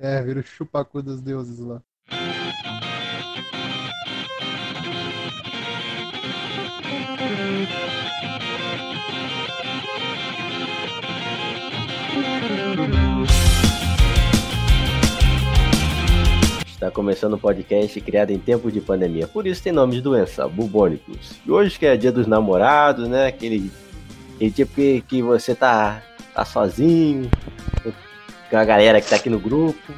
É, 0.00 0.22
vira 0.22 0.38
o 0.38 0.42
chupacu 0.44 1.02
dos 1.02 1.20
deuses 1.20 1.58
lá. 1.58 1.82
Está 16.68 16.92
começando 16.92 17.34
um 17.34 17.38
podcast 17.38 18.00
criado 18.00 18.30
em 18.30 18.38
tempos 18.38 18.72
de 18.72 18.80
pandemia, 18.80 19.26
por 19.26 19.48
isso 19.48 19.60
tem 19.60 19.72
nome 19.72 19.94
de 19.94 20.00
doença, 20.00 20.46
bubônicos. 20.46 21.32
E 21.44 21.50
hoje 21.50 21.76
que 21.76 21.84
é 21.84 21.96
dia 21.96 22.12
dos 22.12 22.28
namorados, 22.28 23.08
né? 23.08 23.26
Aquele, 23.26 23.68
aquele 24.36 24.52
tipo 24.52 24.76
que, 24.76 25.00
que 25.00 25.20
você 25.20 25.56
tá, 25.56 26.00
tá 26.32 26.44
sozinho, 26.44 27.28
com 28.50 28.56
a 28.56 28.64
galera 28.64 29.00
que 29.00 29.08
tá 29.08 29.16
aqui 29.16 29.30
no 29.30 29.38
grupo. 29.38 29.92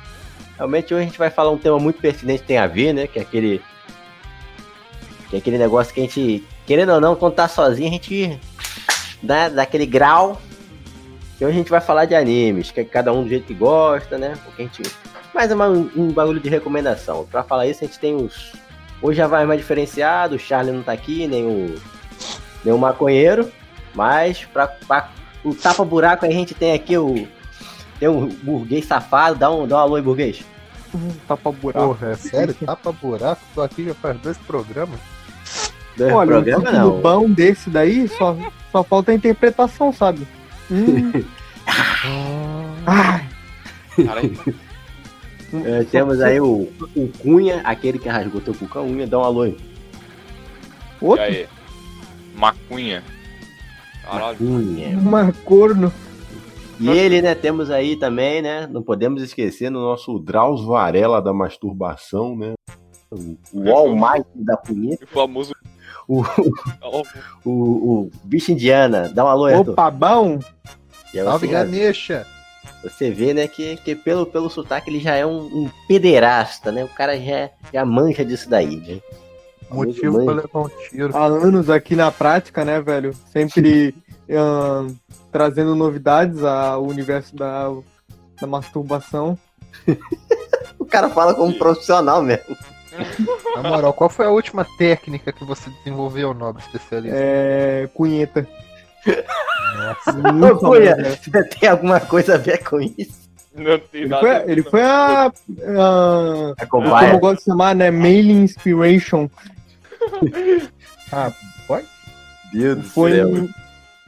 Realmente 0.57 0.93
hoje 0.93 1.03
a 1.03 1.07
gente 1.07 1.19
vai 1.19 1.31
falar 1.31 1.51
um 1.51 1.59
tema 1.59 1.79
muito 1.79 2.01
pertinente, 2.01 2.43
tem 2.43 2.59
a 2.59 2.67
ver, 2.67 2.93
né? 2.93 3.07
Que 3.07 3.19
é 3.19 3.23
aquele. 3.23 3.63
Que 5.29 5.37
é 5.37 5.39
aquele 5.39 5.59
negócio 5.59 5.95
que 5.95 6.01
a 6.01 6.03
gente, 6.03 6.45
querendo 6.67 6.93
ou 6.93 7.01
não, 7.01 7.17
quando 7.17 7.35
tá 7.35 7.49
sozinho, 7.49 7.89
a 7.89 7.93
gente 7.93 8.39
dá, 9.23 9.49
dá 9.49 9.63
aquele 9.63 9.87
grau. 9.87 10.41
E 11.41 11.45
hoje 11.45 11.55
a 11.55 11.59
gente 11.59 11.71
vai 11.71 11.81
falar 11.81 12.05
de 12.05 12.15
animes, 12.15 12.71
que 12.71 12.81
é 12.81 12.85
cada 12.85 13.13
um 13.13 13.23
do 13.23 13.29
jeito 13.29 13.47
que 13.47 13.55
gosta, 13.55 14.19
né? 14.19 14.35
Porque 14.45 14.63
a 14.63 14.65
gente 14.67 14.83
mais 15.33 15.51
um 15.53 16.13
bagulho 16.13 16.41
de 16.41 16.49
recomendação. 16.49 17.27
Pra 17.31 17.43
falar 17.43 17.67
isso, 17.67 17.85
a 17.85 17.87
gente 17.87 17.99
tem 17.99 18.15
os. 18.15 18.53
Hoje 19.01 19.19
já 19.19 19.27
vai 19.27 19.47
mais 19.47 19.61
diferenciado, 19.61 20.35
o 20.35 20.39
Charlie 20.39 20.75
não 20.75 20.83
tá 20.83 20.93
aqui, 20.93 21.27
nem 21.27 21.47
o. 21.47 21.81
Nem 22.65 22.75
o 22.75 22.79
maconheiro. 22.79 23.51
Mas 23.95 24.45
pra, 24.45 24.67
pra 24.67 25.09
o 25.43 25.55
tapa-buraco 25.55 26.27
a 26.27 26.31
gente 26.31 26.55
tem 26.55 26.73
aqui 26.73 26.99
o. 26.99 27.27
Tem 28.01 28.09
um 28.09 28.27
burguês 28.27 28.87
safado, 28.87 29.39
dá 29.39 29.51
um, 29.53 29.69
dá 29.69 29.77
um 29.77 29.81
alô 29.81 29.97
aí, 29.97 30.03
burguês. 30.03 30.43
Tapa 31.29 31.53
buraco. 31.53 31.87
Porra, 31.95 32.09
é 32.13 32.15
sério? 32.17 32.55
Tapa 32.55 32.91
buraco? 32.91 33.41
Tô 33.55 33.63
aqui 33.63 33.85
já 33.85 33.95
faz 33.95 34.19
dois 34.21 34.39
programas. 34.39 34.99
Dois 35.97 36.13
Olha, 36.13 36.33
programa, 36.33 36.71
um 36.71 36.73
não. 36.73 37.01
bom 37.01 37.31
desse 37.31 37.69
daí, 37.69 38.09
só, 38.09 38.37
só 38.73 38.83
falta 38.83 39.13
a 39.13 39.15
interpretação, 39.15 39.93
sabe? 39.93 40.27
Hum, 40.71 41.13
ai, 42.87 43.29
Caralho, 44.07 44.39
É, 45.65 45.85
temos 45.85 46.21
aí 46.21 46.41
o, 46.41 46.69
o 46.97 47.09
Cunha, 47.19 47.61
aquele 47.65 47.99
que 47.99 48.09
rasgou 48.09 48.41
teu 48.41 48.55
cu 48.55 48.67
com 48.67 48.79
a 48.79 48.83
unha, 48.83 49.07
dá 49.07 49.19
um 49.19 49.25
alô 49.25 49.43
aí. 49.43 49.57
e 51.03 51.05
outro, 51.05 51.25
aí? 51.25 51.47
Macunha. 52.35 53.03
Caralho. 54.05 54.39
Cunha. 54.39 54.97
uma 54.99 55.33
corno. 55.45 55.93
E 56.81 56.89
ele, 56.89 57.21
né, 57.21 57.35
temos 57.35 57.71
aí 57.71 57.95
também, 57.95 58.41
né, 58.41 58.67
não 58.67 58.83
podemos 58.83 59.23
esquecer 59.23 59.71
no 59.71 59.81
nosso 59.81 60.19
Drauzio 60.19 60.69
Varela 60.69 61.21
da 61.21 61.33
masturbação, 61.33 62.35
né, 62.35 62.55
o, 63.11 63.37
o 63.53 63.71
Almighty 63.71 64.31
da 64.35 64.57
punheta, 64.57 65.05
O 65.05 65.09
famoso. 65.09 65.53
o, 66.09 66.23
o, 67.45 67.51
o 67.51 68.11
bicho 68.25 68.53
indiana, 68.53 69.11
dá 69.13 69.25
um 69.25 69.29
alô 69.29 69.45
aí, 69.45 69.55
Arthur. 69.55 69.73
Opa, 69.73 69.91
bom. 69.91 70.39
Salve, 71.13 71.47
você, 71.47 71.53
Ganesha! 71.53 72.27
você 72.83 73.11
vê, 73.11 73.35
né, 73.35 73.47
que, 73.47 73.77
que 73.77 73.95
pelo, 73.95 74.25
pelo 74.25 74.49
sotaque 74.49 74.89
ele 74.89 75.01
já 75.01 75.15
é 75.15 75.27
um, 75.27 75.41
um 75.41 75.71
pederasta, 75.87 76.73
né, 76.73 76.83
o 76.83 76.89
cara 76.89 77.19
já, 77.21 77.51
já 77.73 77.85
mancha 77.85 78.25
disso 78.25 78.49
daí, 78.49 78.77
né. 78.77 79.01
Motivo 79.71 80.25
pra 80.25 80.35
levar 80.35 80.61
um 80.61 80.69
tiro. 80.69 81.17
Há 81.17 81.25
anos 81.27 81.71
aqui 81.71 81.95
na 81.97 82.11
prática, 82.11 82.65
né, 82.65 82.81
velho? 82.81 83.15
Sempre 83.33 83.95
trazendo 85.33 85.75
novidades 85.75 86.43
ao 86.43 86.85
universo 86.85 87.35
da, 87.37 87.71
da 88.41 88.47
masturbação. 88.47 89.39
O 90.79 90.85
cara 90.87 91.09
fala 91.11 91.35
como 91.35 91.57
profissional 91.57 92.21
mesmo. 92.21 92.57
Na 93.55 93.63
moral, 93.63 93.93
qual 93.93 94.11
foi 94.11 94.27
a 94.27 94.31
última 94.31 94.67
técnica 94.77 95.33
que 95.33 95.45
você 95.45 95.71
desenvolveu, 95.71 96.35
nobre 96.35 96.63
especialista? 96.63 97.17
É. 97.17 97.89
Cunheta. 97.95 98.47
Nossa. 99.77 100.53
Ô, 100.53 100.59
Cunha, 100.59 100.97
você 100.97 101.45
tem 101.45 101.69
alguma 101.69 102.01
coisa 102.01 102.35
a 102.35 102.39
ver 102.39 102.65
com 102.65 102.81
isso? 102.81 103.21
Não 103.55 103.79
tem 103.79 104.03
Ele 104.03 104.09
nada. 104.09 104.23
foi, 104.23 104.53
ele 104.53 104.63
foi 104.63 104.83
a. 104.83 105.27
a 105.27 106.55
É 106.59 106.67
como 106.67 106.87
eu 106.87 107.19
gosto 107.19 107.39
de 107.39 107.45
chamar, 107.45 107.75
né? 107.75 107.91
Mailing 107.91 108.43
Inspiration. 108.43 109.29
Ah, 111.13 111.33
pode? 111.67 111.87
Deus 112.53 112.79
do 112.79 112.85
Foi 112.85 113.13
céu. 113.13 113.37
em, 113.37 113.49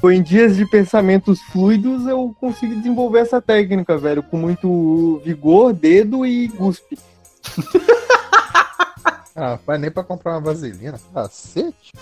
foi 0.00 0.14
em 0.16 0.22
dias 0.22 0.56
de 0.56 0.64
pensamentos 0.70 1.41
fluidos 1.42 2.06
eu 2.06 2.34
consegui 2.38 2.76
desenvolver 2.76 3.20
essa 3.20 3.42
técnica, 3.42 3.98
velho, 3.98 4.22
com 4.22 4.36
muito 4.36 5.20
vigor, 5.25 5.72
dedo 5.72 6.25
e 6.25 6.48
guspe. 6.48 6.98
Ah, 9.34 9.58
nem 9.78 9.91
pra 9.91 10.04
comprar 10.04 10.32
uma 10.32 10.41
vaselina. 10.42 11.00
Cacete. 11.14 11.92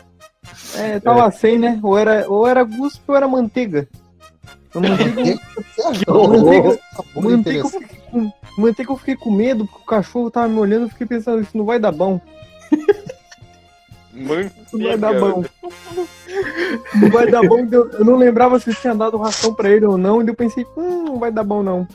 É, 0.76 0.98
tava 0.98 1.30
sem, 1.30 1.60
né? 1.60 1.78
Ou 1.80 1.96
era, 1.96 2.28
ou 2.28 2.44
era 2.44 2.64
guspe 2.64 3.02
ou 3.06 3.16
era 3.16 3.28
manteiga. 3.28 3.88
Manteiga. 4.74 5.40
Sabor 5.76 6.28
manteiga, 7.22 7.58
eu 7.58 7.68
fiquei 7.68 8.00
com, 8.10 8.32
manteiga 8.58 8.92
eu 8.92 8.96
fiquei 8.96 9.16
com 9.16 9.30
medo, 9.30 9.66
porque 9.66 9.82
o 9.82 9.86
cachorro 9.86 10.30
tava 10.30 10.48
me 10.48 10.58
olhando, 10.58 10.86
eu 10.86 10.88
fiquei 10.88 11.06
pensando, 11.06 11.40
isso 11.42 11.56
não 11.56 11.64
vai 11.64 11.78
dar 11.78 11.92
bom. 11.92 12.20
Manteiga. 14.12 14.52
Isso 14.66 14.78
não 14.78 14.86
vai 14.88 14.98
dar 14.98 15.20
bom. 15.20 15.44
Não 17.00 17.10
vai 17.10 17.26
dar 17.30 17.42
bom. 17.42 17.58
Eu 17.70 17.90
eu 17.92 18.04
não 18.04 18.16
lembrava 18.16 18.58
se 18.58 18.74
tinha 18.74 18.94
dado 18.94 19.16
ração 19.16 19.54
pra 19.54 19.70
ele 19.70 19.86
ou 19.86 19.96
não, 19.98 20.22
e 20.22 20.28
eu 20.28 20.34
pensei, 20.34 20.66
hum, 20.76 21.04
não 21.04 21.18
vai 21.18 21.30
dar 21.32 21.44
bom 21.44 21.62
não. 21.62 21.86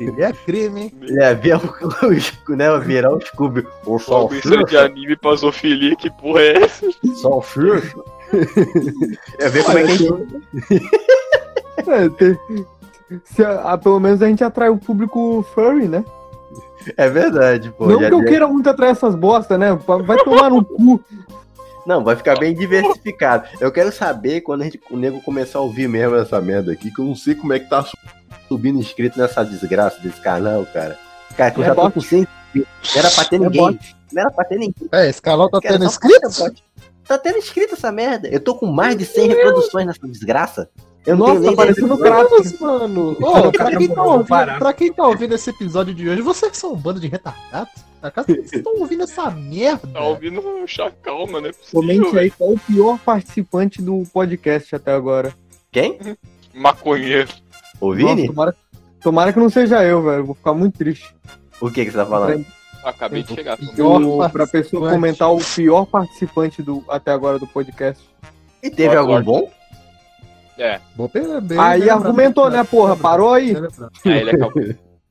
Ele 0.00 0.22
é 0.22 0.32
crime, 0.32 0.80
hein? 0.84 0.92
É, 1.20 1.34
o, 1.56 2.56
né, 2.56 2.78
virar 2.80 3.12
o 3.14 3.20
Scooby. 3.20 3.66
O 3.84 3.98
Só 3.98 4.28
isso 4.32 4.64
de 4.64 4.76
anime 4.76 5.16
pra 5.16 5.34
zoofilia, 5.36 5.94
que 5.96 6.10
porra 6.10 6.40
é 6.40 6.62
essa? 6.62 6.86
É 9.38 9.48
ver 9.50 9.64
como 9.64 9.78
é 9.78 9.84
que 9.84 9.92
a 9.92 9.94
gente... 9.96 10.90
É, 11.86 12.08
ter- 12.10 12.38
se 13.24 13.44
a- 13.44 13.72
a- 13.72 13.78
pelo 13.78 14.00
menos 14.00 14.22
a 14.22 14.28
gente 14.28 14.42
atrai 14.42 14.70
o 14.70 14.78
público 14.78 15.44
furry, 15.54 15.88
né? 15.88 16.02
É 16.96 17.08
verdade, 17.08 17.70
pô. 17.76 17.86
não 17.86 18.00
já 18.00 18.08
que 18.08 18.14
eu 18.14 18.20
deu- 18.20 18.28
queira 18.28 18.46
muito 18.48 18.68
atrair 18.68 18.90
essas 18.90 19.14
bosta, 19.14 19.56
né? 19.58 19.72
Vai 20.04 20.18
tomar 20.24 20.50
no 20.50 20.64
cu. 20.64 21.02
Não, 21.86 22.04
vai 22.04 22.14
ficar 22.14 22.38
bem 22.38 22.54
diversificado. 22.54 23.48
Eu 23.60 23.72
quero 23.72 23.90
saber 23.90 24.40
quando 24.42 24.62
a 24.62 24.64
gente, 24.64 24.80
o 24.90 24.96
nego 24.96 25.20
começar 25.22 25.58
a 25.58 25.62
ouvir 25.62 25.88
mesmo 25.88 26.14
essa 26.16 26.40
merda 26.40 26.72
aqui, 26.72 26.90
que 26.92 27.00
eu 27.00 27.04
não 27.04 27.14
sei 27.16 27.34
como 27.34 27.52
é 27.52 27.58
que 27.58 27.68
tá 27.68 27.82
su- 27.82 27.96
subindo 28.48 28.78
inscrito 28.78 29.18
nessa 29.18 29.44
desgraça 29.44 29.98
desse 30.00 30.20
canal, 30.20 30.64
cara. 30.72 30.96
Cara, 31.36 31.50
que 31.50 31.58
eu 31.60 31.64
É 31.64 31.66
já 31.66 31.74
tô 31.74 31.82
bot. 31.82 31.94
com 31.94 32.00
100 32.00 32.20
inscritos. 32.20 32.68
Não 32.94 33.00
era 33.00 33.10
pra 33.10 33.24
ter 33.24 33.36
É 33.36 33.38
ninguém. 33.40 33.60
bot. 33.62 33.96
Não 34.12 34.22
era 34.22 34.30
pra 34.30 34.44
ter 34.44 34.54
ninguém. 34.58 34.88
É, 34.92 35.08
esse 35.08 35.20
canal 35.22 35.48
tá 35.50 35.60
Cara, 35.60 35.78
tendo 35.78 35.90
bot. 35.90 36.64
Tá 37.08 37.18
tendo 37.18 37.38
inscrito 37.38 37.74
essa 37.74 37.90
merda. 37.90 38.28
Eu 38.28 38.38
tô 38.38 38.54
com 38.54 38.66
mais 38.66 38.96
de 38.96 39.04
100 39.04 39.28
reproduções 39.28 39.84
nessa 39.86 40.06
desgraça. 40.06 40.68
Eu 41.04 41.16
não 41.16 41.34
Nossa, 41.34 41.50
tá 41.50 41.56
parecendo 41.56 41.98
Kratos. 41.98 42.60
mano. 42.60 43.16
Ô, 43.20 43.50
pra, 43.52 43.76
quem 43.76 43.88
tá 43.88 44.02
ouvindo, 44.04 44.58
pra 44.58 44.72
quem 44.72 44.92
tá 44.92 45.06
ouvindo 45.06 45.34
esse 45.34 45.50
episódio 45.50 45.92
de 45.92 46.08
hoje, 46.08 46.22
vocês 46.22 46.56
são 46.56 46.72
um 46.72 46.76
bando 46.76 47.00
de 47.00 47.08
retardados? 47.08 47.72
Acaso 48.00 48.28
vocês 48.28 48.52
estão 48.54 48.74
ouvindo 48.78 49.02
essa 49.02 49.30
merda? 49.30 49.88
Tá 49.88 50.00
ouvindo 50.00 50.40
um 50.40 50.66
chacal, 50.66 51.26
mano. 51.26 51.48
É 51.48 51.52
possível, 51.52 51.80
Comente 51.80 52.18
aí 52.18 52.30
qual 52.30 52.50
o 52.52 52.58
pior 52.58 52.98
participante 52.98 53.82
do 53.82 54.04
podcast 54.12 54.74
até 54.76 54.92
agora. 54.92 55.34
Quem? 55.72 55.98
Maconheiro. 56.54 57.28
O 57.80 57.92
Vini? 57.92 58.14
Nossa, 58.14 58.26
tomara, 58.28 58.56
tomara 59.02 59.32
que 59.32 59.38
não 59.40 59.50
seja 59.50 59.82
eu, 59.82 60.02
velho. 60.02 60.24
Vou 60.24 60.34
ficar 60.36 60.54
muito 60.54 60.78
triste. 60.78 61.12
O 61.60 61.70
que 61.70 61.84
que 61.84 61.90
você 61.90 61.96
tá 61.96 62.06
falando? 62.06 62.44
Acabei 62.84 63.22
de 63.22 63.34
chegar. 63.34 63.56
Pior 63.56 64.30
pra 64.30 64.46
pessoa 64.46 64.90
comentar 64.90 65.32
o 65.32 65.38
pior 65.38 65.84
participante 65.86 66.62
do 66.62 66.84
até 66.88 67.10
agora 67.10 67.38
do 67.38 67.46
podcast. 67.46 68.02
E 68.62 68.70
teve 68.70 68.94
algum 68.94 69.20
bom? 69.22 69.50
É, 70.62 70.80
Vou 70.96 71.08
perder. 71.08 71.58
aí 71.58 71.90
argumentou, 71.90 72.48
né, 72.50 72.62
porra? 72.62 72.96
Parou 72.96 73.32
aí. 73.34 73.56
aí 74.04 74.12
ele 74.12 74.30
acabou. 74.30 74.62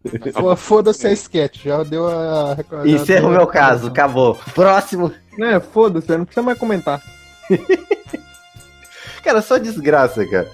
Foda-se 0.56 1.06
a 1.08 1.12
sketch, 1.12 1.64
já 1.66 1.84
deu 1.84 2.08
a. 2.08 2.56
já 2.56 2.88
Encerra 2.88 3.26
o 3.28 3.32
a- 3.32 3.38
meu 3.38 3.48
caso, 3.48 3.88
acabou. 3.88 4.36
Próximo. 4.56 5.12
É, 5.40 5.60
foda-se, 5.60 6.18
não 6.18 6.26
precisa 6.26 6.42
mais 6.44 6.58
comentar. 6.58 7.02
Cara, 9.24 9.42
só 9.42 9.58
desgraça, 9.58 10.26
cara. 10.26 10.50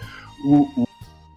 O, 0.46 0.82
o, 0.82 0.87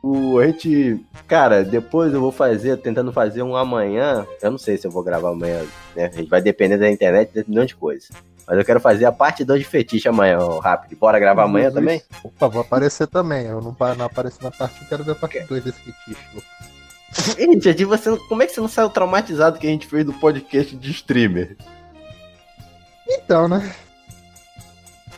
o- 0.03 0.39
a 0.39 0.47
gente. 0.47 1.05
Cara, 1.27 1.63
depois 1.65 2.13
eu 2.13 2.21
vou 2.21 2.33
fazer, 2.33 2.77
tentando 2.79 3.13
fazer 3.13 3.43
um 3.43 3.55
amanhã. 3.57 4.27
Eu 4.43 4.51
não 4.51 4.59
sei 4.59 4.77
se 4.77 4.87
eu 4.87 4.91
vou 4.91 5.03
gravar 5.03 5.31
amanhã, 5.31 5.65
né? 5.95 6.07
A 6.07 6.17
gente 6.17 6.29
vai 6.29 6.41
depender 6.41 6.79
da 6.79 6.91
internet, 6.91 7.33
de 7.33 7.41
um 7.41 7.45
milhão 7.49 7.65
de 7.65 7.77
coisas. 7.77 8.09
Mas 8.47 8.59
eu 8.59 8.65
quero 8.65 8.81
fazer 8.81 9.05
a 9.05 9.13
parte 9.13 9.45
2 9.45 9.61
de 9.61 9.67
fetiche 9.67 10.09
amanhã, 10.09 10.39
rápido. 10.61 10.99
Bora 10.99 11.19
gravar 11.21 11.45
amanhã 11.45 11.71
também? 11.71 12.03
Opa, 12.25 12.49
vou 12.49 12.63
aparecer 12.63 13.07
também. 13.07 13.47
Eu 13.47 13.61
não, 13.61 13.77
não 13.97 14.05
apareci 14.05 14.43
na 14.43 14.51
parte, 14.51 14.83
eu 14.83 14.89
quero 14.89 15.05
ver 15.05 15.13
a 15.13 15.15
parte 15.15 15.41
2 15.41 15.63
desse 15.63 15.79
fetiche. 15.79 16.17
Gente, 17.39 17.85
você, 17.85 18.17
como 18.29 18.43
é 18.43 18.47
que 18.47 18.53
você 18.53 18.61
não 18.61 18.69
saiu 18.69 18.89
traumatizado 18.91 19.59
que 19.59 19.67
a 19.67 19.71
gente 19.71 19.87
fez 19.87 20.05
do 20.05 20.13
podcast 20.15 20.75
de 20.77 20.91
streamer? 20.91 21.57
Então, 23.09 23.49
né? 23.49 23.73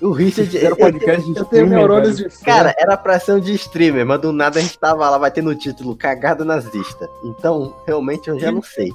O 0.02 0.10
Richard. 0.10 0.50
Fizeram 0.50 0.76
podcast 0.76 1.32
de 1.32 1.38
Eu 1.38 1.44
tenho 1.44 1.66
neurônios 1.69 2.19
velho. 2.19 2.28
de. 2.31 2.38
Cara, 2.44 2.75
era 2.76 2.96
pra 2.96 3.20
ser 3.20 3.32
um 3.34 3.40
de 3.40 3.54
streamer, 3.54 4.04
mas 4.04 4.20
do 4.20 4.32
nada 4.32 4.58
a 4.58 4.62
gente 4.62 4.78
tava 4.78 5.08
lá, 5.08 5.16
vai 5.16 5.31
ter 5.31 5.43
no 5.43 5.54
título 5.54 5.96
Cagada 5.96 6.44
Nazista. 6.44 7.08
Então, 7.25 7.75
realmente 7.87 8.28
eu 8.28 8.38
já 8.38 8.50
não 8.50 8.62
sei. 8.62 8.93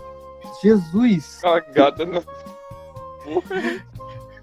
Jesus. 0.62 1.40
Cagada 1.42 2.06
na. 2.06 2.22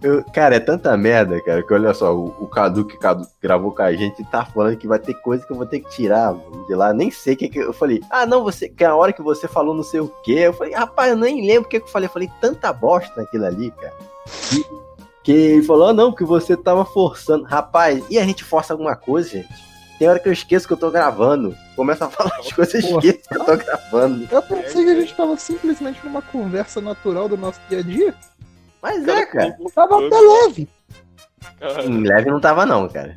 Eu- 0.02 0.22
cara, 0.34 0.56
é 0.56 0.60
tanta 0.60 0.94
merda, 0.98 1.40
cara, 1.40 1.62
que 1.62 1.72
olha 1.72 1.94
só, 1.94 2.14
o, 2.14 2.26
o 2.38 2.46
Cadu 2.46 2.84
que 2.84 2.98
Cadu 2.98 3.26
gravou 3.40 3.72
com 3.72 3.80
a 3.80 3.92
gente 3.94 4.22
tá 4.24 4.44
falando 4.44 4.76
que 4.76 4.86
vai 4.86 4.98
ter 4.98 5.14
coisa 5.14 5.46
que 5.46 5.50
eu 5.52 5.56
vou 5.56 5.64
ter 5.64 5.80
que 5.80 5.88
tirar 5.90 6.34
de 6.66 6.74
lá. 6.74 6.92
Nem 6.92 7.10
sei 7.10 7.32
o 7.32 7.36
que, 7.38 7.48
que 7.48 7.58
eu 7.58 7.72
falei. 7.72 8.02
Ah, 8.10 8.26
não, 8.26 8.42
você. 8.42 8.68
Que 8.68 8.84
a 8.84 8.94
hora 8.94 9.12
que 9.14 9.22
você 9.22 9.48
falou 9.48 9.74
não 9.74 9.82
sei 9.82 10.00
o 10.00 10.08
quê. 10.22 10.32
Eu 10.40 10.52
falei, 10.52 10.74
rapaz, 10.74 11.10
eu 11.10 11.16
nem 11.16 11.46
lembro 11.46 11.66
o 11.66 11.68
que, 11.70 11.80
que 11.80 11.86
eu 11.86 11.90
falei. 11.90 12.06
Eu 12.08 12.12
falei 12.12 12.30
tanta 12.40 12.70
bosta 12.72 13.12
naquilo 13.18 13.46
ali, 13.46 13.70
cara. 13.70 13.94
Que, 14.50 14.64
que 15.24 15.62
falou, 15.62 15.88
ah, 15.88 15.92
não, 15.94 16.12
que 16.12 16.22
você 16.22 16.54
tava 16.54 16.84
forçando. 16.84 17.44
Rapaz, 17.44 18.04
e 18.10 18.18
a 18.18 18.24
gente 18.24 18.44
força 18.44 18.74
alguma 18.74 18.94
coisa, 18.94 19.30
gente? 19.30 19.48
Tem 19.98 20.06
hora 20.06 20.18
que 20.18 20.28
eu 20.28 20.32
esqueço 20.32 20.66
que 20.66 20.72
eu 20.74 20.76
tô 20.76 20.90
gravando. 20.90 21.56
Começa 21.74 22.04
a 22.04 22.10
falar 22.10 22.36
as 22.38 22.52
coisas, 22.52 22.84
eu 22.84 22.90
Porra. 22.90 23.06
esqueço 23.06 23.28
que 23.28 23.36
eu 23.36 23.44
tô 23.44 23.56
gravando. 23.56 24.28
Eu 24.30 24.42
pensei 24.42 24.84
que 24.84 24.90
a 24.90 25.00
gente 25.00 25.14
tava 25.14 25.36
simplesmente 25.38 26.04
numa 26.04 26.20
conversa 26.20 26.80
natural 26.80 27.26
do 27.28 27.38
nosso 27.38 27.58
dia 27.70 27.78
a 27.78 27.82
dia. 27.82 28.14
Mas 28.82 29.08
é, 29.08 29.24
cara. 29.24 29.56
Tava 29.74 30.06
até 30.06 30.20
leve. 30.20 30.68
Cara, 31.58 31.84
Em 31.86 32.00
leve 32.02 32.30
não 32.30 32.40
tava, 32.40 32.66
não, 32.66 32.86
cara. 32.86 33.14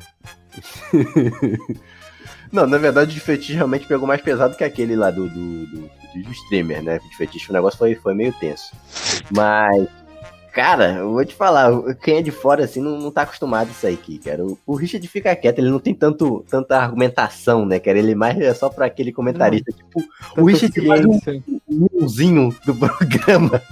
não, 2.50 2.66
na 2.66 2.78
verdade, 2.78 3.10
o 3.10 3.14
de 3.14 3.20
fetiche 3.20 3.52
realmente 3.52 3.86
pegou 3.86 4.08
mais 4.08 4.22
pesado 4.22 4.56
que 4.56 4.64
aquele 4.64 4.96
lá 4.96 5.10
do, 5.10 5.28
do, 5.28 5.66
do, 5.66 5.80
do 6.22 6.32
streamer, 6.32 6.82
né? 6.82 6.98
De 6.98 7.16
fetiche 7.18 7.50
o 7.50 7.52
negócio 7.52 7.78
foi, 7.78 7.94
foi 7.96 8.14
meio 8.14 8.32
tenso. 8.40 8.72
Mas, 9.30 9.88
cara, 10.52 10.92
eu 10.98 11.12
vou 11.12 11.24
te 11.24 11.34
falar, 11.34 11.70
quem 11.96 12.16
é 12.16 12.22
de 12.22 12.30
fora 12.30 12.64
assim 12.64 12.80
não, 12.80 12.98
não 12.98 13.10
tá 13.10 13.22
acostumado 13.22 13.68
a 13.68 13.70
isso 13.70 13.86
aí 13.86 13.94
aqui, 13.94 14.18
cara. 14.18 14.44
O, 14.44 14.58
o 14.66 14.74
Richard 14.74 15.06
fica 15.08 15.34
quieto, 15.36 15.58
ele 15.58 15.70
não 15.70 15.78
tem 15.78 15.94
tanto, 15.94 16.44
tanta 16.48 16.76
argumentação, 16.78 17.64
né, 17.64 17.78
cara? 17.78 17.98
Ele 17.98 18.14
mais 18.14 18.38
é 18.40 18.52
só 18.54 18.68
pra 18.68 18.86
aquele 18.86 19.12
comentarista. 19.12 19.72
Tipo, 19.72 20.02
o 20.36 20.44
Richard 20.44 20.86
faz 20.86 21.04
um 21.04 21.18
ciência. 21.20 21.42
mãozinho 21.68 22.54
do 22.64 22.74
programa. 22.76 23.62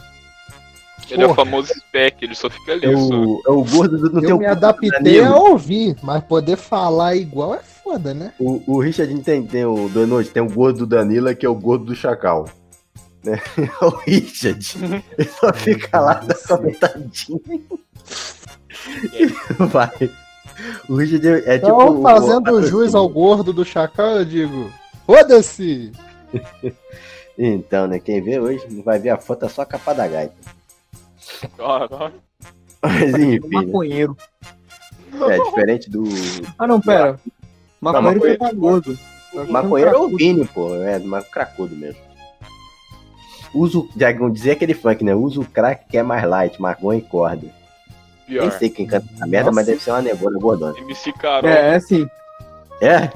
ele 1.10 1.22
é 1.22 1.26
o 1.26 1.28
Porra. 1.28 1.44
famoso 1.44 1.72
spec, 1.74 2.22
ele 2.22 2.34
só 2.34 2.50
fica 2.50 2.72
ali. 2.72 2.86
É 2.86 2.96
o, 2.96 3.42
é 3.46 3.50
o 3.50 3.64
gordo 3.64 3.98
do, 3.98 4.10
no 4.10 4.18
Eu 4.20 4.26
teu 4.26 4.38
me 4.38 4.46
adaptei 4.46 5.20
a 5.20 5.36
ouvir, 5.36 5.96
mas 6.02 6.22
poder 6.24 6.56
falar 6.56 7.16
igual 7.16 7.54
é 7.54 7.60
foda, 7.60 8.12
né? 8.12 8.32
O, 8.38 8.62
o 8.66 8.80
Richard 8.80 9.14
tem, 9.22 9.42
tem 9.44 9.64
o 9.64 9.88
do 9.88 10.06
noite, 10.06 10.30
tem 10.30 10.42
o 10.42 10.50
gordo 10.50 10.80
do 10.80 10.86
Danila, 10.86 11.34
que 11.34 11.46
é 11.46 11.48
o 11.48 11.54
gordo 11.54 11.84
do 11.84 11.94
Chacal. 11.94 12.46
Né? 13.26 13.42
o 13.82 13.88
Richard. 13.88 14.66
Ele 15.18 15.28
só 15.28 15.52
fica 15.52 16.00
lá 16.00 16.22
na 16.22 16.34
comentadinha. 16.34 17.40
Vai. 19.58 20.10
O 20.88 20.96
Richard 20.96 21.26
é, 21.28 21.54
é 21.54 21.58
tipo. 21.58 21.66
Então, 21.72 22.02
fazendo 22.02 22.52
o- 22.52 22.62
jus 22.66 22.94
ao 22.94 23.08
gordo 23.08 23.52
do 23.52 23.64
chacal, 23.64 24.16
eu 24.18 24.24
digo: 24.24 24.70
foda-se! 25.06 25.92
Então, 27.38 27.86
né? 27.86 27.98
Quem 27.98 28.22
vê 28.22 28.40
hoje 28.40 28.64
vai 28.82 28.98
ver 28.98 29.10
a 29.10 29.18
foto 29.18 29.44
é 29.44 29.48
só 29.50 29.60
a 29.60 29.66
capa 29.66 29.92
da 29.92 30.08
gaita. 30.08 30.34
Mas 32.80 33.10
enfim, 33.14 33.32
né? 33.32 33.62
Maconheiro. 33.66 34.16
é 35.30 35.38
diferente 35.44 35.90
do. 35.90 36.04
Ah, 36.58 36.66
não, 36.66 36.80
pera. 36.80 37.20
Maconheiro 37.78 38.14
maconheiro- 38.14 38.38
que 38.38 38.44
tá 38.46 38.52
gordo. 38.54 38.98
Maconheiro 39.50 39.94
é 39.94 39.98
o 39.98 40.08
Vini, 40.16 40.46
pô. 40.46 40.74
É, 40.76 40.98
mas 40.98 41.28
cracudo 41.28 41.76
mesmo. 41.76 42.00
Uso, 43.56 43.88
já 43.96 44.12
dizia 44.12 44.52
aquele 44.52 44.74
funk, 44.74 45.02
né? 45.04 45.14
Usa 45.14 45.40
o 45.40 45.44
crack 45.44 45.86
que 45.88 45.96
é 45.96 46.02
mais 46.02 46.24
light, 46.24 46.60
maconha 46.60 46.98
e 46.98 47.02
corda. 47.02 47.46
Nem 48.28 48.40
Pior. 48.40 48.52
sei 48.52 48.68
quem 48.68 48.86
canta 48.86 49.06
essa 49.14 49.26
merda, 49.26 49.46
Nossa. 49.46 49.54
mas 49.54 49.66
deve 49.66 49.80
ser 49.80 49.90
uma 49.92 50.02
negona 50.02 50.38
gordona. 50.38 50.78
MC 50.78 51.12
Carol. 51.12 51.48
É, 51.48 51.72
é 51.72 51.74
assim. 51.76 52.06
É? 52.80 53.10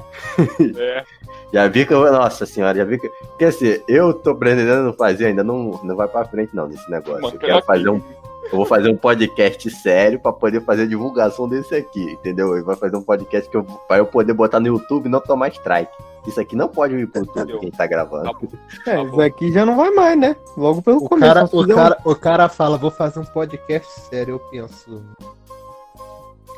É. 0.79 1.03
Já 1.53 1.67
vi 1.67 1.85
que 1.85 1.93
eu. 1.93 2.09
Nossa 2.11 2.45
senhora, 2.45 2.77
já 2.77 2.85
vi 2.85 2.97
que. 2.97 3.11
Quer 3.37 3.49
dizer, 3.49 3.83
eu 3.87 4.13
tô 4.13 4.33
pretendendo 4.33 4.93
fazer, 4.93 5.25
ainda 5.25 5.43
não, 5.43 5.79
não 5.83 5.95
vai 5.97 6.07
pra 6.07 6.23
frente, 6.23 6.55
não, 6.55 6.67
nesse 6.67 6.89
negócio. 6.89 7.21
Mano, 7.21 7.35
eu 7.35 7.39
quero 7.39 7.61
fazer 7.65 7.89
um. 7.89 8.01
Eu 8.45 8.57
vou 8.57 8.65
fazer 8.65 8.89
um 8.89 8.95
podcast 8.95 9.69
sério 9.69 10.19
pra 10.19 10.31
poder 10.31 10.61
fazer 10.63 10.83
a 10.83 10.87
divulgação 10.87 11.47
desse 11.47 11.75
aqui, 11.75 12.11
entendeu? 12.11 12.57
E 12.57 12.61
vai 12.61 12.75
fazer 12.75 12.95
um 12.95 13.01
podcast 13.01 13.49
que 13.49 13.55
eu, 13.55 13.63
pra 13.63 13.97
eu 13.97 14.05
poder 14.05 14.33
botar 14.33 14.59
no 14.59 14.67
YouTube 14.67 15.05
e 15.05 15.09
não 15.09 15.19
tomar 15.19 15.49
strike. 15.49 15.91
Isso 16.27 16.39
aqui 16.39 16.55
não 16.55 16.67
pode 16.67 16.95
ir 16.95 17.07
pro 17.07 17.21
YouTube 17.23 17.59
quem 17.59 17.71
tá 17.71 17.87
gravando. 17.87 18.31
Tá. 18.31 18.91
É, 18.91 18.95
Tá 18.97 19.03
isso 19.03 19.21
aqui 19.21 19.51
já 19.51 19.65
não 19.65 19.75
vai 19.75 19.89
mais, 19.91 20.17
né? 20.19 20.35
Logo 20.55 20.81
pelo 20.81 20.97
O 20.97 21.09
começo. 21.09 21.33
cara, 21.33 21.45
o, 21.45 21.47
fizer 21.61 21.73
um- 21.73 21.75
cara, 21.75 21.97
o 22.05 22.15
cara 22.15 22.49
fala: 22.49 22.77
vou 22.77 22.91
fazer 22.91 23.19
um 23.19 23.25
podcast 23.25 23.89
sério. 24.01 24.35
Eu 24.35 24.39
penso: 24.51 25.01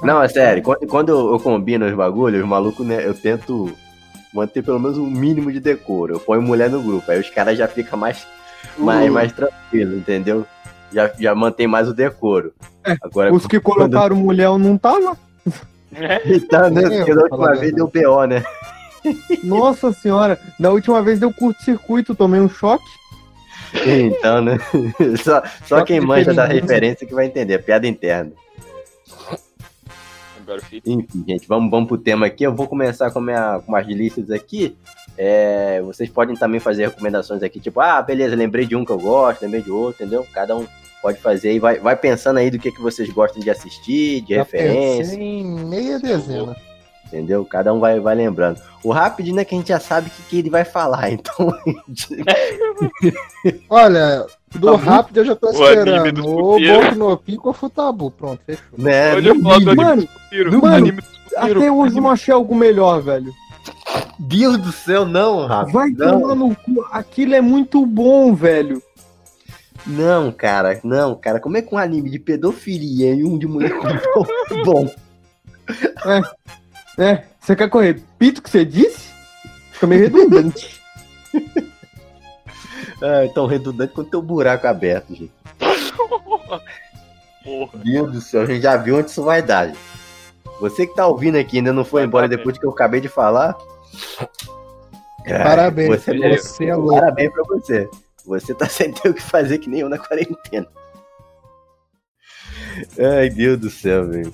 Não, 0.02 0.22
é 0.22 0.28
sério, 0.28 0.62
quando, 0.62 0.86
quando 0.88 1.10
eu, 1.10 1.32
eu 1.34 1.40
combino 1.40 1.86
os 1.86 1.94
bagulhos, 1.94 2.42
os 2.44 2.48
malucos, 2.48 2.86
né, 2.86 3.06
eu 3.08 3.14
tento 3.14 3.72
manter 4.34 4.62
pelo 4.64 4.80
menos 4.80 4.98
um 4.98 5.06
mínimo 5.10 5.52
de 5.52 5.60
decoro. 5.62 6.16
Eu 6.16 6.20
ponho 6.20 6.42
mulher 6.42 6.70
no 6.70 6.82
grupo, 6.82 7.10
aí 7.10 7.20
os 7.20 7.30
caras 7.30 7.58
já 7.58 7.68
ficam 7.68 7.98
mais, 7.98 8.28
mais, 8.78 9.10
Uh. 9.10 9.14
mais 9.14 9.32
tranquilo, 9.32 9.96
entendeu? 9.96 10.46
Já, 10.92 11.10
já 11.18 11.34
mantém 11.34 11.68
mais 11.68 11.88
o 11.88 11.94
decoro. 11.94 12.54
É, 12.86 12.96
Agora, 13.02 13.34
Os 13.34 13.48
que 13.48 13.60
colocaram 13.60 14.16
mulher 14.16 14.50
não 14.60 14.78
tava. 14.78 15.16
É. 15.96 16.22
Então, 16.36 16.68
né? 16.70 16.82
Nem 16.82 16.98
eu, 17.00 17.06
Porque 17.06 17.16
da 17.16 17.22
última 17.24 17.56
vez 17.56 17.74
deu. 17.74 17.88
BO, 17.88 18.26
né? 18.26 18.44
Nossa 19.44 19.92
senhora, 19.92 20.40
da 20.60 20.72
última 20.72 21.02
vez 21.02 21.20
deu 21.20 21.34
curto-circuito, 21.34 22.16
tomei 22.16 22.40
um 22.40 22.50
choque. 22.50 22.86
Então, 23.86 24.42
né? 24.42 24.58
Só, 25.24 25.42
só 25.66 25.80
Só 25.80 25.84
quem 25.84 26.00
que 26.00 26.06
manja 26.06 26.34
da 26.34 26.46
referência 26.46 27.08
que 27.08 27.14
vai 27.14 27.26
entender, 27.26 27.56
é 27.56 27.58
piada 27.58 27.88
interna. 27.88 28.32
Enfim, 30.86 31.26
gente, 31.28 31.48
vamos, 31.48 31.72
vamos 31.72 31.88
pro 31.88 31.98
tema 31.98 32.26
aqui. 32.26 32.44
Eu 32.44 32.54
vou 32.54 32.68
começar 32.68 33.10
com, 33.12 33.20
minha, 33.20 33.60
com 33.60 33.72
umas 33.72 33.88
listas 33.88 34.30
aqui. 34.30 34.76
É, 35.18 35.82
vocês 35.82 36.10
podem 36.10 36.36
também 36.36 36.60
fazer 36.60 36.88
recomendações 36.88 37.44
aqui, 37.44 37.60
tipo, 37.60 37.80
ah, 37.80 38.02
beleza, 38.02 38.36
lembrei 38.36 38.66
de 38.66 38.76
um 38.76 38.84
que 38.84 38.92
eu 38.92 38.98
gosto, 38.98 39.44
lembrei 39.44 39.62
de 39.62 39.70
outro, 39.70 40.04
entendeu? 40.04 40.26
Cada 40.34 40.56
um 40.58 40.66
pode 41.02 41.20
fazer 41.20 41.54
e 41.54 41.60
vai, 41.60 41.80
vai 41.80 41.96
pensando 41.96 42.38
aí 42.38 42.50
do 42.50 42.58
que, 42.58 42.72
que 42.72 42.82
vocês 42.82 43.10
gostam 43.10 43.42
de 43.42 43.50
assistir, 43.50 44.22
de 44.22 44.34
já 44.34 44.40
referência. 44.42 45.16
em 45.16 45.44
meia 45.44 46.00
dezena. 46.00 46.56
Entendeu? 47.14 47.46
Cada 47.46 47.72
um 47.74 47.80
vai, 47.80 48.00
vai 48.00 48.16
lembrando. 48.16 48.60
O 48.84 48.92
rápido, 48.92 49.34
né, 49.34 49.46
que 49.46 49.54
a 49.54 49.58
gente 49.58 49.68
já 49.68 49.80
sabe 49.80 50.08
o 50.08 50.12
que, 50.12 50.22
que 50.24 50.40
ele 50.40 50.50
vai 50.50 50.66
falar, 50.66 51.10
então. 51.14 51.50
a 51.50 51.70
gente- 51.88 52.24
Olha, 53.70 54.26
do 54.56 54.72
Tá 54.72 54.78
rápido 54.84 55.18
eu 55.18 55.26
já 55.26 55.36
tô 55.36 55.48
O 55.48 55.52
esperando. 55.52 56.12
do 56.12 56.28
O 56.28 56.54
Suqueiro. 56.54 56.82
Boku 56.84 56.96
no 56.96 57.18
Pico 57.18 57.48
ou 57.50 57.54
Futabu. 57.54 58.12
Pronto, 58.12 58.42
fechou. 58.46 58.64
né? 58.78 59.14
Olha 59.16 59.34
o 59.34 59.42
Mano, 59.42 59.66
do 59.66 59.76
mano, 59.76 60.08
Anime 60.76 61.02
do 61.02 61.04
Suspiro. 61.06 61.60
até 61.60 61.72
hoje 61.72 61.98
eu 61.98 62.02
não 62.02 62.10
achei 62.12 62.34
algo 62.34 62.56
melhor, 62.56 63.02
velho. 63.02 63.32
Deus 64.20 64.58
do 64.58 64.72
céu, 64.72 65.06
não, 65.06 65.46
Rafa. 65.46 65.72
Vai 65.72 65.92
tomar 65.92 66.36
no 66.36 66.56
cu. 66.56 66.86
Aquilo 66.92 67.36
é 67.36 67.42
muito 67.42 67.86
bom, 67.86 68.34
velho. 68.34 68.82
não, 69.86 70.32
cara, 70.32 70.80
não, 70.84 71.16
cara. 71.16 71.40
Como 71.40 71.58
é 71.58 71.62
que 71.62 71.74
um 71.74 71.78
anime 71.78 72.10
de 72.10 72.20
pedofilia 72.20 73.14
e 73.14 73.24
um 73.24 73.38
de 73.38 73.48
mulher 73.48 73.72
com 73.78 73.84
bom? 74.64 74.90
É, 76.06 76.22
você 77.40 77.56
quer 77.56 77.70
correr? 77.70 78.02
Pito 78.20 78.42
que 78.42 78.50
você 78.50 78.64
disse? 78.66 79.12
Fica 79.72 79.88
meio 79.88 80.02
redundante. 80.02 80.82
Ah, 83.02 83.28
tão 83.34 83.46
redundante 83.48 83.94
quanto 83.94 84.10
teu 84.12 84.22
buraco 84.22 84.68
aberto, 84.68 85.14
gente. 85.16 85.32
Porra. 87.44 87.80
Deus 87.84 88.12
do 88.12 88.22
céu, 88.22 88.44
a 88.44 88.46
gente 88.46 88.62
já 88.62 88.78
viu 88.78 88.98
onde 88.98 89.10
isso 89.10 89.24
vai 89.24 89.42
dar. 89.42 89.68
gente. 89.68 89.80
Você 90.62 90.88
que 90.88 90.96
tá 90.96 91.06
ouvindo 91.08 91.38
aqui 91.38 91.58
ainda 91.58 91.74
não 91.74 91.84
foi 91.84 92.04
embora 92.04 92.28
depois 92.28 92.58
que 92.58 92.66
eu 92.66 92.70
acabei 92.70 93.02
de 93.02 93.10
falar. 93.10 93.58
Parabéns, 95.26 95.90
Você, 95.90 96.18
você, 96.18 96.66
é 96.66 96.76
louco. 96.76 96.94
parabéns 96.96 97.32
pra 97.34 97.44
você. 97.44 97.90
Você 98.26 98.54
tá 98.54 98.68
sem 98.70 98.92
ter 98.94 99.10
o 99.10 99.14
que 99.14 99.22
fazer 99.22 99.58
que 99.58 99.70
nem 99.70 99.82
eu 99.82 99.90
na 99.90 99.98
quarentena. 99.98 100.68
Ai, 102.98 103.30
Deus 103.30 103.60
do 103.60 103.70
céu, 103.70 104.08
velho. 104.08 104.32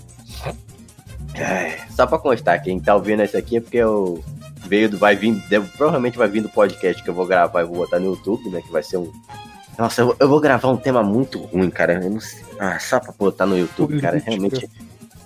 Ai, 1.36 1.78
Só 1.92 2.06
pra 2.08 2.18
constar, 2.18 2.62
quem 2.62 2.80
tá 2.80 2.96
ouvindo 2.96 3.24
isso 3.24 3.38
aqui 3.38 3.58
é 3.58 3.62
porque 3.62 3.78
eu 3.78 4.24
veio 4.68 4.90
do. 4.90 4.98
Vai 4.98 5.16
vir. 5.16 5.34
deve- 5.50 5.70
provavelmente 5.78 6.18
vai 6.18 6.28
vir 6.28 6.42
do 6.42 6.50
podcast 6.50 7.02
que 7.02 7.10
eu 7.10 7.14
vou 7.14 7.26
gravar 7.26 7.62
e 7.62 7.66
vou 7.66 7.78
botar 7.78 8.00
no 8.00 8.08
YouTube, 8.08 8.50
né? 8.50 8.62
Que 8.62 8.72
vai 8.72 8.84
ser 8.84 8.98
um. 8.98 9.12
Nossa, 9.78 10.02
eu, 10.02 10.08
vou- 10.08 10.16
eu 10.20 10.28
vou 10.30 10.40
gravar 10.40 10.70
um 10.70 10.78
tema 10.78 11.02
muito 11.04 11.40
ruim, 11.40 11.70
cara. 11.70 11.94
Eu 12.04 12.10
não 12.10 12.20
sei. 12.20 12.44
Ah, 12.60 12.78
só 12.80 13.00
pra 13.00 13.14
botar 13.18 13.46
no 13.46 13.58
YouTube, 13.58 14.00
cara. 14.02 14.18
Realmente. 14.26 14.70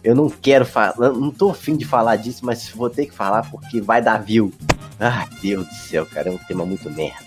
Eu 0.03 0.13
não 0.15 0.29
quero 0.29 0.65
falar. 0.65 0.95
Não 0.97 1.31
tô 1.31 1.49
afim 1.51 1.77
de 1.77 1.85
falar 1.85 2.17
disso, 2.17 2.45
mas 2.45 2.69
vou 2.69 2.89
ter 2.89 3.05
que 3.05 3.13
falar 3.13 3.49
porque 3.49 3.79
vai 3.81 4.01
dar 4.01 4.17
view. 4.21 4.53
Ah, 4.99 5.25
Deus 5.41 5.65
do 5.67 5.73
céu, 5.73 6.05
cara. 6.05 6.29
É 6.29 6.31
um 6.31 6.37
tema 6.37 6.65
muito 6.65 6.89
merda. 6.91 7.23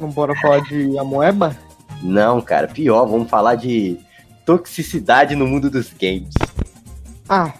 Vamos 0.00 0.14
bora 0.14 0.34
falar 0.40 0.60
de 0.60 0.98
Amoeba? 0.98 1.56
Não, 2.02 2.40
cara, 2.40 2.66
pior, 2.66 3.04
vamos 3.06 3.30
falar 3.30 3.54
de 3.54 3.98
toxicidade 4.44 5.36
no 5.36 5.46
mundo 5.46 5.70
dos 5.70 5.92
games. 5.92 6.34
Ah, 7.28 7.52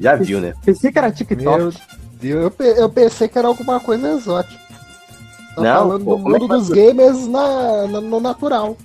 Já 0.00 0.16
viu, 0.16 0.40
né? 0.40 0.52
pensei 0.64 0.90
que 0.90 0.98
era 0.98 1.10
TikTok. 1.12 1.44
Meu 1.44 1.72
Deus, 2.20 2.52
eu, 2.58 2.66
eu 2.76 2.88
pensei 2.90 3.28
que 3.28 3.38
era 3.38 3.48
alguma 3.48 3.78
coisa 3.80 4.10
exótica. 4.12 4.60
Tá 5.54 5.62
Não, 5.62 5.74
falando 5.80 6.04
pô, 6.04 6.16
do 6.16 6.20
é 6.28 6.32
mundo 6.32 6.48
que 6.48 6.54
dos 6.54 6.68
gamers 6.70 7.26
na, 7.28 7.86
na- 7.86 8.00
no 8.00 8.20
natural. 8.20 8.76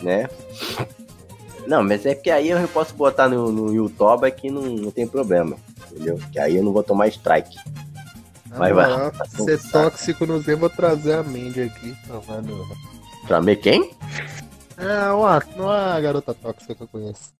né? 0.00 0.28
Não, 1.66 1.82
mas 1.82 2.04
é 2.04 2.14
porque 2.14 2.30
aí 2.30 2.50
eu 2.50 2.68
posso 2.68 2.94
botar 2.94 3.26
no, 3.28 3.50
no 3.50 3.74
YouTube 3.74 4.30
que 4.32 4.50
não, 4.50 4.62
não 4.62 4.90
tem 4.90 5.06
problema. 5.06 5.56
Entendeu? 5.90 6.20
Que 6.30 6.38
aí 6.38 6.56
eu 6.56 6.62
não 6.62 6.72
vou 6.72 6.82
tomar 6.82 7.08
strike. 7.08 7.56
Vai, 8.48 8.72
vai. 8.72 8.92
Ah, 8.92 9.10
Ser 9.28 9.58
tóxico 9.70 10.26
no 10.26 10.40
Z, 10.40 10.54
vou 10.56 10.68
trazer 10.70 11.14
a 11.14 11.22
Mandy 11.22 11.62
aqui. 11.62 11.96
Tá. 12.06 12.20
Pra 13.26 13.40
mim 13.40 13.56
quem? 13.56 13.90
É 14.76 15.10
uma, 15.10 15.42
uma 15.56 16.00
garota 16.00 16.34
tóxica 16.34 16.74
que 16.74 16.82
eu 16.82 16.88
conheço. 16.88 17.32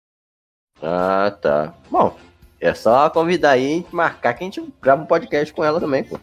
Ah, 0.87 1.35
tá. 1.41 1.73
Bom, 1.89 2.15
é 2.61 2.73
só 2.75 3.09
convidar 3.09 3.51
aí 3.51 3.79
e 3.91 3.95
marcar 3.95 4.33
que 4.35 4.43
a 4.43 4.45
gente 4.45 4.63
grava 4.81 5.01
um 5.01 5.05
podcast 5.07 5.51
com 5.51 5.63
ela 5.63 5.79
também, 5.79 6.03
pô. 6.03 6.19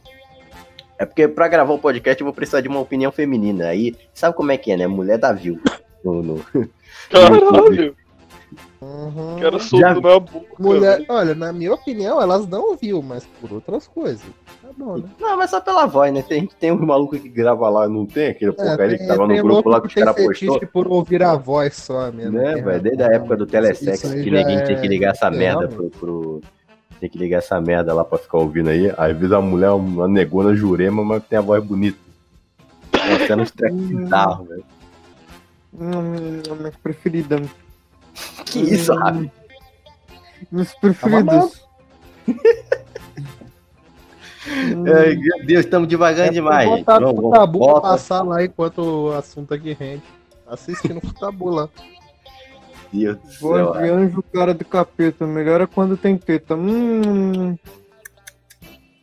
É 0.98 1.04
porque 1.04 1.26
pra 1.26 1.48
gravar 1.48 1.74
um 1.74 1.78
podcast 1.78 2.20
eu 2.20 2.24
vou 2.24 2.32
precisar 2.34 2.60
de 2.60 2.68
uma 2.68 2.78
opinião 2.78 3.10
feminina. 3.10 3.66
Aí, 3.66 3.96
sabe 4.14 4.36
como 4.36 4.52
é 4.52 4.56
que 4.56 4.70
é, 4.70 4.76
né? 4.76 4.86
Mulher 4.86 5.18
da 5.18 5.32
view. 5.32 5.60
No, 6.04 6.22
no- 6.22 6.44
Caralho, 7.10 7.96
Uhum. 8.80 9.38
Já- 9.38 9.58
solto 9.60 10.00
na 10.00 10.18
boca. 10.18 10.46
Mulher, 10.58 11.04
olha, 11.08 11.34
na 11.34 11.52
minha 11.52 11.72
opinião, 11.72 12.20
elas 12.20 12.46
não 12.48 12.76
viu, 12.76 13.00
mas 13.00 13.24
por 13.40 13.52
outras 13.52 13.86
coisas. 13.86 14.22
Bom, 14.76 14.96
né? 14.98 15.04
Não, 15.20 15.36
mas 15.36 15.50
só 15.50 15.60
pela 15.60 15.86
voz, 15.86 16.12
né? 16.12 16.22
Tem, 16.22 16.46
tem 16.58 16.72
uns 16.72 16.80
malucos 16.80 17.20
que 17.20 17.28
grava 17.28 17.68
lá, 17.68 17.88
não 17.88 18.06
tem 18.06 18.28
aquele 18.28 18.52
porcaria 18.52 18.92
que 18.96 18.98
tem- 18.98 19.06
tava 19.08 19.26
no 19.26 19.34
tem 19.34 19.42
grupo 19.42 19.68
lá 19.68 19.80
que 19.80 19.86
os 19.88 19.94
tem 19.94 20.04
caras 20.04 20.24
postou. 20.24 20.60
por 20.72 20.88
ouvir 20.88 21.22
a 21.22 21.34
voz 21.36 21.74
só 21.76 22.10
mesmo. 22.10 22.32
Né, 22.38 22.54
Tem 22.54 22.62
velho? 22.64 22.82
Desde 22.82 23.02
a 23.02 23.06
época 23.08 23.36
do 23.36 23.46
Telesex, 23.46 24.00
que 24.02 24.30
ninguém 24.30 24.64
tinha 24.64 24.80
que 24.80 24.88
ligar 24.88 25.10
essa 25.12 25.26
é- 25.26 25.30
merda 25.30 25.68
pro, 25.68 25.90
pro. 25.90 26.40
Tinha 26.98 27.08
que 27.10 27.18
ligar 27.18 27.38
essa 27.38 27.60
merda 27.60 27.92
lá 27.92 28.04
pra 28.04 28.16
ficar 28.18 28.38
ouvindo 28.38 28.70
aí. 28.70 28.92
Às 28.96 29.16
vezes 29.16 29.32
a 29.32 29.40
mulher 29.40 29.66
é 29.66 29.70
uma 29.70 30.06
negona 30.08 30.54
jurema, 30.54 31.04
mas 31.04 31.22
tem 31.24 31.36
a 31.38 31.42
voz 31.42 31.62
bonita. 31.64 31.98
Nossa, 32.92 33.32
é 33.32 33.36
uns 33.36 33.50
trecos 33.50 33.80
bizarros, 33.80 34.48
velho. 34.48 34.64
Hum, 35.74 36.42
a 36.50 36.54
minha 36.54 36.72
preferida. 36.82 37.42
Que 38.46 38.60
isso, 38.60 38.92
Hum, 38.92 38.96
Rafa? 38.98 39.30
Meus 40.52 40.74
preferidos. 40.74 41.62
Hum, 44.46 44.84
Ai, 44.92 45.14
meu 45.16 45.46
Deus, 45.46 45.64
estamos 45.64 45.86
devagando 45.88 46.28
É 46.30 46.32
demais. 46.32 46.68
botar 46.68 46.98
Vamos, 46.98 47.14
no 47.14 47.22
vamos, 47.22 47.38
tabu 47.38 47.58
bota. 47.60 47.80
passar 47.80 48.22
lá 48.22 48.44
enquanto 48.44 48.78
o 48.78 49.12
assunto 49.12 49.54
aqui 49.54 49.72
rende. 49.72 50.02
Assistindo 50.46 50.98
o 50.98 51.14
tabu 51.14 51.48
lá. 51.50 51.68
Deus 52.92 53.16
do 53.18 53.28
Voz 53.40 53.62
céu. 53.74 53.82
de 53.82 53.88
anjo, 53.90 54.22
cara 54.32 54.52
do 54.52 54.64
capeta. 54.64 55.26
Melhor 55.26 55.60
é 55.60 55.66
quando 55.66 55.96
tem 55.96 56.16
teta. 56.18 56.54
Hum, 56.56 57.56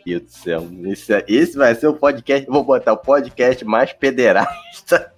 Deus 0.05 0.22
do 0.24 0.29
céu. 0.31 0.67
Esse, 0.86 1.13
é- 1.13 1.25
esse 1.27 1.58
vai 1.58 1.74
ser 1.74 1.88
o 1.88 1.93
podcast. 1.93 2.46
Vou 2.50 2.63
botar 2.63 2.93
o 2.93 2.98
podcast 2.98 3.63
mais 3.65 3.93
pederasta 3.93 5.13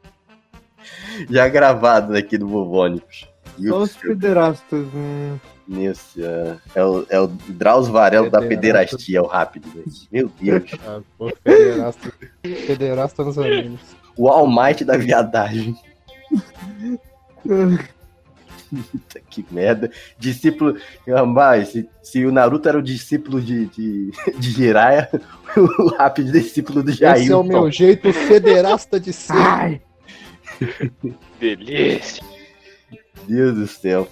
já 1.30 1.48
gravado 1.48 2.16
aqui 2.16 2.36
do 2.36 2.48
Vovônicos. 2.48 3.28
só 3.68 3.78
os 3.78 3.96
pederastas. 3.96 4.86
Hum. 4.94 5.38
Meu 5.66 5.94
céu. 5.94 6.58
É 6.74 6.84
o, 6.84 7.06
é 7.08 7.20
o 7.20 7.26
Drauzio 7.26 7.92
Varelo 7.92 8.30
da 8.30 8.40
Pederasta. 8.40 8.96
pederastia, 8.96 9.22
o 9.22 9.26
rápido. 9.26 9.68
Meu 10.12 10.30
Deus. 10.40 10.70
Ah, 10.86 11.00
pô, 11.18 11.32
federasta 12.42 13.24
nos 13.24 13.38
animes. 13.38 13.80
O 14.16 14.28
All 14.28 14.48
Might 14.48 14.84
da 14.84 14.96
viadagem. 14.96 15.76
Puta 18.70 19.20
que 19.30 19.44
merda. 19.50 19.90
Discípulo. 20.18 20.76
Rapaz, 21.06 21.68
se, 21.68 21.88
se 22.02 22.24
o 22.24 22.32
Naruto 22.32 22.68
era 22.68 22.78
o 22.78 22.82
discípulo 22.82 23.40
de, 23.40 23.66
de, 23.66 24.10
de 24.38 24.50
Jiraiya, 24.50 25.08
o 25.56 25.94
rápido 25.96 26.32
discípulo 26.32 26.82
do 26.82 26.92
Jair. 26.92 27.22
Esse 27.22 27.32
é 27.32 27.36
o 27.36 27.42
meu 27.42 27.70
jeito 27.70 28.12
federasta 28.12 28.98
de 28.98 29.12
ser. 29.12 29.32
Ai, 29.36 29.80
Delícia. 31.38 32.24
Deus 33.26 33.54
do 33.54 33.66
céu. 33.66 34.08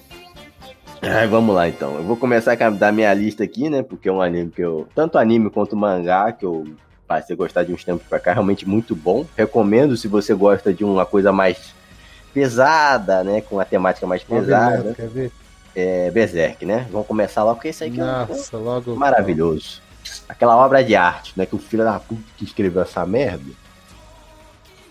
Vamos 1.31 1.55
lá 1.55 1.69
então. 1.69 1.95
Eu 1.97 2.03
vou 2.03 2.17
começar 2.17 2.57
com 2.57 2.65
a 2.65 2.71
da 2.71 2.93
minha 2.93 3.13
lista 3.15 3.45
aqui, 3.45 3.69
né? 3.71 3.83
Porque 3.83 4.09
é 4.09 4.13
um 4.13 4.21
anime 4.23 4.51
que 4.51 4.63
eu. 4.63 4.87
Tanto 4.95 5.19
anime 5.19 5.51
quanto 5.51 5.77
mangá, 5.77 6.33
que 6.33 6.45
eu 6.45 6.67
passei 7.07 7.35
a 7.35 7.37
gostar 7.37 7.65
de 7.65 7.73
uns 7.73 7.85
tempos 7.85 8.07
pra 8.09 8.19
cá, 8.19 8.33
realmente 8.33 8.67
muito 8.69 8.95
bom. 8.97 9.27
Recomendo 9.37 9.97
se 9.97 10.09
você 10.09 10.35
gosta 10.35 10.73
de 10.73 10.85
uma 10.85 11.05
coisa 11.05 11.33
mais 11.33 11.75
pesada, 12.33 13.23
né? 13.23 13.41
Com 13.41 13.61
a 13.61 13.65
temática 13.65 14.07
mais 14.07 14.23
pesada. 14.23 14.95
Quer 14.95 15.09
ver? 15.09 15.33
É 15.77 16.11
Berserk, 16.11 16.65
né? 16.65 16.87
Vamos 16.91 17.07
começar 17.07 17.43
logo, 17.43 17.57
porque 17.57 17.69
esse 17.69 17.83
aqui 17.85 18.01
é 18.01 18.05
um- 18.05 18.07
Nossa, 18.07 18.57
logo. 18.57 18.95
maravilhoso. 18.97 19.83
Aquela 20.29 20.57
obra 20.57 20.85
de 20.85 20.95
arte, 20.95 21.33
né? 21.37 21.47
Que 21.47 21.57
o 21.57 21.59
filho 21.59 21.83
da 21.85 21.99
puta 21.99 22.23
que 22.37 22.45
escreveu 22.45 22.83
essa 22.83 23.05
merda 23.05 23.45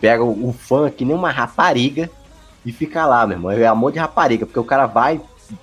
pega 0.01 0.23
o, 0.23 0.49
o 0.49 0.53
fã 0.53 0.89
que 0.89 1.05
nem 1.05 1.15
uma 1.15 1.31
rapariga 1.31 2.09
e 2.65 2.71
fica 2.71 3.05
lá, 3.05 3.25
meu 3.25 3.37
irmão. 3.37 3.51
É 3.51 3.65
amor 3.65 3.91
de 3.91 3.99
rapariga, 3.99 4.45
porque 4.45 4.59
o 4.59 4.63
cara 4.63 4.85
vai, 4.85 5.21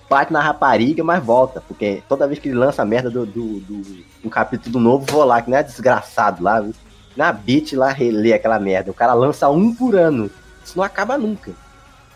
bate 0.09 0.33
na 0.33 0.41
rapariga, 0.41 1.03
mas 1.05 1.23
volta. 1.25 1.61
Porque 1.67 2.03
toda 2.09 2.27
vez 2.27 2.39
que 2.39 2.49
ele 2.49 2.59
lança 2.59 2.83
a 2.83 2.85
merda 2.85 3.11
do, 3.11 3.25
do, 3.27 3.61
do- 3.61 4.05
um 4.25 4.29
capítulo 4.29 4.79
novo, 4.81 5.07
vou 5.11 5.25
lá, 5.25 5.41
que 5.43 5.51
nem 5.51 5.59
é 5.59 5.63
desgraçado 5.63 6.43
lá, 6.43 6.61
viu? 6.61 6.75
na 7.17 7.33
beat 7.33 7.73
lá 7.73 7.91
reler 7.91 8.35
aquela 8.35 8.59
merda. 8.59 8.91
O 8.91 8.95
cara 8.95 9.13
lança 9.15 9.49
um 9.51 9.75
por 9.75 9.95
ano. 9.97 10.31
Isso 10.65 10.77
não 10.77 10.85
acaba 10.85 11.19
nunca. 11.19 11.53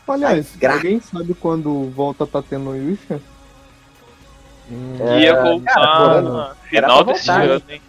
aliás, 0.07 0.55
gra- 0.57 0.75
alguém 0.75 1.01
sabe 1.01 1.35
quando 1.35 1.91
volta 1.91 2.27
tá 2.27 2.43
tendo 2.43 2.75
Yusha? 2.77 3.21
Hum, 4.71 4.97
É, 5.01 5.21
Ia 5.21 5.43
voltar 5.43 5.75
cara, 5.75 6.57
final 6.71 7.05
desse 7.05 7.27
voltar, 7.27 7.43
ano, 7.51 7.63
hein? 7.69 7.83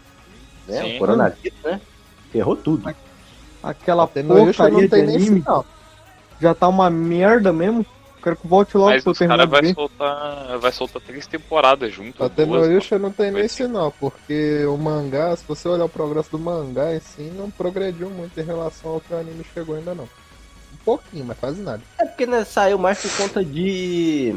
Né? 0.67 0.81
Sim. 0.81 0.95
O 0.95 0.99
coronavírus, 0.99 1.57
né? 1.63 1.81
Ferrou 2.31 2.55
tudo. 2.55 2.93
Aquela 3.63 4.03
Yusha 4.03 4.23
porcaria 4.23 4.81
não 4.81 4.89
tem 4.89 5.01
de 5.01 5.07
nem 5.07 5.15
anime 5.15 5.39
sinal. 5.41 5.65
já 6.41 6.53
tá 6.53 6.67
uma 6.67 6.89
merda 6.89 7.53
mesmo. 7.53 7.85
Quero 8.25 8.37
que 8.37 8.47
volte 8.47 8.75
logo 8.75 8.89
Mas 8.89 9.03
pra 9.03 9.09
eu 9.09 9.11
os 9.11 9.19
terminar 9.19 9.47
caras 9.47 9.59
de 9.61 9.65
vai 9.67 9.73
soltar, 9.75 10.57
vai 10.57 10.71
soltar 10.71 10.99
três 11.03 11.27
temporadas 11.27 11.93
junto. 11.93 12.23
Até 12.23 12.43
no 12.43 12.53
duas, 12.53 12.71
Yusha 12.71 12.97
não 12.97 13.11
tem 13.11 13.29
nem 13.29 13.47
sinal, 13.47 13.93
porque 13.99 14.65
o 14.65 14.75
mangá, 14.77 15.35
se 15.35 15.43
você 15.47 15.67
olhar 15.67 15.85
o 15.85 15.89
progresso 15.89 16.31
do 16.31 16.39
mangá 16.39 16.95
em 16.95 16.99
si, 16.99 17.31
não 17.37 17.51
progrediu 17.51 18.09
muito 18.09 18.39
em 18.39 18.43
relação 18.43 18.93
ao 18.93 18.99
que 18.99 19.13
o 19.13 19.17
anime 19.19 19.45
chegou 19.53 19.75
ainda 19.75 19.93
não. 19.93 20.05
Um 20.05 20.77
pouquinho, 20.83 21.23
mas 21.23 21.37
quase 21.37 21.61
nada. 21.61 21.83
É 21.99 22.05
porque 22.05 22.25
né, 22.25 22.43
saiu 22.43 22.79
mais 22.79 22.99
por 22.99 23.15
conta 23.15 23.45
de. 23.45 24.35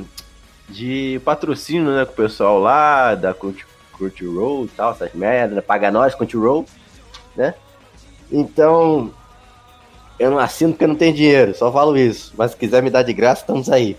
de 0.68 1.18
patrocínio, 1.25 1.90
né? 1.90 2.04
Com 2.04 2.12
o 2.12 2.16
pessoal 2.16 2.59
lá, 2.61 3.14
da 3.14 3.33
Crunch- 3.33 3.64
Crunchyroll 3.97 4.66
e 4.66 4.68
tal, 4.68 4.92
essas 4.92 5.14
merdas, 5.14 5.57
né, 5.57 5.62
paga 5.62 5.90
nós, 5.90 6.14
Crunchyroll, 6.14 6.66
né? 7.35 7.54
Então. 8.30 9.14
Eu 10.19 10.31
não 10.31 10.39
assino 10.39 10.73
porque 10.73 10.85
eu 10.85 10.89
não 10.89 10.97
tenho 10.97 11.15
dinheiro, 11.15 11.55
só 11.55 11.71
falo 11.73 11.97
isso. 11.97 12.33
Mas 12.37 12.51
se 12.53 12.57
quiser 12.57 12.83
me 12.83 12.91
dar 12.91 13.03
de 13.03 13.13
graça, 13.13 13.43
estamos 13.43 13.71
aí. 13.71 13.97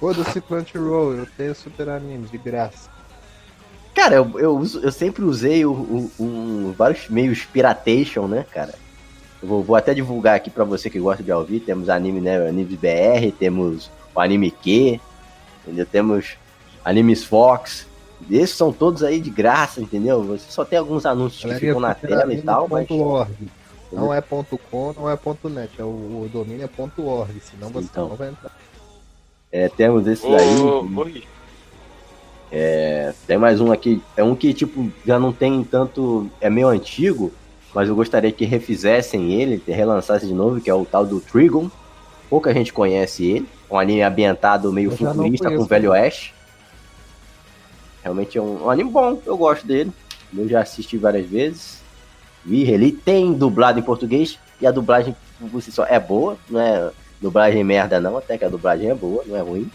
Foda-se 0.00 0.40
Crunchyroll, 0.40 1.14
eu 1.14 1.26
tenho 1.36 1.54
super 1.54 1.88
animes 1.88 2.30
de 2.30 2.38
graça. 2.38 2.88
Cara, 3.94 4.14
eu, 4.16 4.38
eu, 4.38 4.56
uso- 4.56 4.80
eu 4.80 4.92
sempre 4.92 5.24
usei 5.24 5.64
o, 5.64 5.72
o- 5.72 6.10
um- 6.20 6.72
vários 6.76 7.08
meios 7.08 7.42
piratation, 7.44 8.26
né, 8.28 8.44
cara? 8.52 8.74
Eu 9.42 9.48
vou, 9.48 9.62
vou 9.62 9.76
até 9.76 9.92
divulgar 9.94 10.36
aqui 10.36 10.50
pra 10.50 10.64
você 10.64 10.88
que 10.88 10.98
gosta 11.00 11.22
de 11.22 11.32
ouvir. 11.32 11.60
Temos 11.60 11.88
anime, 11.88 12.20
né? 12.20 12.36
Animes 12.48 12.78
BR, 12.78 13.32
temos 13.38 13.90
o 14.14 14.20
Anime 14.20 14.50
Q, 14.50 15.00
entendeu? 15.64 15.86
Temos 15.86 16.36
Animes 16.84 17.24
Fox. 17.24 17.86
Esses 18.30 18.56
são 18.56 18.72
todos 18.72 19.02
aí 19.04 19.20
de 19.20 19.30
graça, 19.30 19.80
entendeu? 19.80 20.22
Você 20.24 20.50
só 20.50 20.64
tem 20.64 20.78
alguns 20.78 21.06
anúncios 21.06 21.42
que 21.42 21.58
ficam 21.60 21.80
na 21.80 21.94
tela 21.94 22.32
e 22.34 22.42
tal, 22.42 22.68
mas. 22.68 22.90
.org. 22.90 23.30
Não 23.90 24.12
é 24.12 24.20
ponto 24.20 24.58
.com, 24.70 24.92
não 24.92 25.10
é 25.10 25.16
ponto 25.16 25.48
.net, 25.48 25.70
é 25.78 25.84
o, 25.84 25.86
o 25.86 26.30
domínio 26.32 26.64
é 26.64 26.68
ponto 26.68 27.04
.org, 27.06 27.32
senão 27.40 27.70
você 27.70 27.86
Então. 27.90 28.08
não 28.08 28.16
vai 28.16 28.28
entrar. 28.28 28.54
É, 29.50 29.68
temos 29.68 30.06
esses 30.06 30.24
Ô, 30.24 30.36
aí. 30.36 30.58
ô, 30.60 31.02
Ri, 31.04 31.26
É, 32.52 33.14
tem 33.26 33.38
mais 33.38 33.60
um 33.60 33.72
aqui. 33.72 34.02
É 34.16 34.22
um 34.22 34.34
que, 34.34 34.52
tipo, 34.52 34.90
já 35.06 35.18
não 35.18 35.32
tem 35.32 35.62
tanto. 35.64 36.30
É 36.40 36.48
meio 36.50 36.68
antigo, 36.68 37.32
mas 37.74 37.88
eu 37.88 37.94
gostaria 37.94 38.30
que 38.32 38.44
refizessem 38.44 39.32
ele, 39.32 39.58
que 39.58 39.70
relançassem 39.72 40.28
de 40.28 40.34
novo, 40.34 40.60
que 40.60 40.68
é 40.68 40.74
o 40.74 40.84
tal 40.84 41.06
do 41.06 41.20
Trigon. 41.20 41.70
Pouca 42.28 42.52
gente 42.52 42.72
conhece 42.72 43.24
ele. 43.24 43.48
Um 43.70 43.78
anime 43.78 44.02
ambientado 44.02 44.70
meio 44.72 44.90
Eu 44.92 44.96
futurista 44.96 45.50
com 45.50 45.62
o. 45.62 45.64
Velho 45.66 45.90
Oeste. 45.92 46.34
Realmente 48.02 48.38
é 48.38 48.42
um, 48.42 48.64
um 48.64 48.70
anime 48.70 48.90
bom, 48.90 49.20
eu 49.26 49.36
gosto 49.36 49.66
dele. 49.66 49.92
Eu 50.36 50.48
já 50.48 50.60
assisti 50.60 50.96
várias 50.98 51.26
vezes. 51.26 51.77
Vi, 52.48 52.64
reli. 52.64 52.92
Tem 52.92 53.32
dublado 53.32 53.78
em 53.78 53.82
português. 53.82 54.38
E 54.60 54.66
a 54.66 54.70
dublagem 54.70 55.14
por 55.52 55.62
si 55.62 55.70
só 55.70 55.84
é 55.84 56.00
boa, 56.00 56.36
não 56.50 56.60
é 56.60 56.90
dublagem 57.20 57.62
merda 57.62 58.00
não, 58.00 58.16
até 58.16 58.36
que 58.36 58.44
a 58.44 58.48
dublagem 58.48 58.90
é 58.90 58.94
boa, 58.94 59.22
não 59.26 59.36
é 59.36 59.40
ruim 59.40 59.70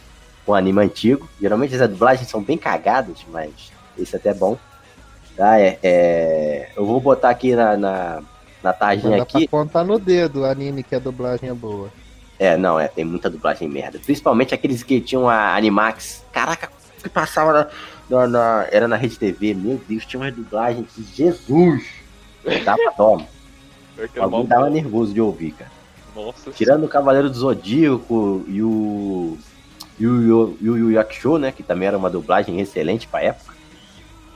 um 0.45 0.53
anime 0.53 0.81
antigo. 0.81 1.29
Geralmente 1.39 1.73
as 1.75 1.89
dublagens 1.89 2.27
são 2.29 2.43
bem 2.43 2.57
cagadas, 2.57 3.19
mas 3.31 3.49
esse 3.97 4.13
até 4.15 4.29
é 4.29 4.33
bom. 4.33 4.57
Tá, 5.37 5.57
é, 5.59 5.79
é- 5.81 6.69
Eu 6.75 6.85
vou 6.85 6.99
botar 6.99 7.29
aqui 7.29 7.55
na, 7.55 7.77
na, 7.77 8.21
na 8.61 8.73
tarjinha 8.73 9.17
dá 9.19 9.25
pra 9.25 9.37
aqui. 9.39 9.47
contar 9.47 9.85
no 9.85 9.97
dedo 9.97 10.41
o 10.41 10.45
anime 10.45 10.83
que 10.83 10.93
a 10.95 10.99
dublagem 10.99 11.49
é 11.49 11.53
boa. 11.53 11.89
É, 12.37 12.57
não, 12.57 12.77
é, 12.77 12.89
tem 12.89 13.05
muita 13.05 13.29
dublagem 13.29 13.69
merda. 13.69 13.99
Principalmente 14.03 14.53
aqueles 14.53 14.83
que 14.83 14.99
tinham 14.99 15.29
a 15.29 15.55
Animax. 15.55 16.23
Caraca, 16.33 16.69
que 17.01 17.07
passava 17.07 17.53
na, 17.53 17.67
na- 18.09 18.27
na- 18.27 18.67
Era 18.69 18.85
na 18.87 18.97
Rede 18.97 19.17
TV. 19.17 19.53
Meu 19.53 19.79
Deus, 19.87 20.05
tinha 20.05 20.21
uma 20.21 20.29
dublagem 20.31 20.83
que 20.83 21.01
Jesus! 21.15 22.02
Dava 22.63 22.93
dó. 22.97 23.13
uma 23.15 23.27
Alguém 24.17 24.45
tava 24.47 24.69
nervoso 24.69 25.13
de 25.13 25.21
ouvir, 25.21 25.51
cara. 25.51 25.71
Nossa 26.15 26.51
Tirando 26.51 26.85
o 26.85 26.89
Cavaleiro 26.89 27.29
do 27.29 27.35
Zodíaco 27.35 28.43
e 28.47 28.61
o. 28.61 29.37
E 29.99 30.07
o 30.07 30.21
Yu 30.21 30.57
Yu 30.61 30.77
Yu 30.77 30.91
Yakusho, 30.91 31.37
né? 31.37 31.51
Que 31.51 31.63
também 31.63 31.87
era 31.87 31.97
uma 31.97 32.09
dublagem 32.09 32.59
excelente 32.59 33.07
pra 33.07 33.23
época. 33.23 33.53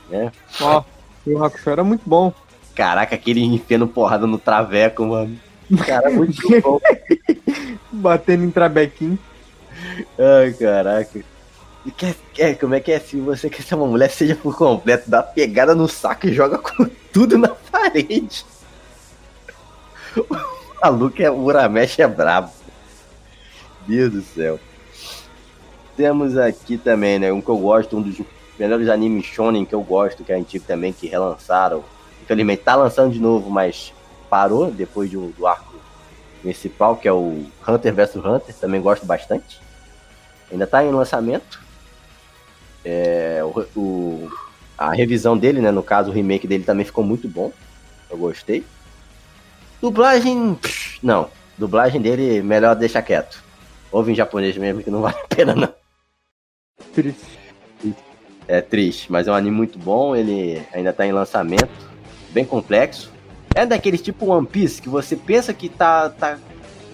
Né? 0.08 0.32
Ó, 0.60 0.82
o 1.26 1.44
Hakusho 1.44 1.70
era 1.70 1.84
muito 1.84 2.02
bom. 2.06 2.32
Caraca, 2.74 3.14
aquele 3.16 3.42
enfiando 3.42 3.86
porrada 3.88 4.26
no 4.26 4.38
traveco, 4.38 5.04
mano. 5.04 5.36
Cara, 5.84 6.10
muito 6.10 6.40
bom. 6.62 6.80
Batendo 7.92 8.44
em 8.44 8.50
trabequim. 8.50 9.18
Ai, 10.18 10.52
caraca. 10.52 11.20
Quer, 11.96 12.14
quer, 12.34 12.58
como 12.58 12.74
é 12.74 12.80
que 12.80 12.92
é? 12.92 12.98
Se 12.98 13.18
você 13.20 13.48
quer 13.48 13.62
ser 13.62 13.74
uma 13.74 13.86
mulher, 13.86 14.10
seja 14.10 14.34
por 14.34 14.56
completo, 14.56 15.08
dá 15.08 15.22
pegada 15.22 15.74
no 15.74 15.88
saco 15.88 16.26
e 16.26 16.32
joga 16.32 16.58
com 16.58 16.88
tudo 17.12 17.38
na 17.38 17.48
parede. 17.48 18.44
O 20.16 20.26
maluco 20.82 21.22
é 21.22 21.30
o 21.30 21.44
Uramesh 21.44 21.98
é 21.98 22.06
brabo. 22.06 22.50
Deus 23.86 24.12
do 24.12 24.22
céu. 24.22 24.58
Temos 25.96 26.36
aqui 26.36 26.76
também, 26.76 27.18
né? 27.18 27.32
Um 27.32 27.40
que 27.40 27.48
eu 27.48 27.56
gosto, 27.56 27.96
um 27.96 28.02
dos 28.02 28.20
melhores 28.58 28.88
animes 28.88 29.24
shonen 29.24 29.64
que 29.64 29.74
eu 29.74 29.82
gosto, 29.82 30.22
que 30.22 30.32
é 30.32 30.36
antigo 30.36 30.64
também, 30.66 30.92
que 30.92 31.06
relançaram. 31.06 31.84
Infelizmente 32.22 32.62
tá 32.62 32.74
lançando 32.74 33.12
de 33.12 33.20
novo, 33.20 33.50
mas 33.50 33.92
parou 34.28 34.70
depois 34.70 35.10
do, 35.10 35.28
do 35.28 35.46
arco 35.46 35.74
principal, 36.42 36.96
que 36.96 37.08
é 37.08 37.12
o 37.12 37.46
Hunter 37.66 37.94
vs 37.94 38.16
Hunter. 38.16 38.54
Também 38.54 38.80
gosto 38.80 39.06
bastante. 39.06 39.60
Ainda 40.50 40.66
tá 40.66 40.84
em 40.84 40.90
lançamento. 40.90 41.67
É, 42.90 43.40
o, 43.44 43.66
o- 43.78 44.30
a 44.78 44.92
revisão 44.94 45.36
dele, 45.36 45.60
né? 45.60 45.70
No 45.70 45.82
caso, 45.82 46.10
o 46.10 46.12
remake 46.14 46.46
dele 46.46 46.64
também 46.64 46.86
ficou 46.86 47.04
muito 47.04 47.28
bom. 47.28 47.52
Eu 48.08 48.16
gostei. 48.16 48.64
Dublagem. 49.82 50.54
pff, 50.54 50.98
Não. 51.02 51.28
Dublagem 51.58 52.00
dele, 52.00 52.40
melhor 52.42 52.74
deixar 52.74 53.02
quieto. 53.02 53.42
Ouve 53.92 54.12
em 54.12 54.14
japonês 54.14 54.56
mesmo, 54.56 54.82
que 54.82 54.90
não 54.90 55.02
vale 55.02 55.16
a 55.22 55.26
pena, 55.34 55.54
não. 55.54 55.68
Triste. 56.94 57.38
É 58.46 58.62
triste, 58.62 59.12
mas 59.12 59.28
é 59.28 59.30
um 59.30 59.34
anime 59.34 59.54
muito 59.56 59.78
bom. 59.78 60.16
Ele 60.16 60.62
ainda 60.72 60.92
tá 60.92 61.06
em 61.06 61.12
lançamento. 61.12 61.68
Bem 62.30 62.44
complexo. 62.44 63.12
É 63.54 63.66
daqueles 63.66 64.00
tipo 64.00 64.26
One 64.32 64.46
Piece 64.46 64.80
que 64.80 64.88
você 64.88 65.14
pensa 65.16 65.52
que 65.52 65.68
tá, 65.68 66.08
tá 66.08 66.38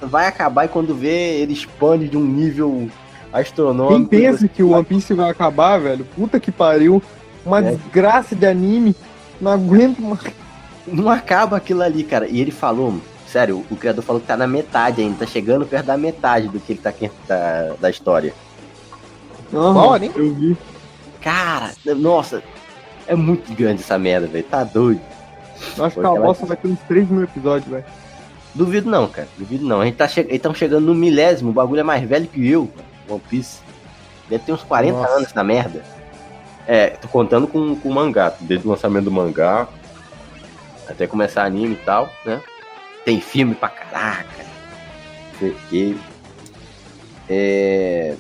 vai 0.01 0.27
acabar 0.27 0.65
e 0.65 0.69
quando 0.69 0.95
vê 0.95 1.37
ele 1.41 1.53
expande 1.53 2.09
de 2.09 2.17
um 2.17 2.25
nível 2.25 2.89
Quem 3.35 3.43
astronômico. 3.43 4.11
pensa 4.11 4.47
que 4.49 4.63
o 4.63 4.71
One 4.71 4.85
Piece 4.85 5.13
vai 5.15 5.31
acabar, 5.31 5.79
velho? 5.81 6.05
Puta 6.17 6.39
que 6.39 6.53
pariu. 6.53 7.03
Uma 7.45 7.59
É. 7.59 7.73
desgraça 7.73 8.35
de 8.35 8.47
anime. 8.47 8.95
Não 9.41 9.51
aguento 9.51 10.01
mais. 10.01 10.21
não 10.87 11.09
acaba 11.11 11.57
aquilo 11.57 11.83
ali, 11.83 12.05
cara. 12.05 12.27
E 12.29 12.41
ele 12.41 12.51
falou, 12.51 12.95
sério, 13.27 13.65
o 13.71 13.77
criador 13.77 14.05
falou 14.05 14.21
que 14.21 14.27
tá 14.27 14.37
na 14.37 14.47
metade 14.47 15.01
ainda, 15.01 15.19
tá 15.21 15.27
chegando 15.27 15.67
perto 15.67 15.87
da 15.87 15.97
metade 15.97 16.49
do 16.49 16.61
que 16.61 16.73
ele 16.75 16.81
tá 16.81 16.91
aqui 16.91 17.11
da, 17.27 17.75
da 17.81 17.91
história. 17.91 18.33
Qual 19.51 19.95
anime? 19.95 20.15
Eu 20.17 20.35
vi. 20.35 20.57
Cara, 21.21 21.73
nossa, 21.97 22.43
é 23.07 23.15
muito 23.15 23.53
grande 23.55 23.83
essa 23.83 23.99
merda, 23.99 24.27
velho. 24.27 24.45
Tá 24.45 24.63
doido. 24.65 25.01
Eu 25.77 25.85
acho 25.85 25.99
que 26.01 26.07
a 26.07 26.11
bosta 26.11 26.45
vai 26.47 26.57
ter 26.57 26.69
uns 26.69 26.79
3 26.81 27.09
mil 27.09 27.23
episódios, 27.23 27.71
velho. 27.71 27.85
Duvido 28.55 28.89
não, 28.91 29.09
cara. 29.09 29.27
Duvido 29.39 29.65
não. 29.67 29.81
A 29.81 29.85
gente 29.87 29.97
tá 29.97 30.07
che... 30.07 30.21
Eles 30.21 30.41
tão 30.41 30.55
chegando 30.55 30.85
no 30.87 30.95
milésimo, 30.95 31.51
o 31.51 31.53
bagulho 31.53 31.81
é 31.81 31.83
mais 31.83 32.07
velho 32.09 32.27
que 32.29 32.47
eu, 32.49 32.67
cara. 32.69 32.94
One 33.09 33.21
Piece. 33.29 33.61
Deve 34.29 34.45
ter 34.45 34.53
uns 34.53 34.63
40 34.63 34.99
Nossa. 34.99 35.13
anos 35.13 35.29
essa 35.29 35.45
merda. 35.45 35.85
É, 36.67 36.89
tô 36.91 37.09
contando 37.09 37.47
com, 37.47 37.77
com 37.77 37.89
o 37.89 37.95
mangá, 37.95 38.33
desde 38.41 38.67
o 38.67 38.71
lançamento 38.71 39.05
do 39.05 39.11
mangá 39.13 39.69
até 40.89 41.07
começar 41.07 41.45
anime 41.45 41.75
e 41.75 41.85
tal, 41.85 42.11
né? 42.25 42.41
Tem 43.05 43.21
filme 43.21 43.55
pra 43.55 43.69
caraca. 43.69 44.45
quê. 45.69 45.95
É... 47.29 48.15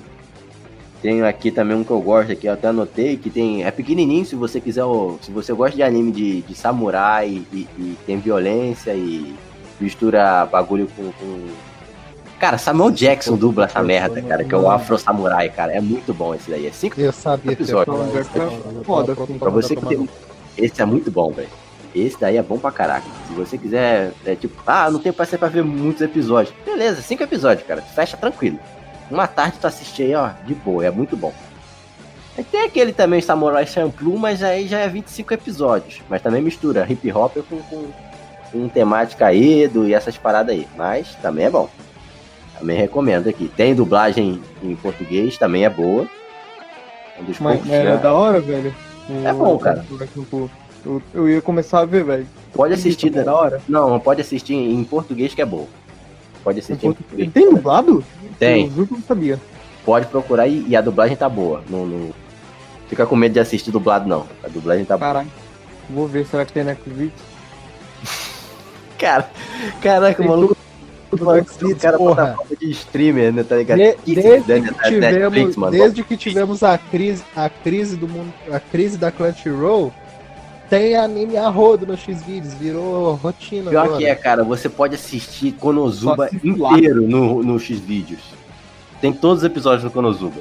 Tenho 1.01 1.27
aqui 1.27 1.51
também 1.51 1.77
um 1.77 1.85
que 1.85 1.91
eu 1.91 2.01
gosto 2.01 2.33
aqui, 2.33 2.47
eu 2.47 2.53
até 2.55 2.69
anotei, 2.69 3.17
que 3.19 3.29
tem. 3.29 3.63
É 3.63 3.71
pequenininho, 3.71 4.25
se 4.25 4.35
você 4.35 4.61
quiser. 4.61 4.85
Se 5.21 5.31
você 5.31 5.53
gosta 5.53 5.77
de 5.77 5.83
anime 5.83 6.11
de, 6.11 6.43
de 6.43 6.55
samurai 6.55 7.45
e, 7.53 7.69
e 7.79 7.99
tem 8.07 8.19
violência 8.19 8.95
e 8.95 9.35
mistura 9.79 10.47
bagulho 10.47 10.89
com. 10.97 11.13
com... 11.13 11.49
Cara, 12.39 12.59
Samuel 12.59 12.91
Jackson 12.91 13.37
dubla 13.37 13.65
essa 13.67 13.83
merda, 13.83 14.21
cara, 14.21 14.45
que 14.45 14.55
é 14.55 14.59
o 14.59 14.71
Afro 14.71 14.99
Samurai, 14.99 15.49
cara. 15.49 15.73
É 15.73 15.81
muito 15.81 16.13
bom 16.13 16.35
esse 16.35 16.51
daí. 16.51 16.67
É 16.67 16.73
cinco 16.73 17.01
Eu 17.01 17.13
sabia 17.13 17.43
que 17.43 17.49
ia 17.49 17.53
Episódio. 17.65 17.93
falar 17.93 18.05
Não, 18.07 18.21
isso. 18.21 18.31
Jack 18.33 18.39
é 18.81 18.85
foda, 18.85 19.15
Pra-. 19.15 19.27
Pra 19.39 19.51
você 19.51 19.77
que 19.77 19.87
tem. 19.87 20.09
Esse 20.59 20.83
é 20.83 20.85
muito 20.85 21.11
bom, 21.11 21.33
velho. 21.33 21.49
Esse 21.95 22.21
daí 22.21 22.37
é 22.37 22.43
bom 22.43 22.59
pra 22.59 22.73
caraca. 22.73 23.07
Se 23.29 23.35
você 23.35 23.57
quiser, 23.57 24.13
é 24.27 24.35
tipo, 24.35 24.61
ah, 24.67 24.91
não 24.91 24.99
tenho 24.99 25.15
paciência 25.15 25.39
pra 25.39 25.49
ver 25.49 25.63
muitos 25.63 26.03
episódios. 26.03 26.55
Beleza, 26.65 27.01
cinco 27.01 27.23
episódios, 27.23 27.67
cara. 27.67 27.81
Fecha 27.83 28.17
tranquilo. 28.17 28.59
Uma 29.11 29.27
tarde 29.29 29.59
tu 29.61 29.67
assiste 29.67 30.03
aí, 30.03 30.15
ó, 30.15 30.31
de 30.45 30.55
boa, 30.55 30.85
é 30.85 30.91
muito 30.91 31.17
bom. 31.17 31.33
Aí 32.37 32.43
tem 32.43 32.63
aquele 32.65 32.93
também, 32.93 33.21
Samurai 33.21 33.65
Champloo, 33.65 34.19
mas 34.19 34.43
aí 34.43 34.67
já 34.67 34.81
é 34.81 34.89
25 34.89 35.33
episódios. 35.35 36.03
Mas 36.09 36.21
também 36.21 36.43
mistura 36.43 36.85
hip 36.91 37.13
hop 37.13 37.37
com, 37.49 37.59
com, 37.63 37.85
com 38.51 38.69
temática 38.69 39.33
Edo 39.33 39.87
e 39.87 39.95
essas 39.95 40.19
paradas 40.19 40.53
aí. 40.55 40.67
Mas 40.77 41.15
também 41.23 41.45
é 41.47 41.51
bom. 41.51 41.69
Também 42.59 42.77
recomendo 42.77 43.29
aqui. 43.29 43.51
Tem 43.57 43.75
dublagem 43.75 44.41
em 44.63 44.77
português, 44.77 45.37
também 45.37 45.65
é 45.65 45.71
boa. 45.71 46.07
É 47.17 47.21
um 47.21 47.25
dos 47.25 47.39
Mas 47.41 47.57
poucos, 47.57 47.71
era 47.73 47.95
né? 47.95 48.01
da 48.01 48.13
hora, 48.13 48.41
velho. 48.41 48.75
O- 49.09 49.27
É 49.27 49.33
bom, 49.33 49.59
cara. 49.59 49.85
Eu, 50.85 51.03
eu 51.15 51.29
ia 51.29 51.41
começar 51.41 51.81
a 51.81 51.85
ver, 51.85 52.05
velho. 52.05 52.27
Pode 52.53 52.75
assistir, 52.75 53.13
Era 53.15 53.25
da 53.25 53.35
hora. 53.35 53.61
Não, 53.69 53.99
pode 53.99 54.21
assistir 54.21 54.55
em 54.55 54.85
português 54.85 55.35
que 55.35 55.41
é 55.43 55.47
bom. 55.47 55.67
Pode 56.43 56.59
assistir 56.61 56.87
em 56.87 56.93
português. 56.93 57.33
Tem 57.33 57.51
dublado? 57.51 58.05
Tem. 58.39 58.71
Eu 58.77 58.87
não 58.91 59.01
sabia. 59.03 59.41
Pode 59.85 60.07
procurar 60.07 60.47
e, 60.47 60.65
e 60.69 60.77
a 60.77 60.81
dublagem 60.81 61.17
tá 61.17 61.29
boa. 61.29 61.63
Não, 61.69 61.87
não- 61.87 62.11
Fica 62.89 63.07
com 63.07 63.17
medo 63.17 63.33
de 63.33 63.41
assistir 63.41 63.71
dublado, 63.71 64.07
não. 64.09 64.27
A 64.43 64.49
dublagem 64.49 64.85
tá 64.85 64.97
boa. 64.97 65.09
Caralho. 65.09 65.33
Vou 65.89 66.07
ver, 66.07 66.27
será 66.27 66.45
que 66.45 66.53
tem 66.53 66.65
Netflix? 66.65 67.13
Cara, 68.99 69.29
caraca, 69.83 70.19
Tem 70.19 70.27
maluco. 70.29 70.57
Tudo 71.17 71.25
maluco, 71.27 71.51
Netflix, 71.51 71.79
o 71.79 71.83
cara 71.83 71.97
porra. 71.99 72.37
de 72.61 72.71
streamer, 72.71 73.33
né? 73.33 73.43
Tá 73.43 73.57
ligado? 73.57 73.79
De- 73.79 73.97
desde, 74.15 74.43
que 74.45 74.53
a 74.53 74.59
Netflix, 74.61 74.89
tivemos, 74.89 75.57
mano. 75.57 75.73
desde 75.73 76.03
que 76.05 76.17
tivemos 76.17 76.63
a 76.63 76.77
crise, 76.79 77.25
a 77.35 77.49
crise 77.49 77.97
do 77.97 78.09
mundo, 78.09 78.33
a 78.53 78.61
crise 78.61 78.97
da 78.99 79.11
Crunchyroll, 79.11 79.93
tem 80.71 80.97
anime 80.97 81.37
a 81.37 81.49
rodo 81.49 81.87
no 81.87 81.97
X-Videos, 81.97 82.55
virou 82.55 83.15
rotina 83.17 83.71
Pior 83.71 83.85
agora. 83.85 83.99
que 83.99 84.07
é, 84.07 84.15
cara, 84.15 84.43
você 84.43 84.69
pode 84.69 84.95
assistir 84.95 85.53
Konosuba 85.53 86.29
inteiro 86.43 87.03
no, 87.07 87.43
no 87.43 87.59
X-Vídeos. 87.59 88.21
Tem 89.01 89.13
todos 89.13 89.39
os 89.39 89.45
episódios 89.45 89.85
no 89.85 89.91
Konosuba. 89.91 90.41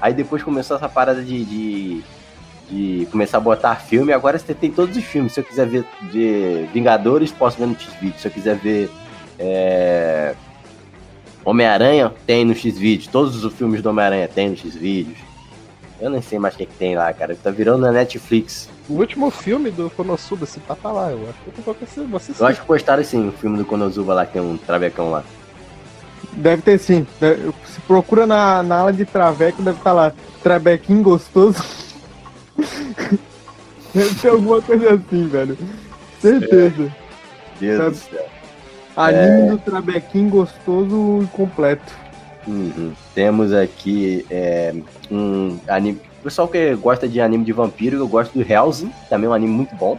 Aí 0.00 0.12
depois 0.12 0.42
começou 0.42 0.76
essa 0.76 0.88
parada 0.88 1.22
de, 1.22 1.44
de, 1.44 2.02
de 2.70 3.06
começar 3.10 3.38
a 3.38 3.40
botar 3.40 3.76
filme, 3.76 4.12
agora 4.12 4.38
você 4.38 4.52
tem 4.52 4.70
todos 4.70 4.94
os 4.96 5.02
filmes. 5.04 5.32
Se 5.32 5.40
eu 5.40 5.44
quiser 5.44 5.66
ver, 5.66 5.84
ver 6.12 6.68
Vingadores, 6.72 7.32
posso 7.32 7.58
ver 7.58 7.66
no 7.66 7.74
X-Vídeos. 7.74 8.20
Se 8.20 8.28
eu 8.28 8.30
quiser 8.32 8.56
ver 8.56 8.90
é, 9.38 10.34
Homem-Aranha, 11.44 12.12
tem 12.26 12.44
no 12.44 12.54
X-Vídeos. 12.54 13.06
Todos 13.06 13.44
os 13.44 13.54
filmes 13.54 13.80
do 13.82 13.90
Homem-Aranha 13.90 14.28
tem 14.28 14.50
no 14.50 14.56
X-Vídeos. 14.56 15.18
Eu 16.00 16.10
nem 16.10 16.20
sei 16.20 16.38
mais 16.38 16.54
o 16.54 16.58
que, 16.58 16.66
que 16.66 16.74
tem 16.74 16.94
lá, 16.94 17.12
cara. 17.12 17.36
Tá 17.40 17.50
virando 17.50 17.82
na 17.82 17.92
Netflix. 17.92 18.68
O 18.88 18.94
último 18.94 19.30
filme 19.30 19.70
do 19.70 19.88
Konosuba, 19.90 20.44
se 20.44 20.60
tá 20.60 20.76
pra 20.76 20.92
lá, 20.92 21.10
eu 21.10 21.28
acho 21.28 21.38
que 21.40 21.68
eu 21.68 21.74
vou 22.04 22.10
você, 22.10 22.32
Eu 22.38 22.46
acho 22.46 22.60
que 22.60 22.66
postaram 22.66 23.02
sim 23.02 23.28
o 23.28 23.32
filme 23.32 23.56
do 23.56 23.64
Konosuba 23.64 24.12
lá, 24.12 24.26
que 24.26 24.34
tem 24.34 24.42
um 24.42 24.56
travecão 24.56 25.10
lá. 25.10 25.24
Deve 26.32 26.62
ter 26.62 26.78
sim. 26.78 27.06
Se 27.18 27.80
procura 27.86 28.26
na, 28.26 28.62
na 28.62 28.78
ala 28.80 28.92
de 28.92 29.06
Traveco, 29.06 29.62
deve 29.62 29.78
estar 29.78 29.92
lá. 29.92 30.12
Trabequinho 30.42 31.02
gostoso. 31.02 31.64
deve 33.94 34.14
ter 34.16 34.28
alguma 34.28 34.60
coisa 34.60 34.94
assim, 34.94 35.28
velho. 35.28 35.56
Certeza. 36.20 36.94
Deus 37.58 37.78
Sabe? 37.78 37.90
do 37.90 37.96
céu. 37.96 38.35
Anime 38.96 39.50
do 39.50 39.58
Trabequinho 39.58 40.30
gostoso 40.30 41.22
e 41.22 41.26
completo. 41.36 41.92
Uhum. 42.46 42.92
Temos 43.14 43.52
aqui 43.52 44.24
é, 44.30 44.74
um 45.10 45.58
anime. 45.68 46.00
O 46.20 46.22
pessoal 46.22 46.48
que 46.48 46.74
gosta 46.76 47.06
de 47.08 47.20
anime 47.20 47.44
de 47.44 47.52
vampiro, 47.52 47.96
eu 47.96 48.08
gosto 48.08 48.32
do 48.32 48.42
Hellsing, 48.52 48.90
também 49.08 49.26
é 49.26 49.30
um 49.30 49.34
anime 49.34 49.52
muito 49.52 49.74
bom. 49.74 49.98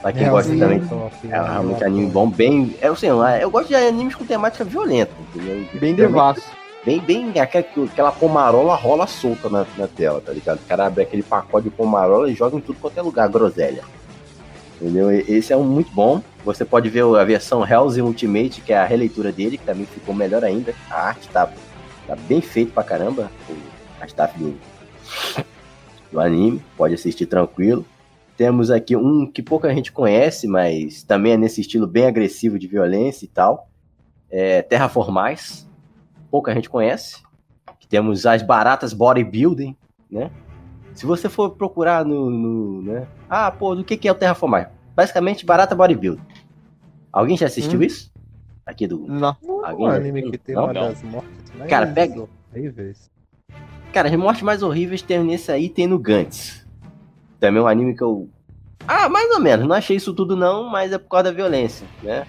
Pra 0.00 0.12
quem 0.12 0.28
gosta 0.28 0.50
Hellsing 0.52 0.60
também. 0.60 0.80
top, 0.80 1.14
É 1.24 1.40
realmente 1.40 1.80
né? 1.80 1.86
anime 1.86 2.06
bom, 2.10 2.28
bem. 2.30 2.74
Eu 2.80 2.96
sei 2.96 3.12
lá, 3.12 3.38
eu 3.38 3.50
gosto 3.50 3.68
de 3.68 3.74
animes 3.74 4.14
com 4.14 4.24
temática 4.24 4.64
violenta, 4.64 5.12
entendeu? 5.34 5.66
Bem 5.74 5.94
devasso. 5.94 6.42
Bem, 6.84 7.00
bem 7.00 7.32
aquela, 7.40 7.64
aquela 7.84 8.12
pomarola 8.12 8.76
rola 8.76 9.08
solta 9.08 9.48
na, 9.48 9.66
na 9.76 9.88
tela, 9.88 10.20
tá 10.24 10.32
ligado? 10.32 10.58
O 10.58 10.68
cara 10.68 10.86
abre 10.86 11.02
aquele 11.02 11.22
pacote 11.22 11.64
de 11.64 11.70
pomarola 11.74 12.30
e 12.30 12.34
joga 12.34 12.56
em 12.56 12.60
tudo 12.60 12.78
quanto 12.80 12.96
é 12.96 13.02
lugar, 13.02 13.28
groselha. 13.28 13.82
Entendeu? 14.80 15.10
Esse 15.10 15.52
é 15.52 15.56
um 15.56 15.64
muito 15.64 15.90
bom. 15.92 16.22
Você 16.46 16.64
pode 16.64 16.88
ver 16.88 17.02
a 17.02 17.24
versão 17.24 17.66
Hellsing 17.66 18.02
Ultimate, 18.02 18.60
que 18.60 18.72
é 18.72 18.78
a 18.78 18.84
releitura 18.84 19.32
dele, 19.32 19.58
que 19.58 19.64
também 19.64 19.84
ficou 19.84 20.14
melhor 20.14 20.44
ainda. 20.44 20.72
A 20.88 21.08
arte 21.08 21.28
tá, 21.28 21.52
tá 22.06 22.14
bem 22.14 22.40
feita 22.40 22.72
pra 22.72 22.84
caramba. 22.84 23.28
A 24.00 24.06
staff 24.06 24.38
do, 24.38 24.56
do 26.12 26.20
anime. 26.20 26.62
Pode 26.76 26.94
assistir 26.94 27.26
tranquilo. 27.26 27.84
Temos 28.36 28.70
aqui 28.70 28.94
um 28.94 29.26
que 29.26 29.42
pouca 29.42 29.74
gente 29.74 29.90
conhece, 29.90 30.46
mas 30.46 31.02
também 31.02 31.32
é 31.32 31.36
nesse 31.36 31.62
estilo 31.62 31.84
bem 31.84 32.06
agressivo 32.06 32.60
de 32.60 32.68
violência 32.68 33.24
e 33.24 33.28
tal. 33.28 33.68
é, 34.30 34.62
Terraformais, 34.62 35.68
pouca 36.30 36.54
gente 36.54 36.70
conhece. 36.70 37.22
Temos 37.88 38.24
as 38.24 38.42
baratas 38.42 38.92
bodybuilding, 38.92 39.76
né? 40.08 40.30
Se 40.94 41.06
você 41.06 41.28
for 41.28 41.50
procurar 41.50 42.04
no, 42.04 42.30
no 42.30 42.82
né? 42.82 43.08
Ah, 43.28 43.50
pô, 43.50 43.74
do 43.74 43.82
que, 43.82 43.96
que 43.96 44.06
é 44.08 44.12
o 44.12 44.14
Terraformais? 44.14 44.68
Basicamente, 44.94 45.44
barata 45.44 45.74
bodybuilding. 45.74 46.22
Alguém 47.16 47.34
já 47.36 47.46
assistiu 47.46 47.80
Hum. 47.80 47.82
isso? 47.84 48.12
Aqui 48.66 48.86
do. 48.86 48.98
Não. 49.08 49.34
Alguém 49.64 49.86
Um 49.86 49.90
já 49.90 49.96
anime 49.96 50.30
que 50.30 50.36
tem 50.38 50.54
Não? 50.54 50.64
uma 50.64 50.72
Não. 50.74 50.80
das 50.88 51.02
mortes 51.02 51.30
mais 51.56 51.70
Cara, 51.70 51.86
pega- 51.86 52.28
horríveis. 52.52 53.10
Cara, 53.90 54.08
as 54.10 54.16
mortes 54.16 54.42
mais 54.42 54.62
horríveis 54.62 55.00
tem 55.00 55.24
nesse 55.24 55.50
aí, 55.50 55.70
tem 55.70 55.86
no 55.86 55.98
Gantz. 55.98 56.66
Também 57.40 57.62
um 57.62 57.66
anime 57.66 57.96
que 57.96 58.02
eu. 58.02 58.28
Ah, 58.86 59.08
mais 59.08 59.30
ou 59.30 59.40
menos. 59.40 59.66
Não 59.66 59.74
achei 59.74 59.96
isso 59.96 60.12
tudo 60.12 60.36
não, 60.36 60.68
mas 60.68 60.92
é 60.92 60.98
por 60.98 61.08
causa 61.08 61.24
da 61.24 61.32
violência, 61.32 61.86
né? 62.02 62.26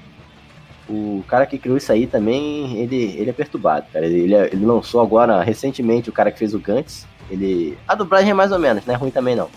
O 0.87 1.21
cara 1.27 1.45
que 1.45 1.57
criou 1.57 1.75
isso 1.77 1.91
aí 1.91 2.07
também, 2.07 2.77
ele, 2.77 2.95
ele 3.17 3.29
é 3.29 3.33
perturbado, 3.33 3.87
cara. 3.91 4.05
Ele, 4.05 4.19
ele, 4.21 4.35
ele 4.35 4.65
lançou 4.65 5.01
agora, 5.01 5.43
recentemente, 5.43 6.09
o 6.09 6.13
cara 6.13 6.31
que 6.31 6.39
fez 6.39 6.53
o 6.53 6.59
Gantz. 6.59 7.05
Ele. 7.29 7.77
A 7.85 7.93
dublagem 7.93 8.31
é 8.31 8.33
mais 8.33 8.53
ou 8.53 8.59
menos, 8.59 8.85
não 8.85 8.93
é 8.93 8.97
ruim 8.97 9.11
também 9.11 9.35
não. 9.35 9.49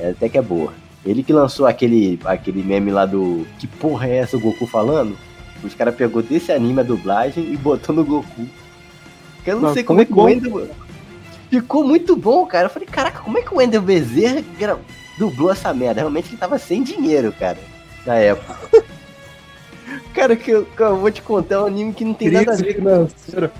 É, 0.00 0.10
até 0.10 0.30
que 0.30 0.38
é 0.38 0.42
boa. 0.42 0.72
Ele 1.06 1.22
que 1.22 1.32
lançou 1.32 1.66
aquele, 1.66 2.18
aquele 2.24 2.62
meme 2.62 2.90
lá 2.90 3.06
do. 3.06 3.46
Que 3.58 3.66
porra 3.66 4.08
é 4.08 4.16
essa 4.16 4.36
o 4.36 4.40
Goku 4.40 4.66
falando? 4.66 5.16
Os 5.62 5.72
caras 5.74 5.94
pegou 5.94 6.20
desse 6.22 6.50
anime 6.52 6.80
a 6.80 6.82
dublagem 6.82 7.44
e 7.52 7.56
botou 7.56 7.94
no 7.94 8.04
Goku. 8.04 8.46
Eu 9.46 9.54
não 9.56 9.62
Não, 9.62 9.72
sei 9.72 9.82
ficou 9.84 9.96
como 9.96 10.00
é 10.00 10.04
que 10.04 10.12
o 10.12 10.22
Wendel. 10.24 10.68
Ficou 11.48 11.84
muito 11.84 12.16
bom, 12.16 12.44
cara. 12.44 12.66
Eu 12.66 12.70
falei, 12.70 12.88
caraca, 12.88 13.20
como 13.20 13.38
é 13.38 13.42
que 13.42 13.54
o 13.54 13.58
Wendel 13.58 13.80
Bezerra 13.80 14.42
gra- 14.58 14.78
dublou 15.16 15.52
essa 15.52 15.72
merda? 15.72 16.00
Realmente 16.00 16.30
ele 16.30 16.36
tava 16.36 16.58
sem 16.58 16.82
dinheiro, 16.82 17.32
cara, 17.38 17.58
na 18.04 18.16
época. 18.16 18.82
cara, 20.12 20.34
que 20.34 20.50
eu, 20.50 20.64
que 20.64 20.82
eu 20.82 20.96
vou 20.96 21.10
te 21.10 21.22
contar 21.22 21.54
é 21.56 21.60
um 21.60 21.66
anime 21.66 21.92
que 21.92 22.04
não 22.04 22.14
tem 22.14 22.30
nada 22.30 22.52
a 22.52 22.56
ver 22.56 22.74
financeira. 22.74 23.52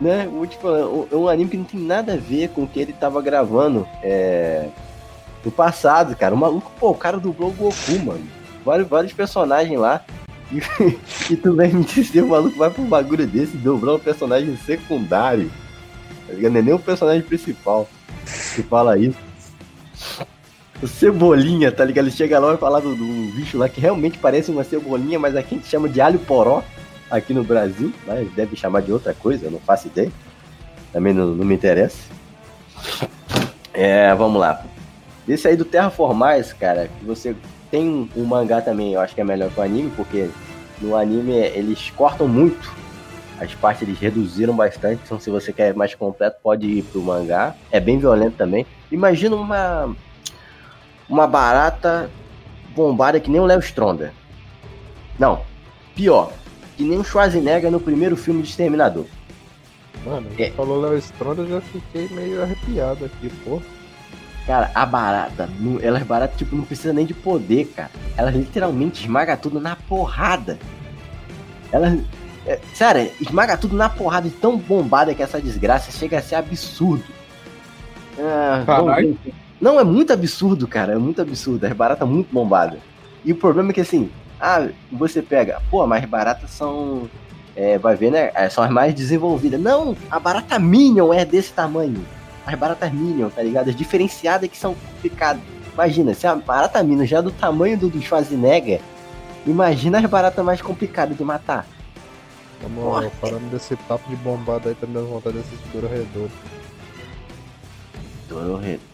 né? 0.00 0.28
Vou 0.30 0.46
te 0.46 0.56
falar, 0.58 0.78
é 1.10 1.16
um 1.16 1.28
anime 1.28 1.50
que 1.50 1.56
não 1.56 1.64
tem 1.64 1.80
nada 1.80 2.14
a 2.14 2.16
ver 2.16 2.48
com 2.50 2.62
o 2.62 2.68
que 2.68 2.78
ele 2.78 2.92
tava 2.92 3.20
gravando 3.20 3.86
é, 4.02 4.68
no 5.44 5.50
passado, 5.50 6.16
cara. 6.16 6.34
O 6.34 6.38
maluco, 6.38 6.70
pô, 6.78 6.90
o 6.90 6.94
cara 6.94 7.18
dublou 7.18 7.50
o 7.50 7.52
Goku, 7.52 7.98
mano. 8.04 8.26
Vários, 8.64 8.88
vários 8.88 9.12
personagens 9.12 9.78
lá. 9.78 10.04
E, 10.50 10.58
e 11.32 11.36
tu 11.36 11.54
vem 11.54 11.72
me 11.72 11.84
dizer, 11.84 12.22
o 12.22 12.28
maluco 12.28 12.58
vai 12.58 12.70
pra 12.70 12.82
um 12.82 12.88
bagulho 12.88 13.26
desse 13.26 13.56
dublar 13.56 13.96
um 13.96 13.98
personagem 13.98 14.56
secundário. 14.56 15.50
Tá 16.26 16.32
ligado? 16.32 16.56
É 16.56 16.62
nem 16.62 16.74
o 16.74 16.78
personagem 16.78 17.22
principal 17.22 17.88
que 18.54 18.62
fala 18.62 18.98
isso. 18.98 19.18
O 20.82 20.86
Cebolinha, 20.88 21.70
tá 21.70 21.84
ligado? 21.84 22.06
Ele 22.06 22.14
chega 22.14 22.38
lá 22.38 22.48
e 22.48 22.50
vai 22.50 22.58
falar 22.58 22.80
do, 22.80 22.94
do 22.94 23.32
bicho 23.32 23.56
lá 23.56 23.68
que 23.68 23.80
realmente 23.80 24.18
parece 24.18 24.50
uma 24.50 24.64
cebolinha, 24.64 25.18
mas 25.18 25.36
aqui 25.36 25.54
a 25.54 25.58
gente 25.58 25.68
chama 25.68 25.88
de 25.88 26.00
alho 26.00 26.18
poró 26.18 26.62
aqui 27.10 27.32
no 27.32 27.44
Brasil, 27.44 27.92
mas 28.06 28.30
deve 28.32 28.56
chamar 28.56 28.82
de 28.82 28.92
outra 28.92 29.14
coisa, 29.14 29.46
eu 29.46 29.50
não 29.50 29.60
faço 29.60 29.86
ideia. 29.86 30.10
Também 30.92 31.12
não, 31.12 31.26
não 31.28 31.44
me 31.44 31.54
interessa. 31.54 31.98
É, 33.72 34.14
vamos 34.14 34.40
lá. 34.40 34.64
Esse 35.28 35.48
aí 35.48 35.56
do 35.56 35.64
Terraformais, 35.64 36.52
cara, 36.52 36.88
que 36.98 37.04
você 37.04 37.34
tem 37.70 38.10
um, 38.16 38.24
mangá 38.24 38.60
também, 38.60 38.92
eu 38.92 39.00
acho 39.00 39.14
que 39.14 39.20
é 39.20 39.24
melhor 39.24 39.50
que 39.50 39.58
o 39.58 39.62
anime, 39.62 39.90
porque 39.96 40.28
no 40.80 40.96
anime 40.96 41.32
eles 41.32 41.90
cortam 41.90 42.28
muito. 42.28 42.70
As 43.40 43.52
partes 43.54 43.82
eles 43.82 43.98
reduziram 43.98 44.54
bastante, 44.54 45.00
então 45.04 45.18
se 45.18 45.28
você 45.30 45.52
quer 45.52 45.74
mais 45.74 45.94
completo, 45.94 46.36
pode 46.42 46.66
ir 46.66 46.82
pro 46.84 47.02
mangá. 47.02 47.54
É 47.70 47.80
bem 47.80 47.98
violento 47.98 48.36
também. 48.36 48.66
Imagina 48.92 49.34
uma 49.34 49.94
uma 51.08 51.26
barata 51.26 52.10
bombada 52.74 53.20
que 53.20 53.30
nem 53.30 53.40
o 53.40 53.44
Léo 53.44 53.60
Stronda. 53.60 54.12
Não, 55.18 55.42
pior, 55.94 56.32
que 56.76 56.82
nem 56.82 56.98
o 56.98 57.04
Schwarzenegger 57.04 57.70
no 57.70 57.80
primeiro 57.80 58.16
filme 58.16 58.42
de 58.42 58.48
Exterminador. 58.50 59.06
Mano, 60.04 60.28
É. 60.38 60.50
falou 60.50 60.80
Léo 60.80 60.98
Stronda, 60.98 61.42
eu 61.42 61.48
já 61.48 61.60
fiquei 61.60 62.08
meio 62.10 62.42
arrepiado 62.42 63.04
aqui, 63.04 63.30
pô. 63.44 63.60
Cara, 64.46 64.70
a 64.74 64.84
barata, 64.84 65.48
não- 65.58 65.80
elas 65.80 66.02
baratas, 66.02 66.36
tipo, 66.36 66.54
não 66.54 66.64
precisa 66.64 66.92
nem 66.92 67.06
de 67.06 67.14
poder, 67.14 67.66
cara. 67.74 67.90
Elas 68.16 68.34
literalmente 68.34 69.00
esmaga 69.02 69.36
tudo 69.36 69.58
na 69.58 69.74
porrada. 69.74 70.58
Elas. 71.72 71.98
É, 72.46 72.60
sério, 72.74 73.10
esmaga 73.20 73.56
tudo 73.56 73.74
na 73.74 73.88
porrada 73.88 74.28
e 74.28 74.30
tão 74.30 74.58
bombada 74.58 75.14
que 75.14 75.22
essa 75.22 75.40
desgraça 75.40 75.90
chega 75.90 76.18
a 76.18 76.22
ser 76.22 76.34
absurdo. 76.34 77.04
Ah. 78.18 78.62
Não, 79.58 79.80
é 79.80 79.84
muito 79.84 80.12
absurdo, 80.12 80.68
cara. 80.68 80.92
É 80.92 80.98
muito 80.98 81.22
absurdo. 81.22 81.64
As 81.64 81.72
baratas 81.72 82.06
muito 82.06 82.30
bombadas. 82.30 82.78
E 83.24 83.32
o 83.32 83.36
problema 83.36 83.70
é 83.70 83.72
que 83.72 83.80
assim, 83.80 84.10
ah, 84.38 84.68
você 84.92 85.22
pega, 85.22 85.62
pô, 85.70 85.86
mas 85.86 86.04
baratas 86.04 86.50
são. 86.50 87.08
É, 87.56 87.78
vai 87.78 87.96
ver, 87.96 88.10
né? 88.10 88.30
é, 88.34 88.48
São 88.50 88.62
as 88.62 88.70
mais 88.70 88.92
desenvolvidas. 88.92 89.58
Não, 89.60 89.96
a 90.10 90.20
barata 90.20 90.58
Minion 90.58 91.14
é 91.14 91.24
desse 91.24 91.52
tamanho 91.52 92.04
as 92.46 92.54
baratas 92.58 92.92
Minion, 92.92 93.28
tá 93.30 93.42
ligado? 93.42 93.68
As 93.70 93.76
diferenciadas 93.76 94.48
que 94.50 94.56
são 94.56 94.74
complicadas. 94.74 95.42
Imagina, 95.72 96.14
se 96.14 96.26
a 96.26 96.34
barata 96.34 96.82
Minion 96.82 97.04
já 97.06 97.18
é 97.18 97.22
do 97.22 97.30
tamanho 97.30 97.76
do, 97.76 97.88
do 97.88 98.00
Schwarzenegger, 98.00 98.80
imagina 99.46 99.98
as 99.98 100.04
baratas 100.06 100.44
mais 100.44 100.60
complicadas 100.62 101.16
de 101.16 101.24
matar. 101.24 101.66
Vamos 102.62 103.12
falando 103.20 103.50
desse 103.50 103.76
papo 103.76 104.08
de 104.08 104.16
bombada 104.16 104.68
aí, 104.68 104.74
tá 104.74 104.86
me 104.86 104.94
dando 104.94 105.08
vontade 105.08 105.36
de 105.36 105.42
assistir 105.42 105.68
Dororedor. 105.72 106.28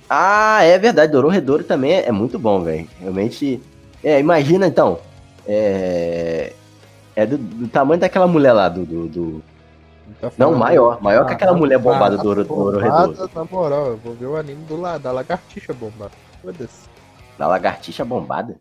Ah, 0.09 0.63
é 0.65 0.77
verdade, 0.79 1.13
Dororedoro 1.13 1.63
também 1.63 1.93
é, 1.93 2.09
é 2.09 2.13
muito 2.13 2.39
bom, 2.39 2.63
velho. 2.63 2.89
Realmente. 3.01 3.61
É, 4.03 4.19
imagina 4.19 4.67
então. 4.67 4.99
É. 5.47 6.53
É 7.15 7.27
do, 7.27 7.37
do 7.39 7.69
tamanho 7.69 8.01
daquela 8.01 8.27
mulher 8.27 8.53
lá, 8.53 8.69
do. 8.69 8.85
do- 8.85 9.09
do- 9.09 9.43
Tá 10.21 10.31
Não, 10.39 10.55
maior. 10.55 11.01
Maior 11.03 11.27
que 11.27 11.33
aquela 11.33 11.55
mulher 11.55 11.79
bombada 11.79 12.17
do 12.17 12.23
Doro- 12.23 12.45
Bombada, 12.45 12.79
Dororedoro. 12.79 13.31
Na 13.35 13.45
moral, 13.45 13.87
eu 13.89 13.97
vou 13.97 14.15
ver 14.15 14.27
o 14.27 14.37
anime 14.37 14.65
do 14.65 14.81
lado, 14.81 15.03
da 15.03 15.13
lagartixa 15.13 15.73
bombada. 15.73 16.13
Foda-se. 16.43 16.89
Da 17.39 17.47
lagartixa 17.47 18.05
bombada. 18.05 18.57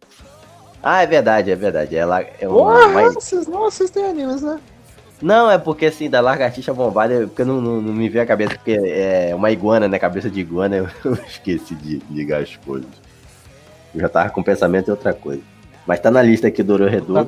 Ah, 0.82 1.02
é 1.04 1.08
verdade, 1.08 1.52
é 1.52 1.56
verdade. 1.56 1.96
Ela 1.96 2.22
é 2.22 2.48
uma. 2.48 2.58
Porra, 2.58 2.86
uma- 2.88 3.12
vocês 3.12 3.48
não 3.48 3.66
assistem 3.66 4.06
animes, 4.06 4.42
né? 4.42 4.60
Não, 5.22 5.52
é 5.52 5.58
porque 5.58 5.88
assim, 5.88 6.10
da 6.10 6.22
lagartixa 6.22 6.74
bombada, 6.74 7.14
é 7.14 7.26
porque 7.26 7.44
não, 7.44 7.60
não, 7.60 7.82
não 7.82 7.94
me 7.94 8.08
veio 8.08 8.24
a 8.24 8.28
cabeça, 8.28 8.56
porque 8.56 8.72
é 8.72 9.34
uma 9.36 9.52
iguana, 9.52 9.88
né? 9.88 10.00
Cabeça 10.00 10.30
de 10.30 10.40
iguana, 10.40 10.78
eu, 10.78 10.88
eu 11.04 11.14
esqueci 11.28 11.76
de 11.76 12.02
ligar 12.10 12.42
as 12.42 12.56
coisas. 12.58 12.88
Eu 13.94 14.00
já 14.02 14.08
tava 14.08 14.30
com 14.30 14.42
pensamento 14.42 14.88
em 14.88 14.92
outra 14.92 15.12
coisa. 15.14 15.42
Mas 15.86 16.00
tá 16.00 16.10
na 16.10 16.22
lista 16.22 16.48
aqui 16.48 16.64
do 16.64 16.74
Ororedor. 16.74 17.28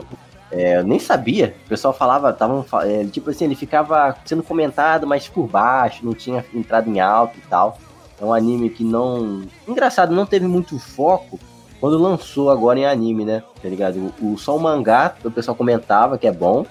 É, 0.52 0.78
eu 0.78 0.84
nem 0.84 1.00
sabia. 1.00 1.56
O 1.66 1.70
pessoal 1.70 1.94
falava, 1.94 2.34
tavam, 2.34 2.62
fa- 2.64 2.86
é, 2.86 3.06
tipo 3.06 3.30
assim, 3.30 3.46
ele 3.46 3.56
ficava 3.56 4.16
sendo 4.26 4.44
comentado, 4.44 5.08
mas 5.08 5.28
por 5.28 5.48
baixo, 5.48 6.06
não 6.06 6.14
tinha 6.14 6.44
entrado 6.54 6.90
em 6.90 7.00
alto 7.00 7.38
e 7.38 7.42
tal. 7.48 7.78
É 8.20 8.26
um 8.26 8.34
anime 8.34 8.70
que 8.70 8.84
não. 8.84 9.44
Engraçado, 9.68 10.14
não 10.14 10.26
teve 10.26 10.46
muito 10.48 10.78
foco 10.78 11.40
quando 11.80 11.98
lançou 11.98 12.50
agora 12.52 12.78
em 12.80 12.86
anime, 12.86 13.26
né? 13.26 13.42
Tá 13.62 13.70
ligado? 13.70 14.14
O, 14.22 14.34
o- 14.34 14.38
só 14.38 14.56
o 14.56 14.60
mangá, 14.60 15.16
o 15.24 15.32
pessoal 15.32 15.56
comentava 15.56 16.18
que 16.18 16.28
é 16.28 16.32
bom, 16.32 16.66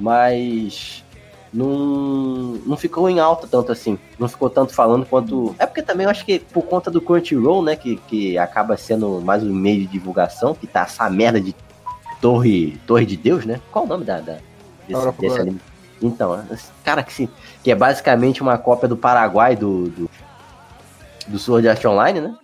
mas 0.00 1.04
não, 1.52 1.68
não 2.66 2.76
ficou 2.76 3.08
em 3.08 3.20
alta 3.20 3.46
tanto 3.46 3.70
assim. 3.70 3.98
Não 4.18 4.28
ficou 4.28 4.50
tanto 4.50 4.74
falando 4.74 5.06
quanto. 5.06 5.54
É 5.58 5.66
porque 5.66 5.82
também 5.82 6.04
eu 6.04 6.10
acho 6.10 6.24
que 6.24 6.38
por 6.38 6.62
conta 6.62 6.90
do 6.90 7.00
Crunchyroll, 7.00 7.62
né? 7.62 7.76
Que, 7.76 7.96
que 8.08 8.38
acaba 8.38 8.76
sendo 8.76 9.20
mais 9.20 9.42
um 9.42 9.52
meio 9.52 9.80
de 9.80 9.86
divulgação, 9.86 10.54
que 10.54 10.66
tá 10.66 10.80
essa 10.82 11.08
merda 11.08 11.40
de 11.40 11.54
Torre, 12.22 12.78
Torre 12.86 13.04
de 13.04 13.16
Deus, 13.18 13.44
né? 13.44 13.60
Qual 13.70 13.84
o 13.84 13.88
nome 13.88 14.04
da, 14.06 14.20
da- 14.20 14.38
desse, 14.88 15.12
desse 15.20 15.38
anime? 15.40 15.60
Então, 16.00 16.42
cara 16.82 17.02
que, 17.02 17.12
se, 17.12 17.28
que 17.62 17.70
é 17.70 17.74
basicamente 17.74 18.40
uma 18.40 18.56
cópia 18.56 18.88
do 18.88 18.96
Paraguai 18.96 19.54
do, 19.54 19.88
do, 19.90 20.10
do 21.28 21.38
Sword 21.38 21.68
Art 21.68 21.84
Online, 21.84 22.20
né? 22.20 22.34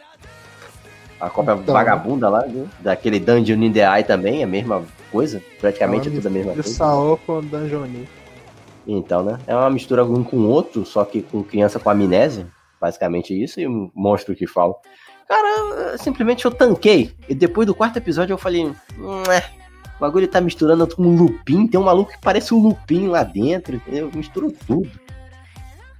A 1.21 1.31
cópia 1.31 1.53
Então. 1.53 1.73
vagabunda 1.75 2.29
lá, 2.29 2.45
daquele 2.81 3.19
Dungeon 3.19 3.57
in 3.63 3.73
the 3.73 3.81
Eye 3.81 4.05
também, 4.05 4.45
a 4.45 4.47
mesma 4.47 4.85
coisa, 5.11 5.43
praticamente 5.61 6.09
é 6.09 6.13
tudo 6.13 6.27
a 6.27 6.31
mesma 6.31 6.53
coisa. 6.53 6.69
Saô 6.69 7.17
com 7.17 7.41
Danjoni. 7.41 8.09
Então, 8.87 9.23
né? 9.25 9.39
É 9.47 9.55
uma 9.55 9.71
mistura 9.71 10.05
um 10.05 10.23
com 10.23 10.37
o 10.37 10.49
outro, 10.49 10.85
só 10.87 11.05
que 11.05 11.23
com 11.23 11.43
criança 11.43 11.79
com 11.79 11.91
amnésia. 11.91 12.47
Basicamente 12.81 13.35
isso, 13.35 13.59
e 13.61 13.67
um 13.67 13.91
monstro 13.95 14.37
que 14.37 14.47
fala. 14.47 14.73
Cara, 15.27 15.99
simplesmente 15.99 16.45
eu 16.45 16.51
tanquei. 16.53 17.13
E 17.29 17.35
depois 17.35 17.67
do 17.67 17.75
quarto 17.75 17.97
episódio 17.97 18.33
eu 18.35 18.39
falei. 18.39 18.73
"Hum, 19.99 20.05
é, 20.05 20.07
o 20.07 20.07
bagulho 20.07 20.29
tá 20.29 20.41
misturando 20.41 20.87
com 20.95 21.03
um 21.03 21.17
lupin. 21.17 21.67
Tem 21.67 21.79
um 21.79 21.85
maluco 21.85 22.13
que 22.13 22.21
parece 22.21 22.55
um 22.55 22.59
lupin 22.59 23.09
lá 23.09 23.23
dentro, 23.23 23.77
entendeu? 23.77 24.11
Misturou 24.15 24.53
tudo. 24.67 24.91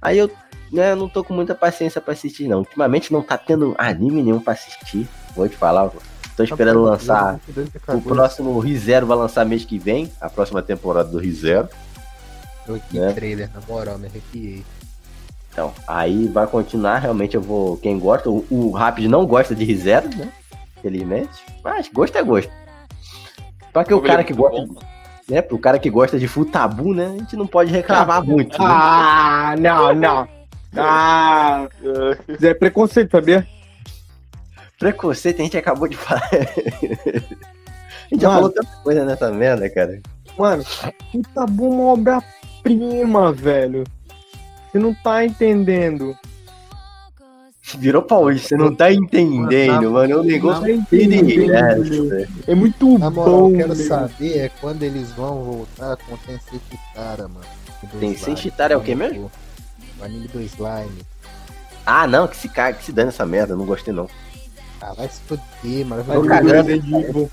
Aí 0.01 0.17
eu 0.17 0.31
né, 0.71 0.95
não 0.95 1.09
tô 1.09 1.23
com 1.23 1.33
muita 1.33 1.53
paciência 1.53 1.99
pra 1.99 2.13
assistir, 2.13 2.47
não. 2.47 2.59
Ultimamente 2.59 3.11
não 3.11 3.21
tá 3.21 3.37
tendo 3.37 3.75
anime 3.77 4.23
nenhum 4.23 4.39
pra 4.39 4.53
assistir. 4.53 5.07
Vou 5.35 5.47
te 5.47 5.55
falar, 5.55 5.91
tô 6.35 6.43
esperando 6.43 6.81
lançar. 6.81 7.39
O 7.87 8.01
próximo 8.01 8.57
ReZero 8.59 9.05
vai 9.05 9.17
lançar 9.17 9.45
mês 9.45 9.65
que 9.65 9.77
vem, 9.77 10.11
a 10.21 10.29
próxima 10.29 10.61
temporada 10.61 11.09
do 11.09 11.17
ReZero. 11.17 11.67
Que 12.91 12.99
né? 12.99 13.13
trailer, 13.13 13.49
na 13.53 13.61
moral, 13.67 13.97
me 13.97 14.07
arrepiei. 14.07 14.63
Então, 15.51 15.73
aí 15.87 16.27
vai 16.27 16.45
continuar, 16.45 16.99
realmente 16.99 17.35
eu 17.35 17.41
vou. 17.41 17.77
Quem 17.77 17.97
gosta, 17.97 18.29
o, 18.29 18.45
o 18.49 18.71
Rapid 18.71 19.07
não 19.07 19.25
gosta 19.25 19.55
de 19.55 19.65
ReZero, 19.65 20.07
né? 20.15 20.31
Felizmente. 20.81 21.43
Mas 21.63 21.89
gosto 21.91 22.15
é 22.17 22.23
gosto. 22.23 22.51
Pra 23.73 23.83
que 23.83 23.93
o 23.93 24.03
é 24.03 24.07
cara 24.07 24.23
que 24.23 24.33
gosta. 24.33 24.61
bom, 24.65 24.75
né? 25.29 25.41
Pro 25.41 25.59
cara 25.59 25.79
que 25.79 25.89
gosta 25.89 26.17
de 26.17 26.27
futabu, 26.27 26.93
né? 26.93 27.05
A 27.07 27.17
gente 27.19 27.35
não 27.35 27.47
pode 27.47 27.71
reclamar 27.71 28.23
muito. 28.23 28.51
né? 28.59 28.67
Ah, 28.67 29.55
não, 29.59 29.93
não. 29.95 30.27
Ah, 30.75 31.67
isso 32.27 32.45
é 32.45 32.53
preconceito, 32.53 33.11
sabia? 33.11 33.47
Preconceito, 34.79 35.39
a 35.41 35.43
gente 35.43 35.57
acabou 35.57 35.87
de 35.87 35.97
falar. 35.97 36.27
a 36.31 36.37
gente 36.37 38.21
já 38.21 38.27
Mano. 38.29 38.39
falou 38.41 38.49
tanta 38.49 38.75
coisa 38.83 39.05
nessa 39.05 39.31
merda, 39.31 39.69
cara. 39.69 39.99
Mano, 40.37 40.63
o 41.13 41.21
Tabu 41.33 41.65
é 41.65 41.69
uma 41.69 41.83
obra-prima, 41.93 43.31
velho. 43.33 43.83
Você 44.71 44.79
não 44.79 44.93
tá 44.93 45.25
entendendo. 45.25 46.15
Virou 47.77 48.01
paulista, 48.01 48.49
você 48.49 48.57
não 48.57 48.73
tá 48.73 48.91
entendendo, 48.91 49.91
mano. 49.91 50.13
É 50.13 50.17
um 50.17 50.23
negócio 50.23 50.61
Não 50.61 50.83
tá 50.85 50.95
entendendo. 50.95 52.27
É 52.47 52.55
muito 52.55 52.97
Na 52.97 53.09
moral, 53.09 53.41
bom. 53.41 53.51
eu 53.51 53.57
quero 53.57 53.75
meu. 53.75 53.87
saber 53.87 54.37
é 54.37 54.49
quando 54.61 54.83
eles 54.83 55.11
vão 55.11 55.43
voltar 55.43 55.97
com 55.97 56.15
o 56.15 56.17
Tensei 56.17 56.59
Chitara, 56.69 57.27
mano. 57.27 57.45
Tensei. 57.99 58.35
Chitara 58.35 58.73
é 58.73 58.77
o 58.77 58.81
quê 58.81 58.95
mesmo? 58.95 59.31
O 59.99 60.03
anime 60.03 60.27
do 60.27 60.41
slime. 60.41 61.05
Ah, 61.85 62.07
não, 62.07 62.27
que 62.27 62.37
se 62.37 62.49
caga, 62.49 62.77
que 62.77 62.85
se 62.85 62.91
dane 62.91 63.09
essa 63.09 63.25
merda, 63.25 63.55
não 63.55 63.65
gostei 63.65 63.93
não. 63.93 64.09
Ah, 64.81 64.93
vai 64.93 65.07
se 65.07 65.21
fuder, 65.21 65.85
mano. 65.85 66.01
O 66.01 66.25
cagando. 66.27 66.71
Evil. 66.71 67.31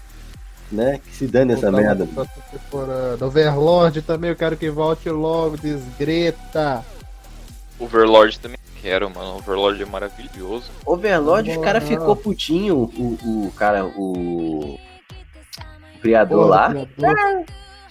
Né? 0.70 0.99
Que 0.99 1.14
se 1.14 1.27
dane 1.27 1.53
essa 1.53 1.70
merda. 1.70 2.09
Overlord 3.20 4.03
também, 4.03 4.31
eu 4.31 4.37
quero 4.37 4.57
que 4.57 4.68
volte 4.68 5.09
logo, 5.09 5.57
desgreta. 5.57 6.85
Overlord 7.79 8.38
também 8.40 8.57
quero, 8.82 9.10
mano. 9.10 9.36
Overlord 9.36 9.82
é 9.82 9.86
maravilhoso. 9.86 10.70
Overlord, 10.84 11.50
os 11.50 11.64
cara 11.64 11.80
ficou 11.80 12.16
putinho, 12.16 12.76
o, 12.76 13.46
o 13.46 13.52
cara, 13.52 13.84
o, 13.84 14.74
o 14.74 14.78
criador 16.00 16.46
lá, 16.46 16.70
criador, 16.70 17.44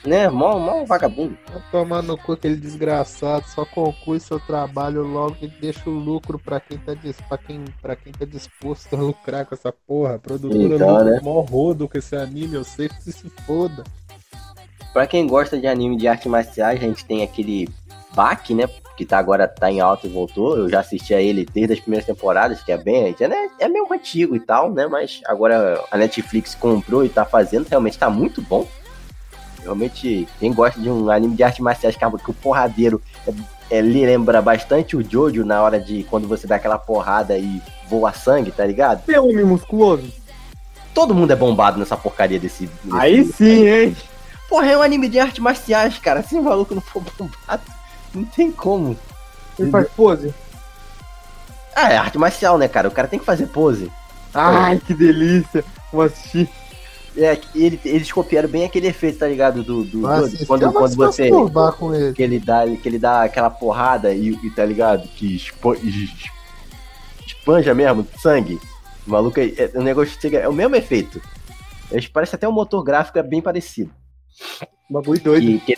né? 0.06 0.30
Mó, 0.30 0.60
mó 0.60 0.86
vagabundo. 0.86 1.38
Vai 1.52 1.62
tomar 1.72 2.02
no 2.02 2.18
cu 2.18 2.34
aquele 2.34 2.56
desgraçado, 2.56 3.46
só 3.48 3.66
conclui 3.66 4.20
seu 4.20 4.40
trabalho 4.40 5.04
logo 5.04 5.36
e 5.42 5.48
deixa 5.48 5.90
o 5.90 5.94
lucro 5.94 6.38
pra 6.38 6.60
quem 6.60 6.78
tá, 6.78 6.94
dis... 6.94 7.18
pra 7.28 7.38
quem... 7.38 7.66
Pra 7.82 7.96
quem 7.96 8.14
tá 8.14 8.26
disposto 8.26 8.96
a 8.96 9.00
lucrar 9.00 9.46
com 9.46 9.56
essa 9.56 9.72
porra. 9.72 10.16
A 10.16 10.20
produtora 10.20 10.76
Então, 10.76 10.90
lucra 10.90 11.04
né? 11.12 11.20
mó 11.22 11.42
rodo 11.42 11.90
com 11.90 11.98
esse 11.98 12.16
anime, 12.16 12.56
eu 12.56 12.64
sei 12.64 12.88
que 12.88 13.12
se 13.12 13.30
foda. 13.46 13.84
Pra 14.94 15.06
quem 15.06 15.28
gosta 15.28 15.60
de 15.60 15.68
anime 15.68 15.98
de 15.98 16.08
artes 16.08 16.28
marciais, 16.28 16.80
a 16.80 16.84
gente 16.86 17.04
tem 17.04 17.24
aquele 17.24 17.68
Bak, 18.14 18.54
né? 18.54 18.64
Que 18.96 19.06
tá 19.06 19.18
agora 19.18 19.48
tá 19.48 19.70
em 19.70 19.80
alta 19.80 20.08
e 20.08 20.10
voltou. 20.10 20.58
Eu 20.58 20.70
já 20.70 20.80
assisti 20.80 21.14
a 21.14 21.22
ele 21.22 21.46
desde 21.54 21.74
as 21.74 21.80
primeiras 21.80 22.06
temporadas, 22.06 22.64
que 22.64 22.72
é 22.72 22.78
bem. 22.78 23.16
já, 23.20 23.28
né, 23.28 23.50
é 23.60 23.68
meio 23.68 23.88
antigo 23.92 24.36
e 24.36 24.40
tal, 24.40 24.72
né? 24.72 24.88
Mas 24.88 25.22
agora 25.26 25.84
a 25.92 25.98
Netflix 25.98 26.56
comprou 26.56 27.04
e 27.04 27.10
tá 27.10 27.26
fazendo, 27.26 27.68
realmente 27.68 27.98
tá 27.98 28.10
muito 28.10 28.42
bom. 28.42 28.68
Realmente, 29.62 30.28
quem 30.40 30.54
gosta 30.54 30.80
de 30.80 30.90
um 30.90 31.10
anime 31.10 31.36
de 31.36 31.44
artes 31.44 31.60
marciais, 31.60 31.96
que, 31.96 32.18
que 32.24 32.30
o 32.30 32.34
porradeiro 32.36 33.02
é, 33.28 33.32
é, 33.70 33.80
ele 33.80 34.06
lembra 34.06 34.42
bastante 34.42 34.96
o 34.96 35.04
Jojo 35.04 35.44
na 35.44 35.62
hora 35.62 35.80
de 35.80 36.04
quando 36.04 36.28
você 36.28 36.46
dá 36.46 36.56
aquela 36.56 36.78
porrada 36.78 37.38
e 37.38 37.62
voa 37.90 38.14
sangue, 38.14 38.52
tá 38.52 38.66
ligado? 38.66 39.04
Tem 39.06 39.18
homem 39.18 39.44
musculoso? 39.44 40.12
Todo 40.94 41.16
mundo 41.16 41.32
é 41.32 41.36
bombado 41.36 41.80
nessa 41.80 41.98
porcaria 41.98 42.40
desse. 42.40 42.68
desse 42.84 42.98
Aí 42.98 43.26
sim, 43.26 43.68
hein? 43.68 43.98
Porra, 44.48 44.68
é 44.68 44.78
um 44.78 44.82
anime 44.82 45.10
de 45.10 45.20
artes 45.20 45.40
marciais, 45.40 45.98
cara. 45.98 46.22
Se 46.22 46.36
o 46.36 46.44
maluco 46.44 46.76
não 46.76 46.82
for 46.82 47.04
bombado, 47.18 47.64
não 48.16 48.26
tem 48.26 48.52
como. 48.52 48.98
Ele 49.60 49.70
faz 49.72 49.88
pose. 49.90 50.34
Ah, 51.76 51.92
é 51.92 51.98
arte 51.98 52.18
marcial, 52.18 52.58
né, 52.58 52.68
cara? 52.68 52.88
O 52.88 52.92
cara 52.92 53.08
tem 53.08 53.20
que 53.20 53.26
fazer 53.26 53.48
pose. 53.48 53.92
Ai, 54.34 54.80
que 54.80 54.94
delícia. 54.94 55.64
Vou 55.92 56.02
assistir. 56.04 56.50
É, 57.18 57.40
ele, 57.54 57.80
eles 57.86 58.12
copiaram 58.12 58.50
bem 58.50 58.66
aquele 58.66 58.88
efeito, 58.88 59.20
tá 59.20 59.28
ligado? 59.28 59.64
Do, 59.64 59.84
do, 59.86 60.02
Vai 60.02 60.22
do- 60.22 60.46
quando, 60.46 60.72
quando 60.74 60.96
você. 60.96 61.30
ele. 61.94 62.14
Que 62.14 62.24
ele 62.24 62.40
dá, 62.40 62.66
que 62.66 62.90
ele 62.90 63.00
dá 63.00 63.24
aquela 63.24 63.50
porrada 63.50 64.14
e, 64.14 64.32
e 64.44 64.50
tá 64.52 64.66
ligado? 64.66 65.08
Que 65.10 65.36
expo- 65.36 65.76
es- 65.76 66.30
espanja 67.26 67.74
mesmo 67.74 68.06
sangue. 68.22 68.60
O 69.08 69.12
maluco 69.12 69.40
é, 69.40 69.46
é, 69.58 69.72
o 69.76 69.82
negócio 69.82 70.20
chega, 70.20 70.40
é 70.40 70.50
o 70.50 70.54
mesmo 70.54 70.76
efeito. 70.76 71.22
Eles 71.92 72.08
parece 72.08 72.36
até 72.36 72.48
o 72.48 72.52
motor 72.52 72.84
gráfico 72.84 73.18
é 73.18 73.24
bem 73.24 73.42
parecido. 73.42 73.92
Bagulho 74.90 75.22
doido. 75.22 75.60
que, 75.62 75.74
é 75.74 75.76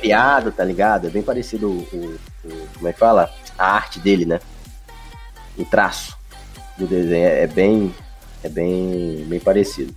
criado, 0.00 0.50
tá 0.52 0.64
ligado? 0.64 1.06
É 1.06 1.10
bem 1.10 1.22
parecido 1.22 1.68
o, 1.68 1.78
o- 1.92 2.18
o- 2.44 2.66
Como 2.74 2.88
é 2.88 2.92
que 2.92 2.98
fala? 2.98 3.30
A 3.58 3.72
arte 3.74 3.98
dele, 4.00 4.24
né? 4.24 4.40
O 5.58 5.64
traço 5.64 6.16
do 6.78 6.86
desenho 6.86 7.26
é 7.26 7.46
bem. 7.46 7.94
É 8.42 8.48
bem. 8.48 9.24
bem 9.28 9.38
parecido. 9.40 9.94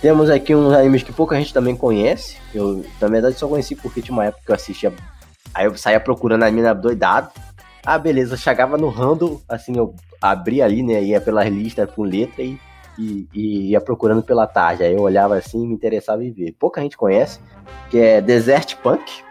Temos 0.00 0.30
aqui 0.30 0.54
uns 0.54 0.72
animes 0.72 1.02
que 1.02 1.12
pouca 1.12 1.36
gente 1.36 1.52
também 1.52 1.74
conhece. 1.76 2.36
Eu, 2.54 2.84
na 3.00 3.08
verdade, 3.08 3.36
só 3.38 3.48
conheci 3.48 3.74
porque 3.74 4.00
tinha 4.02 4.16
uma 4.16 4.26
época 4.26 4.42
que 4.44 4.50
eu 4.50 4.54
assistia. 4.56 4.92
Aí 5.54 5.64
eu 5.66 5.76
saía 5.76 5.98
procurando 6.00 6.44
anime 6.44 6.62
na 6.62 6.72
doidado. 6.72 7.30
Ah, 7.84 7.98
beleza, 7.98 8.36
chegava 8.36 8.76
no 8.76 8.90
random, 8.90 9.40
assim, 9.48 9.76
eu 9.76 9.94
abria 10.20 10.64
ali, 10.64 10.82
né? 10.82 11.02
Ia 11.02 11.20
pelas 11.20 11.48
listas 11.48 11.90
com 11.90 12.02
letra 12.02 12.42
e, 12.42 12.58
e, 12.98 13.28
e 13.32 13.70
ia 13.70 13.80
procurando 13.80 14.22
pela 14.22 14.46
tarde. 14.46 14.82
Aí 14.82 14.92
eu 14.92 15.00
olhava 15.00 15.36
assim 15.36 15.62
e 15.62 15.66
me 15.66 15.74
interessava 15.74 16.24
em 16.24 16.32
ver. 16.32 16.52
Pouca 16.58 16.80
gente 16.80 16.96
conhece 16.96 17.40
que 17.88 17.98
é 17.98 18.20
Desert 18.20 18.76
Punk. 18.82 19.22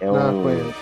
É 0.00 0.10
um, 0.10 0.14
Não, 0.14 0.42
conheço. 0.42 0.74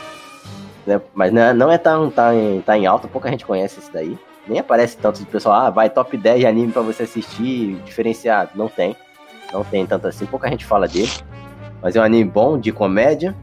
né, 0.87 1.01
mas 1.15 1.33
não 1.33 1.43
é, 1.43 1.55
não 1.55 1.71
é 1.71 1.79
tão, 1.79 2.11
tá, 2.11 2.35
em, 2.35 2.61
tá 2.61 2.77
em 2.77 2.87
alta, 2.87 3.09
pouca 3.09 3.31
gente 3.31 3.47
conhece 3.47 3.81
esse 3.81 3.93
daí. 3.93 4.19
Nem 4.47 4.59
aparece 4.59 4.97
tanto 4.97 5.21
de 5.21 5.27
pessoal, 5.27 5.55
ah, 5.55 5.71
vai 5.71 5.89
top 5.91 6.17
10 6.17 6.41
de 6.41 6.47
anime 6.47 6.73
pra 6.73 6.83
você 6.83 7.05
assistir, 7.05 7.77
diferenciado. 7.85 8.53
Não 8.55 8.69
tem. 8.69 8.97
Não 9.53 9.65
tem 9.65 9.87
tanto 9.87 10.07
assim, 10.07 10.27
pouca 10.27 10.49
gente 10.49 10.65
fala 10.65 10.87
dele. 10.87 11.11
Mas 11.83 11.97
é 11.97 12.01
um 12.01 12.05
anime 12.05 12.29
bom, 12.29 12.59
de 12.59 12.73
comédia, 12.73 13.35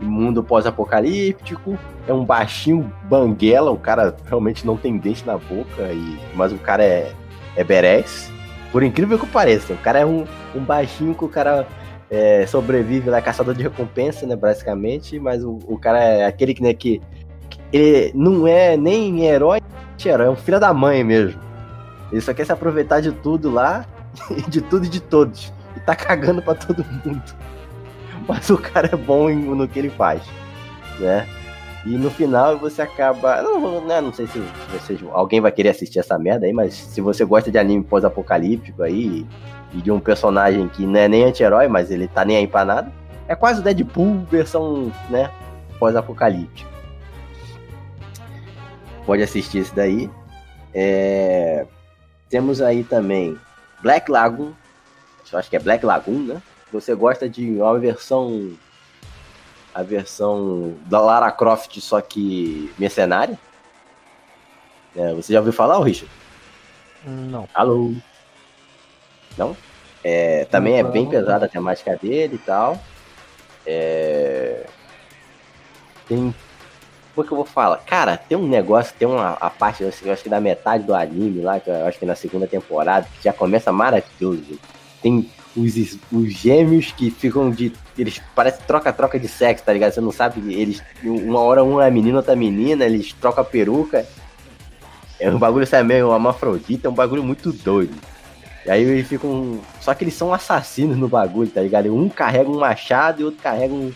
mundo 0.00 0.42
pós-apocalíptico. 0.42 1.78
É 2.06 2.12
um 2.12 2.24
baixinho 2.24 2.92
banguela, 3.04 3.70
o 3.70 3.78
cara 3.78 4.14
realmente 4.26 4.66
não 4.66 4.76
tem 4.76 4.98
dente 4.98 5.26
na 5.26 5.38
boca, 5.38 5.82
e, 5.92 6.18
mas 6.34 6.52
o 6.52 6.58
cara 6.58 6.84
é, 6.84 7.12
é 7.56 7.64
berés. 7.64 8.30
Por 8.72 8.82
incrível 8.82 9.18
que 9.18 9.26
pareça, 9.26 9.72
o 9.72 9.78
cara 9.78 10.00
é 10.00 10.06
um, 10.06 10.24
um 10.54 10.60
baixinho 10.60 11.14
que 11.14 11.24
o 11.24 11.28
cara 11.28 11.66
é, 12.10 12.46
sobrevive 12.46 13.08
lá, 13.08 13.22
caçador 13.22 13.54
de 13.54 13.62
recompensa, 13.62 14.26
né, 14.26 14.34
basicamente, 14.34 15.18
mas 15.18 15.44
o, 15.44 15.58
o 15.66 15.78
cara 15.78 16.02
é 16.02 16.26
aquele 16.26 16.54
que, 16.54 16.62
né, 16.62 16.74
que 16.74 17.00
que 17.48 17.60
ele 17.72 18.12
não 18.14 18.46
é 18.46 18.76
nem 18.76 19.26
herói, 19.26 19.60
herói, 20.04 20.26
é 20.26 20.30
um 20.30 20.36
filho 20.36 20.60
da 20.60 20.72
mãe 20.72 21.02
mesmo. 21.04 21.40
Ele 22.10 22.20
só 22.20 22.32
quer 22.32 22.44
se 22.44 22.52
aproveitar 22.52 23.00
de 23.00 23.12
tudo 23.12 23.50
lá, 23.50 23.86
de 24.48 24.60
tudo 24.60 24.86
e 24.86 24.88
de 24.88 25.00
todos, 25.00 25.52
e 25.76 25.80
tá 25.80 25.94
cagando 25.94 26.42
pra 26.42 26.54
todo 26.54 26.84
mundo. 26.84 27.22
Mas 28.26 28.48
o 28.50 28.56
cara 28.56 28.90
é 28.92 28.96
bom 28.96 29.28
no 29.30 29.68
que 29.68 29.78
ele 29.78 29.90
faz, 29.90 30.22
né? 30.98 31.26
E 31.84 31.96
no 31.98 32.10
final 32.10 32.58
você 32.58 32.82
acaba. 32.82 33.42
Não, 33.42 33.84
né, 33.84 34.00
não 34.00 34.12
sei 34.12 34.26
se 34.26 34.38
vocês, 34.72 35.00
alguém 35.12 35.40
vai 35.40 35.52
querer 35.52 35.70
assistir 35.70 35.98
essa 35.98 36.18
merda 36.18 36.46
aí, 36.46 36.52
mas 36.52 36.74
se 36.74 37.00
você 37.00 37.24
gosta 37.24 37.50
de 37.50 37.58
anime 37.58 37.84
pós-apocalíptico 37.84 38.82
aí, 38.82 39.26
e 39.72 39.82
de 39.82 39.90
um 39.90 40.00
personagem 40.00 40.68
que 40.68 40.86
não 40.86 40.98
é 40.98 41.08
nem 41.08 41.24
anti-herói, 41.24 41.68
mas 41.68 41.90
ele 41.90 42.08
tá 42.08 42.24
nem 42.24 42.38
aí 42.38 42.46
pra 42.46 42.64
nada, 42.64 42.90
é 43.28 43.34
quase 43.34 43.60
o 43.60 43.62
Deadpool 43.62 44.24
versão, 44.30 44.90
né, 45.10 45.30
pós-apocalíptico. 45.78 46.70
Pode 49.04 49.22
assistir 49.22 49.58
esse 49.58 49.74
daí. 49.74 50.10
É, 50.72 51.66
Temos 52.34 52.60
aí 52.60 52.82
também 52.82 53.38
Black 53.80 54.10
Lagoon. 54.10 54.52
Acho 55.32 55.48
que 55.48 55.54
é 55.54 55.60
Black 55.60 55.86
Lagoon, 55.86 56.18
né? 56.18 56.42
Você 56.72 56.92
gosta 56.92 57.28
de 57.28 57.48
uma 57.60 57.78
versão. 57.78 58.50
A 59.74 59.82
versão 59.82 60.74
da 60.86 61.00
Lara 61.00 61.30
Croft, 61.32 61.80
só 61.80 62.00
que 62.00 62.72
mercenária? 62.78 63.38
É, 64.96 65.12
você 65.12 65.32
já 65.32 65.40
ouviu 65.40 65.52
falar, 65.52 65.82
Richard? 65.82 66.10
Não. 67.04 67.48
Alô? 67.52 67.92
Não? 69.36 69.56
É, 70.02 70.44
também 70.44 70.78
é 70.78 70.82
Não, 70.82 70.90
bem 70.90 71.04
não. 71.04 71.10
pesada 71.10 71.46
a 71.46 71.48
temática 71.48 71.96
dele 71.96 72.36
e 72.36 72.38
tal. 72.38 72.78
É... 73.66 74.66
Tem. 76.06 76.34
Como 77.14 77.24
é 77.24 77.28
que 77.28 77.32
eu 77.32 77.36
vou 77.36 77.46
falar? 77.46 77.78
Cara, 77.78 78.16
tem 78.16 78.36
um 78.36 78.46
negócio, 78.46 78.94
tem 78.98 79.06
uma 79.08 79.32
a 79.40 79.48
parte, 79.48 79.82
eu 79.82 80.12
acho 80.12 80.22
que 80.22 80.28
da 80.28 80.40
metade 80.40 80.84
do 80.84 80.94
anime 80.94 81.40
lá, 81.40 81.58
que 81.60 81.70
eu 81.70 81.86
acho 81.86 81.98
que 81.98 82.04
na 82.04 82.14
segunda 82.16 82.46
temporada, 82.46 83.06
que 83.16 83.24
já 83.24 83.32
começa 83.32 83.72
maravilhoso. 83.72 84.58
Tem 85.00 85.30
os, 85.56 85.98
os 86.12 86.32
gêmeos 86.32 86.92
que 86.92 87.10
ficam 87.10 87.50
de. 87.50 87.72
Eles 87.96 88.20
parecem 88.34 88.60
troca-troca 88.66 89.18
de 89.18 89.28
sexo, 89.28 89.64
tá 89.64 89.72
ligado? 89.72 89.92
Você 89.92 90.00
não 90.00 90.12
sabe. 90.12 90.52
Eles. 90.52 90.82
Uma 91.02 91.40
hora 91.40 91.62
um 91.62 91.80
é 91.80 91.90
menino, 91.90 92.16
outra 92.16 92.34
menina, 92.34 92.84
eles 92.84 93.12
trocam 93.12 93.42
a 93.42 93.46
peruca. 93.46 94.06
É 95.18 95.30
um 95.30 95.38
bagulho, 95.38 95.66
sabe, 95.66 95.88
meio 95.88 96.12
hermafrodita, 96.12 96.88
é 96.88 96.90
um 96.90 96.94
bagulho 96.94 97.22
muito 97.22 97.52
doido. 97.52 97.94
E 98.66 98.70
aí 98.70 98.82
eles 98.82 99.06
ficam. 99.06 99.60
Só 99.80 99.94
que 99.94 100.04
eles 100.04 100.14
são 100.14 100.34
assassinos 100.34 100.96
no 100.96 101.08
bagulho, 101.08 101.50
tá 101.50 101.60
ligado? 101.60 101.94
Um 101.94 102.08
carrega 102.08 102.50
um 102.50 102.58
machado 102.58 103.22
e 103.22 103.24
outro 103.24 103.40
carrega 103.40 103.72
um, 103.72 103.92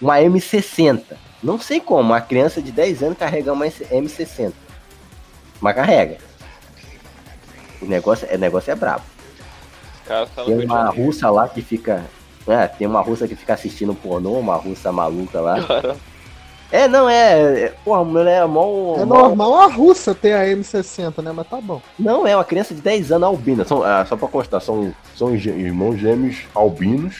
uma 0.00 0.18
M60. 0.18 1.02
Não 1.42 1.60
sei 1.60 1.80
como, 1.80 2.00
uma 2.00 2.20
criança 2.20 2.60
de 2.60 2.72
10 2.72 3.02
anos 3.04 3.18
carrega 3.18 3.52
uma 3.52 3.66
M60. 3.66 4.52
Mas 5.60 5.74
carrega. 5.76 6.18
O 7.80 7.86
negócio, 7.86 8.26
o 8.32 8.38
negócio 8.38 8.72
é 8.72 8.74
brabo. 8.74 9.15
Tá 10.06 10.26
no 10.38 10.44
Tem 10.44 10.64
uma 10.64 10.88
russa 10.90 11.30
lá 11.30 11.48
que 11.48 11.62
fica. 11.62 12.04
É, 12.46 12.66
tem 12.68 12.86
uma 12.86 13.00
russa 13.00 13.26
que 13.26 13.34
fica 13.34 13.54
assistindo 13.54 13.94
pornô, 13.94 14.38
uma 14.38 14.54
russa 14.56 14.92
maluca 14.92 15.40
lá. 15.40 15.60
Cara, 15.62 15.96
É, 16.70 16.88
não, 16.88 17.08
é. 17.08 17.62
é 17.64 17.68
porra, 17.84 18.00
a 18.00 18.04
mulher 18.04 18.42
é 18.42 18.46
mó. 18.46 18.96
É 18.98 19.04
mó- 19.04 19.28
normal 19.28 19.54
a 19.62 19.66
russa 19.66 20.14
ter 20.14 20.32
a 20.32 20.44
M60, 20.46 21.22
né? 21.22 21.32
Mas 21.32 21.48
tá 21.48 21.60
bom. 21.60 21.80
Não, 21.98 22.26
é 22.26 22.36
uma 22.36 22.44
criança 22.44 22.74
de 22.74 22.80
10 22.80 23.10
anos 23.12 23.26
albina. 23.28 23.64
São, 23.64 23.82
ah, 23.82 24.04
só 24.06 24.16
pra 24.16 24.28
constar, 24.28 24.60
são, 24.60 24.92
são 25.16 25.34
irmãos 25.34 25.96
gêmeos 25.98 26.38
albinos. 26.54 27.16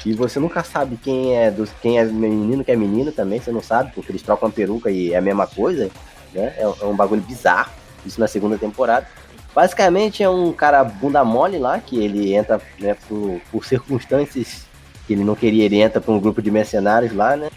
Que 0.00 0.12
você 0.14 0.40
nunca 0.40 0.64
sabe 0.64 0.96
quem 0.96 1.36
é 1.36 1.50
dos, 1.50 1.70
quem 1.80 1.98
é 1.98 2.04
menino, 2.04 2.64
quem 2.64 2.74
é 2.74 2.76
menino 2.76 3.12
também, 3.12 3.40
você 3.40 3.52
não 3.52 3.62
sabe, 3.62 3.92
porque 3.94 4.10
eles 4.10 4.22
trocam 4.22 4.50
peruca 4.50 4.90
e 4.90 5.12
é 5.12 5.16
a 5.16 5.20
mesma 5.20 5.46
coisa, 5.46 5.90
né? 6.34 6.54
É, 6.56 6.62
é 6.62 6.84
um 6.86 6.96
bagulho 6.96 7.22
bizarro. 7.22 7.70
Isso 8.04 8.18
na 8.18 8.26
segunda 8.26 8.58
temporada. 8.58 9.06
Basicamente 9.54 10.22
é 10.22 10.28
um 10.28 10.52
cara 10.52 10.82
bunda 10.82 11.22
mole 11.24 11.58
lá, 11.58 11.78
que 11.78 12.02
ele 12.02 12.34
entra, 12.34 12.60
né, 12.78 12.96
por, 13.06 13.40
por 13.50 13.64
circunstâncias 13.64 14.66
que 15.06 15.12
ele 15.12 15.24
não 15.24 15.34
queria, 15.34 15.64
ele 15.64 15.80
entra 15.80 16.00
pra 16.00 16.12
um 16.12 16.20
grupo 16.20 16.40
de 16.40 16.50
mercenários 16.50 17.12
lá, 17.12 17.36
né? 17.36 17.50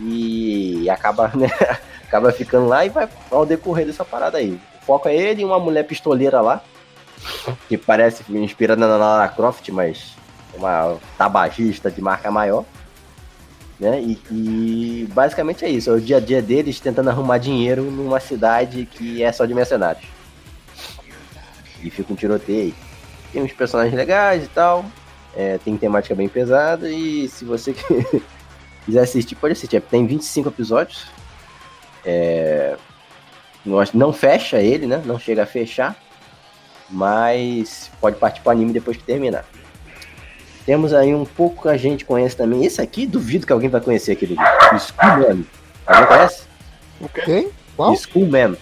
E 0.00 0.88
acaba, 0.90 1.30
né? 1.36 1.48
acaba 2.06 2.32
ficando 2.32 2.66
lá 2.66 2.84
e 2.84 2.88
vai 2.88 3.08
ao 3.30 3.46
decorrer 3.46 3.86
dessa 3.86 4.04
parada 4.04 4.38
aí. 4.38 4.58
O 4.82 4.84
foco 4.84 5.08
é 5.08 5.14
ele 5.14 5.42
e 5.42 5.44
uma 5.44 5.58
mulher 5.58 5.84
pistoleira 5.84 6.40
lá, 6.40 6.62
que 7.68 7.76
parece 7.76 8.24
inspirada 8.34 8.86
na 8.86 8.96
Lara 8.96 9.28
Croft, 9.28 9.68
mas 9.70 10.16
uma 10.54 10.96
tabagista 11.16 11.90
de 11.90 12.00
marca 12.00 12.30
maior. 12.30 12.64
Né? 13.78 14.00
E, 14.00 14.18
e 14.30 15.08
basicamente 15.12 15.64
é 15.64 15.68
isso, 15.68 15.90
é 15.90 15.92
o 15.92 16.00
dia 16.00 16.16
a 16.16 16.20
dia 16.20 16.40
deles 16.40 16.80
tentando 16.80 17.10
arrumar 17.10 17.36
dinheiro 17.36 17.82
numa 17.82 18.18
cidade 18.18 18.86
que 18.86 19.22
é 19.22 19.30
só 19.30 19.44
de 19.44 19.52
mercenários. 19.52 20.15
E 21.86 21.90
fica 21.90 22.12
um 22.12 22.16
tiroteio. 22.16 22.74
Tem 23.32 23.42
uns 23.42 23.52
personagens 23.52 23.94
legais 23.94 24.44
e 24.44 24.48
tal. 24.48 24.84
é, 25.36 25.58
tem 25.58 25.76
temática 25.76 26.14
bem 26.14 26.28
pesada. 26.28 26.90
E 26.90 27.28
se 27.28 27.44
você 27.44 27.74
quiser 28.84 29.00
assistir, 29.00 29.34
pode 29.36 29.52
assistir. 29.52 29.80
Tem 29.82 30.06
25 30.06 30.48
episódios. 30.48 31.06
É, 32.04 32.76
não 33.64 33.78
não 33.94 34.12
fecha 34.12 34.58
ele, 34.60 34.86
né? 34.86 35.02
Não 35.04 35.18
chega 35.18 35.42
a 35.44 35.46
fechar. 35.46 35.96
Mas 36.90 37.90
pode 38.00 38.16
partir 38.16 38.40
pro 38.40 38.50
anime 38.52 38.72
depois 38.72 38.96
que 38.96 39.02
terminar. 39.02 39.44
Temos 40.64 40.92
aí 40.92 41.14
um 41.14 41.24
pouco 41.24 41.62
que 41.62 41.68
a 41.68 41.76
gente 41.76 42.04
conhece 42.04 42.36
também. 42.36 42.64
Esse 42.64 42.80
aqui, 42.80 43.06
duvido 43.06 43.46
que 43.46 43.52
alguém 43.52 43.68
vai 43.68 43.80
conhecer 43.80 44.12
aquele 44.12 44.34
Schoolman. 44.78 45.44
Alguém 45.86 46.06
conhece? 46.06 46.42
Qual? 47.76 47.94
Schoolman. 47.96 48.56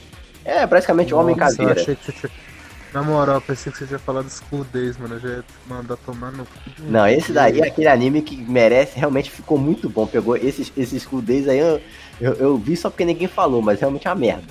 É 0.44 0.66
praticamente 0.66 1.14
Homem 1.14 1.34
Nossa, 1.36 1.52
eu 1.54 1.56
Caveira. 1.58 1.80
achei 1.80 1.96
que 1.96 2.04
você 2.12 2.12
Na 2.94 3.02
moral, 3.02 3.40
pensei 3.40 3.72
que 3.72 3.78
você 3.78 3.86
tinha 3.86 3.98
falado 3.98 4.30
School 4.30 4.64
Days, 4.72 4.96
mano. 4.96 5.16
Eu 5.16 5.20
já 5.20 5.28
ia 5.28 5.44
mandar 5.66 5.96
tomar 5.96 6.30
no 6.30 6.46
Não, 6.78 7.06
esse 7.08 7.32
daí 7.32 7.60
é 7.60 7.66
aquele 7.66 7.88
anime 7.88 8.22
que 8.22 8.36
merece, 8.36 8.96
realmente 8.96 9.32
ficou 9.32 9.58
muito 9.58 9.90
bom. 9.90 10.06
Pegou 10.06 10.36
esses, 10.36 10.72
esses 10.76 11.02
School 11.02 11.20
Days 11.20 11.48
aí, 11.48 11.58
eu, 11.58 11.80
eu, 12.20 12.32
eu 12.34 12.56
vi 12.56 12.76
só 12.76 12.88
porque 12.88 13.04
ninguém 13.04 13.26
falou, 13.26 13.60
mas 13.60 13.80
realmente 13.80 14.06
é 14.06 14.10
uma 14.10 14.16
merda. 14.16 14.44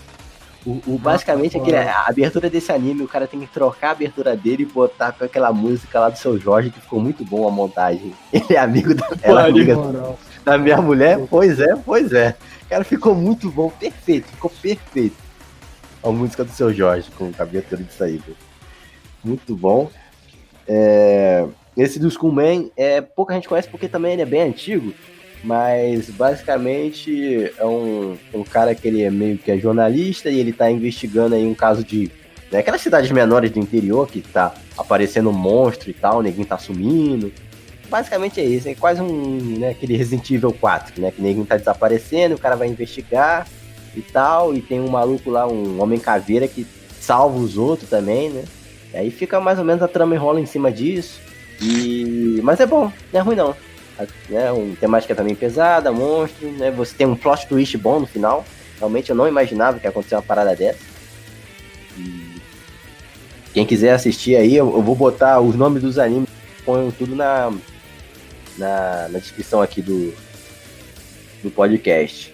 O, 0.65 0.81
o- 0.87 0.97
basicamente, 0.97 1.57
aquele, 1.57 1.77
a 1.77 2.05
abertura 2.05 2.49
desse 2.49 2.69
anime, 2.71 3.03
o 3.03 3.07
cara 3.07 3.27
tem 3.27 3.39
que 3.39 3.47
trocar 3.47 3.89
a 3.89 3.91
abertura 3.91 4.35
dele 4.35 4.63
e 4.63 4.65
botar 4.65 5.13
com 5.13 5.23
aquela 5.23 5.53
música 5.53 5.99
lá 6.01 6.09
do 6.09 6.17
seu 6.17 6.37
Jorge, 6.37 6.69
que 6.69 6.81
ficou 6.81 6.99
muito 6.99 7.23
bom 7.23 7.47
a 7.47 7.51
montagem. 7.51 8.13
Ele 8.31 8.45
é 8.55 8.57
amigo 8.57 8.93
da, 8.93 9.07
ela 9.21 9.45
é 9.45 9.49
amiga 9.49 9.75
da 10.43 10.57
minha 10.57 10.81
mulher? 10.81 11.17
Pois 11.29 11.59
é, 11.61 11.75
pois 11.85 12.11
é. 12.11 12.35
Cara, 12.69 12.83
ficou 12.83 13.15
muito 13.15 13.49
bom, 13.49 13.69
perfeito, 13.69 14.27
ficou 14.27 14.49
perfeito. 14.61 15.15
A 16.03 16.11
música 16.11 16.43
do 16.43 16.51
seu 16.51 16.73
Jorge 16.73 17.09
com 17.11 17.31
a 17.37 17.43
abertura 17.43 17.81
disso 17.81 18.03
aí, 18.03 18.19
pô. 18.19 18.33
Muito 19.23 19.55
bom. 19.55 19.89
É, 20.67 21.45
Esse 21.77 21.97
do 21.97 22.09
Skullman, 22.09 22.69
é, 22.75 22.99
pouca 22.99 23.33
gente 23.33 23.47
conhece 23.47 23.69
porque 23.69 23.87
também 23.87 24.13
ele 24.13 24.21
é 24.21 24.25
bem 24.25 24.41
antigo, 24.41 24.93
mas 25.43 26.09
basicamente 26.09 27.51
é 27.57 27.65
um, 27.65 28.17
um 28.33 28.43
cara 28.43 28.75
que 28.75 28.87
ele 28.87 29.01
é 29.01 29.09
meio 29.09 29.37
que 29.37 29.49
é 29.49 29.57
jornalista 29.57 30.29
e 30.29 30.39
ele 30.39 30.51
tá 30.51 30.69
investigando 30.69 31.35
aí 31.35 31.45
um 31.45 31.55
caso 31.55 31.83
de. 31.83 32.11
Né, 32.51 32.59
aquelas 32.59 32.81
cidades 32.81 33.09
menores 33.11 33.49
do 33.51 33.59
interior 33.59 34.07
que 34.07 34.21
tá 34.21 34.53
aparecendo 34.77 35.29
um 35.29 35.33
monstro 35.33 35.89
e 35.89 35.93
tal, 35.93 36.21
ninguém 36.21 36.43
tá 36.43 36.57
sumindo. 36.57 37.31
Basicamente 37.89 38.41
é 38.41 38.43
isso, 38.43 38.67
é 38.67 38.75
quase 38.75 39.01
um, 39.01 39.59
né, 39.59 39.69
aquele 39.69 39.95
Resident 39.95 40.29
Evil 40.31 40.51
4, 40.51 41.01
né, 41.01 41.11
que 41.11 41.21
ninguém 41.21 41.45
tá 41.45 41.55
desaparecendo, 41.55 42.35
o 42.35 42.39
cara 42.39 42.55
vai 42.55 42.67
investigar 42.67 43.47
e 43.95 44.01
tal, 44.01 44.53
e 44.53 44.61
tem 44.61 44.79
um 44.79 44.89
maluco 44.89 45.29
lá, 45.29 45.47
um 45.47 45.81
homem 45.81 45.99
caveira 45.99 46.47
que 46.47 46.65
salva 46.99 47.37
os 47.37 47.57
outros 47.57 47.89
também, 47.89 48.29
né? 48.29 48.43
E 48.93 48.97
aí 48.97 49.11
fica 49.11 49.39
mais 49.39 49.59
ou 49.59 49.65
menos 49.65 49.81
a 49.81 49.87
trama 49.87 50.15
enrola 50.15 50.39
em 50.39 50.45
cima 50.45 50.71
disso. 50.71 51.19
E 51.61 52.39
mas 52.43 52.59
é 52.59 52.65
bom, 52.65 52.91
não 53.11 53.19
é 53.19 53.23
ruim 53.23 53.35
não. 53.35 53.55
Né, 54.27 54.51
uma 54.51 54.75
temática 54.75 55.13
também 55.13 55.35
pesada, 55.35 55.91
monstro, 55.91 56.51
né? 56.51 56.71
Você 56.71 56.95
tem 56.95 57.07
um 57.07 57.15
plot 57.15 57.47
twist 57.47 57.77
bom 57.77 57.99
no 57.99 58.07
final. 58.07 58.45
Realmente 58.79 59.09
eu 59.09 59.15
não 59.15 59.27
imaginava 59.27 59.79
que 59.79 59.85
ia 59.85 59.89
acontecer 59.89 60.15
uma 60.15 60.21
parada 60.21 60.55
dessa. 60.55 60.79
E 61.97 62.41
quem 63.53 63.65
quiser 63.65 63.93
assistir 63.93 64.35
aí, 64.35 64.55
eu, 64.55 64.73
eu 64.73 64.81
vou 64.81 64.95
botar 64.95 65.39
os 65.39 65.55
nomes 65.55 65.83
dos 65.83 65.99
animes, 65.99 66.27
ponho 66.65 66.91
tudo 66.91 67.15
na, 67.15 67.53
na, 68.57 69.07
na 69.09 69.19
descrição 69.19 69.61
aqui 69.61 69.81
do, 69.81 70.13
do 71.43 71.51
podcast. 71.51 72.32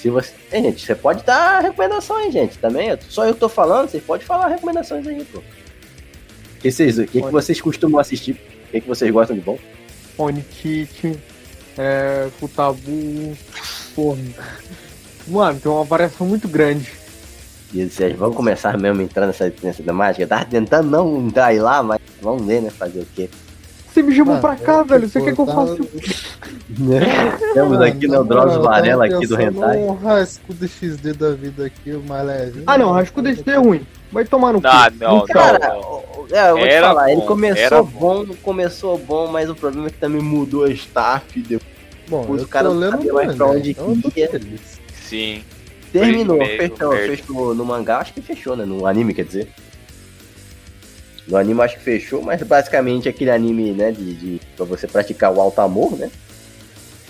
Se 0.00 0.10
você. 0.10 0.32
Gente, 0.52 0.86
você 0.86 0.94
pode 0.94 1.24
dar 1.24 1.60
recomendações, 1.60 2.32
gente. 2.32 2.56
Também. 2.58 2.96
Só 3.08 3.26
eu 3.26 3.34
tô 3.34 3.48
falando, 3.48 3.88
vocês 3.88 4.02
podem 4.02 4.24
falar 4.24 4.46
recomendações 4.46 5.06
aí, 5.06 5.24
pô. 5.24 5.38
O 5.38 6.60
que, 6.60 6.70
vocês, 6.70 6.98
o 6.98 7.06
que, 7.06 7.20
que 7.20 7.30
vocês 7.30 7.60
costumam 7.60 8.00
assistir? 8.00 8.32
O 8.32 8.70
que, 8.70 8.80
que 8.80 8.88
vocês 8.88 9.10
gostam 9.10 9.36
de 9.36 9.42
bom? 9.42 9.58
Onitite, 10.16 11.18
é, 11.76 12.28
Kutabu, 12.38 13.36
porra. 13.94 14.18
Mano, 15.26 15.60
tem 15.60 15.70
uma 15.70 15.84
variação 15.84 16.26
muito 16.26 16.48
grande. 16.48 16.92
E 17.72 17.84
vocês 17.84 18.16
vão 18.16 18.32
começar 18.32 18.78
mesmo 18.78 19.00
a 19.00 19.04
entrar 19.04 19.26
nessa, 19.26 19.52
nessa 19.62 19.82
temática? 19.82 20.22
Eu 20.22 20.28
tava 20.28 20.44
tentando 20.44 20.90
não 20.90 21.26
entrar 21.26 21.54
lá, 21.60 21.82
mas 21.82 22.00
vamos 22.22 22.46
ver, 22.46 22.62
né? 22.62 22.70
Fazer 22.70 23.00
o 23.00 23.06
quê? 23.14 23.28
Você 23.98 24.02
me 24.04 24.14
chamou 24.14 24.34
Mano, 24.34 24.40
pra 24.40 24.54
cá, 24.54 24.82
velho. 24.84 25.08
Você 25.08 25.20
quer 25.20 25.34
que 25.34 25.40
eu 25.40 25.46
faça? 25.46 25.74
Temos 27.52 27.80
aqui 27.80 28.06
Mano, 28.06 28.22
no 28.22 28.28
Drauzio 28.28 28.62
Varela 28.62 29.06
aqui 29.06 29.26
do 29.26 29.40
Hentai. 29.40 29.78
num 29.78 29.94
rascudo 29.94 30.68
XD 30.68 31.14
da 31.14 31.30
vida 31.32 31.66
aqui, 31.66 31.90
o 31.92 32.02
mais 32.02 32.24
leve. 32.24 32.62
Ah, 32.64 32.78
não, 32.78 32.92
Rasco 32.92 33.20
DST 33.20 33.50
é 33.50 33.56
ruim. 33.56 33.84
Vai 34.12 34.24
tomar 34.24 34.52
no 34.52 34.60
cu. 34.60 34.68
Ah, 34.68 34.88
não, 35.00 35.26
Cara, 35.26 35.58
não. 35.58 35.80
o- 35.80 36.26
é, 36.30 36.50
eu 36.50 36.56
vou 36.58 36.66
te 36.66 36.72
Era 36.72 36.86
falar, 36.88 37.10
ele 37.10 37.20
bom, 37.20 37.26
começou 37.26 37.62
era 37.64 37.82
bom, 37.82 38.26
começou 38.42 38.98
bom, 38.98 39.26
mas 39.26 39.50
o 39.50 39.54
problema 39.56 39.88
é 39.88 39.90
que 39.90 39.98
também 39.98 40.22
mudou 40.22 40.62
a 40.64 40.70
staff, 40.70 41.40
depois 41.40 41.62
Bom, 42.08 42.24
caras 42.48 42.72
tô 42.72 42.78
não 42.78 42.90
sabiam 42.92 43.14
mais 43.16 43.34
pra 43.34 43.46
mangá, 43.46 43.58
onde 43.58 43.70
então 43.72 43.98
ia. 44.14 44.30
Sim. 45.02 45.42
terminou, 45.92 46.38
fechou, 46.44 46.92
fechou 46.92 47.54
no 47.54 47.64
mangá, 47.64 47.98
acho 47.98 48.14
que 48.14 48.22
fechou, 48.22 48.54
né? 48.56 48.64
No 48.64 48.86
anime, 48.86 49.12
quer 49.12 49.24
dizer. 49.24 49.48
No 51.28 51.36
anime 51.36 51.60
acho 51.60 51.76
que 51.76 51.84
fechou, 51.84 52.22
mas 52.22 52.42
basicamente 52.42 53.08
aquele 53.08 53.30
anime, 53.30 53.72
né, 53.72 53.92
de, 53.92 54.14
de 54.14 54.40
pra 54.56 54.64
você 54.64 54.86
praticar 54.86 55.30
o 55.30 55.40
alto 55.40 55.60
amor, 55.60 55.96
né? 55.96 56.10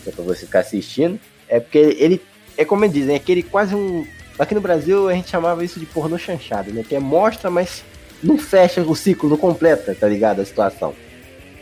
É 0.05 0.11
pra 0.11 0.25
você 0.25 0.45
ficar 0.45 0.61
assistindo. 0.61 1.21
É 1.49 1.61
porque 1.61 1.79
ele, 1.79 2.21
é 2.57 2.65
como 2.65 2.87
dizem, 2.89 3.15
é 3.15 3.17
aquele 3.17 3.45
quase 3.45 3.75
um. 3.77 4.05
Aqui 4.37 4.55
no 4.55 4.61
Brasil 4.61 5.09
a 5.09 5.15
gente 5.15 5.31
chamava 5.31 5.65
isso 5.65 5.79
de 5.79 5.87
pornô 5.87 6.19
chanchado, 6.19 6.73
né? 6.73 6.85
Que 6.87 6.97
é 6.97 7.01
mostra, 7.01 7.49
mas 7.49 7.85
não 8.23 8.37
fecha 8.37 8.83
o 8.83 8.97
ciclo, 8.97 9.31
não 9.31 9.37
completa, 9.37 9.95
tá 9.95 10.09
ligado? 10.09 10.41
A 10.41 10.45
situação. 10.45 10.95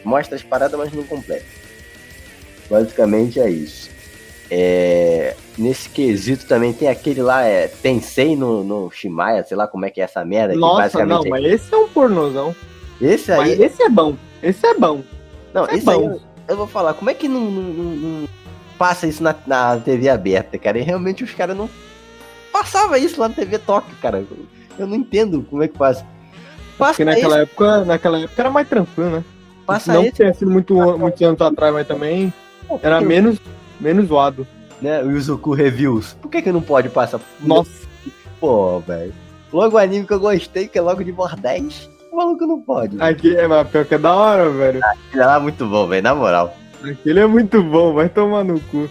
Mostra 0.02 0.36
as 0.36 0.42
paradas, 0.42 0.78
mas 0.78 0.92
não 0.92 1.04
completa. 1.04 1.44
Basicamente 2.70 3.38
é 3.38 3.50
isso. 3.50 3.90
É, 4.50 5.34
nesse 5.58 5.88
quesito 5.88 6.46
também 6.46 6.72
tem 6.72 6.88
aquele 6.88 7.20
lá, 7.22 7.42
é, 7.44 7.66
Tensei 7.68 8.36
no, 8.36 8.62
no 8.62 8.90
Shimaya, 8.90 9.44
sei 9.44 9.56
lá 9.56 9.66
como 9.66 9.84
é 9.84 9.90
que 9.90 10.00
é 10.00 10.04
essa 10.04 10.24
merda. 10.24 10.54
Nossa, 10.54 11.04
não, 11.04 11.22
mas 11.28 11.44
esse 11.44 11.72
é 11.74 11.76
um 11.76 11.88
pornozão. 11.88 12.54
é- 13.00 13.06
Esse 13.06 13.32
aí. 13.32 13.38
Mas 13.38 13.60
esse 13.60 13.82
é 13.82 13.88
bom. 13.88 14.16
Esse 14.42 14.66
é 14.66 14.74
bom. 14.74 15.02
não, 15.52 15.66
é 15.66 15.74
esse 15.76 15.88
aí 15.90 15.96
bom. 15.96 16.10
eu, 16.12 16.20
eu 16.48 16.56
vou 16.56 16.66
falar, 16.66 16.94
como 16.94 17.10
é 17.10 17.14
que 17.14 17.26
não, 17.28 17.40
não- 17.40 17.72
não- 17.96 18.28
passa 18.78 19.06
isso 19.06 19.22
na, 19.22 19.34
na 19.46 19.78
TV 19.78 20.08
aberta, 20.08 20.58
cara? 20.58 20.78
E 20.78 20.82
realmente 20.82 21.24
os 21.24 21.32
caras 21.32 21.56
não. 21.56 21.68
Passava 22.52 22.98
isso 22.98 23.20
lá 23.20 23.28
na 23.28 23.34
TV 23.34 23.58
Toque, 23.58 23.94
cara. 23.96 24.24
Eu 24.78 24.86
não 24.86 24.96
entendo 24.96 25.44
como 25.48 25.62
é 25.62 25.68
que 25.68 25.76
passa. 25.76 26.06
Passa 26.78 26.92
Porque 26.92 27.04
naquela 27.04 27.38
época, 27.40 27.84
naquela 27.84 28.18
época 28.20 28.42
era 28.42 28.50
mais 28.50 28.68
tranquilo, 28.68 29.10
né? 29.10 29.24
passa 29.66 29.92
não 29.92 30.04
isso, 30.04 30.12
tinha 30.12 30.32
sido 30.32 30.50
muito, 30.50 30.74
muitos 30.96 31.20
anos 31.22 31.40
atrás, 31.40 31.74
mas 31.74 31.86
também 31.88 32.32
era 32.82 33.00
menos, 33.00 33.38
menos 33.80 34.08
zoado. 34.08 34.46
né? 34.80 35.02
O 35.02 35.10
Yuzuku 35.10 35.52
Reviews. 35.54 36.14
Por 36.20 36.30
que 36.30 36.42
que 36.42 36.52
não 36.52 36.60
pode 36.62 36.88
passar? 36.88 37.20
Nossa, 37.40 37.70
Pô, 38.40 38.80
velho. 38.80 39.14
Logo 39.52 39.76
o 39.76 39.78
anime 39.78 40.06
que 40.06 40.12
eu 40.12 40.20
gostei, 40.20 40.68
que 40.68 40.76
é 40.78 40.82
logo 40.82 41.02
de 41.02 41.10
Bordéis, 41.12 41.88
o 42.12 42.16
maluco 42.16 42.46
não 42.46 42.60
pode. 42.60 43.00
aqui 43.00 43.34
é 43.36 43.46
mas 43.48 43.66
pior 43.68 43.84
que 43.86 43.94
é 43.94 43.98
da 43.98 44.14
hora, 44.14 44.50
velho. 44.50 44.80
Aquele 44.84 45.22
é 45.24 45.38
muito 45.38 45.66
bom, 45.66 45.86
velho, 45.86 46.02
na 46.02 46.14
moral. 46.14 46.54
Aquele 46.84 47.20
é 47.20 47.26
muito 47.26 47.62
bom, 47.62 47.94
vai 47.94 48.08
tomar 48.08 48.44
no 48.44 48.60
cu. 48.60 48.88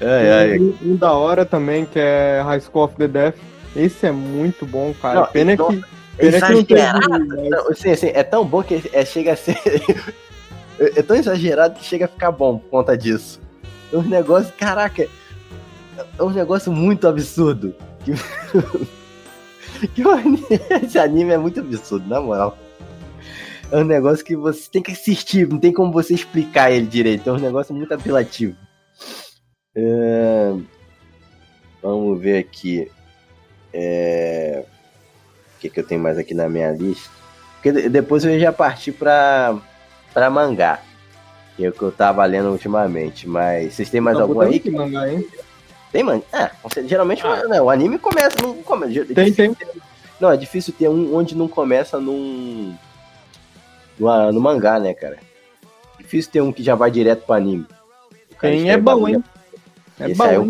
Ai, 0.00 0.30
ai. 0.52 0.58
Um, 0.60 0.74
um 0.82 0.96
da 0.96 1.12
hora 1.12 1.44
também, 1.44 1.84
que 1.84 1.98
é 1.98 2.40
High 2.44 2.60
School 2.60 2.84
of 2.84 2.94
the 2.96 3.08
Death. 3.08 3.34
Esse 3.74 4.06
é 4.06 4.12
muito 4.12 4.64
bom, 4.64 4.94
cara. 5.02 5.20
Não, 5.22 5.26
pena 5.26 5.56
não- 5.56 5.68
que, 5.68 5.84
pena 6.16 6.40
que 6.40 6.40
não. 6.52 6.58
Exagerado. 6.60 7.18
Não, 7.50 7.74
Sim, 7.74 7.90
assim, 7.90 8.10
é 8.14 8.22
tão 8.22 8.44
bom 8.44 8.62
que 8.62 8.80
é, 8.92 9.04
chega 9.04 9.32
a 9.32 9.36
ser. 9.36 9.58
é, 10.78 10.92
é 11.00 11.02
tão 11.02 11.16
exagerado 11.16 11.74
que 11.74 11.84
chega 11.84 12.04
a 12.04 12.08
ficar 12.08 12.30
bom 12.30 12.58
por 12.58 12.68
conta 12.70 12.96
disso. 12.96 13.40
É 13.92 13.96
um 13.96 14.02
negócio, 14.02 14.52
caraca, 14.58 15.08
é 16.18 16.22
um 16.22 16.30
negócio 16.30 16.72
muito 16.72 17.06
absurdo. 17.08 17.74
Que, 18.04 18.12
que 19.94 20.02
esse 20.84 20.98
anime 20.98 21.32
é 21.32 21.38
muito 21.38 21.60
absurdo, 21.60 22.08
na 22.08 22.20
moral. 22.20 22.56
É 23.70 23.76
um 23.78 23.84
negócio 23.84 24.24
que 24.24 24.34
você 24.34 24.68
tem 24.70 24.82
que 24.82 24.92
assistir, 24.92 25.46
não 25.48 25.58
tem 25.58 25.72
como 25.72 25.92
você 25.92 26.14
explicar 26.14 26.70
ele 26.70 26.86
direito. 26.86 27.28
É 27.28 27.32
um 27.32 27.38
negócio 27.38 27.74
muito 27.74 27.92
apelativo. 27.92 28.56
É, 29.76 30.54
Vamos 31.82 32.20
ver 32.20 32.38
aqui. 32.38 32.90
É, 33.72 34.64
O 35.56 35.60
que, 35.60 35.68
que 35.70 35.80
eu 35.80 35.84
tenho 35.86 36.00
mais 36.00 36.16
aqui 36.18 36.34
na 36.34 36.48
minha 36.48 36.72
lista? 36.72 37.10
Porque 37.54 37.70
de- 37.72 37.88
depois 37.88 38.24
eu 38.24 38.38
já 38.40 38.52
parti 38.52 38.90
pra, 38.90 39.56
pra 40.14 40.30
mangá. 40.30 40.80
Que 41.58 41.64
é 41.66 41.68
o 41.70 41.72
que 41.72 41.82
eu 41.82 41.90
tava 41.90 42.24
lendo 42.24 42.50
ultimamente. 42.50 43.28
Mas 43.28 43.74
vocês 43.74 43.90
têm 43.90 44.00
mais 44.00 44.16
algum 44.16 44.40
aí? 44.40 44.60
que 44.60 44.70
mangá, 44.70 45.10
hein? 45.12 45.26
Tem, 45.90 46.04
mano? 46.04 46.22
É, 46.32 46.50
você- 46.62 46.86
geralmente 46.86 47.24
não, 47.24 47.64
o 47.64 47.68
anime 47.70 47.98
começa. 47.98 48.36
Não, 48.40 48.62
come, 48.62 49.04
Tem, 49.06 49.32
tem. 49.32 49.56
não, 50.20 50.30
é 50.30 50.36
difícil 50.36 50.72
ter 50.72 50.88
um 50.88 51.16
onde 51.16 51.34
não 51.34 51.48
começa 51.48 51.98
num. 51.98 52.76
numa- 53.98 54.30
no 54.30 54.40
mangá, 54.40 54.78
né, 54.78 54.94
cara? 54.94 55.18
Difícil 55.98 56.30
ter 56.30 56.40
um 56.42 56.52
que 56.52 56.62
já 56.62 56.76
vai 56.76 56.92
direto 56.92 57.24
pro 57.24 57.34
anime. 57.34 57.66
O 58.30 58.36
cara 58.36 58.54
Tem, 58.54 58.70
é 58.70 58.76
bom, 58.76 59.08
hein? 59.08 59.24
É 59.98 60.10
esse 60.10 60.14
bom, 60.14 60.48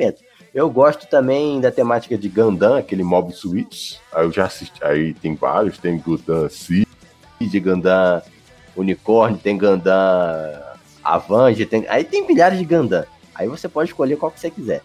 é. 0.00 0.14
Eu 0.54 0.70
gosto 0.70 1.06
também 1.06 1.60
da 1.60 1.70
temática 1.70 2.16
de 2.16 2.30
Gundam, 2.30 2.76
aquele 2.76 3.02
Mob 3.04 3.30
Switch. 3.34 3.96
Aí 4.10 4.24
eu 4.24 4.32
já 4.32 4.46
assisti. 4.46 4.82
Aí 4.82 5.12
tem 5.12 5.34
vários, 5.34 5.76
tem 5.76 5.98
Gundam 5.98 6.48
Seed, 6.48 6.86
Gundam 7.62 8.22
Unicorn, 8.76 9.38
tem 9.38 9.56
Gundam 9.56 9.94
Avenge, 11.02 11.66
tem... 11.66 11.86
aí 11.88 12.04
tem 12.04 12.26
milhares 12.26 12.58
de 12.58 12.64
Gundam. 12.64 13.04
Aí 13.34 13.48
você 13.48 13.68
pode 13.68 13.90
escolher 13.90 14.16
qual 14.16 14.30
que 14.30 14.40
você 14.40 14.50
quiser. 14.50 14.82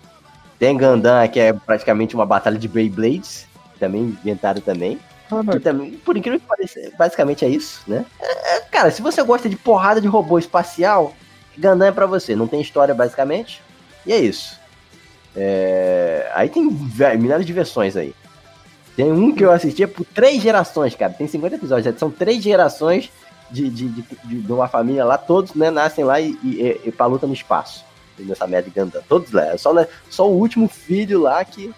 Tem 0.60 0.78
Gundam 0.78 1.28
que 1.28 1.40
é 1.40 1.54
praticamente 1.54 2.16
uma 2.16 2.26
batalha 2.26 2.58
de 2.58 2.68
Beyblades, 2.68 3.48
também 3.80 4.18
inventaram 4.24 4.62
também. 4.62 5.00
Que 5.50 5.60
também, 5.62 5.92
por 5.92 6.18
incrível 6.18 6.40
que 6.40 6.46
pareça, 6.46 6.92
basicamente 6.98 7.46
é 7.46 7.48
isso, 7.48 7.82
né? 7.88 8.06
É, 8.20 8.58
é, 8.58 8.60
cara, 8.60 8.92
se 8.92 9.02
você 9.02 9.24
gosta 9.24 9.48
de 9.48 9.56
porrada 9.56 10.02
de 10.02 10.08
robô 10.08 10.38
espacial, 10.38 11.14
Gundam 11.58 11.88
é 11.88 11.92
pra 11.92 12.06
você. 12.06 12.36
Não 12.36 12.48
tem 12.48 12.62
história, 12.62 12.94
basicamente. 12.94 13.62
E 14.06 14.12
é 14.12 14.20
isso. 14.20 14.60
É, 15.36 16.30
Aí 16.34 16.50
tem 16.50 16.70
milhares 17.18 17.46
de 17.46 17.54
versões 17.54 17.96
aí. 17.96 18.14
Tem 18.96 19.12
um 19.12 19.34
que 19.34 19.44
eu 19.44 19.52
assistia 19.52 19.88
por 19.88 20.06
três 20.06 20.42
gerações, 20.42 20.96
cara. 20.96 21.14
Tem 21.14 21.28
50 21.28 21.56
episódios. 21.56 22.00
São 22.00 22.12
três 22.12 22.44
gerações 22.44 23.10
de, 23.52 23.70
de, 23.70 23.88
de, 23.90 24.42
de- 24.42 24.52
uma 24.52 24.68
família 24.68 25.04
lá. 25.06 25.18
Todos 25.18 25.54
né, 25.54 25.70
nascem 25.70 26.04
lá 26.04 26.20
e, 26.20 26.32
e, 26.44 26.82
e 26.86 26.92
pra 26.92 27.06
luta 27.06 27.28
no 27.28 27.34
espaço. 27.34 27.84
Nessa 28.20 28.46
merda 28.48 28.70
de. 28.70 29.02
Todos 29.08 29.32
lá. 29.32 29.46
É 29.48 29.58
Só, 29.58 29.74
né, 29.74 29.88
só 30.10 30.30
o 30.30 30.38
último 30.38 30.68
filho 30.68 31.22
lá 31.22 31.44
que 31.44 31.74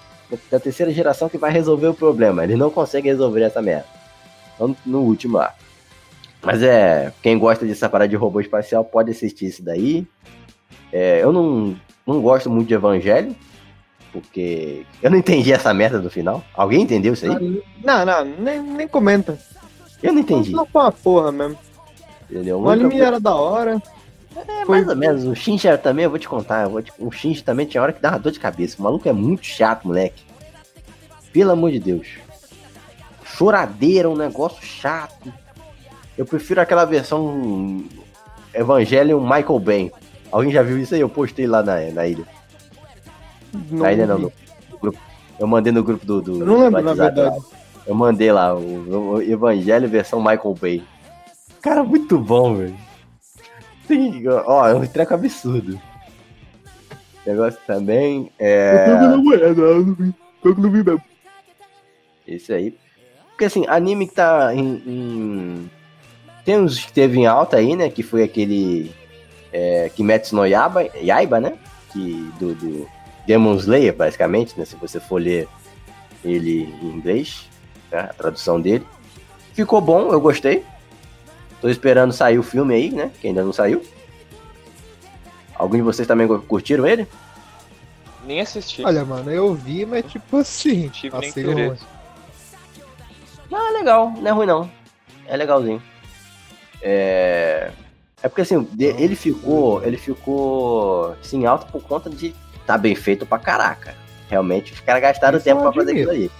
da 0.51 0.59
terceira 0.59 0.91
geração 0.91 1.30
que 1.30 1.38
vai 1.38 1.51
resolver 1.51 1.88
o 1.88 1.93
problema. 1.93 2.43
Ele 2.43 2.55
não 2.55 2.69
consegue 2.69 3.07
resolver 3.07 3.41
essa 3.43 3.61
merda. 3.61 3.86
Então, 4.55 4.76
no 4.86 4.99
último 5.01 5.38
lá. 5.38 5.53
Mas 6.41 6.61
é. 6.61 7.13
Quem 7.21 7.38
gosta 7.39 7.65
dessa 7.65 7.88
parada 7.89 8.09
de 8.09 8.15
robô 8.15 8.41
espacial 8.41 8.84
pode 8.84 9.11
assistir 9.11 9.45
isso 9.45 9.63
daí. 9.63 10.05
É, 10.91 11.19
eu 11.24 11.32
não, 11.32 11.76
não 12.05 12.21
gosto 12.21 12.49
muito 12.49 12.67
de 12.67 12.74
Evangelho. 12.74 13.36
Porque 14.11 14.86
eu 15.01 15.09
não 15.09 15.17
entendi 15.17 15.51
essa 15.51 15.74
merda 15.74 15.99
do 15.99 16.09
final. 16.09 16.43
Alguém 16.53 16.82
entendeu 16.82 17.13
isso 17.13 17.26
aí? 17.26 17.63
Não, 17.84 18.05
não, 18.05 18.24
nem, 18.26 18.61
nem 18.61 18.88
comenta. 18.88 19.39
Eu 20.04 20.14
não 20.14 20.20
entendi. 20.22 20.51
Foi 20.51 20.68
uma 20.82 20.91
porra 20.91 21.32
mesmo. 21.32 21.58
Entendeu? 22.30 22.60
O 22.60 22.70
anime 22.70 22.99
era 22.99 23.20
da 23.20 23.34
hora. 23.36 23.82
É, 24.36 24.66
mais 24.66 24.88
ou 24.88 24.95
menos. 24.95 25.24
O 25.26 25.36
Shinji 25.36 25.68
também, 25.78 26.04
eu 26.06 26.10
vou 26.10 26.20
te 26.20 26.28
contar. 26.28 26.64
eu 26.64 26.70
vou 26.72 26.82
te- 26.82 26.91
O 26.99 27.12
Shinji 27.12 27.43
também 27.43 27.66
tinha 27.66 27.82
hora 27.82 27.93
que 27.93 28.01
dava 28.01 28.18
dor 28.20 28.32
de 28.32 28.39
cabeça. 28.39 28.76
O 28.80 28.84
maluco 28.84 29.08
é 29.08 29.14
muito 29.14 29.45
chato, 29.45 29.86
moleque. 29.88 30.24
Pelo 31.32 31.51
amor 31.51 31.72
de 31.72 31.80
Deus. 31.80 32.08
Choradeira, 33.24 34.10
um 34.10 34.16
negócio 34.16 34.64
chato. 34.64 35.32
Eu 36.18 36.26
prefiro 36.26 36.62
aquela 36.62 36.86
versão 36.86 37.84
Evangelion 38.54 39.20
Michael 39.22 39.60
Bay. 39.60 39.91
Alguém 40.32 40.51
já 40.51 40.62
viu 40.64 40.78
isso 40.80 40.93
aí? 40.95 41.01
Eu 41.01 41.10
postei 41.10 41.47
lá 41.47 41.62
na, 41.64 41.76
na 41.91 42.08
ilha. 42.08 42.26
na 43.72 43.91
ilha 43.93 44.06
não, 44.08 44.18
no 44.20 44.32
grupo. 44.80 44.97
Eu 45.39 45.47
mandei 45.47 45.72
no 45.72 45.84
grupo 45.84 46.06
do. 46.06 46.22
do 46.22 46.39
Eu 46.41 46.45
não 46.45 46.60
lembro, 46.60 46.82
na 46.82 46.89
WhatsApp 46.91 47.20
lá. 47.20 47.36
Eu 47.86 47.95
mandei 47.95 48.31
lá, 48.31 48.55
o, 48.55 49.15
o 49.15 49.21
Evangelho 49.21 49.88
versão 49.89 50.19
Michael 50.19 50.55
Bay. 50.59 50.84
Cara, 51.61 51.84
muito 51.84 52.17
bom, 52.17 52.55
velho. 52.55 52.75
Sim, 53.88 54.23
ó, 54.27 54.67
é 54.67 54.73
um 54.73 54.86
treco 54.88 55.13
absurdo. 55.13 55.79
Negócio 57.25 57.59
também 57.67 58.31
é. 58.39 58.86
Eu 60.43 60.55
não 60.55 60.69
vi 60.71 60.84
mesmo. 60.84 61.01
Esse 62.27 62.53
aí. 62.53 62.77
Porque 63.29 63.45
assim, 63.45 63.65
anime 63.67 64.07
que 64.07 64.13
tá 64.15 64.53
em. 64.53 64.81
em- 64.86 65.71
Tem 66.45 66.57
uns 66.59 66.84
que 66.84 66.91
teve 66.93 67.19
em 67.19 67.25
alta 67.25 67.57
aí, 67.57 67.75
né? 67.75 67.89
Que 67.89 68.03
foi 68.03 68.23
aquele. 68.23 68.91
É, 69.51 69.89
Kimetsu 69.95 70.36
no 70.36 70.45
Yaiba, 70.45 70.84
Yaiba 71.01 71.39
né? 71.39 71.53
Que, 71.91 72.29
do, 72.39 72.53
do 72.55 72.88
Demon 73.27 73.55
Slayer, 73.55 73.95
basicamente, 73.95 74.57
né? 74.57 74.65
Se 74.65 74.75
você 74.75 74.99
for 74.99 75.21
ler 75.21 75.47
ele 76.25 76.63
em 76.81 76.88
inglês, 76.88 77.47
né, 77.93 78.07
a 78.09 78.13
tradução 78.13 78.59
dele. 78.59 78.85
Ficou 79.53 79.79
bom, 79.79 80.11
eu 80.11 80.19
gostei. 80.19 80.65
Tô 81.61 81.69
esperando 81.69 82.11
sair 82.11 82.37
o 82.39 82.43
filme 82.43 82.73
aí, 82.73 82.89
né? 82.91 83.11
Que 83.21 83.27
ainda 83.27 83.43
não 83.43 83.53
saiu. 83.53 83.81
Algum 85.55 85.77
de 85.77 85.83
vocês 85.83 86.07
também 86.07 86.27
curtiram 86.27 86.85
ele? 86.85 87.07
Nem 88.25 88.41
assisti. 88.41 88.83
Olha, 88.83 89.05
mano, 89.05 89.31
eu 89.31 89.53
vi, 89.53 89.85
mas 89.85 90.03
tipo 90.05 90.37
assim, 90.37 90.89
Tive 90.89 91.15
nem 91.17 91.29
passei 91.29 91.43
interesse. 91.43 91.69
longe. 91.69 91.81
Não, 93.49 93.67
é 93.69 93.71
legal, 93.71 94.09
não 94.09 94.27
é 94.27 94.31
ruim 94.31 94.47
não. 94.47 94.69
É 95.27 95.37
legalzinho. 95.37 95.81
É. 96.81 97.71
É 98.21 98.27
porque 98.29 98.41
assim, 98.41 98.67
de- 98.71 98.85
ele 98.85 99.15
ficou. 99.15 99.83
Ele 99.83 99.97
ficou 99.97 101.11
assim, 101.21 101.45
alto 101.45 101.71
por 101.71 101.83
conta 101.83 102.09
de 102.09 102.33
tá 102.65 102.77
bem 102.77 102.95
feito 102.95 103.25
pra 103.25 103.37
caraca. 103.37 103.93
Realmente, 104.29 104.73
os 104.73 104.79
caras 104.79 105.01
gastaram 105.01 105.37
Isso 105.37 105.45
tempo 105.45 105.61
pra 105.61 105.71
fazer 105.71 105.91
aquilo 105.91 106.11
aí. 106.11 106.31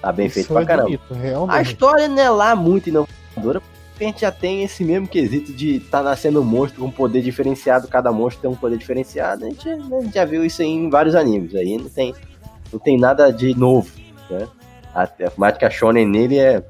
Tá 0.00 0.12
bem 0.12 0.26
Isso 0.26 0.34
feito 0.34 0.50
eu 0.50 0.56
pra 0.56 0.64
caramba. 0.64 0.88
admito, 0.88 1.48
A 1.48 1.62
história 1.62 2.08
não 2.08 2.22
é 2.22 2.30
lá 2.30 2.54
muito 2.54 2.88
inovadora, 2.88 3.60
porque 3.90 4.04
a 4.04 4.06
gente 4.06 4.20
já 4.20 4.30
tem 4.30 4.62
esse 4.62 4.84
mesmo 4.84 5.08
quesito 5.08 5.52
de 5.52 5.80
tá 5.80 6.02
nascendo 6.02 6.40
um 6.40 6.44
monstro 6.44 6.80
com 6.80 6.90
poder 6.90 7.20
diferenciado, 7.20 7.88
cada 7.88 8.12
monstro 8.12 8.42
tem 8.42 8.50
um 8.50 8.54
poder 8.54 8.78
diferenciado. 8.78 9.44
A 9.44 9.48
gente, 9.48 9.68
né, 9.68 9.98
a 9.98 10.00
gente 10.02 10.14
já 10.14 10.24
viu 10.24 10.44
isso 10.44 10.62
aí 10.62 10.68
em 10.68 10.88
vários 10.88 11.14
animes. 11.14 11.54
Aí 11.54 11.76
não 11.76 11.88
tem, 11.88 12.14
não 12.72 12.78
tem 12.78 12.96
nada 12.96 13.32
de 13.32 13.58
novo. 13.58 13.90
Né? 14.30 14.46
A, 14.94 15.06
temática 15.06 15.68
shonen 15.68 16.06
nele 16.06 16.38
é 16.38 16.62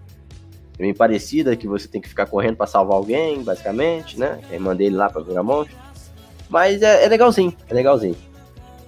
bem 0.79 0.95
parecida, 0.95 1.57
que 1.57 1.69
você 1.69 1.87
tem 1.87 2.01
que 2.01 2.09
ficar 2.09 2.27
correndo 2.27 2.57
pra 2.57 2.67
salvar 2.67 2.97
alguém, 2.97 3.43
basicamente, 3.43 4.19
né? 4.19 4.39
Aí 4.51 4.59
mandei 4.59 4.87
ele 4.87 4.97
lá 4.97 5.11
pra 5.11 5.21
virar 5.21 5.43
monstro. 5.43 5.77
Mas 6.49 6.81
é, 6.81 7.05
é 7.05 7.09
legalzinho, 7.09 7.53
é 7.69 7.75
legalzinho. 7.75 8.17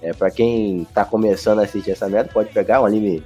É, 0.01 0.13
pra 0.13 0.31
quem 0.31 0.87
tá 0.95 1.05
começando 1.05 1.59
a 1.59 1.63
assistir 1.63 1.91
essa 1.91 2.09
merda, 2.09 2.31
pode 2.33 2.49
pegar 2.51 2.81
um 2.81 2.85
anime 2.85 3.23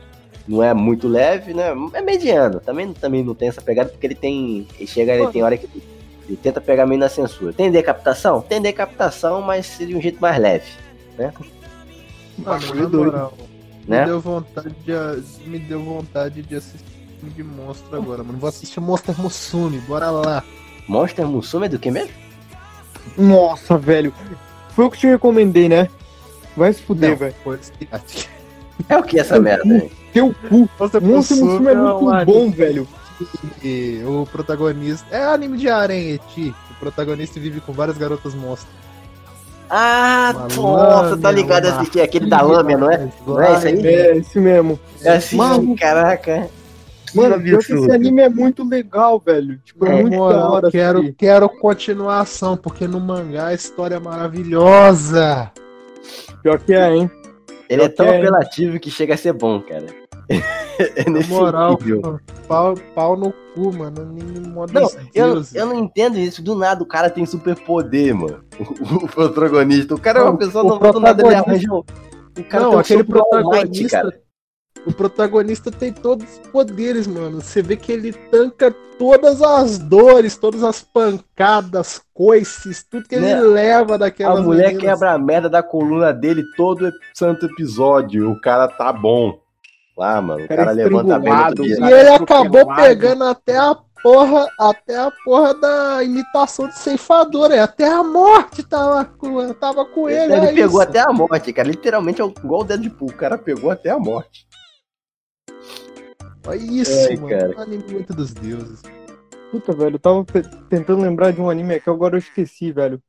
não 0.48 0.64
é 0.64 0.74
muito 0.74 1.08
leve, 1.08 1.54
né? 1.54 1.74
É 1.94 2.02
mediano. 2.02 2.60
Também, 2.60 2.94
também 2.94 3.24
não 3.24 3.34
tem 3.34 3.50
essa 3.50 3.62
pegada, 3.62 3.90
porque 3.90 4.06
ele 4.08 4.16
tem. 4.16 4.68
Ele 4.78 4.88
chega, 4.88 5.14
ele 5.14 5.28
tem 5.28 5.44
hora 5.44 5.58
que 5.58 5.68
ele 6.28 6.38
tenta 6.38 6.60
pegar 6.60 6.86
meio 6.86 7.00
na 7.00 7.10
censura. 7.10 7.54
Tem 7.54 7.72
decapitação? 7.72 8.42
Tem 8.42 8.62
decapitação, 8.62 9.42
mas 9.42 9.78
de 9.78 9.96
um 9.96 10.02
jeito 10.02 10.20
mais 10.20 10.38
leve, 10.40 10.66
Mano, 12.38 12.60
na 12.68 12.74
doido. 12.76 12.98
moral, 12.98 13.34
né? 13.88 14.02
me 14.02 14.06
deu 14.08 14.20
vontade 14.20 14.76
de 14.84 15.50
me 15.50 15.60
deu 15.60 15.82
vontade 15.82 16.42
de 16.42 16.56
assistir 16.56 16.96
filme 17.20 17.34
de 17.34 17.44
monstro 17.44 17.96
agora, 17.96 18.24
mano. 18.24 18.38
Vou 18.38 18.50
assistir 18.50 18.80
Monster 18.80 19.20
Musume, 19.20 19.80
bora 19.80 20.12
lá. 20.12 20.44
Monster 20.88 21.26
Musume 21.26 21.66
é 21.66 21.70
do 21.70 21.80
que 21.80 21.90
mesmo? 21.90 22.12
Nossa, 23.18 23.78
velho. 23.78 24.14
Foi 24.70 24.86
o 24.86 24.92
que 24.92 24.98
te 24.98 25.08
recomendei, 25.08 25.70
né? 25.70 25.88
Vai 26.56 26.74
se 26.74 26.82
fuder, 26.82 27.16
velho. 27.16 27.36
É 28.90 28.98
o 28.98 29.04
que 29.04 29.20
essa 29.20 29.40
merda? 29.40 29.74
hein? 29.74 29.92
Teu 30.16 30.34
cu. 30.50 30.70
Monster 30.80 31.02
Monster 31.02 31.38
Musume 31.38 31.68
é 31.68 31.76
muito 31.76 32.10
um 32.10 32.26
bom, 32.26 32.50
velho. 32.52 32.88
E 33.62 34.02
o 34.06 34.26
protagonista. 34.32 35.06
É 35.14 35.24
anime 35.26 35.58
de 35.58 35.68
aranha, 35.70 36.16
Eti. 36.16 36.56
O 36.72 36.80
protagonista 36.80 37.38
vive 37.40 37.60
com 37.60 37.74
várias 37.74 37.98
garotas 37.98 38.34
monstros. 38.34 38.74
Ah, 39.70 40.34
Uma 40.58 40.78
nossa, 40.90 41.18
tá 41.18 41.32
ligado 41.32 41.66
a 41.66 41.70
uma 41.72 41.78
assistir 41.82 42.00
aquele 42.00 42.30
da 42.30 42.42
lâmina, 42.42 42.80
não 42.80 42.92
é? 42.92 43.10
Não 43.28 43.42
é 43.42 43.54
esse 43.56 43.68
aí? 43.68 43.86
É, 43.86 44.18
esse 44.18 44.40
mesmo. 44.40 44.80
É 45.04 45.10
assim, 45.18 45.36
Mano. 45.36 45.76
caraca. 45.76 46.48
Mano, 47.14 47.42
pior 47.42 47.62
que 47.64 47.74
esse 47.74 47.92
anime 47.92 48.22
é 48.22 48.30
muito 48.30 48.64
legal, 48.68 49.20
velho. 49.26 49.60
Tipo, 49.66 49.86
é, 49.86 49.98
É, 50.00 50.02
muito 50.02 50.16
Moral, 50.16 50.40
da 50.40 50.50
hora. 50.50 50.72
quero, 50.72 51.00
assistir. 51.00 51.16
quero 51.18 51.50
continuação, 51.50 52.56
porque 52.56 52.88
no 52.88 53.00
mangá 53.02 53.48
a 53.48 53.54
história 53.54 53.96
é 53.96 54.00
maravilhosa. 54.00 55.52
Pior 56.42 56.60
que 56.60 56.74
é, 56.74 56.96
hein? 56.96 57.12
Ele 57.70 57.82
é 57.84 57.90
tão 57.90 58.06
Ok. 58.06 58.18
apelativo 58.20 58.80
que 58.80 58.92
chega 58.92 59.16
a 59.16 59.18
ser 59.18 59.34
bom, 59.34 59.60
cara. 59.62 59.88
É 60.78 61.06
Na 61.06 61.12
nesse 61.12 61.30
moral, 61.30 61.78
nível. 61.82 62.20
pau, 62.50 62.76
pau 62.94 63.16
no 63.16 63.32
cu, 63.54 63.74
mano. 63.74 64.06
Modo 64.54 64.74
Não, 64.74 64.90
eu, 65.14 65.42
eu 65.54 65.66
não 65.68 65.76
entendo 65.80 66.18
isso. 66.18 66.44
Do 66.44 66.54
nada 66.54 66.84
o 66.84 66.86
cara 66.86 67.10
tem 67.10 67.26
superpoder, 67.26 68.14
mano. 68.14 68.44
O, 68.60 68.96
o 69.06 69.08
protagonista. 69.08 69.96
O 69.96 70.00
cara 70.00 70.20
é 70.20 70.22
uma 70.24 70.32
Não, 70.32 70.38
pessoa 70.38 70.64
não 70.64 70.92
do 70.92 71.00
nada 71.00 71.26
ele 71.26 71.34
arranja. 71.36 71.68
O 71.72 71.86
cara 72.50 72.64
Não, 72.66 72.78
aquele 72.78 73.04
protagonista. 73.06 74.02
cara. 74.02 74.22
O 74.86 74.94
protagonista 74.94 75.72
tem 75.72 75.94
todos 75.94 76.26
os 76.30 76.48
poderes, 76.50 77.08
mano. 77.08 77.42
Você 77.42 77.62
vê 77.62 77.78
que 77.78 77.92
ele 77.92 78.12
tanca 78.12 78.70
todas 79.00 79.42
as 79.42 79.78
dores, 79.80 80.38
todas 80.38 80.62
as 80.64 80.82
pancadas, 80.82 82.02
coices, 82.14 82.84
tudo 82.84 83.08
que 83.08 83.18
Né? 83.18 83.32
ele 83.32 83.42
leva 83.42 83.98
daquela 83.98 84.40
A 84.40 84.44
mulher 84.44 84.78
quebra 84.78 85.14
a 85.14 85.18
merda 85.18 85.50
da 85.50 85.64
coluna 85.64 86.14
dele 86.14 86.44
todo 86.58 86.92
santo 87.14 87.46
episódio. 87.46 88.30
O 88.30 88.40
cara 88.42 88.68
tá 88.68 88.92
bom. 88.94 89.40
Lá, 89.98 90.22
mano. 90.22 90.44
O 90.44 90.48
cara 90.48 90.66
cara, 90.66 90.72
levanta 90.72 91.20
bem 91.20 91.34
no 91.34 91.56
dia. 91.56 91.78
E 91.80 91.94
ele 91.94 92.10
acabou 92.10 92.68
pegando 92.76 93.24
até 93.24 93.58
a 93.58 93.76
porra, 94.04 94.48
até 94.60 94.98
a 94.98 95.10
porra 95.24 95.54
da 95.54 96.04
imitação 96.04 96.68
de 96.68 96.78
ceifador, 96.78 97.52
é. 97.52 97.60
Até 97.60 97.88
a 97.88 98.04
morte 98.04 98.62
tava 98.62 99.06
com, 99.06 99.54
tava 99.54 99.86
com 99.86 100.10
ele. 100.10 100.34
Ele 100.34 100.46
é 100.48 100.54
pegou 100.54 100.82
isso. 100.82 100.90
até 100.90 101.00
a 101.00 101.12
morte, 101.14 101.54
cara. 101.54 101.68
Literalmente 101.70 102.22
é 102.22 102.26
igual 102.26 102.62
o 102.62 102.64
Deadpool. 102.66 103.10
O 103.10 103.14
cara 103.14 103.38
pegou 103.38 103.72
até 103.72 103.90
a 103.90 103.98
morte. 103.98 104.46
Olha 106.48 106.58
isso, 106.58 106.92
É, 107.12 107.16
mano. 107.16 107.30
cara. 107.30 107.62
Anime 107.64 107.84
muito 107.92 108.14
dos 108.14 108.34
deuses. 108.34 108.82
Puta, 109.52 109.72
velho, 109.72 109.96
eu 109.96 110.00
tava 110.00 110.26
tentando 110.70 111.02
lembrar 111.02 111.32
de 111.32 111.40
um 111.42 111.50
anime 111.50 111.76
aqui, 111.76 111.90
agora 111.90 112.16
eu 112.16 112.20
esqueci, 112.20 112.72
velho. 112.72 113.02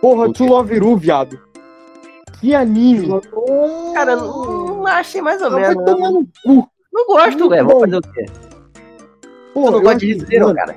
Porra, 0.00 0.26
O 0.28 0.32
quê? 0.32 0.38
To 0.44 0.50
Love 0.50 0.78
Ru, 0.78 0.96
viado. 0.96 1.40
Que 2.40 2.54
anime. 2.54 3.08
Cara, 3.94 4.16
não, 4.16 4.71
não 4.82 4.90
achei 4.90 5.20
mais 5.22 5.40
ou 5.42 5.50
Não, 5.50 5.60
vai 5.60 5.68
menos. 5.74 5.84
tomar 5.84 6.10
no 6.10 6.26
cu. 6.44 6.68
Não 6.92 7.06
gosto, 7.06 7.48
velho. 7.48 7.66
Vou 7.66 7.80
fazer 7.80 7.96
o 7.96 8.02
quê? 8.02 8.26
Pô, 9.54 9.66
Eu 9.66 9.70
não 9.72 9.78
eu 9.78 9.82
gosto 9.82 9.98
de 9.98 10.38
mano, 10.40 10.54
cara. 10.54 10.76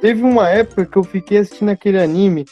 Teve 0.00 0.22
uma 0.22 0.48
época 0.48 0.86
que 0.86 0.96
eu 0.96 1.04
fiquei 1.04 1.38
assistindo 1.38 1.68
aquele 1.70 1.98
anime, 2.00 2.44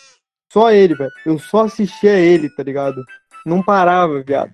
só 0.52 0.70
ele, 0.70 0.94
velho. 0.94 1.10
Eu 1.26 1.38
só 1.38 1.64
assistia 1.64 2.12
ele, 2.18 2.48
tá 2.50 2.62
ligado? 2.62 3.02
Não 3.46 3.62
parava, 3.62 4.22
viado. 4.22 4.50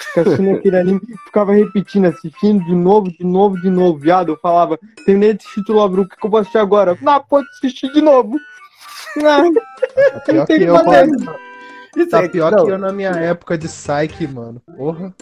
Ficava 0.00 0.28
assistindo 0.28 0.56
aquele 0.56 0.76
anime, 0.78 1.00
ficava 1.24 1.52
repetindo, 1.52 2.06
assistindo 2.06 2.64
de 2.64 2.74
novo, 2.74 3.10
de 3.10 3.24
novo, 3.24 3.60
de 3.60 3.70
novo, 3.70 3.98
viado. 3.98 4.32
Eu 4.32 4.36
falava, 4.38 4.78
terminei 5.04 5.34
de 5.34 5.44
assistir 5.44 5.70
o 5.72 5.74
Love 5.74 5.96
Ru, 5.96 6.02
o 6.02 6.08
que 6.08 6.16
que 6.16 6.26
eu 6.26 6.30
vou 6.30 6.40
assistir 6.40 6.58
agora? 6.58 6.96
Não, 7.00 7.20
pode 7.24 7.46
assistir 7.50 7.92
de 7.92 8.00
novo. 8.02 8.38
Não, 9.16 9.52
Tá 9.54 10.20
pior 10.26 10.34
não 10.38 10.46
tem 10.46 10.58
que 10.58 10.64
que 10.64 10.70
eu, 10.70 10.76
fazer. 10.76 11.06
mano. 11.06 11.36
Isso 11.96 12.10
Tá 12.10 12.28
pior 12.28 12.52
não. 12.52 12.64
que 12.64 12.70
eu 12.72 12.78
na 12.78 12.92
minha 12.92 13.10
época 13.10 13.56
de 13.58 13.66
Psyche, 13.66 14.26
mano. 14.28 14.60
Porra. 14.76 15.12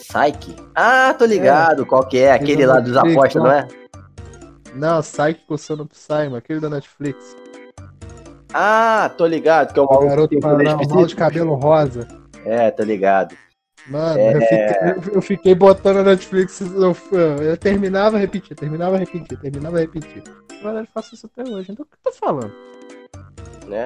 Psyche? 0.00 0.54
Ah, 0.74 1.14
tô 1.18 1.24
ligado. 1.24 1.86
Qual 1.86 2.06
que 2.06 2.18
é? 2.18 2.32
Aquele 2.32 2.66
lá 2.66 2.80
dos 2.80 2.96
apostas, 2.96 3.34
não 3.36 3.44
lá. 3.44 3.58
é? 3.60 3.68
Não, 4.74 5.00
Psyche 5.00 5.40
com 5.46 5.54
o 5.54 5.58
sono 5.58 5.86
Psy, 5.86 6.12
mano. 6.24 6.36
Aquele 6.36 6.60
da 6.60 6.68
Netflix. 6.70 7.36
Ah, 8.52 9.10
tô 9.16 9.26
ligado. 9.26 9.72
Que 9.72 9.78
é 9.78 9.82
o 9.82 9.86
maluco 9.86 10.06
garoto 10.08 10.40
paranormal 10.40 11.06
de 11.06 11.16
cabelo 11.16 11.54
rosa. 11.54 12.06
É, 12.44 12.70
tô 12.70 12.82
ligado. 12.84 13.34
Mano, 13.88 14.18
É. 14.18 14.34
eu, 14.34 14.40
fiquei, 14.40 15.12
eu 15.16 15.22
fiquei 15.22 15.54
botando 15.54 15.98
a 15.98 16.02
Netflix, 16.02 16.60
eu, 16.60 16.96
eu 17.40 17.56
terminava, 17.56 18.18
repetia, 18.18 18.56
terminava, 18.56 18.96
repetia, 18.96 19.38
terminava, 19.38 19.78
repetia. 19.78 20.24
Agora 20.58 20.80
eu 20.80 20.86
faço 20.92 21.14
isso 21.14 21.26
até 21.32 21.48
hoje. 21.48 21.70
Então 21.70 21.84
o 21.84 21.88
que 21.88 22.08
eu 22.08 22.12
tô 22.12 22.18
falando? 22.18 22.52
né? 23.68 23.84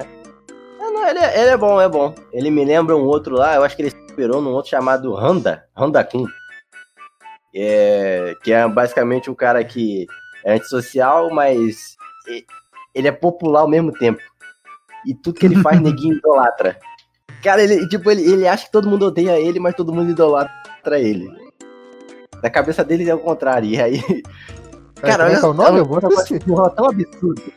Ah, 0.81 0.89
não, 0.89 1.07
ele 1.07 1.19
é, 1.19 1.41
ele 1.41 1.49
é 1.51 1.57
bom, 1.57 1.79
é 1.79 1.87
bom. 1.87 2.15
Ele 2.33 2.49
me 2.49 2.65
lembra 2.65 2.97
um 2.97 3.05
outro 3.05 3.35
lá, 3.35 3.55
eu 3.55 3.63
acho 3.63 3.75
que 3.75 3.83
ele 3.83 3.91
se 3.91 3.97
inspirou 3.97 4.41
num 4.41 4.51
outro 4.51 4.71
chamado 4.71 5.15
Handa, 5.15 5.63
Handa 5.77 6.03
Kun. 6.03 6.25
É, 7.53 8.35
que 8.43 8.51
é 8.51 8.67
basicamente 8.67 9.29
um 9.29 9.35
cara 9.35 9.63
que 9.63 10.07
é 10.43 10.53
antissocial, 10.53 11.29
mas 11.29 11.95
ele 12.95 13.07
é 13.07 13.11
popular 13.11 13.61
ao 13.61 13.69
mesmo 13.69 13.91
tempo. 13.91 14.21
E 15.05 15.13
tudo 15.13 15.39
que 15.39 15.45
ele 15.45 15.61
faz, 15.61 15.79
neguinho 15.81 16.15
idolatra. 16.15 16.79
Cara, 17.43 17.61
ele, 17.61 17.87
tipo, 17.87 18.09
ele, 18.09 18.23
ele 18.23 18.47
acha 18.47 18.65
que 18.65 18.71
todo 18.71 18.89
mundo 18.89 19.05
odeia 19.05 19.39
ele, 19.39 19.59
mas 19.59 19.75
todo 19.75 19.93
mundo 19.93 20.09
idolatra 20.09 20.99
ele. 20.99 21.29
Na 22.41 22.49
cabeça 22.49 22.83
dele 22.83 23.07
é 23.07 23.13
o 23.13 23.19
contrário. 23.19 23.69
E 23.69 23.79
aí. 23.79 24.01
Cara, 24.95 25.25
como 25.25 25.35
é 25.35 25.39
que 25.39 25.45
é 25.45 25.47
o 25.47 25.53
nome? 25.53 25.79
Eu 25.79 25.85
vou 25.85 25.97
assistir. 25.97 26.35
um 26.35 26.49
negócio 26.49 26.75
tão 26.75 26.85
absurdo. 26.85 27.53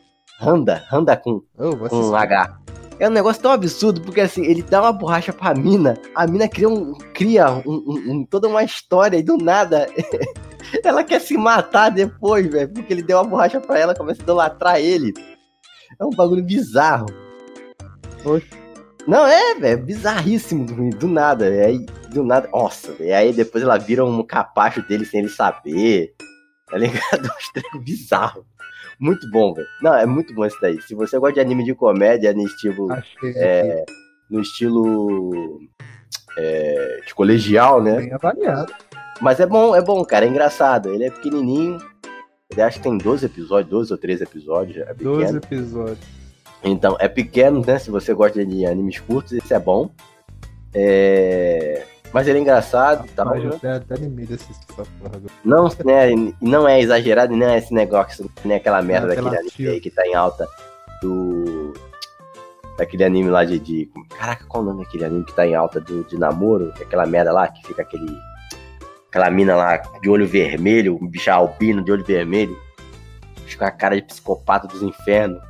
Handa 0.92 1.16
Kun 1.16 1.42
Eu 1.58 1.76
vou 1.76 1.88
com 1.88 1.96
um 1.96 2.16
H. 2.16 2.63
É 2.98 3.08
um 3.08 3.12
negócio 3.12 3.42
tão 3.42 3.50
absurdo, 3.50 4.00
porque 4.00 4.20
assim, 4.20 4.44
ele 4.44 4.62
dá 4.62 4.80
uma 4.80 4.92
borracha 4.92 5.32
pra 5.32 5.52
mina, 5.54 5.98
a 6.14 6.26
mina 6.26 6.48
cria, 6.48 6.68
um, 6.68 6.94
cria 7.12 7.50
um- 7.66 7.82
um- 7.86 8.24
toda 8.26 8.46
uma 8.48 8.62
história 8.62 9.16
e 9.18 9.22
do 9.22 9.36
nada 9.36 9.88
ela 10.84 11.02
quer 11.02 11.20
se 11.20 11.36
matar 11.36 11.90
depois, 11.90 12.46
velho, 12.46 12.68
porque 12.72 12.92
ele 12.92 13.02
deu 13.02 13.18
uma 13.18 13.24
borracha 13.24 13.60
pra 13.60 13.78
ela, 13.78 13.94
começa 13.94 14.20
a 14.20 14.24
idolatrar 14.24 14.78
ele. 14.80 15.12
É 16.00 16.04
um 16.04 16.10
bagulho 16.10 16.42
bizarro. 16.44 17.06
Oxe. 18.24 18.46
Não, 19.06 19.26
é, 19.26 19.54
velho, 19.56 19.84
bizarríssimo 19.84 20.64
do, 20.92 21.06
nada. 21.06 21.48
E 21.50 21.60
aí, 21.60 21.86
do 22.10 22.24
nada, 22.24 22.48
nossa, 22.52 22.94
e 23.00 23.12
aí 23.12 23.32
depois 23.32 23.62
ela 23.62 23.76
vira 23.76 24.04
um 24.04 24.22
capacho 24.22 24.80
dele 24.86 25.04
sem 25.04 25.20
ele 25.20 25.28
saber. 25.28 26.14
Tá 26.70 26.78
ligado? 26.78 27.28
Um 27.74 27.78
bizarro. 27.80 28.46
Muito 28.98 29.28
bom, 29.30 29.52
velho. 29.54 29.66
Não, 29.82 29.94
é 29.94 30.06
muito 30.06 30.34
bom 30.34 30.44
esse 30.44 30.60
daí. 30.60 30.80
Se 30.82 30.94
você 30.94 31.18
gosta 31.18 31.34
de 31.34 31.40
anime 31.40 31.64
de 31.64 31.74
comédia 31.74 32.32
no 32.32 32.44
estilo, 32.44 32.88
é, 33.36 33.84
no 34.30 34.40
estilo 34.40 35.60
é, 36.38 37.00
de 37.06 37.14
colegial, 37.14 37.82
né? 37.82 37.96
bem 37.96 38.12
avaliado. 38.12 38.72
Mas 39.20 39.40
é 39.40 39.46
bom, 39.46 39.74
é 39.74 39.82
bom, 39.82 40.04
cara. 40.04 40.24
É 40.24 40.28
engraçado. 40.28 40.90
Ele 40.90 41.04
é 41.04 41.10
pequenininho. 41.10 41.78
Ele 42.50 42.62
acho 42.62 42.78
que 42.78 42.84
tem 42.84 42.98
12 42.98 43.26
episódios, 43.26 43.70
12 43.70 43.92
ou 43.92 43.98
13 43.98 44.22
episódios. 44.22 44.76
É 44.86 44.94
12 44.94 45.18
pequeno. 45.20 45.38
episódios. 45.38 45.98
Então, 46.62 46.96
é 46.98 47.08
pequeno, 47.08 47.62
né? 47.64 47.78
Se 47.78 47.90
você 47.90 48.14
gosta 48.14 48.44
de 48.44 48.64
animes 48.64 48.98
curtos, 48.98 49.32
esse 49.32 49.52
é 49.52 49.58
bom. 49.58 49.90
É... 50.74 51.84
Mas 52.14 52.28
ele 52.28 52.38
é 52.38 52.42
engraçado 52.42 53.04
e 53.04 53.10
tal. 53.10 53.26
Mas 53.26 53.42
né? 53.42 53.50
eu 53.50 53.56
até, 53.56 53.72
até 53.72 53.94
animei 53.96 54.24
de 54.24 54.34
assistir 54.34 54.64
essa 54.70 54.84
porra. 55.00 55.20
Não, 55.44 55.68
né, 55.84 56.32
não 56.40 56.68
é 56.68 56.80
exagerado 56.80 57.34
e 57.34 57.36
não 57.36 57.48
é 57.48 57.58
esse 57.58 57.74
negócio, 57.74 58.30
nem 58.44 58.56
aquela 58.56 58.80
merda 58.80 59.08
daquele 59.08 59.26
apelativo. 59.26 59.54
anime 59.58 59.74
aí 59.74 59.80
que 59.80 59.90
tá 59.90 60.06
em 60.06 60.14
alta 60.14 60.46
do. 61.02 61.72
Daquele 62.78 63.02
anime 63.02 63.30
lá 63.30 63.44
de, 63.44 63.58
de- 63.58 63.90
Caraca, 64.16 64.44
qual 64.46 64.62
o 64.62 64.66
nome 64.66 64.84
daquele 64.84 65.04
anime 65.04 65.24
que 65.24 65.32
tá 65.34 65.44
em 65.44 65.56
alta 65.56 65.80
do, 65.80 66.04
de 66.04 66.16
namoro? 66.16 66.72
Que 66.74 66.84
é 66.84 66.86
Aquela 66.86 67.04
merda 67.04 67.32
lá 67.32 67.48
que 67.48 67.66
fica 67.66 67.82
aquele. 67.82 68.16
Aquela 69.08 69.28
mina 69.28 69.56
lá 69.56 69.76
de 69.76 70.08
olho 70.08 70.26
vermelho, 70.26 70.96
um 71.02 71.08
bicho 71.08 71.32
albino 71.32 71.82
de 71.82 71.90
olho 71.90 72.04
vermelho. 72.04 72.56
Bicho 73.44 73.58
com 73.58 73.64
a 73.64 73.72
cara 73.72 73.96
de 73.96 74.02
psicopata 74.02 74.68
dos 74.68 74.82
infernos. 74.82 75.42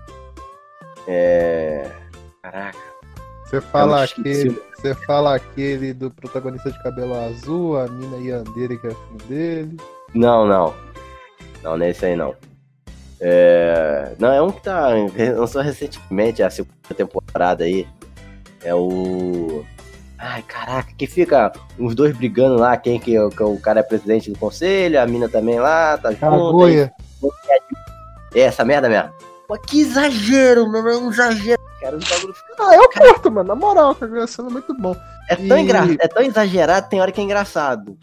É. 1.07 1.91
Caraca. 2.43 2.79
Você 3.45 3.61
fala 3.61 4.01
Eu 4.01 4.05
aquele. 4.05 4.74
Você 4.85 4.95
fala 5.07 5.37
aquele 5.37 5.95
do 5.95 6.11
protagonista 6.11 6.70
de 6.70 6.78
cabelo 6.82 7.18
azul, 7.18 7.78
a 7.78 7.89
mina 7.89 8.18
Yandere 8.18 8.76
que 8.76 8.87
é 8.87 8.91
filho 8.91 9.28
dele. 9.28 9.76
Não, 10.12 10.47
não. 10.47 10.74
Não, 11.62 11.78
não 11.78 11.87
é 11.87 11.89
esse 11.89 12.05
aí 12.05 12.14
não. 12.14 12.35
É... 13.18 14.14
Não, 14.18 14.30
é 14.30 14.43
um 14.43 14.51
que 14.51 14.62
tá. 14.62 14.89
lançou 15.35 15.62
recentemente 15.62 16.43
a 16.43 16.51
segunda 16.51 16.74
temporada 16.95 17.64
aí. 17.64 17.89
É 18.62 18.74
o. 18.74 19.64
Ai, 20.18 20.43
caraca, 20.43 20.93
que 20.99 21.07
fica 21.07 21.51
os 21.78 21.95
dois 21.95 22.14
brigando 22.14 22.57
lá, 22.57 22.76
quem 22.76 23.01
que, 23.01 23.16
é- 23.16 23.28
que 23.30 23.43
o 23.43 23.59
cara 23.59 23.80
é 23.80 23.82
presidente 23.82 24.30
do 24.30 24.39
conselho, 24.39 25.01
a 25.01 25.07
mina 25.07 25.30
também 25.30 25.59
lá, 25.59 25.97
tá 25.97 26.12
junto. 26.12 26.62
aí-. 26.62 26.91
É 28.35 28.41
essa 28.41 28.66
merda 28.66 28.91
mesmo. 28.91 29.11
Pô, 29.47 29.59
que 29.59 29.81
exagero, 29.81 30.67
mano, 30.71 30.89
é 30.89 30.97
um 30.97 31.11
exagero. 31.11 31.61
Cara, 31.81 31.99
bagulho 31.99 32.35
Ah, 32.59 32.75
eu 32.77 32.89
curto, 32.91 33.31
mano. 33.31 33.49
Na 33.49 33.55
moral, 33.55 33.95
Kaguya 33.95 34.27
Sama 34.27 34.49
é 34.49 34.53
muito 34.55 34.75
bom. 34.75 34.97
é 35.29 35.37
tão, 35.37 35.59
E- 35.59 35.61
engra... 35.61 35.81
é 36.01 36.09
tão 36.09 36.23
exagerado, 36.23 36.89
tem 36.89 37.01
hora 37.01 37.13
que 37.13 37.21
é 37.21 37.25
engraçado. 37.25 37.97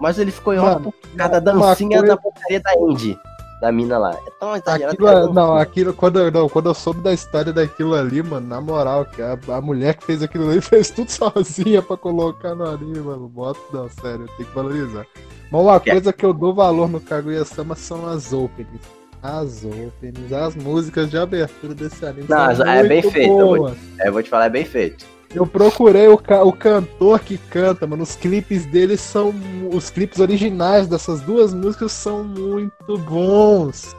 Mas 0.00 0.18
ele 0.18 0.30
ficou 0.30 0.52
em 0.52 0.58
Mano, 0.58 0.92
por 0.92 1.08
causa 1.16 1.40
da 1.40 1.52
uma 1.54 1.68
dancinha 1.68 1.98
coisa- 2.00 2.14
da 2.14 2.20
porcaria 2.20 2.60
da 2.60 2.74
Indy, 2.74 3.18
da 3.62 3.72
mina 3.72 3.96
lá. 3.96 4.10
É 4.26 4.30
tão 4.38 4.54
exagerado 4.56 4.92
Aquilo, 4.94 5.08
que 5.08 5.14
é 5.14 5.18
é- 5.18 5.26
bom. 5.26 5.32
não, 5.32 5.54
aquilo, 5.56 5.94
quando, 5.94 6.18
eu- 6.20 6.30
não, 6.30 6.48
quando 6.50 6.68
eu 6.68 6.74
soube 6.74 7.00
da 7.00 7.14
história 7.14 7.52
daquilo 7.52 7.94
ali, 7.94 8.22
mano, 8.22 8.46
na 8.46 8.60
moral, 8.60 9.06
que 9.06 9.22
a, 9.22 9.38
a 9.48 9.60
mulher 9.62 9.94
que 9.94 10.04
fez 10.04 10.22
aquilo 10.22 10.50
ali 10.50 10.60
fez 10.60 10.90
tudo 10.90 11.08
sozinha 11.10 11.80
pra 11.80 11.96
colocar 11.96 12.54
no 12.54 12.68
anime, 12.68 12.98
mano. 12.98 13.26
Bota, 13.28 13.58
não, 13.72 13.88
sério, 13.88 14.26
tem 14.36 14.44
que 14.44 14.54
valorizar. 14.54 15.06
Mas 15.50 15.60
uma 15.62 15.76
é- 15.76 15.80
coisa 15.80 16.12
que 16.12 16.26
eu 16.26 16.34
dou 16.34 16.52
valor 16.52 16.88
no 16.90 17.00
Kaguya-sama 17.00 17.74
são 17.74 18.06
as 18.06 18.32
openings. 18.34 18.82
As 19.26 19.64
openings, 19.64 20.30
as 20.34 20.54
músicas 20.54 21.08
de 21.10 21.16
abertura 21.16 21.74
desse 21.74 22.04
anime. 22.04 22.26
Não, 22.28 22.54
são 22.54 22.66
é 22.68 22.82
bem 22.86 23.00
muito 23.00 23.10
feito, 23.14 23.30
eu 23.30 23.36
vou- 23.38 23.56
boas. 23.56 23.76
É, 23.98 24.08
eu 24.08 24.12
vou 24.12 24.22
te 24.22 24.28
falar, 24.28 24.44
é 24.46 24.50
bem 24.50 24.66
feito. 24.66 25.06
Eu 25.34 25.46
procurei 25.46 26.06
o, 26.08 26.18
ca- 26.18 26.44
o 26.44 26.52
cantor 26.52 27.18
que 27.20 27.38
canta, 27.38 27.86
mano. 27.86 28.02
Os 28.02 28.14
clipes 28.14 28.66
dele 28.66 28.98
são. 28.98 29.34
Os 29.72 29.88
clipes 29.88 30.20
originais 30.20 30.86
dessas 30.86 31.22
duas 31.22 31.54
músicas 31.54 31.90
são 31.92 32.22
muito 32.22 32.98
bons. 32.98 33.96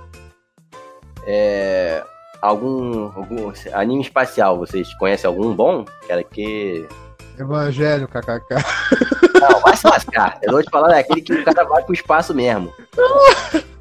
É, 1.25 2.03
algum, 2.39 3.05
algum 3.15 3.51
anime 3.73 4.03
espacial, 4.03 4.59
vocês 4.59 4.93
conhecem 4.99 5.27
algum 5.27 5.55
bom? 5.55 5.85
Quero 6.05 6.23
que. 6.25 6.87
Evangelho, 7.37 8.07
kkk. 8.07 8.55
Não, 9.41 9.59
vai 9.59 9.75
se 9.75 9.87
lascar. 9.87 10.37
Eu 10.43 10.51
vou 10.53 10.61
te 10.63 10.69
falar, 10.69 10.95
é 10.95 10.99
aquele 10.99 11.21
que 11.21 11.33
o 11.33 11.43
cara 11.43 11.63
vai 11.65 11.83
pro 11.83 11.95
espaço 11.95 12.31
mesmo. 12.31 12.71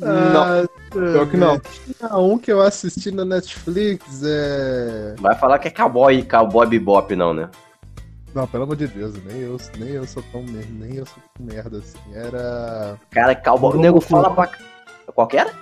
Ah, 0.00 0.62
pior 0.90 1.30
que 1.30 1.36
não. 1.36 1.58
Tinha 1.58 2.16
um 2.16 2.38
que 2.38 2.52
eu 2.52 2.60
assisti 2.60 3.10
na 3.10 3.24
Netflix, 3.24 4.22
é. 4.24 5.14
Vai 5.18 5.34
falar 5.34 5.58
que 5.58 5.68
é 5.68 5.70
cowboy, 5.70 6.22
cowboy 6.22 6.66
bebop, 6.66 7.14
não, 7.14 7.32
né? 7.32 7.50
Não, 8.34 8.46
pelo 8.46 8.64
amor 8.64 8.76
de 8.76 8.86
Deus, 8.86 9.14
nem 9.24 9.40
eu, 9.40 9.56
nem 9.78 9.90
eu 9.90 10.06
sou 10.06 10.22
tão 10.30 10.42
merda, 10.42 10.68
nem 10.70 10.96
eu 10.96 11.06
sou 11.06 11.22
tão 11.36 11.46
merda 11.46 11.78
assim. 11.78 11.98
Era. 12.14 12.98
Cara, 13.10 13.34
cowboy. 13.34 13.76
O 13.76 13.80
nego 13.80 14.00
fala 14.00 14.30
pra. 14.30 14.50
Qual 15.14 15.26
que 15.26 15.36
era? 15.36 15.52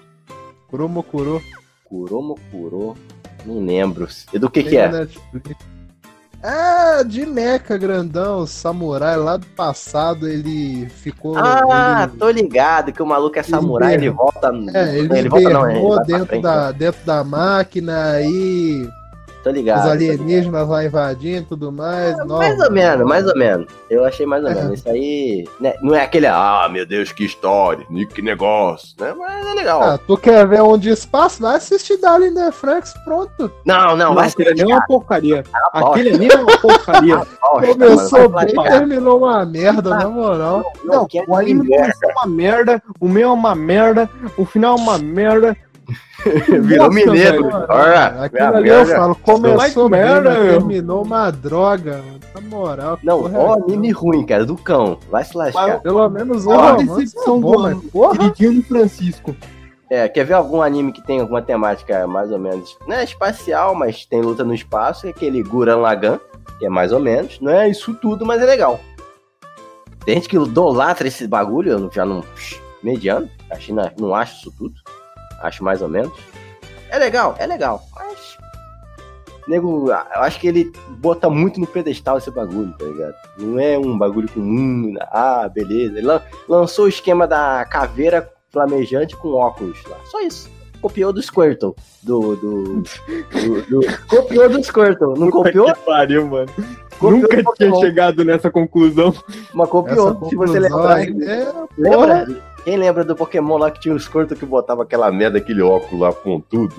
Kuromokuro. 0.68 1.40
Kuromo 1.84 2.38
Kuro. 2.50 2.96
Não 3.44 3.64
lembro. 3.64 4.08
E 4.32 4.38
do 4.38 4.50
que 4.50 4.62
Tem 4.62 4.70
que 4.70 4.76
é? 4.76 4.88
Netflix. 4.88 5.75
É, 6.46 7.02
de 7.02 7.26
meca 7.26 7.76
grandão, 7.76 8.46
samurai 8.46 9.16
lá 9.16 9.36
do 9.36 9.46
passado, 9.46 10.28
ele 10.28 10.88
ficou. 10.88 11.36
Ah, 11.36 12.08
ele, 12.08 12.18
tô 12.18 12.30
ligado 12.30 12.92
que 12.92 13.02
o 13.02 13.06
maluco 13.06 13.36
é 13.36 13.42
samurai, 13.42 13.94
ele 13.94 14.06
hibernou. 14.06 14.30
volta. 14.32 14.78
é, 14.78 14.96
ele, 14.96 15.18
ele 15.18 15.28
volta 15.28 15.50
não, 15.50 15.68
ele 15.68 16.04
dentro, 16.06 16.26
frente, 16.26 16.42
da, 16.42 16.70
dentro 16.70 17.04
da 17.04 17.24
máquina, 17.24 18.12
aí 18.12 18.88
Tô 19.46 19.52
ligado. 19.52 19.84
os 19.84 19.90
alienígenas 19.92 20.68
lá 20.68 20.84
invadindo 20.84 21.42
e 21.42 21.44
tudo 21.44 21.70
mais. 21.70 22.16
Mais 22.26 22.58
ou 22.58 22.72
menos, 22.72 23.06
mais 23.06 23.24
ou 23.28 23.36
menos. 23.38 23.68
Eu 23.88 24.04
achei 24.04 24.26
mais 24.26 24.42
ou 24.42 24.50
É. 24.50 24.54
menos. 24.56 24.80
Isso 24.80 24.88
aí. 24.88 25.48
né, 25.60 25.72
Não 25.80 25.94
é 25.94 26.02
aquele, 26.02 26.26
ah, 26.26 26.68
meu 26.68 26.84
Deus, 26.84 27.12
que 27.12 27.24
história, 27.24 27.86
que 28.12 28.20
negócio, 28.20 28.88
né? 28.98 29.14
Mas 29.16 29.46
é 29.46 29.54
legal. 29.54 29.82
Ah, 29.84 29.98
tu 30.04 30.16
quer 30.16 30.44
ver 30.48 30.62
onde 30.62 30.90
espaço? 30.90 31.42
Vai 31.42 31.54
assistir 31.58 31.96
Darling 31.98 32.34
the 32.34 32.50
Franks, 32.50 32.92
pronto. 33.04 33.52
não, 33.64 33.96
não, 33.96 33.96
Não, 33.96 34.14
vai 34.16 34.26
aquele 34.26 34.48
ali 34.48 34.62
é 34.62 34.64
lascar, 34.64 34.76
uma 34.78 34.86
porcaria. 34.86 35.44
Aquele 35.72 36.08
ali 36.10 36.28
é 36.28 36.36
uma 36.36 36.58
porcaria. 36.58 37.16
Começou 37.72 38.28
bem, 38.28 38.46
terminou 38.64 39.18
uma 39.18 39.46
merda, 39.46 39.90
na 39.90 40.08
moral. 40.08 40.72
Não, 40.84 41.06
quero 41.06 41.30
o 41.30 41.36
anime 41.36 41.68
começou 41.68 42.10
uma 42.10 42.26
merda, 42.26 42.82
o 42.98 43.08
meu 43.08 43.28
é 43.28 43.32
uma 43.32 43.54
merda, 43.54 44.10
o 44.36 44.44
final 44.44 44.76
é 44.76 44.80
uma 44.80 44.98
merda. 44.98 45.56
Virou 46.62 46.88
Nossa, 46.88 46.90
mineiro. 46.90 47.44
velho. 47.44 47.66
Ora, 47.68 48.24
Aquilo 48.24 48.56
ali 48.56 48.68
eu 48.68 48.86
falo, 48.86 49.14
começou 49.16 49.88
merda, 49.88 50.30
meu. 50.30 50.58
terminou 50.58 51.04
uma 51.04 51.30
droga, 51.30 51.98
mano. 51.98 52.20
Na 52.34 52.40
moral. 52.40 52.98
Não, 53.02 53.26
é 53.28 53.38
ó, 53.38 53.54
essa? 53.54 53.64
anime 53.64 53.90
ruim, 53.92 54.26
cara, 54.26 54.44
do 54.44 54.56
cão. 54.56 54.98
Vai 55.10 55.24
se 55.24 55.36
lascar. 55.36 55.80
Pelo 55.80 56.08
menos 56.08 56.46
Olha 56.46 56.70
a 56.70 56.76
decepção 56.76 57.38
é 57.38 57.40
do 57.40 57.58
mas 57.60 57.72
ano. 57.72 58.32
Queridinho 58.34 58.62
Francisco. 58.64 59.36
É, 59.88 60.08
quer 60.08 60.24
ver 60.24 60.34
algum 60.34 60.60
anime 60.62 60.92
que 60.92 61.00
tem 61.00 61.20
alguma 61.20 61.40
temática 61.40 62.06
mais 62.08 62.32
ou 62.32 62.38
menos, 62.40 62.76
não 62.88 62.96
é 62.96 63.04
espacial, 63.04 63.72
mas 63.72 64.04
tem 64.04 64.20
luta 64.20 64.42
no 64.42 64.52
espaço, 64.52 65.06
é 65.06 65.10
aquele 65.10 65.44
Guran 65.44 65.76
Lagan, 65.76 66.18
que 66.58 66.66
é 66.66 66.68
mais 66.68 66.90
ou 66.90 66.98
menos, 66.98 67.38
não 67.40 67.52
é 67.52 67.68
isso 67.68 67.94
tudo, 67.94 68.26
mas 68.26 68.42
é 68.42 68.44
legal. 68.44 68.80
Tem 70.04 70.16
gente 70.16 70.28
que 70.28 70.36
idolatra 70.36 71.06
esse 71.06 71.26
bagulho, 71.28 71.70
eu 71.70 71.90
já 71.92 72.04
não. 72.04 72.24
mediano, 72.82 73.30
a 73.48 73.56
China 73.60 73.92
não 73.98 74.12
acha 74.12 74.34
isso 74.36 74.52
tudo, 74.58 74.74
acho 75.46 75.62
mais 75.64 75.80
ou 75.82 75.88
menos. 75.88 76.12
É 76.90 76.98
legal, 76.98 77.34
é 77.38 77.46
legal, 77.46 77.82
mas. 77.94 78.36
Nego, 79.48 79.88
eu 79.90 80.22
acho 80.22 80.40
que 80.40 80.48
ele 80.48 80.72
bota 80.98 81.30
muito 81.30 81.60
no 81.60 81.66
pedestal 81.68 82.18
esse 82.18 82.30
bagulho, 82.32 82.72
tá 82.76 82.84
ligado? 82.84 83.14
Não 83.38 83.60
é 83.60 83.78
um 83.78 83.96
bagulho 83.96 84.28
com 84.28 84.40
hum, 84.40 84.94
ah, 85.02 85.48
beleza. 85.52 85.98
Ele 85.98 86.06
lan- 86.06 86.22
lançou 86.48 86.86
o 86.86 86.88
esquema 86.88 87.28
da 87.28 87.64
caveira 87.64 88.28
flamejante 88.50 89.16
com 89.16 89.28
óculos 89.34 89.78
lá. 89.88 89.96
Só 90.10 90.20
isso. 90.20 90.50
Copiou 90.82 91.12
do 91.12 91.22
Squirtle. 91.22 91.74
Do. 92.02 92.34
do, 92.36 92.62
do- 92.82 93.62
do- 93.62 94.06
copiou 94.08 94.48
do 94.48 94.62
Squirtle. 94.64 95.14
Não 95.16 95.30
copiou? 95.30 95.72
Que 95.72 95.78
pariu, 95.80 96.26
mano. 96.26 96.48
Copiou 96.98 97.20
Nunca 97.20 97.42
tinha 97.56 97.74
chegado 97.76 98.24
nessa 98.24 98.50
conclusão. 98.50 99.14
Mas 99.54 99.68
copiou. 99.68 100.10
Essa 100.10 100.28
Se 100.28 100.34
você 100.36 100.58
conclusão 100.60 100.60
lembrar. 100.78 100.94
aí 100.96 101.16
é, 101.22 101.52
Lembra? 101.78 102.26
Porra. 102.66 102.76
Quem 102.76 102.76
lembra 102.76 103.04
do 103.04 103.14
Pokémon 103.16 103.56
lá 103.58 103.70
que 103.70 103.80
tinha 103.80 103.94
o 103.94 103.98
Squirtle 104.00 104.36
que 104.36 104.44
botava 104.44 104.82
aquela 104.82 105.10
merda, 105.10 105.38
aquele 105.38 105.62
óculos 105.62 106.00
lá 106.00 106.12
pontudo? 106.12 106.74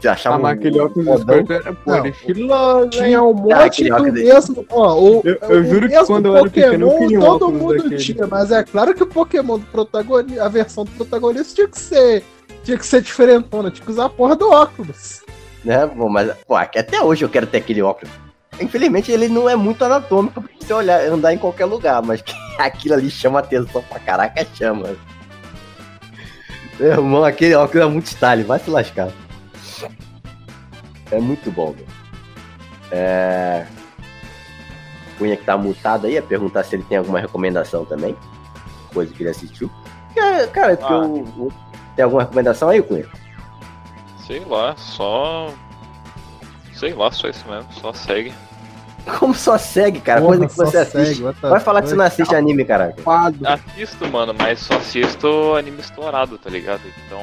Você 0.00 0.08
achava 0.08 0.34
Ah, 0.36 0.38
mas 0.40 0.56
um- 0.56 0.58
aquele 0.60 0.80
óculos? 0.80 1.20
Squirtle 1.20 1.54
era 1.56 1.72
pô, 1.72 1.90
Não, 1.90 1.96
era 1.96 2.08
estiloso, 2.08 2.82
hein? 2.84 2.90
Tinha 2.90 3.22
um 3.22 3.34
monte 3.34 3.52
aquele 3.52 3.90
do 3.90 4.12
mesmo. 4.12 4.66
Ó, 4.70 5.00
o, 5.00 5.22
Eu- 5.24 5.38
eu 5.48 5.60
o 5.60 5.64
juro 5.64 5.88
que 5.88 5.94
mesmo 5.94 6.06
quando 6.06 6.26
eu 6.26 6.36
era 6.36 6.44
pequeno, 6.50 6.72
eu 6.74 6.78
Pokémon 6.90 6.98
queria 6.98 7.18
um 7.18 7.22
todo 7.38 7.52
mundo 7.52 7.74
daquele. 7.76 7.96
tinha, 7.96 8.26
mas 8.26 8.50
é 8.50 8.62
claro 8.64 8.94
que 8.94 9.02
o 9.02 9.06
Pokémon 9.06 9.58
do 9.58 9.66
protagonista, 9.66 10.44
a 10.44 10.48
versão 10.48 10.84
do 10.84 10.90
protagonista 10.92 11.54
tinha 11.54 11.68
que 11.68 11.78
ser. 11.78 12.24
Tinha 12.64 12.78
que 12.78 12.86
ser 12.86 13.00
diferentona, 13.00 13.70
tinha 13.70 13.84
que 13.84 13.90
usar 13.90 14.04
a 14.04 14.08
porra 14.08 14.36
do 14.36 14.48
óculos. 14.50 15.22
Né? 15.64 15.86
Pô, 15.86 16.08
mas, 16.08 16.32
pô, 16.46 16.54
até 16.56 17.00
hoje 17.02 17.24
eu 17.24 17.28
quero 17.28 17.46
ter 17.46 17.58
aquele 17.58 17.82
óculos. 17.82 18.12
Infelizmente 18.60 19.10
ele 19.10 19.28
não 19.28 19.48
é 19.48 19.56
muito 19.56 19.84
anatômico 19.84 20.40
pra 20.42 20.50
você 20.60 20.72
olhar, 20.72 21.00
andar 21.06 21.32
em 21.32 21.38
qualquer 21.38 21.64
lugar, 21.64 22.02
mas 22.02 22.22
aquilo 22.58 22.94
ali 22.94 23.10
chama 23.10 23.40
atenção 23.40 23.82
pra 23.82 23.98
caraca, 23.98 24.46
chama. 24.54 24.94
Meu 26.78 26.90
irmão, 26.92 27.24
aquele 27.24 27.54
óculos 27.54 27.86
é 27.86 27.90
muito 27.90 28.06
style, 28.06 28.42
vai 28.44 28.58
se 28.58 28.70
lascar. 28.70 29.08
É 31.10 31.20
muito 31.20 31.50
bom, 31.50 31.72
velho. 31.72 31.86
É. 32.90 33.66
Cunha 35.18 35.36
que 35.36 35.44
tá 35.44 35.56
mutado 35.56 36.06
aí, 36.06 36.14
ia 36.14 36.22
perguntar 36.22 36.64
se 36.64 36.74
ele 36.74 36.82
tem 36.84 36.98
alguma 36.98 37.20
recomendação 37.20 37.84
também. 37.84 38.16
Coisa 38.92 39.12
que 39.12 39.22
ele 39.22 39.30
assistiu. 39.30 39.70
Cara, 40.14 40.46
cara 40.48 40.76
porque 40.76 40.92
Ah. 40.92 40.96
eu- 41.38 41.52
tem 41.96 42.04
alguma 42.04 42.22
recomendação 42.22 42.68
aí, 42.70 42.82
Cunha? 42.82 43.06
Sei 44.26 44.40
lá, 44.40 44.74
só. 44.76 45.52
Sei 46.82 46.92
lá, 46.92 47.12
só 47.12 47.28
isso 47.28 47.48
mesmo, 47.48 47.72
só 47.74 47.92
segue. 47.92 48.34
Como 49.20 49.32
só 49.32 49.56
segue, 49.56 50.00
cara? 50.00 50.20
Porra, 50.20 50.36
coisa 50.36 50.48
que 50.48 50.56
você 50.56 50.78
assiste. 50.78 51.22
segue, 51.22 51.36
Vai 51.40 51.60
falar 51.60 51.80
que 51.80 51.88
você 51.88 51.94
não 51.94 52.04
assiste 52.04 52.34
anime, 52.34 52.64
caraca. 52.64 53.00
Fado. 53.02 53.38
Assisto, 53.46 54.08
mano, 54.08 54.34
mas 54.36 54.58
só 54.58 54.74
assisto 54.74 55.54
anime 55.54 55.78
estourado, 55.78 56.36
tá 56.38 56.50
ligado? 56.50 56.80
Então. 57.06 57.20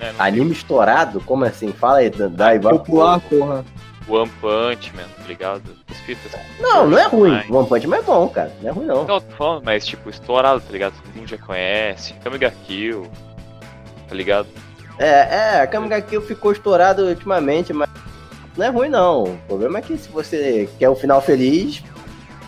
Né, 0.00 0.14
Anime 0.18 0.52
estourado? 0.52 1.20
Como 1.20 1.44
assim? 1.44 1.70
Fala 1.70 1.98
aí, 1.98 2.08
dá 2.08 2.28
vai. 2.58 2.58
Popular, 2.60 3.20
porra. 3.20 3.62
tem 4.06 4.14
One 4.16 4.30
Punch 4.40 4.96
Man, 4.96 5.02
tá 5.02 5.24
ligado? 5.28 5.76
As 5.90 5.98
fitas. 5.98 6.32
Não, 6.58 6.88
não 6.88 6.98
é 6.98 7.06
ruim. 7.08 7.30
Mas- 7.30 7.50
One 7.50 7.68
Punch 7.68 7.86
Man 7.86 7.96
é 7.98 8.02
bom, 8.02 8.26
cara. 8.30 8.50
Não 8.62 8.70
é 8.70 8.72
ruim, 8.72 8.86
não. 8.86 9.04
Não, 9.04 9.20
tô 9.20 9.36
falando, 9.36 9.64
mas 9.66 9.84
tipo, 9.84 10.08
estourado, 10.08 10.62
tá 10.62 10.72
ligado? 10.72 10.94
Todo 10.94 11.14
mundo 11.14 11.28
já 11.28 11.36
conhece. 11.36 12.14
Kamiga 12.24 12.50
Kill, 12.66 13.06
tá 14.08 14.14
ligado? 14.14 14.48
É, 14.98 15.56
é, 15.56 15.60
a 15.60 15.66
Kamiga 15.66 16.00
Kill 16.00 16.22
ficou 16.22 16.52
estourado 16.52 17.04
ultimamente, 17.04 17.70
mas 17.74 17.91
não 18.56 18.66
é 18.66 18.68
ruim, 18.68 18.88
não. 18.88 19.24
O 19.24 19.38
problema 19.48 19.78
é 19.78 19.82
que 19.82 19.96
se 19.96 20.08
você 20.10 20.68
quer 20.78 20.88
o 20.88 20.94
final 20.96 21.20
feliz, 21.22 21.82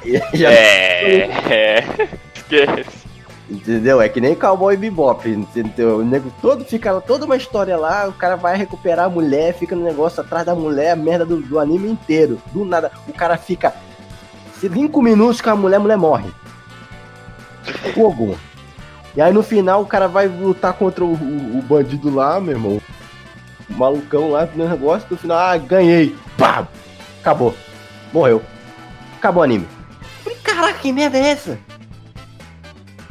já 0.34 0.50
É, 0.50 1.22
é. 1.50 2.08
Esquece. 2.34 3.04
Entendeu? 3.50 4.00
É 4.00 4.08
que 4.08 4.22
nem 4.22 4.34
Cowboy 4.34 4.74
Bebop, 4.76 5.28
entendeu? 5.28 5.98
O 5.98 6.04
nego 6.04 6.32
todo 6.40 6.64
fica 6.64 6.98
toda 7.02 7.26
uma 7.26 7.36
história 7.36 7.76
lá, 7.76 8.08
o 8.08 8.12
cara 8.12 8.36
vai 8.36 8.56
recuperar 8.56 9.04
a 9.04 9.10
mulher, 9.10 9.52
fica 9.54 9.76
no 9.76 9.84
negócio 9.84 10.22
atrás 10.22 10.46
da 10.46 10.54
mulher, 10.54 10.92
a 10.92 10.96
merda 10.96 11.26
do, 11.26 11.36
do 11.36 11.58
anime 11.58 11.90
inteiro. 11.90 12.40
Do 12.52 12.64
nada, 12.64 12.90
o 13.06 13.12
cara 13.12 13.36
fica 13.36 13.74
cinco 14.58 15.02
minutos 15.02 15.42
com 15.42 15.50
a 15.50 15.56
mulher, 15.56 15.76
a 15.76 15.80
mulher 15.80 15.98
morre. 15.98 16.30
Fogo. 17.94 18.36
E 19.16 19.20
aí 19.20 19.32
no 19.32 19.42
final 19.42 19.82
o 19.82 19.86
cara 19.86 20.08
vai 20.08 20.26
lutar 20.26 20.72
contra 20.72 21.04
o, 21.04 21.12
o- 21.12 21.58
o 21.58 21.62
bandido 21.62 22.12
lá, 22.14 22.40
meu 22.40 22.52
irmão. 22.54 22.80
Malucão 23.68 24.30
lá 24.30 24.46
no 24.54 24.68
negócio, 24.68 25.06
no 25.10 25.16
final, 25.16 25.38
ah, 25.38 25.56
ganhei. 25.56 26.14
Pá! 26.36 26.66
Acabou. 27.20 27.54
Morreu. 28.12 28.42
Acabou 29.16 29.40
o 29.40 29.44
anime. 29.44 29.66
Falei, 30.22 30.38
caraca, 30.42 30.78
que 30.78 30.92
merda 30.92 31.18
é 31.18 31.30
essa? 31.30 31.58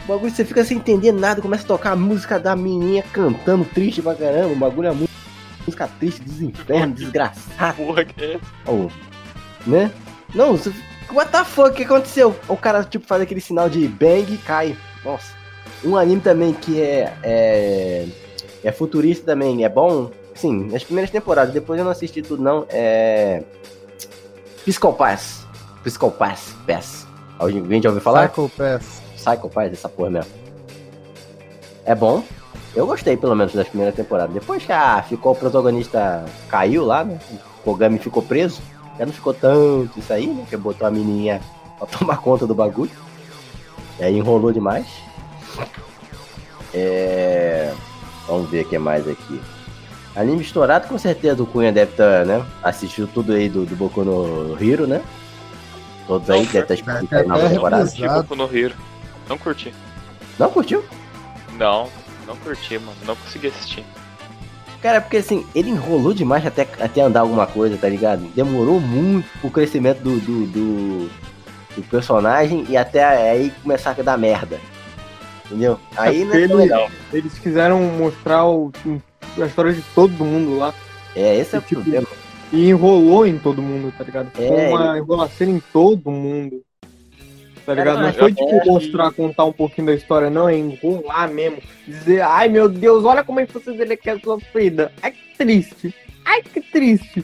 O 0.04 0.08
bagulho 0.08 0.32
você 0.32 0.44
fica 0.44 0.64
sem 0.64 0.78
entender 0.78 1.12
nada, 1.12 1.42
começa 1.42 1.64
a 1.64 1.68
tocar 1.68 1.92
a 1.94 1.96
música 1.96 2.40
da 2.40 2.56
menininha 2.56 3.04
cantando 3.14 3.66
triste 3.66 4.02
pra 4.02 4.14
caramba. 4.14 4.54
O 4.54 4.56
bagulho 4.56 4.90
é 4.90 4.92
muito 4.92 5.12
música 5.66 5.90
triste 6.00 6.22
dos 6.22 6.42
infernos, 6.42 7.00
desgraçado. 7.00 7.78
Porra, 7.78 8.04
que 8.04 8.24
é? 8.24 8.40
Ó, 8.68 8.90
né? 9.66 9.92
Não, 10.36 10.58
você... 10.58 10.74
what 11.12 11.32
the 11.32 11.44
fuck, 11.44 11.70
o 11.70 11.74
que 11.74 11.84
aconteceu? 11.84 12.36
O 12.48 12.58
cara, 12.58 12.84
tipo, 12.84 13.08
faz 13.08 13.22
aquele 13.22 13.40
sinal 13.40 13.70
de 13.70 13.88
bang 13.88 14.34
e 14.34 14.38
cai. 14.38 14.76
Nossa. 15.06 15.34
Um 15.84 15.98
anime 15.98 16.22
também 16.22 16.54
que 16.54 16.82
é, 16.82 17.14
é. 17.24 18.08
É 18.64 18.72
futurista 18.72 19.26
também, 19.26 19.66
é 19.66 19.70
bom. 19.70 20.12
Sim, 20.36 20.70
nas 20.72 20.84
primeiras 20.84 21.12
temporadas, 21.12 21.54
depois 21.54 21.78
eu 21.80 21.86
não 21.86 21.92
assisti 21.92 22.22
tudo, 22.22 22.42
não. 22.42 22.66
É. 22.70 23.44
Psycho 24.66 24.94
Pass. 24.94 25.46
Psycho 25.84 26.12
Pass. 26.12 26.56
Pass. 26.66 27.08
Alguém 27.38 27.82
já 27.82 27.90
ouviu 27.90 28.02
falar? 28.02 28.30
Psycho 28.30 28.50
Pass. 28.58 29.02
Psycho 29.16 29.50
Pass, 29.50 29.74
essa 29.74 29.90
porra 29.90 30.10
mesmo. 30.10 30.32
É 31.86 31.94
bom. 31.94 32.24
Eu 32.76 32.88
gostei, 32.88 33.16
pelo 33.16 33.36
menos, 33.36 33.54
das 33.54 33.68
primeiras 33.68 33.96
temporadas. 33.96 34.34
Depois 34.34 34.66
que 34.66 34.72
ah, 34.72 35.04
ficou 35.08 35.34
o 35.34 35.36
protagonista 35.36 36.26
caiu 36.50 36.86
lá, 36.86 37.04
né? 37.04 37.20
O 37.32 37.64
Kogami 37.64 38.00
ficou 38.00 38.24
preso. 38.24 38.62
Já 38.98 39.06
não 39.06 39.14
ficou 39.14 39.34
tanto 39.34 40.00
isso 40.00 40.12
aí, 40.12 40.28
né? 40.28 40.46
Que 40.50 40.58
botou 40.58 40.88
a 40.88 40.92
menininha 40.92 41.42
pra 41.78 41.86
tomar 42.00 42.18
conta 42.18 42.48
do 42.48 42.56
bagulho. 42.56 42.92
E 44.00 44.04
aí 44.04 44.18
enrolou 44.18 44.52
demais. 44.52 44.88
É... 46.74 47.72
Vamos 48.28 48.50
ver 48.50 48.66
o 48.66 48.70
que 48.70 48.78
mais 48.80 49.08
aqui. 49.08 49.42
Anime 50.16 50.42
estourado, 50.42 50.88
com 50.88 50.98
certeza 50.98 51.42
o 51.42 51.46
Cunha 51.46 51.72
deve 51.72 51.92
estar, 51.92 52.26
né? 52.26 52.46
Assistiu 52.62 53.08
tudo 53.08 53.34
aí 53.34 53.50
do, 53.50 53.66
do 53.66 53.76
Boku 53.76 54.04
no 54.04 54.56
Hero, 54.64 54.86
né? 54.86 55.02
Todos 56.08 56.30
aí 56.30 56.42
Não, 56.42 56.46
devem 56.46 56.62
estar 56.62 56.74
é 56.74 56.78
explicando 56.78 57.06
até 57.06 57.24
na 57.28 57.50
temporada. 57.50 57.84
reprisado. 57.86 58.14
Tipo 58.24 58.36
Boku 58.36 58.36
no 58.36 58.58
Hero. 58.58 58.76
Não 59.28 59.38
curti. 59.38 59.74
Não 60.38 60.50
curtiu? 60.52 60.84
Não, 61.58 61.90
não 62.28 62.36
curti, 62.38 62.78
mano. 62.78 62.98
Não 63.06 63.16
consegui 63.16 63.48
assistir. 63.48 63.84
Cara, 64.82 64.98
é 64.98 65.00
porque 65.00 65.18
assim, 65.18 65.48
ele 65.56 65.70
enrolou 65.70 66.14
demais 66.14 66.46
até, 66.46 66.68
até 66.80 67.02
andar 67.02 67.22
alguma 67.22 67.48
coisa, 67.48 67.78
tá 67.78 67.88
ligado? 67.88 68.22
Demorou 68.36 68.80
muito 68.82 69.28
o 69.42 69.50
crescimento 69.50 70.00
do, 70.00 70.20
do, 70.20 70.46
do, 70.48 71.10
do 71.78 71.82
personagem 71.90 72.66
e 72.70 72.76
até 72.76 73.04
aí 73.32 73.52
começar 73.64 73.96
a 73.98 74.02
dar 74.04 74.18
merda. 74.18 74.60
Entendeu? 75.46 75.80
Aí 75.96 76.26
não 76.26 76.32
é 76.34 76.34
tão 76.34 76.42
Ele- 76.42 76.54
legal. 76.56 76.90
Eles 77.14 77.34
quiseram 77.40 77.80
mostrar 77.82 78.46
o- 78.46 78.72
a 79.42 79.46
história 79.46 79.74
de 79.74 79.82
todo 79.96 80.24
mundo 80.26 80.58
lá. 80.58 80.74
É, 81.16 81.38
esse 81.38 81.56
é 81.56 81.60
o 81.60 81.62
tipo, 81.62 81.82
problema. 81.82 82.08
E 82.52 82.70
enrolou 82.70 83.26
em 83.26 83.38
todo 83.38 83.62
mundo, 83.62 83.94
tá 83.98 84.04
ligado? 84.04 84.30
Foi 84.34 84.46
É, 84.46 84.70
uma 84.70 84.98
enrolação 84.98 85.48
em 85.48 85.60
todo 85.72 86.12
mundo. 86.12 86.62
Tá 87.66 87.74
ligado? 87.74 87.96
Cara, 87.96 88.02
Não 88.02 88.08
eu 88.10 88.14
foi 88.14 88.34
tipo 88.34 88.62
que- 88.62 88.70
mostrar, 88.70 89.12
contar 89.12 89.46
um 89.46 89.54
pouquinho 89.54 89.88
da 89.88 89.94
história, 89.96 90.30
não, 90.30 90.50
é 90.50 90.58
enrolar 90.58 91.30
mesmo. 91.32 91.60
Dizer, 91.88 92.22
ai 92.22 92.50
meu 92.50 92.68
Deus, 92.68 93.06
olha 93.06 93.24
como 93.24 93.40
é 93.40 93.46
que 93.46 93.54
você 93.54 93.72
dele 93.74 93.96
quer 93.96 94.20
sofrida. 94.20 94.92
Ai 95.02 95.12
que 95.12 95.38
triste. 95.38 95.96
Ai 96.26 96.42
que 96.44 96.60
triste. 96.62 97.24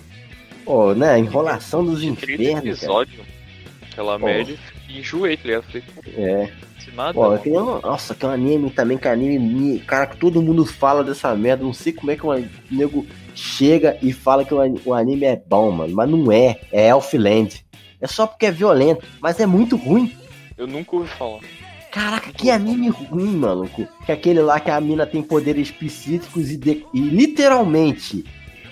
Pô, 0.63 0.93
né? 0.93 1.19
Enrolação 1.19 1.83
dos 1.83 1.99
30 1.99 2.11
infernos, 2.11 2.53
cara. 2.53 2.67
episódios. 2.69 3.21
Aquela 3.91 4.17
Pô. 4.19 4.25
média. 4.27 4.57
Enjoei, 4.89 5.37
tá 5.37 5.43
ligado? 5.45 5.63
Falei, 5.63 5.83
É. 6.17 6.51
nada. 6.95 7.19
Um- 7.19 7.79
nossa, 7.81 8.15
que 8.15 8.25
é 8.25 8.27
um 8.27 8.31
anime 8.31 8.69
também, 8.71 8.97
que 8.97 9.07
anime. 9.07 9.37
me- 9.39 9.79
Cara, 9.79 10.07
que 10.07 10.17
todo 10.17 10.41
mundo 10.41 10.65
fala 10.65 11.03
dessa 11.03 11.33
merda. 11.35 11.63
Não 11.63 11.73
sei 11.73 11.93
como 11.93 12.11
é 12.11 12.15
que 12.15 12.25
o 12.25 12.49
nego 12.71 13.05
chega 13.35 13.97
e 14.01 14.11
fala 14.11 14.43
que 14.43 14.53
o 14.53 14.59
an- 14.59 14.75
o 14.85 14.93
anime 14.93 15.25
é 15.25 15.35
bom, 15.35 15.71
mano. 15.71 15.93
Mas 15.95 16.09
não 16.09 16.31
é. 16.31 16.59
É 16.71 16.87
Elfland. 16.89 17.63
É 18.01 18.07
só 18.07 18.25
porque 18.25 18.47
é 18.47 18.51
violento. 18.51 19.05
Mas 19.21 19.39
é 19.39 19.45
muito 19.45 19.75
ruim. 19.75 20.11
Eu 20.57 20.65
nunca 20.67 20.95
ouvi 20.95 21.07
falar. 21.09 21.39
Caraca, 21.91 22.31
que 22.31 22.51
anime 22.51 22.89
ruim, 22.89 23.35
maluco. 23.37 23.87
Que 24.05 24.11
é 24.11 24.15
aquele 24.15 24.41
lá 24.41 24.59
que 24.59 24.69
a 24.69 24.79
mina 24.81 25.05
tem 25.05 25.21
poderes 25.23 25.69
específicos 25.69 26.49
e, 26.51 26.57
de- 26.57 26.85
e 26.93 26.99
literalmente 27.01 28.23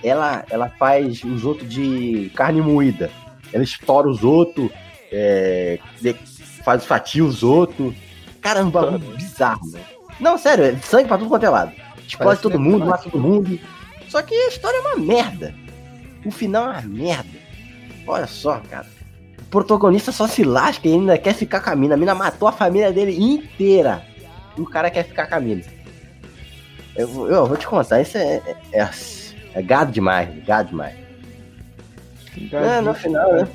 ela, 0.04 0.46
ela 0.50 0.70
faz 0.78 1.24
os 1.24 1.44
outros 1.44 1.68
de 1.70 2.32
carne 2.36 2.62
moída. 2.62 3.10
Ela 3.52 3.64
estoura 3.64 4.08
os 4.10 4.24
outros, 4.24 4.70
é, 5.12 5.80
faz 6.64 6.86
fatia 6.86 7.24
os 7.24 7.44
outros. 7.44 7.94
Caramba, 8.42 8.88
um 8.88 8.92
bagulho 8.92 9.18
bizarro, 9.18 9.72
né? 9.72 9.82
Não, 10.20 10.38
sério, 10.38 10.64
é 10.66 10.76
sangue 10.78 11.08
pra 11.08 11.18
tudo 11.18 11.30
quanto 11.30 11.46
é 11.46 11.50
lado. 11.50 11.72
Explode 12.08 12.42
todo 12.42 12.58
legal. 12.58 12.72
mundo, 12.72 12.86
mata 12.86 13.04
todo 13.10 13.20
mundo. 13.22 13.60
Só 14.10 14.22
que 14.22 14.34
a 14.34 14.48
história 14.48 14.78
é 14.78 14.82
uma 14.82 14.96
merda. 14.98 15.54
O 16.26 16.32
final 16.32 16.66
é 16.72 16.80
uma 16.80 16.82
merda. 16.82 17.38
Olha 18.08 18.26
só, 18.28 18.60
cara. 18.70 18.86
O 19.40 19.46
protagonista 19.50 20.12
só 20.12 20.28
se 20.28 20.44
lasca 20.44 20.88
e 20.88 20.94
ainda 20.94 21.18
quer 21.18 21.34
ficar 21.34 21.60
com 21.62 21.70
a 21.70 21.76
mina. 21.76 21.94
A 21.96 21.98
mina 21.98 22.16
matou 22.16 22.48
a 22.48 22.52
família 22.52 22.92
dele 22.92 23.22
inteira. 23.22 24.02
E 24.58 24.62
o 24.62 24.66
cara 24.66 24.90
quer 24.90 25.04
ficar 25.04 25.28
com 25.28 25.36
a 25.36 25.40
mina. 25.40 25.64
Eu, 26.96 27.08
vou- 27.08 27.30
eu 27.30 27.46
vou 27.46 27.58
te 27.58 27.68
contar, 27.68 28.02
isso 28.02 28.18
é, 28.18 28.42
é, 28.74 28.80
é, 28.82 28.90
é 29.54 29.62
gado 29.62 29.92
demais, 29.92 30.30
gado 30.46 30.70
demais. 30.70 30.96
É, 32.52 32.82
no 32.82 32.94
final, 32.94 33.34
né? 33.34 33.48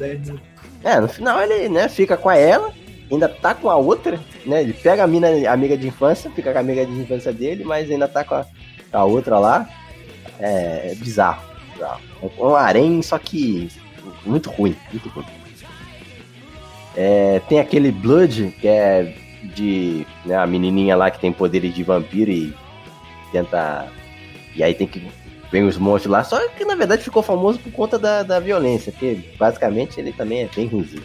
É, 0.85 1.01
no 1.01 1.09
final 1.09 1.41
ele, 1.43 1.69
né, 1.69 1.89
fica 1.89 2.17
com 2.17 2.31
ela, 2.31 2.73
ainda 3.11 3.29
tá 3.29 3.55
com 3.55 3.71
a 3.71 3.77
outra, 3.77 4.19
né? 4.45 4.63
Ele 4.63 4.73
pega 4.73 5.05
a 5.05 5.07
mina 5.07 5.29
amiga 5.51 5.77
de 5.77 5.87
infância, 5.87 6.31
fica 6.31 6.53
com 6.53 6.59
a 6.59 6.61
amiga 6.61 6.85
de 6.85 6.93
infância 6.93 7.33
dele, 7.33 7.65
mas 7.65 7.91
ainda 7.91 8.09
tá 8.09 8.25
com 8.25 8.35
a, 8.35 8.47
a 8.93 9.05
outra 9.05 9.39
lá. 9.39 9.69
É, 10.39 10.91
é 10.91 10.95
bizarro, 10.95 11.43
bizarro. 11.73 12.01
É 12.23 12.43
um 12.43 12.57
harém, 12.57 13.01
só 13.03 13.19
que 13.19 13.71
muito 14.25 14.51
ruim, 14.51 14.77
muito 14.91 15.09
ruim. 15.09 15.27
É, 16.97 17.41
tem 17.49 17.59
aquele 17.61 17.91
Blood, 17.91 18.55
que 18.61 18.69
é 18.69 19.15
de 19.55 20.07
né, 20.25 20.37
a 20.37 20.47
menininha 20.47 20.95
lá 20.97 21.11
que 21.11 21.19
tem 21.19 21.33
poderes 21.33 21.75
de 21.75 21.83
vampiro 21.83 22.31
e 22.31 22.55
tenta. 23.31 23.89
E 24.55 24.63
aí 24.63 24.75
tem 24.75 24.87
que. 24.87 25.03
Vem 25.53 25.65
os 25.65 25.77
monstros 25.77 26.11
lá, 26.11 26.25
só 26.25 26.49
que 26.49 26.65
na 26.65 26.75
verdade 26.75 27.03
ficou 27.05 27.23
famoso 27.23 27.59
por 27.59 27.71
conta 27.73 27.99
da, 27.99 28.23
da 28.23 28.41
violência, 28.41 28.91
porque 28.91 29.19
basicamente 29.39 30.01
ele 30.01 30.11
também 30.13 30.41
é 30.45 30.49
bem 30.57 30.67
ruimzinho. 30.67 31.03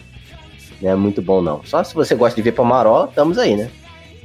Não 0.80 0.90
é 0.90 0.96
muito 0.96 1.20
bom 1.20 1.42
não. 1.42 1.62
Só 1.64 1.84
se 1.84 1.94
você 1.94 2.14
gosta 2.14 2.34
de 2.34 2.40
ver 2.42 2.52
Pomarola, 2.52 3.08
estamos 3.08 3.36
aí, 3.36 3.56
né? 3.56 3.70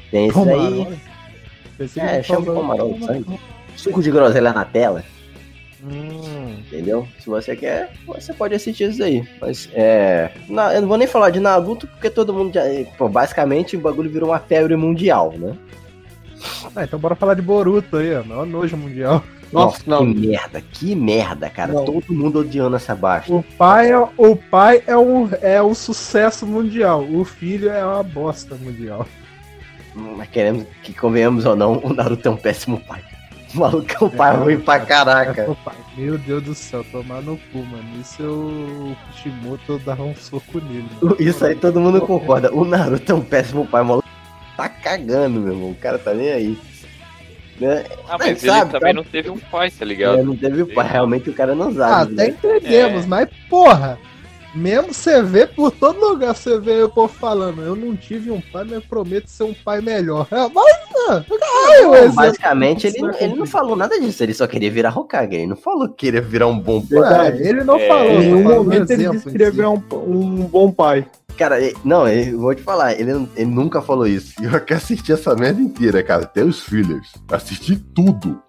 Tem 0.10 0.28
esse 0.28 0.40
aí. 0.50 0.88
É, 1.98 2.24
chama 2.24 2.42
de 2.42 2.46
Pomarola, 2.52 2.98
sangue. 3.06 3.40
Suco 3.76 4.02
de 4.02 4.10
groselha 4.12 4.54
na 4.54 4.64
tela. 4.64 5.04
Hum, 5.84 6.56
Entendeu? 6.68 7.06
Se 7.20 7.28
você 7.30 7.56
quer, 7.58 7.92
você 8.08 8.32
pode 8.34 8.56
assistir 8.56 8.90
isso 8.90 9.04
aí. 9.04 9.28
Mas 9.42 9.68
é. 9.74 10.32
na- 10.48 10.74
eu 10.74 10.82
não 10.82 10.88
vou 10.88 10.98
nem 10.98 11.08
falar 11.08 11.30
de 11.32 11.42
Naruto, 11.42 11.86
porque 11.88 12.10
todo 12.10 12.34
mundo 12.34 12.54
já. 12.54 12.62
Pô, 12.98 13.10
basicamente 13.10 13.76
o 13.76 13.82
bagulho 13.82 14.10
virou 14.10 14.30
uma 14.30 14.40
febre 14.40 14.76
mundial, 14.78 15.34
né? 15.38 15.54
ah, 16.76 16.84
então 16.84 16.98
bora 16.98 17.16
falar 17.16 17.34
de 17.34 17.42
Boruto 17.42 17.98
aí, 17.98 18.16
ó. 18.16 18.24
Maior 18.24 18.46
nojo 18.46 18.78
mundial. 18.78 19.22
Nossa. 19.54 19.84
Que 19.84 20.04
merda, 20.04 20.62
que 20.62 20.96
merda, 20.96 21.50
cara. 21.50 21.74
Não. 21.74 21.86
Todo 21.86 22.12
mundo 22.14 22.40
odiando 22.40 22.76
essa 22.76 22.96
baixa. 22.96 23.32
O 23.32 23.44
pai, 23.44 23.92
é, 23.92 23.98
o 23.98 24.36
pai 24.36 24.84
é, 24.88 24.98
um, 24.98 25.30
é 25.42 25.62
um 25.62 25.76
sucesso 25.76 26.46
mundial. 26.46 27.04
O 27.04 27.24
filho 27.24 27.70
é 27.70 27.86
uma 27.86 28.02
bosta 28.02 28.56
mundial. 28.56 29.08
Mas 29.96 30.28
queremos 30.30 30.66
que 30.82 30.92
convenhamos 30.92 31.46
ou 31.46 31.56
não, 31.56 31.80
o 31.84 31.94
Naruto 31.94 32.28
é 32.28 32.32
um 32.32 32.36
péssimo 32.36 32.80
pai. 32.80 33.02
O 33.54 33.60
maluco 33.60 33.88
é 33.92 34.04
um 34.04 34.10
pai 34.10 34.36
ruim 34.36 34.60
pra 34.60 34.80
caraca. 34.80 35.44
É, 35.44 35.48
o 35.48 35.56
pai. 35.56 35.76
Meu 35.96 36.18
Deus 36.18 36.42
do 36.42 36.56
céu, 36.56 36.84
tomar 36.92 37.22
no 37.22 37.38
cu, 37.52 37.60
mano. 37.60 38.02
Isso 38.02 38.24
eu, 38.24 38.34
o 38.34 38.98
Kishimoto 39.12 39.78
dava 39.86 40.02
um 40.02 40.16
soco 40.16 40.60
nele. 40.60 40.88
Mano. 41.00 41.16
Isso 41.20 41.46
aí 41.46 41.56
todo 41.56 41.80
mundo 41.80 42.02
concorda. 42.02 42.52
O 42.52 42.66
Naruto 42.66 43.12
é 43.12 43.16
um 43.16 43.22
péssimo 43.22 43.68
pai, 43.68 43.84
o 43.84 43.86
maluco 43.86 44.08
tá 44.58 44.68
cagando, 44.68 45.40
meu 45.40 45.54
irmão. 45.54 45.70
O 45.70 45.76
cara 45.76 46.00
tá 46.00 46.16
nem 46.16 46.32
aí. 46.32 46.58
Né? 47.60 47.86
Ah, 48.10 48.18
mas 48.18 48.40
Sabe, 48.42 48.62
ele 48.62 48.72
também 48.72 48.80
sabe? 48.80 48.94
não 48.94 49.04
teve 49.04 49.30
um 49.30 49.38
pai, 49.38 49.70
tá 49.70 49.78
É, 49.82 49.86
ligado? 49.86 50.24
não 50.24 50.36
teve 50.36 50.66
pai, 50.66 50.88
realmente 50.88 51.30
o 51.30 51.34
cara 51.34 51.54
não 51.54 51.70
Ah, 51.70 51.74
sabe. 51.74 52.14
até 52.14 52.24
né? 52.24 52.38
entendemos, 52.38 53.04
É. 53.04 53.08
mas 53.08 53.30
porra, 53.50 53.98
mesmo 54.56 54.94
você 54.94 55.22
vê 55.22 55.46
por 55.48 55.72
todo 55.72 56.00
lugar, 56.00 56.36
você 56.36 56.60
vê 56.60 56.82
o 56.84 56.90
povo 56.90 57.14
falando, 57.14 57.62
eu 57.62 57.76
não 57.76 57.96
tive 57.96 58.32
um 58.32 58.42
pai, 58.42 58.66
mas 58.70 58.84
prometo 58.86 59.28
ser 59.28 59.44
um 59.44 59.54
pai 59.54 59.82
melhor. 59.82 60.28
É, 60.32 60.36
mas, 60.54 60.66
ah, 61.10 61.24
ai, 61.70 61.86
o 61.86 61.90
Bom, 61.90 61.96
exemplo 61.96 62.16
basicamente, 62.16 62.88
ele, 62.88 62.98
é 63.20 63.24
ele 63.26 63.36
não 63.36 63.46
falou 63.46 63.76
nada 63.76 64.00
disso, 64.00 64.24
ele 64.24 64.34
só 64.34 64.46
queria 64.48 64.70
virar 64.72 64.96
Hokage. 64.98 65.36
Ele 65.36 65.48
não 65.48 65.56
falou 65.56 65.88
que 65.90 65.96
queria 66.06 66.22
virar 66.22 66.48
um 66.48 66.58
bom 66.60 66.82
pai. 66.82 66.88
Verdade. 66.90 67.44
É, 67.44 67.48
ele 67.50 67.64
não 67.64 67.78
É, 67.78 67.88
falou, 67.88 68.12
Em 68.12 68.20
nenhum 68.20 68.40
um 68.40 68.44
momento 68.44 68.92
ele 68.92 69.10
disse 69.10 69.26
que 69.26 69.32
queria 69.32 69.52
si. 69.52 69.56
virar 69.58 69.70
um, 69.72 69.84
um 70.08 70.46
bom 70.48 70.72
pai. 70.72 71.06
Cara, 71.38 71.60
ele- 71.60 71.76
não, 71.84 72.08
eu 72.08 72.40
vou 72.40 72.54
te 72.54 72.62
falar, 72.62 72.94
ele, 72.94 73.12
ele 73.36 73.50
nunca 73.50 73.82
falou 73.82 74.06
isso. 74.08 74.34
Eu 74.42 74.52
assisti 74.78 75.12
essa 75.12 75.36
merda 75.36 75.62
inteira, 75.62 76.04
cara. 76.04 76.24
Até 76.24 76.44
os 76.44 76.60
fillers. 76.62 77.12
Assisti 77.32 77.76
tudo. 77.76 78.40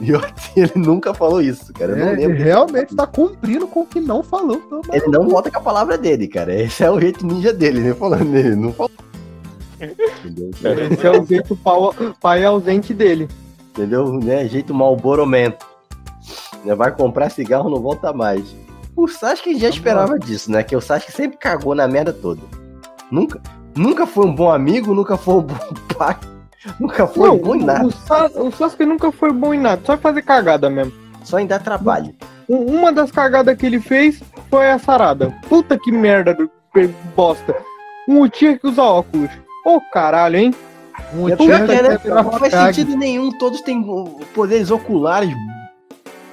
E 0.00 0.10
eu, 0.10 0.20
ele 0.56 0.72
nunca 0.76 1.12
falou 1.14 1.40
isso, 1.42 1.72
cara. 1.74 1.92
Eu 1.92 1.96
não 1.98 2.06
É, 2.12 2.22
ele 2.24 2.42
realmente 2.42 2.94
tá 2.96 3.06
cumprindo 3.06 3.66
com 3.68 3.80
o 3.80 3.86
que 3.86 4.00
não 4.00 4.22
falou. 4.22 4.60
Então, 4.66 4.80
Ele 4.92 5.06
não 5.08 5.28
volta 5.28 5.50
com 5.50 5.58
a 5.58 5.62
palavra 5.62 5.96
dele, 5.98 6.26
cara. 6.26 6.54
Esse 6.54 6.82
é 6.82 6.90
o 6.90 6.98
jeito 7.00 7.24
ninja 7.26 7.52
dele, 7.52 7.80
nem 7.80 7.94
falando 7.94 8.34
ele. 8.34 8.56
Não 8.56 8.72
falou. 8.72 8.90
Esse 9.80 11.06
é 11.06 11.10
o 11.10 11.24
jeito 11.24 11.56
pau- 11.56 11.94
pai 12.20 12.44
ausente 12.44 12.92
dele. 12.92 13.28
Entendeu? 13.70 14.12
Né? 14.12 14.48
Jeito 14.48 14.74
malboromento. 14.74 15.64
Né? 16.64 16.74
Vai 16.74 16.94
comprar 16.94 17.30
cigarro, 17.30 17.70
não 17.70 17.80
volta 17.80 18.12
mais. 18.12 18.44
O 19.02 19.08
Sasuke 19.08 19.58
já 19.58 19.68
esperava 19.68 20.18
disso, 20.18 20.50
né? 20.52 20.62
Que 20.62 20.76
o 20.76 20.80
Sasuke 20.80 21.10
sempre 21.12 21.38
cagou 21.38 21.74
na 21.74 21.88
merda 21.88 22.12
toda. 22.12 22.42
Nunca, 23.10 23.40
nunca 23.76 24.06
foi 24.06 24.26
um 24.26 24.34
bom 24.34 24.50
amigo, 24.50 24.94
nunca 24.94 25.16
foi 25.16 25.34
um 25.34 25.42
bom 25.42 25.54
pai, 25.96 26.16
nunca 26.78 27.06
foi 27.06 27.28
Não, 27.28 27.38
bom 27.38 27.54
em 27.54 27.64
nada. 27.64 27.86
o, 27.86 27.90
Sa- 27.90 28.30
o 28.34 28.50
Sasuke 28.52 28.84
nunca 28.84 29.10
foi 29.10 29.32
bom 29.32 29.54
em 29.54 29.58
nada, 29.60 29.80
só 29.84 29.96
fazer 29.96 30.22
cagada 30.22 30.68
mesmo. 30.68 30.92
Só 31.24 31.38
em 31.38 31.46
dar 31.46 31.60
trabalho. 31.60 32.14
Um- 32.48 32.78
Uma 32.78 32.92
das 32.92 33.10
cagadas 33.10 33.56
que 33.56 33.66
ele 33.66 33.80
fez 33.80 34.22
foi 34.50 34.70
a 34.70 34.78
sarada. 34.78 35.34
Puta 35.48 35.78
que 35.78 35.90
merda 35.90 36.36
bosta. 37.16 37.54
Um 38.08 38.20
Uchiha 38.22 38.58
que 38.58 38.66
usa 38.66 38.82
óculos. 38.82 39.30
Ô 39.64 39.80
caralho, 39.92 40.36
hein? 40.36 40.54
um 41.14 41.28
É 41.28 41.36
tio 41.36 41.46
pior 41.46 41.66
que 41.66 41.72
é, 41.72 41.82
né? 41.82 42.00
Não 42.04 42.32
faz 42.32 42.52
sentido 42.52 42.96
nenhum, 42.96 43.30
todos 43.38 43.60
têm 43.62 43.82
poderes 44.34 44.70
oculares, 44.70 45.30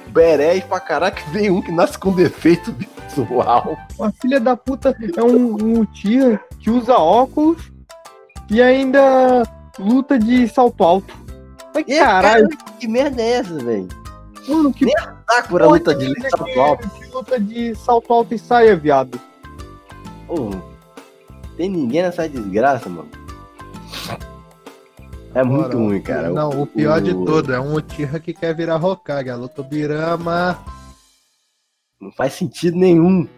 berés 0.08 0.64
pra 0.64 0.80
caraca, 0.80 1.22
vem 1.30 1.50
um 1.50 1.60
que 1.62 1.70
nasce 1.72 1.98
com 1.98 2.12
defeito 2.12 2.74
visual. 3.08 3.76
Uma 3.98 4.12
filha 4.12 4.40
da 4.40 4.56
puta 4.56 4.96
é 5.16 5.22
um, 5.22 5.54
um 5.62 5.80
Uchiha 5.80 6.40
que 6.60 6.70
usa 6.70 6.94
óculos 6.96 7.70
e 8.50 8.60
ainda 8.62 9.42
luta 9.78 10.18
de 10.18 10.48
salto 10.48 10.82
alto. 10.82 11.14
Mas 11.74 11.84
E, 11.86 11.98
caralho, 11.98 12.48
cara, 12.48 12.72
que 12.78 12.88
merda 12.88 13.22
é 13.22 13.30
essa, 13.32 13.54
velho? 13.54 13.88
mano, 14.48 14.72
que 14.72 14.86
Sakura 15.30 15.64
porra 15.66 15.78
luta 15.78 15.94
de 15.94 16.06
é 16.06 16.26
essa 16.26 16.36
salto 16.36 16.60
alto. 16.60 16.88
que 16.90 17.06
luta 17.14 17.40
de 17.40 17.74
salto 17.74 18.12
alto 18.12 18.34
e 18.34 18.38
saia, 18.38 18.74
viado. 18.76 19.20
Pô, 20.26 20.50
tem 21.56 21.68
ninguém 21.68 22.02
nessa 22.02 22.28
desgraça, 22.28 22.88
mano. 22.88 23.08
É 25.34 25.42
muito 25.44 25.66
Ora, 25.66 25.76
ruim, 25.76 26.00
cara. 26.00 26.30
Não, 26.30 26.62
o 26.62 26.66
pior 26.66 27.00
de 27.00 27.10
o- 27.12 27.24
tudo 27.24 27.52
é 27.52 27.60
um 27.60 27.74
Uchiha 27.74 28.18
que 28.18 28.32
quer 28.32 28.54
virar 28.54 28.82
Hokage. 28.82 29.30
A 29.30 29.36
Lutobirama. 29.36 30.58
Não 32.00 32.10
faz 32.12 32.32
sentido 32.34 32.76
nenhum. 32.76 33.28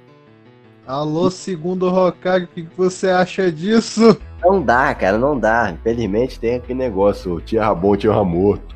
Alô, 0.87 1.31
segundo 1.31 1.87
Hokage, 1.93 2.45
o 2.47 2.49
que 2.49 2.63
você 2.77 3.11
acha 3.11 3.51
disso? 3.51 4.17
Não 4.43 4.63
dá, 4.63 4.95
cara, 4.95 5.19
não 5.19 5.39
dá. 5.39 5.71
Infelizmente 5.71 6.39
tem 6.41 6.57
aquele 6.57 6.79
negócio, 6.79 7.41
tinha 7.41 7.73
bom, 7.75 7.97
tinha 7.97 8.13
morto. 8.25 8.75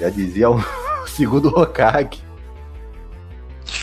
Já 0.00 0.08
dizia 0.08 0.50
o 0.50 0.58
segundo 1.06 1.48
Hokage. 1.48 2.22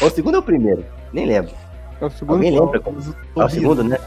Ou 0.02 0.08
o 0.08 0.12
segundo 0.12 0.36
ou 0.36 0.42
o 0.42 0.44
primeiro? 0.44 0.86
Nem 1.14 1.26
lembro. 1.26 1.52
É 2.02 2.06
o 2.06 2.10
segundo. 2.10 2.36
Alguém 2.36 2.52
lembra? 2.60 2.82
É 3.36 3.44
o 3.44 3.50
segundo, 3.50 3.84
né? 3.84 3.98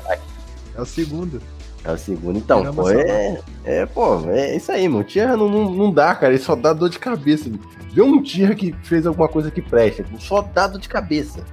É 0.74 0.80
o 0.80 0.84
segundo. 0.86 1.40
É 1.84 1.90
o 1.92 1.98
segundo. 1.98 2.38
Então, 2.38 2.60
Caramba, 2.62 2.82
pô, 2.82 2.90
é, 2.90 3.40
é, 3.64 3.86
pô, 3.86 4.30
é 4.30 4.56
isso 4.56 4.70
aí, 4.70 4.88
mano. 4.88 5.02
Tierra 5.04 5.36
não, 5.36 5.48
não, 5.48 5.70
não 5.70 5.92
dá, 5.92 6.14
cara. 6.14 6.32
Ele 6.32 6.42
só 6.42 6.54
dá 6.54 6.72
dor 6.72 6.88
de 6.88 6.98
cabeça. 6.98 7.50
Vê 7.92 8.02
um 8.02 8.22
Tierra 8.22 8.54
que 8.54 8.72
fez 8.84 9.06
alguma 9.06 9.28
coisa 9.28 9.50
que 9.50 9.60
presta. 9.60 10.04
Só 10.20 10.42
dá 10.42 10.66
dor 10.68 10.80
de 10.80 10.88
cabeça. 10.88 11.44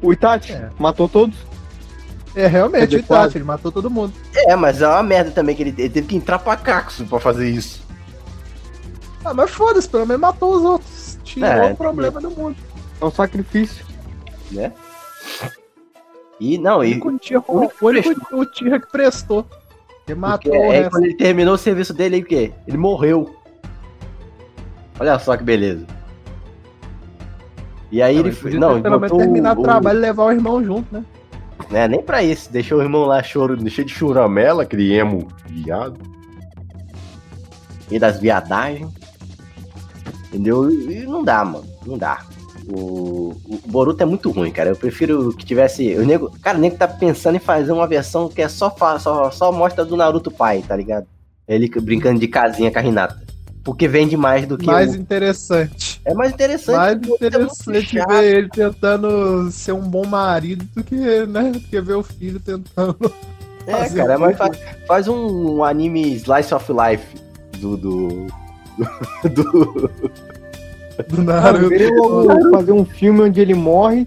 O 0.00 0.12
Itachi 0.12 0.52
É. 0.52 0.70
matou 0.78 1.08
todos. 1.08 1.36
É, 2.36 2.46
realmente, 2.46 2.94
o 2.96 2.98
Itachi, 3.00 3.38
ele 3.38 3.44
matou 3.44 3.72
todo 3.72 3.90
mundo. 3.90 4.12
É, 4.34 4.54
mas 4.54 4.80
é 4.82 4.86
uma 4.88 5.02
merda 5.02 5.30
também 5.32 5.56
que 5.56 5.62
ele, 5.62 5.74
ele 5.76 5.88
teve 5.90 6.06
que 6.06 6.16
entrar 6.16 6.38
pra 6.38 6.56
Caxo 6.56 7.04
pra 7.06 7.18
fazer 7.18 7.48
isso. 7.48 7.82
Ah, 9.24 9.32
mas 9.34 9.50
foda-se, 9.50 9.88
pelo 9.88 10.06
menos 10.06 10.20
matou 10.20 10.54
os 10.54 10.62
outros. 10.62 11.18
Tirou 11.24 11.48
É, 11.48 11.72
o 11.72 11.76
problema 11.76 12.20
do 12.20 12.30
mundo. 12.30 12.56
É 13.00 13.04
um 13.04 13.10
sacrifício. 13.10 13.84
né? 14.52 14.72
E 16.40 16.58
não, 16.58 16.78
O 16.78 16.84
e 16.84 16.92
único 16.92 17.18
Tira- 17.18 17.42
o 17.46 17.56
único 17.58 17.74
o 17.80 17.88
único 17.88 18.08
prestou. 18.14 18.40
o 18.40 18.46
Tira 18.46 18.80
que 18.80 18.90
prestou. 18.90 19.46
Porque 20.04 20.14
matou 20.14 20.52
o 20.52 20.70
aí 20.70 20.78
resto. 20.78 20.90
quando 20.90 21.04
ele 21.04 21.14
terminou 21.14 21.54
o 21.54 21.58
serviço 21.58 21.94
dele, 21.94 22.20
o 22.20 22.24
quê? 22.24 22.52
Ele 22.66 22.76
morreu. 22.76 23.34
Olha 25.00 25.18
só 25.18 25.36
que 25.36 25.42
beleza. 25.42 25.86
E 27.90 28.02
aí 28.02 28.14
Não, 28.14 28.20
ele 28.20 28.28
ele 28.28 28.36
foi. 28.36 28.54
Não, 28.54 28.72
ele 28.72 28.82
pelo 28.82 29.00
menos 29.00 29.16
terminar 29.16 29.56
o, 29.56 29.60
o 29.60 29.62
trabalho 29.62 29.98
e 29.98 30.02
levar 30.02 30.24
o 30.24 30.32
irmão 30.32 30.62
junto, 30.62 30.92
né? 30.92 31.04
né, 31.70 31.88
nem 31.88 32.02
pra 32.02 32.22
isso. 32.22 32.52
Deixou 32.52 32.78
o 32.78 32.82
irmão 32.82 33.04
lá 33.06 33.22
choro, 33.22 33.56
cheio 33.70 33.86
de 33.86 33.94
churamela, 33.94 34.64
aquele 34.64 34.92
emo 34.92 35.28
viado. 35.46 35.98
E 37.90 37.98
das 37.98 38.20
viadagens. 38.20 38.92
Entendeu? 40.28 40.70
E 40.70 41.06
não 41.06 41.24
dá, 41.24 41.44
mano. 41.44 41.64
Não 41.86 41.96
dá. 41.96 42.22
O, 42.68 43.36
o 43.46 43.60
Boruto 43.66 44.02
é 44.02 44.06
muito 44.06 44.30
ruim, 44.30 44.50
cara. 44.50 44.70
Eu 44.70 44.76
prefiro 44.76 45.32
que 45.34 45.44
tivesse. 45.44 45.94
O 45.96 46.04
nego, 46.04 46.30
cara, 46.40 46.56
o 46.56 46.60
nego 46.60 46.76
tá 46.76 46.86
pensando 46.88 47.36
em 47.36 47.40
fazer 47.40 47.72
uma 47.72 47.86
versão 47.86 48.28
que 48.28 48.40
é 48.42 48.48
só, 48.48 48.70
fa- 48.70 48.98
só, 48.98 49.30
só 49.30 49.52
mostra 49.52 49.84
do 49.84 49.96
Naruto 49.96 50.30
pai, 50.30 50.62
tá 50.66 50.74
ligado? 50.76 51.06
Ele 51.46 51.68
brincando 51.68 52.18
de 52.20 52.28
casinha 52.28 52.70
com 52.72 52.78
a 52.78 52.82
Hinata. 52.84 53.22
Porque 53.62 53.88
vende 53.88 54.16
mais 54.16 54.46
do 54.46 54.58
que. 54.58 54.66
Mais 54.66 54.92
o- 54.94 54.96
interessante. 54.96 56.00
É 56.04 56.12
mais 56.14 56.32
interessante. 56.32 56.76
Mais 56.76 56.92
é 57.22 57.26
interessante 57.26 57.86
chato. 57.98 58.08
ver 58.08 58.36
ele 58.36 58.48
tentando 58.50 59.50
ser 59.50 59.72
um 59.72 59.80
bom 59.88 60.06
marido 60.06 60.66
do 60.74 60.84
que, 60.84 60.94
né? 61.26 61.50
Do 61.50 61.60
que 61.60 61.80
ver 61.80 61.94
o 61.94 62.02
filho 62.02 62.38
tentando. 62.40 62.96
É, 63.66 63.88
cara, 63.88 64.16
um 64.16 64.20
mas 64.20 64.36
faz, 64.36 64.58
faz 64.86 65.08
um, 65.08 65.64
anime 65.64 66.12
Slice 66.14 66.52
of 66.54 66.70
Life 66.70 67.06
do. 67.58 67.76
do. 67.78 68.26
do, 69.24 69.42
do- 69.42 69.90
Do 71.08 71.22
Naruto. 71.22 71.92
logo 71.94 72.50
fazer 72.50 72.72
um 72.72 72.84
filme 72.84 73.22
onde 73.22 73.40
ele 73.40 73.54
morre, 73.54 74.06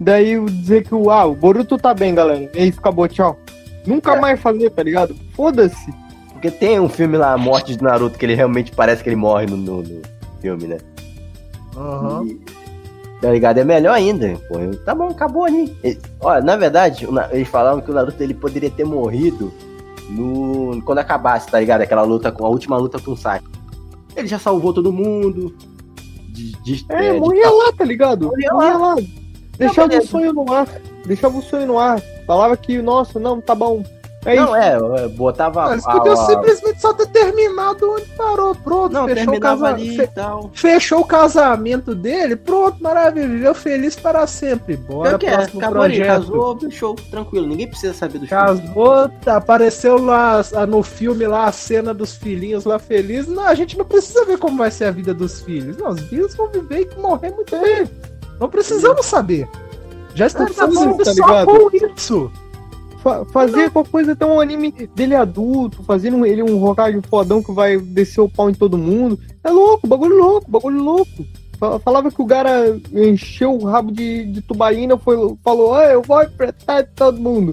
daí 0.00 0.38
dizer 0.46 0.84
que 0.84 0.94
o, 0.94 1.10
ah, 1.10 1.24
o 1.26 1.34
Boruto 1.34 1.76
tá 1.76 1.92
bem, 1.94 2.14
galera. 2.14 2.48
É 2.54 2.64
isso, 2.66 2.78
acabou, 2.78 3.08
tchau. 3.08 3.38
Nunca 3.86 4.12
É. 4.14 4.20
mais 4.20 4.40
fazer, 4.40 4.70
tá 4.70 4.82
ligado? 4.82 5.16
Foda-se. 5.34 5.92
Porque 6.32 6.50
tem 6.50 6.78
um 6.78 6.88
filme 6.88 7.16
lá, 7.16 7.32
a 7.32 7.38
Morte 7.38 7.76
de 7.76 7.82
Naruto, 7.82 8.16
que 8.18 8.24
ele 8.24 8.34
realmente 8.34 8.70
parece 8.70 9.02
que 9.02 9.08
ele 9.08 9.16
morre 9.16 9.46
no, 9.46 9.56
no- 9.56 9.82
no 9.82 10.02
filme, 10.40 10.66
né? 10.68 10.78
Aham. 11.76 12.24
E- 12.26 12.40
Tá 13.20 13.32
ligado? 13.32 13.58
É 13.58 13.64
melhor 13.64 13.94
ainda. 13.94 14.36
Pô, 14.48 14.60
Eu- 14.60 14.76
tá 14.84 14.94
bom, 14.94 15.08
acabou 15.08 15.42
ali. 15.44 15.76
Olha, 16.20 16.40
na 16.40 16.54
verdade, 16.56 17.04
eles 17.32 17.48
falaram 17.48 17.80
que 17.80 17.90
o 17.90 17.94
Naruto 17.94 18.22
ele 18.22 18.32
poderia 18.32 18.70
ter 18.70 18.84
morrido 18.84 19.52
no 20.08 20.80
quando 20.84 20.98
acabasse, 20.98 21.48
tá 21.50 21.58
ligado? 21.58 21.80
Aquela 21.80 22.02
luta 22.02 22.30
com 22.30 22.46
a 22.46 22.48
última 22.48 22.76
luta 22.76 23.00
com 23.00 23.10
o 23.10 23.16
Sasuke. 23.16 23.48
Ele 24.14 24.28
já 24.28 24.38
salvou 24.38 24.72
todo 24.72 24.92
mundo. 24.92 25.52
De, 26.76 26.84
É, 26.90 27.12
de- 27.14 27.20
morria 27.20 27.48
lá, 27.50 27.72
tá 27.72 27.84
ligado? 27.84 28.26
Morria 28.26 28.52
Morria 28.52 28.76
lá. 28.76 28.96
Deixava 29.56 29.96
o 29.98 30.06
sonho 30.06 30.32
no 30.32 30.52
ar. 30.52 30.68
Deixava 31.06 31.38
o 31.38 31.42
sonho 31.42 31.66
no 31.66 31.78
ar. 31.78 32.00
Falava 32.26 32.56
que, 32.56 32.80
nossa, 32.82 33.18
não, 33.18 33.40
tá 33.40 33.54
bom. 33.54 33.82
É 34.24 34.34
Não, 34.34 34.44
isso. 34.46 34.54
é, 34.56 35.04
é, 35.04 35.08
botava. 35.08 35.74
A- 35.74 35.78
podiam 35.80 36.12
a- 36.14 36.26
simplesmente 36.26 36.80
só 36.80 36.92
ter 36.92 37.06
terminado 37.06 37.92
onde 37.92 38.04
parou. 38.16 38.52
Pronto, 38.54 38.92
Não, 38.92 39.06
fechou, 39.06 39.34
o 39.36 39.40
casa... 39.40 39.66
ali 39.68 39.96
fe- 39.96 40.10
fechou 40.52 41.00
o 41.00 41.04
casamento 41.04 41.94
dele. 41.94 42.34
Pronto, 42.34 42.82
maravilha. 42.82 43.28
Viveu 43.28 43.54
feliz 43.54 43.94
para 43.94 44.26
sempre. 44.26 44.76
Bora, 44.76 45.10
É 45.10 45.14
o 45.14 45.18
que 45.20 45.26
é, 45.26 45.36
próximo 45.36 45.60
acabou 45.60 45.82
ali, 45.82 45.96
projeto. 45.98 46.20
casou, 46.20 46.58
show, 46.70 46.94
tranquilo. 47.10 47.46
Ninguém 47.46 47.68
precisa 47.68 47.94
saber 47.94 48.18
do 48.18 48.26
show. 48.26 48.36
Casou, 48.38 49.08
tá, 49.24 49.36
apareceu 49.36 50.02
lá 50.04 50.42
ah, 50.54 50.66
no 50.66 50.82
filme 50.82 51.24
lá 51.26 51.44
a 51.44 51.52
cena 51.52 51.94
dos 51.94 52.16
filhinhos 52.16 52.64
lá 52.64 52.78
felizes. 52.78 53.28
Não, 53.32 53.44
a 53.46 53.54
gente 53.54 53.78
não 53.78 53.84
precisa 53.84 54.24
ver 54.24 54.36
como 54.38 54.58
vai 54.58 54.70
ser 54.72 54.86
a 54.86 54.90
vida 54.90 55.14
dos 55.14 55.40
filhos. 55.42 55.76
Não, 55.76 55.90
os 55.90 56.00
filhos 56.00 56.34
vão 56.34 56.48
viver 56.48 56.90
e 56.92 57.00
morrer 57.00 57.30
muito 57.30 57.56
bem. 57.56 57.88
Não 58.40 58.48
precisamos 58.48 59.06
saber. 59.06 59.48
Já 60.14 60.26
estamos 60.26 60.56
tá 60.56 60.66
bom, 60.66 60.74
satisfeitos 60.74 61.06
tá 61.06 61.14
só 61.14 61.28
ligado? 61.28 61.46
com 61.46 61.92
isso. 61.94 62.32
Fa- 63.02 63.24
fazer 63.26 63.70
qualquer 63.70 63.90
coisa 63.90 64.12
até 64.12 64.26
um 64.26 64.40
anime 64.40 64.72
dele 64.94 65.14
adulto, 65.14 65.82
fazendo 65.84 66.24
ele 66.26 66.42
um 66.42 66.62
Hokage 66.64 67.00
fodão 67.08 67.42
que 67.42 67.52
vai 67.52 67.78
descer 67.78 68.20
o 68.20 68.28
pau 68.28 68.50
em 68.50 68.54
todo 68.54 68.76
mundo. 68.78 69.18
É 69.44 69.50
louco, 69.50 69.86
bagulho 69.86 70.16
louco, 70.18 70.50
bagulho 70.50 70.82
louco. 70.82 71.24
Fa- 71.58 71.78
Falava 71.80 72.10
que 72.10 72.20
o 72.22 72.26
cara 72.26 72.78
encheu 72.92 73.52
o 73.54 73.64
rabo 73.64 73.90
de, 73.92 74.24
de 74.26 74.40
tubaína, 74.42 74.96
foi, 74.96 75.16
falou, 75.44 75.74
ah, 75.74 75.84
eu 75.86 76.02
vou 76.02 76.18
apertar 76.18 76.84
todo 76.94 77.20
mundo. 77.20 77.52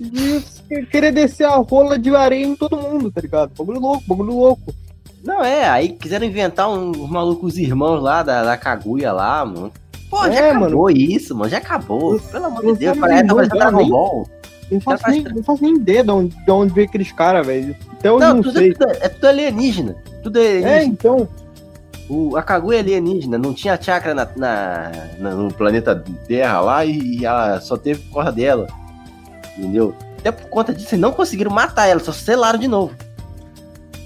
E 0.00 0.86
querer 0.86 1.12
descer 1.12 1.44
a 1.44 1.56
rola 1.56 1.98
de 1.98 2.14
areia 2.14 2.44
em 2.46 2.56
todo 2.56 2.76
mundo, 2.76 3.10
tá 3.10 3.20
ligado? 3.20 3.52
Bagulho 3.56 3.80
louco, 3.80 4.02
bagulho 4.06 4.32
louco. 4.36 4.74
Não, 5.24 5.42
é, 5.44 5.68
aí 5.68 5.90
quiseram 5.90 6.26
inventar 6.26 6.68
um- 6.68 6.90
uns 6.90 7.10
malucos 7.10 7.56
irmãos 7.56 8.00
lá 8.02 8.22
da, 8.22 8.42
da 8.42 8.56
Kaguya 8.56 9.12
lá, 9.12 9.44
mano. 9.44 9.70
Pô, 10.10 10.24
já 10.26 10.34
É, 10.34 10.50
acabou 10.50 10.90
isso, 10.90 11.34
mano, 11.34 11.48
já 11.50 11.58
acabou. 11.58 12.18
Pelo 12.20 12.46
amor 12.46 12.60
de 12.60 12.66
não 12.66 12.74
Deus, 12.74 12.98
parece 12.98 13.22
nem 13.22 13.36
tá 13.36 13.54
Dragon 13.54 13.76
nem- 13.78 13.90
Ball. 14.78 14.94
Não 14.94 14.98
faço, 14.98 15.02
faz 15.02 15.14
nem, 15.24 15.34
não 15.34 15.42
faço 15.42 15.62
nem 15.62 15.76
ideia 15.76 16.02
de 16.04 16.10
onde, 16.10 16.36
de 16.44 16.50
onde 16.50 16.72
veio 16.74 16.86
aqueles 16.88 17.12
caras, 17.12 17.46
velho. 17.46 17.76
Até 17.92 18.10
hoje 18.10 18.26
Não, 18.26 18.34
não, 18.34 18.42
tudo, 18.42 18.58
sei. 18.58 18.70
é, 18.70 18.74
tudo, 18.74 18.90
é 19.00 19.08
tudo 19.08 19.24
alienígena. 19.26 19.96
Tudo 20.22 20.38
é 20.38 20.42
alienígena. 20.42 20.70
É, 20.76 20.84
então. 20.84 21.28
O, 22.08 22.36
a 22.36 22.42
Kaguya 22.42 22.78
é 22.78 22.80
alienígena, 22.80 23.38
não 23.38 23.54
tinha 23.54 23.80
chakra 23.80 24.12
na, 24.14 24.28
na- 24.36 24.92
na- 25.18 25.30
no 25.34 25.52
planeta 25.54 26.02
Terra 26.26 26.60
lá 26.60 26.84
e 26.84 27.24
ela 27.24 27.60
só 27.60 27.76
teve 27.76 28.00
por 28.02 28.14
causa 28.16 28.32
dela. 28.32 28.66
Entendeu? 29.56 29.94
Até 30.18 30.30
por 30.32 30.48
conta 30.48 30.72
disso, 30.74 30.94
eles 30.94 31.00
não 31.00 31.12
conseguiram 31.12 31.50
matar 31.50 31.86
ela, 31.86 32.00
só 32.00 32.12
selaram 32.12 32.58
de 32.58 32.68
novo. 32.68 32.92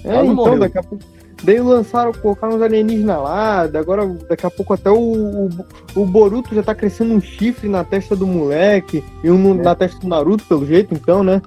É, 0.03 0.09
Ela 0.09 0.17
não 0.23 0.33
então, 0.33 0.35
morreu. 0.35 0.59
daqui 0.59 0.77
a 0.77 0.83
pouco. 0.83 1.03
Daí 1.43 1.59
lançaram, 1.59 2.11
colocaram 2.13 2.55
uns 2.55 2.61
alienígenas 2.61 3.17
lá, 3.21 3.61
agora 3.61 4.05
daqui 4.27 4.45
a 4.45 4.49
pouco 4.49 4.73
até 4.73 4.89
o, 4.89 4.97
o, 4.97 5.49
o 5.95 6.05
Boruto 6.05 6.53
já 6.55 6.63
tá 6.63 6.73
crescendo 6.73 7.13
um 7.13 7.21
chifre 7.21 7.69
na 7.69 7.83
testa 7.83 8.15
do 8.15 8.25
moleque 8.25 9.03
e 9.23 9.29
um 9.29 9.37
no- 9.37 9.59
É. 9.61 9.63
na 9.63 9.75
testa 9.75 9.99
do 9.99 10.07
Naruto, 10.07 10.43
pelo 10.45 10.65
jeito, 10.65 10.95
então, 10.95 11.23
né? 11.23 11.41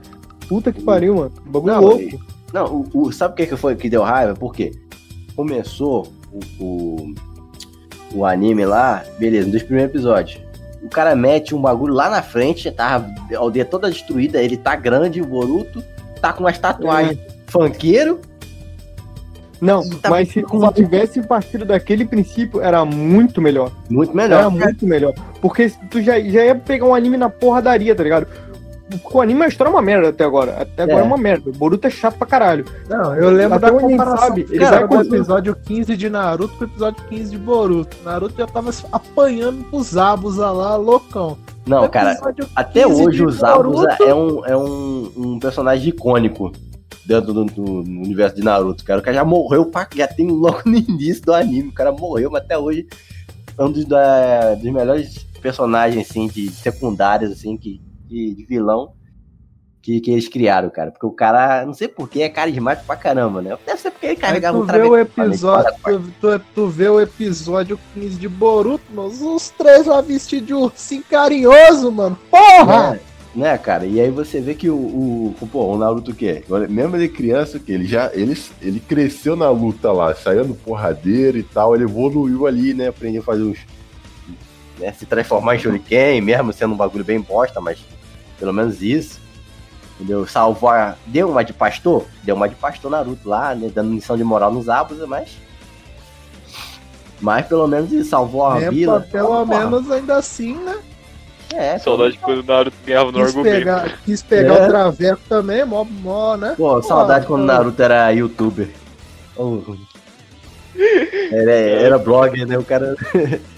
Puta 0.49 0.73
que 0.73 0.81
pariu, 0.81 1.17
mano. 1.17 1.33
Bagulho 1.47 1.75
Não, 1.75 1.81
louco. 1.83 2.21
Não, 2.53 2.67
o, 2.67 2.89
o- 3.07 3.13
sabe 3.13 3.35
o 3.35 3.37
que, 3.37 3.47
que 3.49 3.57
foi 3.57 3.75
que 3.75 3.91
deu 3.91 4.03
raiva? 4.03 4.35
Porque 4.35 4.73
começou 5.35 6.07
o, 6.33 6.65
o, 6.65 7.15
o 8.15 8.25
anime 8.25 8.65
lá, 8.65 9.05
beleza, 9.19 9.49
nos 9.51 9.63
primeiros 9.63 9.93
episódios. 9.93 10.41
O 10.83 10.89
cara 10.89 11.15
mete 11.17 11.55
um 11.55 11.61
bagulho 11.61 11.93
lá 11.95 12.09
na 12.09 12.23
frente, 12.23 12.71
tá 12.71 13.05
a 13.35 13.37
aldeia 13.39 13.65
toda 13.65 13.91
destruída, 13.91 14.41
ele 14.43 14.57
tá 14.57 14.75
grande, 14.77 15.21
o 15.21 15.27
Boruto, 15.27 15.83
tá 16.23 16.33
com 16.33 16.45
umas 16.45 16.59
tatuagens 16.59 17.19
funkeiro. 17.49 18.21
Não, 19.61 19.87
tá 19.89 20.09
mas 20.11 20.29
se, 20.29 20.45
tivesse 20.75 21.23
partido 21.23 21.65
daquele 21.65 22.05
princípio, 22.05 22.61
era 22.63 22.85
muito 22.85 23.41
melhor. 23.43 23.71
Muito 23.91 24.19
Era 24.19 24.29
melhor. 24.29 24.51
muito 24.51 24.87
melhor. 24.87 25.13
Porque 25.41 25.71
tu 25.91 26.01
já, 26.03 26.19
já 26.21 26.45
ia 26.47 26.55
pegar 26.55 26.87
um 26.87 26.95
anime 26.95 27.17
na 27.17 27.29
porradaria, 27.29 27.95
tá 27.95 28.03
ligado? 28.03 28.27
O 29.13 29.21
anime 29.21 29.45
a 29.45 29.47
história 29.47 29.71
é 29.71 29.73
uma 29.73 29.81
merda 29.83 30.09
até 30.09 30.25
agora. 30.25 30.63
Até 30.63 30.83
agora 30.83 30.99
É. 30.99 31.03
é 31.03 31.05
uma 31.05 31.17
merda. 31.17 31.49
O 31.51 31.53
Boruto 31.53 31.87
é 31.87 31.91
chato 31.91 32.17
pra 32.19 32.27
caralho. 32.27 32.65
Não, 32.89 33.15
eu 33.15 33.31
lembro 33.31 33.55
Até 33.57 33.71
da 33.71 33.79
comparação 33.79 34.17
sabe, 34.29 34.47
ele 34.51 34.59
cara, 34.59 34.81
do 34.81 34.89
conseguir- 34.89 35.15
episódio 35.17 35.55
15 35.65 35.97
de 35.97 36.11
Naruto 36.11 36.57
com 36.57 36.65
o 36.65 36.67
episódio 36.67 37.05
15 37.09 37.31
de 37.31 37.39
Boruto. 37.39 37.97
Naruto 38.05 38.35
já 38.37 38.47
tava 38.49 38.73
se 38.73 38.85
apanhando 38.91 39.63
pros 39.71 39.91
Zabuza 39.91 40.51
lá, 40.51 40.75
loucão. 40.75 41.39
Não, 41.65 41.89
cara, 41.89 42.19
até 42.57 42.83
15 42.83 43.03
hoje 43.07 43.25
o 43.25 43.31
Zabuza 43.31 43.87
Boruto- 43.87 44.03
é, 44.03 44.13
um, 44.15 44.47
é 44.47 44.57
um, 44.57 45.13
um 45.17 45.39
personagem 45.39 45.91
icônico 45.91 46.51
dentro 47.11 47.33
do, 47.35 47.45
do- 47.45 47.81
universo 47.81 48.37
de 48.37 48.43
Naruto, 48.45 48.85
cara. 48.85 49.01
O 49.01 49.03
cara 49.03 49.17
já 49.17 49.25
morreu, 49.25 49.67
pra, 49.67 49.89
já 49.95 50.07
tem 50.07 50.29
logo 50.29 50.63
no 50.65 50.77
início 50.79 51.23
do 51.25 51.35
anime. 51.35 51.69
O 51.69 51.75
cara 51.75 51.91
morreu, 51.93 52.31
mas 52.31 52.43
até 52.43 52.57
hoje 52.57 52.87
é 53.59 53.63
um 53.65 53.71
dos, 53.73 53.85
da- 53.85 54.55
dos 54.55 54.73
melhores 54.73 55.27
personagens, 55.43 56.09
assim, 56.09 56.29
de 56.29 56.49
secundários, 56.51 57.33
assim, 57.33 57.57
que, 57.57 57.81
de, 58.07 58.35
de 58.35 58.45
vilão. 58.45 58.93
que, 59.83 60.01
que 60.01 60.11
eles 60.11 60.29
criaram, 60.29 60.71
cara. 60.71 60.91
Porque 60.93 61.07
o 61.07 61.11
cara, 61.11 61.65
não 61.67 61.75
sei 61.75 61.89
porquê, 61.89 62.23
é 62.23 62.29
carismático 62.29 62.87
pra 62.87 62.95
caramba, 62.97 63.41
né? 63.43 63.57
Deve 63.67 63.81
ser 63.81 63.91
porque 63.91 64.07
ele 64.07 64.17
carregava 64.17 64.59
um 64.59 64.67
travecão. 64.67 64.97
episódio, 64.99 65.73
tu, 65.83 66.03
tu, 66.21 66.41
tu 66.55 66.69
vê 66.69 66.89
o 66.89 67.01
episódio 67.01 67.79
15 67.95 68.19
de 68.19 68.29
Boruto, 68.29 68.85
mano. 68.95 69.09
Os 69.35 69.49
três 69.51 69.87
lá 69.87 70.01
vestidos 70.01 70.47
de 70.47 70.55
ursinho 70.55 71.03
carinhoso, 71.11 71.91
mano. 71.91 72.17
Porra! 72.31 72.93
Né? 72.93 73.01
Né, 73.35 73.57
cara? 73.59 73.87
E 73.87 74.01
aí 74.01 74.11
você 74.11 74.41
vê 74.41 74.55
que 74.55 74.69
o, 74.69 74.75
o, 74.77 75.37
o- 75.41 75.47
pô, 75.47 75.65
o 75.73 75.79
Naruto 75.79 76.11
o 76.11 76.15
quê? 76.15 76.43
Olha, 76.51 76.67
Mesmo 76.69 76.97
ele 76.97 77.09
criança, 77.09 77.59
que 77.59 77.71
ele 77.73 77.87
já 77.87 78.11
ele, 78.13 78.37
ele 78.61 78.81
cresceu 78.81 79.37
na 79.37 79.49
luta 79.51 79.93
lá, 79.93 80.15
saindo 80.15 80.55
porradeiro 80.55 81.39
e 81.39 81.43
tal, 81.43 81.75
ele 81.75 81.85
evoluiu 81.85 82.47
ali, 82.47 82.75
né? 82.75 82.89
Aprendeu 82.89 83.23
a 83.23 83.25
fazer 83.25 83.43
uns. 83.45 83.59
Né, 84.79 84.93
se 84.93 85.05
transformar 85.05 85.57
em 85.57 85.59
Shuriken, 85.59 86.21
mesmo 86.23 86.53
sendo 86.55 86.73
um 86.73 86.77
bagulho 86.77 87.05
bem 87.05 87.21
bosta, 87.21 87.61
mas 87.61 87.79
pelo 88.39 88.53
menos 88.53 88.81
isso. 88.83 89.21
Entendeu? 89.97 90.27
Salvou 90.27 90.71
a... 90.71 90.97
Deu 91.05 91.29
uma 91.29 91.45
de 91.45 91.53
pastor? 91.53 92.07
Deu 92.23 92.35
uma 92.35 92.49
de 92.49 92.55
pastor 92.55 92.91
Naruto 92.91 93.29
lá, 93.29 93.55
né? 93.55 93.71
Dando 93.75 93.91
missão 93.91 94.17
de 94.17 94.25
moral 94.25 94.51
nos 94.51 94.67
Abusa, 94.71 95.07
mas. 95.07 95.29
Mas 97.21 97.45
pelo 97.47 97.67
menos 97.69 97.93
ele 97.93 98.03
salvou 98.05 98.47
a 98.47 98.59
É, 98.59 98.71
vila. 98.71 99.01
pelo 99.01 99.45
menos 99.45 99.91
ainda 99.91 100.17
assim, 100.17 100.55
né? 100.55 100.79
É, 101.55 101.79
Saudade 101.79 102.17
quando 102.19 102.39
o 102.41 102.43
Naruto 102.45 102.77
ganhava 102.87 103.11
no 103.13 103.19
Quis 103.19 103.29
argumento. 103.29 103.55
pegar, 103.57 103.99
quis 104.05 104.23
pegar 104.23 104.55
É. 104.55 104.65
o 104.65 104.69
Traveco 104.69 105.21
também, 105.29 105.65
mó, 105.65 105.85
mó, 105.85 106.37
né? 106.37 106.55
Pô, 106.57 106.81
saudade 106.83 107.27
quando 107.27 107.43
o 107.43 107.47
Naruto 107.47 107.83
era 107.83 108.11
youtuber. 108.13 108.69
Oh. 109.37 109.61
Era, 111.33 111.51
era 111.53 111.99
blogger, 111.99 112.47
né? 112.47 112.57
O 112.59 112.63
cara. 112.65 112.95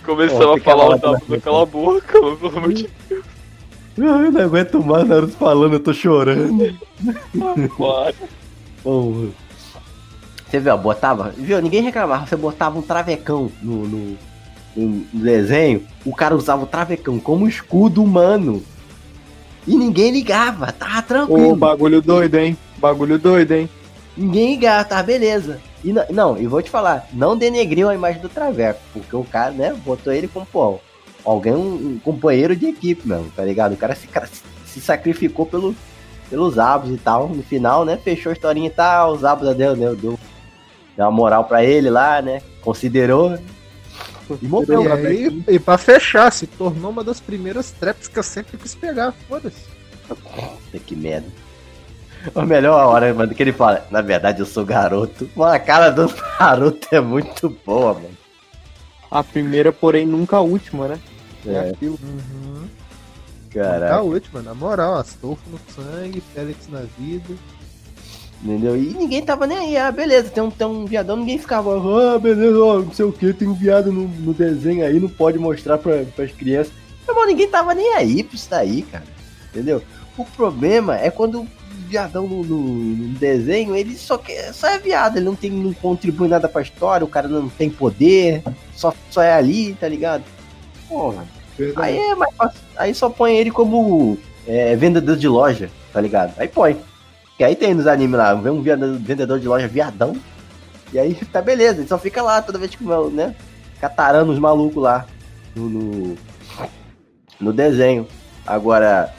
Começava 0.04 0.44
Pô, 0.46 0.52
a 0.54 0.60
falar 0.60 0.94
os 0.96 1.00
Naruto 1.02 1.24
na- 1.28 1.36
naquela 1.36 1.66
boca, 1.66 2.20
mano, 2.20 2.36
pelo 2.36 2.56
amor 2.58 2.72
de 2.72 2.88
"Ah, 3.10 3.14
Eu 3.98 4.32
não 4.32 4.40
aguento 4.40 4.82
mais 4.82 5.06
Naruto 5.06 5.32
falando, 5.36 5.74
eu 5.74 5.80
tô 5.80 5.92
chorando. 5.92 6.56
Deus. 6.58 7.72
Porra. 7.76 8.12
Você 10.50 10.58
viu, 10.60 10.76
botava. 10.78 11.32
Viu, 11.36 11.60
ninguém 11.62 11.82
reclamava. 11.82 12.26
Você 12.26 12.36
botava 12.36 12.78
um 12.78 12.82
travecão 12.82 13.50
no, 13.62 13.86
no, 13.86 14.18
no 14.76 15.04
desenho, 15.12 15.82
o 16.04 16.14
cara 16.14 16.34
usava 16.34 16.62
o 16.62 16.66
travecão 16.66 17.18
como 17.18 17.48
escudo 17.48 18.02
humano. 18.02 18.62
E 19.66 19.76
ninguém 19.76 20.10
ligava, 20.10 20.72
tava 20.72 20.98
Ô, 20.98 21.02
tranquilo. 21.02 21.56
bagulho 21.56 22.02
doido, 22.02 22.36
hein? 22.36 22.56
Bagulho 22.78 23.18
doido, 23.18 23.52
hein? 23.52 23.68
Ninguém 24.16 24.50
ligava, 24.54 24.84
tá 24.84 25.02
beleza. 25.02 25.60
E 25.84 25.92
não, 25.92 26.04
não, 26.10 26.38
e 26.38 26.46
vou 26.46 26.60
te 26.62 26.70
falar, 26.70 27.06
não 27.12 27.36
denegriu 27.36 27.88
a 27.88 27.94
imagem 27.94 28.20
do 28.20 28.28
Traveco, 28.28 28.80
porque 28.92 29.14
o 29.16 29.24
cara, 29.24 29.50
né, 29.52 29.74
botou 29.84 30.12
ele 30.12 30.28
como, 30.28 30.46
pô, 30.46 30.78
alguém, 31.24 31.54
um, 31.54 31.74
um 31.94 32.00
companheiro 32.02 32.54
de 32.56 32.66
equipe 32.66 33.06
mesmo, 33.06 33.30
tá 33.34 33.44
ligado? 33.44 33.72
O 33.72 33.76
cara 33.76 33.94
se, 33.94 34.06
cara 34.06 34.26
se- 34.26 34.42
se 34.66 34.80
sacrificou 34.80 35.44
pelo, 35.46 35.74
pelos 36.30 36.58
Abos 36.58 36.90
e 36.90 36.96
tal. 36.96 37.28
No 37.28 37.42
final, 37.42 37.84
né, 37.84 37.96
fechou 38.02 38.30
a 38.30 38.32
historinha 38.32 38.66
e 38.68 38.70
tal, 38.70 39.12
os 39.12 39.24
Abos 39.24 39.46
deu, 39.56 39.74
deu, 39.76 39.96
deu, 39.96 39.96
deu 39.96 40.18
uma 40.98 41.10
moral 41.10 41.44
pra 41.44 41.64
ele 41.64 41.88
lá, 41.90 42.20
né, 42.22 42.40
considerou. 42.62 43.38
E 44.40 44.46
morreu. 44.46 44.84
E, 44.84 45.06
aí, 45.06 45.42
e 45.48 45.58
pra 45.58 45.76
fechar, 45.78 46.30
se 46.32 46.46
tornou 46.46 46.90
uma 46.90 47.04
das 47.04 47.20
primeiras 47.20 47.70
traps 47.72 48.08
que 48.08 48.18
eu 48.18 48.22
sempre 48.22 48.56
quis 48.56 48.74
pegar, 48.74 49.12
foda-se. 49.28 49.64
Puta, 50.08 50.78
que 50.78 50.94
merda. 50.96 51.28
A 52.34 52.46
melhor 52.46 52.86
hora, 52.86 53.12
mano, 53.12 53.34
que 53.34 53.42
ele 53.42 53.52
fala, 53.52 53.84
na 53.90 54.00
verdade 54.00 54.40
eu 54.40 54.46
sou 54.46 54.64
garoto. 54.64 55.28
Mano, 55.34 55.52
a 55.52 55.58
cara 55.58 55.90
do 55.90 56.06
Naruto 56.38 56.86
é 56.92 57.00
muito 57.00 57.50
boa, 57.66 57.94
mano. 57.94 58.16
A 59.10 59.22
primeira, 59.24 59.72
porém, 59.72 60.06
nunca 60.06 60.36
a 60.36 60.40
última, 60.40 60.88
né? 60.88 60.98
É, 61.44 61.52
É, 61.52 61.70
aquilo. 61.70 61.98
Uhum. 62.02 62.64
caraca. 63.52 63.94
Tá 63.94 64.02
última, 64.02 64.40
na 64.40 64.54
moral, 64.54 64.94
Astolfo 64.94 65.42
no 65.50 65.58
sangue, 65.74 66.22
Félix 66.32 66.68
na 66.68 66.82
vida. 66.98 67.34
Entendeu? 68.42 68.76
E 68.76 68.92
ninguém 68.94 69.22
tava 69.22 69.46
nem 69.46 69.56
aí. 69.58 69.76
Ah, 69.76 69.92
beleza, 69.92 70.28
tem 70.30 70.42
um, 70.42 70.50
tem 70.50 70.66
um 70.66 70.84
viadão, 70.84 71.16
ninguém 71.16 71.38
ficava, 71.38 71.76
ah, 72.14 72.18
beleza, 72.18 72.58
ó, 72.58 72.80
não 72.80 72.92
sei 72.92 73.04
o 73.04 73.12
que, 73.12 73.32
tem 73.32 73.46
um 73.46 73.54
viado 73.54 73.92
no, 73.92 74.08
no 74.08 74.34
desenho 74.34 74.84
aí, 74.84 74.98
não 74.98 75.08
pode 75.08 75.38
mostrar 75.38 75.78
pra, 75.78 76.02
pras 76.16 76.32
crianças. 76.32 76.72
Meu 77.06 77.14
irmão, 77.14 77.26
ninguém 77.26 77.48
tava 77.48 77.72
nem 77.74 77.94
aí 77.94 78.22
pra 78.24 78.34
isso 78.34 78.50
daí, 78.50 78.82
cara. 78.82 79.04
Entendeu? 79.50 79.80
O 80.18 80.24
problema 80.24 80.98
é 80.98 81.08
quando 81.10 81.42
o 81.42 81.48
viadão 81.88 82.26
no, 82.26 82.42
no- 82.42 82.58
no 82.58 83.08
desenho, 83.18 83.76
ele 83.76 83.94
só, 83.96 84.18
quer, 84.18 84.52
só 84.52 84.66
é 84.68 84.78
viado, 84.78 85.16
ele 85.18 85.24
não, 85.26 85.36
tem, 85.36 85.50
não 85.50 85.72
contribui 85.74 86.26
nada 86.26 86.48
pra 86.48 86.62
história, 86.62 87.04
o 87.04 87.08
cara 87.08 87.28
não 87.28 87.48
tem 87.48 87.70
poder, 87.70 88.42
só, 88.74 88.92
só 89.10 89.22
é 89.22 89.34
ali, 89.34 89.74
tá 89.74 89.86
ligado? 89.88 90.24
Porra. 90.88 91.24
Aí 91.76 91.96
é 91.96 92.14
mais 92.14 92.34
fácil. 92.34 92.60
Aí 92.76 92.94
só 92.94 93.08
põe 93.08 93.36
ele 93.36 93.50
como 93.50 94.18
é, 94.48 94.74
vendedor 94.74 95.16
de 95.16 95.28
loja, 95.28 95.70
tá 95.92 96.00
ligado? 96.00 96.34
Aí 96.38 96.48
põe. 96.48 96.76
Que 97.42 97.46
aí 97.46 97.56
tem 97.56 97.74
nos 97.74 97.88
animes 97.88 98.16
lá, 98.16 98.34
vê 98.34 98.50
um 98.50 98.62
vendedor 98.62 99.40
de 99.40 99.48
loja 99.48 99.66
viadão. 99.66 100.14
E 100.92 100.98
aí 101.00 101.12
tá 101.32 101.42
beleza, 101.42 101.80
ele 101.80 101.88
só 101.88 101.98
fica 101.98 102.22
lá 102.22 102.40
toda 102.40 102.56
vez 102.56 102.72
que, 102.72 102.84
né? 103.12 103.34
Catarando 103.80 104.30
os 104.30 104.38
malucos 104.38 104.80
lá 104.80 105.04
no, 105.52 105.68
no, 105.68 106.16
no 107.40 107.52
desenho. 107.52 108.06
Agora, 108.46 109.12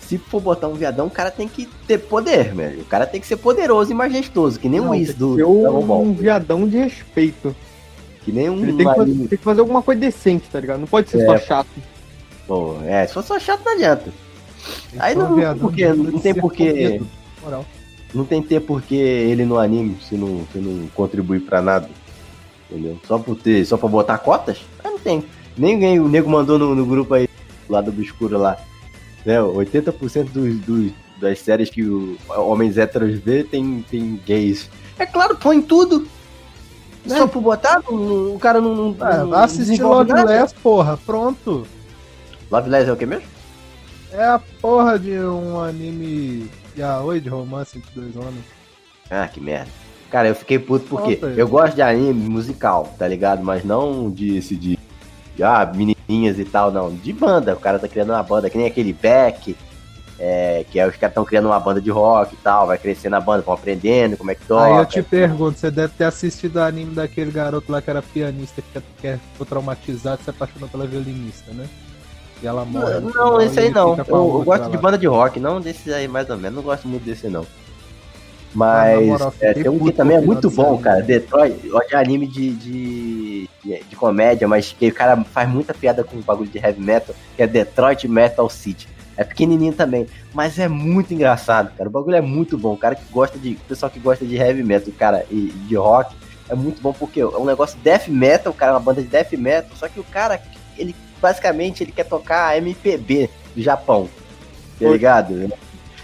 se 0.00 0.18
for 0.18 0.40
botar 0.40 0.66
um 0.66 0.74
viadão, 0.74 1.06
o 1.06 1.10
cara 1.10 1.30
tem 1.30 1.46
que 1.46 1.66
ter 1.86 1.98
poder, 1.98 2.52
velho. 2.52 2.80
O 2.80 2.86
cara 2.86 3.06
tem 3.06 3.20
que 3.20 3.28
ser 3.28 3.36
poderoso 3.36 3.92
e 3.92 3.94
majestoso, 3.94 4.58
que 4.58 4.68
nem 4.68 4.80
Não, 4.80 4.88
o 4.88 4.90
Whis 4.90 5.12
que 5.12 5.18
do 5.20 5.36
ser 5.36 5.44
Dragon 5.44 5.86
Ball. 5.86 6.02
um 6.02 6.12
viadão 6.12 6.66
de 6.68 6.78
respeito. 6.78 7.54
Que 8.24 8.32
nem 8.32 8.50
um 8.50 8.58
Ele 8.60 8.72
tem 8.72 8.88
que, 8.88 8.94
fazer, 8.96 9.14
tem 9.14 9.28
que 9.28 9.36
fazer 9.36 9.60
alguma 9.60 9.82
coisa 9.82 10.00
decente, 10.00 10.50
tá 10.50 10.58
ligado? 10.58 10.80
Não 10.80 10.88
pode 10.88 11.10
ser 11.10 11.20
É. 11.20 11.26
só 11.26 11.38
chato. 11.38 11.68
Pô, 12.44 12.78
é, 12.84 13.06
se 13.06 13.14
for 13.14 13.22
só 13.22 13.38
chato 13.38 13.62
não 13.64 13.72
adianta. 13.72 14.10
Aí 14.98 15.14
não- 15.14 15.34
viadão, 15.34 15.58
porque 15.58 15.88
não 15.92 16.18
tem 16.18 16.34
porquê-. 16.34 17.00
Não 18.14 18.24
tem 18.26 18.42
ter 18.42 18.60
porquê 18.60 18.94
ele 18.94 19.44
no 19.46 19.58
anime 19.58 19.96
se 20.06 20.16
não, 20.16 20.46
se 20.52 20.58
não 20.58 20.86
contribuir 20.88 21.40
pra 21.40 21.62
nada. 21.62 21.88
Entendeu? 22.70 22.98
Só 23.06 23.18
por 23.18 23.36
ter, 23.36 23.64
só 23.64 23.76
pra 23.76 23.88
botar 23.88 24.18
cotas? 24.18 24.58
Ah, 24.84 24.90
não 24.90 24.98
tem. 24.98 25.24
Ninguém, 25.56 25.98
o 25.98 26.08
nego 26.08 26.28
mandou 26.30 26.58
no, 26.58 26.74
no 26.74 26.84
grupo 26.84 27.14
aí, 27.14 27.28
lá 27.68 27.80
do 27.80 27.90
Obscuro 27.90 28.38
lá. 28.38 28.58
Né, 29.24 29.38
80% 29.38 30.24
dos, 30.30 30.58
dos, 30.60 30.92
das 31.20 31.38
séries 31.38 31.70
que 31.70 31.82
o 31.84 32.16
homens 32.36 32.76
héteros 32.76 33.18
vê 33.18 33.44
tem, 33.44 33.84
tem 33.90 34.20
gays. 34.26 34.68
É 34.98 35.06
claro, 35.06 35.36
põe 35.36 35.60
tudo. 35.62 36.06
Só 37.06 37.26
por 37.26 37.40
botar, 37.42 37.82
não- 37.88 38.34
o 38.34 38.38
cara 38.38 38.60
não. 38.60 38.74
não, 38.74 38.96
Ah, 39.00 39.18
não 39.18 39.28
vai 39.30 39.44
assistir 39.44 39.82
Love. 39.82 40.12
Less, 40.12 40.54
porra, 40.62 40.98
pronto. 41.04 41.66
Love 42.50 42.68
Less 42.70 42.88
é 42.88 42.92
o 42.92 42.96
que 42.96 43.06
mesmo? 43.06 43.24
É 44.12 44.24
a 44.24 44.38
porra 44.60 44.98
de 44.98 45.18
um 45.18 45.58
anime 45.58 46.50
yaoi 46.76 47.20
de 47.20 47.28
romance 47.28 47.78
entre 47.78 47.90
dois 47.98 48.14
homens. 48.16 48.44
Ah, 49.10 49.26
que 49.26 49.40
merda. 49.40 49.70
Cara, 50.10 50.28
eu 50.28 50.34
fiquei 50.34 50.58
puto 50.58 50.84
porque 50.86 51.14
Nossa, 51.14 51.40
eu 51.40 51.48
gosto 51.48 51.74
de 51.74 51.82
anime 51.82 52.28
musical, 52.28 52.94
tá 52.98 53.08
ligado? 53.08 53.42
Mas 53.42 53.64
não 53.64 54.10
de 54.10 54.36
esse 54.36 54.54
de, 54.54 54.78
de, 55.34 55.42
ah, 55.42 55.70
menininhas 55.74 56.38
e 56.38 56.44
tal, 56.44 56.70
não. 56.70 56.94
De 56.94 57.12
banda. 57.12 57.54
O 57.54 57.60
cara 57.60 57.78
tá 57.78 57.88
criando 57.88 58.10
uma 58.10 58.22
banda, 58.22 58.50
que 58.50 58.58
nem 58.58 58.66
aquele 58.66 58.92
Beck, 58.92 59.56
é, 60.18 60.66
que 60.70 60.78
é, 60.78 60.86
os 60.86 60.96
caras 60.96 61.12
estão 61.12 61.24
criando 61.24 61.46
uma 61.46 61.58
banda 61.58 61.80
de 61.80 61.90
rock 61.90 62.34
e 62.34 62.36
tal, 62.36 62.66
vai 62.66 62.76
crescendo 62.76 63.16
a 63.16 63.20
banda, 63.20 63.42
vão 63.42 63.54
aprendendo 63.54 64.18
como 64.18 64.30
é 64.30 64.34
que 64.34 64.44
toca. 64.44 64.66
Aí 64.66 64.76
eu 64.76 64.86
te 64.86 65.02
pergunto, 65.02 65.58
você 65.58 65.70
deve 65.70 65.94
ter 65.94 66.04
assistido 66.04 66.56
o 66.56 66.62
anime 66.62 66.94
daquele 66.94 67.30
garoto 67.30 67.72
lá 67.72 67.80
que 67.80 67.88
era 67.88 68.02
pianista, 68.02 68.60
que, 68.60 68.80
que 69.00 69.16
ficou 69.32 69.46
traumatizado 69.46 70.20
e 70.20 70.24
se 70.24 70.30
apaixonou 70.30 70.68
pela 70.68 70.86
violinista, 70.86 71.52
né? 71.52 71.66
E 72.42 72.46
ela 72.46 72.64
morre. 72.64 73.00
Não, 73.00 73.10
final, 73.10 73.40
esse 73.40 73.60
aí 73.60 73.70
não. 73.70 73.96
Eu, 73.96 74.04
eu 74.08 74.42
gosto 74.42 74.68
de 74.68 74.76
lá. 74.76 74.82
banda 74.82 74.98
de 74.98 75.06
rock, 75.06 75.38
não 75.38 75.60
desses 75.60 75.92
aí 75.92 76.08
mais 76.08 76.28
ou 76.28 76.36
menos. 76.36 76.56
Não 76.56 76.62
gosto 76.62 76.88
muito 76.88 77.04
desse 77.04 77.28
não. 77.28 77.42
Ah, 77.42 78.54
Mas 78.54 79.06
moral, 79.06 79.34
é, 79.40 79.54
tem 79.54 79.68
um 79.68 79.78
que 79.78 79.92
também 79.92 80.16
é 80.16 80.20
muito 80.20 80.50
bom, 80.50 80.72
desse 80.72 80.82
cara. 80.82 80.96
anime. 80.96 81.06
Detroit, 81.06 81.60
de 81.88 81.94
anime 81.94 82.26
de, 82.26 82.50
de, 82.50 83.48
de, 83.88 83.96
comédia, 83.96 84.46
mas 84.46 84.72
que 84.72 84.88
o 84.88 84.94
cara 84.94 85.16
faz 85.24 85.48
muita 85.48 85.72
piada 85.72 86.04
com 86.04 86.16
o 86.16 86.22
bagulho 86.22 86.50
de 86.50 86.58
heavy 86.58 86.80
metal, 86.80 87.14
que 87.34 87.42
é 87.42 87.46
Detroit 87.46 88.06
Metal 88.08 88.48
City. 88.50 88.88
É 89.16 89.24
pequenininho 89.24 89.72
também, 89.72 90.06
mas 90.34 90.58
é 90.58 90.68
muito 90.68 91.14
engraçado, 91.14 91.72
cara. 91.76 91.88
O 91.88 91.92
bagulho 91.92 92.16
é 92.16 92.20
muito 92.20 92.58
bom. 92.58 92.72
O 92.72 92.78
cara 92.78 92.94
que 92.94 93.04
gosta 93.10 93.38
de. 93.38 93.52
O 93.52 93.68
pessoal 93.68 93.90
que 93.90 94.00
gosta 94.00 94.24
de 94.24 94.36
heavy 94.36 94.62
metal, 94.62 94.92
cara, 94.98 95.24
e 95.30 95.52
de 95.66 95.76
rock, 95.76 96.14
é 96.48 96.54
muito 96.54 96.82
bom 96.82 96.92
porque 96.92 97.20
é 97.20 97.26
um 97.26 97.44
negócio 97.44 97.78
death 97.80 98.08
metal, 98.08 98.52
cara 98.52 98.72
é 98.72 98.74
uma 98.74 98.80
banda 98.80 99.00
de 99.00 99.08
death 99.08 99.32
metal, 99.32 99.70
só 99.76 99.88
que 99.88 100.00
o 100.00 100.04
cara, 100.04 100.40
ele 100.76 100.94
basicamente 101.22 101.84
ele 101.84 101.92
quer 101.92 102.04
tocar 102.04 102.58
MPB 102.58 103.30
do 103.54 103.62
Japão. 103.62 104.10
Tá 104.78 104.88
ligado? 104.88 105.52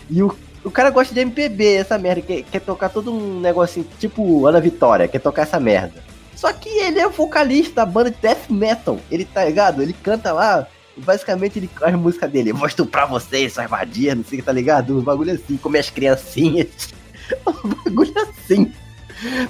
E 0.08 0.22
o, 0.22 0.34
o 0.64 0.70
cara 0.70 0.90
gosta 0.90 1.12
de 1.12 1.20
MPB, 1.20 1.74
essa 1.74 1.98
merda, 1.98 2.22
quer, 2.22 2.42
quer 2.42 2.60
tocar 2.60 2.88
todo 2.88 3.12
um 3.12 3.40
negocinho, 3.40 3.86
tipo 3.98 4.46
Ana 4.46 4.60
Vitória, 4.60 5.08
quer 5.08 5.18
tocar 5.18 5.42
essa 5.42 5.58
merda. 5.58 6.02
Só 6.36 6.52
que 6.52 6.68
ele 6.68 7.00
é 7.00 7.06
o 7.06 7.10
vocalista 7.10 7.74
da 7.74 7.86
banda 7.86 8.12
de 8.12 8.16
death 8.22 8.48
metal. 8.48 9.00
Ele 9.10 9.24
tá 9.24 9.44
ligado? 9.44 9.82
Ele 9.82 9.92
canta 9.92 10.32
lá. 10.32 10.68
Basicamente, 10.96 11.58
ele 11.58 11.70
a 11.82 11.90
música 11.96 12.28
dele. 12.28 12.52
Vou 12.52 12.68
estuprar 12.68 13.08
vocês, 13.08 13.54
suas 13.54 13.68
vadias, 13.68 14.16
não 14.16 14.24
sei 14.24 14.38
o 14.38 14.40
que, 14.40 14.46
tá 14.46 14.52
ligado? 14.52 14.96
Um 14.96 15.02
bagulho 15.02 15.32
assim, 15.32 15.56
comer 15.56 15.80
as 15.80 15.90
criancinhas. 15.90 16.68
Um 17.46 17.68
bagulho 17.68 18.14
assim. 18.20 18.72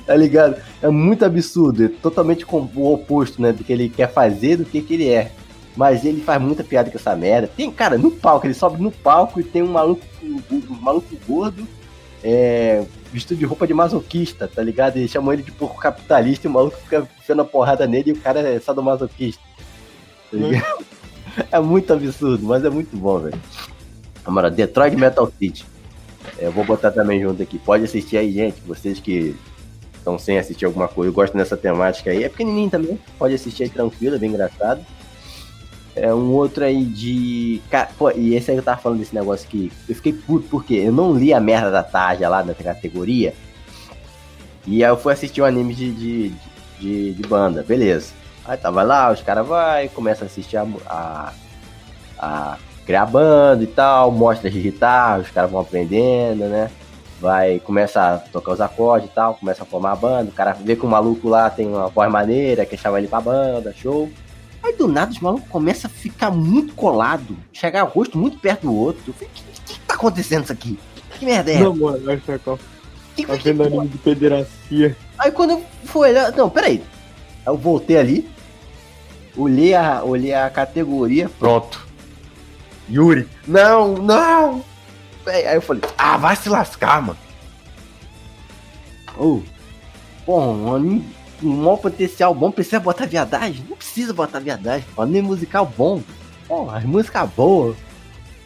Tá 0.04 0.16
ligado? 0.16 0.60
É 0.82 0.88
muito 0.88 1.24
absurdo. 1.24 1.84
É 1.84 1.88
totalmente 1.88 2.44
o 2.44 2.92
oposto, 2.92 3.40
né? 3.40 3.52
Do 3.52 3.62
que 3.62 3.72
ele 3.72 3.88
quer 3.88 4.10
fazer, 4.12 4.56
do 4.56 4.64
que, 4.64 4.80
que 4.80 4.94
ele 4.94 5.08
é. 5.08 5.30
Mas 5.78 6.04
ele 6.04 6.20
faz 6.20 6.42
muita 6.42 6.64
piada 6.64 6.90
com 6.90 6.98
essa 6.98 7.14
merda. 7.14 7.48
Tem, 7.56 7.70
cara, 7.70 7.96
no 7.96 8.10
palco, 8.10 8.44
ele 8.48 8.52
sobe 8.52 8.82
no 8.82 8.90
palco 8.90 9.38
e 9.38 9.44
tem 9.44 9.62
um 9.62 9.70
maluco, 9.70 10.04
um, 10.20 10.74
maluco 10.80 11.16
gordo, 11.24 11.64
é, 12.20 12.84
vestido 13.12 13.38
de 13.38 13.44
roupa 13.44 13.64
de 13.64 13.72
masoquista, 13.72 14.48
tá 14.48 14.60
ligado? 14.60 14.96
E 14.96 15.06
chamam 15.06 15.32
ele 15.32 15.44
de 15.44 15.52
porco 15.52 15.78
capitalista 15.78 16.48
e 16.48 16.50
o 16.50 16.52
maluco 16.52 16.76
fica 16.78 17.08
enfiando 17.20 17.42
a 17.42 17.44
porrada 17.44 17.86
nele 17.86 18.10
e 18.10 18.12
o 18.12 18.20
cara 18.20 18.40
é 18.40 18.58
sadomasoquista. 18.58 19.40
Tá 20.32 20.36
ligado? 20.36 20.84
É 21.52 21.60
muito 21.60 21.92
absurdo, 21.92 22.44
mas 22.44 22.64
é 22.64 22.70
muito 22.70 22.96
bom, 22.96 23.20
velho. 23.20 23.40
Agora, 24.24 24.50
Detroit 24.50 24.96
Metal 24.96 25.30
City. 25.38 25.64
É, 26.36 26.46
eu 26.46 26.52
vou 26.52 26.64
botar 26.64 26.90
também 26.90 27.22
junto 27.22 27.40
aqui. 27.40 27.60
Pode 27.60 27.84
assistir 27.84 28.16
aí, 28.16 28.32
gente. 28.32 28.60
Vocês 28.66 28.98
que 28.98 29.36
estão 29.94 30.18
sem 30.18 30.36
assistir 30.36 30.64
alguma 30.64 30.88
coisa, 30.88 31.12
gostam 31.12 31.38
dessa 31.38 31.56
temática 31.56 32.10
aí. 32.10 32.24
É 32.24 32.28
pequenininho 32.28 32.68
também. 32.68 32.98
Pode 33.16 33.34
assistir 33.34 33.62
aí 33.62 33.70
tranquilo, 33.70 34.16
é 34.16 34.18
bem 34.18 34.30
engraçado. 34.30 34.84
É 36.02 36.14
um 36.14 36.32
outro 36.32 36.64
aí 36.64 36.84
de. 36.84 37.60
Pô, 37.96 38.10
e 38.10 38.34
esse 38.34 38.50
aí 38.50 38.56
eu 38.56 38.62
tava 38.62 38.80
falando 38.80 38.98
desse 38.98 39.14
negócio 39.14 39.48
que. 39.48 39.72
Eu 39.88 39.94
fiquei 39.94 40.12
puto 40.12 40.48
porque 40.48 40.74
eu 40.74 40.92
não 40.92 41.12
li 41.12 41.32
a 41.32 41.40
merda 41.40 41.70
da 41.70 41.82
tarja 41.82 42.28
lá 42.28 42.42
da 42.42 42.54
categoria. 42.54 43.34
E 44.66 44.84
aí 44.84 44.90
eu 44.90 44.96
fui 44.96 45.12
assistir 45.12 45.40
o 45.40 45.44
anime 45.44 45.74
de, 45.74 45.90
de, 45.92 46.32
de, 46.78 47.12
de 47.14 47.22
banda, 47.28 47.62
beleza. 47.62 48.12
Aí 48.44 48.56
tava 48.56 48.82
lá, 48.82 49.10
os 49.10 49.22
caras 49.22 49.46
vai, 49.46 49.88
começa 49.88 50.24
a 50.24 50.26
assistir 50.26 50.56
a, 50.56 50.66
a, 50.86 51.32
a 52.18 52.58
criar 52.86 53.06
banda 53.06 53.62
e 53.62 53.66
tal, 53.66 54.10
mostra 54.10 54.50
de 54.50 54.60
guitarra, 54.60 55.18
os 55.20 55.30
caras 55.30 55.50
vão 55.50 55.60
aprendendo, 55.60 56.46
né? 56.46 56.70
Vai, 57.20 57.60
começa 57.60 58.14
a 58.14 58.18
tocar 58.18 58.52
os 58.52 58.60
acordes 58.60 59.10
e 59.10 59.12
tal, 59.12 59.34
começa 59.34 59.62
a 59.62 59.66
formar 59.66 59.92
a 59.92 59.96
banda, 59.96 60.30
o 60.30 60.34
cara 60.34 60.52
vê 60.52 60.76
que 60.76 60.86
o 60.86 60.88
maluco 60.88 61.28
lá 61.28 61.50
tem 61.50 61.66
uma 61.66 61.88
voz 61.88 62.10
maneira, 62.10 62.64
quer 62.64 62.78
chamar 62.78 62.98
ele 62.98 63.08
pra 63.08 63.20
banda, 63.20 63.74
show. 63.74 64.08
Aí 64.68 64.76
do 64.76 64.86
nada 64.86 65.10
os 65.10 65.18
malucos 65.18 65.48
começam 65.48 65.90
a 65.90 65.94
ficar 65.94 66.30
muito 66.30 66.74
colado, 66.74 67.36
chegar 67.52 67.84
o 67.84 67.88
rosto 67.88 68.18
muito 68.18 68.38
perto 68.38 68.62
do 68.66 68.74
outro. 68.74 69.02
Eu 69.06 69.14
falei, 69.14 69.28
o 69.28 69.32
que, 69.32 69.74
que, 69.74 69.80
tá 69.80 69.94
acontecendo 69.94 70.44
isso 70.44 70.52
aqui? 70.52 70.78
Que 71.18 71.24
merda 71.24 71.50
é 71.50 71.54
essa? 71.54 71.64
Não, 71.64 71.74
mano, 71.74 72.02
olha 72.06 72.22
só, 72.44 72.58
Que- 73.16 73.26
tá 73.26 73.36
que- 73.38 73.44
vendo 73.44 73.64
anime 73.64 73.88
de 73.88 73.98
pederastia. 73.98 74.96
Aí 75.18 75.32
quando 75.32 75.50
eu 75.52 75.64
fui 75.84 76.10
olhar. 76.10 76.30
Não, 76.32 76.50
peraí. 76.50 76.82
Aí 77.46 77.52
eu 77.52 77.56
voltei 77.56 77.96
ali. 77.96 78.30
Olhei 79.36 79.74
a, 79.74 80.04
olhei 80.04 80.34
a 80.34 80.50
categoria. 80.50 81.30
Pronto. 81.38 81.86
Yuri. 82.90 83.26
Não, 83.46 83.94
não. 83.96 84.62
Aí 85.26 85.54
eu 85.54 85.62
falei, 85.62 85.82
ah, 85.96 86.16
vai 86.18 86.36
se 86.36 86.48
lascar, 86.48 87.00
mano. 87.00 87.18
Ô. 89.16 89.40
Pô, 90.26 90.40
um 90.40 90.74
anime 90.74 91.06
um 91.42 91.56
maior 91.56 91.76
potencial 91.76 92.34
bom, 92.34 92.50
precisa 92.50 92.80
botar 92.80 93.06
viadagem? 93.06 93.64
Não 93.68 93.76
precisa 93.76 94.12
botar 94.12 94.38
viadagem. 94.40 94.86
Um 94.96 95.02
anime 95.02 95.22
musical 95.22 95.72
bom. 95.76 96.02
Pô, 96.46 96.68
as 96.70 96.84
músicas 96.84 97.28
boas. 97.30 97.76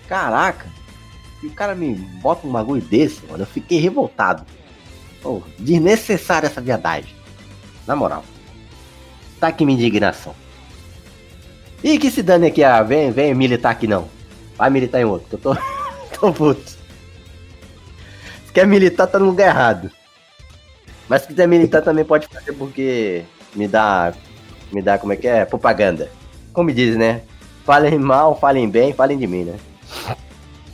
Caraca. 0.09 0.67
E 1.43 1.47
o 1.47 1.51
cara 1.51 1.75
me 1.75 1.95
bota 1.95 2.47
um 2.47 2.53
bagulho 2.53 2.83
desse, 2.83 3.25
mano. 3.27 3.43
Eu 3.43 3.47
fiquei 3.47 3.79
revoltado. 3.79 4.45
Pô, 5.23 5.43
desnecessária 5.59 6.47
essa 6.47 6.61
viadagem. 6.61 7.15
Na 7.87 7.97
moral. 7.97 8.25
Tá 9.41 9.49
aqui 9.49 9.65
minha 9.65 9.79
indignação. 9.79 10.35
Ih, 11.83 11.99
que 11.99 12.11
se 12.11 12.23
dane 12.23 12.47
aqui, 12.47 12.63
ah, 12.63 12.83
vem, 12.83 13.11
vem 13.11 13.35
militar 13.35 13.71
aqui 13.71 13.89
não. 13.89 14.09
Vai 14.57 14.71
militar 14.71 15.01
em 15.01 15.05
outro, 15.05 15.29
que 15.29 15.35
eu 15.35 15.39
tô, 15.41 15.57
tô 16.21 16.33
puto. 16.33 16.71
Se 18.47 18.53
quer 18.53 18.67
militar, 18.67 19.09
tá 19.09 19.19
no 19.19 19.27
lugar 19.27 19.49
errado. 19.49 19.91
Mas 21.09 21.23
se 21.23 21.29
quiser 21.29 21.47
militar 21.49 21.83
também 21.83 22.05
pode 22.05 22.27
fazer 22.27 22.53
porque 22.53 23.23
me 23.55 23.67
dá, 23.69 24.13
me 24.73 24.81
dá, 24.81 24.99
como 24.99 25.13
é 25.13 25.17
que 25.17 25.27
é? 25.29 25.45
Propaganda. 25.45 26.11
Como 26.53 26.73
diz, 26.73 26.97
né? 26.97 27.23
Falem 27.65 27.99
mal, 27.99 28.39
falem 28.39 28.69
bem, 28.69 28.93
falem 28.93 29.19
de 29.19 29.27
mim, 29.27 29.45
né? 29.45 29.57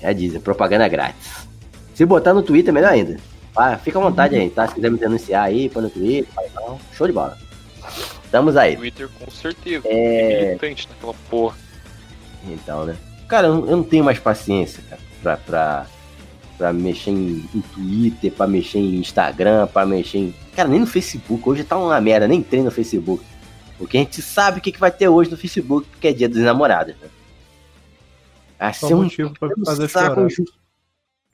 Já 0.01 0.13
dizem, 0.13 0.41
propaganda 0.41 0.89
grátis. 0.89 1.47
Se 1.95 2.05
botar 2.07 2.33
no 2.33 2.43
Twitter, 2.43 2.73
melhor 2.73 2.93
ainda. 2.93 3.17
Ah, 3.57 3.77
fica 3.77 3.99
à 3.99 4.03
vontade 4.03 4.37
aí, 4.37 4.49
tá? 4.51 4.69
Se 4.69 4.75
quiser 4.75 4.91
me 4.91 4.99
denunciar 4.99 5.45
aí, 5.47 5.69
põe 5.69 5.83
no 5.83 5.91
Twitter, 5.91 6.33
fala 6.33 6.49
não. 6.55 6.79
Show 6.93 7.07
de 7.07 7.13
bola. 7.13 7.37
Estamos 8.25 8.57
aí. 8.57 8.77
Twitter 8.77 9.09
com 9.19 9.31
certeza. 9.31 9.83
É. 9.89 10.45
Militante 10.47 10.89
naquela 10.89 11.15
porra. 11.29 11.57
Então, 12.47 12.85
né? 12.85 12.97
Cara, 13.27 13.49
eu 13.49 13.55
não- 13.57 13.69
eu 13.69 13.77
não 13.79 13.83
tenho 13.85 14.05
mais 14.05 14.19
paciência, 14.19 14.83
cara, 14.89 15.01
pra, 15.23 15.37
pra, 15.39 15.87
pra 16.59 16.73
mexer 16.73 17.11
em, 17.13 17.49
em 17.55 17.61
Twitter, 17.73 18.33
pra 18.33 18.47
mexer 18.47 18.79
em 18.81 18.97
Instagram, 18.97 19.67
pra 19.69 19.87
mexer 19.87 20.19
em. 20.19 20.35
Cara, 20.55 20.69
nem 20.69 20.81
no 20.81 20.87
Facebook. 20.87 21.49
Hoje 21.49 21.65
tá 21.65 21.79
uma 21.79 21.99
merda, 22.01 22.27
nem 22.29 22.41
entrei 22.41 22.63
no 22.63 22.71
Facebook. 22.71 23.25
Porque 23.79 23.97
a 23.97 24.01
gente 24.01 24.21
sabe 24.21 24.59
o 24.59 24.61
que, 24.61 24.73
que 24.73 24.81
vai 24.81 24.91
ter 24.91 25.09
hoje 25.09 25.31
no 25.31 25.37
Facebook, 25.37 25.87
porque 25.89 26.09
é 26.09 26.13
dia 26.13 26.29
dos 26.29 26.39
namorados, 26.43 26.95
né? 27.01 27.09
Só 28.73 28.89
ser 28.89 28.95
um 28.95 29.03
motivo 29.05 29.33
pra 29.39 29.49
um 29.57 29.65
fazer 29.65 29.89
saco, 29.89 30.21
enjo- 30.23 30.45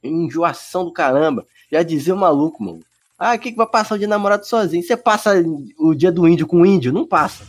enjoação 0.02 0.84
do 0.84 0.92
caramba. 0.92 1.46
Já 1.72 1.82
dizia 1.82 2.14
o 2.14 2.18
maluco, 2.18 2.62
mano. 2.62 2.80
Ah, 3.18 3.34
o 3.34 3.38
que, 3.38 3.50
que 3.52 3.56
vai 3.56 3.66
passar 3.66 3.94
o 3.94 3.98
dia 3.98 4.08
namorado 4.08 4.46
sozinho? 4.46 4.82
Você 4.82 4.96
passa 4.96 5.42
o 5.78 5.94
dia 5.94 6.12
do 6.12 6.28
índio 6.28 6.46
com 6.46 6.60
o 6.60 6.66
índio? 6.66 6.92
Não 6.92 7.06
passa. 7.06 7.44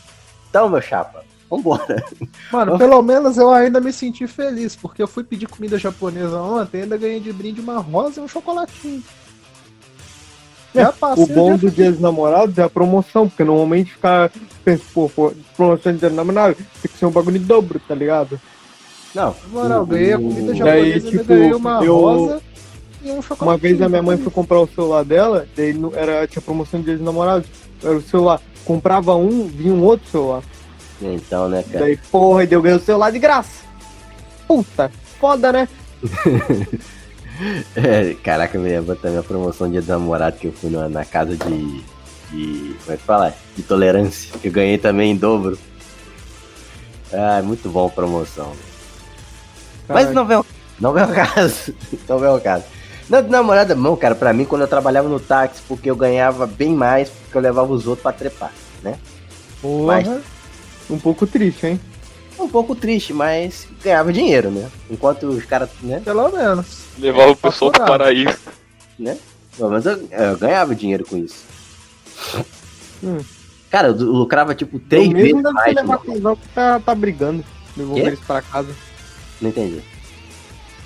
Então, 0.49 0.69
meu 0.69 0.81
chapa, 0.81 1.25
vambora. 1.55 2.03
Mano, 2.51 2.77
pelo 2.77 3.01
menos 3.01 3.37
eu 3.37 3.51
ainda 3.51 3.79
me 3.81 3.91
senti 3.93 4.27
feliz, 4.27 4.75
porque 4.75 5.01
eu 5.01 5.07
fui 5.07 5.23
pedir 5.23 5.47
comida 5.47 5.77
japonesa 5.77 6.39
ontem 6.41 6.79
e 6.79 6.81
ainda 6.83 6.97
ganhei 6.97 7.19
de 7.19 7.31
brinde 7.33 7.61
uma 7.61 7.79
rosa 7.79 8.19
e 8.19 8.23
um 8.23 8.27
chocolatinho. 8.27 9.03
Já 10.73 10.91
passei 10.91 11.23
O 11.23 11.27
bom 11.27 11.55
dia 11.55 11.69
do 11.69 11.71
Dia 11.75 11.91
dos 11.91 12.01
Namorados 12.01 12.57
é 12.57 12.63
a 12.63 12.69
promoção, 12.69 13.29
porque 13.29 13.43
normalmente 13.45 13.93
fica. 13.93 14.29
Pensa, 14.63 14.83
pô, 14.93 15.07
pô, 15.09 15.31
promoção 15.55 15.93
de 15.93 15.99
Dia 15.99 16.09
dos 16.09 16.17
Namorados 16.17 16.57
tem 16.81 16.91
que 16.91 16.97
ser 16.97 17.05
um 17.05 17.11
bagulho 17.11 17.37
em 17.37 17.41
dobro, 17.41 17.79
tá 17.87 17.95
ligado? 17.95 18.39
Não, 19.13 19.33
Na 19.43 19.49
moral, 19.61 19.79
eu 19.79 19.85
ganhei 19.85 20.13
a 20.13 20.17
comida 20.17 20.47
Daí, 20.47 20.57
japonesa 20.57 20.85
e 20.89 20.93
ainda 20.93 21.09
tipo, 21.11 21.23
ganhei 21.23 21.53
uma 21.53 21.81
eu- 21.85 21.95
rosa 21.97 22.41
e 23.01 23.11
um. 23.11 23.19
Uma 23.39 23.55
vez 23.57 23.81
a 23.81 23.87
minha 23.87 24.03
mãe 24.03 24.17
foi 24.17 24.29
comprar 24.31 24.59
o 24.59 24.67
celular 24.67 25.05
dela, 25.05 25.47
daí 25.55 25.71
não- 25.73 25.93
era, 25.95 26.27
tinha 26.27 26.41
promoção 26.41 26.81
de 26.81 26.87
Dia 26.87 26.95
dos 26.97 27.05
Namorados. 27.05 27.47
Era 27.81 27.95
o 27.95 28.01
celular. 28.01 28.41
Comprava 28.65 29.15
um, 29.15 29.47
vinha 29.47 29.73
um 29.73 29.81
outro 29.83 30.09
celular. 30.09 30.41
Então, 31.01 31.49
né, 31.49 31.63
cara? 31.63 31.85
Daí, 31.85 31.97
porra, 32.11 32.43
e 32.43 32.47
daí 32.47 32.55
eu 32.57 32.61
ganhei 32.61 32.77
o 32.77 32.81
celular 32.81 33.11
de 33.11 33.19
graça. 33.19 33.63
Puta, 34.47 34.91
foda, 35.19 35.51
né? 35.51 35.67
É, 37.75 38.15
caraca, 38.23 38.57
me 38.57 38.69
lembro 38.69 38.95
também 38.95 39.17
a 39.17 39.23
promoção 39.23 39.69
Dia 39.69 39.81
do 39.81 39.87
Namorado 39.89 40.37
que 40.37 40.47
eu 40.47 40.53
fui 40.53 40.69
na, 40.69 40.87
na 40.87 41.03
casa 41.03 41.35
de, 41.35 41.81
de. 42.31 42.75
Como 42.79 42.93
é 42.93 42.95
que 42.97 43.03
fala? 43.03 43.35
De 43.57 43.63
tolerância, 43.63 44.31
que 44.41 44.47
eu 44.47 44.51
ganhei 44.53 44.77
também 44.77 45.11
em 45.11 45.17
dobro. 45.17 45.57
Ah, 47.11 47.41
muito 47.43 47.67
bom 47.69 47.87
a 47.87 47.89
promoção. 47.89 48.53
Mas 49.89 50.13
não 50.13 50.25
vem, 50.25 50.37
ao- 50.37 50.45
não 50.79 50.93
vem 50.93 51.03
ao 51.03 51.09
caso. 51.09 51.75
Não 52.07 52.19
vem 52.19 52.29
ao 52.29 52.39
caso. 52.39 52.63
Não, 53.07 53.21
de 53.21 53.29
namorada, 53.29 53.75
não, 53.75 53.95
cara, 53.95 54.15
pra 54.15 54.33
mim, 54.33 54.45
quando 54.45 54.61
eu 54.63 54.67
trabalhava 54.67 55.07
no 55.07 55.19
táxi, 55.19 55.61
porque 55.67 55.91
eu 55.91 55.95
ganhava 55.95 56.47
bem 56.47 56.73
mais, 56.73 57.07
porque 57.07 57.37
eu 57.37 57.41
levava 57.41 57.71
os 57.71 57.85
outros 57.85 58.01
pra 58.01 58.11
trepar, 58.11 58.51
né? 58.81 58.97
Porra. 59.61 60.21
Um 60.89 60.99
pouco 60.99 61.25
triste, 61.25 61.67
hein? 61.67 61.79
Um 62.37 62.49
pouco 62.49 62.75
triste, 62.75 63.13
mas 63.13 63.67
ganhava 63.83 64.11
dinheiro, 64.11 64.51
né? 64.51 64.69
Enquanto 64.89 65.27
os 65.27 65.45
caras, 65.45 65.69
né? 65.81 66.01
Pelo 66.03 66.29
menos. 66.29 66.83
Levava 66.99 67.31
o 67.31 67.35
pessoal 67.35 67.71
pro 67.71 67.81
Faturado. 67.81 68.03
paraíso. 68.03 68.37
Pelo 69.57 69.69
menos 69.69 69.85
eu, 69.85 70.07
eu 70.11 70.37
ganhava 70.37 70.75
dinheiro 70.75 71.05
com 71.05 71.17
isso. 71.17 71.43
Hum. 73.03 73.17
Cara, 73.69 73.89
eu 73.89 73.93
lucrava 73.93 74.53
tipo 74.53 74.79
três 74.79 75.09
vezes 75.11 75.33
mesmo 75.33 75.53
mais. 75.53 75.73
ser 75.73 75.81
levar 75.81 75.99
mano. 75.99 76.13
casal 76.13 76.37
que 76.37 76.47
tá, 76.49 76.79
tá 76.79 76.95
brigando. 76.95 77.45
Devolver 77.75 78.07
eles 78.07 78.19
pra 78.19 78.41
casa. 78.41 78.73
Não 79.41 79.49
entendi. 79.49 79.81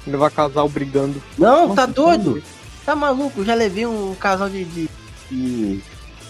Levar 0.08 0.32
casal 0.32 0.70
brigando. 0.70 1.22
Não, 1.38 1.76
tá 1.76 1.88
Nossa, 1.88 1.94
doido? 1.94 2.44
Tá 2.86 2.96
maluco? 2.96 3.42
Eu 3.42 3.46
já 3.46 3.54
levei 3.54 3.86
um 3.86 4.16
casal 4.16 4.50
de, 4.50 4.66
de, 4.66 4.90
de, 5.30 5.82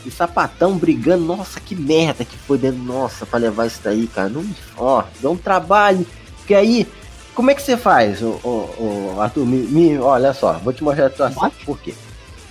de 0.03 0.11
sapatão 0.11 0.77
brigando. 0.77 1.25
Nossa, 1.25 1.59
que 1.59 1.75
merda 1.75 2.23
que 2.25 2.37
foi 2.37 2.57
dentro. 2.57 2.79
Nossa, 2.81 3.25
pra 3.25 3.39
levar 3.39 3.65
isso 3.67 3.79
daí, 3.83 4.07
cara. 4.07 4.29
Não, 4.29 4.45
ó, 4.77 5.03
dá 5.21 5.29
um 5.29 5.37
trabalho. 5.37 6.05
Porque 6.37 6.53
aí, 6.55 6.87
como 7.35 7.51
é 7.51 7.55
que 7.55 7.61
você 7.61 7.77
faz, 7.77 8.21
ô, 8.21 8.39
ô, 8.43 9.13
ô, 9.15 9.21
Arthur? 9.21 9.45
Me, 9.45 9.57
me- 9.57 9.97
olha 9.99 10.33
só, 10.33 10.53
vou 10.53 10.73
te 10.73 10.83
mostrar 10.83 11.07
a 11.07 11.09
situação. 11.09 11.51
Por 11.65 11.79
quê? 11.79 11.93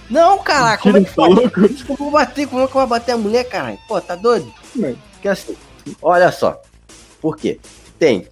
Não, 0.09 0.39
caraca, 0.39 0.83
como 0.83 0.97
é 0.97 1.05
que 1.05 1.15
tá 1.15 1.23
eu 1.23 1.97
vou 1.97 2.11
bater? 2.11 2.47
Como 2.49 2.63
é 2.63 2.67
que 2.67 2.71
eu 2.75 2.81
vou 2.81 2.87
bater 2.87 3.13
a 3.13 3.17
mulher, 3.19 3.45
caralho? 3.45 3.79
Pô, 3.87 4.01
tá 4.01 4.15
doido? 4.15 4.51
Mano. 4.75 4.97
Porque 5.13 5.29
assim, 5.29 5.55
olha 6.01 6.33
só. 6.33 6.61
Por 7.21 7.37
quê? 7.37 7.59
Tem. 7.99 8.27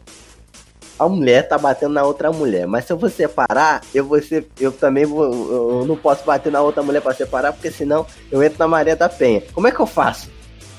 A 0.98 1.08
mulher 1.08 1.46
tá 1.46 1.58
batendo 1.58 1.92
na 1.92 2.02
outra 2.04 2.32
mulher, 2.32 2.66
mas 2.66 2.86
se 2.86 2.92
eu 2.92 2.96
vou 2.96 3.10
separar, 3.10 3.82
eu 3.94 4.04
vou 4.04 4.20
ser, 4.22 4.46
eu 4.58 4.72
também 4.72 5.04
vou, 5.04 5.24
eu 5.24 5.84
não 5.86 5.94
posso 5.96 6.24
bater 6.24 6.50
na 6.50 6.62
outra 6.62 6.82
mulher 6.82 7.02
pra 7.02 7.12
separar, 7.14 7.52
porque 7.52 7.70
senão 7.70 8.06
eu 8.32 8.42
entro 8.42 8.58
na 8.58 8.66
maré 8.66 8.96
da 8.96 9.08
penha. 9.08 9.42
Como 9.52 9.66
é 9.68 9.70
que 9.70 9.78
eu 9.80 9.86
faço? 9.86 10.30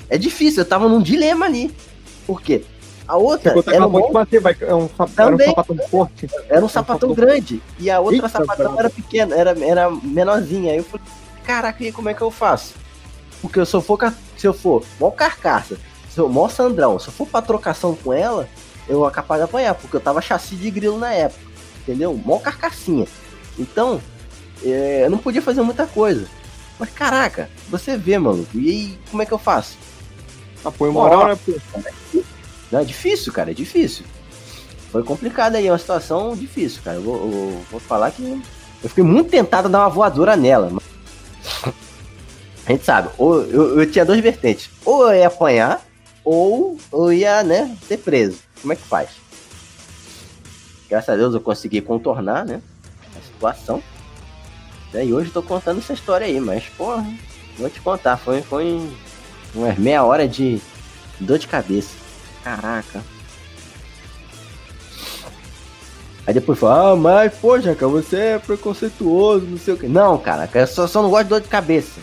É 0.10 0.18
difícil, 0.18 0.62
eu 0.62 0.66
tava 0.68 0.90
num 0.90 1.02
dilema 1.02 1.46
ali. 1.46 1.72
Por 2.26 2.42
quê? 2.42 2.64
A 3.08 3.16
outra 3.16 3.52
era, 3.72 3.88
um, 3.88 4.02
de 4.08 4.12
bater, 4.12 4.42
vai, 4.42 4.58
é 4.60 4.74
um, 4.74 4.90
sap- 4.90 5.12
era 5.18 5.34
um 5.36 5.40
sapatão 5.40 5.78
forte. 5.88 6.28
era 6.50 6.66
um 6.66 6.70
sapatão 6.70 7.14
grande 7.14 7.62
e 7.80 7.90
a 7.90 8.00
outra 8.00 8.16
Eita, 8.16 8.28
sapatão 8.28 8.58
caramba. 8.58 8.80
era 8.80 8.90
pequena, 8.90 9.36
era, 9.36 9.56
era 9.64 9.90
menorzinha. 9.92 10.72
Aí 10.74 10.78
eu 10.80 10.84
falei, 10.84 11.06
caraca, 11.46 11.84
e 11.84 11.92
como 11.92 12.10
é 12.10 12.14
que 12.14 12.22
eu 12.22 12.32
faço? 12.32 12.74
Porque 13.42 13.64
se 13.66 13.74
eu 13.76 13.82
for, 13.82 14.14
se 14.36 14.48
eu 14.48 14.54
for 14.54 14.84
mó 15.00 15.10
carcaça, 15.12 15.78
se 16.10 16.20
eu 16.20 16.28
mó 16.28 16.50
Sandrão, 16.50 16.98
se 17.00 17.08
eu 17.08 17.14
for 17.14 17.28
pra 17.28 17.42
trocação 17.42 17.96
com 17.96 18.12
ela, 18.12 18.50
eu 18.88 19.04
era 19.04 19.12
capaz 19.14 19.40
de 19.42 19.46
apanhar, 19.46 19.76
porque 19.76 19.96
eu 19.96 20.02
tava 20.02 20.22
chassi 20.22 20.56
de 20.56 20.70
grilo 20.72 20.98
na 20.98 21.12
época, 21.14 21.42
entendeu? 21.82 22.14
Mó 22.26 22.40
carcassinha. 22.40 23.08
Então, 23.58 24.02
é, 24.64 25.04
eu 25.06 25.10
não 25.10 25.18
podia 25.18 25.42
fazer 25.42 25.62
muita 25.62 25.86
coisa. 25.88 26.28
Mas 26.80 26.90
caraca, 26.92 27.50
você 27.70 27.98
vê, 27.98 28.18
maluco, 28.20 28.58
e 28.58 28.70
aí 28.70 29.00
como 29.10 29.22
é 29.24 29.26
que 29.26 29.32
eu 29.32 29.38
faço? 29.40 29.78
Apoio 30.64 30.92
moral, 30.94 31.28
né, 31.28 31.38
pô? 31.46 31.54
Não, 32.72 32.80
é 32.80 32.84
difícil, 32.84 33.32
cara, 33.34 33.52
é 33.52 33.54
difícil. 33.54 34.06
Foi 34.92 35.04
complicado 35.04 35.56
aí, 35.56 35.68
é 35.68 35.72
uma 35.72 35.78
situação 35.78 36.36
difícil, 36.36 36.82
cara. 36.84 36.98
Eu 36.98 37.02
vou, 37.04 37.16
eu 37.16 37.62
vou 37.72 37.80
falar 37.80 38.12
que 38.12 38.42
eu 38.84 38.90
fiquei 38.90 39.04
muito 39.04 39.30
tentado 39.30 39.68
a 39.68 39.72
dar 39.72 39.80
uma 39.80 39.90
voadora 39.90 40.36
nela. 40.36 40.70
mas- 40.72 41.74
A 42.66 42.72
gente 42.72 42.84
sabe, 42.84 43.10
ou 43.18 43.42
eu, 43.44 43.80
eu 43.80 43.90
tinha 43.92 44.04
duas 44.06 44.20
vertentes. 44.20 44.70
Ou 44.84 45.08
eu 45.12 45.20
ia 45.20 45.28
apanhar, 45.28 45.82
ou 46.24 46.78
eu 46.92 47.14
ia, 47.14 47.42
né, 47.44 47.76
ser 47.88 47.98
preso. 47.98 48.40
Como 48.62 48.74
é 48.74 48.76
que 48.76 48.84
faz? 48.84 49.10
Graças 50.90 51.10
a 51.10 51.16
Deus 51.18 51.34
eu 51.34 51.42
consegui 51.42 51.82
contornar, 51.82 52.46
né, 52.46 52.62
a 53.18 53.22
situação. 53.22 53.84
E 54.94 55.14
hoje 55.14 55.30
tô 55.30 55.44
contando 55.44 55.80
essa 55.80 55.94
história 55.94 56.26
aí, 56.26 56.40
mas, 56.40 56.64
porra, 56.70 57.06
vou 57.58 57.70
te 57.70 57.80
contar, 57.82 58.18
foi, 58.18 58.42
foi 58.42 58.90
umas 59.54 59.78
meia 59.78 60.04
hora 60.04 60.28
de 60.28 60.60
dor 61.20 61.38
de 61.38 61.48
cabeça. 61.48 61.94
Caraca. 62.44 63.04
Aí 66.26 66.34
depois 66.34 66.58
fala, 66.58 66.92
ah, 66.92 66.96
mas, 66.96 67.34
pô, 67.36 67.60
Jaca, 67.60 67.88
você 67.88 68.18
é 68.18 68.40
preconceituoso, 68.40 69.46
não 69.46 69.58
sei 69.58 69.74
o 69.74 69.78
quê. 69.78 69.88
Não, 69.88 70.18
cara, 70.18 70.50
eu 70.54 70.68
só, 70.68 70.88
só 70.88 71.02
não 71.02 71.10
gosto 71.10 71.24
de 71.24 71.30
dor 71.30 71.42
de 71.42 71.48
cabeça. 71.48 72.02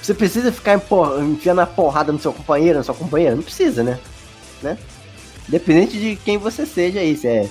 Você 0.00 0.14
precisa 0.14 0.52
ficar 0.52 0.74
empor- 0.74 1.22
enfiando 1.22 1.60
a 1.60 1.66
porrada 1.66 2.12
no 2.12 2.18
seu 2.18 2.32
companheiro, 2.32 2.78
na 2.78 2.84
sua 2.84 2.94
companheira? 2.94 3.34
Não 3.34 3.42
precisa, 3.42 3.82
né? 3.82 3.98
né? 4.62 4.78
Independente 5.48 5.98
de 5.98 6.16
quem 6.16 6.36
você 6.38 6.66
seja 6.66 7.00
aí, 7.00 7.16
se 7.16 7.26
é, 7.26 7.48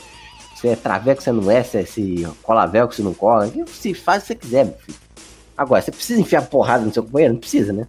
se 0.56 0.68
é 0.68 0.76
traveco, 0.76 1.22
se 1.22 1.32
não 1.32 1.49
é, 1.49 1.64
se 1.64 1.78
é 1.78 1.86
se 1.86 2.28
cola 2.44 2.65
velcro, 2.65 2.95
se 2.95 3.02
não 3.02 3.14
cola, 3.14 3.52
se 3.68 3.94
faz 3.94 4.24
o 4.24 4.26
que 4.26 4.28
você 4.28 4.36
quiser, 4.36 4.65
meu 4.65 4.76
filho. 4.76 4.98
Agora, 5.57 5.82
você 5.82 5.91
precisa 5.91 6.22
enfiar 6.22 6.44
porrada 6.44 6.86
no 6.86 6.94
seu 6.94 7.03
companheiro? 7.03 7.34
Não 7.34 7.40
precisa, 7.40 7.74
né? 7.74 7.88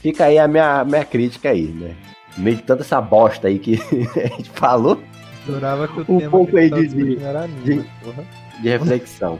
Fica 0.00 0.26
aí 0.26 0.38
a 0.38 0.46
minha, 0.46 0.84
minha 0.84 1.04
crítica 1.04 1.48
aí, 1.50 1.62
né? 1.68 1.96
No 2.36 2.44
meio 2.44 2.56
de 2.56 2.62
tanta 2.62 2.82
essa 2.82 3.00
bosta 3.00 3.48
aí 3.48 3.58
que 3.58 3.80
a 4.22 4.26
gente 4.36 4.50
falou, 4.50 5.00
Jurava 5.46 5.88
que 5.88 5.98
o 6.00 6.02
Um 6.08 6.18
tema 6.18 6.30
pouco 6.30 6.56
aí 6.56 6.70
de- 6.70 6.88
de- 6.88 7.16
de- 7.64 7.86
de 8.62 8.68
reflexão. 8.68 9.38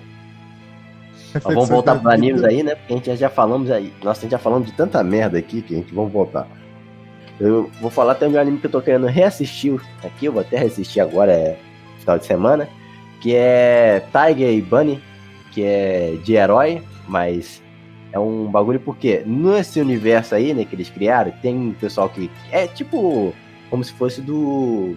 Mas 1.35 1.43
vamos 1.55 1.69
voltar 1.69 1.99
para 2.01 2.13
animes 2.15 2.43
aí, 2.45 2.63
né? 2.63 2.75
Porque 2.75 2.93
a 2.93 2.97
gente 2.97 3.07
já, 3.07 3.17
já 3.17 3.31
falamos 3.31 3.71
aí. 3.71 3.93
Nossa, 4.03 4.21
a 4.21 4.23
gente 4.23 4.33
já 4.33 4.39
falamos 4.39 4.67
de 4.67 4.73
tanta 4.75 5.03
merda 5.03 5.39
aqui 5.39 5.61
que 5.63 5.75
a 5.75 5.79
gente 5.79 5.95
vamos 5.95 6.13
voltar. 6.13 6.47
Eu 7.41 7.71
vou 7.81 7.91
falar 7.91 8.15
de 8.15 8.25
um 8.27 8.39
anime 8.39 8.59
que 8.59 8.67
eu 8.67 8.71
tô 8.71 8.81
querendo 8.81 9.07
reassistir 9.07 9.81
aqui, 10.05 10.27
eu 10.27 10.33
vou 10.33 10.41
até 10.41 10.59
reassistir 10.59 11.03
agora, 11.03 11.33
é 11.33 11.59
final 11.99 12.19
de 12.19 12.27
semana, 12.27 12.69
que 13.21 13.35
é 13.35 14.05
Tiger 14.13 14.53
e 14.53 14.63
Bunny, 14.63 15.03
que 15.51 15.65
é 15.65 16.17
de 16.23 16.35
herói, 16.35 16.83
mas 17.09 17.63
é 18.13 18.19
um 18.19 18.47
bagulho 18.47 18.79
porque 18.79 19.23
nesse 19.27 19.81
universo 19.81 20.35
aí, 20.35 20.55
né, 20.55 20.65
que 20.65 20.77
eles 20.77 20.91
criaram, 20.91 21.33
tem 21.43 21.57
um 21.57 21.73
pessoal 21.73 22.09
que 22.09 22.31
é 22.53 22.67
tipo 22.67 23.35
como 23.71 23.83
se 23.83 23.93
fosse 23.93 24.21
do 24.21 24.97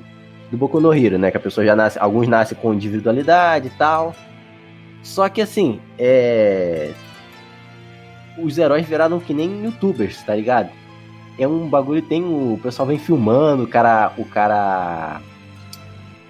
do 0.52 0.58
Boku 0.58 0.80
no 0.80 0.94
Hero, 0.94 1.18
né, 1.18 1.32
que 1.32 1.38
a 1.38 1.40
pessoa 1.40 1.66
já 1.66 1.76
nasce, 1.76 2.00
alguns 2.00 2.28
nascem 2.28 2.58
com 2.58 2.74
individualidade 2.74 3.68
e 3.68 3.72
tal. 3.72 4.16
Só 5.04 5.28
que 5.28 5.42
assim, 5.42 5.80
é 5.98 6.92
os 8.38 8.58
heróis 8.58 8.86
viraram 8.88 9.20
que 9.20 9.34
nem 9.34 9.64
youtubers, 9.64 10.22
tá 10.24 10.36
ligado? 10.36 10.70
É 11.40 11.48
um 11.48 11.68
bagulho, 11.68 12.02
tem 12.02 12.24
o, 12.24 12.60
pessoal 12.62 12.88
vem 12.88 12.98
filmando, 12.98 13.64
o 13.64 13.68
cara, 13.68 14.12
o 14.18 14.26
cara, 14.26 15.22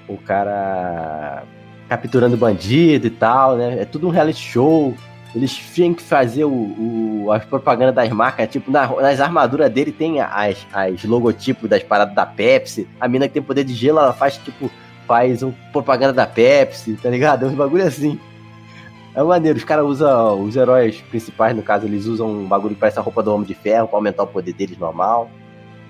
o 0.08 0.18
cara 0.18 1.44
capturando 1.88 2.36
bandido 2.36 3.08
e 3.08 3.10
tal, 3.10 3.56
né? 3.56 3.82
É 3.82 3.86
tudo 3.86 4.08
um 4.08 4.12
reality 4.12 4.42
show. 4.42 4.94
Eles 5.36 5.56
têm 5.76 5.94
que 5.94 6.02
fazer 6.02 6.46
o, 6.46 6.50
o 6.50 7.32
as 7.32 7.46
propagandas 7.46 7.94
das 7.96 8.10
marcas, 8.10 8.50
tipo, 8.50 8.72
na- 8.72 8.88
nas 8.88 9.20
armaduras 9.22 9.70
dele 9.72 9.92
tem 9.92 10.20
as, 10.20 10.66
as 10.74 11.04
logotipos 11.04 11.70
das 11.70 11.84
paradas 11.84 12.16
da 12.16 12.26
Pepsi. 12.26 12.88
A 13.00 13.08
mina 13.08 13.28
que 13.28 13.34
tem 13.36 13.44
poder 13.44 13.64
de 13.64 13.74
gelo, 13.74 14.00
ela 14.00 14.14
faz, 14.14 14.38
tipo, 14.38 14.70
faz 15.06 15.44
um 15.44 15.52
propaganda 15.72 16.14
da 16.14 16.26
Pepsi, 16.26 16.94
tá 17.02 17.10
ligado? 17.10 17.46
É 17.46 17.50
um 17.50 17.56
bagulho 17.56 17.86
assim. 17.86 18.20
É 19.18 19.24
maneiro, 19.24 19.58
os 19.58 19.64
caras 19.64 19.84
usam, 19.84 20.44
os 20.44 20.56
heróis 20.56 21.02
principais, 21.10 21.56
no 21.56 21.64
caso, 21.64 21.88
eles 21.88 22.06
usam 22.06 22.30
um 22.30 22.48
bagulho 22.48 22.76
que 22.76 22.80
parece 22.80 23.00
a 23.00 23.02
roupa 23.02 23.24
do 23.24 23.34
Homem 23.34 23.48
de 23.48 23.56
Ferro 23.56 23.88
pra 23.88 23.98
aumentar 23.98 24.22
o 24.22 24.28
poder 24.28 24.54
deles 24.54 24.78
normal. 24.78 25.28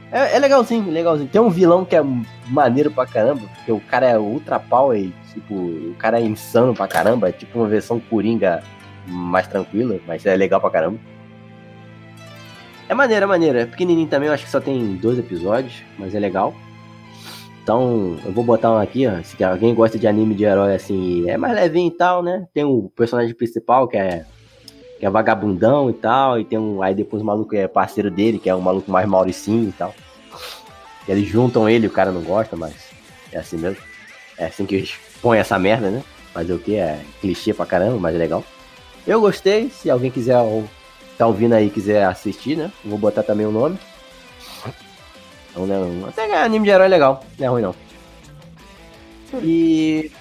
É, 0.10 0.38
é 0.38 0.40
legalzinho, 0.40 0.90
legalzinho. 0.90 1.28
Tem 1.28 1.42
um 1.42 1.50
vilão 1.50 1.84
que 1.84 1.94
é 1.94 2.02
maneiro 2.48 2.90
pra 2.90 3.06
caramba, 3.06 3.42
porque 3.54 3.70
o 3.70 3.82
cara 3.82 4.06
é 4.08 4.18
ultra 4.18 4.58
power, 4.62 5.12
tipo, 5.34 5.54
o 5.54 5.96
cara 6.00 6.22
é 6.22 6.24
insano 6.24 6.74
pra 6.74 6.88
caramba, 6.88 7.28
é 7.28 7.34
tipo 7.34 7.60
uma 7.60 7.68
versão 7.68 8.00
Coringa 8.00 8.64
mais 9.06 9.46
tranquila, 9.46 10.00
mas 10.08 10.26
é 10.26 10.34
legal 10.34 10.62
pra 10.62 10.70
caramba. 10.70 10.98
É 12.88 12.94
maneiro, 12.94 13.26
é 13.26 13.28
maneiro. 13.28 13.58
É 13.58 13.66
pequenininho 13.66 14.08
também, 14.08 14.30
eu 14.30 14.34
acho 14.34 14.46
que 14.46 14.52
só 14.52 14.62
tem 14.62 14.96
dois 14.96 15.20
episódios, 15.20 15.84
mas 16.00 16.16
é 16.16 16.20
legal. 16.20 16.56
Então, 17.68 18.18
eu 18.24 18.32
vou 18.32 18.46
botar 18.46 18.72
um 18.72 18.78
aqui, 18.78 19.06
ó. 19.08 19.22
Se 19.24 19.44
alguém 19.44 19.76
gosta 19.76 20.00
de 20.00 20.08
anime 20.08 20.34
de 20.34 20.46
herói 20.46 20.74
assim, 20.74 21.30
é 21.30 21.36
mais 21.36 21.54
levinho 21.54 21.90
e 21.90 21.92
tal, 21.92 22.24
né? 22.24 22.48
Tem 22.54 22.64
o 22.64 22.90
personagem 22.96 23.36
principal 23.36 23.90
que 23.90 23.98
é 23.98 24.24
que 24.98 25.06
é 25.06 25.10
vagabundão 25.10 25.90
e 25.90 25.94
tal, 25.94 26.40
e 26.40 26.46
tem 26.46 26.58
um 26.58 26.82
aí 26.82 26.96
depois 26.96 27.22
o 27.22 27.26
maluco 27.26 27.54
é 27.58 27.68
parceiro 27.68 28.10
dele, 28.10 28.40
que 28.40 28.50
é 28.50 28.56
um 28.56 28.62
maluco 28.62 28.90
mais 28.90 29.06
mauricinho 29.06 29.68
e 29.68 29.74
tal. 29.74 29.94
E 31.06 31.12
eles 31.12 31.28
juntam 31.28 31.68
ele, 31.68 31.88
o 31.88 31.92
cara 31.92 32.10
não 32.10 32.22
gosta, 32.22 32.56
mas 32.56 32.74
é 33.34 33.38
assim 33.38 33.58
mesmo. 33.58 33.84
É 34.38 34.46
assim 34.46 34.66
que 34.66 34.76
eles 34.76 34.96
põem 35.22 35.40
essa 35.40 35.60
merda, 35.60 35.90
né? 35.90 36.02
Fazer 36.34 36.54
o 36.54 36.60
que? 36.60 36.78
É 36.78 37.02
clichê 37.20 37.54
pra 37.54 37.66
caramba, 37.66 38.00
mas 38.00 38.16
é 38.16 38.18
legal. 38.18 38.46
Eu 39.06 39.20
gostei, 39.20 39.70
se 39.70 39.90
alguém 39.90 40.10
quiser 40.10 40.40
ou 40.40 40.64
tá 41.18 41.28
ouvindo 41.28 41.52
aí 41.52 41.70
quiser 41.70 42.06
assistir, 42.06 42.56
né? 42.56 42.72
Vou 42.86 42.98
botar 42.98 43.24
também 43.24 43.46
o 43.46 43.52
nome. 43.52 43.78
Então, 45.58 45.66
né, 45.66 46.06
até 46.08 46.28
que 46.28 46.34
é 46.34 46.44
anime 46.44 46.66
de 46.66 46.72
herói 46.72 46.88
legal, 46.88 47.24
não 47.40 47.46
é 47.46 47.50
ruim 47.50 47.62
não. 47.64 47.76
E 49.42 50.12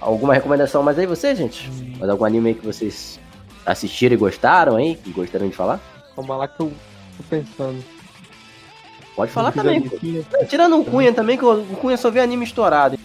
alguma 0.00 0.32
recomendação 0.32 0.82
mais 0.82 0.98
aí 0.98 1.06
você, 1.06 1.34
gente? 1.34 1.70
Mais 1.98 2.08
algum 2.10 2.24
anime 2.24 2.48
aí 2.48 2.54
que 2.54 2.64
vocês 2.64 3.20
assistiram 3.66 4.14
e 4.14 4.18
gostaram 4.18 4.76
aí? 4.76 4.96
Que 4.96 5.12
gostariam 5.12 5.50
de 5.50 5.56
falar? 5.56 5.80
Calma 6.14 6.36
lá 6.36 6.48
que 6.48 6.62
eu 6.62 6.72
tô 7.18 7.22
pensando. 7.28 7.84
Pode 9.14 9.30
falar 9.32 9.52
também. 9.52 9.80
listinha. 9.80 10.24
Tirando 10.48 10.80
o 10.80 10.84
Cunha 10.84 11.12
também, 11.12 11.36
que 11.36 11.44
o 11.44 11.64
Cunha 11.76 11.96
só 11.96 12.10
vê 12.10 12.20
anime 12.20 12.44
estourado. 12.44 12.98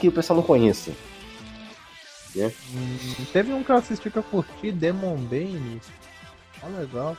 Que 0.00 0.08
o 0.08 0.12
pessoal 0.12 0.38
não 0.38 0.44
conheça. 0.44 0.92
Hum, 2.36 3.24
Teve 3.32 3.52
um 3.52 3.62
que 3.64 3.70
eu 3.70 3.76
assisti 3.76 4.10
que 4.10 4.16
eu 4.16 4.22
curti, 4.22 4.70
Demon 4.70 5.16
Bane. 5.16 5.80
Tá 6.60 6.68
legal. 6.68 7.16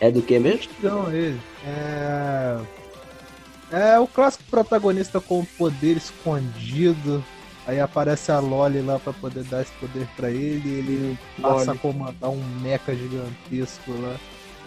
É 0.00 0.10
do 0.10 0.22
que 0.22 0.38
mesmo? 0.38 0.70
Não, 0.82 1.10
ele. 1.12 1.38
É. 1.66 2.58
É 3.70 3.98
o 3.98 4.06
clássico 4.06 4.44
protagonista 4.50 5.20
com 5.20 5.40
o 5.40 5.46
poder 5.58 5.96
escondido. 5.96 7.22
Aí 7.66 7.78
aparece 7.80 8.32
a 8.32 8.38
Loli 8.38 8.80
lá 8.80 8.98
pra 8.98 9.12
poder 9.12 9.44
dar 9.44 9.60
esse 9.60 9.72
poder 9.72 10.08
pra 10.16 10.30
ele. 10.30 10.68
E 10.68 10.72
ele 10.78 11.18
passa 11.42 11.66
Loli. 11.66 11.70
a 11.70 11.74
comandar 11.74 12.30
um 12.30 12.42
mecha 12.62 12.94
gigantesco 12.94 13.92
lá 14.00 14.16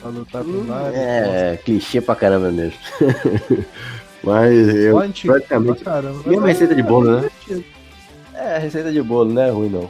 pra 0.01 0.09
lutar 0.11 0.43
com 0.43 0.63
vários. 0.65 0.95
É, 0.99 1.57
clichê 1.63 1.99
pra 2.01 2.15
caramba 2.15 2.51
mesmo. 2.51 2.77
Mas 4.23 4.75
eu 4.75 4.99
antigo 4.99 5.33
praticamente. 5.33 5.83
pra 5.83 5.93
caramba. 5.93 6.19
Mesma 6.27 6.41
Mas 6.41 6.51
receita 6.51 6.75
de 6.75 6.83
bolo, 6.83 7.11
né? 7.11 7.17
divertido. 7.47 7.65
É, 8.35 8.57
receita 8.59 8.91
de 8.91 9.01
bolo, 9.01 9.33
não 9.33 9.41
é 9.41 9.49
ruim 9.49 9.69
não. 9.69 9.89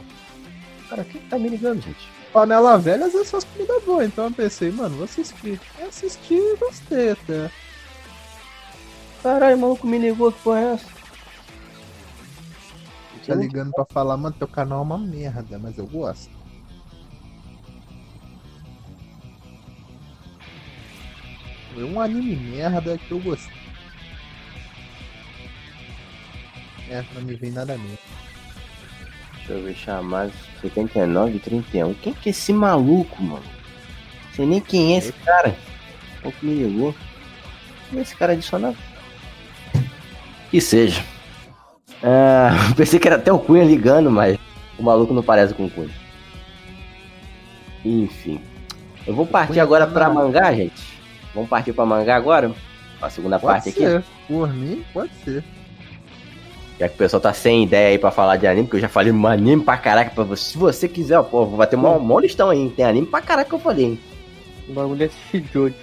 Cara, 0.88 1.04
quem 1.04 1.20
tá 1.22 1.38
me 1.38 1.50
ligando, 1.50 1.82
gente? 1.82 2.08
Panela 2.32 2.78
velha 2.78 3.06
às 3.06 3.12
vezes 3.12 3.30
faz 3.30 3.44
comida 3.44 3.78
boa, 3.80 4.04
então 4.04 4.24
eu 4.24 4.32
pensei, 4.32 4.70
mano, 4.70 4.96
vou 4.96 5.04
assistir. 5.04 5.60
Eu 5.78 5.88
assisti 5.88 6.34
e 6.34 6.56
gostei 6.56 7.10
até. 7.10 7.50
Caralho, 9.22 9.58
maluco 9.58 9.86
me 9.86 9.98
ligou, 9.98 10.32
que 10.32 10.40
porra 10.40 10.60
é 10.60 10.72
essa? 10.74 11.02
Tá 13.26 13.34
ligando 13.36 13.70
pra 13.70 13.84
falar, 13.84 14.16
mano, 14.16 14.34
teu 14.36 14.48
canal 14.48 14.80
é 14.80 14.82
uma 14.82 14.98
merda, 14.98 15.58
mas 15.58 15.78
eu 15.78 15.86
gosto. 15.86 16.30
Foi 21.72 21.84
um 21.84 22.00
anime 22.00 22.34
merda 22.34 22.98
que 22.98 23.12
eu 23.12 23.20
gostei. 23.20 23.54
É, 26.88 27.04
não 27.14 27.22
me 27.22 27.34
vem 27.34 27.52
nada 27.52 27.78
mesmo. 27.78 27.98
Deixa 29.46 29.52
eu 29.54 29.62
ver, 29.64 29.74
chamados 29.74 30.34
79 30.60 31.36
e 31.36 31.38
31. 31.40 31.94
Quem 31.94 32.12
que 32.12 32.28
é 32.28 32.30
esse 32.30 32.52
maluco, 32.52 33.20
mano? 33.22 33.42
Sei 34.34 34.46
nem 34.46 34.60
quem 34.60 34.94
é 34.94 34.98
esse 34.98 35.12
cara. 35.12 35.54
O 36.24 36.30
que 36.30 36.46
me 36.46 36.54
ligou? 36.54 36.94
Esse 37.94 38.14
cara 38.14 38.32
adicionado? 38.32 38.76
Que 40.50 40.60
seja. 40.60 41.02
Ah, 42.02 42.50
pensei 42.76 43.00
que 43.00 43.08
era 43.08 43.16
até 43.16 43.32
o 43.32 43.38
Cunha 43.38 43.64
ligando, 43.64 44.10
mas 44.10 44.38
o 44.78 44.82
maluco 44.82 45.12
não 45.12 45.22
parece 45.22 45.52
com 45.54 45.66
o 45.66 45.70
Cunha. 45.70 45.90
Enfim. 47.84 48.40
Eu 49.04 49.14
vou 49.14 49.26
partir 49.26 49.58
agora 49.58 49.86
tá 49.86 49.92
pra 49.92 50.08
mangá, 50.08 50.52
gente. 50.54 51.00
Vamos 51.34 51.50
partir 51.50 51.72
pra 51.72 51.84
mangá 51.84 52.14
agora. 52.14 52.52
A 53.00 53.10
segunda 53.10 53.38
Pode 53.40 53.52
parte 53.54 53.68
aqui. 53.70 53.80
ser. 53.80 54.04
Por 54.28 54.52
mim, 54.52 54.84
pode 54.92 55.12
ser. 55.24 55.42
Já 56.82 56.88
que 56.88 56.94
o 56.96 56.98
pessoal 56.98 57.20
tá 57.20 57.32
sem 57.32 57.62
ideia 57.62 57.90
aí 57.90 57.98
pra 57.98 58.10
falar 58.10 58.34
de 58.36 58.44
anime, 58.44 58.64
porque 58.66 58.78
eu 58.78 58.80
já 58.80 58.88
falei 58.88 59.12
um 59.12 59.24
anime 59.28 59.62
pra 59.62 59.76
caraca 59.76 60.10
pra 60.12 60.24
você. 60.24 60.50
Se 60.50 60.58
você 60.58 60.88
quiser, 60.88 61.16
ó, 61.16 61.22
pô, 61.22 61.46
vai 61.46 61.64
ter 61.68 61.76
um 61.76 62.00
maior 62.00 62.18
listão 62.18 62.50
aí. 62.50 62.58
hein? 62.58 62.72
Tem 62.74 62.84
anime 62.84 63.06
pra 63.06 63.20
caraca 63.20 63.48
que 63.48 63.54
eu 63.54 63.60
falei, 63.60 63.84
hein? 63.84 64.00
O 64.68 64.72
bagulho 64.72 65.00
é 65.04 65.06
assistir 65.06 65.44
Jojo. 65.52 65.74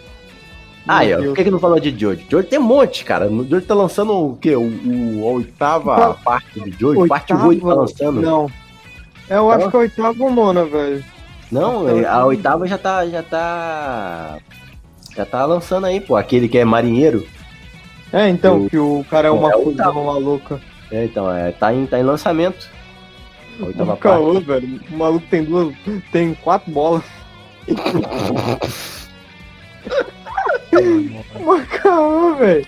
Ah, 0.85 1.05
Deus. 1.05 1.27
por 1.27 1.35
que, 1.37 1.43
que 1.45 1.51
não 1.51 1.59
falou 1.59 1.79
de 1.79 1.97
Jojo? 1.97 2.19
Jojo 2.29 2.47
tem 2.49 2.59
um 2.59 2.63
monte, 2.63 3.05
cara. 3.05 3.29
O 3.29 3.47
Jojo 3.47 3.65
tá 3.65 3.73
lançando 3.73 4.11
o 4.13 4.35
quê? 4.35 4.57
O, 4.57 4.61
o- 4.63 5.25
a 5.25 5.31
oitava 5.31 5.95
Qual- 5.95 6.19
parte 6.21 6.59
do 6.59 6.69
Jojo, 6.77 7.07
parte 7.07 7.33
8 7.33 7.65
tá 7.65 7.73
lançando. 7.73 8.21
Não, 8.21 8.21
Não. 8.21 8.51
É, 9.29 9.37
eu 9.37 9.49
acho 9.51 9.69
que 9.69 9.75
é 9.77 9.79
a 9.79 9.81
oitava 9.83 10.23
ou 10.23 10.31
nona, 10.33 10.65
velho. 10.65 11.05
a 12.09 12.25
oitava 12.25 12.67
já 12.67 12.77
tá. 12.77 13.07
Já 13.07 13.23
tá. 13.23 14.37
Já 15.15 15.25
tá 15.25 15.45
lançando 15.45 15.85
aí, 15.85 16.01
pô. 16.01 16.17
Aquele 16.17 16.49
que 16.49 16.57
é 16.57 16.65
marinheiro. 16.65 17.25
É, 18.11 18.27
então, 18.27 18.65
O- 18.65 18.69
que 18.69 18.77
o 18.77 19.05
cara 19.09 19.29
é 19.29 19.31
uma 19.31 19.49
É, 19.49 19.53
fusão 19.63 20.03
maluca. 20.03 20.59
É, 20.91 21.05
então, 21.05 21.31
é, 21.31 21.51
tá, 21.51 21.73
em, 21.73 21.85
tá 21.85 21.99
em 21.99 22.03
lançamento. 22.03 22.69
A 23.59 23.65
oitava 23.65 23.93
O 23.93 23.97
parte. 23.97 24.01
caô, 24.01 24.39
velho. 24.39 24.79
O 24.91 24.97
maluco 24.97 25.25
tem 25.29 25.43
duas. 25.43 25.75
Tem 26.11 26.33
quatro 26.35 26.71
bolas. 26.71 27.03
Uma 31.35 31.61
caô, 31.65 32.35
velho. 32.35 32.65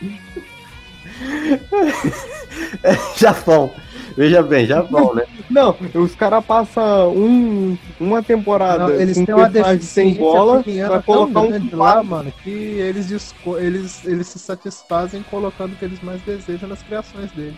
Japão. 3.17 3.71
Veja 4.17 4.43
bem, 4.43 4.65
Japão, 4.65 5.15
né? 5.15 5.23
Não, 5.49 5.75
os 5.95 6.15
caras 6.15 6.43
passam 6.43 7.13
um, 7.13 7.77
uma 7.99 8.21
temporada. 8.21 8.87
Não, 8.87 8.93
eles 8.93 9.17
com 9.17 9.25
têm 9.25 9.35
uma 9.35 9.79
sem 9.79 10.13
bola 10.15 10.63
pra 10.63 11.01
colocar 11.01 11.41
um 11.41 11.69
lá, 11.71 12.03
mano, 12.03 12.31
que 12.43 12.49
eles, 12.49 13.09
eles, 13.57 14.05
eles 14.05 14.27
se 14.27 14.37
satisfazem 14.37 15.23
colocando 15.31 15.73
o 15.73 15.75
que 15.77 15.85
eles 15.85 16.01
mais 16.01 16.21
desejam 16.23 16.67
nas 16.67 16.81
criações 16.83 17.31
deles. 17.31 17.55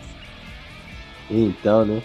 Então, 1.34 1.84
né? 1.86 2.02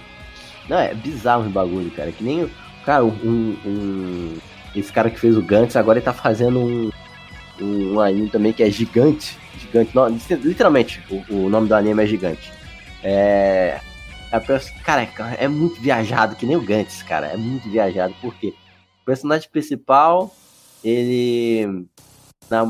Não, 0.69 0.79
é 0.79 0.95
bizarro 0.95 1.43
os 1.47 1.53
bagulho, 1.53 1.91
cara. 1.91 2.11
Que 2.13 2.23
nem. 2.25 2.45
o- 2.45 2.51
Cara, 2.85 3.05
um, 3.05 3.57
um- 3.67 4.39
Esse 4.75 4.91
cara 4.93 5.11
que 5.11 5.19
fez 5.21 5.37
o 5.37 5.43
Gantz 5.43 5.77
agora 5.77 5.99
ele 5.99 6.05
tá 6.05 6.13
fazendo 6.13 6.59
um. 6.59 6.91
Um 7.61 8.01
anime 8.01 8.31
também 8.31 8.53
que 8.53 8.63
é 8.63 8.71
gigante. 8.71 9.37
Gigante. 9.59 9.91
Não, 9.95 10.09
literalmente, 10.09 11.03
o, 11.11 11.35
o 11.47 11.49
nome 11.51 11.69
do 11.69 11.75
anime 11.75 12.03
é 12.03 12.07
gigante. 12.07 12.53
É. 13.03 13.81
perso- 14.47 14.73
Cara, 14.85 15.09
é 15.39 15.49
muito 15.49 15.81
viajado, 15.81 16.37
que 16.37 16.47
nem 16.47 16.57
o 16.57 16.63
Gantz, 16.65 17.03
cara. 17.03 17.27
É 17.27 17.37
muito 17.37 17.69
viajado. 17.69 18.15
Por 18.21 18.35
quê? 18.35 18.55
O 19.03 19.05
personagem 19.05 19.49
principal, 19.51 20.33
ele. 20.85 21.85
Na, 22.49 22.65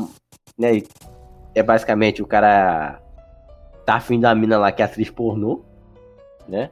né, 0.57 0.81
é 1.55 1.61
basicamente 1.63 2.21
o 2.21 2.27
cara. 2.27 2.99
Tá 3.85 3.95
afim 3.95 4.19
da 4.19 4.33
mina 4.35 4.57
lá 4.57 4.71
que 4.71 4.81
é 4.81 4.85
atriz 4.85 5.09
pornô 5.09 5.63
né? 6.49 6.69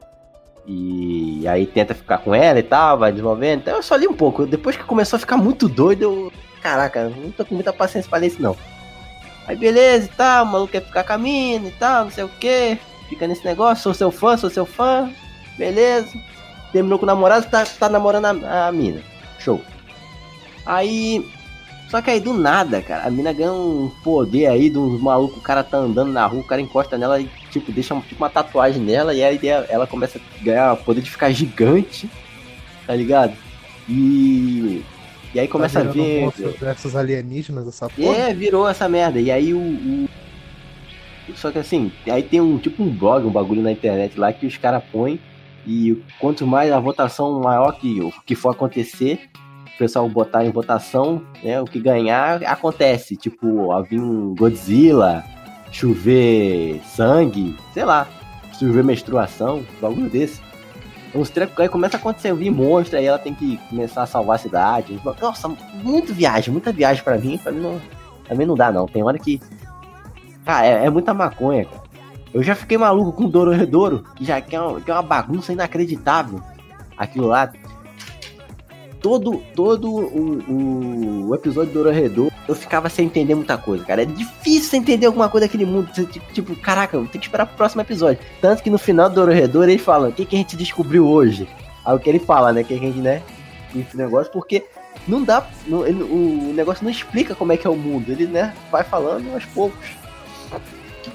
E 0.66 1.48
aí 1.48 1.66
tenta 1.66 1.96
ficar 1.96 2.18
com 2.18 2.36
ela 2.36 2.60
e 2.60 2.64
tal, 2.64 2.98
vai 2.98 3.12
desenvolvendo. 3.12 3.62
Então 3.62 3.78
eu 3.78 3.84
só 3.84 3.96
li 3.96 4.06
um 4.06 4.14
pouco. 4.14 4.46
Depois 4.46 4.76
que 4.76 4.84
começou 4.84 5.16
a 5.16 5.20
ficar 5.20 5.38
muito 5.38 5.70
doido, 5.70 6.02
eu. 6.02 6.34
Caraca, 6.62 7.08
não 7.08 7.32
tô 7.32 7.46
com 7.46 7.56
muita 7.56 7.72
paciência 7.72 8.10
pra 8.10 8.20
ler 8.20 8.28
isso 8.28 8.42
não. 8.42 8.58
Aí 9.48 9.56
beleza 9.56 10.08
e 10.08 10.10
tal, 10.10 10.44
o 10.44 10.48
maluco 10.48 10.74
quer 10.74 10.84
ficar 10.84 11.18
mina 11.18 11.70
e 11.70 11.72
tal, 11.72 12.06
não 12.06 12.12
sei 12.12 12.26
o 12.26 12.30
que. 12.30 12.78
Fica 13.08 13.26
nesse 13.26 13.46
negócio, 13.46 13.82
sou 13.82 13.94
seu 13.94 14.12
fã, 14.12 14.36
sou 14.36 14.50
seu 14.50 14.66
fã. 14.66 15.10
Beleza. 15.58 16.12
Terminou 16.74 17.00
com 17.00 17.06
o 17.06 17.08
namorado, 17.08 17.50
tá, 17.50 17.66
tá 17.66 17.88
namorando 17.88 18.26
a, 18.26 18.68
a 18.68 18.72
mina. 18.74 19.02
Show. 19.40 19.62
Aí. 20.66 21.26
Só 21.90 22.02
que 22.02 22.10
aí 22.10 22.20
do 22.20 22.34
nada, 22.34 22.82
cara, 22.82 23.08
a 23.08 23.10
mina 23.10 23.32
ganha 23.32 23.54
um 23.54 23.90
poder 24.04 24.48
aí 24.48 24.70
de 24.70 24.78
um 24.78 25.00
maluco, 25.00 25.40
o 25.40 25.42
cara 25.42 25.64
tá 25.64 25.78
andando 25.78 26.12
na 26.12 26.26
rua, 26.26 26.42
o 26.42 26.44
cara 26.46 26.60
encosta 26.60 26.98
nela 26.98 27.18
e, 27.22 27.30
tipo, 27.60 27.72
deixa 27.72 27.96
tipo, 28.02 28.22
uma 28.24 28.30
tatuagem 28.30 28.82
nela 28.82 29.14
e 29.14 29.24
aí 29.24 29.40
ela 29.70 29.86
começa 29.88 30.20
a 30.20 30.44
ganhar 30.44 30.74
o 30.74 30.78
poder 30.78 31.02
de 31.02 31.10
ficar 31.12 31.32
gigante, 31.32 32.10
tá 32.86 32.96
ligado? 32.96 33.34
E. 33.90 34.84
E 35.34 35.40
aí 35.40 35.48
começa 35.48 35.82
a 35.82 35.86
Tá 35.86 35.92
virando 35.92 36.32
ver. 36.32 36.54
versus 36.58 36.96
alienígenas, 36.96 37.68
essa 37.68 37.90
porra. 37.90 38.16
É, 38.18 38.34
virou 38.34 38.68
essa 38.68 38.88
merda. 38.90 39.20
E 39.20 39.30
aí 39.30 39.54
o, 39.54 39.60
o- 39.60 40.10
Só 41.36 41.52
que 41.52 41.60
assim, 41.60 41.92
aí 42.10 42.24
tem 42.24 42.40
um 42.42 42.58
tipo 42.58 42.82
um 42.82 42.90
blog, 42.90 43.26
um 43.26 43.32
bagulho 43.32 43.62
na 43.62 43.72
internet 43.72 44.18
lá 44.18 44.32
que 44.32 44.46
os 44.48 44.58
caras 44.58 44.82
põem. 44.92 45.20
E 45.66 46.02
quanto 46.20 46.48
mais 46.48 46.72
a 46.72 46.80
votação 46.80 47.42
maior 47.42 47.74
que 47.74 48.00
que 48.26 48.36
for 48.36 48.52
acontecer, 48.52 49.20
o 49.76 49.78
pessoal 49.78 50.08
botar 50.08 50.46
em 50.46 50.50
votação, 50.50 51.22
né? 51.44 51.60
O 51.62 51.66
que 51.66 51.80
ganhar 51.80 52.42
acontece. 52.46 53.18
Tipo, 53.18 53.70
vir 53.84 54.00
um 54.00 54.34
Godzilla, 54.34 55.24
chover 55.72 56.82
sangue, 56.86 57.56
sei 57.74 57.86
lá, 57.86 58.08
chover 58.58 58.84
menstruação, 58.84 59.64
bagulho 59.82 60.10
desse. 60.10 60.42
Uns 61.16 61.30
trecos 61.30 61.58
aí 61.60 61.70
começa 61.70 61.98
a 61.98 62.00
acontecer, 62.00 62.34
vir 62.34 62.52
monstro, 62.52 62.98
aí 62.98 63.06
ela 63.06 63.18
tem 63.18 63.34
que 63.34 63.58
começar 63.70 64.04
a 64.04 64.06
salvar 64.06 64.36
a 64.36 64.40
cidade. 64.40 65.00
Nossa, 65.22 65.48
muito 65.84 66.14
viagem, 66.14 66.52
muita 66.52 66.72
viagem 66.72 67.04
pra 67.04 67.18
mim, 67.18 67.38
pra 67.38 67.52
mim 67.52 67.62
não. 67.62 67.82
Também 68.28 68.46
não 68.46 68.56
dá 68.56 68.72
não. 68.72 68.86
Tem 68.88 69.04
hora 69.04 69.18
que. 69.18 69.42
Cara, 70.46 70.66
é, 70.66 70.86
é 70.86 70.90
muita 70.90 71.14
maconha, 71.14 71.66
cara. 71.66 71.88
Eu 72.34 72.44
já 72.44 72.56
fiquei 72.56 72.78
maluco 72.78 73.14
com 73.14 73.30
Dororedoro, 73.30 74.04
que 74.16 74.26
já 74.26 74.42
que 74.42 74.56
é, 74.56 74.62
uma, 74.62 74.82
que 74.82 74.92
é 74.92 74.94
uma 74.94 75.02
bagunça 75.02 75.54
inacreditável. 75.54 76.42
Aquilo 76.98 77.28
lá. 77.28 77.52
Todo, 79.02 79.42
todo 79.56 79.90
o, 79.90 80.40
o, 80.52 81.30
o 81.30 81.36
episódio 81.36 81.72
do 81.72 81.80
Dororedoro, 81.80 82.34
eu 82.48 82.56
ficava 82.56 82.88
sem 82.90 83.06
entender 83.06 83.36
muita 83.36 83.58
coisa, 83.58 83.84
cara. 83.84 84.04
É 84.04 84.06
difícil 84.06 84.80
entender 84.80 85.06
alguma 85.08 85.28
coisa 85.30 85.48
daquele 85.48 85.66
mundo. 85.66 85.92
Tipo, 85.92 86.34
Tipo, 86.34 86.56
caraca, 86.56 86.96
eu 86.96 87.02
tenho 87.02 87.20
que 87.22 87.28
esperar 87.28 87.46
pro 87.46 87.58
próximo 87.58 87.82
episódio. 87.82 88.20
Tanto 88.42 88.64
que 88.64 88.70
no 88.70 88.78
final 88.78 89.10
do 89.10 89.16
Dororedoro 89.16 89.70
ele 89.70 89.78
fala, 89.80 90.10
o 90.10 90.14
que, 90.14 90.26
que 90.26 90.36
a 90.36 90.40
gente 90.40 90.56
descobriu 90.56 91.06
hoje? 91.08 91.48
Aí 91.86 91.96
o 91.96 92.00
que 92.00 92.10
ele 92.10 92.20
fala, 92.20 92.54
né? 92.54 92.64
Que 92.64 92.74
a 92.74 92.78
gente, 92.78 93.00
né? 93.00 93.22
Esse 93.76 93.96
negócio, 93.98 94.32
porque 94.32 94.66
não 95.08 95.24
dá. 95.24 95.46
não- 95.68 95.86
ele- 95.86 96.04
o 96.04 96.54
negócio 96.56 96.84
não 96.84 96.92
explica 96.92 97.36
como 97.36 97.52
é 97.52 97.58
que 97.58 97.68
é 97.68 97.70
o 97.70 97.76
mundo. 97.76 98.12
Ele, 98.12 98.26
né, 98.28 98.54
vai 98.72 98.84
falando 98.84 99.32
aos 99.34 99.46
poucos. 99.46 99.86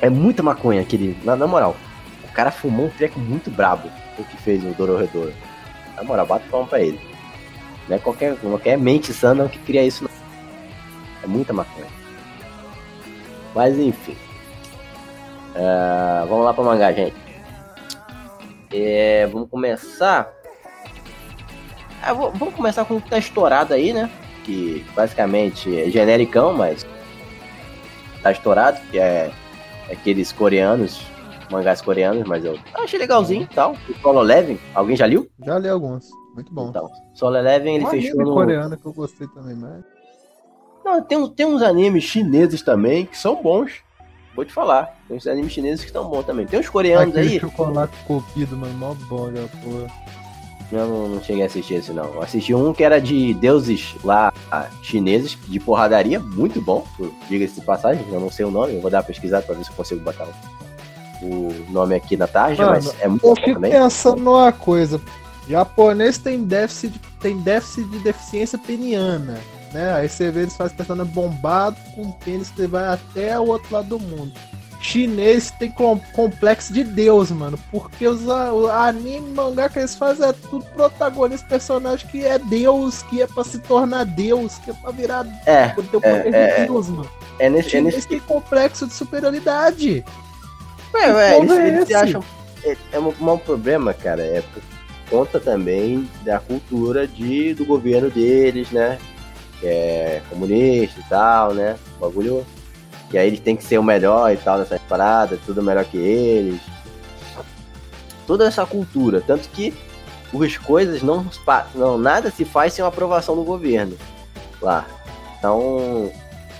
É 0.00 0.08
muita 0.10 0.42
maconha 0.42 0.80
aquele. 0.80 1.16
Na, 1.24 1.34
na 1.36 1.46
moral, 1.46 1.76
o 2.24 2.32
cara 2.32 2.50
fumou 2.50 2.86
um 2.86 2.90
treco 2.90 3.18
muito 3.18 3.50
brabo 3.50 3.88
o 4.18 4.24
que 4.24 4.36
fez 4.36 4.62
o 4.64 4.68
Dororedoro. 4.68 5.32
Na 5.96 6.02
moral, 6.04 6.26
bate 6.26 6.46
palma 6.48 6.66
pra 6.66 6.80
ele. 6.80 7.00
Não 7.88 7.96
é 7.96 7.98
qualquer, 7.98 8.36
qualquer 8.36 8.76
mente 8.78 9.12
sã 9.12 9.34
não 9.34 9.48
que 9.48 9.58
cria 9.58 9.82
isso, 9.84 10.04
não. 10.04 10.10
É 11.22 11.26
muita 11.26 11.52
maconha. 11.52 11.86
Mas 13.54 13.78
enfim. 13.78 14.16
Ah, 15.54 16.24
vamos 16.28 16.44
lá 16.44 16.54
pra 16.54 16.64
mangá, 16.64 16.92
gente. 16.92 17.14
É, 18.72 19.26
vamos 19.26 19.48
começar. 19.50 20.32
Ah, 22.02 22.12
vou- 22.12 22.32
vamos 22.32 22.54
começar 22.54 22.84
com 22.84 22.96
o 22.96 23.00
que 23.00 23.10
tá 23.10 23.18
estourado 23.18 23.74
aí, 23.74 23.92
né? 23.92 24.10
Que 24.44 24.84
basicamente 24.96 25.78
é 25.78 25.88
genericão, 25.90 26.54
mas 26.54 26.84
tá 28.22 28.32
estourado, 28.32 28.80
que 28.90 28.98
é 28.98 29.30
aqueles 29.90 30.32
coreanos, 30.32 31.02
mangás 31.50 31.80
coreanos, 31.82 32.24
mas 32.26 32.44
eu 32.44 32.58
achei 32.74 32.98
legalzinho 32.98 33.42
e 33.42 33.54
tal. 33.54 33.76
O 33.88 33.94
Solo 34.00 34.22
Leveling, 34.22 34.58
alguém 34.74 34.96
já 34.96 35.06
liu? 35.06 35.28
Já 35.44 35.58
li 35.58 35.68
alguns. 35.68 36.08
Muito 36.34 36.52
bom. 36.52 36.70
Então, 36.70 36.90
Solo 37.14 37.38
Leveling 37.40 37.74
ele 37.76 37.84
um 37.84 37.88
fechou 37.90 38.20
no... 38.24 38.32
coreano 38.34 38.76
que 38.76 38.86
eu 38.86 38.92
gostei 38.94 39.28
também, 39.28 39.54
mas... 39.54 39.84
Não, 40.84 41.02
tem, 41.02 41.28
tem 41.30 41.46
uns 41.46 41.62
animes 41.62 42.04
chineses 42.04 42.62
também 42.62 43.06
que 43.06 43.16
são 43.16 43.40
bons. 43.42 43.72
Vou 44.34 44.44
te 44.44 44.52
falar. 44.52 44.98
Tem 45.06 45.16
uns 45.16 45.26
animes 45.26 45.52
chineses 45.52 45.80
que 45.80 45.86
estão 45.86 46.08
bons 46.08 46.24
também. 46.24 46.46
Tem 46.46 46.58
uns 46.58 46.68
coreanos 46.68 47.14
Aquele 47.14 47.34
aí. 47.34 47.40
chocolate 47.40 47.92
copido, 48.06 48.56
mano, 48.56 48.74
mó 48.74 48.94
bom, 49.08 49.30
já, 49.30 49.42
porra. 49.62 49.86
Eu 50.72 50.86
não, 50.88 51.08
não 51.08 51.22
cheguei 51.22 51.42
a 51.42 51.46
assistir 51.46 51.74
esse 51.74 51.92
não. 51.92 52.04
Eu 52.14 52.22
assisti 52.22 52.54
um 52.54 52.72
que 52.72 52.82
era 52.82 52.98
de 52.98 53.34
deuses 53.34 53.94
lá 54.02 54.32
ah, 54.50 54.66
chineses, 54.82 55.36
de 55.46 55.60
porradaria, 55.60 56.18
muito 56.18 56.62
bom. 56.62 56.86
Diga-se 57.28 57.60
de 57.60 57.66
passagem, 57.66 58.02
eu 58.10 58.18
não 58.18 58.30
sei 58.30 58.46
o 58.46 58.50
nome, 58.50 58.74
eu 58.76 58.80
vou 58.80 58.90
dar 58.90 58.98
uma 58.98 59.04
pesquisada 59.04 59.44
pra 59.44 59.54
ver 59.54 59.64
se 59.64 59.70
eu 59.70 59.76
consigo 59.76 60.00
botar 60.00 60.26
o, 61.20 61.26
o 61.26 61.66
nome 61.68 61.94
aqui 61.94 62.16
na 62.16 62.26
tarja, 62.26 62.64
Mano, 62.64 62.80
mas 62.82 63.00
é 63.02 63.06
muito 63.06 63.22
Eu 63.26 63.34
bom 63.34 63.36
fico 63.36 63.54
também. 63.54 63.70
pensando 63.70 64.22
numa 64.22 64.50
coisa. 64.50 64.98
Japonês 65.46 66.16
tem 66.16 66.42
déficit, 66.42 66.98
tem 67.20 67.36
déficit 67.38 67.84
de 67.90 67.98
deficiência 67.98 68.56
peniana, 68.58 69.38
né? 69.72 69.94
Aí 69.94 70.08
você 70.08 70.30
vê 70.30 70.42
eles 70.42 70.56
fazem 70.56 70.76
personagem 70.76 71.12
bombado 71.12 71.76
com 71.94 72.10
pênis 72.12 72.50
que 72.50 72.66
vai 72.66 72.84
até 72.92 73.38
o 73.38 73.46
outro 73.46 73.74
lado 73.74 73.88
do 73.88 73.98
mundo. 73.98 74.32
Chinês 74.80 75.52
tem 75.60 75.70
com- 75.70 76.00
complexo 76.12 76.72
de 76.72 76.82
Deus, 76.82 77.30
mano. 77.30 77.56
Porque 77.70 78.06
os 78.08 78.28
a- 78.28 78.52
o 78.52 78.66
anime, 78.68 79.30
mangá 79.30 79.68
que 79.68 79.78
eles 79.78 79.94
fazem 79.94 80.28
é 80.28 80.32
tudo 80.32 80.64
protagonista, 80.74 81.46
personagem 81.46 82.06
que 82.08 82.24
é 82.26 82.36
Deus, 82.36 83.02
que 83.04 83.22
é 83.22 83.26
pra 83.28 83.44
se 83.44 83.60
tornar 83.60 84.04
Deus, 84.04 84.58
que 84.58 84.70
é 84.70 84.74
pra 84.74 84.90
virar 84.90 85.24
É, 85.46 85.68
ter 85.68 85.80
o 85.80 85.84
poder 85.84 86.26
é, 86.26 86.30
de 86.30 86.36
é. 86.36 86.66
Deus, 86.66 86.88
mano. 86.88 87.08
é 87.38 87.48
nesse. 87.48 87.68
É 87.68 87.70
Chinês 87.70 87.94
nesse 87.94 88.08
tem 88.08 88.18
complexo 88.18 88.84
de 88.86 88.92
superioridade. 88.92 90.04
é, 90.94 90.98
é, 91.04 91.10
porra 91.10 91.36
eles, 91.44 91.52
é 91.52 91.68
eles 91.68 91.94
acham. 91.94 92.24
É, 92.64 92.76
é 92.92 92.98
um, 92.98 93.08
um 93.20 93.38
problema, 93.38 93.94
cara. 93.94 94.22
É 94.22 94.42
por 94.52 94.62
conta 95.08 95.38
também 95.38 96.08
da 96.24 96.40
cultura 96.40 97.06
de, 97.06 97.54
do 97.54 97.64
governo 97.64 98.10
deles, 98.10 98.68
né? 98.72 98.98
Que 99.62 99.68
é 99.68 100.22
comunista 100.28 101.00
e 101.00 101.04
tal, 101.04 101.54
né? 101.54 101.78
O 101.96 102.00
bagulho 102.00 102.44
Que 103.08 103.16
aí 103.16 103.28
eles 103.28 103.40
têm 103.40 103.56
que 103.56 103.64
ser 103.64 103.78
o 103.78 103.82
melhor 103.82 104.32
e 104.32 104.36
tal 104.36 104.58
nessas 104.58 104.80
paradas, 104.82 105.38
tudo 105.46 105.62
melhor 105.62 105.84
que 105.84 105.96
eles. 105.96 106.60
Toda 108.26 108.46
essa 108.46 108.66
cultura. 108.66 109.22
Tanto 109.24 109.48
que 109.48 109.72
as 110.34 110.56
coisas 110.58 111.02
não, 111.02 111.26
não 111.74 111.96
nada 111.96 112.30
se 112.30 112.44
faz 112.44 112.72
sem 112.72 112.84
uma 112.84 112.88
aprovação 112.88 113.36
do 113.36 113.44
governo 113.44 113.96
lá. 114.60 114.84
Então 115.38 116.10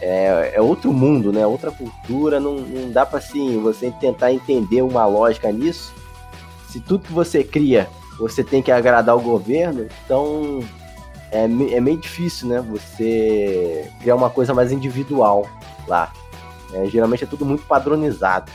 é, 0.00 0.52
é 0.54 0.60
outro 0.60 0.92
mundo, 0.92 1.32
né? 1.32 1.46
Outra 1.46 1.72
cultura. 1.72 2.38
Não, 2.38 2.54
não 2.56 2.90
dá 2.90 3.04
pra 3.04 3.18
assim 3.18 3.60
você 3.60 3.90
tentar 4.00 4.32
entender 4.32 4.82
uma 4.82 5.04
lógica 5.06 5.50
nisso. 5.50 5.92
Se 6.70 6.80
tudo 6.80 7.04
que 7.04 7.12
você 7.12 7.42
cria 7.42 7.88
você 8.18 8.44
tem 8.44 8.62
que 8.62 8.70
agradar 8.70 9.16
o 9.16 9.20
governo, 9.20 9.88
então 10.04 10.60
é, 11.32 11.44
é 11.44 11.80
meio 11.80 11.96
difícil, 11.96 12.46
né? 12.48 12.60
Você 12.60 13.90
criar 14.00 14.14
uma 14.14 14.30
coisa 14.30 14.52
mais 14.52 14.70
individual 14.70 15.48
lá. 15.88 16.12
É, 16.74 16.86
geralmente 16.86 17.24
é 17.24 17.26
tudo 17.26 17.44
muito 17.44 17.64
padronizado. 17.64 18.52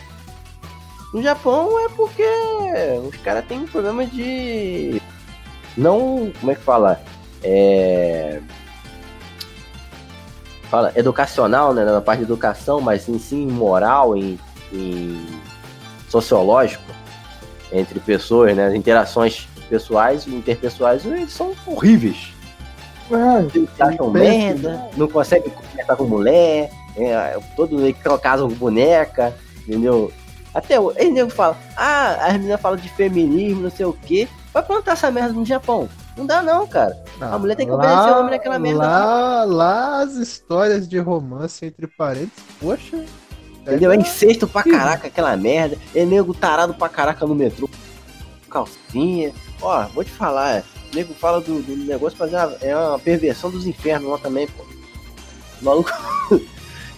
No 1.14 1.22
Japão 1.22 1.80
é 1.86 1.90
porque 1.90 2.24
os 3.08 3.16
caras 3.18 3.46
têm 3.46 3.60
um 3.60 3.68
problema 3.68 4.06
de. 4.06 5.02
Não. 5.76 6.32
Como 6.40 6.52
é 6.52 6.56
que 6.56 6.62
fala? 6.62 7.02
É. 7.44 8.42
Fala, 10.70 10.92
educacional, 10.96 11.74
né? 11.74 11.84
Na 11.84 12.02
parte 12.02 12.20
de 12.20 12.26
educação, 12.26 12.80
mas 12.80 13.10
em 13.10 13.18
sim 13.18 13.48
moral, 13.48 14.16
em 14.16 14.38
sociológico, 16.10 16.84
entre 17.72 18.00
pessoas, 18.00 18.56
né? 18.56 18.68
As 18.68 18.74
interações 18.74 19.48
pessoais 19.70 20.28
e 20.28 20.36
interpessoais, 20.36 21.06
eles 21.06 21.32
são 21.32 21.54
horríveis. 21.66 22.37
Acham 23.80 24.12
merda, 24.12 24.90
não 24.98 25.08
conseguem 25.08 25.52
conversar 25.52 25.96
com 25.96 26.04
mulher, 26.06 26.70
é, 26.96 27.40
todo 27.56 27.78
mundo 27.78 27.94
casa 28.20 28.44
com 28.44 28.50
boneca, 28.50 29.34
entendeu? 29.66 30.12
Até 30.54 30.80
o. 30.80 30.92
Nego 30.92 31.30
fala, 31.30 31.56
ah, 31.76 32.18
as 32.26 32.34
meninas 32.34 32.60
falam 32.60 32.78
de 32.78 32.90
feminismo, 32.90 33.62
não 33.62 33.70
sei 33.70 33.86
o 33.86 33.94
quê. 33.94 34.28
Vai 34.52 34.64
plantar 34.64 34.94
essa 34.94 35.12
merda 35.12 35.34
no 35.34 35.46
Japão. 35.46 35.88
Não 36.18 36.26
dá 36.26 36.42
não, 36.42 36.66
cara. 36.66 36.98
A 37.22 37.38
mulher 37.38 37.56
tem 37.56 37.68
que 37.68 37.72
obedecer 37.72 38.10
o 38.10 38.20
homem 38.20 38.32
naquela 38.32 38.58
merda. 38.58 38.80
Lá, 38.80 39.44
lá 39.44 40.02
as 40.02 40.16
histórias 40.16 40.90
de 40.90 40.98
romance 40.98 41.64
entre 41.64 41.86
parentes, 41.86 42.44
poxa. 42.60 43.06
Entendeu? 43.62 43.92
É 43.92 43.96
incesto 43.98 44.48
pra 44.48 44.64
caraca 44.64 45.08
aquela 45.08 45.38
merda. 45.38 45.78
É 45.94 46.04
nego 46.06 46.34
tarado 46.34 46.74
pra 46.74 46.90
caraca 46.90 47.26
no 47.28 47.36
metrô. 47.36 47.70
Calcinha. 48.50 49.32
Ó, 49.62 49.84
vou 49.94 50.04
te 50.04 50.12
falar. 50.12 50.64
O 50.92 50.96
nego 50.96 51.14
fala 51.14 51.42
do, 51.42 51.62
do 51.62 51.76
negócio, 51.76 52.18
mas 52.20 52.34
é 52.34 52.46
uma, 52.46 52.58
é 52.62 52.76
uma 52.76 53.00
perversão 53.00 53.52
dos 53.52 53.66
infernos 53.66 54.10
lá 54.10 54.18
também, 54.18 54.48
pô. 54.48 54.64
O 55.62 55.66
maluco. 55.66 55.92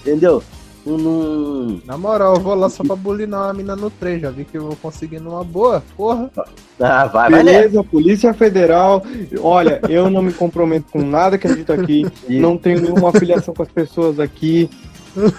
Entendeu? 0.02 0.44
Não. 0.86 1.82
Na 1.86 1.98
moral, 1.98 2.36
eu 2.36 2.42
vou 2.42 2.56
lá 2.56 2.70
só 2.70 2.84
pra 2.84 2.96
bulinar 2.96 3.44
uma 3.44 3.54
mina 3.54 3.76
no 3.76 3.90
trem, 3.90 4.20
já 4.20 4.32
vi 4.32 4.46
que 4.46 4.58
eu 4.58 4.64
vou 4.64 4.76
conseguir 4.76 5.20
numa 5.20 5.44
boa, 5.44 5.84
porra. 5.96 6.32
Ah, 6.80 7.06
vai, 7.06 7.30
vai, 7.30 7.44
né? 7.44 7.54
Beleza, 7.54 7.84
Polícia 7.84 8.34
Federal. 8.34 9.04
Olha, 9.42 9.82
eu 9.90 10.10
não 10.10 10.22
me 10.22 10.34
comprometo 10.34 10.86
com 10.92 11.02
nada 11.02 11.38
que 11.38 11.48
é 11.48 11.54
dito 11.54 11.74
aqui. 11.74 12.06
Não 12.28 12.58
tenho 12.58 12.82
nenhuma 12.82 13.10
afiliação 13.10 13.54
com 13.54 13.64
as 13.64 13.70
pessoas 13.70 14.20
aqui. 14.20 14.70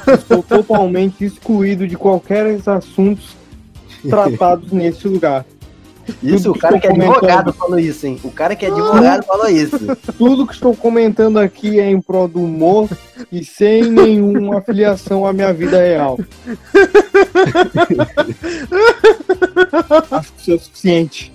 Estou 0.06 0.42
totalmente 0.42 1.24
excluído 1.24 1.88
de 1.88 1.96
qualquer 1.96 2.58
assuntos 2.66 3.34
tratados 4.08 4.70
nesse 4.72 5.08
lugar. 5.08 5.44
Isso, 6.22 6.50
o 6.50 6.58
cara 6.58 6.78
que 6.78 6.86
é 6.86 6.90
Estou 6.90 7.10
advogado 7.10 7.52
falou 7.52 7.78
isso, 7.78 8.06
hein? 8.06 8.18
O 8.22 8.30
cara 8.30 8.56
que 8.56 8.66
é 8.66 8.70
advogado 8.70 9.24
falou 9.24 9.48
isso. 9.48 9.78
Tudo 10.18 10.46
que 10.46 10.54
estou 10.54 10.74
comentando 10.74 11.38
aqui 11.38 11.78
é 11.80 11.90
em 11.90 12.00
prol 12.00 12.28
do 12.28 12.42
humor 12.42 12.88
e 13.30 13.44
sem 13.44 13.84
nenhuma 13.84 14.58
afiliação 14.58 15.26
à 15.26 15.32
minha 15.32 15.52
vida 15.52 15.78
real. 15.78 16.18
Acho 20.10 20.32
que 20.32 20.40
isso 20.40 20.50
é 20.50 20.54
o 20.54 20.58
suficiente. 20.58 21.32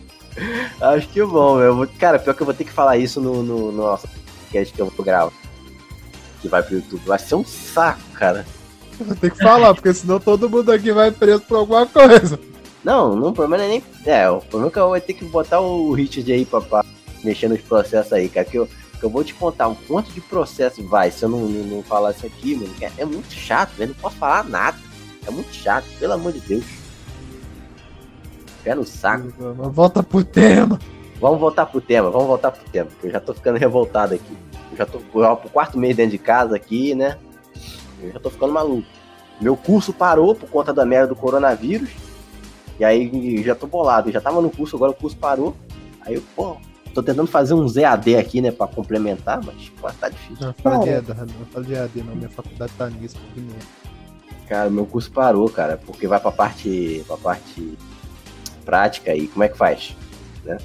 Acho 0.81 1.07
que 1.09 1.23
bom, 1.23 1.61
eu 1.61 1.75
vou... 1.75 1.87
Cara, 1.99 2.19
pior 2.19 2.33
que 2.33 2.41
eu 2.41 2.45
vou 2.45 2.53
ter 2.53 2.65
que 2.65 2.73
falar 2.73 2.97
isso 2.97 3.21
no, 3.21 3.41
no, 3.41 3.71
no 3.71 3.83
nosso 3.83 4.07
podcast 4.07 4.73
que 4.73 4.81
eu 4.81 4.87
vou 4.87 5.05
gravar. 5.05 5.31
Que 6.41 6.47
vai 6.47 6.61
pro 6.61 6.75
YouTube. 6.75 7.01
Vai 7.05 7.19
ser 7.19 7.35
um 7.35 7.45
saco, 7.45 8.01
cara. 8.13 8.45
Tem 9.19 9.29
que 9.29 9.37
falar, 9.37 9.73
porque 9.73 9.93
senão 9.93 10.19
todo 10.19 10.49
mundo 10.49 10.71
aqui 10.71 10.91
vai 10.91 11.11
preso 11.11 11.41
por 11.41 11.57
alguma 11.57 11.85
coisa. 11.85 12.39
Não, 12.85 13.15
não, 13.15 13.29
o 13.29 13.33
problema 13.33 13.57
não 13.57 13.65
é 13.65 13.67
nem. 13.67 13.83
É, 14.05 14.29
o 14.29 14.39
problema 14.39 14.67
é 14.67 14.71
que 14.71 14.77
eu 14.77 14.87
vou 14.87 15.01
ter 15.01 15.13
que 15.13 15.25
botar 15.25 15.59
o 15.59 15.91
Richard 15.91 16.31
aí 16.31 16.45
pra, 16.45 16.61
pra 16.61 16.85
mexer 17.23 17.47
nos 17.47 17.59
processos 17.61 18.13
aí, 18.13 18.29
cara. 18.29 18.45
Que 18.45 18.59
eu, 18.59 18.67
que 18.67 19.03
eu 19.03 19.09
vou 19.09 19.23
te 19.23 19.33
contar 19.33 19.67
um 19.67 19.73
quanto 19.73 20.11
de 20.11 20.21
processo 20.21 20.87
vai 20.87 21.09
se 21.09 21.23
eu 21.23 21.29
não, 21.29 21.39
não, 21.39 21.77
não 21.77 21.83
falar 21.83 22.11
isso 22.11 22.27
aqui, 22.27 22.55
mano. 22.55 22.71
É, 22.79 22.91
é 22.99 23.03
muito 23.03 23.33
chato, 23.33 23.71
velho. 23.71 23.95
Não 23.95 23.99
posso 23.99 24.17
falar 24.17 24.43
nada. 24.43 24.77
É 25.27 25.31
muito 25.31 25.51
chato, 25.51 25.87
pelo 25.99 26.13
amor 26.13 26.31
de 26.31 26.39
Deus. 26.41 26.63
Pé 28.63 28.75
no 28.75 28.85
saco. 28.85 29.33
Volta 29.71 30.03
pro 30.03 30.23
tema. 30.23 30.79
Vamos 31.19 31.39
voltar 31.39 31.65
pro 31.65 31.81
tema, 31.81 32.11
vamos 32.11 32.27
voltar 32.27 32.51
pro 32.51 32.69
tema, 32.69 32.89
que 33.01 33.07
eu 33.07 33.11
já 33.11 33.19
tô 33.19 33.33
ficando 33.33 33.57
revoltado 33.57 34.13
aqui. 34.13 34.37
Eu 34.71 34.77
já 34.77 34.85
tô 34.85 34.99
já 35.21 35.35
pro 35.35 35.49
quarto 35.49 35.79
mês 35.79 35.95
dentro 35.95 36.11
de 36.11 36.17
casa 36.19 36.55
aqui, 36.55 36.93
né? 36.93 37.17
Eu 37.99 38.11
já 38.11 38.19
tô 38.19 38.29
ficando 38.29 38.53
maluco. 38.53 38.87
Meu 39.41 39.55
curso 39.57 39.91
parou 39.91 40.35
por 40.35 40.49
conta 40.49 40.71
da 40.71 40.85
merda 40.85 41.07
do 41.07 41.15
coronavírus. 41.15 41.89
E 42.79 42.83
aí 42.85 43.43
já 43.43 43.55
tô 43.55 43.67
bolado. 43.67 44.11
Já 44.11 44.21
tava 44.21 44.41
no 44.41 44.49
curso, 44.49 44.75
agora 44.75 44.91
o 44.91 44.95
curso 44.95 45.17
parou. 45.17 45.55
Aí 46.01 46.15
eu, 46.15 46.23
pô, 46.35 46.57
tô 46.93 47.03
tentando 47.03 47.27
fazer 47.27 47.53
um 47.53 47.67
ZAD 47.67 48.15
aqui, 48.15 48.41
né, 48.41 48.51
pra 48.51 48.67
complementar, 48.67 49.41
mas 49.43 49.69
pô, 49.69 49.89
tá 49.99 50.09
difícil. 50.09 50.45
Não, 50.45 50.53
fala 50.53 50.83
de 50.83 50.89
EAD, 50.89 51.07
não 51.09 51.45
fala 51.51 51.65
de 51.65 51.73
EAD, 51.73 52.03
não. 52.03 52.15
Minha 52.15 52.29
faculdade 52.29 52.71
tá 52.77 52.89
nisso, 52.89 53.17
que 53.33 53.41
merda. 53.41 53.65
Cara, 54.47 54.69
meu 54.69 54.85
curso 54.85 55.11
parou, 55.11 55.49
cara, 55.49 55.79
porque 55.83 56.07
vai 56.07 56.19
pra 56.19 56.31
parte, 56.31 57.03
pra 57.07 57.17
parte 57.17 57.77
prática 58.63 59.11
aí. 59.11 59.27
Como 59.27 59.43
é 59.43 59.49
que 59.49 59.57
faz? 59.57 59.95
Né? 60.43 60.57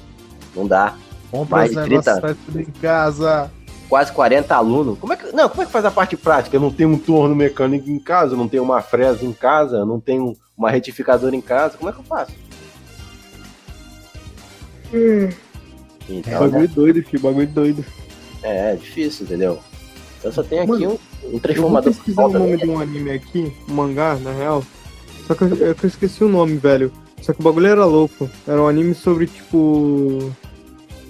Não 0.55 0.67
dá. 0.67 0.95
Compra 1.31 1.57
Mais 1.57 1.71
de 1.71 1.77
negócios, 1.77 2.03
30. 2.03 2.21
faz 2.21 2.37
tudo 2.45 2.59
em 2.61 2.65
casa. 2.65 3.51
Quase 3.89 4.11
40 4.13 4.55
alunos. 4.55 4.99
Como 4.99 5.11
é 5.11 5.17
que, 5.17 5.35
não, 5.35 5.49
como 5.49 5.63
é 5.63 5.65
que 5.65 5.71
faz 5.71 5.83
a 5.83 5.91
parte 5.91 6.15
prática? 6.15 6.55
Eu 6.55 6.61
não 6.61 6.71
tenho 6.71 6.89
um 6.89 6.97
torno 6.97 7.35
mecânico 7.35 7.89
em 7.89 7.99
casa, 7.99 8.33
eu 8.33 8.37
não 8.37 8.47
tenho 8.47 8.63
uma 8.63 8.81
fresa 8.81 9.25
em 9.25 9.33
casa. 9.33 9.77
Eu 9.77 9.85
não 9.85 9.99
tenho 9.99 10.37
uma 10.61 10.69
retificadora 10.69 11.35
em 11.35 11.41
casa. 11.41 11.77
Como 11.77 11.89
é 11.89 11.93
que 11.93 11.99
eu 11.99 12.03
faço? 12.03 12.33
Então, 16.07 16.33
né? 16.33 16.39
Bagulho 16.39 16.67
doido, 16.67 17.03
filho, 17.03 17.21
bagulho 17.21 17.47
doido. 17.47 17.85
É, 18.43 18.73
é 18.73 18.75
difícil, 18.75 19.25
entendeu? 19.25 19.59
Eu 20.23 20.31
só 20.31 20.43
tenho 20.43 20.61
aqui 20.61 20.71
Mano, 20.71 20.85
um, 20.85 20.89
um 20.89 20.97
Eu 21.23 21.31
vou 21.31 21.39
transformador. 21.39 21.93
pesquisar 21.93 22.25
o 22.25 22.33
nome 22.33 22.57
de 22.57 22.69
um 22.69 22.79
anime 22.79 23.11
aqui, 23.11 23.51
um 23.67 23.73
mangá, 23.73 24.15
na 24.15 24.31
real. 24.31 24.63
Só 25.25 25.33
que 25.33 25.43
eu, 25.43 25.71
é 25.71 25.73
que 25.73 25.85
eu 25.85 25.87
esqueci 25.87 26.23
o 26.23 26.29
nome, 26.29 26.57
velho. 26.57 26.91
Só 27.21 27.33
que 27.33 27.39
o 27.39 27.43
bagulho 27.43 27.67
era 27.67 27.85
louco. 27.85 28.29
Era 28.47 28.61
um 28.61 28.67
anime 28.67 28.93
sobre, 28.93 29.27
tipo. 29.27 30.31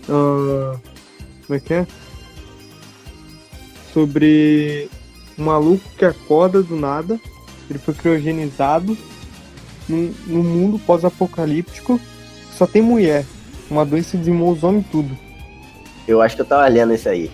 ah, 0.07 0.78
como 1.45 1.57
é 1.57 1.60
que 1.60 1.73
é? 1.73 1.88
Sobre 3.94 4.90
um 5.38 5.44
maluco 5.45 5.84
que 5.98 6.06
acorda 6.06 6.61
do 6.61 6.76
nada. 6.76 7.19
Ele 7.69 7.80
foi 7.80 7.94
criogenizado 7.94 8.98
num, 9.91 10.13
num 10.27 10.43
mundo 10.43 10.80
pós-apocalíptico. 10.80 11.99
Só 12.57 12.65
tem 12.65 12.81
mulher. 12.81 13.26
Uma 13.69 13.85
doença 13.85 14.18
dizimou 14.18 14.51
os 14.51 14.63
homens 14.63 14.85
tudo. 14.91 15.18
Eu 16.07 16.22
acho 16.22 16.35
que 16.35 16.41
eu 16.41 16.45
tava 16.45 16.68
lendo 16.68 16.93
esse 16.93 17.07
aí. 17.07 17.31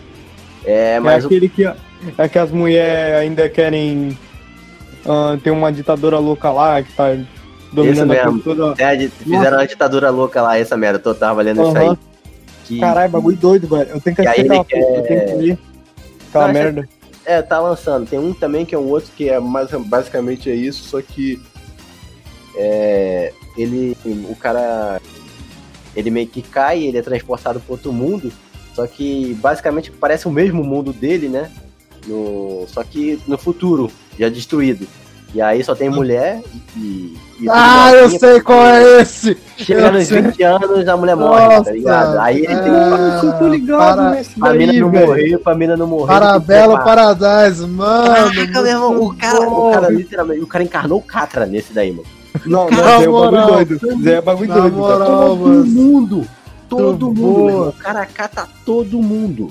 É, 0.66 0.96
É 0.96 1.00
mas 1.00 1.24
o- 1.24 1.28
aquele 1.28 1.48
que, 1.50 1.66
é 1.66 2.28
que 2.28 2.38
as 2.40 2.52
mulheres 2.52 3.16
ainda 3.20 3.48
querem 3.50 4.18
ah, 5.06 5.38
ter 5.44 5.52
uma 5.52 5.72
ditadora 5.72 6.20
louca 6.20 6.52
lá 6.52 6.82
que 6.84 6.92
tá 6.94 7.16
dominando 7.72 8.12
a 8.12 8.16
mesmo. 8.16 8.42
cultura. 8.42 8.74
é, 8.78 9.08
fizeram 9.08 9.58
uma 9.58 9.68
ditadura 9.68 10.10
louca 10.10 10.42
lá, 10.42 10.58
essa 10.58 10.76
merda. 10.78 11.02
Eu 11.04 11.16
tava 11.16 11.42
lendo 11.42 11.62
isso 11.68 11.78
aí. 11.78 11.98
Que, 12.66 12.80
Caralho, 12.82 13.12
bagulho 13.12 13.38
doido, 13.38 13.68
velho. 13.68 13.90
Eu 13.92 14.02
tenho 14.02 14.16
que 14.16 14.22
assistir 14.28 14.42
aquela 14.42 14.64
porra, 14.66 14.96
eu 14.98 15.04
tenho 15.04 15.26
que 15.26 15.34
ler 15.34 15.58
aquela 16.30 16.44
Não, 16.46 16.52
essa- 16.52 16.64
merda. 16.64 16.90
É, 17.26 17.42
tá 17.42 17.60
lançando. 17.60 18.08
Tem 18.10 18.20
um 18.20 18.34
também 18.34 18.66
que 18.66 18.74
é 18.74 18.78
um 18.78 18.88
outro 18.88 19.10
Que 19.16 19.28
é 19.30 19.38
mais, 19.40 19.70
basicamente 19.72 20.50
é 20.50 20.56
isso, 20.56 20.84
só 20.88 21.02
que 21.02 21.42
é, 22.58 23.34
ele, 23.58 23.96
o 24.30 24.36
cara, 24.36 25.00
ele 25.96 26.10
meio 26.10 26.28
que 26.28 26.42
cai, 26.42 26.84
ele 26.84 26.98
é 26.98 27.02
transportado 27.02 27.60
para 27.60 27.74
outro 27.74 27.94
mundo, 27.94 28.32
só 28.74 28.86
que 28.88 29.34
basicamente 29.42 29.92
parece 29.92 30.28
o 30.28 30.32
mesmo 30.32 30.64
mundo 30.64 30.92
dele, 30.92 31.30
né? 31.30 31.50
No, 32.08 32.66
só 32.68 32.84
que 32.84 33.20
no 33.28 33.38
futuro, 33.38 33.90
já 34.20 34.30
destruído. 34.30 34.88
E 35.34 35.42
aí 35.42 35.62
só 35.62 35.76
tem 35.76 35.90
mulher 35.90 36.42
e. 36.76 37.18
e 37.42 37.50
Ah, 37.50 37.92
eu 37.94 38.10
sei 38.18 38.40
qual 38.40 38.66
é 38.66 39.02
esse! 39.02 39.38
Chega 39.58 39.82
eu 39.82 39.92
nos 39.92 40.08
sei. 40.08 40.22
20 40.22 40.42
anos, 40.42 40.88
a 40.88 40.96
mulher 40.96 41.18
morre, 41.18 41.46
Nossa, 41.58 41.64
tá 41.66 41.72
ligado? 41.74 42.20
Aí 42.20 42.38
ele 42.38 42.48
tem 42.48 42.56
que. 42.64 42.70
é. 42.70 43.28
eu 43.30 43.38
tô 43.38 43.48
ligado 43.50 43.96
para- 43.98 44.10
nesse 44.12 44.40
Pra 44.40 44.54
mina 44.54 44.72
daí, 44.72 44.80
não 44.82 44.90
velho. 44.90 45.06
morrer, 45.08 45.38
pra 45.40 45.54
mina 45.56 45.76
não 45.76 45.86
morrer. 45.86 46.08
Parabelo 46.14 46.76
tem. 46.78 46.84
Paradise, 46.86 47.68
mano! 47.68 48.06
Caraca, 48.34 48.62
meu 48.62 48.66
irmão, 48.72 49.02
o 49.04 49.18
cara, 49.18 49.50
o 49.50 49.72
cara 49.72 49.90
literalmente, 49.90 50.42
o 50.42 50.48
cara 50.48 50.64
encarnou 50.64 51.00
o 51.00 51.04
Catra 51.04 51.46
nesse 51.46 51.74
daí, 51.74 51.92
mano. 51.92 52.08
Não, 52.46 52.70
não, 52.70 52.90
é 52.90 53.10
um 53.10 53.12
bagulho 53.12 53.48
doido. 53.48 54.04
Zé 54.04 54.14
é 54.16 54.22
bagulho 54.22 54.48
doido. 54.54 54.64
velho. 54.64 54.76
moral. 54.76 55.08
todo 55.38 55.66
mundo. 55.66 56.28
Todo 56.70 57.14
mundo. 57.14 57.70
O 57.70 57.74
cara 57.74 58.06
cata 58.06 58.48
todo 58.66 59.02
mundo. 59.02 59.48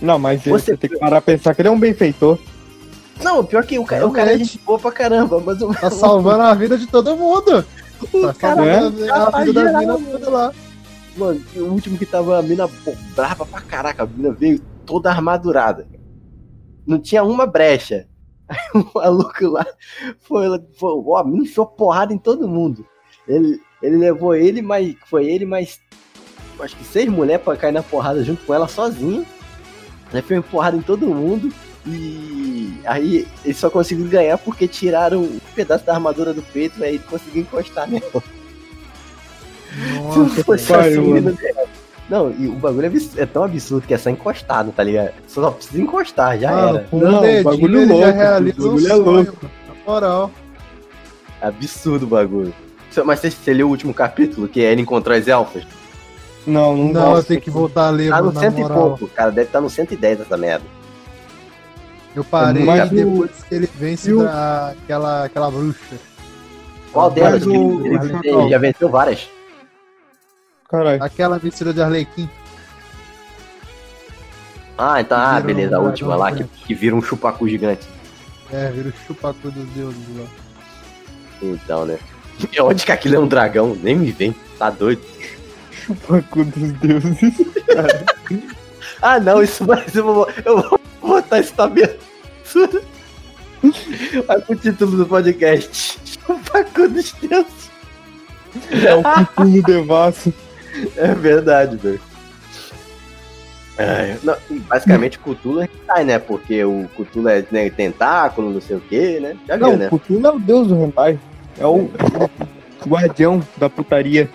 Não, 0.00 0.18
mas 0.18 0.42
Você- 0.42 0.50
você 0.50 0.76
tem 0.76 0.90
que 0.90 0.98
parar 0.98 1.20
pra 1.20 1.32
pensar 1.34 1.54
que 1.54 1.62
ele 1.62 1.68
é 1.68 1.70
um 1.70 1.78
benfeitor. 1.78 2.38
Não, 3.22 3.44
pior 3.44 3.64
que 3.64 3.78
o 3.78 3.84
cara, 3.84 4.06
o 4.06 4.10
cara 4.10 4.32
é 4.34 4.38
gente 4.38 4.58
boa 4.64 4.78
pra 4.78 4.90
caramba, 4.90 5.40
mas 5.44 5.60
o. 5.62 5.72
Tá 5.72 5.90
salvando 5.90 6.42
a 6.42 6.54
vida 6.54 6.76
de 6.76 6.86
todo 6.86 7.16
mundo. 7.16 7.64
O 8.12 8.20
Tá 8.26 8.34
cara 8.34 8.80
salvando 8.80 9.12
a 9.12 9.44
vida 9.44 9.64
da 9.64 9.78
mina 9.78 9.98
toda 9.98 10.30
lá. 10.30 10.52
Mano, 11.16 11.40
e 11.54 11.60
o 11.60 11.66
último 11.70 11.98
que 11.98 12.06
tava 12.06 12.38
a 12.38 12.42
mina 12.42 12.66
pô, 12.66 12.94
brava 13.14 13.44
pra 13.44 13.60
caraca, 13.60 14.02
a 14.02 14.06
mina 14.06 14.32
veio 14.32 14.60
toda 14.86 15.10
armadurada. 15.10 15.86
Não 16.86 16.98
tinha 16.98 17.22
uma 17.22 17.46
brecha. 17.46 18.06
Aí 18.52 18.58
o 18.74 18.90
maluco 18.94 19.48
lá 19.48 19.66
foi, 20.20 20.46
foi 20.74 21.02
ó, 21.06 21.24
mina 21.24 21.44
enfiou 21.44 21.66
porrada 21.66 22.12
em 22.12 22.18
todo 22.18 22.48
mundo. 22.48 22.86
Ele, 23.26 23.60
ele 23.82 23.96
levou 23.96 24.34
ele, 24.34 24.60
mas 24.60 24.94
foi 25.06 25.26
ele, 25.26 25.46
mais 25.46 25.80
acho 26.60 26.76
que 26.76 26.84
seis 26.84 27.08
mulheres 27.08 27.42
pra 27.42 27.56
cair 27.56 27.72
na 27.72 27.82
porrada 27.82 28.22
junto 28.22 28.44
com 28.44 28.54
ela 28.54 28.68
sozinho. 28.68 29.26
Ele 30.12 30.22
fez 30.22 30.44
porrada 30.46 30.76
em 30.76 30.82
todo 30.82 31.06
mundo. 31.06 31.52
E 31.84 32.78
aí 32.84 33.26
ele 33.44 33.54
só 33.54 33.68
conseguiu 33.68 34.06
ganhar 34.06 34.38
porque 34.38 34.68
tiraram 34.68 35.22
um 35.22 35.40
pedaço 35.54 35.84
da 35.84 35.94
armadura 35.94 36.32
do 36.32 36.42
peito 36.42 36.78
e 36.78 36.84
aí 36.84 36.94
ele 36.94 37.04
conseguiu 37.04 37.42
encostar 37.42 37.88
nela. 37.88 38.22
Se 40.12 40.18
não 40.18 40.28
fosse 40.28 40.66
pariu, 40.66 41.16
assim. 41.16 41.81
Não- 42.12 42.30
e 42.38 42.46
o 42.46 42.52
bagulho 42.52 42.86
é, 42.86 43.22
é 43.22 43.26
tão 43.26 43.42
absurdo 43.44 43.86
que 43.86 43.94
é 43.94 43.98
só 43.98 44.10
encostado, 44.10 44.70
tá 44.72 44.82
ligado? 44.84 45.12
Só 45.26 45.50
precisa 45.50 45.80
encostar, 45.82 46.38
já 46.38 46.50
Mano, 46.50 46.78
era. 46.78 46.88
Não, 46.92 47.20
dedinho 47.22 47.44
bagulho 47.44 47.78
ele 47.80 47.92
louco, 47.92 48.08
um 48.08 48.12
bagulho 48.12 48.88
é 48.88 48.94
louco. 48.94 49.46
Na 49.68 49.92
moral. 49.92 50.30
Absurdo 51.40 52.04
o 52.04 52.08
bagulho. 52.08 52.54
Mas 53.04 53.20
você, 53.20 53.30
você 53.30 53.52
leu 53.54 53.66
o 53.66 53.70
último 53.70 53.94
capítulo, 53.94 54.46
que 54.46 54.60
é 54.62 54.70
ele 54.70 54.82
encontrou 54.82 55.16
as 55.16 55.26
elfas? 55.26 55.64
Não, 56.46 56.76
não, 56.76 56.92
Não, 56.92 57.16
eu 57.16 57.22
tenho 57.24 57.40
que 57.40 57.50
voltar 57.50 57.86
a 57.86 57.90
ler, 57.90 58.10
Tá 58.10 58.20
no 58.20 58.32
cento 58.38 58.58
e 58.58 58.62
moral. 58.62 58.78
pouco, 58.98 59.08
cara. 59.08 59.30
Deve 59.30 59.46
estar 59.46 59.60
no 59.60 59.70
110 59.70 60.20
essa 60.20 60.36
merda. 60.36 60.64
Eu 62.14 62.22
parei 62.24 62.64
Mas 62.64 62.90
o- 62.90 62.94
depois 62.94 63.30
que 63.48 63.54
ele 63.54 63.68
vence 63.74 64.10
e 64.10 64.12
o- 64.12 64.22
da, 64.24 64.70
aquela, 64.70 65.24
aquela 65.24 65.50
bruxa. 65.50 65.96
Qual 66.92 67.10
delas? 67.10 67.46
o- 67.46 67.50
ele, 67.50 67.96
o 67.96 68.04
ele- 68.04 68.28
ele 68.28 68.48
já 68.50 68.58
venceu 68.58 68.88
várias. 68.90 69.28
Caralho. 70.72 71.04
Aquela 71.04 71.38
vestida 71.38 71.74
de 71.74 71.82
Arlequim. 71.82 72.28
Ah, 74.78 75.02
então, 75.02 75.18
ah, 75.18 75.38
Vira 75.38 75.42
um 75.42 75.46
beleza, 75.46 75.76
a 75.76 75.80
última 75.80 76.16
lá, 76.16 76.32
que, 76.32 76.44
que 76.44 76.74
vira 76.74 76.96
um 76.96 77.02
chupacu 77.02 77.46
gigante. 77.46 77.86
É, 78.50 78.70
vira 78.70 78.88
o 78.88 79.06
chupacu 79.06 79.50
dos 79.50 79.68
deuses 79.68 80.16
lá. 80.16 80.24
Então, 81.42 81.84
né? 81.84 81.98
Onde 82.58 82.86
que 82.86 82.90
aquilo 82.90 83.16
é 83.16 83.18
um 83.18 83.28
dragão? 83.28 83.76
Nem 83.82 83.94
me 83.94 84.10
vem, 84.10 84.34
tá 84.58 84.70
doido. 84.70 85.02
Chupacu 85.70 86.42
dos 86.44 86.72
deuses. 86.72 87.34
Ah, 89.04 89.18
não, 89.18 89.42
isso 89.42 89.64
ser. 89.64 89.98
Eu 89.98 90.04
vou, 90.04 90.28
eu 90.44 90.62
vou 90.62 90.80
botar 91.00 91.40
isso 91.40 91.52
na 91.58 91.64
abertura. 91.64 92.82
Vai 94.28 94.40
pro 94.40 94.54
título 94.54 94.96
do 94.96 95.06
podcast. 95.06 95.98
Chupacu 96.06 96.88
dos 96.88 97.10
deuses. 97.14 97.70
É 98.70 98.94
o 98.94 99.02
Cthulhu 99.02 99.60
Devasso. 99.64 100.32
É 100.96 101.14
verdade, 101.14 101.76
velho. 101.76 102.00
É, 103.78 104.16
não, 104.22 104.36
basicamente, 104.68 105.18
Cthulhu 105.18 105.62
é 105.62 105.64
hentai, 105.64 106.04
né? 106.04 106.18
Porque 106.18 106.62
o 106.62 106.86
Cthulhu 106.96 107.28
é 107.28 107.44
né, 107.50 107.70
tentáculo, 107.70 108.52
não 108.52 108.60
sei 108.60 108.76
o 108.76 108.80
que, 108.80 109.18
né? 109.18 109.36
Já 109.48 109.56
viu, 109.56 109.66
Não, 109.68 109.76
né? 109.76 109.88
Cthulhu 109.88 110.26
é 110.26 110.30
o 110.30 110.38
deus 110.38 110.68
do 110.68 110.76
hentai. 110.82 111.18
É 111.58 111.66
o 111.66 111.90
guardião 112.86 113.42
da 113.56 113.70
putaria. 113.70 114.28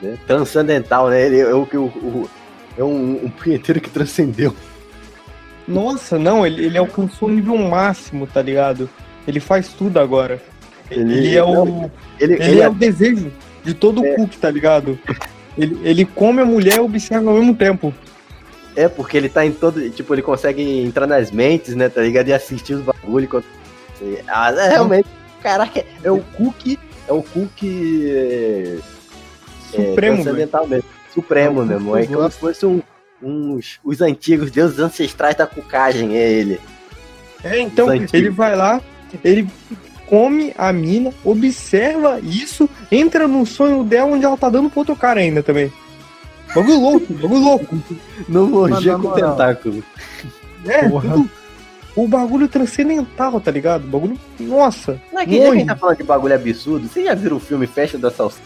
né? 0.00 0.16
Transcendental, 0.26 1.08
né? 1.10 1.22
Ele 1.26 1.38
é 1.40 1.54
o 1.54 1.64
que 1.64 1.76
o, 1.76 1.84
o- 1.84 2.28
é 2.76 2.82
um, 2.82 3.24
um 3.24 3.28
punheteiro 3.30 3.80
que 3.80 3.88
transcendeu. 3.90 4.54
Nossa, 5.66 6.18
não, 6.18 6.44
ele, 6.44 6.64
ele 6.66 6.76
alcançou 6.78 7.28
o 7.28 7.32
nível 7.32 7.56
máximo, 7.56 8.26
tá 8.26 8.42
ligado? 8.42 8.90
Ele 9.28 9.38
faz 9.38 9.68
tudo 9.68 10.00
agora. 10.00 10.40
Ele, 10.90 11.36
é 11.36 11.42
o. 11.44 11.88
Ele, 12.18 12.34
Ele, 12.34 12.42
ele 12.44 12.60
é 12.60 12.68
o 12.68 12.74
desejo 12.74 13.30
de 13.62 13.72
todo 13.74 14.02
o 14.02 14.14
Cook, 14.16 14.34
tá 14.40 14.50
ligado? 14.50 14.98
Ele, 15.56 15.78
ele 15.82 16.04
come 16.04 16.40
a 16.40 16.44
mulher 16.44 16.76
e 16.76 16.80
observa 16.80 17.30
ao 17.30 17.36
mesmo 17.36 17.54
tempo. 17.54 17.92
É, 18.74 18.88
porque 18.88 19.16
ele 19.16 19.28
tá 19.28 19.44
em 19.44 19.52
todo. 19.52 19.90
Tipo, 19.90 20.14
ele 20.14 20.22
consegue 20.22 20.62
entrar 20.82 21.06
nas 21.06 21.30
mentes, 21.30 21.74
né? 21.74 21.88
Tá 21.88 22.00
ligado? 22.00 22.28
E 22.28 22.32
assistir 22.32 22.74
os 22.74 22.82
bagulho. 22.82 23.24
enquanto- 23.24 23.46
Ah, 24.26 24.50
é, 24.50 24.68
realmente. 24.70 25.08
Caraca, 25.42 25.84
é 26.02 26.10
o 26.10 26.20
Cook. 26.20 26.78
É 27.06 27.12
o 27.12 27.22
Cook. 27.22 27.62
É, 27.64 28.78
Supremo, 29.70 30.22
transcendental 30.22 30.66
mesmo. 30.66 30.88
Supremo 31.12 31.62
É 31.62 31.64
mesmo. 31.66 31.96
É 31.96 32.06
como 32.06 32.30
se 32.30 32.38
fosse 32.38 32.64
um, 32.66 32.80
uns. 33.22 33.78
Os 33.84 34.00
antigos 34.00 34.50
deuses 34.50 34.78
ancestrais 34.78 35.36
da 35.36 35.46
cucagem, 35.46 36.16
é 36.16 36.30
ele. 36.30 36.60
É, 37.44 37.58
então, 37.58 37.92
ele 37.92 38.30
vai 38.30 38.54
lá, 38.56 38.80
ele 39.24 39.48
come 40.12 40.52
a 40.58 40.70
mina, 40.74 41.10
observa 41.24 42.20
isso, 42.20 42.68
entra 42.90 43.26
no 43.26 43.46
sonho 43.46 43.82
dela 43.82 44.10
onde 44.12 44.26
ela 44.26 44.36
tá 44.36 44.50
dando 44.50 44.68
pro 44.68 44.80
outro 44.80 44.94
cara 44.94 45.20
ainda 45.20 45.42
também. 45.42 45.72
Bagulho 46.54 46.78
louco, 46.78 47.14
bagulho 47.14 47.40
louco. 47.40 47.78
No 48.28 48.42
Mas, 48.46 48.50
morgia 48.72 48.92
na 48.92 49.02
com 49.02 49.10
tentáculo. 49.12 49.82
É, 50.66 50.86
tudo- 50.86 51.30
o 51.96 52.06
bagulho 52.06 52.46
transcendental, 52.46 53.40
tá 53.40 53.50
ligado? 53.50 53.84
O 53.84 53.86
bagulho, 53.88 54.20
nossa. 54.38 55.00
Não 55.10 55.20
é 55.20 55.24
que 55.24 55.32
já 55.32 55.38
que 55.38 55.42
a 55.42 55.44
gente 55.46 55.54
Longe. 55.54 55.64
tá 55.66 55.76
falando 55.76 55.96
de 55.96 56.02
bagulho 56.04 56.34
absurdo. 56.34 56.88
Vocês 56.88 57.06
já 57.06 57.14
viram 57.14 57.38
o 57.38 57.40
filme 57.40 57.66
Festa 57.66 57.96
da 57.96 58.10
Salsicha? 58.10 58.42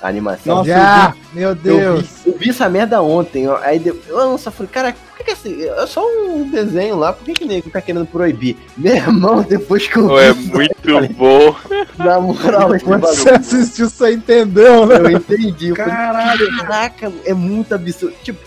A 0.00 0.08
animação? 0.08 0.56
Nossa, 0.56 0.68
Já! 0.68 1.14
Meu 1.32 1.48
Eu 1.50 1.54
Deus! 1.54 2.02
vi, 2.24 2.30
eu 2.30 2.38
vi 2.38 2.50
essa 2.50 2.68
merda 2.68 3.00
ontem, 3.00 3.48
ó, 3.48 3.56
aí 3.62 3.82
eu 3.84 3.96
nossa, 4.30 4.50
falei, 4.50 4.70
cara, 4.70 4.92
por 4.92 5.16
que, 5.16 5.24
que 5.24 5.30
esse, 5.30 5.68
é 5.68 5.86
só 5.86 6.06
um 6.06 6.48
desenho 6.50 6.96
lá, 6.96 7.12
por 7.12 7.24
que 7.24 7.32
que 7.32 7.44
nego 7.46 7.70
tá 7.70 7.80
querendo 7.80 8.06
proibir? 8.06 8.56
Meu 8.76 8.94
irmão, 8.94 9.42
depois 9.42 9.88
que 9.88 9.96
eu 9.96 10.18
é 10.18 10.32
vi, 10.32 10.52
muito 10.52 11.14
bom. 11.14 11.56
na 11.98 12.20
moral, 12.20 12.74
esse 12.74 12.84
Quando 12.84 13.02
você 13.02 13.30
assistiu, 13.30 13.88
você 13.88 14.12
entendeu, 14.12 14.86
né? 14.86 14.96
eu 14.96 15.10
entendi, 15.12 15.68
eu 15.68 15.76
falei, 15.76 15.90
Caralho. 15.92 16.56
caraca, 16.58 17.12
é 17.24 17.32
muito 17.32 17.74
absurdo, 17.74 18.14
tipo, 18.22 18.38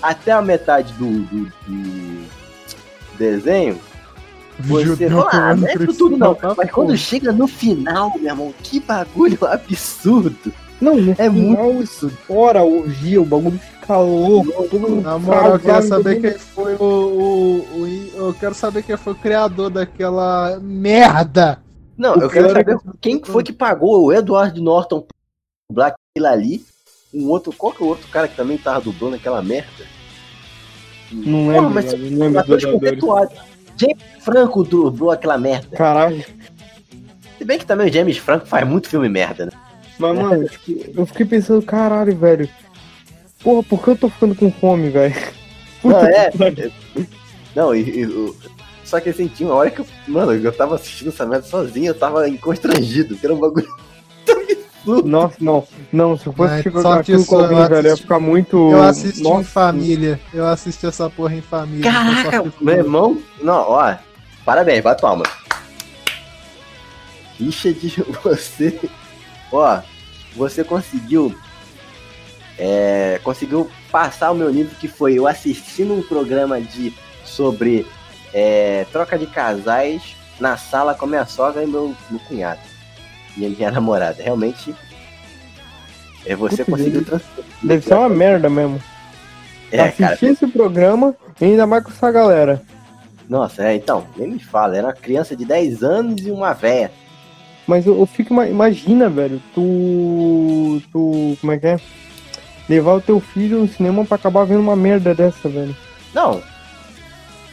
até 0.00 0.30
a 0.32 0.40
metade 0.40 0.92
do, 0.94 1.06
do, 1.24 1.52
do 1.66 2.24
desenho, 3.18 3.78
você 4.60 5.08
fala, 5.08 5.28
ah, 5.32 5.56
não 5.56 5.66
é 5.66 5.74
isso 5.74 5.94
tudo 5.94 6.16
não, 6.16 6.34
tá 6.34 6.54
mas 6.56 6.70
quando 6.70 6.96
chega 6.96 7.32
no 7.32 7.46
final, 7.48 8.12
meu 8.16 8.30
irmão, 8.30 8.54
que 8.62 8.78
bagulho 8.80 9.38
absurdo, 9.46 10.52
Não, 10.82 10.96
no 10.96 11.14
é 11.16 11.28
muito 11.28 11.56
final 11.56 11.78
absurdo. 11.78 12.16
fora 12.26 12.58
a 12.58 12.64
orgia, 12.64 13.22
o 13.22 13.24
bagulho 13.24 13.56
fica 13.56 13.96
louco. 13.98 14.68
todo 14.68 15.00
Na 15.00 15.16
moral, 15.16 15.52
eu 15.52 15.60
quero 15.60 15.60
travado, 15.60 15.88
saber 15.88 16.20
quem 16.20 16.32
foi 16.32 16.74
o, 16.74 16.82
o, 16.82 17.82
o 17.82 18.10
Eu 18.16 18.34
quero 18.34 18.52
saber 18.52 18.82
quem 18.82 18.96
foi 18.96 19.12
o 19.12 19.16
criador 19.16 19.70
daquela 19.70 20.58
merda. 20.60 21.62
Não, 21.96 22.16
O 22.16 22.22
eu 22.22 22.28
quero 22.28 22.46
é 22.48 22.52
saber 22.52 22.78
quem 23.00 23.22
foi 23.22 23.44
que 23.44 23.52
pagou 23.52 24.06
o 24.06 24.12
Edward 24.12 24.60
Norton 24.60 25.06
dublar 25.70 25.94
aquilo 25.94 26.26
ali. 26.26 26.64
Um 27.14 27.28
outro, 27.28 27.52
qual 27.52 27.72
que 27.72 27.80
é 27.80 27.86
o 27.86 27.88
outro 27.88 28.08
cara 28.08 28.26
que 28.26 28.34
também 28.34 28.58
tava 28.58 28.80
dublando 28.80 29.14
aquela 29.14 29.40
merda? 29.40 29.84
Não 31.12 31.44
Porra, 31.44 31.52
lembro, 31.52 31.70
mas 31.70 31.92
não 31.92 32.18
lembro 32.18 32.42
dos. 32.44 32.62
James 33.76 34.02
Franco 34.18 34.64
dublou 34.64 35.12
aquela 35.12 35.38
merda. 35.38 35.76
Caralho. 35.76 36.24
Se 37.38 37.44
bem 37.44 37.58
que 37.58 37.66
também 37.66 37.88
o 37.88 37.92
James 37.92 38.18
Franco 38.18 38.46
faz 38.46 38.66
muito 38.66 38.88
filme 38.88 39.08
merda, 39.08 39.46
né? 39.46 39.52
Mas, 40.08 40.18
mano, 40.18 40.48
tipo, 40.64 41.00
eu 41.00 41.06
fiquei 41.06 41.26
pensando, 41.26 41.62
caralho, 41.62 42.16
velho. 42.16 42.48
Porra, 43.42 43.62
por 43.62 43.82
que 43.82 43.90
eu 43.90 43.96
tô 43.96 44.08
ficando 44.08 44.34
com 44.34 44.50
fome, 44.52 44.88
velho? 44.90 45.14
Não, 45.82 45.90
Puta 45.98 46.06
é. 46.08 46.30
Não, 47.56 47.74
e, 47.74 47.80
e 48.00 48.06
o- 48.06 48.36
só 48.84 49.00
que 49.00 49.08
assim, 49.08 49.26
tinha 49.26 49.48
uma 49.48 49.56
hora 49.56 49.70
que 49.70 49.80
eu. 49.80 49.86
Mano, 50.06 50.32
eu 50.32 50.52
tava 50.52 50.74
assistindo 50.76 51.08
essa 51.08 51.26
merda 51.26 51.46
sozinho, 51.46 51.88
eu 51.88 51.94
tava 51.94 52.30
constrangido, 52.38 53.16
que 53.16 53.26
era 53.26 53.34
um 53.34 53.38
bagulho. 53.40 53.66
Nossa, 55.04 55.36
não. 55.40 55.66
Não, 55.92 56.18
se 56.18 56.26
eu 56.26 56.32
fosse 56.32 56.54
assistir 56.54 56.80
só 56.82 56.92
aquilo 56.94 57.24
com 57.24 57.36
alguém, 57.36 57.68
velho, 57.68 57.88
ia 57.88 57.96
ficar 57.96 58.18
muito. 58.20 58.56
Eu 58.70 58.82
assisti 58.82 59.20
em 59.20 59.24
Nossa, 59.24 59.44
família. 59.44 60.20
Eu 60.34 60.46
assisti 60.46 60.86
essa 60.86 61.08
porra 61.08 61.34
em 61.36 61.40
família. 61.40 61.88
então 61.88 62.30
Caraca, 62.30 62.52
meu 62.60 62.74
irmão. 62.74 63.22
Não, 63.40 63.70
ó. 63.70 63.94
Parabéns, 64.44 64.82
bate 64.82 65.00
palma. 65.00 65.24
Richard, 67.38 68.04
você. 68.22 68.78
Ó, 69.52 69.80
você 70.34 70.64
conseguiu. 70.64 71.34
É, 72.58 73.18
conseguiu 73.24 73.70
passar 73.90 74.30
o 74.30 74.34
meu 74.34 74.52
nível 74.52 74.72
que 74.78 74.86
foi 74.86 75.14
eu 75.14 75.26
assistindo 75.26 75.94
um 75.94 76.02
programa 76.02 76.60
de 76.60 76.94
sobre 77.24 77.86
é, 78.32 78.86
troca 78.92 79.18
de 79.18 79.26
casais 79.26 80.14
na 80.38 80.56
sala 80.56 80.94
com 80.94 81.06
a 81.06 81.08
minha 81.08 81.26
sogra 81.26 81.62
e 81.62 81.66
meu, 81.66 81.94
meu 82.10 82.20
cunhado. 82.20 82.60
E 83.36 83.46
a 83.46 83.48
minha 83.48 83.70
namorada. 83.70 84.22
Realmente. 84.22 84.74
É, 86.24 86.36
você 86.36 86.64
Puta 86.64 86.76
conseguiu 86.76 87.04
Deve 87.62 87.84
ser 87.84 87.94
uma 87.94 88.08
merda 88.08 88.48
mesmo. 88.48 88.80
É, 89.70 89.90
cara. 89.90 90.14
Assistir 90.14 90.32
esse 90.32 90.46
programa 90.46 91.16
e 91.40 91.46
ainda 91.46 91.66
mais 91.66 91.82
com 91.82 91.90
essa 91.90 92.10
galera. 92.10 92.62
Nossa, 93.28 93.64
é, 93.64 93.74
então, 93.74 94.06
nem 94.16 94.32
me 94.32 94.38
fala. 94.38 94.76
Era 94.76 94.88
uma 94.88 94.92
criança 94.92 95.34
de 95.34 95.44
10 95.44 95.82
anos 95.82 96.26
e 96.26 96.30
uma 96.30 96.52
véia. 96.52 96.92
Mas 97.66 97.86
eu, 97.86 97.98
eu 97.98 98.06
fico. 98.06 98.32
ima- 98.32 98.48
Imagina, 98.48 99.08
velho, 99.08 99.40
tu. 99.54 100.82
Tu. 100.92 101.36
Como 101.40 101.52
é 101.52 101.58
que 101.58 101.66
é? 101.66 101.76
Levar 102.68 102.94
o 102.94 103.00
teu 103.00 103.20
filho 103.20 103.60
no 103.60 103.68
cinema 103.68 104.04
pra 104.04 104.16
acabar 104.16 104.44
vendo 104.44 104.60
uma 104.60 104.76
merda 104.76 105.14
dessa, 105.14 105.48
velho. 105.48 105.76
Não. 106.14 106.42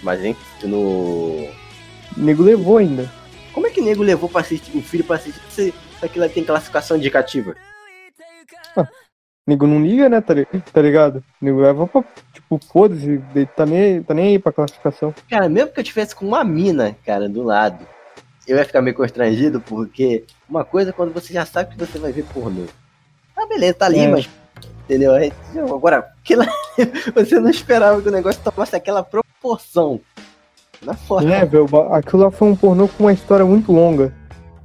Mas 0.04 0.24
hein, 0.24 0.36
no. 0.64 0.78
O 0.78 1.52
nego 2.18 2.44
levou 2.44 2.78
ainda. 2.78 3.10
Como 3.54 3.68
é 3.68 3.70
que 3.70 3.82
nego 3.82 4.02
levou 4.04 4.30
pra 4.30 4.42
assistir, 4.42 4.76
o 4.78 4.82
filho 4.82 5.04
pra 5.04 5.16
assistir 5.18 5.42
se 5.50 5.74
aquilo 6.02 6.28
tem 6.30 6.44
classificação 6.44 6.98
indicativa? 6.98 7.56
O 8.78 8.86
nego 9.48 9.66
não 9.66 9.82
liga, 9.82 10.08
né, 10.08 10.22
tá, 10.22 10.34
tá 10.72 10.82
ligado? 10.82 11.24
O 11.42 11.46
nego 11.46 11.60
leva 11.60 11.88
pra, 11.88 12.04
tipo, 12.34 12.60
foda-se, 12.72 13.20
tá 13.56 13.66
nem, 13.66 14.04
tá 14.04 14.14
nem 14.14 14.28
aí 14.28 14.40
pra 14.40 14.52
classificação. 14.52 15.14
Cara, 15.30 15.50
mesmo 15.50 15.72
que 15.72 15.80
eu 15.80 15.84
tivesse 15.84 16.16
com 16.16 16.26
uma 16.28 16.44
mina, 16.44 16.96
cara, 17.06 17.28
do 17.28 17.42
lado, 17.44 17.86
eu 18.52 18.58
ia 18.58 18.66
ficar 18.66 18.82
meio 18.82 18.96
constrangido, 18.96 19.60
porque 19.62 20.24
uma 20.50 20.64
coisa 20.66 20.90
é 20.90 20.94
quando 20.94 21.14
você 21.14 21.34
já 21.34 21.46
sabe 21.46 21.76
que 21.76 21.86
você 21.86 21.98
vai 22.00 22.12
ver 22.12 22.24
pornô. 22.34 22.64
Ah, 23.36 23.46
beleza, 23.48 23.74
tá 23.76 23.86
ali, 23.86 24.00
É. 24.00 24.08
mas. 24.08 24.30
Entendeu? 24.86 25.14
Aí, 25.14 25.32
Agora, 25.56 26.12
aquilo, 26.20 26.44
você 27.14 27.40
não 27.40 27.50
esperava 27.50 28.02
que 28.02 28.08
o 28.10 28.12
negócio 28.12 28.42
tomasse 28.44 28.76
aquela 28.76 29.04
proporção. 29.04 30.00
Na 30.82 30.94
foto. 30.94 31.28
É, 31.28 31.46
velho, 31.46 31.68
aquilo 31.94 32.24
lá 32.24 32.32
foi 32.32 32.48
um 32.48 32.56
pornô 32.56 32.88
com 32.88 33.04
uma 33.04 33.14
história 33.14 33.46
muito 33.46 33.72
longa. 33.72 34.14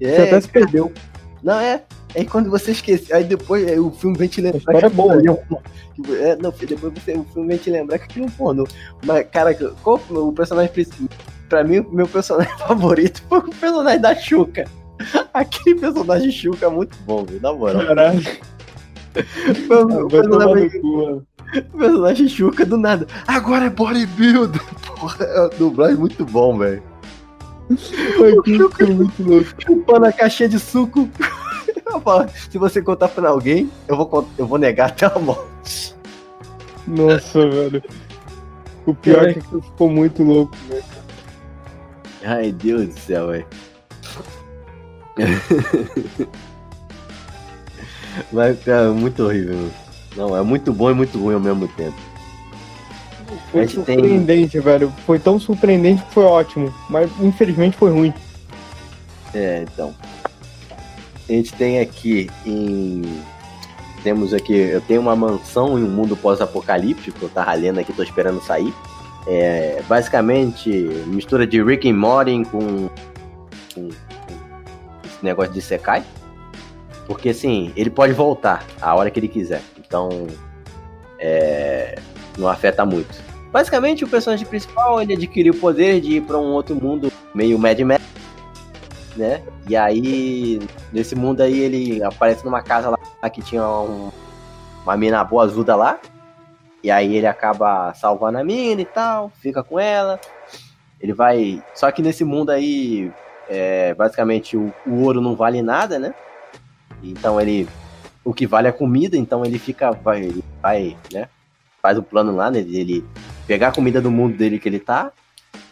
Você 0.00 0.06
É, 0.10 0.22
até 0.22 0.40
se 0.40 0.48
perdeu. 0.48 0.92
Não, 1.42 1.58
é. 1.60 1.82
Aí 2.16 2.24
quando 2.24 2.48
você 2.48 2.70
esquece, 2.70 3.12
aí 3.12 3.24
depois 3.24 3.66
é, 3.66 3.78
o 3.80 3.90
filme 3.90 4.16
vem 4.16 4.28
te 4.28 4.40
lembrar. 4.40 4.58
A 4.58 4.58
história 4.60 4.86
é 4.86 4.90
boa. 4.90 5.12
ali 5.14 5.26
é 5.26 5.32
um- 5.32 6.14
É, 6.14 6.36
não, 6.36 6.50
depois 6.52 6.92
você, 6.94 7.12
o 7.14 7.24
filme 7.24 7.48
vem 7.48 7.56
te 7.58 7.68
lembrar 7.70 7.98
que 7.98 8.04
aquilo 8.04 8.26
é 8.26 8.28
um 8.28 8.30
pornô. 8.30 8.66
Mas, 9.04 9.26
cara, 9.30 9.52
qual 9.82 10.00
o 10.10 10.32
personagem 10.32 10.72
principal? 10.72 11.08
Pra 11.48 11.62
mim, 11.64 11.84
meu 11.90 12.08
personagem 12.08 12.56
favorito 12.58 13.22
foi 13.28 13.38
o 13.38 13.42
personagem 13.42 14.00
da 14.00 14.14
Xuca. 14.14 14.64
Aquele 15.32 15.80
personagem 15.80 16.30
Xuca 16.30 16.66
é 16.66 16.68
muito 16.68 16.96
bom, 17.04 17.24
viu? 17.24 17.40
Na 17.40 17.52
moral. 17.52 17.86
Caralho, 17.86 18.22
Foi 19.66 19.82
o 19.82 20.08
personagem, 20.08 20.80
cu, 20.80 21.22
personagem 21.76 22.28
Xuca 22.28 22.64
do 22.64 22.76
nada. 22.76 23.06
Agora 23.26 23.66
é 23.66 23.70
bodybuilder. 23.70 24.62
Porra, 24.98 25.24
é 25.24 25.48
dublagem 25.56 25.96
muito 25.96 26.24
bom, 26.24 26.58
velho. 26.58 26.82
Foi 28.16 28.34
muito 28.94 29.22
louco. 29.22 29.46
Chupando 29.58 30.06
a 30.06 30.12
caixinha 30.12 30.48
de 30.48 30.58
suco. 30.58 31.08
Falo, 32.02 32.28
Se 32.50 32.58
você 32.58 32.82
contar 32.82 33.08
pra 33.08 33.28
alguém, 33.28 33.70
eu 33.88 33.96
vou, 33.96 34.28
eu 34.36 34.46
vou 34.46 34.58
negar 34.58 34.88
até 34.88 35.06
a 35.06 35.18
morte. 35.18 35.94
Nossa, 36.86 37.48
velho. 37.48 37.82
O 38.86 38.94
pior 38.94 39.28
é 39.28 39.34
que 39.34 39.40
ficou 39.40 39.88
muito 39.88 40.22
louco, 40.22 40.54
velho. 40.68 40.93
Ai, 42.24 42.52
Deus 42.52 42.88
do 42.88 42.98
céu, 43.00 43.28
velho. 43.28 43.46
Mas, 48.32 48.58
cara, 48.64 48.90
muito 48.90 49.24
horrível. 49.24 49.70
Não, 50.16 50.36
é 50.36 50.42
muito 50.42 50.72
bom 50.72 50.90
e 50.90 50.94
muito 50.94 51.18
ruim 51.18 51.34
ao 51.34 51.40
mesmo 51.40 51.68
tempo. 51.68 51.96
Foi 53.50 53.62
gente 53.66 53.80
tem- 53.82 53.96
surpreendente, 53.96 54.58
velho. 54.60 54.92
Foi 55.06 55.18
tão 55.18 55.38
surpreendente 55.38 56.02
que 56.02 56.14
foi 56.14 56.24
ótimo. 56.24 56.72
Mas 56.88 57.10
infelizmente 57.20 57.76
foi 57.76 57.90
ruim. 57.90 58.14
É, 59.32 59.62
então. 59.62 59.94
A 61.28 61.32
gente 61.32 61.52
tem 61.54 61.80
aqui 61.80 62.30
em. 62.46 63.02
Temos 64.02 64.32
aqui. 64.34 64.52
Eu 64.52 64.80
tenho 64.80 65.00
uma 65.00 65.16
mansão 65.16 65.78
em 65.78 65.82
um 65.82 65.88
mundo 65.90 66.16
pós-apocalíptico. 66.16 67.18
Eu 67.24 67.28
tava 67.28 67.52
lendo 67.54 67.80
aqui, 67.80 67.92
tô 67.92 68.02
esperando 68.02 68.42
sair. 68.42 68.72
É, 69.26 69.82
basicamente, 69.88 70.70
mistura 71.06 71.46
de 71.46 71.62
Rick 71.62 71.88
and 71.90 71.94
Morty 71.96 72.44
com, 72.50 72.88
com, 73.74 73.88
com 73.88 73.88
esse 75.04 75.22
negócio 75.24 75.52
de 75.52 75.62
Sekai. 75.62 76.04
Porque 77.06 77.30
assim, 77.30 77.72
ele 77.76 77.90
pode 77.90 78.12
voltar 78.12 78.64
a 78.80 78.94
hora 78.94 79.10
que 79.10 79.18
ele 79.18 79.28
quiser. 79.28 79.62
Então, 79.78 80.26
é, 81.18 81.98
não 82.38 82.48
afeta 82.48 82.84
muito. 82.84 83.14
Basicamente, 83.52 84.04
o 84.04 84.08
personagem 84.08 84.46
principal 84.46 85.00
ele 85.00 85.14
adquiriu 85.14 85.54
o 85.54 85.56
poder 85.56 86.00
de 86.00 86.16
ir 86.16 86.22
para 86.22 86.36
um 86.38 86.52
outro 86.52 86.74
mundo 86.74 87.10
meio 87.34 87.58
Mad 87.58 87.78
Max, 87.80 88.02
né? 89.16 89.42
E 89.68 89.76
aí, 89.76 90.60
nesse 90.92 91.14
mundo 91.14 91.40
aí, 91.40 91.60
ele 91.60 92.02
aparece 92.02 92.44
numa 92.44 92.62
casa 92.62 92.90
lá 92.90 93.30
que 93.30 93.40
tinha 93.40 93.62
um- 93.66 94.10
uma 94.82 94.96
mina 94.96 95.22
boa 95.24 95.44
azuda 95.44 95.76
lá. 95.76 95.98
E 96.84 96.90
aí 96.90 97.16
ele 97.16 97.26
acaba 97.26 97.94
salvando 97.94 98.36
a 98.36 98.44
mina 98.44 98.82
e 98.82 98.84
tal, 98.84 99.32
fica 99.40 99.64
com 99.64 99.80
ela. 99.80 100.20
Ele 101.00 101.14
vai. 101.14 101.62
Só 101.74 101.90
que 101.90 102.02
nesse 102.02 102.24
mundo 102.24 102.50
aí, 102.50 103.10
é, 103.48 103.94
basicamente 103.94 104.54
o, 104.54 104.70
o 104.86 105.00
ouro 105.02 105.18
não 105.18 105.34
vale 105.34 105.62
nada, 105.62 105.98
né? 105.98 106.14
Então 107.02 107.40
ele. 107.40 107.66
O 108.22 108.34
que 108.34 108.46
vale 108.46 108.68
é 108.68 108.72
comida, 108.72 109.16
então 109.16 109.46
ele 109.46 109.58
fica. 109.58 109.92
Vai, 109.92 110.24
ele 110.24 110.44
vai, 110.62 110.94
né? 111.10 111.26
Faz 111.80 111.96
o 111.96 112.02
plano 112.02 112.36
lá, 112.36 112.50
né? 112.50 112.58
Ele 112.58 113.02
pegar 113.46 113.68
a 113.68 113.72
comida 113.72 113.98
do 113.98 114.10
mundo 114.10 114.36
dele 114.36 114.58
que 114.58 114.68
ele 114.68 114.78
tá 114.78 115.10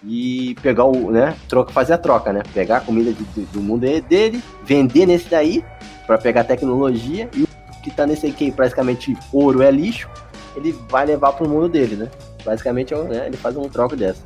e 0.03 0.55
pegar 0.63 0.87
o, 0.87 1.11
né? 1.11 1.37
Troca, 1.47 1.73
fazer 1.75 1.93
a 1.93 1.99
troca, 1.99 2.33
né? 2.33 2.43
Pegar 2.55 2.79
a 2.79 2.81
comida 2.81 3.13
de- 3.13 3.23
de- 3.25 3.45
do 3.53 3.61
mundo 3.61 3.83
dele, 4.01 4.43
vender 4.65 5.05
nesse 5.05 5.29
daí, 5.29 5.63
pra 6.07 6.17
pegar 6.17 6.45
tecnologia, 6.45 7.29
e 7.35 7.43
o 7.43 7.49
que 7.83 7.91
tá 7.91 8.07
nesse 8.07 8.27
aqui, 8.27 8.51
praticamente 8.51 9.15
ouro 9.33 9.61
é 9.63 9.71
lixo, 9.71 10.09
ele 10.57 10.73
vai 10.89 11.07
levar 11.07 11.33
pro 11.33 11.49
mundo 11.49 11.69
dele, 11.69 11.97
né? 11.97 12.11
Basicamente, 12.45 12.93
é 12.95 13.03
né, 13.05 13.27
ele 13.27 13.37
faz 13.37 13.57
um 13.57 13.69
troco 13.69 13.97
dessa. 13.97 14.23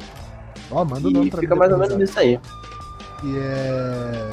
Ó, 0.70 0.84
manda 0.84 1.06
o 1.08 1.10
nome 1.10 1.26
E 1.28 1.30
pra 1.30 1.40
fica 1.40 1.54
mais 1.54 1.70
ou 1.72 1.78
menos 1.78 1.96
nisso 1.96 2.18
aí. 2.18 2.40
que 3.20 3.38
é. 3.38 4.30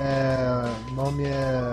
É. 0.00 0.64
O 0.90 0.94
nome 0.94 1.24
é. 1.24 1.72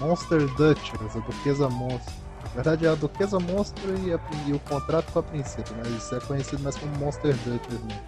Monster 0.00 0.40
Duchess, 0.56 1.16
a 1.16 1.20
Duquesa 1.20 1.68
Monstro. 1.68 2.12
Na 2.42 2.50
verdade 2.56 2.86
é 2.86 2.88
a 2.90 2.94
Duquesa 2.94 3.38
Monstro 3.38 3.94
e, 4.04 4.12
a- 4.12 4.18
e 4.46 4.52
o 4.52 4.58
contrato 4.58 5.12
com 5.12 5.20
a 5.20 5.22
princesa, 5.22 5.64
mas 5.78 6.12
é 6.12 6.18
conhecido 6.26 6.60
mais 6.62 6.76
como 6.76 6.92
Monster 6.98 7.34
Duchess 7.44 7.80
mesmo. 7.84 8.00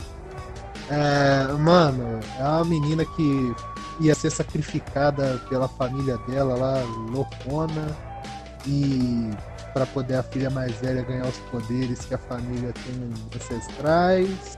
É, 0.91 1.53
mano, 1.53 2.19
é 2.39 2.43
uma 2.43 2.65
menina 2.65 3.05
que 3.05 3.55
ia 4.01 4.15
ser 4.15 4.31
sacrificada 4.31 5.41
pela 5.49 5.69
família 5.69 6.19
dela 6.29 6.57
lá, 6.57 6.83
loucona, 7.11 7.97
e 8.66 9.31
para 9.75 9.85
poder 9.87 10.15
a 10.15 10.23
filha 10.23 10.49
mais 10.49 10.73
velha 10.77 11.03
ganhar 11.03 11.27
os 11.27 11.37
poderes 11.51 12.05
que 12.05 12.15
a 12.15 12.19
família 12.19 12.73
tem 12.73 13.13
ancestrais. 13.37 14.57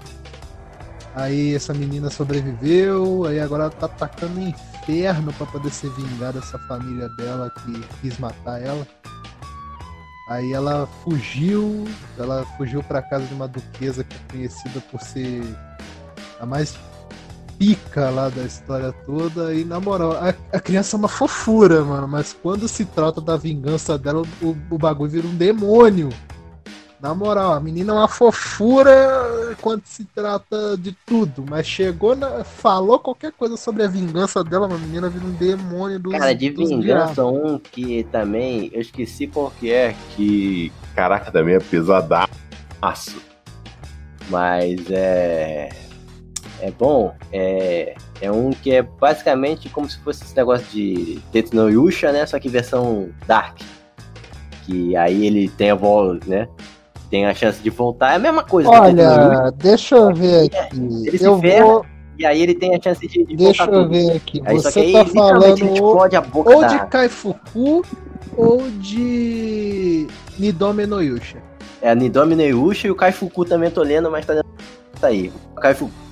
Aí 1.14 1.54
essa 1.54 1.72
menina 1.72 2.10
sobreviveu, 2.10 3.24
aí 3.24 3.40
agora 3.40 3.64
ela 3.64 3.72
tá 3.72 3.86
atacando 3.86 4.38
o 4.38 4.42
inferno 4.42 5.32
pra 5.32 5.46
poder 5.46 5.70
se 5.70 5.88
vingar 5.88 6.34
dessa 6.34 6.58
família 6.68 7.08
dela 7.16 7.50
que 7.50 7.80
quis 8.02 8.18
matar 8.18 8.60
ela. 8.60 8.86
Aí 10.28 10.52
ela 10.52 10.86
fugiu, 11.02 11.86
ela 12.18 12.44
fugiu 12.58 12.82
pra 12.82 13.00
casa 13.00 13.24
de 13.24 13.32
uma 13.32 13.48
duquesa 13.48 14.04
que 14.04 14.14
é 14.14 14.32
conhecida 14.32 14.80
por 14.90 15.00
ser 15.00 15.42
a 16.38 16.44
mais 16.44 16.76
pica 17.58 18.10
lá 18.10 18.28
da 18.28 18.42
história 18.42 18.92
toda. 19.04 19.54
E 19.54 19.64
na 19.64 19.80
moral, 19.80 20.12
a, 20.12 20.34
a 20.52 20.60
criança 20.60 20.96
é 20.96 20.98
uma 20.98 21.08
fofura, 21.08 21.84
mano, 21.84 22.08
mas 22.08 22.32
quando 22.32 22.68
se 22.68 22.84
trata 22.84 23.20
da 23.20 23.36
vingança 23.36 23.98
dela, 23.98 24.22
o, 24.42 24.56
o 24.70 24.78
bagulho 24.78 25.10
vira 25.10 25.26
um 25.26 25.34
demônio. 25.34 26.10
Na 27.00 27.14
moral, 27.14 27.52
a 27.52 27.60
menina 27.60 27.92
é 27.92 27.96
uma 27.96 28.08
fofura 28.08 29.54
quando 29.60 29.82
se 29.84 30.04
trata 30.04 30.76
de 30.78 30.92
tudo, 31.04 31.44
mas 31.48 31.66
chegou 31.66 32.16
na. 32.16 32.42
falou 32.42 32.98
qualquer 32.98 33.32
coisa 33.32 33.56
sobre 33.56 33.82
a 33.82 33.86
vingança 33.86 34.42
dela, 34.42 34.66
a 34.66 34.78
menina 34.78 35.08
vira 35.08 35.26
um 35.26 35.32
demônio 35.32 35.98
dos. 35.98 36.12
Cara, 36.12 36.34
de 36.34 36.48
vingança, 36.48 37.26
um 37.26 37.58
que 37.58 38.04
também, 38.04 38.70
eu 38.72 38.80
esqueci 38.80 39.26
qual 39.26 39.52
que 39.60 39.70
é, 39.70 39.94
Que, 40.16 40.72
caraca, 40.94 41.30
também 41.30 41.54
é 41.54 41.60
pesadaço. 41.60 42.30
mas 44.30 44.90
é. 44.90 45.85
É 46.60 46.70
bom, 46.70 47.14
é. 47.32 47.94
É 48.20 48.30
um 48.30 48.50
que 48.50 48.72
é 48.72 48.82
basicamente 48.82 49.68
como 49.68 49.88
se 49.88 49.98
fosse 49.98 50.24
esse 50.24 50.34
negócio 50.36 50.66
de 50.72 51.20
Tetsu 51.30 51.54
no 51.54 51.68
Yusha, 51.68 52.12
né? 52.12 52.24
Só 52.24 52.38
que 52.38 52.48
versão 52.48 53.10
Dark. 53.26 53.58
Que 54.64 54.96
aí 54.96 55.26
ele 55.26 55.48
tem 55.48 55.70
a 55.70 55.74
voz, 55.74 56.24
né? 56.26 56.48
Tem 57.10 57.26
a 57.26 57.34
chance 57.34 57.62
de 57.62 57.70
voltar. 57.70 58.12
É 58.12 58.16
a 58.16 58.18
mesma 58.18 58.42
coisa 58.42 58.68
no 58.68 58.74
Yusha. 58.74 58.88
Olha, 58.88 59.52
deixa 59.52 59.96
eu 59.96 60.14
ver 60.14 60.46
aqui. 60.46 60.78
Ele 61.06 61.18
se 61.18 61.24
eu 61.24 61.38
ferra, 61.38 61.64
vou. 61.64 61.86
E 62.18 62.24
aí 62.24 62.40
ele 62.40 62.54
tem 62.54 62.74
a 62.74 62.80
chance 62.80 63.06
de, 63.06 63.24
de 63.24 63.36
Deixa 63.36 63.66
voltar 63.66 63.78
eu 63.78 63.82
tudo. 63.84 63.92
ver 63.92 64.16
aqui. 64.16 64.42
Aí, 64.46 64.56
Você 64.56 64.80
aí, 64.80 64.92
tá 64.92 65.04
falando 65.04 65.62
explode 65.62 66.16
a 66.16 66.20
boca 66.22 66.54
ou 66.54 66.60
da... 66.62 66.68
de 66.68 66.86
Kaifuku 66.86 67.84
ou 68.34 68.70
de 68.80 70.06
Nidome 70.38 70.86
no 70.86 71.02
Yusha. 71.02 71.42
É 71.82 71.90
a 71.90 71.94
Nidomi 71.94 72.34
Neusha 72.34 72.88
e 72.88 72.90
o 72.90 72.94
Kaifuku 72.96 73.44
também 73.44 73.70
tô 73.70 73.82
lendo, 73.82 74.10
mas 74.10 74.24
tá 74.24 74.32
dando 74.32 74.46
tá 74.98 75.08
aí. 75.08 75.30
O 75.54 75.60
Kaifuku 75.60 76.05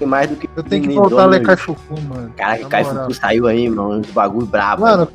tem 0.00 0.08
mais 0.08 0.28
do 0.28 0.34
que 0.36 0.48
Eu 0.56 0.62
tenho 0.64 0.82
que 0.82 0.94
voltar 0.94 1.22
a 1.22 1.26
ler 1.26 1.40
no 1.40 1.46
Kaifuku, 1.46 2.00
mano. 2.08 2.32
Na 2.36 2.58
Kaifuku 2.68 2.94
moral. 2.94 3.14
saiu 3.14 3.46
aí, 3.46 3.68
mano, 3.68 3.98
uns 4.00 4.06
bagulho 4.10 4.46
brabo. 4.46 4.82
Mano, 4.82 5.06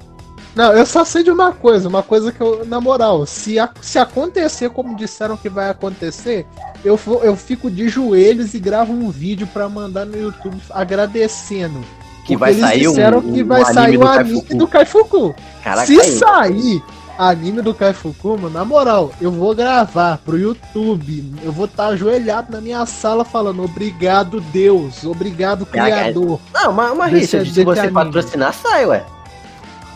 não, 0.56 0.72
eu 0.72 0.86
só 0.86 1.04
sei 1.04 1.22
de 1.24 1.30
uma 1.32 1.52
coisa, 1.52 1.90
uma 1.90 2.02
coisa 2.02 2.32
que 2.32 2.40
eu, 2.40 2.66
na 2.66 2.80
moral, 2.80 3.26
se, 3.26 3.60
a- 3.60 3.70
se 3.82 4.00
acontecer 4.00 4.70
como 4.70 4.96
disseram 4.96 5.36
que 5.36 5.50
vai 5.50 5.70
acontecer, 5.70 6.46
eu, 6.84 6.98
eu 7.24 7.36
fico 7.36 7.70
de 7.70 7.90
joelhos 7.90 8.54
e 8.54 8.60
gravo 8.60 8.94
um 8.94 9.10
vídeo 9.10 9.46
pra 9.48 9.68
mandar 9.68 10.06
no 10.06 10.18
YouTube 10.18 10.56
agradecendo. 10.70 11.82
que 12.26 12.38
vai 12.38 12.52
eles 12.52 12.62
sair 12.62 12.88
um, 12.88 12.92
disseram 12.92 13.22
que 13.22 13.44
um 13.44 13.48
vai 13.48 13.62
anime 13.64 13.74
sair 13.76 13.98
o 13.98 14.08
anime 14.08 14.34
Kaifuku. 14.42 14.58
do 14.58 14.68
Kaifuku. 14.68 15.36
Caraca, 15.64 15.86
se 15.88 16.02
sair 16.18 16.82
anime 17.18 17.62
do 17.62 17.74
Kai 17.74 17.94
Fukuma, 17.94 18.50
na 18.50 18.64
moral, 18.66 19.12
eu 19.22 19.32
vou 19.32 19.54
gravar 19.56 20.18
pro 20.26 20.38
YouTube. 20.38 21.34
Eu 21.44 21.52
vou 21.52 21.66
estar 21.66 21.88
ajoelhado 21.88 22.52
na 22.52 22.62
minha 22.62 22.86
sala 22.86 23.24
falando 23.26 23.64
obrigado, 23.64 24.42
Deus. 24.42 25.04
Obrigado, 25.06 25.66
Criador. 25.66 26.40
Não, 26.54 26.72
mas, 26.74 26.98
mas 26.98 27.12
Desse- 27.12 27.38
Richard, 27.38 27.54
se 27.54 27.64
você 27.64 27.80
anime. 27.82 27.94
patrocinar, 27.94 28.54
sai, 28.54 28.86
ué. 28.86 29.04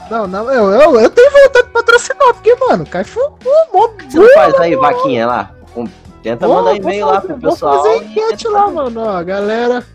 Não, 0.10 0.26
não, 0.26 0.52
eu, 0.52 0.72
eu, 0.72 1.00
eu 1.02 1.10
tenho 1.10 1.32
vontade 1.32 1.68
de 1.68 1.74
patrocinar, 1.74 2.34
porque, 2.34 2.56
mano, 2.56 2.86
Kai 2.86 3.04
Fukuma, 3.04 3.90
Você 4.10 4.18
não 4.20 4.34
faz 4.34 4.54
aí 4.56 4.76
vaquinha 4.76 5.28
lá? 5.28 5.52
Tenta 6.24 6.48
Vou- 6.48 6.58
mandar 6.58 6.72
vou 6.72 6.76
e-mail 6.78 7.06
fazer- 7.06 7.16
lá 7.16 7.22
pro 7.22 7.38
vou 7.38 7.52
pessoal. 7.52 7.78
fazer 7.84 7.96
e 7.96 8.06
enquete 8.08 8.48
lá, 8.50 8.64
fazer. 8.64 8.74
mano. 8.76 9.02
Ó, 9.02 9.24
galera, 9.24 9.86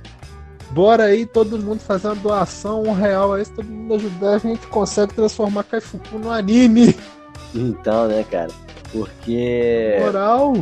bora 0.75 1.05
aí, 1.05 1.25
todo 1.25 1.57
mundo 1.57 1.79
fazer 1.79 2.09
uma 2.09 2.17
doação, 2.17 2.83
um 2.83 2.93
real 2.93 3.33
aí, 3.33 3.45
se 3.45 3.53
todo 3.53 3.67
mundo 3.67 3.95
ajudar, 3.95 4.35
a 4.35 4.39
gente 4.39 4.67
consegue 4.67 5.15
transformar 5.15 5.63
Kaifuku 5.63 6.19
no 6.19 6.31
anime. 6.31 6.97
Então, 7.55 8.09
né, 8.09 8.25
cara? 8.29 8.51
Porque. 8.91 9.99
Moral. 10.01 10.55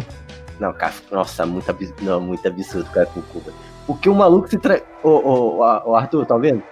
Não, 0.60 0.72
cara, 0.74 0.93
nossa, 1.10 1.47
muito 1.47 1.70
absurdo. 1.70 2.05
Não, 2.05 2.20
muito 2.20 2.47
absurdo, 2.47 2.89
o. 2.90 3.52
Porque 3.86 4.09
o 4.09 4.14
maluco 4.14 4.48
se 4.48 4.59
tra... 4.59 4.80
Ô, 5.02 5.09
ô, 5.09 5.59
ô, 5.59 5.90
ô, 5.90 5.97
Arthur, 5.97 6.26
tá 6.26 6.36
vendo? 6.36 6.62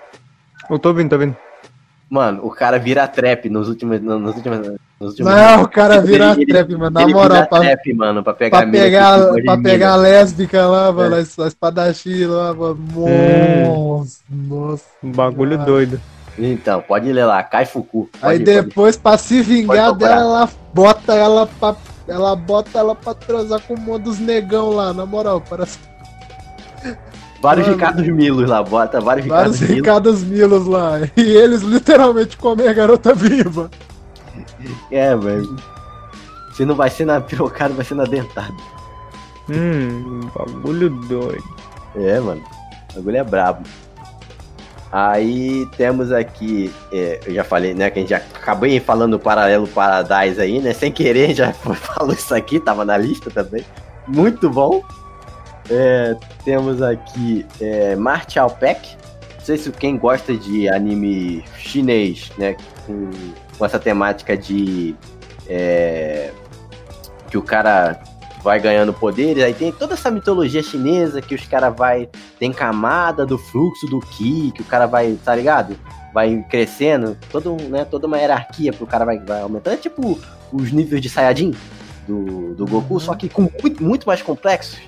Eu 0.69 0.79
tô 0.79 0.93
vendo, 0.93 1.11
tá 1.11 1.17
vendo? 1.17 1.37
Mano, 2.09 2.45
o 2.45 2.51
cara 2.51 2.79
vira 2.79 3.09
trap 3.09 3.49
nos 3.49 3.69
últimos. 3.69 4.01
Nos 4.01 4.37
últimos. 4.37 4.77
Não, 5.01 5.63
o 5.63 5.69
cara 5.69 5.99
vira 6.03 6.33
Ele- 6.33 6.45
trap, 6.47 6.73
mano. 6.77 6.91
Na 6.91 7.09
moral, 7.09 7.47
pra, 7.47 7.61
trap, 7.61 7.95
mano, 7.95 8.23
pra 8.23 8.35
pegar 8.35 8.59
pra 8.63 8.71
pegar, 8.71 9.19
gosta 9.19 9.35
de 9.35 9.43
pra 9.45 9.57
pegar 9.59 9.93
a 9.93 9.97
lésbica 9.97 10.67
lá, 10.67 10.93
mano, 10.93 11.17
É. 11.17 11.21
as, 11.21 11.39
as 11.39 11.47
espadachim 11.49 12.27
lá, 12.27 12.53
mano. 12.53 12.79
Nossa, 13.67 14.19
nossa. 14.29 14.85
Um 15.03 15.11
bagulho 15.11 15.59
Ah. 15.59 15.65
doido. 15.65 16.01
Então, 16.39 16.83
pode 16.83 17.11
ler 17.13 17.25
lá, 17.25 17.43
Kai 17.43 17.65
Fuku. 17.67 18.09
Aí 18.21 18.39
pode. 18.39 18.45
depois, 18.45 18.97
pra 18.97 19.17
se 19.17 19.41
vingar 19.43 19.95
dela, 19.95 20.21
ela 20.21 20.49
bota 20.75 21.15
ela 21.15 21.47
pra. 21.47 21.75
Ela 22.07 22.35
bota 22.37 22.79
ela 22.79 22.95
pra 22.95 23.15
transar 23.15 23.61
com 23.61 23.75
um 23.75 23.99
dos 23.99 24.19
negão 24.19 24.71
lá, 24.71 24.93
na 24.93 25.07
moral, 25.07 25.41
parece 25.49 25.79
Vários 27.43 27.67
Mano. 27.67 27.79
Ricardos 27.79 28.07
Milos 28.09 28.51
lá, 28.51 28.63
bota 28.63 29.01
vários 29.01 29.27
vários 29.27 29.61
Ricardos 29.61 29.61
Milos. 29.61 29.77
Ricardos 29.77 30.25
Milos 30.25 30.67
lá. 30.67 30.93
E 31.17 31.21
eles 31.23 31.63
literalmente 31.63 32.37
comem 32.37 32.69
a 32.69 32.73
garota 32.73 33.15
viva. 33.15 33.71
É, 34.91 35.17
velho. 35.17 35.57
Se 36.53 36.65
não 36.65 36.75
vai 36.75 36.91
ser 36.91 37.05
na 37.05 37.21
pirocada, 37.21 37.75
vai 37.75 37.85
ser 37.85 37.95
na 37.95 38.05
dentada. 38.05 38.55
Hum, 39.49 40.21
bagulho 40.35 40.91
doido. 40.91 41.45
É, 41.97 42.21
mano. 42.21 42.43
O 42.93 42.97
bagulho 42.97 43.17
é 43.17 43.25
brabo. 43.25 43.63
Aí 44.93 45.67
temos 45.77 46.11
aqui, 46.11 46.73
é, 46.93 47.21
eu 47.25 47.35
já 47.35 47.45
falei, 47.45 47.75
né, 47.75 47.89
que 47.91 48.01
a 48.01 48.03
gente 48.03 48.11
já 48.11 48.17
acabei 48.17 48.81
falando 48.81 49.13
do 49.13 49.21
Paralelo 49.21 49.69
Paradise 49.69 50.41
aí, 50.41 50.59
né, 50.59 50.73
sem 50.73 50.91
querer, 50.91 51.33
já 51.33 51.53
falou 51.55 52.13
isso 52.13 52.35
aqui, 52.35 52.59
tava 52.59 52.85
na 52.85 52.97
lista 52.97 53.31
também. 53.31 53.65
Muito 54.09 54.51
bom. 54.51 54.83
É, 55.71 56.17
temos 56.45 56.83
aqui 56.83 57.47
é, 57.61 57.95
Martial 57.95 58.51
Pack. 58.51 58.97
Não 59.39 59.45
sei 59.45 59.57
se 59.57 59.71
quem 59.71 59.97
gosta 59.97 60.37
de 60.37 60.69
anime 60.69 61.45
chinês, 61.57 62.33
né, 62.37 62.57
com, 62.85 63.11
com 63.61 63.67
essa 63.67 63.79
temática 63.79 64.35
de 64.39 64.97
é, 65.47 66.33
que 67.31 67.37
o 67.37 67.43
cara 67.43 68.01
vai 68.43 68.59
ganhando 68.59 68.91
poderes, 68.91 69.45
aí 69.45 69.53
tem 69.53 69.71
toda 69.71 69.93
essa 69.93 70.11
mitologia 70.11 70.63
chinesa 70.63 71.21
que 71.21 71.35
os 71.35 71.45
caras 71.45 71.77
vai 71.77 72.09
tem 72.39 72.51
camada 72.55 73.27
do 73.27 73.37
fluxo 73.37 73.87
do 73.87 74.01
ki, 74.01 74.51
que 74.53 74.63
o 74.63 74.65
cara 74.65 74.87
vai, 74.87 75.19
tá 75.23 75.35
ligado? 75.35 75.77
Vai 76.15 76.43
crescendo, 76.49 77.19
todo, 77.31 77.55
né, 77.69 77.85
toda 77.85 78.07
uma 78.07 78.17
hierarquia 78.17 78.73
pro 78.73 78.87
cara 78.87 79.05
vai, 79.05 79.19
vai 79.19 79.43
aumentando. 79.43 79.75
É 79.75 79.77
tipo 79.77 80.19
os 80.51 80.73
níveis 80.73 81.03
de 81.03 81.11
Saiyajin 81.11 81.55
do, 82.09 82.55
do 82.55 82.67
Goku, 82.67 82.99
só 82.99 83.15
que 83.15 83.29
com 83.29 83.43
muito, 83.43 83.85
muito 83.85 84.07
mais 84.07 84.23
complexos. 84.23 84.81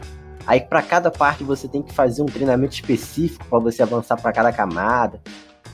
Aí 0.46 0.62
pra 0.62 0.80
cada 0.80 1.10
parte 1.10 1.44
você 1.44 1.68
tem 1.68 1.82
que 1.82 1.92
fazer 1.92 2.22
um 2.22 2.26
treinamento 2.26 2.72
específico 2.72 3.44
pra 3.50 3.58
você 3.58 3.82
avançar 3.82 4.18
pra 4.18 4.32
cada 4.32 4.50
camada. 4.50 5.20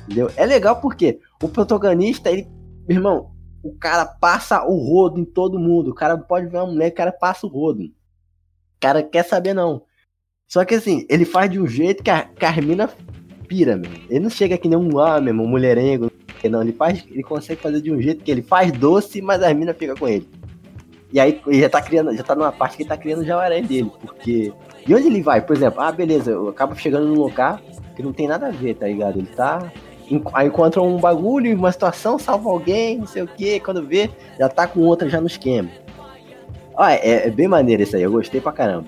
Entendeu? 0.03 0.33
É 0.37 0.45
legal 0.45 0.77
porque 0.81 1.21
o 1.41 1.49
protagonista, 1.49 2.29
ele, 2.29 2.49
meu 2.89 2.97
irmão, 2.97 3.31
o 3.63 3.73
cara 3.75 4.07
passa 4.07 4.65
o 4.65 4.77
rodo 4.77 5.21
em 5.21 5.25
todo 5.25 5.59
mundo. 5.59 5.91
O 5.91 5.95
cara 5.95 6.17
pode 6.17 6.47
ver 6.47 6.57
uma 6.57 6.67
mulher, 6.67 6.89
o 6.91 6.95
cara 6.95 7.13
passa 7.13 7.47
o 7.47 7.51
rodo. 7.51 7.83
O 7.85 7.91
cara 8.81 9.03
quer 9.03 9.25
saber 9.25 9.55
não. 9.55 9.83
Só 10.47 10.65
que 10.65 10.75
assim, 10.75 11.07
ele 11.11 11.27
faz 11.27 11.51
de 11.51 11.61
um 11.61 11.67
jeito 11.67 12.03
que 12.03 12.11
a 12.11 12.23
Carmina 12.23 12.89
pira, 13.47 13.77
meu. 13.77 13.91
Ele 14.09 14.21
não 14.21 14.31
chega 14.31 14.57
que 14.57 14.69
nem 14.69 14.79
um 14.79 14.89
meu 14.89 15.27
irmão, 15.27 15.47
mulherengo. 15.47 16.11
Não, 16.49 16.63
ele 16.63 16.73
faz, 16.73 17.05
ele 17.11 17.23
consegue 17.23 17.61
fazer 17.61 17.81
de 17.81 17.93
um 17.93 18.01
jeito 18.01 18.23
que 18.25 18.31
ele 18.31 18.43
faz 18.43 18.71
doce, 18.73 19.21
mas 19.21 19.43
a 19.43 19.53
mina 19.53 19.75
fica 19.75 19.95
com 19.95 20.07
ele. 20.09 20.29
E 21.13 21.19
aí 21.19 21.41
ele 21.47 21.61
já 21.61 21.69
tá 21.69 21.83
criando, 21.83 22.15
já 22.15 22.23
tá 22.23 22.35
numa 22.35 22.53
parte 22.53 22.77
que 22.77 22.83
ele 22.83 22.89
tá 22.89 22.97
criando 22.97 23.23
o 23.23 23.25
jacaré 23.25 23.61
dele, 23.61 23.91
porque 24.01 24.53
e 24.87 24.95
onde 24.95 25.07
ele 25.07 25.23
vai? 25.23 25.41
Por 25.41 25.57
exemplo, 25.57 25.81
ah, 25.81 25.91
beleza, 25.91 26.31
eu 26.31 26.49
acabo 26.49 26.75
chegando 26.75 27.09
num 27.09 27.21
lugar 27.21 27.61
que 27.97 28.03
não 28.03 28.13
tem 28.13 28.29
nada 28.29 28.47
a 28.47 28.51
ver, 28.51 28.75
tá 28.75 28.87
ligado? 28.87 29.19
Ele 29.19 29.27
tá 29.27 29.73
encontra 30.11 30.83
um 30.83 30.97
bagulho, 30.97 31.55
uma 31.57 31.73
situação, 31.73 32.19
salva 32.19 32.49
alguém, 32.51 32.99
não 32.99 33.07
sei 33.07 33.23
o 33.23 33.27
que, 33.27 33.61
quando 33.61 33.87
vê, 33.87 34.11
já 34.39 34.49
tá 34.49 34.67
com 34.67 34.81
outra 34.81 35.09
já 35.09 35.21
no 35.21 35.27
esquema. 35.27 35.69
Ó, 36.75 36.87
é, 36.87 37.27
é 37.27 37.31
bem 37.31 37.49
maneiro 37.49 37.83
isso 37.83 37.97
aí, 37.97 38.03
eu 38.03 38.13
gostei 38.13 38.41
pra 38.41 38.53
caramba. 38.53 38.87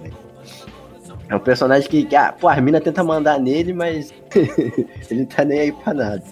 É 1.28 1.36
um 1.36 1.40
personagem 1.40 1.88
que, 1.88 2.04
que 2.04 2.16
ah, 2.16 2.32
pô, 2.32 2.48
a 2.48 2.60
mina 2.60 2.80
tenta 2.80 3.04
mandar 3.04 3.38
nele, 3.38 3.72
mas 3.72 4.12
ele 5.10 5.26
tá 5.26 5.44
nem 5.44 5.60
aí 5.60 5.72
pra 5.72 5.94
nada. 5.94 6.22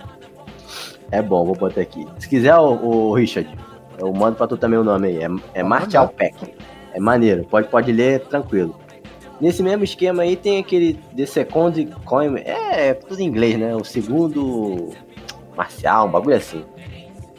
É 1.10 1.22
bom, 1.22 1.44
vou 1.44 1.54
botar 1.54 1.80
aqui. 1.80 2.06
Se 2.18 2.28
quiser, 2.28 2.56
o, 2.56 2.84
o 2.84 3.14
Richard, 3.14 3.48
eu 3.98 4.12
mando 4.12 4.36
pra 4.36 4.46
tu 4.46 4.56
também 4.56 4.78
o 4.78 4.84
nome 4.84 5.08
aí. 5.08 5.22
É, 5.22 5.28
é 5.60 5.62
Martial 5.62 6.08
Pack. 6.08 6.54
É 6.92 7.00
maneiro, 7.00 7.44
pode, 7.44 7.68
pode 7.68 7.92
ler 7.92 8.20
tranquilo. 8.26 8.74
Nesse 9.40 9.62
mesmo 9.62 9.84
esquema 9.84 10.22
aí 10.22 10.36
tem 10.36 10.58
aquele 10.58 10.94
The 11.16 11.26
Second 11.26 11.86
Coin. 12.04 12.36
É, 12.38 12.88
é 12.88 12.94
tudo 12.94 13.20
em 13.20 13.26
inglês, 13.26 13.58
né? 13.58 13.74
O 13.74 13.84
segundo 13.84 14.90
marcial, 15.56 16.06
um 16.08 16.10
bagulho 16.10 16.36
assim. 16.36 16.64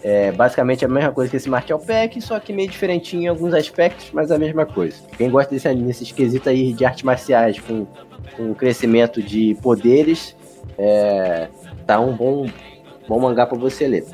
É 0.02 0.32
basicamente 0.32 0.86
a 0.86 0.88
mesma 0.88 1.12
coisa 1.12 1.30
que 1.30 1.36
esse 1.36 1.50
Martial 1.50 1.78
Pack, 1.78 2.22
só 2.22 2.40
que 2.40 2.54
meio 2.54 2.70
diferentinho 2.70 3.24
em 3.24 3.28
alguns 3.28 3.54
aspectos, 3.54 4.12
mas 4.14 4.32
a 4.32 4.38
mesma 4.38 4.66
coisa. 4.66 4.96
Quem 5.18 5.30
gosta 5.30 5.54
desse 5.54 5.74
desse 5.76 6.04
esquisito 6.04 6.48
aí 6.48 6.72
de 6.72 6.86
artes 6.86 7.04
marciais 7.04 7.60
com, 7.60 7.86
com 8.38 8.54
crescimento 8.54 9.22
de 9.22 9.58
poderes, 9.62 10.38
é, 10.78 11.50
tá 11.86 12.00
um 12.00 12.16
bom, 12.16 12.48
bom 13.10 13.20
mangá 13.20 13.46
pra 13.46 13.58
você 13.58 13.88
ler. 13.88 14.06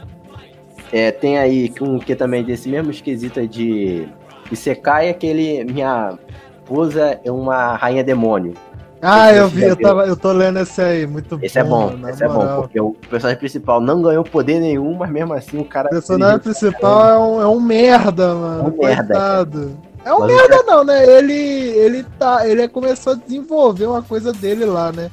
É, 0.91 1.11
tem 1.11 1.37
aí 1.37 1.71
um 1.79 1.99
que 1.99 2.15
também 2.15 2.43
desse 2.43 2.67
mesmo 2.67 2.89
esquisito 2.89 3.47
de 3.47 4.07
Isekai, 4.51 5.09
aquele 5.09 5.63
Minha 5.65 6.17
esposa 6.65 7.19
é 7.23 7.31
uma 7.31 7.75
rainha 7.75 8.03
demônio. 8.03 8.53
Ah, 9.01 9.31
eu 9.31 9.47
você 9.47 9.55
vi, 9.55 9.63
eu, 9.65 9.75
tava, 9.75 10.07
eu 10.07 10.17
tô 10.17 10.31
lendo 10.31 10.57
esse 10.57 10.81
aí, 10.81 11.05
muito 11.05 11.37
Esse 11.43 11.59
é 11.59 11.63
bom, 11.63 11.93
esse 12.09 12.23
é 12.23 12.27
bom, 12.27 12.33
moral. 12.33 12.61
porque 12.63 12.81
o 12.81 12.95
personagem 13.07 13.37
principal 13.37 13.79
não 13.79 14.01
ganhou 14.01 14.23
poder 14.23 14.59
nenhum, 14.59 14.95
mas 14.95 15.11
mesmo 15.11 15.33
assim 15.33 15.59
o 15.59 15.65
cara. 15.65 15.87
O 15.87 15.91
personagem 15.91 16.39
principal 16.39 17.07
é 17.07 17.19
um, 17.19 17.41
é 17.41 17.47
um 17.47 17.59
merda, 17.59 18.33
mano. 18.33 18.63
É 18.63 18.71
um 18.71 18.77
merda. 18.77 19.71
É 20.03 20.13
um 20.13 20.19
Mas 20.19 20.27
merda 20.35 20.63
não, 20.63 20.83
né? 20.83 21.03
Ele, 21.05 21.33
ele 21.33 22.03
tá, 22.17 22.47
ele 22.47 22.67
começou 22.67 23.13
a 23.13 23.15
desenvolver 23.15 23.85
uma 23.85 24.01
coisa 24.01 24.31
dele 24.31 24.65
lá, 24.65 24.91
né? 24.91 25.11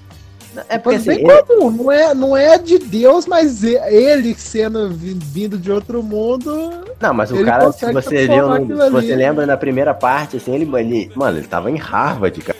É 0.68 0.76
porque 0.78 0.96
assim, 0.96 1.06
bem 1.06 1.30
ele- 1.30 1.42
comum, 1.44 1.70
não 1.70 1.90
é, 1.92 2.14
não 2.14 2.36
é 2.36 2.58
de 2.58 2.78
Deus, 2.78 3.26
mas 3.26 3.62
ele 3.64 4.34
sendo 4.34 4.90
vi- 4.90 5.18
vindo 5.18 5.56
de 5.58 5.72
outro 5.72 6.02
mundo. 6.02 6.84
Não, 7.00 7.14
mas 7.14 7.32
o 7.32 7.42
cara, 7.44 7.72
se 7.72 7.90
você 7.92 8.26
viu, 8.26 8.54
se 8.66 8.90
você 8.90 9.08
né? 9.08 9.16
lembra 9.16 9.46
na 9.46 9.56
primeira 9.56 9.94
parte, 9.94 10.36
assim, 10.36 10.54
ele, 10.54 10.70
ele, 10.78 11.10
mano, 11.14 11.38
ele 11.38 11.46
tava 11.46 11.70
em 11.70 11.76
Harvard, 11.76 12.38
cara. 12.42 12.58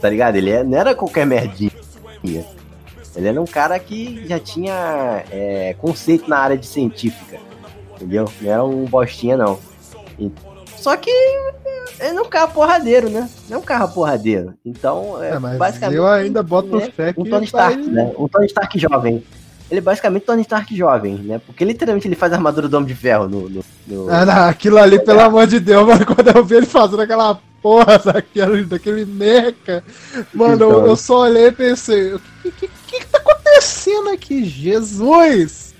Tá 0.00 0.08
ligado? 0.08 0.36
Ele 0.36 0.50
é- 0.50 0.62
não 0.62 0.78
era 0.78 0.94
qualquer 0.94 1.26
merdinha. 1.26 1.72
Ele 2.22 3.26
era 3.26 3.40
um 3.40 3.46
cara 3.46 3.76
que 3.80 4.24
já 4.28 4.38
tinha 4.38 5.24
é, 5.32 5.74
conceito 5.78 6.30
na 6.30 6.38
área 6.38 6.56
de 6.56 6.66
científica. 6.66 7.38
Entendeu? 7.96 8.30
Não 8.40 8.52
era 8.52 8.64
um 8.64 8.84
bostinha, 8.84 9.36
não. 9.36 9.58
Só 10.80 10.96
que 10.96 11.10
ele 11.10 12.12
não 12.12 12.22
é 12.24 12.26
um 12.26 12.28
carro 12.30 12.52
porradeiro, 12.52 13.08
né? 13.10 13.28
Não 13.48 13.56
é 13.56 13.60
um 13.60 13.64
carro 13.64 13.92
porradeiro. 13.92 14.54
Então, 14.64 15.22
é, 15.22 15.30
É, 15.30 15.38
basicamente. 15.38 15.96
eu 15.96 16.06
ainda 16.06 16.42
boto 16.42 16.76
né, 16.76 16.90
fé 16.94 17.12
que 17.12 17.20
um 17.20 17.24
Tony 17.24 17.46
vai- 17.46 17.72
Stark, 17.72 17.90
né? 17.90 18.12
Um 18.18 18.28
Tony 18.28 18.46
Stark 18.46 18.78
jovem. 18.78 19.24
Ele 19.70 19.78
é 19.78 19.82
basicamente 19.82 20.22
Tony 20.24 20.40
Stark 20.42 20.74
jovem, 20.76 21.16
né? 21.16 21.40
Porque 21.44 21.64
literalmente 21.64 22.08
ele 22.08 22.14
faz 22.16 22.32
a 22.32 22.36
armadura 22.36 22.68
do 22.68 22.76
Homem 22.76 22.88
de 22.88 22.94
Ferro 22.94 23.28
no. 23.28 23.48
no, 23.50 23.64
no- 23.86 24.10
Ah, 24.10 24.24
não, 24.24 24.44
aquilo 24.48 24.78
ali, 24.78 24.98
pelo 24.98 25.20
amor 25.20 25.46
de 25.46 25.60
Deus, 25.60 25.86
mano, 25.86 26.06
quando 26.06 26.28
eu 26.34 26.44
vi 26.44 26.54
ele 26.56 26.66
fazendo 26.66 27.02
aquela 27.02 27.38
porra 27.60 27.98
daquele, 27.98 28.64
daquele 28.64 29.04
meca, 29.04 29.82
mano, 30.32 30.62
eu, 30.64 30.70
Então. 30.70 30.86
eu 30.86 30.96
só 30.96 31.22
olhei 31.22 31.48
e 31.48 31.52
pensei, 31.52 32.14
o 32.14 32.20
que, 32.42 32.50
que, 32.52 32.68
que, 32.86 32.98
que 33.00 33.06
tá 33.06 33.18
acontecendo 33.18 34.08
aqui? 34.10 34.44
Jesus! 34.44 35.74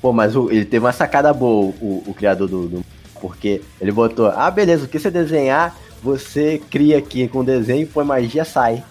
Pô, 0.00 0.12
mas 0.12 0.34
o- 0.34 0.50
ele 0.50 0.64
teve 0.64 0.84
uma 0.84 0.92
sacada 0.92 1.32
boa, 1.34 1.74
o, 1.80 2.02
o 2.06 2.14
criador 2.14 2.48
do, 2.48 2.66
do- 2.68 2.84
Porque 3.22 3.62
ele 3.80 3.92
botou, 3.92 4.26
ah, 4.26 4.50
beleza, 4.50 4.84
o 4.84 4.88
que 4.88 4.98
você 4.98 5.08
desenhar, 5.08 5.76
você 6.02 6.60
cria 6.68 6.98
aqui 6.98 7.28
com 7.28 7.44
desenho, 7.44 7.86
põe 7.86 8.04
magia, 8.04 8.44
sai. 8.44 8.82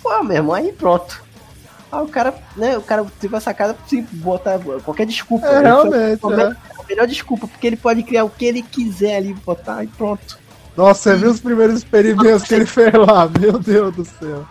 Pô, 0.00 0.22
meu 0.22 0.36
irmão, 0.36 0.54
aí 0.54 0.70
pronto. 0.72 1.20
Ah, 1.90 2.00
o 2.00 2.06
cara, 2.08 2.32
né, 2.56 2.78
o 2.78 2.80
cara 2.80 3.04
teve 3.20 3.36
a 3.36 3.40
sacada 3.40 3.76
de 3.88 4.00
botar 4.12 4.60
qualquer 4.84 5.04
desculpa. 5.04 5.46
É, 5.46 5.50
foi 5.50 5.62
realmente, 5.62 6.20
totalmente- 6.20 6.56
é. 6.56 6.80
a 6.80 6.86
melhor 6.88 7.06
desculpa, 7.08 7.48
porque 7.48 7.66
ele 7.66 7.76
pode 7.76 8.04
criar 8.04 8.22
o 8.24 8.30
que 8.30 8.44
ele 8.44 8.62
quiser 8.62 9.16
ali, 9.16 9.34
botar 9.44 9.82
e 9.82 9.88
pronto. 9.88 10.38
Nossa, 10.76 11.10
você 11.10 11.16
viu 11.16 11.30
os 11.32 11.40
primeiros 11.40 11.78
experimentos 11.78 12.44
que 12.44 12.54
ele 12.54 12.66
fez 12.66 12.94
lá? 12.94 13.28
Meu 13.38 13.58
Deus 13.58 13.94
do 13.94 14.04
céu. 14.04 14.46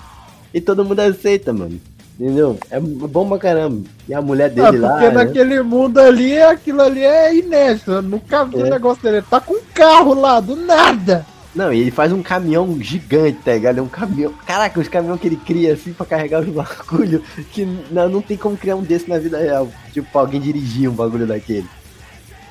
E 0.53 0.59
todo 0.59 0.83
mundo 0.83 0.99
aceita, 0.99 1.53
mano. 1.53 1.79
Entendeu? 2.21 2.55
É 2.69 2.79
bom 2.79 3.27
pra 3.27 3.39
caramba. 3.39 3.81
E 4.07 4.13
a 4.13 4.21
mulher 4.21 4.45
Ah, 4.45 4.69
dele 4.69 4.77
lá. 4.77 4.89
porque 4.91 5.05
né? 5.07 5.11
naquele 5.11 5.61
mundo 5.63 5.97
ali, 5.99 6.39
aquilo 6.39 6.81
ali 6.83 7.03
é 7.03 7.35
inédito. 7.35 7.89
Eu 7.93 8.01
nunca 8.03 8.45
vi 8.45 8.57
um 8.57 8.65
É. 8.67 8.69
negócio 8.69 9.01
dele. 9.01 9.17
Ele 9.17 9.25
tá 9.27 9.39
com 9.39 9.55
um 9.55 9.61
carro 9.73 10.13
lá, 10.13 10.39
do 10.39 10.55
nada. 10.55 11.25
Não, 11.55 11.73
e 11.73 11.79
ele 11.81 11.89
faz 11.89 12.13
um 12.13 12.21
caminhão 12.21 12.77
gigante, 12.79 13.39
tá 13.43 13.53
ligado? 13.53 13.79
É 13.79 13.81
um 13.81 13.87
caminhão. 13.87 14.31
Caraca, 14.45 14.79
os 14.79 14.87
caminhões 14.87 15.19
que 15.19 15.27
ele 15.27 15.35
cria 15.35 15.73
assim 15.73 15.93
pra 15.93 16.05
carregar 16.05 16.41
os 16.41 16.47
bagulho. 16.53 17.23
Que 17.51 17.65
não, 17.89 18.07
não 18.07 18.21
tem 18.21 18.37
como 18.37 18.55
criar 18.55 18.75
um 18.75 18.83
desse 18.83 19.09
na 19.09 19.17
vida 19.17 19.39
real. 19.39 19.67
Tipo, 19.91 20.19
alguém 20.19 20.39
dirigir 20.39 20.87
um 20.89 20.93
bagulho 20.93 21.25
daquele. 21.25 21.65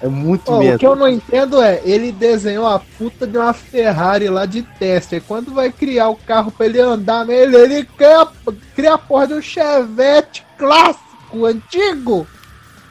É 0.02 0.08
muito 0.08 0.50
Ó, 0.50 0.58
mesmo. 0.58 0.76
o 0.76 0.78
que 0.78 0.86
eu 0.86 0.96
não 0.96 1.06
entendo 1.06 1.60
é, 1.60 1.80
ele 1.84 2.10
desenhou 2.10 2.66
a 2.66 2.78
puta 2.78 3.26
de 3.26 3.36
uma 3.36 3.52
Ferrari 3.52 4.28
lá 4.28 4.46
de 4.46 4.62
teste. 4.62 5.16
Aí 5.16 5.20
quando 5.20 5.52
vai 5.52 5.70
criar 5.70 6.08
o 6.08 6.16
carro 6.16 6.50
pra 6.50 6.66
ele 6.66 6.80
andar 6.80 7.26
nele, 7.26 7.56
ele 7.56 7.84
cria, 7.84 8.26
cria 8.74 8.94
a 8.94 8.98
porra 8.98 9.26
de 9.26 9.34
um 9.34 9.42
Chevette 9.42 10.44
clássico, 10.56 11.44
antigo. 11.44 12.26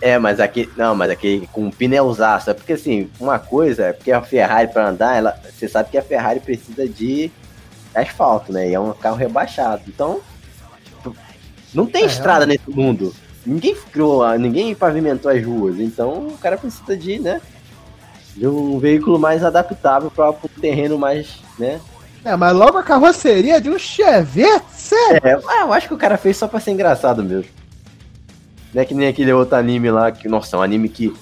É, 0.01 0.17
mas 0.17 0.39
aqui. 0.39 0.69
Não, 0.77 0.95
mas 0.95 1.09
aqui 1.09 1.49
com 1.51 1.69
pneuzaço. 1.71 2.51
É 2.51 2.53
porque 2.53 2.73
assim, 2.73 3.09
uma 3.19 3.39
coisa 3.39 3.87
é 3.87 3.93
porque 3.93 4.11
a 4.11 4.21
Ferrari 4.21 4.71
pra 4.71 4.87
andar, 4.87 5.17
ela. 5.17 5.35
Você 5.51 5.67
sabe 5.67 5.89
que 5.89 5.97
a 5.97 6.03
Ferrari 6.03 6.39
precisa 6.39 6.87
de 6.87 7.31
asfalto, 7.93 8.53
né? 8.53 8.69
E 8.69 8.73
é 8.73 8.79
um 8.79 8.93
carro 8.93 9.17
rebaixado. 9.17 9.81
Então. 9.87 10.21
Não 11.73 11.85
tem 11.85 12.03
É, 12.03 12.05
estrada 12.05 12.45
nesse 12.45 12.69
mundo. 12.69 13.13
Ninguém 13.45 13.75
criou, 13.91 14.37
ninguém 14.37 14.75
pavimentou 14.75 15.31
as 15.31 15.43
ruas. 15.43 15.79
Então 15.79 16.27
o 16.27 16.37
cara 16.37 16.57
precisa 16.57 16.95
de, 16.95 17.19
né? 17.19 17.41
De 18.35 18.47
um 18.47 18.79
veículo 18.79 19.17
mais 19.17 19.43
adaptável 19.43 20.11
para 20.11 20.29
um 20.29 20.61
terreno 20.61 20.97
mais, 20.97 21.39
né? 21.57 21.79
É, 22.23 22.35
mas 22.35 22.53
logo 22.53 22.77
a 22.77 22.83
carroceria 22.83 23.61
de 23.61 23.69
um 23.69 23.79
Chevette, 23.79 24.65
sério? 24.73 25.21
É, 25.23 25.39
ah, 25.47 25.61
eu 25.61 25.73
acho 25.73 25.87
que 25.87 25.93
o 25.93 25.97
cara 25.97 26.17
fez 26.17 26.35
só 26.35 26.47
pra 26.47 26.59
ser 26.59 26.71
engraçado 26.71 27.23
mesmo. 27.23 27.49
Não 28.73 28.81
é 28.81 28.85
que 28.85 28.93
nem 28.93 29.07
aquele 29.07 29.31
outro 29.33 29.55
anime 29.55 29.89
lá, 29.89 30.11
que, 30.11 30.27
nossa, 30.27 30.55
é 30.55 30.59
um 30.59 30.61
anime 30.61 30.89
que. 30.89 31.15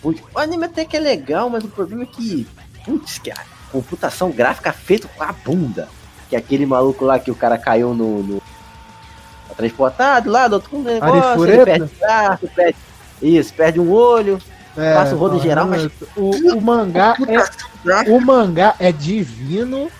Putz, 0.00 0.22
o 0.34 0.38
anime 0.38 0.66
até 0.66 0.84
que 0.84 0.96
é 0.96 1.00
legal, 1.00 1.48
mas 1.48 1.64
o 1.64 1.68
problema 1.68 2.02
é 2.02 2.06
que. 2.06 2.46
Putz, 2.84 3.18
que 3.18 3.30
a 3.30 3.42
computação 3.72 4.30
gráfica 4.30 4.72
feita 4.72 5.08
com 5.08 5.24
a 5.24 5.32
bunda. 5.32 5.88
Que 6.28 6.36
é 6.36 6.38
aquele 6.38 6.66
maluco 6.66 7.04
lá 7.04 7.18
que 7.18 7.30
o 7.30 7.34
cara 7.34 7.58
caiu 7.58 7.94
no. 7.94 8.22
no 8.22 8.42
transportado 9.56 10.30
lá 10.30 10.48
do 10.48 10.54
outro 10.54 10.78
negócio, 10.80 11.46
ele 11.46 11.64
perde 11.64 11.82
o 11.84 11.90
braço, 11.98 12.48
perde. 12.54 12.76
Isso, 13.22 13.54
perde 13.54 13.80
um 13.80 13.90
olho. 13.90 14.38
É, 14.76 14.94
Passa 14.94 15.14
o 15.14 15.18
rodo 15.18 15.36
em 15.36 15.40
geral, 15.40 15.66
mas- 15.66 15.88
O, 16.16 16.30
o 16.56 16.60
mangá 16.60 17.16
é, 17.26 18.10
o 18.10 18.20
mangá 18.20 18.74
é 18.78 18.92
divino 18.92 19.90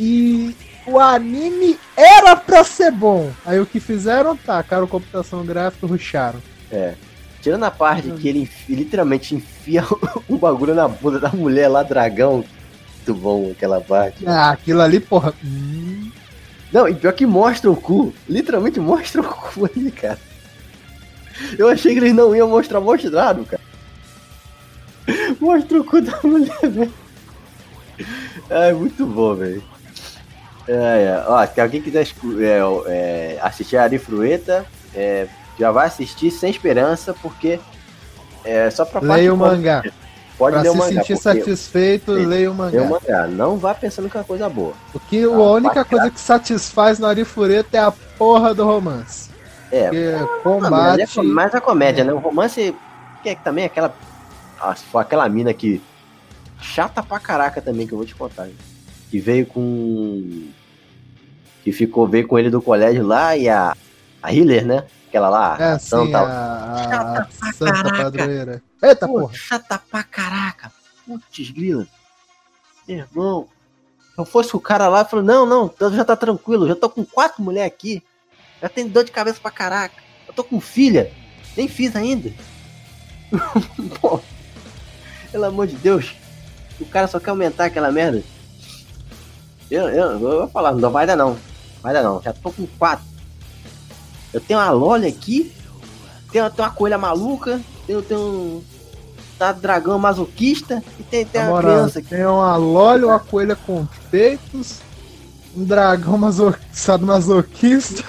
e 0.00 0.56
o 0.86 0.98
anime 0.98 1.78
era 1.96 2.34
pra 2.34 2.64
ser 2.64 2.90
bom. 2.90 3.30
Aí 3.44 3.60
o 3.60 3.66
que 3.66 3.78
fizeram, 3.78 4.34
tacaram 4.36 4.86
computação 4.86 5.44
gráfica 5.44 5.86
ruxaram. 5.86 6.40
É. 6.70 6.94
Tirando 7.42 7.64
a 7.64 7.70
parte 7.70 8.10
que 8.12 8.28
ele 8.28 8.48
literalmente 8.68 9.34
enfia 9.34 9.84
o 10.28 10.36
bagulho 10.38 10.74
na 10.74 10.88
bunda 10.88 11.18
da 11.20 11.28
mulher 11.28 11.68
lá, 11.68 11.82
dragão. 11.82 12.44
Muito 13.06 13.20
bom 13.20 13.50
aquela 13.50 13.80
parte. 13.80 14.24
Ah, 14.26 14.50
aquilo 14.50 14.80
ali, 14.80 14.98
porra. 15.00 15.34
hum, 15.44 16.10
Não, 16.72 16.88
e 16.88 16.94
pior 16.94 17.12
que 17.12 17.26
mostra 17.26 17.70
o 17.70 17.76
cu. 17.76 18.14
Literalmente 18.28 18.80
mostra 18.80 19.20
o 19.20 19.24
cu 19.24 19.66
ali, 19.76 19.90
cara. 19.90 20.18
Eu 21.58 21.68
achei 21.68 21.92
que 21.92 22.00
eles 22.00 22.14
não 22.14 22.34
iam 22.34 22.48
mostrar, 22.48 22.80
mostraram, 22.80 23.44
cara. 23.44 23.62
Mostra 25.40 25.80
o 25.80 25.84
cu 25.84 26.00
da 26.00 26.18
mulher, 26.22 26.60
velho. 26.62 26.92
É 28.48 28.72
muito 28.72 29.04
bom, 29.04 29.34
velho. 29.34 29.62
É, 30.68 30.72
é. 30.72 31.24
Ó, 31.26 31.44
se 31.46 31.60
alguém 31.60 31.82
quiser 31.82 32.06
é, 32.06 32.58
é, 32.86 33.38
assistir 33.42 33.76
a 33.76 33.82
Ari 33.82 33.98
Frueta, 33.98 34.64
é, 34.94 35.26
já 35.58 35.70
vai 35.70 35.86
assistir 35.86 36.30
sem 36.30 36.50
esperança, 36.50 37.14
porque 37.20 37.58
é 38.44 38.70
só 38.70 38.84
pra 38.84 39.00
leia 39.00 39.34
o 39.34 39.36
mangá. 39.36 39.82
Pode 40.38 40.54
Pra 40.54 40.62
ler 40.62 40.70
se 40.72 40.76
mangá. 40.76 40.92
sentir 41.02 41.16
satisfeito, 41.16 42.16
Sim. 42.16 42.24
leia 42.26 42.50
o 42.50 42.54
mangá. 42.54 42.84
mangá. 42.84 43.26
Não 43.26 43.56
vá 43.58 43.74
pensando 43.74 44.08
que 44.10 44.16
é 44.16 44.20
uma 44.20 44.26
coisa 44.26 44.48
boa. 44.48 44.72
Porque 44.92 45.18
Ah, 45.30 45.34
a 45.36 45.50
única 45.52 45.84
coisa 45.84 46.10
que 46.10 46.18
satisfaz 46.20 46.98
no 46.98 47.06
Arifureta 47.06 47.76
é 47.76 47.80
a 47.80 47.92
porra 47.92 48.54
do 48.54 48.64
romance. 48.64 49.30
É, 49.70 49.84
Porque 49.84 49.98
Ah, 50.16 50.20
mas, 50.22 50.42
combate. 50.42 51.00
é, 51.02 51.06
com- 51.06 51.22
mas 51.24 51.54
a 51.54 51.60
comédia, 51.60 52.04
né? 52.04 52.12
O 52.12 52.18
romance, 52.18 52.74
que 53.22 53.28
é 53.28 53.34
também 53.34 53.64
aquela. 53.64 53.94
Ah, 54.60 54.74
se 54.74 54.84
for 54.84 54.98
aquela 54.98 55.28
mina 55.28 55.52
que. 55.54 55.80
Chata 56.60 57.02
pra 57.02 57.18
caraca 57.18 57.60
também, 57.60 57.86
que 57.86 57.92
eu 57.92 57.98
vou 57.98 58.06
te 58.06 58.14
contar. 58.14 58.46
hein? 58.46 58.54
Que 59.10 59.18
veio 59.18 59.46
com. 59.46 60.48
Que 61.64 61.72
ficou, 61.72 62.06
veio 62.08 62.26
com 62.26 62.38
ele 62.38 62.50
do 62.50 62.60
colégio 62.62 63.06
lá 63.06 63.36
e 63.36 63.48
a. 63.48 63.76
A 64.22 64.32
Healer, 64.34 64.64
né? 64.64 64.84
Aquela 65.12 65.28
lá, 65.28 65.56
É 65.60 65.64
a 65.64 65.72
ação 65.74 66.04
assim, 66.04 66.14
a, 66.14 66.22
a 66.72 66.84
Chata 66.88 67.28
pra 67.38 67.52
Santa 67.52 67.72
caraca. 67.82 68.02
Padroeira. 68.02 68.62
Eita 68.82 69.06
Pô, 69.06 69.20
porra. 69.20 69.34
chata 69.34 69.82
pra 69.90 70.02
caraca. 70.02 70.72
Putz, 71.06 71.50
grila. 71.50 71.86
Irmão. 72.88 73.46
Se 74.14 74.18
eu 74.18 74.24
fosse 74.24 74.56
o 74.56 74.60
cara 74.60 74.88
lá, 74.88 75.04
falou: 75.04 75.22
Não, 75.22 75.44
não, 75.44 75.70
já 75.94 76.02
tá 76.02 76.16
tranquilo, 76.16 76.66
já 76.66 76.74
tô 76.74 76.88
com 76.88 77.04
quatro 77.04 77.42
mulheres 77.42 77.70
aqui. 77.70 78.02
Já 78.62 78.70
tenho 78.70 78.88
dor 78.88 79.04
de 79.04 79.12
cabeça 79.12 79.38
pra 79.38 79.50
caraca. 79.50 79.96
Eu 80.26 80.32
tô 80.32 80.42
com 80.42 80.58
filha. 80.62 81.12
Nem 81.54 81.68
fiz 81.68 81.94
ainda. 81.94 82.32
Pô. 84.00 84.18
Pelo 85.30 85.44
amor 85.44 85.66
de 85.66 85.76
Deus. 85.76 86.14
O 86.80 86.86
cara 86.86 87.06
só 87.06 87.20
quer 87.20 87.30
aumentar 87.30 87.66
aquela 87.66 87.92
merda. 87.92 88.22
Eu, 89.70 89.90
eu, 89.90 90.10
eu 90.12 90.18
vou 90.18 90.48
falar, 90.48 90.72
não 90.72 90.90
vai 90.90 91.06
dar 91.06 91.16
não. 91.16 91.36
Vai 91.82 91.92
dar 91.92 92.02
não. 92.02 92.22
Já 92.22 92.32
tô 92.32 92.50
com 92.50 92.66
quatro. 92.78 93.11
Eu 94.32 94.40
tenho 94.40 94.58
uma 94.60 94.70
lolha 94.70 95.08
aqui. 95.08 95.52
Tenho, 96.30 96.50
tenho 96.50 96.68
uma 96.68 96.74
coelha 96.74 96.98
maluca. 96.98 97.60
Tenho, 97.86 98.02
tenho 98.02 98.20
um. 98.20 98.62
Tá 99.38 99.52
dragão 99.52 99.98
masoquista. 99.98 100.82
E 100.98 101.02
tem, 101.02 101.24
tem 101.26 101.42
Na 101.42 101.50
uma 101.50 101.60
criança 101.60 101.98
aqui. 101.98 102.08
tem 102.08 102.24
uma 102.24 102.56
lolha, 102.56 103.06
uma 103.08 103.18
coelha 103.20 103.56
com 103.56 103.86
peitos, 104.10 104.78
um 105.56 105.64
dragão 105.64 106.16
maso... 106.16 106.54
sadomasoquista 106.72 108.04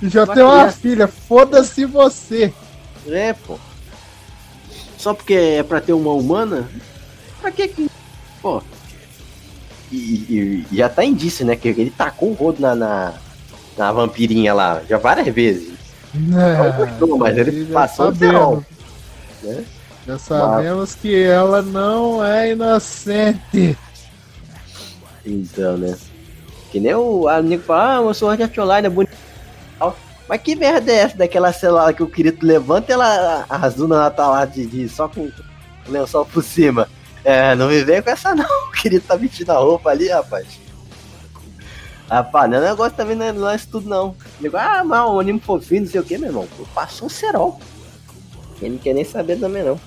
e 0.00 0.08
já 0.08 0.24
Uma 0.24 0.34
tem 0.34 0.42
uma 0.42 0.52
criança. 0.60 0.78
filha. 0.78 1.06
Foda-se 1.08 1.84
você. 1.84 2.52
É, 3.06 3.32
pô. 3.34 3.58
Só 4.96 5.12
porque 5.12 5.34
é 5.34 5.62
pra 5.62 5.80
ter 5.80 5.92
uma 5.92 6.12
humana? 6.12 6.68
Pra 7.40 7.50
que 7.50 7.68
que. 7.68 7.90
Pô. 8.40 8.62
E, 9.90 9.96
e- 9.96 10.66
e 10.72 10.76
já 10.76 10.88
tá 10.88 11.04
indício, 11.04 11.44
né? 11.44 11.54
Que 11.54 11.68
ele 11.68 11.90
tacou 11.90 12.30
o 12.30 12.34
rodo 12.34 12.62
na, 12.62 12.74
na, 12.74 13.12
na 13.76 13.92
vampirinha 13.92 14.52
lá, 14.54 14.80
já 14.88 14.98
várias 14.98 15.28
vezes. 15.34 15.72
É, 16.14 16.70
gostou, 16.76 17.16
mas 17.18 17.36
ele 17.38 17.64
passou 17.66 18.08
o 18.08 18.12
sabemos, 18.12 18.34
ferrol, 18.34 18.64
né? 19.42 19.64
Já 20.06 20.18
sabemos 20.18 20.94
que 20.94 21.22
ela 21.22 21.62
não 21.62 22.24
é 22.24 22.50
inocente. 22.52 23.78
Então, 25.24 25.76
né? 25.76 25.96
Que 26.70 26.80
nem 26.80 26.94
o 26.94 27.28
amigo 27.28 27.62
fala, 27.62 27.96
ah, 27.96 28.02
meu 28.02 28.14
Sword 28.14 28.42
Art 28.42 28.58
Online 28.58 28.86
é 28.86 28.90
bonito. 28.90 29.16
Mas 30.28 30.40
que 30.40 30.54
merda 30.54 30.90
é 30.90 30.96
essa 30.96 31.16
daquela 31.16 31.52
celular 31.52 31.92
que 31.92 32.02
o 32.02 32.06
Kirito 32.06 32.46
levanta 32.46 32.90
e 32.90 32.94
ela, 32.94 33.44
a 33.50 33.66
Azuna 33.66 33.96
ela 33.96 34.10
tá 34.10 34.28
lá 34.28 34.44
de, 34.44 34.64
de- 34.64 34.88
só 34.88 35.06
com 35.08 35.22
o 35.22 35.32
lençol 35.90 36.24
por 36.24 36.42
cima? 36.42 36.88
É, 37.24 37.54
não 37.54 37.68
me 37.68 37.82
vem 37.84 38.00
com 38.00 38.10
essa 38.10 38.34
não. 38.34 38.44
O 38.68 38.72
Kirito 38.72 39.06
tá 39.06 39.14
vestindo 39.16 39.50
a 39.50 39.58
roupa 39.58 39.90
ali, 39.90 40.08
rapaz. 40.08 40.46
Rapaz, 42.12 42.50
não 42.50 42.58
é 42.58 42.68
negócio 42.68 42.94
também, 42.94 43.16
não 43.16 43.48
é, 43.48 43.54
é 43.54 43.56
isso 43.56 43.68
tudo 43.68 43.88
não. 43.88 44.14
Digo, 44.38 44.54
ah, 44.58 44.84
mas 44.84 45.08
um 45.08 45.18
anime 45.18 45.40
fofinho, 45.40 45.84
não 45.84 45.88
sei 45.88 45.98
o 45.98 46.04
que, 46.04 46.18
meu 46.18 46.28
irmão. 46.28 46.46
Pô, 46.58 46.64
Passou 46.74 47.06
um 47.06 47.08
cerol. 47.08 47.58
Ele 48.60 48.74
não 48.74 48.78
quer 48.78 48.92
nem 48.92 49.02
saber 49.02 49.40
também 49.40 49.62
não. 49.62 49.80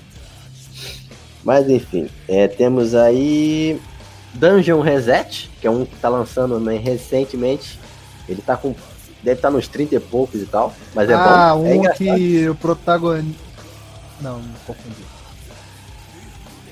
Mas 1.44 1.70
enfim, 1.70 2.10
é, 2.26 2.48
temos 2.48 2.96
aí 2.96 3.80
Dungeon 4.34 4.80
Reset, 4.80 5.48
que 5.60 5.68
é 5.68 5.70
um 5.70 5.84
que 5.84 5.94
tá 5.94 6.08
lançando 6.08 6.58
né, 6.58 6.76
recentemente. 6.76 7.78
Ele 8.28 8.42
tá 8.42 8.56
com. 8.56 8.74
Deve 9.22 9.38
estar 9.38 9.50
nos 9.52 9.68
30 9.68 9.94
e 9.94 10.00
poucos 10.00 10.42
e 10.42 10.46
tal. 10.46 10.74
Mas 10.96 11.08
é 11.08 11.14
ah, 11.14 11.54
bom. 11.54 11.64
é 11.64 11.70
um 11.70 11.74
engraçado. 11.76 12.16
que 12.16 12.48
o 12.48 12.56
protagonista. 12.56 13.40
Não, 14.20 14.40
não 14.40 14.54
confundi. 14.66 15.15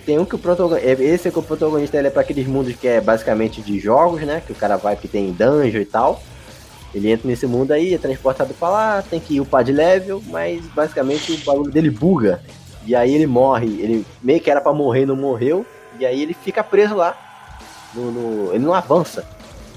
Tem 0.04 0.18
um 0.18 0.24
que 0.24 0.34
o 0.34 0.38
protagonista. 0.38 1.02
Esse 1.02 1.28
é 1.28 1.30
que 1.30 1.38
o 1.38 1.42
protagonista 1.42 1.96
ele 1.96 2.08
é 2.08 2.10
pra 2.10 2.20
aqueles 2.22 2.46
mundos 2.46 2.74
que 2.76 2.86
é 2.86 3.00
basicamente 3.00 3.62
de 3.62 3.78
jogos, 3.80 4.20
né? 4.22 4.42
Que 4.44 4.52
o 4.52 4.54
cara 4.54 4.76
vai 4.76 4.96
que 4.96 5.08
tem 5.08 5.32
dungeon 5.32 5.80
e 5.80 5.84
tal. 5.86 6.22
Ele 6.94 7.10
entra 7.10 7.26
nesse 7.26 7.46
mundo 7.46 7.72
aí, 7.72 7.94
é 7.94 7.98
transportado 7.98 8.54
pra 8.54 8.68
lá, 8.68 9.02
tem 9.02 9.18
que 9.18 9.40
upar 9.40 9.64
de 9.64 9.72
level, 9.72 10.22
mas 10.28 10.64
basicamente 10.66 11.32
o 11.32 11.38
bagulho 11.38 11.72
dele 11.72 11.90
buga. 11.90 12.40
E 12.86 12.94
aí 12.94 13.14
ele 13.14 13.26
morre. 13.26 13.66
Ele 13.80 14.06
meio 14.22 14.40
que 14.40 14.50
era 14.50 14.60
pra 14.60 14.72
morrer 14.72 15.02
e 15.02 15.06
não 15.06 15.16
morreu. 15.16 15.64
E 15.98 16.04
aí 16.04 16.22
ele 16.22 16.34
fica 16.34 16.62
preso 16.62 16.94
lá. 16.94 17.16
No, 17.94 18.10
no- 18.10 18.54
ele 18.54 18.64
não 18.64 18.74
avança. 18.74 19.24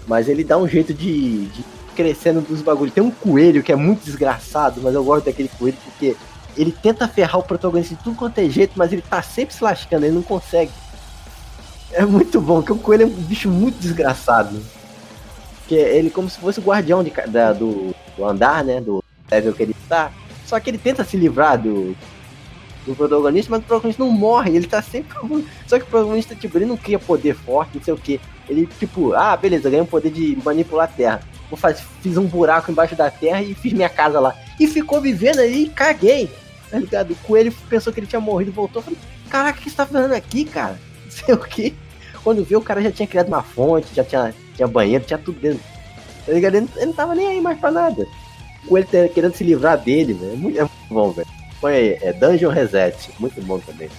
Mas 0.06 0.28
ele 0.28 0.44
dá 0.44 0.58
um 0.58 0.68
jeito 0.68 0.94
de, 0.94 1.46
de 1.46 1.64
crescendo 1.96 2.42
dos 2.42 2.62
bagulhos. 2.62 2.94
Tem 2.94 3.04
um 3.04 3.12
coelho 3.12 3.64
que 3.64 3.72
é 3.72 3.76
muito 3.76 4.04
desgraçado, 4.04 4.82
mas 4.84 4.94
eu 4.94 5.04
gosto 5.04 5.26
daquele 5.26 5.50
coelho 5.58 5.78
porque 5.86 6.16
ele 6.58 6.72
tenta 6.72 7.08
ferrar 7.08 7.40
o 7.40 7.44
protagonista 7.44 7.96
de 7.96 8.04
tudo 8.04 8.16
quanto 8.16 8.38
é 8.40 8.50
jeito, 8.50 8.74
mas 8.76 8.92
ele 8.92 9.02
tá 9.02 9.22
sempre 9.22 9.54
se 9.54 9.64
lascando, 9.64 10.06
ele 10.06 10.16
não 10.16 10.24
consegue. 10.24 10.72
É 11.92 12.06
muito 12.06 12.42
bom, 12.42 12.56
porque 12.58 12.74
o 12.74 12.78
coelho 12.78 13.04
é 13.04 13.06
um 13.06 13.10
bicho 13.10 13.50
muito 13.50 13.80
desgraçado. 13.80 14.62
Que 15.68 15.76
ele 15.76 16.10
como 16.10 16.30
se 16.30 16.38
fosse 16.40 16.60
o 16.60 16.64
guardião 16.64 17.04
de, 17.04 17.12
da- 17.28 17.54
do, 17.54 17.94
do 18.16 18.26
andar, 18.26 18.64
né? 18.64 18.80
Do 18.82 19.04
level 19.30 19.54
que 19.54 19.64
ele 19.64 19.76
tá. 19.88 20.12
Só 20.46 20.60
que 20.60 20.70
ele 20.70 20.78
tenta 20.78 21.04
se 21.04 21.18
livrar 21.18 21.58
do, 21.62 21.96
do 22.86 22.96
protagonista, 22.96 23.52
mas 23.52 23.60
o 23.62 23.64
protagonista 23.66 24.04
não 24.04 24.12
morre, 24.12 24.56
ele 24.56 24.68
tá 24.68 24.82
sempre. 24.82 25.18
Só 25.68 25.78
que 25.78 25.84
o 25.84 25.88
protagonista, 25.88 26.36
tipo, 26.36 26.58
ele 26.58 26.66
não 26.66 26.78
cria 26.78 26.98
poder 27.00 27.36
forte, 27.36 27.78
não 27.78 27.84
sei 27.84 27.94
o 27.94 27.98
que. 27.98 28.20
Ele, 28.48 28.66
tipo, 28.80 29.14
ah, 29.14 29.36
beleza, 29.36 29.70
ganhei 29.70 29.84
o 29.84 29.88
poder 29.88 30.10
de 30.10 30.38
manipular 30.44 30.86
a 30.86 30.92
terra. 30.92 31.20
Vou 31.50 31.58
fazer, 31.58 31.84
fiz 32.02 32.16
um 32.18 32.26
buraco 32.26 32.72
embaixo 32.72 32.96
da 32.96 33.10
terra 33.12 33.42
e 33.42 33.54
fiz 33.54 33.74
minha 33.74 33.90
casa 33.90 34.20
lá. 34.22 34.34
E 34.60 34.68
ficou 34.68 35.02
vivendo 35.02 35.40
ali 35.40 35.64
e 35.66 35.70
caguei. 35.70 36.30
Tá 36.70 36.80
ligado? 36.80 37.12
O 37.12 37.16
coelho 37.18 37.54
pensou 37.70 37.94
que 37.94 38.00
ele 38.00 38.08
tinha 38.08 38.20
morrido, 38.20 38.52
voltou. 38.52 38.82
Falei, 38.82 39.00
caraca, 39.30 39.60
o 39.60 39.62
que 39.62 39.70
você 39.70 39.76
tá 39.76 39.86
fazendo 39.86 40.14
aqui, 40.14 40.46
cara? 40.46 40.80
Não 41.06 41.12
sei 41.12 41.34
o 41.34 41.38
que. 41.38 41.74
Quando 42.24 42.44
viu, 42.44 42.60
o 42.60 42.64
cara 42.64 42.82
já 42.82 42.92
tinha 42.92 43.08
criado 43.08 43.28
uma 43.28 43.42
fonte, 43.42 43.96
já 43.96 44.04
tinha, 44.04 44.34
tinha 44.56 44.68
banheiro, 44.68 45.06
tinha 45.06 45.18
tudo 45.18 45.40
dentro. 45.40 45.64
Tá 46.26 46.34
ligado? 46.34 46.56
Ele, 46.56 46.68
ele 46.76 46.86
não 46.88 46.94
tava 46.94 47.16
nem 47.16 47.28
aí 47.28 47.42
mais 47.42 47.60
pra 47.60 47.72
nada. 47.72 48.06
O 48.66 48.68
coelho 48.68 48.88
tá 48.88 49.08
querendo 49.14 49.36
se 49.36 49.44
livrar 49.44 49.78
dele, 49.78 50.14
velho. 50.14 50.34
É 50.34 50.36
muito, 50.36 50.58
é 50.58 50.62
muito 50.62 50.88
bom, 50.90 51.12
velho. 51.12 51.28
Põe 51.62 51.74
aí, 51.74 51.98
é 52.02 52.14
Dungeon 52.14 52.52
Reset. 52.52 53.10
Muito 53.20 53.42
bom 53.42 53.60
também. 53.60 53.90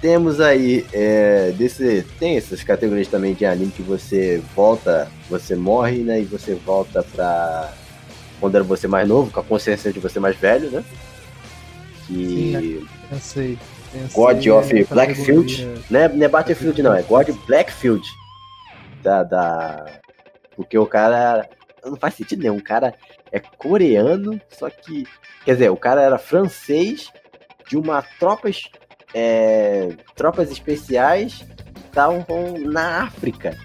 Temos 0.00 0.40
aí, 0.40 0.86
é, 0.92 1.50
desse, 1.58 2.06
tem 2.20 2.36
essas 2.36 2.62
categorias 2.62 3.08
também 3.08 3.34
de 3.34 3.44
anime 3.44 3.72
que 3.72 3.82
você 3.82 4.40
volta, 4.54 5.10
você 5.28 5.56
morre, 5.56 5.98
né? 5.98 6.20
E 6.20 6.24
você 6.24 6.54
volta 6.54 7.02
pra 7.02 7.72
quando 8.40 8.54
era 8.54 8.64
você 8.64 8.86
mais 8.86 9.08
novo, 9.08 9.30
com 9.30 9.40
a 9.40 9.44
consciência 9.44 9.92
de 9.92 9.98
você 9.98 10.20
mais 10.20 10.36
velho, 10.36 10.70
né? 10.70 10.84
Que. 12.06 12.86
Pensei. 13.10 13.58
pensei 13.92 14.14
God 14.14 14.46
of 14.46 14.74
na 14.74 14.86
Blackfield. 14.86 15.68
Não 15.90 16.00
é, 16.00 16.08
não 16.08 16.24
é 16.24 16.28
Battlefield, 16.28 16.82
não, 16.82 16.94
é 16.94 17.02
God 17.02 17.28
Blackfield. 17.46 18.06
Da, 19.02 19.22
da. 19.22 19.86
Porque 20.56 20.78
o 20.78 20.86
cara. 20.86 21.48
Não 21.84 21.96
faz 21.96 22.14
sentido 22.14 22.42
nenhum. 22.42 22.56
O 22.56 22.64
cara 22.64 22.94
é 23.30 23.38
coreano, 23.38 24.40
só 24.48 24.70
que. 24.70 25.06
Quer 25.44 25.52
dizer, 25.54 25.70
o 25.70 25.76
cara 25.76 26.02
era 26.02 26.18
francês 26.18 27.10
de 27.68 27.76
uma 27.76 28.02
tropas. 28.18 28.64
É, 29.14 29.94
tropas 30.14 30.50
especiais 30.50 31.42
estavam 31.86 32.58
na 32.58 33.04
África. 33.04 33.56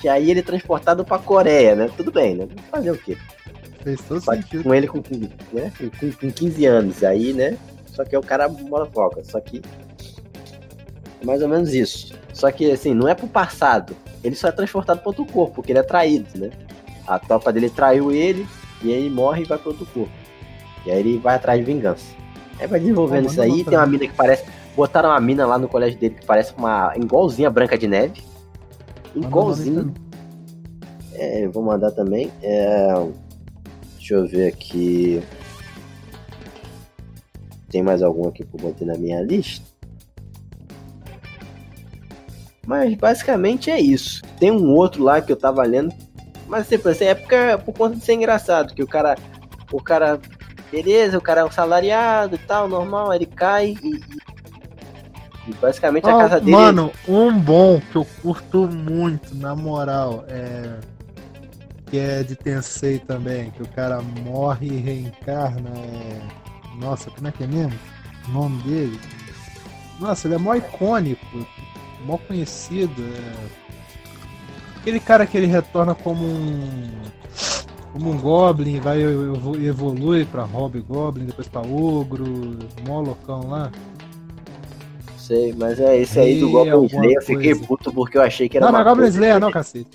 Que 0.00 0.08
aí 0.08 0.30
ele 0.30 0.40
é 0.40 0.42
transportado 0.42 1.04
pra 1.04 1.18
Coreia, 1.18 1.74
né? 1.74 1.90
Tudo 1.96 2.10
bem, 2.10 2.34
né? 2.34 2.48
Fazer 2.70 2.90
o 2.90 2.98
quê? 2.98 3.16
Fez 3.86 4.00
todo 4.00 4.20
Só 4.20 4.32
sentido. 4.32 4.64
com 4.64 4.74
ele 4.74 4.88
com, 4.88 5.00
né? 5.52 5.72
com, 5.78 6.10
com 6.10 6.30
15 6.32 6.66
anos 6.66 7.04
aí, 7.04 7.32
né? 7.32 7.56
Só 7.86 8.04
que 8.04 8.16
é 8.16 8.18
o 8.18 8.22
cara 8.22 8.48
motherfucker. 8.48 9.24
Só 9.24 9.38
que. 9.38 9.62
É 11.22 11.24
mais 11.24 11.40
ou 11.40 11.46
menos 11.48 11.72
isso. 11.72 12.12
Só 12.32 12.50
que 12.50 12.68
assim, 12.68 12.92
não 12.92 13.06
é 13.06 13.14
pro 13.14 13.28
passado. 13.28 13.96
Ele 14.24 14.34
só 14.34 14.48
é 14.48 14.50
transportado 14.52 14.98
para 14.98 15.08
outro 15.08 15.24
corpo, 15.24 15.54
porque 15.54 15.70
ele 15.70 15.78
é 15.78 15.84
traído, 15.84 16.26
né? 16.36 16.50
A 17.06 17.16
tropa 17.20 17.52
dele 17.52 17.70
traiu 17.70 18.10
ele, 18.10 18.44
e 18.82 18.92
aí 18.92 19.04
ele 19.04 19.14
morre 19.14 19.42
e 19.42 19.44
vai 19.44 19.56
para 19.56 19.68
outro 19.68 19.86
corpo. 19.86 20.10
E 20.84 20.90
aí 20.90 20.98
ele 20.98 21.18
vai 21.18 21.36
atrás 21.36 21.60
de 21.60 21.64
vingança. 21.64 22.06
Aí 22.58 22.66
vai 22.66 22.80
desenvolvendo 22.80 23.28
Ah, 23.28 23.30
isso 23.30 23.40
aí. 23.40 23.62
Tem 23.62 23.78
uma 23.78 23.86
mina 23.86 24.08
que 24.08 24.14
parece. 24.14 24.46
Botaram 24.74 25.10
uma 25.10 25.20
mina 25.20 25.46
lá 25.46 25.58
no 25.58 25.68
colégio 25.68 25.96
dele 25.96 26.16
que 26.16 26.26
parece 26.26 26.52
uma. 26.58 26.92
igualzinha 26.96 27.48
Branca 27.50 27.78
de 27.78 27.86
Neve. 27.86 28.20
Nome 29.14 29.94
É, 31.14 31.46
vou 31.46 31.62
mandar 31.62 31.92
também. 31.92 32.32
É, 32.42 32.92
deixa 34.06 34.14
eu 34.14 34.26
ver 34.26 34.46
aqui. 34.46 35.22
Tem 37.68 37.82
mais 37.82 38.02
algum 38.02 38.28
aqui 38.28 38.44
que 38.44 38.54
eu 38.54 38.60
botei 38.60 38.86
na 38.86 38.96
minha 38.96 39.20
lista? 39.20 39.66
Mas 42.64 42.94
basicamente 42.94 43.70
é 43.70 43.80
isso. 43.80 44.22
Tem 44.38 44.52
um 44.52 44.70
outro 44.70 45.02
lá 45.02 45.20
que 45.20 45.32
eu 45.32 45.36
tava 45.36 45.62
lendo. 45.64 45.92
Mas 46.46 46.68
tipo, 46.68 46.88
essa 46.88 47.04
época 47.04 47.34
é 47.34 47.56
por 47.56 47.74
conta 47.74 47.96
de 47.96 48.04
ser 48.04 48.12
engraçado. 48.14 48.72
Que 48.74 48.82
o 48.82 48.86
cara. 48.86 49.16
O 49.72 49.82
cara. 49.82 50.20
Beleza, 50.70 51.18
o 51.18 51.20
cara 51.20 51.40
é 51.40 51.44
um 51.44 51.50
salariado 51.50 52.34
e 52.34 52.38
tal, 52.38 52.68
normal, 52.68 53.12
ele 53.14 53.26
cai 53.26 53.76
e. 53.82 54.00
e- 55.48 55.54
basicamente 55.60 56.08
a 56.08 56.18
casa 56.18 56.40
dele. 56.40 56.50
Mano, 56.50 56.92
um 57.08 57.38
bom 57.38 57.80
que 57.92 57.96
eu 57.96 58.04
curto 58.20 58.66
muito, 58.66 59.34
na 59.34 59.54
moral, 59.54 60.24
é. 60.28 60.95
Que 61.90 61.98
é 61.98 62.22
de 62.22 62.34
Tensei 62.34 62.98
também, 62.98 63.50
que 63.52 63.62
o 63.62 63.68
cara 63.68 64.02
morre 64.24 64.66
e 64.66 64.76
reencarna. 64.76 65.70
É... 65.76 66.20
Nossa, 66.80 67.10
como 67.10 67.28
é 67.28 67.32
que 67.32 67.44
é 67.44 67.46
mesmo? 67.46 67.78
O 68.28 68.32
nome 68.32 68.62
dele? 68.62 69.00
Nossa, 70.00 70.26
ele 70.26 70.34
é 70.34 70.38
mó 70.38 70.54
icônico, 70.54 71.24
mó 72.04 72.18
conhecido. 72.18 73.02
É... 73.02 73.66
Aquele 74.80 75.00
cara 75.00 75.26
que 75.26 75.36
ele 75.36 75.46
retorna 75.46 75.94
como 75.94 76.24
um. 76.24 76.90
Como 77.92 78.10
um 78.10 78.18
Goblin, 78.18 78.78
vai 78.78 79.00
evo- 79.00 79.56
evolui 79.56 80.26
pra 80.26 80.44
Hobgoblin, 80.44 81.24
depois 81.24 81.48
pra 81.48 81.62
Ogro, 81.62 82.58
mó 82.86 83.00
loucão 83.00 83.48
lá. 83.48 83.72
Sei, 85.16 85.54
mas 85.58 85.80
é 85.80 85.96
esse 86.02 86.18
aí 86.20 86.38
do 86.38 86.50
Goblin 86.50 86.86
Slayer. 86.86 87.16
Eu 87.16 87.22
fiquei 87.22 87.54
puto 87.54 87.90
porque 87.92 88.18
eu 88.18 88.22
achei 88.22 88.48
que 88.50 88.58
era 88.58 88.66
Não, 88.66 88.72
não 88.72 88.80
uma 88.80 88.86
é 88.86 88.92
Goblin 88.92 89.08
Slayer, 89.08 89.40
não, 89.40 89.50
cacete. 89.50 89.88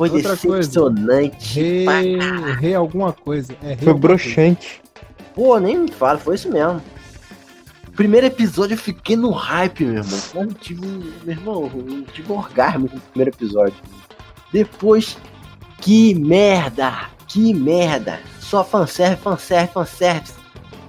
Foi 0.00 0.08
Outra 0.08 0.34
decepcionante. 0.34 1.84
Caralho. 1.84 2.54
rei 2.58 2.74
alguma 2.74 3.12
coisa. 3.12 3.52
É, 3.62 3.66
rei 3.74 3.76
Foi 3.76 3.88
alguma 3.88 4.08
coisa. 4.08 4.24
broxante. 4.24 4.80
Pô, 5.34 5.58
nem 5.58 5.76
me 5.76 5.92
fala, 5.92 6.18
foi 6.18 6.36
isso 6.36 6.50
mesmo. 6.50 6.80
Primeiro 7.94 8.26
episódio 8.26 8.72
eu 8.72 8.78
fiquei 8.78 9.14
no 9.14 9.30
hype, 9.30 9.84
meu 9.84 9.96
irmão. 10.02 10.18
Eu 10.36 10.54
tive, 10.54 10.86
meu 10.86 11.36
irmão, 11.36 11.70
eu 11.74 12.02
tive 12.14 12.32
um 12.32 12.38
orgasmo 12.38 12.88
no 12.90 12.98
primeiro 12.98 13.30
episódio. 13.30 13.76
Depois, 14.50 15.18
que 15.82 16.14
merda! 16.14 17.10
Que 17.28 17.52
merda! 17.52 18.20
Só 18.40 18.64
fanservice, 18.64 19.22
fanservice, 19.22 19.74
fanservice. 19.74 20.32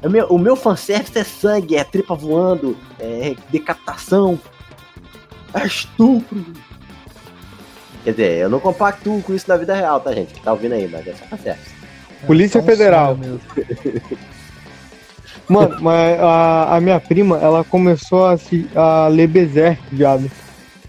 O 0.02 0.10
meu, 0.10 0.26
o 0.28 0.40
meu 0.40 0.56
fanservice 0.56 1.20
é 1.20 1.26
sangue, 1.26 1.76
é 1.76 1.84
tripa 1.84 2.16
voando, 2.16 2.78
é 2.98 3.36
decapitação, 3.52 4.40
é 5.54 5.68
estupro. 5.68 6.46
Quer 8.04 8.12
dizer, 8.12 8.38
eu 8.38 8.50
não 8.50 8.60
compactuo 8.60 9.22
com 9.22 9.34
isso 9.34 9.48
na 9.48 9.58
vida 9.58 9.74
real, 9.74 10.00
tá, 10.00 10.12
gente? 10.14 10.34
Que 10.34 10.42
tá 10.42 10.52
ouvindo 10.52 10.74
aí, 10.74 10.88
mas 10.88 11.06
é 11.08 11.14
só. 11.14 11.24
É, 11.46 11.56
Polícia 12.26 12.62
um 12.62 12.64
Federal. 12.64 13.18
Mano, 15.48 15.82
mas 15.82 16.20
a, 16.20 16.78
a 16.78 16.82
minha 16.82 17.00
prima, 17.00 17.38
ela 17.38 17.64
começou 17.64 18.26
a, 18.26 18.38
se, 18.38 18.70
a 18.76 19.08
ler 19.08 19.28
Berserk, 19.28 19.82
viado. 19.92 20.32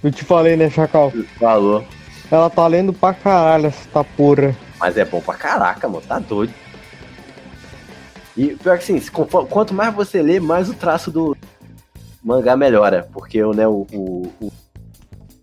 Eu 0.03 0.11
te 0.11 0.25
falei, 0.25 0.57
né, 0.57 0.71
Chacal? 0.71 1.13
Falou. 1.39 1.85
Ela 2.31 2.49
tá 2.49 2.67
lendo 2.67 2.93
pra 2.93 3.13
caralho 3.13 3.67
essa 3.67 4.05
porra. 4.05 4.57
Mas 4.79 4.97
é 4.97 5.05
bom 5.05 5.21
pra 5.21 5.35
caraca, 5.35 5.89
mano. 5.89 6.03
Tá 6.07 6.19
doido. 6.19 6.55
E 8.37 8.49
pior 8.57 8.79
que 8.79 8.93
assim, 8.93 9.11
quanto 9.51 9.75
mais 9.75 9.95
você 9.95 10.23
lê, 10.23 10.41
mais 10.41 10.69
o 10.69 10.75
traço 10.75 11.11
do 11.11 11.37
mangá 12.23 12.57
melhora. 12.57 13.09
Porque 13.13 13.43
né, 13.55 13.67
o, 13.69 13.87
o, 13.93 14.33
o, 14.41 14.53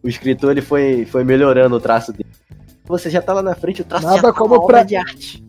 o 0.03 0.07
escritor 0.07 0.51
ele 0.51 0.61
foi, 0.61 1.05
foi 1.05 1.23
melhorando 1.23 1.75
o 1.75 1.79
traço 1.81 2.11
dele. 2.11 2.29
Você 2.85 3.09
já 3.09 3.21
tá 3.21 3.33
lá 3.33 3.41
na 3.43 3.55
frente, 3.55 3.81
o 3.81 3.85
traço 3.85 4.05
Nada 4.05 4.15
já 4.17 4.21
tá 4.23 4.33
como 4.33 4.55
uma 4.55 4.63
obra 4.63 4.77
pra- 4.77 4.83
de 4.83 4.95
arte. 4.95 5.43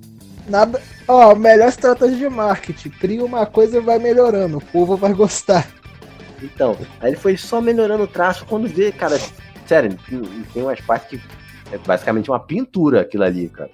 Nada. 0.48 0.82
Ó, 1.06 1.34
melhor 1.34 1.68
estratégia 1.68 2.16
de 2.16 2.28
marketing. 2.28 2.90
Cria 2.90 3.24
uma 3.24 3.46
coisa 3.46 3.78
e 3.78 3.80
vai 3.80 3.98
melhorando. 3.98 4.58
O 4.58 4.64
povo 4.64 4.96
vai 4.96 5.12
gostar. 5.12 5.66
Então, 6.42 6.76
aí 7.00 7.10
ele 7.10 7.16
foi 7.16 7.36
só 7.36 7.60
melhorando 7.60 8.02
o 8.04 8.08
traço. 8.08 8.44
Quando 8.46 8.66
vê, 8.66 8.90
cara, 8.92 9.18
sério, 9.66 9.96
tem- 10.08 10.62
umas 10.62 10.80
partes 10.80 11.20
que 11.20 11.74
é 11.74 11.78
basicamente 11.78 12.30
uma 12.30 12.40
pintura 12.40 13.02
aquilo 13.02 13.22
ali, 13.24 13.48
cara. 13.48 13.70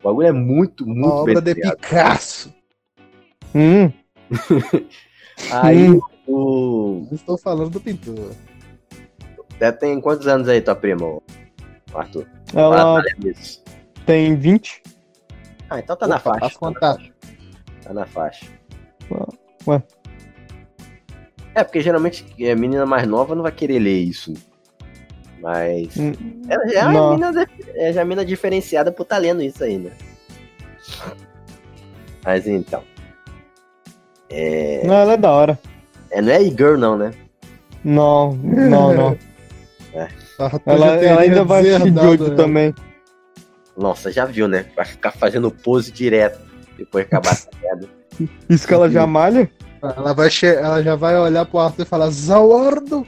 O 0.00 0.04
bagulho 0.04 0.28
é 0.28 0.32
muito, 0.32 0.86
muito 0.86 1.06
Uma 1.06 1.14
obra 1.14 1.40
de. 1.40 1.54
Picasso. 1.54 2.54
Hum, 3.54 3.90
Aí 5.50 5.90
Hum. 5.90 6.00
o. 6.26 7.08
Estou 7.12 7.36
falando 7.36 7.70
do 7.70 7.80
pintor. 7.80 8.30
É, 9.60 9.72
Tem 9.72 10.00
quantos 10.00 10.26
anos 10.26 10.48
aí, 10.48 10.60
tua 10.60 10.74
prima, 10.74 11.20
Arthur? 11.94 12.26
ela 12.54 13.02
tá, 13.02 13.08
tem 14.06 14.36
20. 14.36 14.82
Ah, 15.68 15.78
então 15.78 15.96
tá 15.96 16.06
na 16.06 16.16
Opa, 16.16 16.38
faixa. 16.38 16.58
Tá 16.58 16.70
na 16.70 16.76
faixa. 16.80 17.12
Tá 17.84 17.92
na 17.94 18.06
faixa. 18.06 18.46
Ué. 19.66 19.82
É, 21.54 21.64
porque 21.64 21.80
geralmente 21.80 22.24
a 22.50 22.56
menina 22.56 22.86
mais 22.86 23.06
nova 23.06 23.34
não 23.34 23.42
vai 23.42 23.52
querer 23.52 23.78
ler 23.78 23.98
isso. 23.98 24.32
Mas. 25.40 25.96
Hum, 25.96 26.12
Ela 26.48 26.68
já 26.68 26.80
é 26.80 26.84
Não. 26.92 27.06
uma 27.06 27.14
mina, 27.14 27.32
de- 27.32 27.50
é 27.74 27.92
já 27.92 28.00
uma 28.00 28.06
mina 28.06 28.24
diferenciada 28.24 28.92
por 28.92 29.04
tá 29.04 29.16
lendo 29.18 29.42
isso 29.42 29.62
aí, 29.64 29.78
né? 29.78 29.90
Mas 32.24 32.46
então. 32.46 32.82
É, 34.28 34.82
Não, 34.86 34.94
ela 34.94 35.14
é 35.14 35.16
da 35.16 35.30
hora. 35.30 35.58
é, 36.10 36.20
não 36.20 36.32
é 36.32 36.42
e-girl, 36.42 36.76
não, 36.76 36.96
né? 36.96 37.12
Não, 37.84 38.32
não, 38.34 38.94
não. 38.94 39.18
Arthur 40.38 40.60
Ela, 40.66 40.86
ela 40.96 41.20
ainda 41.22 41.44
vai 41.44 41.60
assistir 41.60 41.78
deserdado 41.90 42.08
Jojo 42.16 42.24
ela. 42.26 42.36
também. 42.36 42.74
Nossa, 43.76 44.12
já 44.12 44.24
viu, 44.24 44.46
né? 44.48 44.66
Vai 44.76 44.84
ficar 44.84 45.12
fazendo 45.12 45.50
pose 45.50 45.90
direto. 45.92 46.40
Depois 46.76 47.06
que 47.06 47.14
acabar 47.14 47.32
essa 47.32 47.48
merda. 47.62 47.88
Isso 48.48 48.66
que 48.66 48.74
ela 48.74 48.90
já 48.90 49.06
malha? 49.06 49.50
Ela, 49.82 50.12
vai 50.12 50.28
che- 50.30 50.46
ela 50.46 50.82
já 50.82 50.94
vai 50.94 51.16
olhar 51.18 51.46
pro 51.46 51.58
Arthur 51.58 51.82
e 51.82 51.86
falar, 51.86 52.10
Zawardo! 52.10 53.06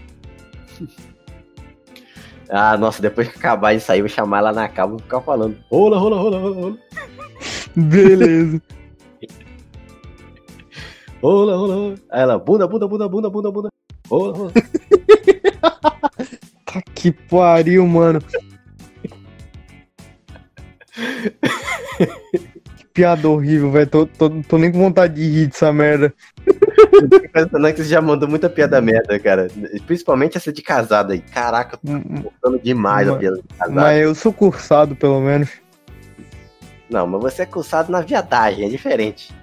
Ah, 2.48 2.76
nossa, 2.76 3.00
depois 3.00 3.28
que 3.28 3.38
acabar 3.38 3.72
isso 3.74 3.90
aí, 3.90 4.00
eu 4.00 4.04
vou 4.04 4.08
chamar 4.10 4.38
ela 4.38 4.52
na 4.52 4.68
cama 4.68 4.88
e 4.88 4.90
vou 4.92 4.98
ficar 5.00 5.20
falando. 5.22 5.56
Rola, 5.70 5.98
rola, 5.98 6.16
rola, 6.18 6.38
rola, 6.38 6.54
rola. 6.60 6.78
Beleza. 7.76 8.60
Rola, 11.22 11.56
rola, 11.56 11.74
rola. 11.76 11.94
Aí 12.10 12.20
ela, 12.22 12.38
bunda, 12.38 12.66
bunda, 12.66 12.88
bunda, 12.88 13.08
bunda, 13.08 13.30
bunda, 13.30 13.50
bunda. 13.52 13.68
Rola, 14.10 14.36
rola. 14.36 14.52
Tá 16.72 16.82
que 16.94 17.10
pariu, 17.12 17.86
mano. 17.86 18.20
que 22.76 22.86
piada 22.92 23.28
horrível, 23.28 23.70
velho. 23.70 23.86
Tô, 23.86 24.06
tô, 24.06 24.30
tô 24.42 24.58
nem 24.58 24.70
com 24.72 24.78
vontade 24.78 25.14
de 25.14 25.28
rir 25.28 25.46
dessa 25.48 25.72
merda. 25.72 26.14
Pensando 27.32 27.72
que 27.74 27.82
você 27.82 27.88
já 27.88 28.00
mandou 28.00 28.28
muita 28.28 28.48
piada 28.48 28.80
merda, 28.80 29.18
cara. 29.18 29.48
Principalmente 29.86 30.36
essa 30.36 30.52
de 30.52 30.62
casada 30.62 31.12
aí. 31.14 31.20
Caraca, 31.20 31.76
eu 31.76 31.78
tô 31.80 31.92
M- 32.08 32.20
gostando 32.22 32.58
demais 32.62 33.08
a 33.08 33.12
Mas- 33.12 33.20
piada 33.20 33.36
de 33.36 33.42
casada. 33.58 33.80
Mas 33.80 34.02
eu 34.02 34.14
sou 34.14 34.32
cursado, 34.32 34.94
pelo 34.96 35.20
menos. 35.20 35.48
Não, 36.90 37.06
mas 37.06 37.22
você 37.22 37.42
é 37.42 37.46
cursado 37.46 37.90
na 37.90 38.02
viadagem, 38.02 38.66
é 38.66 38.68
diferente. 38.68 39.34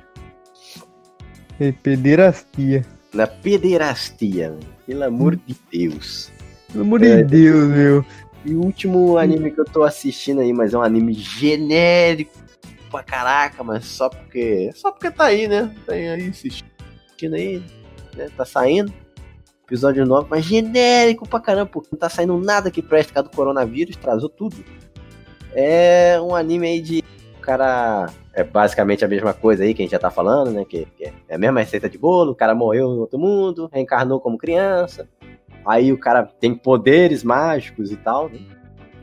É 1.60 1.72
pederastia. 1.72 2.86
Na 3.14 3.26
pederastia, 3.26 4.50
mano. 4.52 4.60
pelo 4.86 5.04
amor 5.04 5.36
de 5.36 5.56
Deus. 5.72 6.32
Pelo 6.72 6.84
amor 6.84 7.04
É. 7.04 7.18
de 7.18 7.24
Deus, 7.24 7.68
meu. 7.70 8.06
E 8.46 8.54
o 8.54 8.62
último 8.64 9.18
anime 9.18 9.52
que 9.52 9.60
eu 9.60 9.66
tô 9.66 9.84
assistindo 9.84 10.42
aí, 10.42 10.54
mas 10.54 10.74
é 10.74 10.78
um 10.78 10.82
anime 10.82 11.14
genérico 11.14 12.32
pra 12.90 13.04
caraca, 13.04 13.64
mas 13.64 13.86
só 13.86 14.10
porque. 14.10 14.72
Só 14.74 14.92
porque 14.92 15.12
tá 15.12 15.26
aí, 15.26 15.48
né? 15.48 15.74
Tá 15.86 15.94
aí 15.94 16.28
assistindo 16.30 17.36
aí, 17.36 17.62
né? 18.16 18.30
Tá 18.36 18.46
saindo. 18.46 18.94
Episódio 19.68 20.04
novo, 20.06 20.28
mas 20.32 20.46
genérico 20.46 21.28
pra 21.28 21.40
caramba, 21.40 21.68
porque 21.68 21.90
não 21.92 22.00
tá 22.00 22.10
saindo 22.10 22.36
nada 22.40 22.72
que 22.72 22.82
preste 22.82 23.14
causa 23.14 23.30
do 23.30 23.36
coronavírus, 23.36 23.96
trazou 23.98 24.28
tudo. 24.30 24.56
É 25.54 26.20
um 26.22 26.34
anime 26.34 26.68
aí 26.68 26.82
de. 26.82 27.04
O 27.38 27.42
cara. 27.42 28.08
É 28.34 28.44
basicamente 28.44 29.04
a 29.04 29.08
mesma 29.08 29.34
coisa 29.34 29.64
aí 29.64 29.74
que 29.74 29.82
a 29.82 29.86
gente 29.86 29.92
já 29.92 30.00
tá 30.00 30.10
falando, 30.10 30.52
né? 30.52 30.64
Que, 30.64 30.88
que 30.98 31.12
é 31.28 31.36
a 31.36 31.38
mesma 31.38 31.60
receita 31.60 31.90
de 31.90 31.98
bolo, 31.98 32.32
o 32.32 32.36
cara 32.36 32.56
morreu 32.56 32.90
no 32.90 33.02
outro 33.02 33.20
mundo, 33.20 33.70
reencarnou 33.72 34.20
como 34.22 34.38
criança. 34.38 35.08
Aí 35.70 35.92
o 35.94 35.98
cara 36.00 36.24
tem 36.24 36.56
poderes 36.56 37.24
mágicos 37.24 37.92
e 37.92 37.98
tal, 37.98 38.28
né? 38.30 38.40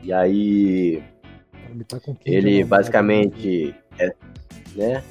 E 0.03 0.11
aí 0.11 1.01
Tá 1.87 1.99
ele 2.25 2.57
novo, 2.59 2.69
basicamente 2.69 3.73
é, 3.99 4.11
né? 4.75 5.03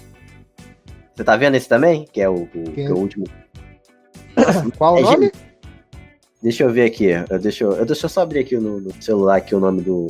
Você 1.14 1.24
tá 1.24 1.34
vendo 1.36 1.54
esse 1.54 1.68
também? 1.68 2.04
Que 2.12 2.20
é 2.20 2.28
o, 2.28 2.42
o- 2.42 2.48
que 2.74 2.82
é 2.82 2.90
o 2.90 2.96
último. 2.98 3.24
né? 4.36 4.44
Qual 4.76 4.94
o 4.94 4.98
É 4.98 5.02
nome? 5.02 5.32
Deixa 6.42 6.64
eu 6.64 6.70
ver 6.70 6.84
aqui. 6.84 7.06
Eu 7.30 7.38
deixa 7.38 7.64
eu, 7.64 7.72
eu- 7.72 7.86
deixa 7.86 8.04
eu 8.06 8.10
só 8.10 8.20
abrir 8.20 8.40
aqui 8.40 8.56
no, 8.56 8.80
no 8.80 9.02
celular 9.02 9.36
aqui 9.36 9.54
o 9.54 9.60
nome 9.60 9.80
do, 9.80 10.08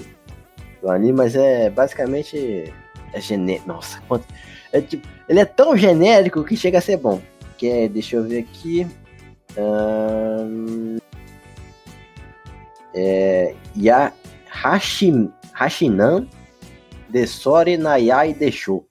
do 0.82 0.90
anime, 0.90 1.12
mas 1.12 1.36
é 1.36 1.70
basicamente 1.70 2.73
é 3.12 3.20
genérico. 3.20 3.68
Nossa, 3.68 4.01
quanto 4.09 4.27
é 4.73 4.81
tipo, 4.81 5.06
ele 5.28 5.39
é 5.40 5.44
tão 5.44 5.77
genérico 5.77 6.43
que 6.44 6.56
chega 6.56 6.78
a 6.78 6.81
ser 6.82 6.97
bom. 6.97 7.20
Que 7.56 7.68
é, 7.68 7.89
deixa 7.89 8.16
eu 8.16 8.24
ver 8.24 8.40
aqui. 8.40 8.86
Ahn, 9.56 10.98
é 12.97 13.55
Ya 13.78 14.12
Hashim, 14.51 15.31
Hashinan 15.52 16.27
Desore 17.10 17.77
Nayai 17.77 18.32
Deixou. 18.35 18.86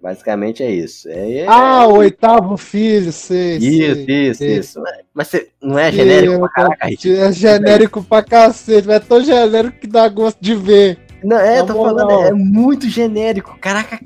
Basicamente 0.00 0.62
é 0.62 0.70
isso. 0.70 1.08
É, 1.08 1.38
é- 1.38 1.46
Ah, 1.48 1.86
o 1.88 1.96
oitavo 1.98 2.56
filho, 2.56 3.10
sei. 3.12 3.56
isso, 3.56 4.04
sei, 4.06 4.28
isso, 4.30 4.38
sei. 4.38 4.58
isso. 4.58 4.82
Mas- 5.12 5.26
você 5.28 5.48
não 5.60 5.76
é 5.78 5.90
genérico 5.90 6.34
Eu- 6.34 6.40
pra 6.40 6.48
caraca, 6.50 6.86
Rick? 6.86 7.16
É 7.16 7.32
genérico 7.32 8.04
pra 8.04 8.22
cacete, 8.22 8.86
mas 8.86 8.96
é 8.96 9.00
tão 9.00 9.20
genérico 9.22 9.78
que 9.80 9.86
dá 9.88 10.08
gosto 10.08 10.38
de 10.40 10.54
ver. 10.54 10.98
Não, 11.22 11.36
é, 11.36 11.58
Na 11.58 11.66
tô 11.66 11.74
moral. 11.74 11.96
falando, 12.08 12.26
é 12.28 12.32
muito 12.32 12.88
genérico. 12.88 13.58
Caraca, 13.60 14.00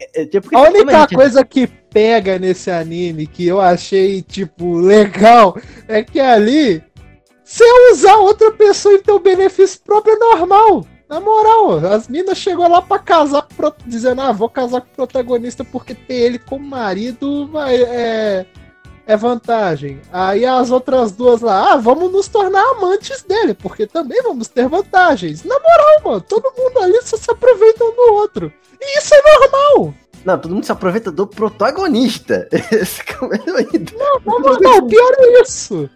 é, 0.00 0.22
é, 0.22 0.26
tipo, 0.26 0.48
A 0.56 0.62
única 0.62 1.06
coisa 1.06 1.44
que 1.44 1.68
pega 1.68 2.40
nesse 2.40 2.68
anime 2.68 3.24
que 3.28 3.46
eu 3.46 3.60
achei, 3.60 4.22
tipo, 4.22 4.76
legal 4.78 5.56
é 5.86 6.02
que 6.02 6.18
ali, 6.18 6.82
você 7.46 7.64
usar 7.92 8.16
outra 8.16 8.50
pessoa 8.50 8.96
em 8.96 9.00
teu 9.00 9.20
benefício 9.20 9.80
próprio 9.84 10.16
é 10.16 10.18
normal. 10.18 10.84
Na 11.08 11.20
moral, 11.20 11.78
as 11.86 12.08
minas 12.08 12.36
chegou 12.36 12.68
lá 12.68 12.82
pra 12.82 12.98
casar, 12.98 13.46
dizendo, 13.86 14.20
ah, 14.20 14.32
vou 14.32 14.48
casar 14.50 14.80
com 14.80 14.88
o 14.88 14.96
protagonista 14.96 15.64
porque 15.64 15.94
ter 15.94 16.14
ele 16.14 16.40
como 16.40 16.66
marido 16.66 17.46
vai, 17.46 17.80
é, 17.80 18.46
é 19.06 19.16
vantagem. 19.16 20.00
Aí 20.12 20.44
as 20.44 20.72
outras 20.72 21.12
duas 21.12 21.40
lá, 21.40 21.74
ah, 21.74 21.76
vamos 21.76 22.10
nos 22.10 22.26
tornar 22.26 22.72
amantes 22.72 23.22
dele, 23.22 23.54
porque 23.54 23.86
também 23.86 24.20
vamos 24.24 24.48
ter 24.48 24.66
vantagens. 24.66 25.44
Na 25.44 25.54
moral, 25.60 26.00
mano, 26.04 26.20
todo 26.22 26.52
mundo 26.58 26.80
ali 26.80 27.00
só 27.02 27.16
se 27.16 27.30
aproveita 27.30 27.84
um 27.84 27.94
do 27.94 28.12
outro. 28.14 28.52
E 28.80 28.98
isso 28.98 29.14
é 29.14 29.22
normal. 29.22 29.94
Não, 30.24 30.36
todo 30.36 30.52
mundo 30.52 30.66
se 30.66 30.72
aproveita 30.72 31.12
do 31.12 31.24
protagonista. 31.28 32.48
Esse 32.50 33.02
é 33.02 33.24
o 33.24 33.28
melhor 33.28 33.58
ainda. 33.58 33.92
Não, 33.96 34.40
não, 34.40 34.58
não, 34.58 34.86
pior 34.88 35.12
é 35.20 35.42
isso. 35.42 35.88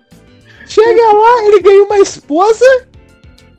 Chega 0.71 1.13
lá, 1.13 1.45
ele 1.47 1.61
ganha 1.61 1.83
uma 1.85 1.99
esposa, 1.99 2.65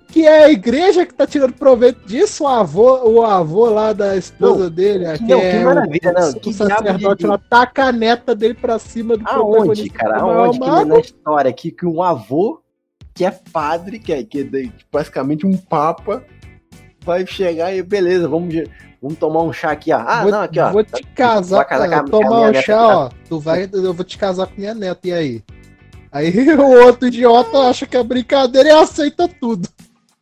que 0.07 0.25
é 0.25 0.45
a 0.45 0.49
igreja 0.49 1.05
que 1.05 1.13
tá 1.13 1.27
tirando 1.27 1.53
proveito 1.53 2.05
disso, 2.07 2.45
o 2.45 2.47
avô, 2.47 3.03
o 3.09 3.21
avô 3.25 3.65
lá 3.65 3.91
da 3.91 4.15
esposa 4.15 4.69
dele, 4.69 5.05
que, 5.17 5.23
não, 5.23 5.27
que 5.39 5.45
é 5.45 5.63
maravilha, 5.63 6.13
não, 6.13 6.29
o 6.29 6.39
que 6.39 6.53
sacerdote 6.53 7.25
lá, 7.27 7.37
taca 7.37 7.85
a 7.85 7.91
neta 7.91 8.33
dele 8.33 8.53
pra 8.53 8.79
cima 8.79 9.17
do 9.17 9.27
Aonde, 9.27 9.89
cara? 9.89 10.21
maior 10.21 10.45
Aonde 10.45 10.59
que 10.59 10.65
amado. 10.69 10.85
na 10.87 10.99
história 10.99 11.49
aqui 11.49 11.69
que 11.71 11.85
um 11.85 12.01
avô, 12.01 12.61
que 13.13 13.25
é 13.25 13.31
padre, 13.51 13.99
que 13.99 14.13
é, 14.13 14.23
que 14.23 14.39
é 14.39 14.43
de- 14.43 14.71
basicamente 14.91 15.45
um 15.45 15.57
papa, 15.57 16.23
vai 17.03 17.27
chegar 17.27 17.73
e 17.75 17.81
beleza, 17.83 18.27
vamos, 18.27 18.53
vamos 19.01 19.17
tomar 19.17 19.41
um 19.43 19.51
chá 19.51 19.71
aqui, 19.71 19.91
ó. 19.91 19.97
Ah, 20.05 20.21
vou, 20.23 20.31
não, 20.31 20.41
aqui, 20.43 20.59
ó. 20.61 20.71
Vou 20.71 20.83
te 20.83 21.03
casar, 21.13 21.65
casar 21.65 21.89
com 21.89 21.95
a- 21.95 22.03
tomar 22.03 22.49
um 22.51 22.53
chá, 22.53 22.87
ó. 22.87 23.09
Tu 23.27 23.37
vai, 23.37 23.69
eu 23.71 23.93
vou 23.93 24.05
te 24.05 24.17
casar 24.17 24.47
com 24.47 24.53
minha 24.57 24.73
neta, 24.73 25.07
e 25.07 25.11
aí? 25.11 25.43
Aí 26.11 26.31
o 26.55 26.85
outro 26.85 27.07
idiota 27.07 27.57
acha 27.69 27.85
que 27.85 27.95
é 27.97 28.03
brincadeira 28.03 28.69
e 28.69 28.71
aceita 28.71 29.27
tudo. 29.27 29.67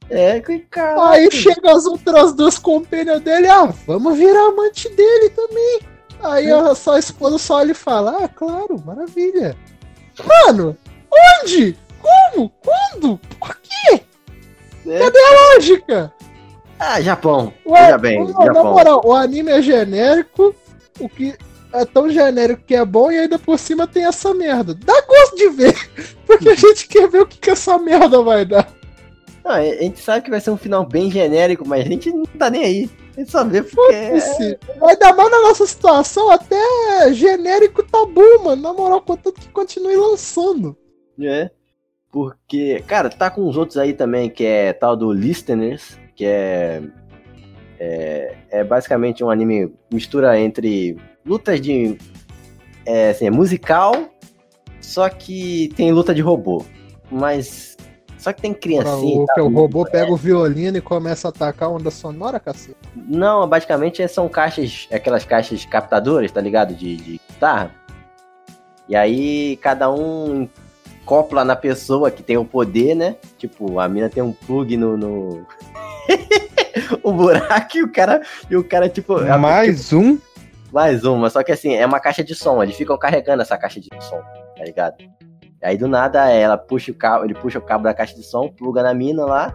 É, 0.10 0.40
que 0.40 0.60
cara. 0.60 1.10
Aí 1.12 1.30
chega 1.32 1.72
as 1.72 1.86
outras 1.86 2.34
duas 2.34 2.58
companhias 2.58 3.22
dele, 3.22 3.48
ah, 3.48 3.72
vamos 3.86 4.18
virar 4.18 4.48
amante 4.48 4.90
dele 4.90 5.30
também. 5.30 5.80
Aí 6.22 6.52
a 6.52 6.74
sua 6.76 7.00
esposa 7.00 7.38
só 7.38 7.58
olha 7.58 7.72
e 7.72 7.76
fala, 7.76 8.24
ah, 8.24 8.28
claro, 8.28 8.82
maravilha. 8.86 9.56
Mano, 10.26 10.76
onde? 11.44 11.78
Como? 12.02 12.52
Quando? 12.62 13.20
Por 13.40 13.58
que 13.62 14.02
É. 14.90 15.12
lógica? 15.56 16.12
Ah, 16.80 17.00
Japão. 17.02 17.54
Ué, 17.66 17.86
Veja 17.86 17.98
bem, 17.98 18.20
não, 18.26 18.34
na 18.34 18.46
Japão. 18.46 18.74
moral, 18.74 19.02
o 19.06 19.14
anime 19.14 19.52
é 19.52 19.62
genérico, 19.62 20.56
o 21.00 21.08
que 21.10 21.36
é 21.74 21.86
tão 21.86 22.10
genérico 22.10 22.64
que 22.66 22.76
é 22.76 22.84
bom 22.84 23.12
e 23.12 23.20
ainda 23.20 23.38
por 23.38 23.58
cima 23.60 23.88
tem 23.88 24.06
essa 24.06 24.34
merda. 24.34 24.74
Dá 24.74 25.02
gosto 25.02 25.36
de 25.36 25.50
ver, 25.50 25.76
porque 26.26 26.50
a 26.50 26.56
gente 26.56 26.88
quer 26.88 27.08
ver 27.08 27.22
o 27.22 27.28
que, 27.28 27.38
que 27.38 27.50
essa 27.50 27.78
merda 27.78 28.22
vai 28.22 28.46
dar. 28.46 28.72
Não, 29.44 29.52
a 29.52 29.64
gente 29.64 30.00
sabe 30.00 30.24
que 30.24 30.30
vai 30.30 30.42
ser 30.42 30.52
um 30.52 30.58
final 30.58 30.86
bem 30.86 31.10
genérico, 31.10 31.68
mas 31.68 31.86
a 31.86 31.90
gente 31.90 32.12
não 32.12 32.24
tá 32.26 32.50
nem 32.50 32.64
aí. 32.64 32.90
A 33.16 33.20
gente 33.20 33.32
só 33.32 33.44
vê 33.44 33.64
porque. 33.64 33.94
é- 33.94 34.58
ainda 34.82 35.14
mais 35.14 35.32
na 35.32 35.42
nossa 35.42 35.66
situação, 35.66 36.30
até 36.30 37.14
genérico 37.14 37.84
tá 37.84 38.06
bom, 38.06 38.44
mano. 38.44 38.62
Na 38.62 38.74
moral, 38.74 39.02
contanto 39.02 39.40
que 39.42 39.50
continue 39.50 39.96
lançando. 39.96 40.78
É. 41.22 41.50
Porque, 42.12 42.84
cara, 42.88 43.10
tá 43.10 43.30
com 43.30 43.48
os 43.48 43.56
outros 43.56 43.78
aí 43.78 43.94
também, 43.94 44.30
que 44.30 44.46
é 44.46 44.74
tal 44.74 44.96
do 44.96 45.12
Listeners, 45.12 45.98
que 46.16 46.26
é. 46.26 46.82
É, 47.82 48.36
é 48.50 48.64
basicamente 48.64 49.24
um 49.24 49.30
anime 49.30 49.74
mistura 49.92 50.38
entre 50.38 50.98
lutas 51.30 51.62
de. 51.62 51.96
É, 52.86 53.12
assim, 53.12 53.28
é 53.28 53.32
musical, 53.32 53.94
só 54.82 55.08
que 55.08 55.72
tem 55.76 55.92
luta 55.92 56.14
de 56.14 56.22
robô. 56.22 56.66
Mas. 57.12 57.78
Só 58.18 58.34
que 58.34 58.42
tem 58.42 58.54
criancinha. 58.54 59.22
o, 59.22 59.26
que 59.28 59.40
o 59.40 59.48
robô 59.48 59.86
pega 59.86 60.12
o 60.12 60.18
violino 60.18 60.78
e 60.78 60.82
começa 60.82 61.28
a 61.28 61.30
atacar 61.30 61.70
a 61.70 61.72
onda 61.72 61.90
sonora, 61.90 62.38
cacete. 62.38 62.76
Não, 62.94 63.48
basicamente 63.48 64.06
são 64.10 64.28
caixas, 64.28 64.90
aquelas 64.92 65.24
caixas 65.24 65.64
captadoras, 65.64 66.30
tá 66.30 66.42
ligado? 66.42 66.74
De, 66.74 66.98
de 66.98 67.12
guitarra. 67.30 67.74
E 68.90 68.96
aí 68.96 69.56
cada 69.62 69.90
um 69.90 70.50
copla 71.06 71.46
na 71.46 71.56
pessoa 71.56 72.12
que 72.12 72.22
tem 72.22 72.36
o 72.36 72.44
poder, 72.44 72.94
né? 72.94 73.16
Tipo, 73.38 73.80
a 73.80 73.88
mina 73.88 74.10
tem 74.10 74.22
um 74.22 74.34
plug 74.34 74.76
no. 74.76 74.98
no... 74.98 75.48
um 77.06 77.14
buraco 77.14 77.78
e 77.78 77.84
o 77.84 77.92
cara. 77.92 78.22
E 78.50 78.58
o 78.58 78.64
cara, 78.64 78.90
tipo. 78.90 79.18
é- 79.24 79.38
Mais 79.38 79.94
um? 79.94 80.18
Mais 80.72 81.04
uma, 81.04 81.30
só 81.30 81.44
que 81.44 81.52
assim, 81.52 81.74
é 81.76 81.86
uma 81.86 82.00
caixa 82.00 82.24
de 82.24 82.36
som, 82.36 82.62
eles 82.62 82.76
ficam 82.76 82.98
carregando 82.98 83.42
essa 83.42 83.58
caixa 83.58 83.80
de 83.80 83.90
som, 84.00 84.22
tá 84.56 84.64
ligado? 84.64 84.96
Aí 85.62 85.78
do 85.78 85.88
nada 85.88 86.30
ela 86.30 86.58
puxa 86.58 86.92
o 86.92 86.96
cabo, 86.96 87.26
ele 87.26 87.34
puxa 87.34 87.60
o 87.60 87.62
cabo 87.62 87.84
da 87.84 87.94
caixa 87.94 88.16
de 88.16 88.24
som, 88.24 88.48
pluga 88.50 88.82
na 88.82 88.94
mina 88.94 89.26
lá, 89.26 89.54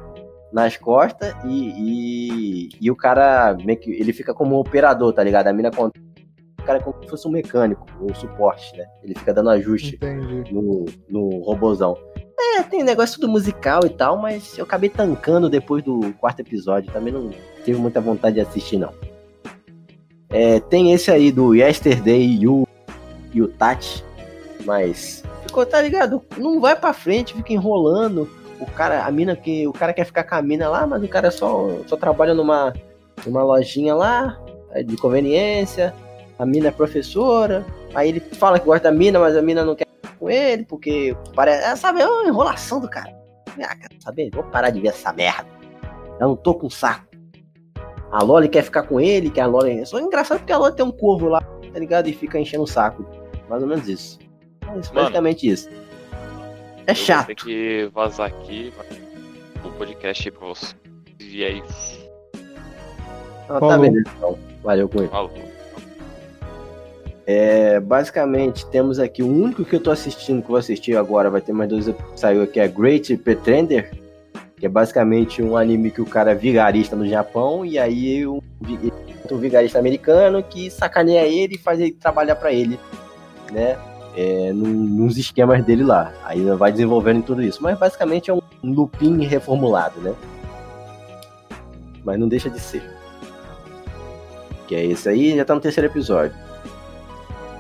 nas 0.53 0.77
costas 0.77 1.35
e, 1.45 1.73
e, 1.77 2.69
e 2.81 2.91
o 2.91 2.97
cara 2.97 3.57
meio 3.65 3.79
que 3.79 3.91
ele 3.91 4.13
fica 4.13 4.35
como 4.35 4.57
um 4.57 4.59
operador, 4.59 5.13
tá 5.13 5.23
ligado? 5.23 5.49
A 5.49 5.53
mina 5.53 5.71
conta 5.71 5.99
o 6.61 6.67
cara 6.67 6.79
é 6.79 6.83
como 6.83 7.03
se 7.03 7.11
fosse 7.11 7.29
um 7.29 7.31
mecânico, 7.31 7.85
um 8.01 8.15
suporte, 8.15 8.75
né? 8.75 8.87
Ele 9.03 9.15
fica 9.15 9.35
dando 9.35 9.51
ajuste 9.51 9.97
Entendi. 9.97 10.55
no, 10.55 10.87
no 11.11 11.43
robozão. 11.43 11.95
É, 12.41 12.63
tem 12.63 12.83
negócio 12.83 13.21
do 13.21 13.29
musical 13.29 13.85
e 13.85 13.91
tal, 13.91 14.17
mas 14.17 14.57
eu 14.57 14.65
acabei 14.65 14.89
tancando 14.89 15.51
depois 15.51 15.85
do 15.85 16.15
quarto 16.15 16.41
episódio. 16.41 16.91
Também 16.91 17.13
não 17.13 17.31
tive 17.67 17.79
muita 17.79 18.01
vontade 18.01 18.37
de 18.37 18.41
assistir, 18.41 18.79
não. 18.79 18.95
É, 20.35 20.59
tem 20.59 20.93
esse 20.93 21.13
aí 21.13 21.31
do 21.31 21.55
Yesterday 21.55 22.27
e 22.41 22.49
o, 22.49 22.67
e 23.33 23.41
o 23.41 23.47
Tati, 23.47 24.05
mas 24.65 25.23
ficou, 25.47 25.65
tá 25.65 25.81
ligado? 25.81 26.21
Não 26.37 26.61
vai 26.61 26.75
pra 26.75 26.93
frente, 26.93 27.35
fica 27.35 27.53
enrolando. 27.53 28.29
O 28.59 28.67
cara, 28.67 29.05
a 29.05 29.11
mina 29.13 29.37
que. 29.37 29.65
O 29.69 29.73
cara 29.73 29.93
quer 29.93 30.05
ficar 30.05 30.25
com 30.25 30.35
a 30.35 30.43
mina 30.43 30.69
lá, 30.69 30.89
mas 30.89 31.01
o 31.05 31.09
cara 31.09 31.31
só, 31.31 31.79
só 31.87 31.97
trabalha 31.97 32.35
numa, 32.35 32.75
numa 33.25 33.45
lojinha 33.45 33.95
lá, 33.95 34.37
é 34.73 34.83
de 34.83 34.97
conveniência. 34.97 35.95
A 36.37 36.45
mina 36.45 36.67
é 36.67 36.73
professora. 36.73 37.65
Aí 37.95 38.09
ele 38.09 38.19
fala 38.19 38.59
que 38.59 38.67
gosta 38.67 38.91
da 38.91 38.93
mina, 38.93 39.21
mas 39.21 39.37
a 39.37 39.43
mina 39.43 39.65
não 39.65 39.77
quer 39.77 39.87
com 40.19 40.29
ele, 40.29 40.65
porque 40.65 41.17
parece. 41.37 41.65
É, 41.65 41.77
sabe, 41.77 42.01
é 42.01 42.09
uma 42.09 42.27
enrolação 42.27 42.81
do 42.81 42.89
cara. 42.89 43.15
Ah? 43.63 44.13
Vou 44.33 44.43
parar 44.43 44.71
de 44.71 44.81
ver 44.81 44.89
essa 44.89 45.13
merda. 45.13 45.47
Eu 46.19 46.29
não 46.29 46.37
tô 46.37 46.55
com 46.55 46.69
saco. 46.69 47.14
A 48.15 48.23
Loli 48.23 48.49
quer 48.49 48.63
ficar 48.63 48.85
com 48.85 49.01
ele, 49.01 49.29
que 49.29 49.41
a 49.41 49.47
Loli. 49.47 49.81
É 49.81 49.85
só 49.85 49.99
engraçado 49.99 50.39
porque 50.39 50.53
a 50.53 50.57
Loli 50.57 50.77
tem 50.77 50.87
um 50.87 50.93
corvo 50.93 51.27
lá, 51.29 51.41
tá 51.41 51.79
ligado? 51.81 52.07
E 52.09 52.13
fica 52.13 52.39
enchendo 52.39 52.63
o 52.63 52.67
saco. 52.67 53.05
Mais 53.49 53.61
ou 53.61 53.69
menos 53.69 53.89
isso. 53.89 54.21
É 54.63 54.79
isso, 54.79 54.95
Mano. 54.95 55.07
basicamente 55.07 55.49
isso. 55.51 55.69
É 56.87 56.95
chato. 56.95 57.27
Vou 57.27 57.35
ter 57.35 57.43
que 57.45 57.91
vazar 57.93 58.29
aqui 58.29 58.73
o 59.65 59.69
podcast 59.71 60.29
aí 60.29 60.33
pra 60.33 60.47
você. 60.47 60.75
E 61.21 61.45
aí, 61.45 61.61
Não, 63.49 63.55
tá 63.55 63.61
Falou. 63.61 63.79
beleza, 63.81 64.11
então. 64.17 64.39
Valeu 64.63 64.89
com 64.89 64.99
ele. 65.01 65.09
falou. 65.09 65.33
É, 67.27 67.81
basicamente, 67.81 68.65
temos 68.67 69.01
aqui 69.01 69.25
o 69.25 69.27
único 69.29 69.65
que 69.65 69.75
eu 69.75 69.81
tô 69.83 69.91
assistindo, 69.91 70.39
que 70.41 70.45
eu 70.45 70.51
vou 70.51 70.57
assistir 70.59 70.97
agora, 70.97 71.31
vai 71.31 71.41
ter 71.41 71.53
mais 71.53 71.69
dois 71.69 71.91
saiu 72.15 72.43
aqui, 72.43 72.61
é 72.61 72.69
Great 72.69 73.17
Pretender, 73.17 73.91
que 74.65 74.67
é 74.67 74.71
basicamente 74.71 75.43
um 75.43 75.59
anime 75.59 75.91
que 75.91 76.01
o 76.01 76.07
cara 76.07 76.31
é 76.31 76.35
vigarista 76.35 76.97
no 76.97 77.07
Japão, 77.07 77.67
e 77.67 77.79
aí 77.79 78.25
vi- 78.63 78.91
um 79.31 79.37
vigarista 79.37 79.79
americano 79.79 80.43
que 80.43 80.71
sacaneia 80.71 81.27
ele 81.27 81.57
e 81.57 81.59
faz 81.59 81.79
ele 81.79 81.93
trabalhar 81.93 82.35
pra 82.37 82.51
ele, 82.51 82.81
né? 83.53 83.77
É, 84.17 84.55
num, 84.55 84.67
nos 84.73 85.19
esquemas 85.19 85.63
dele 85.67 85.85
lá. 85.85 86.15
Aí 86.25 86.41
vai 86.57 86.73
desenvolvendo 86.73 87.23
tudo 87.23 87.43
isso. 87.43 87.63
Mas 87.63 87.79
basicamente 87.79 88.31
é 88.31 88.33
um 88.33 88.41
lupin 88.63 89.23
reformulado, 89.27 90.01
né? 90.01 90.15
Mas 92.03 92.19
não 92.19 92.27
deixa 92.27 92.49
de 92.49 92.59
ser. 92.59 92.83
Que 94.67 94.77
é 94.77 94.87
esse 94.87 95.11
aí, 95.11 95.37
já 95.37 95.45
tá 95.45 95.55
no 95.55 95.61
terceiro 95.61 95.91
episódio. 95.91 96.35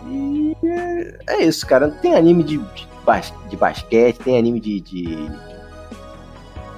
E 0.09 0.57
é, 0.65 1.19
é 1.35 1.43
isso, 1.45 1.67
cara. 1.67 1.91
Tem 1.91 2.15
anime 2.15 2.43
de, 2.43 2.57
de, 2.57 2.89
bas- 3.05 3.35
de 3.51 3.59
basquete, 3.59 4.21
tem 4.21 4.39
anime 4.39 4.59
de. 4.59 4.81
de... 4.81 5.54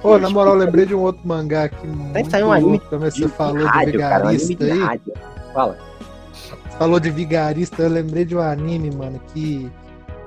Pô, 0.07 0.17
na 0.17 0.29
moral, 0.29 0.53
eu 0.53 0.59
lembrei 0.59 0.85
de 0.85 0.95
um 0.95 1.01
outro 1.01 1.27
mangá 1.27 1.65
aqui. 1.65 1.81
Tem 1.81 1.89
muito 1.89 2.23
que 2.23 2.31
sair 2.31 2.43
um 2.43 2.51
anime 2.51 2.79
também. 2.89 3.11
Você 3.11 3.25
de 3.25 3.27
falou 3.27 3.65
rádio, 3.65 3.91
de 3.91 3.97
cara. 3.97 4.25
Um 4.25 4.29
vigarista 4.29 4.63
aí. 4.65 5.01
Fala. 5.53 5.77
Falou 6.77 6.99
de 6.99 7.09
vigarista, 7.09 7.81
eu 7.81 7.89
lembrei 7.89 8.23
de 8.23 8.35
um 8.35 8.39
anime, 8.39 8.91
mano, 8.95 9.19
que 9.33 9.69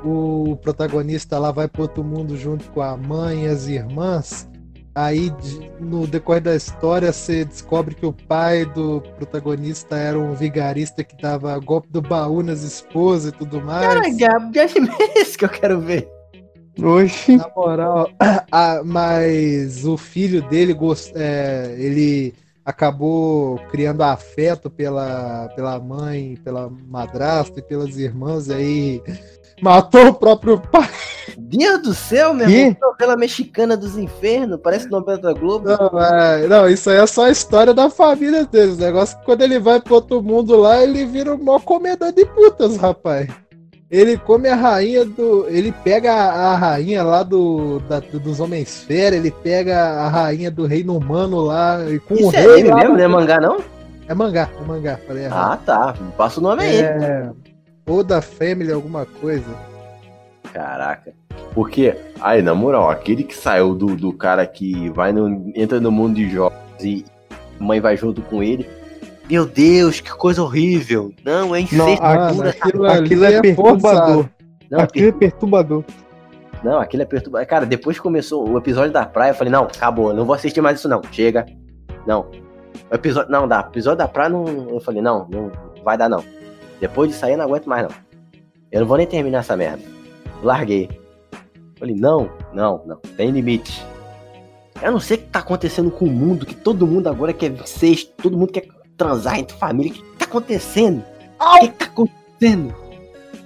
o 0.05 0.57
protagonista 0.61 1.39
lá 1.39 1.51
vai 1.51 1.69
pro 1.69 1.83
outro 1.83 2.03
mundo 2.05 2.37
junto 2.37 2.69
com 2.71 2.83
a 2.83 2.97
mãe 2.97 3.45
e 3.45 3.49
as 3.49 3.69
irmãs. 3.69 4.49
Aí, 4.95 5.33
no 5.79 6.07
decorrer 6.07 6.43
da 6.43 6.55
história, 6.55 7.13
você 7.13 7.45
descobre 7.45 7.95
que 7.95 8.05
o 8.05 8.13
pai 8.13 8.65
do 8.65 9.01
protagonista 9.17 9.97
era 9.97 10.19
um 10.19 10.35
vigarista 10.35 11.05
que 11.05 11.17
dava 11.23 11.57
golpe 11.59 11.89
do 11.91 12.03
baú 12.03 12.43
nas 12.43 12.63
esposas 12.63 13.33
e 13.33 13.37
tudo 13.37 13.63
mais. 13.63 13.87
Cara, 13.87 14.01
é 14.07 15.21
esse 15.21 15.39
que 15.39 15.45
eu 15.45 15.49
quero 15.49 15.81
ver? 15.81 16.09
Oxi. 16.83 17.37
Na 17.37 17.51
moral, 17.57 18.09
a- 18.51 18.83
mas 18.85 19.85
o 19.85 19.97
filho 19.97 20.43
dele, 20.49 20.73
gos- 20.73 21.13
é, 21.15 21.75
ele 21.79 22.35
acabou 22.65 23.59
criando 23.71 24.03
afeto 24.03 24.71
pela, 24.71 25.49
pela 25.57 25.79
mãe, 25.81 26.39
pela 26.45 26.71
madrasta 26.89 27.59
e 27.59 27.63
pelas 27.63 27.97
irmãs, 27.97 28.49
aí 28.51 29.03
matou 29.61 30.09
o 30.09 30.15
próprio 30.15 30.61
pai. 30.61 30.89
Deus 31.37 31.83
do 31.83 31.95
céu, 31.95 32.33
meu 32.35 32.47
Que? 32.47 32.53
irmão. 32.55 32.77
Novela 32.81 33.17
mexicana 33.17 33.77
dos 33.77 33.97
infernos. 33.97 34.61
Parece 34.63 34.89
novela 34.89 35.19
da 35.19 35.33
Globo. 35.33 35.69
Não, 35.69 36.01
é, 36.01 36.47
não, 36.47 36.69
isso 36.69 36.89
aí 36.91 36.99
é 36.99 37.07
só 37.07 37.25
a 37.25 37.31
história 37.31 37.73
da 37.75 37.89
família 37.91 38.45
deles. 38.45 38.77
O 38.77 38.81
negócio 38.81 39.17
é 39.17 39.19
que 39.19 39.25
quando 39.25 39.43
ele 39.43 39.59
vai 39.59 39.81
pro 39.81 39.95
outro 39.95 40.23
mundo 40.23 40.57
lá, 40.57 40.83
ele 40.83 41.05
vira 41.07 41.35
o 41.35 41.43
maior 41.43 41.63
comedor 41.63 42.13
de 42.13 42.25
putas, 42.27 42.77
rapaz. 42.77 43.29
Ele 43.91 44.17
come 44.17 44.49
a 44.49 44.55
rainha 44.55 45.05
do. 45.05 45.49
Ele 45.49 45.73
pega 45.83 46.13
a, 46.15 46.55
rainha 46.55 47.03
lá 47.03 47.25
do, 47.25 47.81
da- 47.89 47.99
do- 47.99 48.21
dos 48.21 48.39
Homens 48.39 48.85
Fera, 48.85 49.17
ele 49.17 49.33
pega 49.33 49.77
a 49.83 50.09
rainha 50.09 50.49
do 50.51 50.65
reino 50.65 50.97
humano 50.97 51.41
lá. 51.41 51.81
E 51.91 51.99
com 51.99 52.15
o 52.15 52.19
Isso 52.19 52.37
é 52.37 52.41
rei 52.41 52.63
lá, 52.65 52.77
mesmo, 52.77 52.97
não 52.97 53.05
é 53.05 53.09
mangá, 53.09 53.41
não? 53.41 53.59
É 54.07 54.15
mangá, 54.15 54.49
é 54.61 54.65
mangá, 54.65 54.99
falei 55.07 55.25
errado. 55.25 55.53
Ah, 55.53 55.57
tá. 55.57 55.95
Passa 56.17 56.39
o 56.39 56.43
nome 56.43 56.63
aí. 56.63 56.81
é. 56.81 57.31
Oda 57.89 58.21
Family, 58.23 58.73
alguma 58.73 59.05
coisa. 59.05 59.45
Caraca. 60.53 61.13
Porque, 61.53 61.97
aí, 62.21 62.43
na 62.43 62.55
moral, 62.55 62.91
aquele 62.91 63.25
que 63.25 63.35
saiu 63.37 63.75
do, 63.75 63.97
do 63.97 64.13
cara 64.13 64.47
que 64.47 64.89
vai 64.91 65.13
no, 65.13 65.51
entra 65.55 65.81
no 65.81 65.91
mundo 65.91 66.15
de 66.15 66.29
jogos 66.31 66.57
e 66.81 67.05
mãe 67.59 67.81
vai 67.81 67.97
junto 67.97 68.23
com 68.23 68.41
ele. 68.43 68.69
Meu 69.31 69.47
Deus, 69.47 70.01
que 70.01 70.11
coisa 70.11 70.43
horrível. 70.43 71.15
Não, 71.25 71.55
é 71.55 71.61
incesto. 71.61 72.03
ah, 72.03 72.29
aquilo? 72.49 72.87
Aquilo 72.87 73.25
ali 73.25 73.35
é 73.37 73.41
perturbador. 73.41 74.29
Não, 74.69 74.81
Aquilo 74.81 75.09
é 75.09 75.13
perturbador. 75.13 75.85
Não, 76.65 76.81
aquilo 76.81 77.03
é 77.05 77.07
perturbador. 77.07 77.47
Cara, 77.47 77.65
depois 77.65 77.97
que 77.97 78.03
começou 78.03 78.49
o 78.49 78.59
episódio 78.59 78.93
da 78.93 79.07
praia, 79.07 79.31
eu 79.31 79.35
falei, 79.35 79.53
não, 79.53 79.65
acabou, 79.65 80.13
não 80.13 80.25
vou 80.25 80.35
assistir 80.35 80.61
mais 80.61 80.79
isso 80.79 80.89
não. 80.89 81.01
Chega. 81.13 81.47
Não. 82.07 82.29
O 82.91 82.95
episódio. 82.95 83.31
Não, 83.31 83.47
dá. 83.47 83.65
O 83.65 83.71
episódio 83.71 83.99
da 83.99 84.09
praia 84.09 84.31
não. 84.31 84.47
Eu 84.69 84.81
falei, 84.81 85.01
não, 85.01 85.29
não 85.31 85.53
vai 85.85 85.97
dar 85.97 86.09
não. 86.09 86.25
Depois 86.81 87.09
de 87.11 87.17
sair, 87.17 87.33
eu 87.33 87.39
não 87.39 87.45
aguento 87.45 87.67
mais, 87.69 87.85
não. 87.85 87.91
Eu 88.73 88.81
não 88.81 88.87
vou 88.87 88.97
nem 88.97 89.07
terminar 89.07 89.39
essa 89.39 89.57
merda. 89.57 89.83
Larguei. 90.43 90.91
Falei, 91.79 91.95
não, 91.95 92.29
não, 92.53 92.83
não. 92.85 92.97
Tem 93.17 93.31
limite. 93.31 93.85
Eu 94.83 94.91
não 94.93 95.01
sei 95.01 95.19
o 95.19 95.21
que 95.21 95.27
tá 95.27 95.39
acontecendo 95.39 95.91
com 95.91 96.07
o 96.07 96.11
mundo, 96.11 96.45
que 96.47 96.55
todo 96.55 96.87
mundo 96.87 97.09
agora 97.09 97.33
quer 97.33 97.51
incesto, 97.51 98.13
todo 98.21 98.37
mundo 98.37 98.53
quer 98.53 98.67
transar 99.01 99.39
entre 99.39 99.57
família. 99.57 99.99
O 99.99 100.05
que 100.05 100.19
tá 100.19 100.25
acontecendo? 100.27 101.03
O 101.41 101.61
que 101.61 101.69
tá 101.71 101.85
acontecendo? 101.87 102.75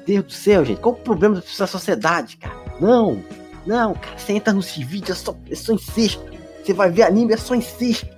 Deus 0.04 0.24
do 0.24 0.32
céu, 0.32 0.64
gente. 0.64 0.80
Qual 0.80 0.96
o 0.96 0.98
problema 0.98 1.36
dessa 1.36 1.68
sociedade, 1.68 2.36
cara? 2.38 2.56
Não, 2.80 3.22
não, 3.64 3.94
cara. 3.94 4.18
Você 4.18 4.32
entra 4.32 4.52
nos 4.52 4.76
vídeos, 4.76 5.10
é 5.10 5.22
só, 5.22 5.36
é 5.48 5.54
só 5.54 5.72
incesto. 5.72 6.24
Você 6.60 6.72
vai 6.72 6.90
ver 6.90 7.04
anime, 7.04 7.34
é 7.34 7.36
só 7.36 7.54
incesto. 7.54 8.08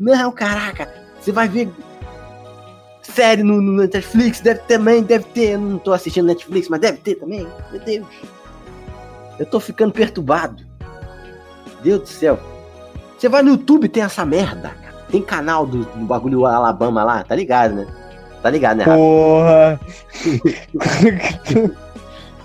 Não, 0.00 0.32
caraca. 0.32 0.92
Você 1.20 1.30
vai 1.30 1.48
ver 1.48 1.70
série 3.02 3.44
no, 3.44 3.60
no 3.60 3.82
Netflix, 3.82 4.40
deve 4.40 4.58
ter 4.60 4.78
também, 4.78 5.02
deve 5.02 5.24
ter. 5.26 5.52
Eu 5.52 5.60
não 5.60 5.78
tô 5.78 5.92
assistindo 5.92 6.26
Netflix, 6.26 6.68
mas 6.68 6.80
deve 6.80 6.98
ter 6.98 7.14
também. 7.14 7.46
Meu 7.70 7.80
Deus. 7.80 8.08
Eu 9.38 9.46
tô 9.46 9.60
ficando 9.60 9.92
perturbado. 9.92 10.66
Deus 11.84 12.00
do 12.00 12.08
céu. 12.08 12.40
Você 13.16 13.28
vai 13.28 13.42
no 13.42 13.50
YouTube, 13.50 13.88
tem 13.88 14.02
essa 14.02 14.26
merda. 14.26 14.83
Tem 15.14 15.22
canal 15.22 15.64
do, 15.64 15.84
do 15.84 16.06
bagulho 16.06 16.44
Alabama 16.44 17.04
lá, 17.04 17.22
tá 17.22 17.36
ligado, 17.36 17.72
né? 17.76 17.86
Tá 18.42 18.50
ligado, 18.50 18.78
né? 18.78 18.82
Rafa? 18.82 18.98
Porra. 18.98 19.80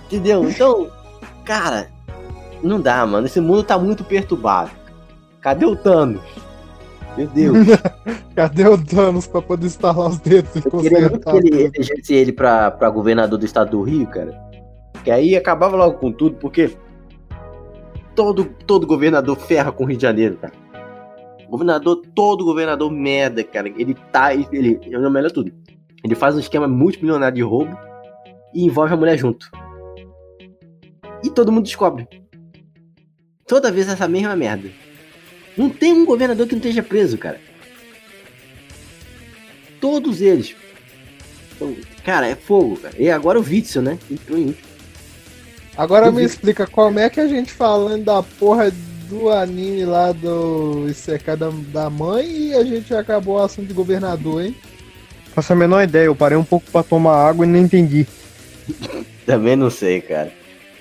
Entendeu? 0.05 0.47
Então, 0.47 0.87
cara, 1.43 1.89
não 2.61 2.79
dá, 2.79 3.03
mano. 3.07 3.25
Esse 3.25 3.41
mundo 3.41 3.63
tá 3.63 3.75
muito 3.79 4.03
perturbado. 4.03 4.69
Cadê 5.41 5.65
o 5.65 5.75
Thanos? 5.75 6.21
Meu 7.17 7.25
Deus. 7.25 7.57
Cadê 8.37 8.67
o 8.67 8.77
Thanos 8.77 9.25
pra 9.25 9.41
poder 9.41 9.65
instalar 9.65 10.07
os 10.07 10.19
dedos 10.19 10.55
e 10.55 10.59
Eu 10.63 10.79
queria 10.79 11.09
que 11.09 11.17
consertar? 11.17 11.35
ele 11.37 11.63
elegesse 11.75 12.13
ele 12.13 12.31
pra, 12.31 12.69
pra 12.69 12.91
governador 12.91 13.39
do 13.39 13.45
estado 13.47 13.71
do 13.71 13.81
Rio, 13.81 14.05
cara. 14.05 14.39
Que 15.03 15.09
aí 15.09 15.35
acabava 15.35 15.75
logo 15.75 15.97
com 15.97 16.11
tudo, 16.11 16.35
porque 16.35 16.77
todo, 18.13 18.45
todo 18.67 18.85
governador 18.85 19.35
ferra 19.37 19.71
com 19.71 19.85
o 19.85 19.87
Rio 19.87 19.97
de 19.97 20.03
Janeiro, 20.03 20.37
cara. 20.37 20.68
Governador, 21.49 22.01
todo 22.15 22.45
governador 22.45 22.91
merda, 22.91 23.43
cara. 23.43 23.67
Ele 23.69 23.95
tá. 24.11 24.33
Ele, 24.33 24.47
ele 24.51 24.95
é 24.95 25.09
melhor 25.09 25.31
tudo. 25.31 25.51
Ele 26.03 26.15
faz 26.15 26.35
um 26.35 26.39
esquema 26.39 26.67
multimilionário 26.67 27.35
de 27.35 27.41
roubo 27.41 27.77
e 28.53 28.63
envolve 28.63 28.93
a 28.93 28.97
mulher 28.97 29.17
junto. 29.17 29.49
E 31.23 31.29
todo 31.29 31.51
mundo 31.51 31.65
descobre. 31.65 32.07
Toda 33.47 33.71
vez 33.71 33.89
essa 33.89 34.07
mesma 34.07 34.35
merda. 34.35 34.69
Não 35.57 35.69
tem 35.69 35.91
um 35.91 36.05
governador 36.05 36.47
que 36.47 36.53
não 36.53 36.59
esteja 36.59 36.83
preso, 36.83 37.17
cara. 37.17 37.41
Todos 39.81 40.21
eles. 40.21 40.55
Então, 41.55 41.75
cara, 42.05 42.27
é 42.27 42.35
fogo, 42.35 42.77
cara. 42.77 42.95
E 42.97 43.09
agora 43.09 43.39
o 43.39 43.43
Witzel, 43.43 43.81
né? 43.81 43.97
Entrou 44.09 44.37
em- 44.37 44.55
Agora 45.75 46.11
me 46.11 46.23
explica 46.23 46.67
como 46.67 46.99
é 46.99 47.09
que 47.09 47.19
a 47.19 47.27
gente 47.27 47.51
falando 47.53 48.03
da 48.03 48.21
porra 48.21 48.71
do 49.09 49.29
anime 49.29 49.85
lá 49.85 50.11
do 50.11 50.85
Isekai 50.87 51.35
da, 51.35 51.49
da 51.73 51.89
mãe 51.89 52.25
e 52.27 52.53
a 52.53 52.63
gente 52.63 52.93
acabou 52.93 53.35
o 53.37 53.41
assunto 53.43 53.67
de 53.67 53.73
governador, 53.73 54.43
hein? 54.43 54.55
Faço 55.33 55.53
a 55.53 55.55
menor 55.55 55.83
ideia, 55.83 56.05
eu 56.05 56.15
parei 56.15 56.37
um 56.37 56.43
pouco 56.43 56.69
pra 56.71 56.83
tomar 56.83 57.15
água 57.15 57.45
e 57.45 57.49
não 57.49 57.59
entendi. 57.59 58.05
Também 59.25 59.55
não 59.55 59.69
sei, 59.69 60.01
cara. 60.01 60.31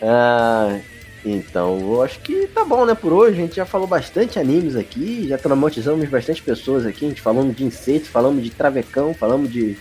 Ah, 0.02 0.78
então, 1.24 1.78
eu 1.80 2.02
acho 2.02 2.20
que 2.20 2.46
tá 2.48 2.64
bom, 2.64 2.84
né, 2.86 2.94
por 2.94 3.12
hoje. 3.12 3.38
A 3.38 3.42
gente 3.42 3.56
já 3.56 3.66
falou 3.66 3.86
bastante 3.86 4.38
animes 4.38 4.76
aqui, 4.76 5.26
já 5.28 5.36
traumatizamos 5.36 6.08
bastante 6.08 6.42
pessoas 6.42 6.86
aqui. 6.86 7.04
A 7.04 7.08
gente 7.08 7.20
falamos 7.20 7.54
de 7.56 7.64
inseto, 7.64 8.06
falamos 8.08 8.42
de 8.42 8.50
travecão, 8.50 9.12
falamos 9.12 9.50
de. 9.52 9.76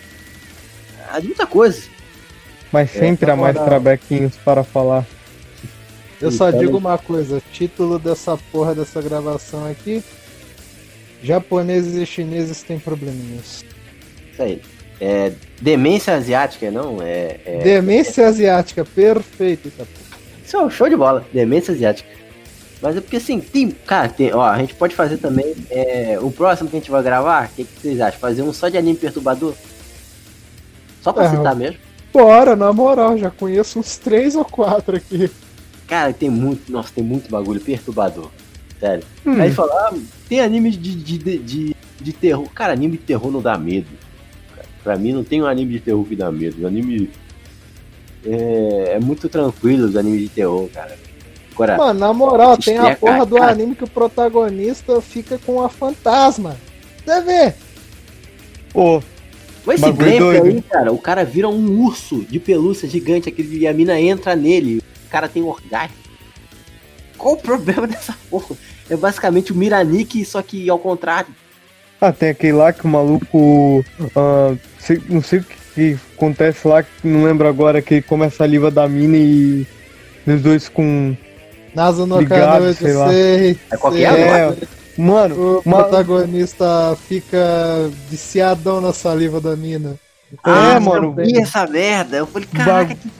Ah, 1.10 1.19
de 1.19 1.28
muita 1.28 1.45
coisa. 1.45 1.84
Mas 2.72 2.94
É, 2.95 2.99
sempre 2.99 3.28
tá 3.28 3.34
há 3.34 3.36
mais 3.36 3.53
bom, 3.53 3.61
não. 3.61 3.68
trabequinhos 3.68 4.36
para 4.44 4.64
falar. 4.64 5.06
Eu 6.22 6.31
só 6.31 6.49
Então- 6.49 6.60
digo 6.60 6.77
uma 6.77 6.98
coisa, 6.98 7.41
título 7.53 7.99
dessa 7.99 8.38
porra 8.52 8.73
dessa 8.73 9.02
gravação 9.02 9.69
aqui. 9.69 10.03
Japoneses 11.22 11.95
e 11.95 12.06
chineses 12.06 12.61
têm 12.64 12.80
probleminhas. 12.80 13.64
Isso 14.34 14.41
aí. 14.41 14.61
É, 14.99 15.31
demência 15.61 16.14
asiática, 16.15 16.72
não? 16.72 17.02
É, 17.02 17.39
é, 17.45 17.60
Demência 17.64 18.27
asiática, 18.27 18.84
perfeito. 18.84 19.72
Isso 20.44 20.57
é 20.57 20.60
um 20.64 20.69
show 20.69 20.89
de 20.89 20.95
bola, 20.95 21.26
demência 21.31 21.73
asiática. 21.73 22.10
Mas 22.81 22.95
é 22.95 23.02
porque 23.02 23.18
assim, 23.18 23.39
tem. 23.39 23.69
Cara, 23.72 24.07
tem, 24.10 24.34
ó, 24.34 24.41
a 24.44 24.57
gente 24.60 24.73
pode 24.76 24.95
fazer 24.95 25.18
também. 25.18 25.56
É, 25.69 26.18
o 26.22 26.31
próximo 26.31 26.69
que 26.69 26.77
a 26.77 26.80
gente 26.80 26.91
vai 26.91 27.02
gravar, 27.03 27.45
o 27.48 27.49
que, 27.56 27.64
que 27.64 27.81
vocês 27.81 27.99
acham? 27.99 28.19
Fazer 28.19 28.41
um 28.44 28.53
só 28.53 28.69
de 28.69 28.77
anime 28.77 28.98
perturbador? 28.98 29.53
Só 31.02 31.11
pra 31.11 31.26
É, 31.26 31.30
citar 31.30 31.56
mesmo. 31.56 31.77
Bora, 32.14 32.56
na 32.56 32.72
moral, 32.72 33.18
já 33.18 33.30
conheço 33.31 33.80
uns 33.80 33.98
três 33.98 34.35
ou 34.35 34.45
quatro 34.45 34.95
aqui. 34.95 35.30
Cara, 35.88 36.11
tem 36.14 36.30
muito. 36.30 36.72
Nossa, 36.72 36.91
tem 36.93 37.03
muito 37.03 37.30
bagulho 37.30 37.61
perturbador. 37.61 38.30
Sério. 38.80 39.03
Hum. 39.26 39.41
Aí 39.41 39.51
falar, 39.51 39.89
ah, 39.91 39.97
tem 40.30 40.39
anime 40.41 40.72
de, 40.72 40.95
de, 40.95 41.18
de, 41.18 41.38
de, 41.39 41.76
de 41.99 42.14
terror. 42.14 42.47
Cara, 42.53 42.73
anime 42.73 42.97
de 42.97 43.03
terror 43.03 43.31
não 43.31 43.41
dá 43.41 43.57
medo. 43.57 43.88
cara. 44.55 44.68
Pra 44.84 44.97
mim 44.97 45.14
não 45.14 45.23
tem 45.23 45.41
um 45.41 45.45
anime 45.47 45.73
de 45.73 45.80
terror 45.80 46.03
que 46.05 46.15
dá 46.15 46.31
medo. 46.31 46.64
O 46.64 46.68
anime. 46.68 47.09
É, 48.26 48.93
é 48.95 48.99
muito 48.99 49.30
tranquilo 49.30 49.85
os 49.88 49.95
animes 49.95 50.22
de 50.22 50.30
terror, 50.30 50.68
cara. 50.73 50.97
Agora, 51.53 51.77
Mano, 51.77 51.99
na 51.99 52.14
moral, 52.14 52.55
tem 52.57 52.77
a 52.77 52.95
porra 52.95 53.26
do 53.26 53.38
cara. 53.38 53.51
anime 53.51 53.73
que 53.76 53.84
o 53.84 53.89
protagonista 53.89 55.01
fica 55.01 55.39
com 55.43 55.61
a 55.64 55.69
fantasma. 55.69 56.55
Você 57.03 57.22
vê? 57.22 57.53
Pô, 58.72 59.01
Com 59.65 59.72
esse 59.72 59.91
doido. 59.91 60.30
aí, 60.45 60.61
cara, 60.61 60.91
o 60.91 60.99
cara 60.99 61.23
vira 61.23 61.47
um 61.49 61.81
urso 61.84 62.23
de 62.30 62.39
pelúcia 62.39 62.88
gigante, 62.88 63.30
aquele, 63.30 63.57
e 63.59 63.68
a 63.68 63.73
mina 63.73 63.99
entra 63.99 64.35
nele, 64.35 64.84
o 65.07 65.09
cara 65.09 65.27
tem 65.27 65.41
orgasmo. 65.43 65.95
Qual 67.17 67.34
o 67.34 67.38
problema 67.38 67.88
dessa 67.88 68.13
porra? 68.29 68.55
É 68.89 68.95
basicamente 68.95 69.51
o 69.51 69.55
Miranique, 69.55 70.23
só 70.23 70.41
que 70.41 70.69
ao 70.69 70.77
contrário. 70.79 71.29
ah, 71.99 72.11
tem 72.11 72.29
aquele 72.29 72.53
lá 72.53 72.71
que 72.71 72.85
o 72.85 72.88
maluco. 72.88 73.84
ah, 74.15 74.55
sei- 74.79 75.01
não 75.09 75.21
sei 75.21 75.39
o 75.39 75.43
que, 75.43 75.55
que 75.75 75.99
acontece 76.15 76.67
lá, 76.67 76.84
que 76.84 76.89
não 77.07 77.23
lembro 77.23 77.47
agora, 77.47 77.81
que 77.81 77.95
ele 77.95 78.01
come 78.03 78.25
a 78.25 78.29
saliva 78.31 78.69
da 78.71 78.88
mina 78.88 79.17
e. 79.17 79.65
Os 80.25 80.41
dois 80.41 80.67
com. 80.69 81.15
Nazo 81.73 82.05
no 82.05 82.19
Ligado, 82.19 82.73
sei 82.73 82.93
lá. 82.93 83.09
sei. 83.09 83.59
É 83.71 83.77
qualquer. 83.77 84.13
É, 84.13 84.57
mano, 84.97 85.59
O 85.59 85.61
protagonista 85.63 86.97
fica 87.07 87.38
viciadão 88.09 88.81
na 88.81 88.91
saliva 88.93 89.39
da 89.39 89.55
mina. 89.55 89.95
É, 90.45 90.79
mano. 90.79 91.13
Eu 91.17 91.25
vi 91.25 91.38
essa 91.38 91.65
merda. 91.67 92.17
Eu 92.17 92.27
falei, 92.27 92.47
caraca, 92.53 92.95
Ba- 92.95 93.11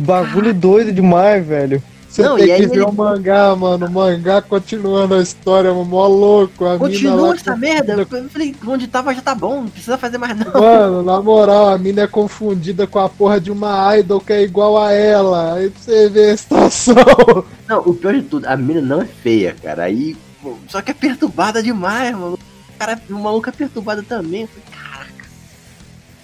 bagulho 0.00 0.52
doido 0.54 0.92
demais, 0.92 1.46
velho. 1.46 1.82
Você 2.08 2.22
Não, 2.22 2.36
tem 2.36 2.46
que 2.46 2.66
ver 2.66 2.72
ele- 2.78 2.80
o 2.82 2.92
mangá, 2.92 3.54
mano. 3.54 3.86
O 3.86 3.90
mangá 3.90 4.42
continuando 4.42 5.14
a 5.14 5.22
história, 5.22 5.72
mó 5.72 6.08
louco. 6.08 6.64
A 6.66 6.76
continua 6.76 7.28
lá 7.28 7.34
essa 7.36 7.56
merda. 7.56 7.92
Eu 8.10 8.28
falei, 8.28 8.52
onde 8.66 8.88
tava 8.88 9.14
já 9.14 9.20
tá 9.22 9.32
bom, 9.32 9.62
não 9.62 9.68
precisa 9.68 9.96
fazer 9.96 10.18
mais 10.18 10.36
não. 10.36 10.60
Mano, 10.60 11.02
na 11.04 11.22
moral, 11.22 11.68
a 11.68 11.78
mina 11.78 12.02
é 12.02 12.06
confundida 12.08 12.84
com 12.84 12.98
a 12.98 13.08
porra 13.08 13.40
de 13.40 13.52
uma 13.52 13.96
idol 13.96 14.20
que 14.20 14.32
é 14.32 14.42
igual 14.42 14.76
a 14.76 14.90
ela. 14.92 15.54
Aí 15.54 15.70
pra 15.70 15.80
você 15.80 16.08
ver 16.08 16.30
a 16.32 16.36
situação. 16.36 16.94
Não, 17.68 17.78
o 17.82 17.94
pior 17.94 18.12
de 18.14 18.22
tudo, 18.22 18.44
a 18.46 18.56
mina 18.56 18.80
não 18.80 19.02
é 19.02 19.04
feia, 19.04 19.54
cara. 19.62 19.84
Aí, 19.84 20.16
pô, 20.42 20.56
só 20.66 20.82
que 20.82 20.90
é 20.90 20.94
perturbada 20.94 21.62
demais, 21.62 22.12
mano. 22.16 22.34
O 22.34 22.72
cara, 22.76 23.00
o 23.08 23.14
maluco 23.14 23.48
é 23.48 23.52
perturbado 23.52 24.02
também. 24.02 24.48
Falei, 24.48 24.64
caraca. 24.72 25.24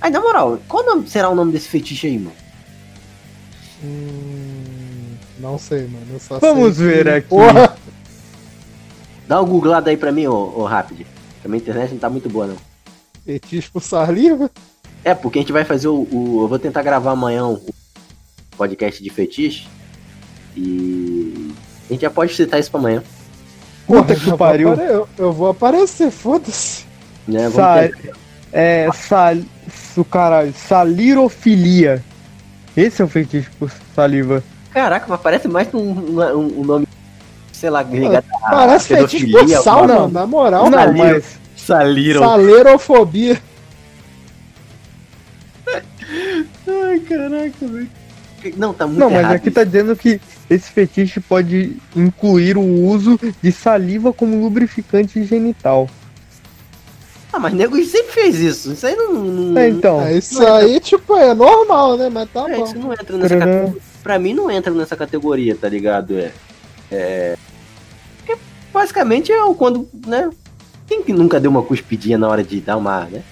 Aí, 0.00 0.10
na 0.10 0.20
moral, 0.20 0.58
qual 0.66 0.82
será 1.06 1.28
o 1.28 1.36
nome 1.36 1.52
desse 1.52 1.68
fetiche 1.68 2.08
aí, 2.08 2.18
mano? 2.18 2.32
Hum, 3.84 5.14
não 5.38 5.58
sei, 5.58 5.82
mano. 5.86 6.06
Eu 6.12 6.20
só 6.20 6.38
Vamos 6.38 6.76
sei 6.76 6.86
ver 6.86 7.04
que, 7.04 7.10
aqui. 7.10 7.28
Porra, 7.28 7.76
Dá 9.28 9.40
uma 9.40 9.48
googlada 9.48 9.90
aí 9.90 9.96
pra 9.96 10.12
mim, 10.12 10.26
ô, 10.28 10.52
ô 10.56 10.64
rápido. 10.64 10.98
Que 11.40 11.46
a 11.46 11.48
minha 11.48 11.60
internet 11.60 11.90
não 11.92 11.98
tá 11.98 12.08
muito 12.08 12.28
boa, 12.28 12.46
não. 12.46 12.56
fetiche 13.24 13.68
por 13.70 13.82
saliva. 13.82 14.50
É, 15.04 15.14
porque 15.14 15.38
a 15.38 15.42
gente 15.42 15.52
vai 15.52 15.64
fazer 15.64 15.88
o. 15.88 16.06
o- 16.10 16.42
eu 16.44 16.48
vou 16.48 16.58
tentar 16.58 16.82
gravar 16.82 17.10
amanhã 17.12 17.46
o 17.46 17.60
podcast 18.56 19.02
de 19.02 19.10
fetiche. 19.10 19.66
E. 20.56 21.52
A 21.88 21.92
gente 21.92 22.02
já 22.02 22.10
pode 22.10 22.34
citar 22.34 22.58
isso 22.60 22.70
pra 22.70 22.80
amanhã. 22.80 23.02
Puta 23.86 24.14
que 24.16 24.36
pariu. 24.36 24.74
Eu, 24.74 25.08
eu 25.18 25.32
vou 25.32 25.48
aparecer, 25.50 26.10
foda-se. 26.10 26.84
Né? 27.28 27.40
Vamos 27.48 27.54
Sa- 27.54 27.88
ter- 27.88 28.12
É. 28.52 28.88
Sal, 28.92 29.36
o 29.96 30.04
caralho. 30.04 30.52
Salirofilia. 30.54 32.02
Esse 32.76 33.00
é 33.00 33.04
o 33.04 33.08
feitiço 33.08 33.50
por 33.58 33.70
saliva. 33.94 34.42
Caraca, 34.72 35.06
mas 35.08 35.20
parece 35.20 35.48
mais 35.48 35.72
um, 35.72 35.78
um, 35.80 36.60
um 36.60 36.64
nome. 36.64 36.86
Sei 37.52 37.70
lá, 37.70 37.82
ligado 37.82 38.24
a 38.44 38.50
Parece 38.50 38.88
fetiche 38.88 39.30
por 39.30 39.48
sal, 39.48 39.88
mano. 39.88 40.08
Na 40.08 40.26
moral, 40.26 40.64
não, 40.64 40.78
mano. 40.78 40.98
mas. 40.98 41.38
Saliram. 41.56 42.20
Salerofobia. 42.20 43.40
Ai, 45.66 47.00
caraca, 47.00 47.66
velho. 47.66 47.88
Não, 48.56 48.72
tá 48.72 48.86
muito 48.86 49.00
Não, 49.00 49.10
mas 49.10 49.26
aqui 49.26 49.48
isso. 49.48 49.54
tá 49.54 49.64
dizendo 49.64 49.96
que 49.96 50.20
esse 50.48 50.70
fetiche 50.70 51.18
pode 51.18 51.76
incluir 51.96 52.56
o 52.56 52.84
uso 52.84 53.18
de 53.42 53.50
saliva 53.50 54.12
como 54.12 54.40
lubrificante 54.40 55.24
genital. 55.24 55.88
Ah, 57.36 57.38
mas 57.38 57.52
nego 57.52 57.76
sempre 57.84 58.12
fez 58.12 58.40
isso. 58.40 58.72
Isso 58.72 58.86
aí 58.86 58.96
não. 58.96 59.12
não 59.12 59.60
É, 59.60 59.68
então. 59.68 60.00
É, 60.00 60.16
isso 60.16 60.42
aí, 60.46 60.80
tipo, 60.80 61.14
é 61.16 61.34
normal, 61.34 61.98
né? 61.98 62.08
Mas 62.08 62.30
tá 62.30 62.50
é, 62.50 62.56
bom. 62.56 62.64
isso 62.64 62.78
não 62.78 62.92
entra 62.94 63.18
nessa 63.18 63.36
Tcharam. 63.36 63.52
categoria. 63.52 63.82
Pra 64.02 64.18
mim 64.18 64.32
não 64.32 64.50
entra 64.50 64.72
nessa 64.72 64.96
categoria, 64.96 65.54
tá 65.54 65.68
ligado? 65.68 66.18
É. 66.18 66.32
É. 66.90 67.36
Porque 68.16 68.40
basicamente 68.72 69.30
é 69.30 69.44
o 69.44 69.54
quando, 69.54 69.86
né? 70.06 70.30
Quem 70.86 71.02
que 71.02 71.12
nunca 71.12 71.38
deu 71.38 71.50
uma 71.50 71.62
cuspidinha 71.62 72.16
na 72.16 72.26
hora 72.26 72.42
de 72.42 72.58
dar 72.58 72.78
uma, 72.78 73.04
né? 73.04 73.22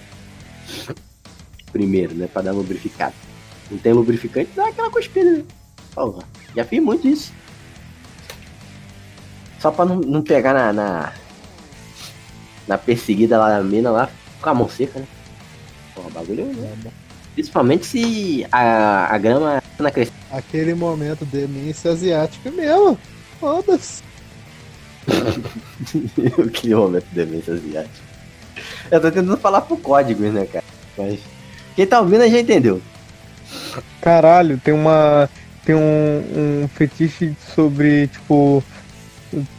Primeiro, 1.71 2.13
né? 2.13 2.29
Pra 2.31 2.43
dar 2.43 2.51
lubrificado. 2.51 3.15
Não 3.71 3.79
tem 3.79 3.91
lubrificante, 3.91 4.51
dá 4.55 4.67
aquela 4.67 4.91
cuspida, 4.91 5.31
né? 5.31 5.43
Porra, 5.95 6.23
já 6.55 6.63
fiz 6.63 6.79
muito 6.79 7.07
isso. 7.07 7.33
Só 9.59 9.71
pra 9.71 9.83
não, 9.83 9.95
não 9.95 10.21
pegar 10.21 10.53
na, 10.53 10.71
na. 10.71 11.13
Na 12.67 12.77
perseguida 12.77 13.37
lá 13.37 13.49
da 13.49 13.63
mina 13.63 13.91
lá, 13.91 14.09
com 14.41 14.49
a 14.49 14.53
mão 14.53 14.69
seca, 14.69 14.99
né? 14.99 15.05
Porra, 15.93 16.09
bagulho, 16.09 16.45
né? 16.45 16.91
Principalmente 17.33 17.85
se 17.85 18.47
a, 18.51 19.13
a 19.13 19.17
grama 19.17 19.61
na 19.79 19.91
crescente. 19.91 20.15
Aquele 20.31 20.73
momento 20.73 21.25
demência 21.25 21.91
asiática 21.91 22.49
mesmo. 22.51 22.97
Foda-se. 23.39 24.03
que 26.53 26.73
momento 26.73 27.05
de 27.09 27.25
demência 27.25 27.53
asiática. 27.53 28.05
Eu 28.89 29.01
tô 29.01 29.11
tentando 29.11 29.37
falar 29.37 29.61
por 29.61 29.77
códigos, 29.79 30.33
né, 30.33 30.45
cara? 30.45 30.65
Mas. 30.97 31.19
Quem 31.75 31.85
tá 31.85 31.99
ouvindo 31.99 32.27
já 32.29 32.39
entendeu. 32.39 32.81
Caralho, 34.01 34.59
tem 34.63 34.73
uma. 34.73 35.29
Tem 35.65 35.75
um, 35.75 36.63
um 36.63 36.67
fetiche 36.69 37.35
sobre, 37.53 38.07
tipo. 38.07 38.63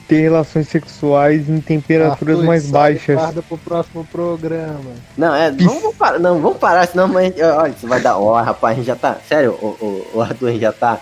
Ter 0.08 0.20
relações 0.20 0.68
sexuais 0.68 1.48
em 1.48 1.60
temperaturas 1.60 2.36
Arthur, 2.36 2.46
mais 2.46 2.70
baixas. 2.70 3.16
Guarda 3.16 3.42
pro 3.42 3.58
próximo 3.58 4.04
programa. 4.04 4.92
Não, 5.18 5.34
é. 5.34 5.50
Vamos, 5.50 5.82
vamos 5.82 5.96
parar, 5.96 6.18
não, 6.20 6.40
vamos 6.40 6.58
parar, 6.58 6.86
senão 6.86 7.08
mas, 7.08 7.34
olha, 7.40 7.70
isso 7.70 7.88
vai 7.88 8.00
dar. 8.00 8.16
Ó, 8.16 8.40
rapaz, 8.40 8.74
a 8.74 8.76
gente 8.76 8.86
já 8.86 8.94
tá. 8.94 9.18
Sério, 9.28 9.52
o, 9.60 9.66
o, 9.66 10.10
o 10.14 10.20
Arthur, 10.22 10.48
a 10.48 10.52
gente 10.52 10.60
já 10.60 10.72
tá. 10.72 11.00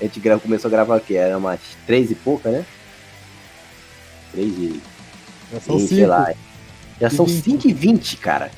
A 0.00 0.04
gente 0.04 0.18
gra- 0.18 0.38
começou 0.40 0.68
a 0.68 0.72
gravar 0.72 0.96
o 0.96 1.00
quê? 1.00 1.14
Era 1.14 1.38
umas 1.38 1.60
três 1.86 2.10
e 2.10 2.14
pouca, 2.16 2.50
né? 2.50 2.64
Três 4.32 4.48
e. 4.58 4.80
Já 5.52 5.60
são 5.60 5.78
Sim, 5.78 5.86
cinco. 5.86 5.94
sei 6.00 6.06
lá. 6.06 6.32
Já 7.00 7.10
são 7.10 7.26
E 7.26 7.28
vinte. 7.28 7.62
5 7.62 7.68
e 7.68 7.72
20, 7.72 8.16
cara. 8.16 8.50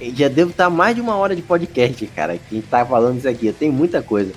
E 0.00 0.14
Já 0.16 0.28
devo 0.28 0.50
estar 0.50 0.70
mais 0.70 0.94
de 0.94 1.00
uma 1.02 1.16
hora 1.16 1.36
de 1.36 1.42
podcast, 1.42 2.06
cara. 2.08 2.34
Que 2.38 2.42
a 2.52 2.54
gente 2.54 2.68
tá 2.68 2.86
falando 2.86 3.18
isso 3.18 3.28
aqui. 3.28 3.52
Tem 3.52 3.70
muita 3.70 4.00
coisa. 4.00 4.32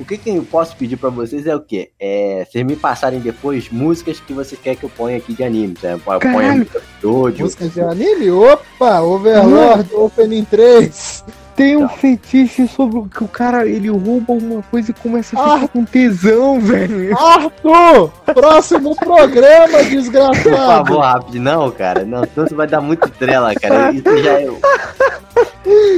O 0.00 0.04
que, 0.04 0.16
que 0.16 0.30
eu 0.30 0.42
posso 0.44 0.76
pedir 0.76 0.96
pra 0.96 1.10
vocês 1.10 1.46
é 1.46 1.54
o 1.56 1.60
quê? 1.60 1.90
É 1.98 2.46
vocês 2.48 2.64
me 2.64 2.76
passarem 2.76 3.18
depois 3.18 3.68
músicas 3.70 4.20
que 4.20 4.32
vocês 4.32 4.60
querem 4.60 4.78
que 4.78 4.84
eu 4.84 4.90
ponha 4.90 5.16
aqui 5.16 5.32
de 5.34 5.42
anime. 5.42 5.74
Né? 5.82 5.94
Eu 5.94 5.98
ponho 5.98 6.20
Caralho. 6.20 6.58
música 6.58 6.82
do 7.02 7.12
Jojo. 7.30 7.42
Música 7.42 7.66
de 7.68 7.80
anime? 7.80 8.30
Opa! 8.30 9.00
Overlord 9.00 9.92
Opening 9.94 10.44
3! 10.44 11.24
Tem 11.56 11.76
um 11.76 11.88
fetiche 11.88 12.68
sobre 12.68 12.98
o 13.00 13.06
que 13.06 13.24
o 13.24 13.26
cara 13.26 13.66
ele 13.66 13.88
rouba 13.88 14.32
uma 14.34 14.62
coisa 14.70 14.92
e 14.92 14.94
começa 14.94 15.36
a 15.36 15.42
ficar 15.42 15.64
Ah. 15.64 15.68
com 15.68 15.84
tesão, 15.84 16.60
velho. 16.60 17.18
Arthur! 17.18 18.12
Próximo 18.32 18.94
programa, 19.02 19.78
Por 19.78 19.84
desgraçado! 19.86 20.54
favor, 20.86 21.00
rápido. 21.00 21.40
Não, 21.40 21.68
cara. 21.72 22.04
Não, 22.04 22.22
senão 22.32 22.46
você 22.46 22.54
vai 22.54 22.68
dar 22.68 22.80
muito 22.80 23.08
trela, 23.10 23.52
cara. 23.56 23.90
Isso 23.90 24.16
já 24.22 24.40
é. 24.40 24.48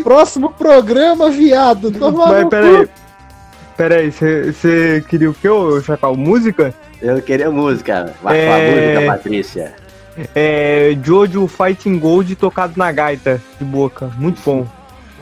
Próximo 0.02 0.51
programa, 0.51 1.28
viado! 1.31 1.90
Toma 1.90 2.27
Mas 2.28 2.48
peraí. 2.48 2.89
Peraí, 3.81 4.11
você 4.12 5.02
queria 5.09 5.31
o 5.31 5.32
que, 5.32 5.48
ô 5.48 5.81
Chacal? 5.81 6.15
Música? 6.15 6.74
Eu 7.01 7.23
queria 7.23 7.51
música. 7.51 8.12
Vai 8.23 8.39
É. 8.39 8.93
música, 8.98 9.12
Patrícia. 9.15 9.73
É. 10.35 10.94
Jojo 11.02 11.47
Fighting 11.47 11.98
Gold 11.98 12.36
tocado 12.36 12.74
na 12.77 12.93
gaita 12.93 13.40
de 13.59 13.65
boca. 13.65 14.11
Muito 14.19 14.39
bom. 14.44 14.66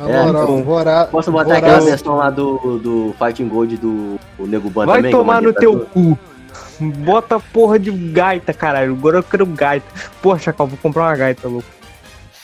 É, 0.04 0.12
Na 0.12 0.24
moral, 0.24 0.46
bom. 0.48 0.62
Vora... 0.64 1.04
Posso 1.04 1.30
botar 1.30 1.54
Voraz- 1.54 1.62
aquela 1.62 1.80
versão 1.84 2.16
lá 2.16 2.30
do, 2.30 2.80
do 2.82 3.14
Fighting 3.16 3.46
Gold 3.46 3.76
do 3.76 4.18
o 4.36 4.44
Nego 4.48 4.68
Ban 4.70 4.86
Vai 4.86 4.96
também? 4.96 5.12
tomar 5.12 5.40
no 5.40 5.52
teu 5.52 5.78
cu. 5.78 6.18
Bota 6.80 7.38
porra 7.38 7.78
de 7.78 7.92
gaita, 7.92 8.52
caralho. 8.52 8.92
Agora 8.94 9.18
eu 9.18 9.22
quero 9.22 9.46
gaita. 9.46 9.86
Porra, 10.20 10.40
Chacal, 10.40 10.66
vou 10.66 10.78
comprar 10.82 11.02
uma 11.04 11.14
gaita, 11.16 11.46
louco. 11.46 11.68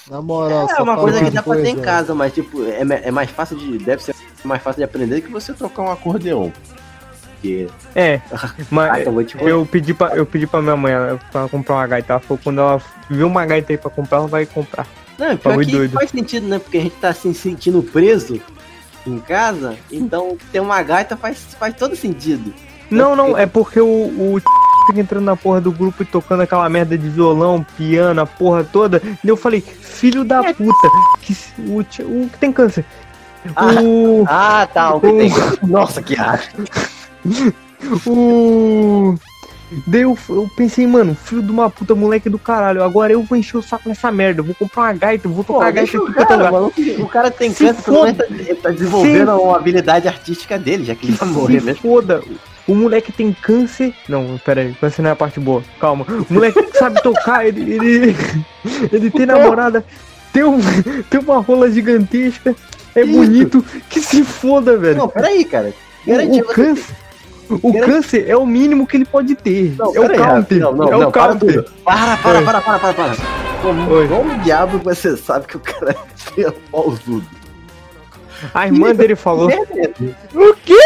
Na 0.09 0.23
moral, 0.23 0.69
É 0.70 0.81
uma 0.81 0.97
coisa 0.97 1.24
que 1.24 1.31
dá 1.32 1.43
pra 1.43 1.57
ter 1.57 1.70
em 1.70 1.81
casa, 1.81 2.15
mas 2.15 2.32
tipo, 2.32 2.62
é, 2.65 2.85
é 3.03 3.11
mais 3.11 3.31
fácil 3.31 3.57
de. 3.57 3.78
Deve 3.78 4.01
ser 4.01 4.14
mais 4.46 4.62
fácil 4.62 4.78
de 4.78 4.84
aprender 4.84 5.20
que 5.20 5.30
você 5.30 5.52
tocar 5.52 5.82
um 5.82 5.90
acordeon. 5.90 6.50
Porque. 7.44 7.68
É, 7.94 8.20
mas 8.70 9.04
vou 9.04 9.24
te 9.24 9.36
eu 9.40 9.66
pedi, 9.66 9.92
pra, 9.92 10.16
eu 10.16 10.24
pedi 10.24 10.46
pra 10.46 10.62
minha 10.62 10.76
mãe 10.76 10.92
ela, 10.92 11.20
pra 11.30 11.42
ela 11.42 11.48
comprar 11.48 11.74
uma 11.74 11.86
gaita. 11.86 12.14
Ela 12.14 12.20
falou 12.20 12.40
quando 12.42 12.60
ela 12.60 12.82
viu 13.10 13.26
uma 13.26 13.44
gaita 13.44 13.72
aí 13.72 13.78
pra 13.78 13.90
comprar, 13.90 14.18
ela 14.18 14.26
vai 14.26 14.46
comprar. 14.46 14.86
Não, 15.18 15.36
pior 15.36 15.50
Bagulho 15.50 15.66
que 15.66 15.76
doido. 15.76 15.92
faz 15.92 16.10
sentido, 16.10 16.48
né? 16.48 16.58
Porque 16.58 16.78
a 16.78 16.80
gente 16.80 16.96
tá 16.96 17.12
se 17.12 17.32
sentindo 17.34 17.82
preso 17.82 18.40
em 19.06 19.18
casa, 19.18 19.76
então 19.92 20.36
ter 20.50 20.60
uma 20.60 20.82
gaita 20.82 21.16
faz, 21.16 21.38
faz 21.58 21.74
todo 21.74 21.94
sentido. 21.94 22.52
Não, 22.90 23.14
não, 23.14 23.36
é 23.36 23.46
porque 23.46 23.80
o, 23.80 23.86
o 23.86 24.40
fica 24.86 25.00
entrando 25.00 25.24
na 25.24 25.36
porra 25.36 25.60
do 25.60 25.72
grupo 25.72 26.02
e 26.02 26.06
tocando 26.06 26.42
aquela 26.42 26.68
merda 26.68 26.96
de 26.96 27.08
violão, 27.08 27.64
piano, 27.76 28.20
a 28.20 28.26
porra 28.26 28.64
toda. 28.64 29.02
E 29.22 29.28
eu 29.28 29.36
falei, 29.36 29.60
filho 29.60 30.24
da 30.24 30.42
puta, 30.52 30.88
que 31.20 31.36
o 32.02 32.28
que 32.28 32.38
tem 32.38 32.52
câncer. 32.52 32.84
Ah. 33.54 33.66
O. 33.82 34.24
Ah, 34.28 34.68
tá, 34.72 34.94
o 34.94 35.00
que 35.00 35.12
tem. 35.12 35.30
Nossa, 35.68 36.02
que 36.02 36.18
acho. 36.18 36.50
O. 38.06 39.14
Daí 39.88 40.02
eu, 40.02 40.16
eu 40.28 40.48
pensei, 40.56 40.86
mano, 40.86 41.14
filho 41.16 41.42
de 41.42 41.50
uma 41.50 41.68
puta, 41.68 41.94
moleque 41.94 42.28
do 42.30 42.38
caralho. 42.38 42.82
Agora 42.84 43.12
eu 43.12 43.22
vou 43.22 43.36
encher 43.36 43.56
o 43.56 43.62
saco 43.62 43.88
nessa 43.88 44.10
merda. 44.12 44.40
Eu 44.40 44.44
vou 44.44 44.54
comprar 44.54 44.82
uma 44.82 44.92
gaita, 44.92 45.26
eu 45.26 45.32
vou 45.32 45.42
tocar 45.42 45.66
a 45.66 45.70
gaita 45.70 45.96
aqui 45.98 46.12
pra 46.12 46.50
mano, 46.50 46.72
o 46.98 47.06
cara 47.08 47.30
tem 47.30 47.52
Se 47.52 47.64
câncer, 47.64 47.82
foda. 47.82 48.12
tá- 48.14 48.54
tá 48.62 48.70
desenvolvendo 48.70 49.32
uma 49.40 49.56
habilidade 49.56 50.06
artística 50.06 50.58
dele, 50.58 50.84
já 50.84 50.94
que 50.94 51.06
ele 51.06 51.16
vai 51.16 51.28
morrer 51.28 51.60
Se 51.60 51.66
mesmo. 51.66 51.82
foda. 51.82 52.22
O 52.68 52.74
moleque 52.74 53.10
tem 53.12 53.32
câncer. 53.32 53.92
Não, 54.08 54.40
pera 54.44 54.60
aí, 54.62 54.74
câncer 54.80 55.02
não 55.02 55.10
é 55.10 55.12
a 55.12 55.16
parte 55.16 55.40
boa. 55.40 55.62
Calma. 55.80 56.06
O 56.08 56.32
moleque 56.32 56.66
sabe 56.78 57.02
tocar, 57.02 57.44
ele. 57.46 57.60
Ele, 57.74 58.16
ele 58.92 59.10
tem 59.10 59.26
namorada, 59.26 59.84
tem, 60.32 60.44
um, 60.44 60.58
tem 61.10 61.20
uma 61.20 61.38
rola 61.40 61.70
gigantesca, 61.70 62.54
é 62.94 63.02
Isso. 63.02 63.12
bonito. 63.12 63.64
Que 63.88 64.00
se 64.00 64.24
foda, 64.24 64.76
velho. 64.76 64.98
Não, 64.98 65.08
peraí, 65.08 65.44
cara. 65.44 65.72
O, 66.06 66.10
Garantir 66.10 66.42
o 66.42 66.46
câncer. 66.46 66.94
O 67.50 67.72
câncer 67.80 68.24
é 68.28 68.36
o 68.36 68.46
mínimo 68.46 68.86
que 68.86 68.96
ele 68.96 69.04
pode 69.04 69.34
ter. 69.34 69.74
Não, 69.76 69.94
é 69.94 70.00
o 70.00 70.14
counter. 70.16 70.60
Não, 70.60 70.72
não, 70.74 70.88
é 70.88 70.90
não, 70.92 71.08
o 71.08 71.12
para 71.12 71.28
counter. 71.32 71.62
tudo. 71.64 71.74
Para, 71.84 72.16
para, 72.16 72.42
para, 72.42 72.60
para, 72.60 72.78
para, 72.78 72.94
para. 72.94 73.16
Como, 73.60 73.90
Oi. 73.90 74.08
como 74.08 74.38
diabo 74.40 74.78
você 74.78 75.16
sabe 75.16 75.46
que 75.46 75.56
o 75.56 75.60
cara 75.60 75.96
é 76.38 76.50
pausudo? 76.70 77.24
A 78.52 78.66
irmã 78.66 78.94
dele 78.94 79.14
falou. 79.16 79.48
O 79.48 80.54
quê? 80.64 80.78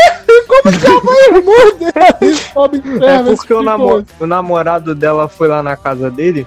Como 0.46 0.78
que 0.78 0.86
a 0.86 1.36
irmã 1.36 1.78
dele 1.78 1.92
É 1.94 2.98
terra, 2.98 3.24
porque 3.34 3.54
o, 3.54 3.60
o 4.20 4.26
namorado 4.26 4.94
dela 4.94 5.28
foi 5.28 5.48
lá 5.48 5.62
na 5.62 5.76
casa 5.76 6.10
dele, 6.10 6.46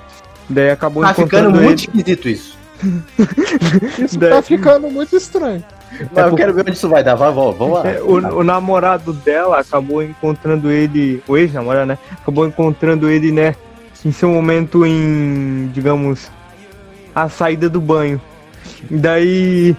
daí 0.49 0.69
acabou 0.69 1.03
Tá 1.03 1.13
ficando 1.13 1.27
encontrando 1.49 1.57
ele. 1.57 1.65
muito 1.65 1.79
esquisito 1.79 2.29
isso. 2.29 2.60
Isso 3.99 4.18
Daí- 4.20 4.30
tá 4.30 4.41
ficando 4.41 4.90
muito 4.90 5.16
estranho. 5.16 5.64
Mas 6.14 6.24
eu 6.24 6.30
por- 6.32 6.38
quero 6.38 6.53
ver 6.53 6.62
onde 6.62 6.72
isso 6.72 6.88
vai 6.90 7.03
dar. 7.03 7.16
Vai, 7.16 7.32
vamos 7.34 7.58
vamos 7.58 7.74
lá. 7.84 7.88
É, 7.90 8.02
o, 8.02 8.14
o 8.40 8.44
namorado 8.44 9.12
dela 9.14 9.60
acabou 9.60 10.02
encontrando 10.02 10.72
ele, 10.72 11.22
o 11.28 11.38
ex-namorado, 11.38 11.86
né? 11.86 11.98
Acabou 12.22 12.48
encontrando 12.48 13.10
ele, 13.10 13.32
né? 13.32 13.56
Em 14.06 14.12
seu 14.12 14.30
momento 14.30 14.86
em, 14.86 15.70
digamos, 15.74 16.32
a 17.14 17.28
saída 17.30 17.70
do 17.70 17.80
banho. 17.82 18.20
Daí, 18.90 19.76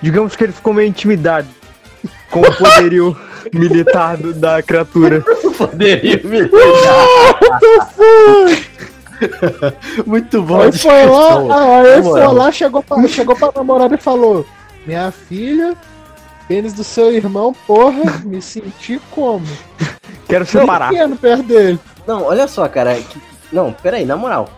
digamos 0.00 0.36
que 0.36 0.44
ele 0.44 0.52
ficou 0.52 0.72
meio 0.72 0.88
intimidado 0.88 1.48
com 2.30 2.40
o 2.40 2.52
poderio 2.54 3.16
militar 3.52 4.16
da 4.16 4.62
criatura. 4.62 5.22
Poderia 5.58 6.20
me 6.24 6.48
Muito 10.06 10.42
bom. 10.42 10.60
Aí 10.60 10.72
foi 10.72 11.06
lá, 11.06 11.28
descrição. 11.28 11.52
aí 11.52 12.02
foi 12.02 12.26
lá, 12.26 12.52
chegou 12.52 12.82
pra, 12.82 13.08
chegou 13.08 13.36
pra 13.36 13.52
namorada 13.54 13.94
e 13.94 13.98
falou: 13.98 14.46
Minha 14.86 15.10
filha, 15.10 15.76
pênis 16.48 16.72
do 16.72 16.84
seu 16.84 17.12
irmão, 17.12 17.54
porra, 17.66 18.20
me 18.24 18.40
senti 18.40 19.00
como? 19.10 19.46
Quero 20.28 20.46
separar. 20.46 20.90
Pequeno 20.90 21.16
perto 21.16 21.42
dele. 21.42 21.78
Não, 22.06 22.24
olha 22.24 22.46
só, 22.48 22.66
cara. 22.68 22.94
que- 22.94 23.20
Não, 23.52 23.72
peraí, 23.72 24.04
na 24.04 24.16
moral. 24.16 24.48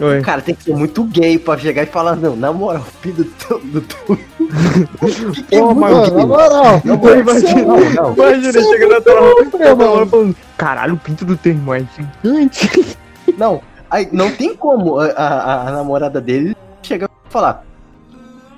Oi. 0.00 0.20
O 0.20 0.22
cara 0.22 0.40
tem 0.40 0.54
que 0.54 0.64
ser 0.64 0.74
muito 0.74 1.04
gay 1.04 1.38
pra 1.38 1.58
chegar 1.58 1.82
e 1.82 1.86
falar, 1.86 2.16
não, 2.16 2.34
na 2.34 2.50
moral, 2.52 2.84
filho 3.02 3.16
do 3.16 3.24
teu. 3.24 3.58
Do 3.60 3.80
teu... 3.82 4.16
que 5.34 5.42
que 5.42 5.54
é 5.54 5.58
Pô, 5.60 5.74
Mano, 5.74 6.14
na 6.16 6.26
moral, 6.26 6.80
Não, 6.84 6.96
tem 6.98 7.12
que 7.12 7.20
imagina. 7.20 7.74
é 7.78 8.52
chega 8.52 8.88
na 8.88 9.00
tua 9.00 9.76
falando, 9.76 10.36
caralho, 10.56 10.94
o 10.94 10.96
pinto 10.96 11.24
do 11.24 11.36
teu 11.36 11.52
irmão 11.52 11.74
é 11.74 11.84
gigante. 11.94 12.96
Não, 13.36 13.60
aí 13.92 14.08
não 14.12 14.30
tem 14.32 14.56
como 14.56 14.98
a, 14.98 15.06
a- 15.06 15.68
a 15.68 15.70
namorada 15.72 16.20
dele 16.20 16.56
chegar 16.82 17.08
e 17.08 17.32
falar: 17.32 17.64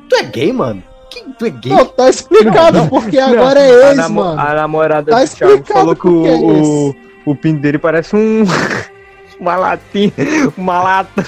Tu 0.08 0.16
é 0.16 0.22
gay, 0.22 0.52
mano? 0.52 0.82
Que, 1.10 1.22
tu 1.38 1.46
é 1.46 1.50
gay? 1.50 1.72
Não, 1.72 1.84
tá 1.84 2.08
explicado, 2.08 2.78
Não, 2.78 2.88
porque 2.88 3.20
Não, 3.20 3.28
agora 3.34 3.60
é 3.60 3.88
ex, 3.90 3.96
namo- 3.96 4.24
mano. 4.24 4.40
A 4.40 4.54
namorada 4.54 5.10
Tá 5.12 5.22
do 5.24 5.28
Thiago 5.30 5.52
explicado 5.54 5.80
falou 5.80 5.94
que 5.96 6.02
que 6.02 6.28
é 6.28 6.34
o, 6.36 6.88
o, 6.90 6.96
o 7.32 7.36
pinto 7.36 7.60
dele 7.60 7.78
parece 7.78 8.16
um. 8.16 8.44
Uma 9.40 9.56
latinha, 9.56 10.12
uma 10.56 10.80
lata. 10.80 11.26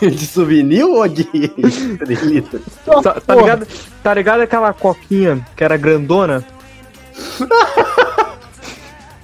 De 0.00 0.26
souvenir 0.26 0.84
ou 0.84 1.06
de? 1.08 1.24
Tá, 3.02 3.20
tá 3.20 3.34
ligado? 3.36 3.66
Tá 4.02 4.12
ligado 4.14 4.40
aquela 4.40 4.72
coquinha 4.72 5.46
que 5.56 5.62
era 5.62 5.76
grandona? 5.76 6.44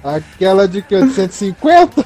Aquela 0.03 0.67
de 0.67 0.81
que? 0.81 0.99
De 1.01 1.11
150? 1.13 2.05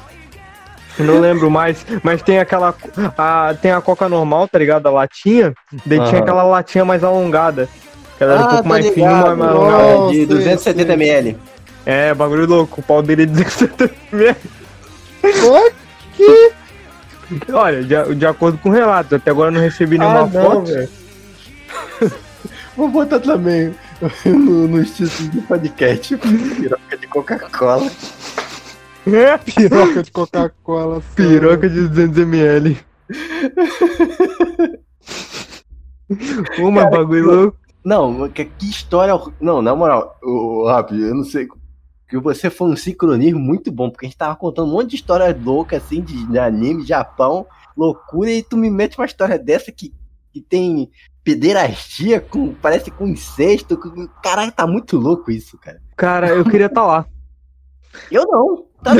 Não 0.98 1.18
lembro 1.20 1.50
mais, 1.50 1.84
mas 2.02 2.22
tem 2.22 2.38
aquela. 2.38 2.74
A, 3.18 3.54
tem 3.60 3.72
a 3.72 3.80
coca 3.80 4.08
normal, 4.08 4.46
tá 4.48 4.58
ligado? 4.58 4.86
A 4.86 4.90
latinha. 4.90 5.52
Daí 5.84 5.98
tinha 5.98 6.10
Aham. 6.10 6.18
aquela 6.18 6.42
latinha 6.44 6.84
mais 6.84 7.02
alongada. 7.02 7.68
Que 8.16 8.22
ela 8.22 8.34
era 8.34 8.42
um 8.42 8.44
Ah, 8.44 8.48
pouco 8.48 8.62
tô 8.62 8.68
mais 8.68 8.86
fininha, 8.88 9.08
ligado. 9.10 9.24
mais, 9.26 9.38
mais 9.38 9.50
alongada. 9.50 10.10
De 10.12 10.18
Nossa, 10.20 10.26
270 10.26 10.82
esse- 10.82 10.92
ml. 10.92 11.38
É, 11.86 12.14
bagulho 12.14 12.46
louco. 12.46 12.80
O 12.80 12.84
pau 12.84 13.02
dele 13.02 13.24
é 13.24 13.26
17 13.26 13.90
Foi 15.20 15.72
que 16.16 16.52
Olha, 17.52 17.82
de, 17.82 18.14
de 18.14 18.26
acordo 18.26 18.58
com 18.58 18.68
o 18.68 18.72
relato, 18.72 19.16
até 19.16 19.30
agora 19.30 19.48
eu 19.48 19.52
não 19.54 19.60
recebi 19.60 19.98
nenhuma 19.98 20.20
Ah, 20.20 20.26
não, 20.26 20.42
foto. 20.42 20.88
Vou 22.76 22.88
botar 22.88 23.18
também 23.20 23.74
no, 24.24 24.68
nos 24.68 24.90
títulos 24.90 25.28
do 25.28 25.42
podcast. 25.42 26.16
Piroca 26.16 26.96
de 26.96 27.06
Coca-Cola. 27.06 27.90
É, 29.06 29.36
piroca 29.38 30.02
de 30.02 30.10
Coca-Cola. 30.10 31.02
piroca 31.14 31.68
de 31.68 31.80
200ml. 31.80 32.76
Uma 36.58 36.86
bagulho 36.88 37.24
louco. 37.26 37.58
Não, 37.84 38.28
que, 38.30 38.44
que 38.46 38.66
história. 38.68 39.14
Não, 39.40 39.60
na 39.60 39.74
moral, 39.74 40.16
o 40.22 40.66
Rap, 40.66 40.92
eu 40.92 41.14
não 41.14 41.24
sei. 41.24 41.46
Que 42.08 42.18
você 42.18 42.48
foi 42.50 42.70
um 42.70 42.76
sincronismo 42.76 43.38
muito 43.40 43.70
bom, 43.72 43.90
porque 43.90 44.06
a 44.06 44.08
gente 44.08 44.16
tava 44.18 44.36
contando 44.36 44.68
um 44.68 44.72
monte 44.72 44.90
de 44.90 44.96
história 44.96 45.36
louca, 45.44 45.76
assim, 45.76 46.00
de, 46.00 46.26
de 46.26 46.38
anime, 46.38 46.86
Japão, 46.86 47.46
loucura, 47.76 48.30
e 48.30 48.42
tu 48.42 48.56
me 48.56 48.70
mete 48.70 48.96
uma 48.98 49.06
história 49.06 49.38
dessa 49.38 49.72
que, 49.72 49.92
que 50.32 50.40
tem 50.40 50.90
pederastia, 51.22 52.20
com, 52.20 52.54
parece 52.54 52.90
com 52.90 53.06
incesto. 53.06 53.76
com- 53.76 54.06
Caralho, 54.22 54.52
tá 54.52 54.66
muito 54.66 54.96
louco 54.98 55.30
isso, 55.30 55.58
cara. 55.58 55.80
Cara, 55.96 56.28
eu 56.28 56.44
queria 56.44 56.66
estar 56.66 56.84
lá. 56.84 57.06
Eu 58.10 58.26
não. 58.26 58.64
Tá 58.82 58.92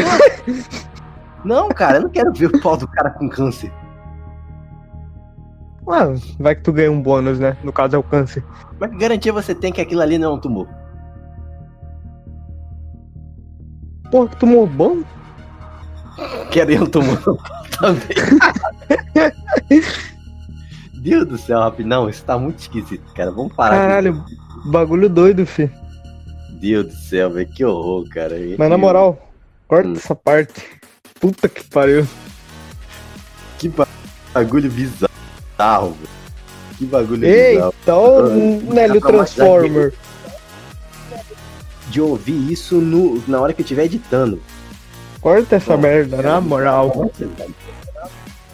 não, 1.45 1.69
cara, 1.69 1.99
eu 1.99 2.03
não 2.03 2.11
quero 2.11 2.33
ver 2.33 2.47
o 2.47 2.61
pau 2.61 2.77
do 2.77 2.89
cara 2.89 3.11
com 3.11 3.29
câncer. 3.29 3.73
Ué, 5.87 6.15
vai 6.39 6.55
que 6.55 6.63
tu 6.63 6.73
ganha 6.73 6.91
um 6.91 7.03
bônus, 7.03 7.39
né? 7.39 7.57
No 7.63 7.73
caso 7.73 7.95
é 7.95 7.99
o 7.99 8.03
câncer. 8.03 8.43
Mas 8.79 8.91
que 8.91 8.97
garantia 8.97 9.33
você 9.33 9.55
tem 9.55 9.73
que 9.73 9.81
aquilo 9.81 10.01
ali 10.01 10.17
não 10.17 10.33
é 10.33 10.35
um 10.35 10.41
tumor? 10.41 10.67
Porra, 14.11 14.29
que 14.29 14.37
tumor 14.37 14.67
bom? 14.67 15.03
Queria 16.51 16.79
é 16.79 16.81
um 16.81 16.87
tumor 16.87 17.19
também. 17.79 18.17
Deus 21.03 21.27
do 21.27 21.37
céu, 21.37 21.61
rapidão, 21.61 22.09
isso 22.09 22.25
tá 22.25 22.39
muito 22.39 22.61
esquisito, 22.61 23.13
cara. 23.13 23.31
Vamos 23.31 23.53
parar. 23.53 23.77
Caralho, 23.77 24.21
aqui. 24.21 24.71
bagulho 24.71 25.11
doido, 25.11 25.45
filho. 25.45 25.71
Deus 26.61 26.87
do 26.87 26.93
céu, 26.95 27.31
velho. 27.31 27.49
Que 27.49 27.65
horror, 27.65 28.09
cara. 28.09 28.35
Mas 28.59 28.71
na 28.71 28.79
moral, 28.79 29.31
corta 29.69 29.89
Hum. 29.89 29.95
essa 29.97 30.15
parte. 30.15 30.63
Puta 31.21 31.49
que 31.49 31.65
pariu. 31.65 32.07
Que 33.59 33.71
bagulho 34.33 34.71
bizarro, 34.71 35.91
velho. 35.93 36.09
Que 36.77 36.85
bagulho 36.87 37.21
bizarro. 37.21 37.75
Eita, 37.81 37.97
o 37.97 38.73
Nélio 38.75 39.01
Transformer. 39.01 39.93
De 41.89 42.01
ouvir 42.01 42.51
isso 42.53 42.77
no, 42.81 43.23
na 43.29 43.41
hora 43.41 43.53
que 43.53 43.61
eu 43.61 43.65
estiver 43.65 43.85
editando. 43.85 44.41
Corta 45.21 45.57
essa 45.57 45.77
merda, 45.77 46.21
na 46.21 46.41
moral. 46.41 47.11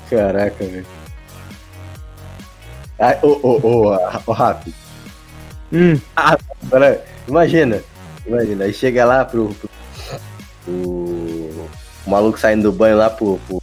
Caraca, 0.08 0.64
velho. 0.64 0.86
Ah, 2.98 3.16
Ô, 3.22 3.28
ô, 3.42 3.60
ô, 3.66 3.96
ô, 4.26 4.32
Rafi. 4.32 4.74
Hum, 5.72 5.98
Agora, 6.14 7.02
imagina. 7.26 7.80
Imagina, 8.30 8.64
aí 8.64 8.72
chega 8.72 9.04
lá 9.04 9.24
pro. 9.24 9.48
pro, 9.54 9.68
pro- 10.64 11.70
o 12.06 12.10
maluco 12.10 12.38
saindo 12.38 12.70
do 12.70 12.72
banho 12.72 12.96
lá 12.96 13.10
pro, 13.10 13.40
pro 13.48 13.60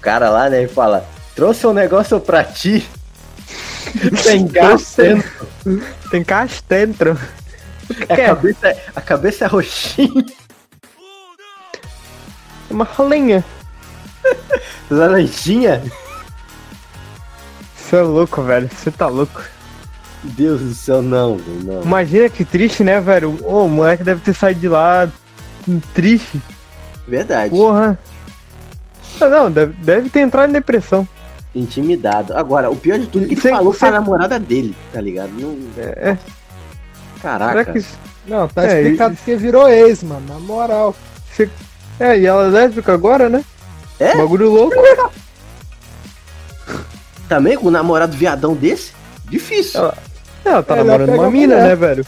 cara 0.00 0.28
lá, 0.28 0.50
né? 0.50 0.64
E 0.64 0.68
fala: 0.68 1.06
Trouxe 1.36 1.64
um 1.68 1.72
negócio 1.72 2.18
pra 2.20 2.42
ti. 2.42 2.84
Tem 4.24 4.46
gás 4.46 4.92
dentro. 4.96 5.30
tem 6.10 6.22
caixa 6.24 6.60
dentro. 6.68 7.18
A 8.02 8.16
quer? 8.16 8.26
cabeça, 8.26 8.76
a 8.94 9.00
cabeça 9.00 9.44
é 9.44 9.48
roxinha. 9.48 10.26
Uma 12.68 12.84
rolinha. 12.84 13.42
Laranjinha. 14.90 15.82
Você 17.76 17.96
é 17.96 18.02
louco, 18.02 18.42
velho. 18.42 18.68
Você 18.68 18.90
tá 18.90 19.06
louco. 19.06 19.42
Deus 20.22 20.60
do 20.60 20.74
céu, 20.74 21.00
não, 21.02 21.36
velho, 21.36 21.60
não. 21.64 21.82
Imagina 21.82 22.28
que 22.28 22.44
triste, 22.44 22.82
né, 22.82 23.00
velho? 23.00 23.38
Ô, 23.44 23.64
o 23.64 23.68
moleque 23.68 24.02
deve 24.02 24.20
ter 24.20 24.34
saído 24.34 24.60
de 24.60 24.68
lá 24.68 25.08
triste. 25.94 26.40
Verdade. 27.06 27.50
Porra. 27.50 27.98
Ah, 29.20 29.28
Não, 29.28 29.50
deve, 29.50 29.72
deve 29.82 30.08
ter 30.10 30.20
entrado 30.20 30.50
em 30.50 30.52
depressão. 30.52 31.06
Intimidado. 31.54 32.36
Agora, 32.36 32.70
o 32.70 32.76
pior 32.76 32.98
de 32.98 33.06
tudo 33.06 33.24
é 33.24 33.28
que 33.28 33.34
ele 33.34 33.40
falou 33.40 33.72
cê- 33.72 33.78
pra 33.80 33.90
namorada 33.92 34.38
dele, 34.38 34.76
tá 34.92 35.00
ligado? 35.00 35.30
Não... 35.32 35.56
É, 35.76 36.10
é. 36.10 36.18
Caraca. 37.22 37.52
Será 37.52 37.64
que. 37.72 37.78
isso- 37.78 37.98
Não, 38.26 38.46
tá 38.48 38.64
É, 38.64 38.82
explicado 38.82 39.16
porque 39.16 39.36
virou 39.36 39.68
ex, 39.68 40.02
mano. 40.02 40.22
Na 40.28 40.38
moral. 40.38 40.94
É, 41.98 42.18
e 42.18 42.26
ela 42.26 42.44
é 42.46 42.48
lésbica 42.50 42.92
agora, 42.92 43.28
né? 43.28 43.44
É? 43.98 44.16
Bagulho 44.16 44.50
louco. 44.50 44.76
Também 47.28 47.56
com 47.56 47.68
um 47.68 47.70
namorado 47.70 48.16
viadão 48.16 48.54
desse? 48.54 48.92
Difícil. 49.30 49.80
Ela- 49.80 49.98
Ela 50.44 50.62
tá 50.62 50.74
Ela 50.76 50.84
namorando 50.84 51.14
uma 51.20 51.30
mina, 51.30 51.54
mulher. 51.56 51.68
né, 51.68 51.74
velho? 51.76 52.06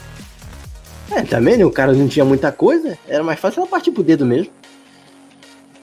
É, 1.11 1.23
também, 1.23 1.57
né? 1.57 1.65
O 1.65 1.71
cara 1.73 1.93
não 1.93 2.07
tinha 2.09 2.25
muita 2.25 2.51
coisa. 2.53 2.97
Era 3.09 3.23
mais 3.25 3.39
fácil 3.41 3.61
ela 3.61 3.69
partir 3.69 3.91
pro 3.91 4.03
dedo 4.03 4.25
mesmo. 4.25 4.51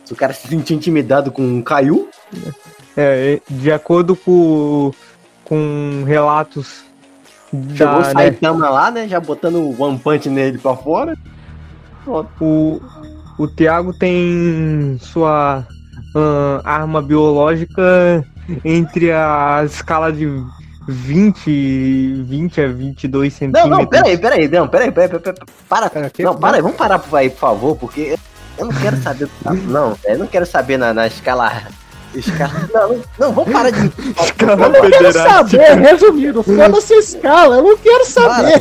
Se 0.05 0.13
o 0.13 0.15
cara 0.15 0.33
se 0.33 0.47
sentir 0.47 0.73
intimidado 0.73 1.31
com 1.31 1.41
um 1.43 1.61
caiu, 1.61 2.09
É, 2.95 3.39
de 3.47 3.71
acordo 3.71 4.15
com, 4.15 4.91
com 5.43 6.03
relatos 6.07 6.83
chegou 7.75 7.93
da, 7.93 7.97
o 7.97 8.01
né, 8.01 8.11
Saitama 8.13 8.69
lá, 8.69 8.89
né? 8.89 9.07
Já 9.07 9.19
botando 9.19 9.55
o 9.57 9.79
One 9.83 9.99
Punch 9.99 10.27
nele 10.29 10.57
pra 10.57 10.75
fora. 10.75 11.15
o, 12.07 12.81
o 13.37 13.47
Thiago 13.47 13.93
tem 13.99 14.97
sua 15.01 15.67
ahn, 16.15 16.61
arma 16.63 17.01
biológica 17.01 18.25
entre 18.65 19.11
a 19.11 19.61
escala 19.65 20.11
de 20.11 20.25
20, 20.87 22.23
20 22.23 22.61
a 22.61 22.67
22 22.67 23.33
Não, 23.33 23.37
centímetros. 23.39 23.69
não, 23.77 23.85
peraí, 23.85 24.17
peraí, 24.17 24.47
não, 24.47 24.67
peraí, 24.67 24.91
peraí, 24.91 25.09
peraí, 25.09 25.21
peraí, 25.33 25.39
para. 25.67 25.89
Cara, 25.89 26.09
que- 26.09 26.23
Não, 26.23 26.35
para 26.35 26.57
aí, 26.57 26.61
vamos 26.61 26.77
parar 26.77 27.01
aí, 27.13 27.29
por 27.29 27.39
favor, 27.39 27.75
porque 27.77 28.17
eu 28.57 28.65
não 28.65 28.73
quero 28.73 28.97
saber. 29.01 29.27
Não, 29.67 29.97
eu 30.05 30.17
não 30.17 30.27
quero 30.27 30.45
saber 30.45 30.77
na, 30.77 30.93
na 30.93 31.07
escala. 31.07 31.63
Escala. 32.15 32.53
Não, 32.73 32.87
não, 32.93 33.03
não, 33.19 33.31
vamos 33.33 33.51
parar 33.51 33.69
de. 33.69 33.91
Escala 34.23 34.53
Eu 34.53 34.69
não 34.69 34.81
quero 34.89 34.93
federal. 35.05 35.29
saber, 35.29 35.77
resumindo, 35.77 36.41
foda-se 36.41 36.93
escala, 36.95 37.57
eu 37.57 37.63
não 37.63 37.77
quero 37.77 38.05
saber. 38.05 38.59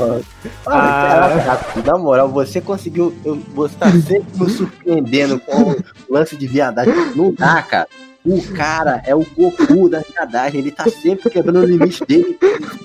Para, 0.64 0.76
Ah. 0.76 1.38
caraca, 1.38 1.82
na 1.92 1.96
moral, 1.96 2.28
você 2.28 2.60
conseguiu. 2.60 3.14
eu- 3.24 3.40
Você 3.54 3.74
tá 3.76 3.90
sempre 3.92 4.26
me 4.34 4.50
surpreendendo 4.50 5.38
com 5.40 5.70
o 5.70 5.76
lance 6.10 6.36
de 6.36 6.46
viadagem. 6.46 6.92
Não 7.14 7.32
dá, 7.32 7.62
cara. 7.62 7.86
O 8.26 8.42
cara 8.54 9.00
é 9.06 9.14
o 9.14 9.24
Goku 9.36 9.88
da 9.88 10.00
viadagem. 10.00 10.60
Ele 10.60 10.70
tá 10.72 10.84
sempre 10.90 11.30
quebrando 11.30 11.60
o 11.60 11.64
limite 11.64 12.04
dele 12.04 12.36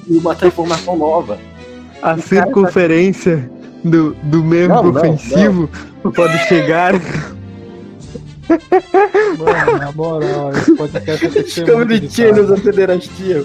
em 0.08 0.18
uma 0.18 0.36
transformação 0.36 0.96
nova. 0.96 1.40
A 2.02 2.18
circunferência 2.18 3.50
do, 3.84 4.14
do 4.24 4.44
membro 4.44 4.76
Não, 4.84 4.92
não, 4.92 5.02
ofensivo 5.02 5.70
pode 6.16 6.38
chegar. 6.48 6.94
Mano, 9.38 9.78
na 9.80 9.92
moral, 9.92 10.52
esse 10.52 10.76
podcast 10.76 11.28
vai 11.28 11.44
ser 11.44 11.66
muito 11.76 12.48
da 12.48 12.58
pederastia. 12.58 13.44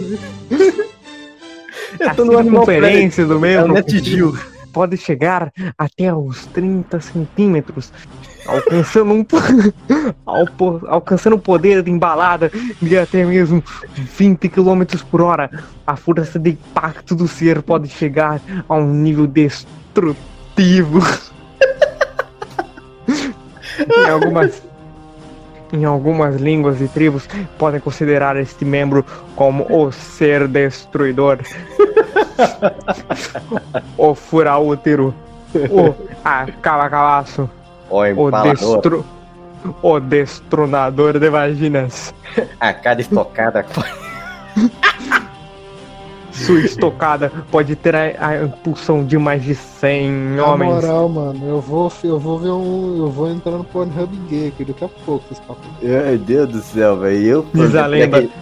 Eu 1.98 2.10
A 2.10 2.14
tô 2.14 2.24
no 2.24 2.38
Animal 2.38 2.64
Planet. 2.64 2.82
circunferência 2.82 3.24
do 3.26 3.32
É 3.32 3.36
o 3.36 3.40
membro 3.40 3.88
Gil. 4.04 4.36
pode 4.72 4.96
chegar 4.96 5.52
até 5.78 6.12
os 6.14 6.44
30 6.46 7.00
centímetros, 7.00 7.92
alcançando 8.46 9.12
um 9.12 9.24
alcançando 10.88 11.36
o 11.36 11.38
poder 11.38 11.82
de 11.82 11.90
embalada 11.90 12.50
de 12.80 12.98
até 12.98 13.24
mesmo 13.24 13.62
20 13.94 14.48
km 14.48 14.82
por 15.10 15.20
hora. 15.20 15.50
A 15.86 15.96
força 15.96 16.38
de 16.38 16.50
impacto 16.50 17.14
do 17.14 17.28
ser 17.28 17.62
pode 17.62 17.88
chegar 17.88 18.40
a 18.68 18.74
um 18.74 18.92
nível 18.92 19.26
destrutivo. 19.26 21.00
em 23.78 24.10
algumas 24.10 24.62
em 25.72 25.84
algumas 25.84 26.36
línguas 26.36 26.80
e 26.80 26.86
tribos 26.86 27.28
podem 27.58 27.80
considerar 27.80 28.36
este 28.36 28.64
membro 28.64 29.04
como 29.34 29.66
o 29.68 29.90
ser 29.90 30.46
destruidor. 30.46 31.38
o 33.98 34.14
fura 34.14 34.56
útero. 34.58 35.14
O 35.70 35.94
acabacalaço. 36.24 37.48
Ó, 37.90 38.00
O, 38.00 38.06
empalador. 38.28 38.54
destru... 38.54 39.04
o 39.82 40.00
destronador 40.00 41.18
de 41.18 41.30
vaginas. 41.30 42.14
A 42.60 42.72
cada 42.72 43.00
estocada. 43.00 43.64
Sua 46.32 46.58
estocada 46.60 47.32
pode 47.50 47.74
ter 47.74 47.96
a, 47.96 48.28
a 48.28 48.44
impulsão 48.44 49.02
de 49.02 49.16
mais 49.16 49.42
de 49.42 49.54
100 49.54 50.10
Na 50.36 50.44
homens. 50.52 50.74
moral, 50.74 51.08
mano, 51.08 51.48
eu 51.48 51.60
vou, 51.62 51.90
eu 52.04 52.18
vou 52.18 52.38
ver 52.38 52.50
um. 52.50 52.98
Eu 52.98 53.10
vou 53.10 53.30
entrar 53.30 53.52
no 53.52 53.64
Pornhub 53.64 54.14
gay 54.28 54.48
aqui 54.48 54.62
daqui 54.66 54.84
a 54.84 54.88
pouco. 55.06 55.24
Meu 55.80 56.18
Deus 56.18 56.48
do 56.50 56.60
céu, 56.60 56.98
velho. 56.98 57.24
Eu. 57.26 57.46
Diz 57.54 57.74
a 57.74 57.86
lenda. 57.86 58.20
daquele- 58.20 58.32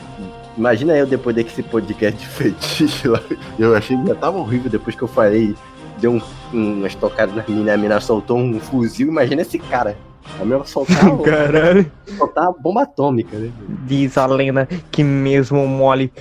Imagina 0.59 0.97
eu 0.97 1.07
depois 1.07 1.35
desse 1.37 1.63
podcast 1.63 2.19
de 2.19 2.27
fetiche 2.27 3.09
lá. 3.09 3.21
Eu 3.59 3.75
achei 3.77 3.97
que 3.97 4.07
já 4.07 4.15
tava 4.15 4.39
horrível 4.39 4.71
depois 4.71 4.95
que 4.95 5.03
eu 5.03 5.09
falei. 5.09 5.53
Deu 5.99 6.13
um, 6.13 6.21
um, 6.53 6.79
umas 6.81 6.95
tocadas 6.95 7.35
na 7.35 7.45
mina, 7.47 7.75
a 7.75 7.77
mina 7.77 8.01
soltou 8.01 8.39
um 8.39 8.61
fuzil. 8.61 9.09
Imagina 9.09 9.43
esse 9.43 9.59
cara. 9.59 9.97
A 10.41 10.45
mina 10.45 10.65
soltar, 10.65 11.17
Caralho. 11.23 11.91
soltar 12.17 12.53
bomba 12.61 12.83
atômica, 12.83 13.37
né? 13.37 13.51
Diz 13.87 14.17
a 14.19 14.27
lenda 14.27 14.69
que 14.91 15.05
mesmo 15.05 15.67
mole, 15.67 16.13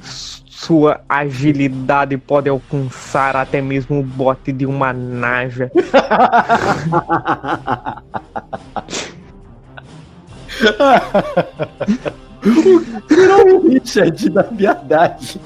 sua 0.00 1.00
agilidade 1.08 2.16
pode 2.16 2.48
alcançar 2.48 3.36
até 3.36 3.60
mesmo 3.60 4.00
o 4.00 4.02
bote 4.02 4.52
de 4.52 4.66
uma 4.66 4.92
naja. 4.92 5.70
Richard 13.68 14.30
da 14.30 14.44
piedade. 14.44 15.40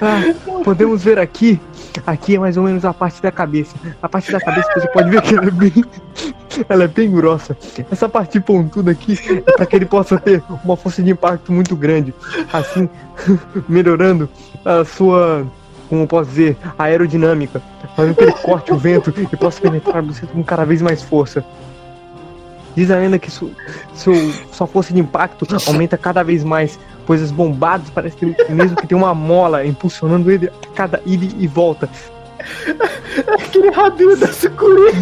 Ah, 0.00 0.22
podemos 0.64 1.02
ver 1.02 1.18
aqui. 1.18 1.60
Aqui 2.06 2.36
é 2.36 2.38
mais 2.38 2.56
ou 2.56 2.64
menos 2.64 2.84
a 2.84 2.92
parte 2.92 3.22
da 3.22 3.30
cabeça. 3.30 3.74
A 4.02 4.08
parte 4.08 4.32
da 4.32 4.40
cabeça 4.40 4.68
você 4.74 4.88
pode 4.88 5.10
ver 5.10 5.22
que 5.22 5.34
ela 5.34 5.46
é 5.46 5.50
bem, 5.50 5.84
ela 6.68 6.84
é 6.84 6.88
bem 6.88 7.10
grossa. 7.10 7.56
Essa 7.90 8.08
parte 8.08 8.40
pontuda 8.40 8.90
aqui 8.90 9.18
é 9.46 9.52
para 9.52 9.66
que 9.66 9.76
ele 9.76 9.86
possa 9.86 10.18
ter 10.18 10.42
uma 10.64 10.76
força 10.76 11.02
de 11.02 11.10
impacto 11.10 11.52
muito 11.52 11.76
grande. 11.76 12.14
Assim, 12.52 12.88
melhorando 13.68 14.28
a 14.64 14.84
sua, 14.84 15.46
como 15.88 16.06
posso 16.06 16.30
dizer, 16.30 16.56
aerodinâmica. 16.78 17.62
Fazendo 17.94 18.14
que 18.16 18.24
ele 18.24 18.32
corte 18.32 18.72
o 18.72 18.76
vento 18.76 19.12
e 19.32 19.36
possa 19.36 19.60
penetrar 19.60 20.02
você 20.02 20.26
com 20.26 20.42
cada 20.42 20.64
vez 20.64 20.82
mais 20.82 21.02
força. 21.02 21.44
Diz 22.76 22.90
a 22.90 22.96
lenda 22.96 23.18
que 23.18 23.30
su, 23.30 23.50
seu, 23.94 24.14
sua 24.52 24.66
força 24.66 24.92
de 24.92 25.00
impacto 25.00 25.46
aumenta 25.66 25.96
cada 25.96 26.22
vez 26.22 26.44
mais, 26.44 26.78
pois 27.06 27.22
as 27.22 27.30
bombadas 27.30 27.88
parece 27.88 28.16
que 28.16 28.52
mesmo 28.52 28.76
que 28.76 28.86
tem 28.86 28.96
uma 28.96 29.14
mola 29.14 29.64
impulsionando 29.64 30.30
ele 30.30 30.48
a 30.48 30.74
cada 30.74 31.00
ida 31.06 31.34
e 31.38 31.46
volta. 31.46 31.88
Aquele 33.40 33.70
rabinho 33.70 34.16
da 34.16 34.30
sucuri. 34.30 34.92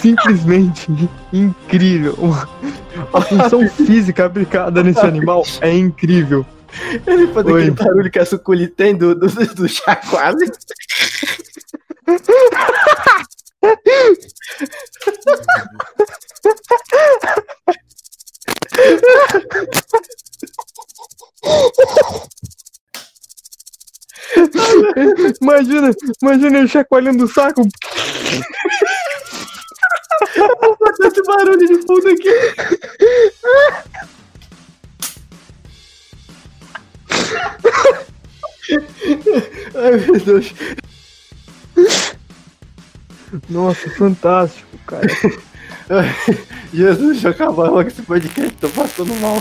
simplesmente 0.00 1.10
incrível. 1.32 2.14
A 3.12 3.20
função 3.20 3.68
física 3.68 4.26
aplicada 4.26 4.82
nesse 4.82 5.00
animal 5.00 5.42
é 5.60 5.76
incrível. 5.76 6.46
Ele 7.06 7.26
faz 7.28 7.46
Oi. 7.46 7.62
aquele 7.62 7.70
barulho 7.72 8.10
que 8.10 8.18
a 8.18 8.26
suculi 8.26 8.68
tem 8.68 8.94
do, 8.94 9.14
do, 9.14 9.26
do. 9.26 9.66
Imagina, 25.40 25.90
imagina 26.22 26.58
ele 26.58 26.68
chacoalhando 26.68 27.24
o 27.24 27.28
saco. 27.28 27.62
Esse 31.00 31.22
barulho 31.22 31.58
de 31.58 31.82
fundo 31.86 32.08
aqui. 32.08 32.28
Ai, 39.74 39.96
meu 39.96 40.20
Deus. 40.20 40.52
Nossa, 43.48 43.90
fantástico, 43.90 44.78
cara. 44.86 45.06
Jesus, 46.72 47.12
deixa 47.12 47.28
eu 47.28 47.32
acabar 47.32 47.70
logo 47.70 47.88
esse 47.88 48.02
podcast, 48.02 48.52
tô 48.60 48.68
passando 48.68 49.14
mal. 49.20 49.40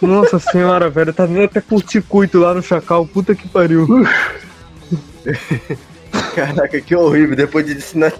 Nossa 0.00 0.38
senhora, 0.38 0.90
velho, 0.90 1.12
tá 1.12 1.26
dando 1.26 1.42
até 1.44 1.60
curto-circuito 1.60 2.38
lá 2.38 2.54
no 2.54 2.62
Chacal, 2.62 3.06
puta 3.06 3.34
que 3.34 3.48
pariu. 3.48 3.86
Caraca, 6.34 6.80
que 6.80 6.94
horrível, 6.94 7.36
depois 7.36 7.66
de 7.66 7.72
assinar. 7.72 8.12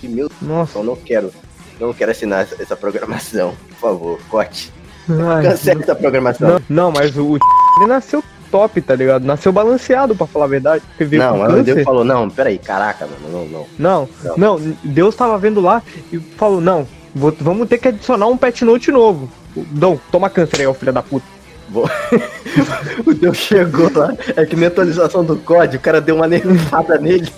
Que 0.00 0.08
Meu 0.08 0.30
Nossa, 0.40 0.78
eu 0.78 0.84
não 0.84 0.96
quero. 0.96 1.32
Não 1.80 1.92
quero 1.92 2.12
assinar 2.12 2.46
essa, 2.58 2.76
programação. 2.76 3.56
Por 3.70 3.76
favor, 3.76 4.20
corte. 4.28 4.72
ai, 5.08 5.42
Cancele 5.42 5.82
essa 5.82 5.94
programação. 5.94 6.48
não, 6.48 6.62
não, 6.68 6.92
mas 6.92 7.16
o 7.16 7.36
ele 7.36 7.86
nasceu 7.88 8.22
top, 8.54 8.80
tá 8.82 8.94
ligado? 8.94 9.24
Nasceu 9.24 9.50
balanceado, 9.50 10.14
pra 10.14 10.28
falar 10.28 10.44
a 10.44 10.48
verdade. 10.48 10.84
Porque 10.96 11.16
Não, 11.18 11.38
mas. 11.38 11.64
Deus 11.64 11.82
falou, 11.82 12.04
não, 12.04 12.30
peraí, 12.30 12.56
caraca, 12.56 13.04
mano, 13.04 13.18
não, 13.32 13.46
não. 13.48 13.66
Não, 13.76 14.08
Não. 14.22 14.36
não, 14.58 14.76
Deus 14.84 15.16
tava 15.16 15.36
vendo 15.38 15.60
lá 15.60 15.82
e 16.12 16.18
falou, 16.20 16.60
não, 16.60 16.86
vou- 17.12 17.34
vamos 17.40 17.68
ter 17.68 17.78
que 17.78 17.88
adicionar 17.88 18.28
um 18.28 18.36
pet 18.36 18.64
note 18.64 18.92
novo. 18.92 19.28
Dom, 19.56 19.98
toma 20.12 20.30
câncer 20.30 20.60
aí, 20.60 20.66
ó, 20.68 20.72
filho 20.74 20.92
da 20.92 21.02
puta. 21.02 21.26
O 23.04 23.12
Deus 23.12 23.36
chegou 23.38 23.90
lá, 23.92 24.12
é 24.36 24.46
que 24.46 24.54
nem 24.54 24.66
atualização 24.68 25.24
do 25.24 25.36
código, 25.38 25.78
o 25.78 25.80
cara 25.84 26.00
deu 26.00 26.14
uma 26.14 26.28
nerfada 26.28 26.96
nele. 26.98 27.28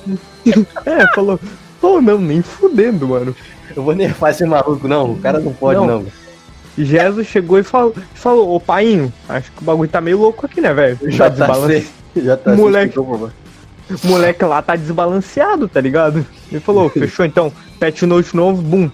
É, 0.84 1.06
falou, 1.14 1.40
oh, 1.80 1.98
não, 2.00 2.18
nem 2.18 2.42
fudendo, 2.42 3.08
mano. 3.08 3.34
Eu 3.74 3.82
vou 3.82 3.94
nerfar 3.94 4.30
esse 4.32 4.44
maluco, 4.44 4.86
não, 4.86 5.12
o 5.12 5.18
cara 5.18 5.38
não 5.40 5.52
pode, 5.54 5.80
Não. 5.80 5.86
não. 5.86 6.06
Jesus 6.78 7.26
chegou 7.26 7.58
e 7.58 7.62
falou, 7.62 7.94
falou, 8.14 8.54
ô 8.54 8.60
painho, 8.60 9.12
acho 9.28 9.50
que 9.52 9.62
o 9.62 9.64
bagulho 9.64 9.88
tá 9.88 10.00
meio 10.00 10.18
louco 10.18 10.44
aqui, 10.46 10.60
né, 10.60 10.72
velho? 10.74 10.98
Tá 11.16 11.28
desbalance- 11.28 11.86
JC, 12.14 12.20
JC, 12.36 12.56
Moleque. 12.56 12.88
explicou, 12.88 13.04
por 13.04 13.12
favor. 13.30 13.32
O 14.02 14.06
moleque 14.08 14.44
lá 14.44 14.60
tá 14.62 14.74
desbalanceado, 14.76 15.68
tá 15.68 15.80
ligado? 15.80 16.26
Ele 16.50 16.60
falou, 16.60 16.88
fechou 16.90 17.24
então, 17.24 17.52
pet 17.78 18.04
note 18.04 18.34
novo, 18.36 18.60
bum. 18.60 18.90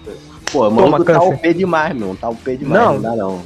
Pô, 0.51 0.67
o 0.67 0.71
maluco 0.71 1.03
tá 1.03 1.13
câncer. 1.13 1.33
OP 1.33 1.53
demais, 1.53 1.95
meu, 1.95 2.15
tá 2.15 2.29
OP 2.29 2.57
demais, 2.57 2.83
não, 2.83 2.93
Não. 2.93 3.01
dá 3.01 3.15
não. 3.15 3.41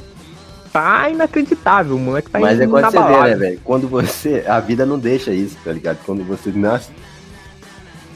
Tá 0.72 1.08
inacreditável, 1.08 1.96
o 1.96 1.98
moleque 1.98 2.30
tá 2.30 2.38
Mas 2.38 2.60
é 2.60 2.66
quando 2.66 2.84
você 2.84 2.90
vê, 2.90 2.96
inabalável. 2.98 3.30
né, 3.38 3.46
velho? 3.46 3.60
Quando 3.64 3.88
você. 3.88 4.44
A 4.46 4.60
vida 4.60 4.84
não 4.84 4.98
deixa 4.98 5.32
isso, 5.32 5.56
tá 5.64 5.72
ligado? 5.72 5.98
Quando 6.04 6.22
você 6.24 6.50
nasce 6.50 6.90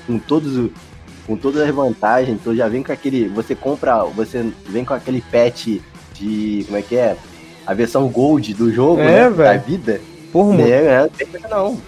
com 0.06 0.18
todos 0.18 0.56
o- 0.58 0.70
Com 1.26 1.36
todas 1.36 1.62
as 1.66 1.74
vantagens, 1.74 2.36
então 2.38 2.54
já 2.54 2.68
vem 2.68 2.82
com 2.82 2.92
aquele. 2.92 3.28
Você 3.28 3.54
compra. 3.54 4.04
Você 4.04 4.44
vem 4.68 4.84
com 4.84 4.92
aquele 4.92 5.22
patch 5.22 5.78
de. 6.12 6.64
Como 6.66 6.78
é 6.78 6.82
que 6.82 6.96
é? 6.96 7.16
A 7.66 7.74
versão 7.74 8.08
gold 8.08 8.52
do 8.54 8.72
jogo, 8.72 9.00
É, 9.00 9.04
né? 9.04 9.22
Da 9.24 9.28
velho. 9.30 9.62
vida. 9.66 10.00
Porra, 10.32 10.48
mano. 10.54 10.66
É, 10.68 10.70
é, 10.86 11.00
não 11.02 11.08
tem 11.10 11.26
coisa 11.26 11.48
não. 11.48 11.78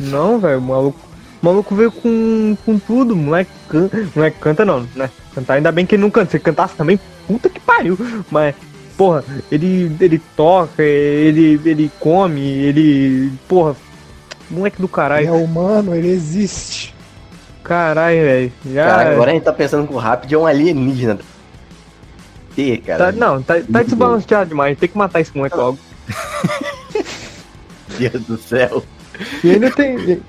Não, 0.00 0.38
velho, 0.38 0.58
o 0.58 0.62
maluco, 0.62 0.98
o 1.42 1.46
maluco 1.46 1.74
veio 1.74 1.92
com, 1.92 2.56
com 2.64 2.78
tudo, 2.78 3.14
o 3.14 3.16
moleque, 3.16 3.50
can, 3.68 3.88
moleque 4.14 4.38
canta 4.40 4.64
não, 4.64 4.86
né? 4.96 5.08
Cantar 5.34 5.54
ainda 5.54 5.70
bem 5.72 5.86
que 5.86 5.94
ele 5.94 6.02
não 6.02 6.10
canta, 6.10 6.30
se 6.32 6.36
ele 6.36 6.44
cantasse 6.44 6.74
também, 6.74 6.98
puta 7.26 7.48
que 7.48 7.60
pariu. 7.60 7.96
Mas, 8.30 8.54
porra, 8.96 9.24
ele, 9.50 9.94
ele 10.00 10.20
toca, 10.36 10.82
ele, 10.82 11.60
ele 11.64 11.90
come, 12.00 12.40
ele. 12.40 13.32
Porra, 13.48 13.76
moleque 14.50 14.76
do 14.78 14.84
Ele 14.86 14.92
caralho. 14.92 15.28
é 15.28 15.32
humano, 15.32 15.94
ele 15.94 16.08
existe. 16.08 16.94
Caralho, 17.62 18.20
velho. 18.20 18.52
Já. 18.72 18.84
Cara, 18.86 19.10
agora 19.12 19.30
a 19.30 19.34
gente 19.34 19.44
tá 19.44 19.52
pensando 19.52 19.86
que 19.86 19.94
o 19.94 19.98
Rapid 19.98 20.32
é 20.32 20.36
um 20.38 20.46
alienígena. 20.46 21.18
Cara. 22.84 23.06
Tá, 23.06 23.12
não, 23.12 23.42
tá, 23.42 23.54
tá 23.60 23.82
desbalanceado 23.82 24.48
demais, 24.50 24.78
tem 24.78 24.88
que 24.88 24.98
matar 24.98 25.20
esse 25.20 25.34
moleque 25.36 25.56
logo. 25.56 25.78
Deus 27.98 28.22
do 28.24 28.36
céu. 28.38 28.82
E 29.44 29.50
ainda 29.50 29.70
tem. 29.70 30.22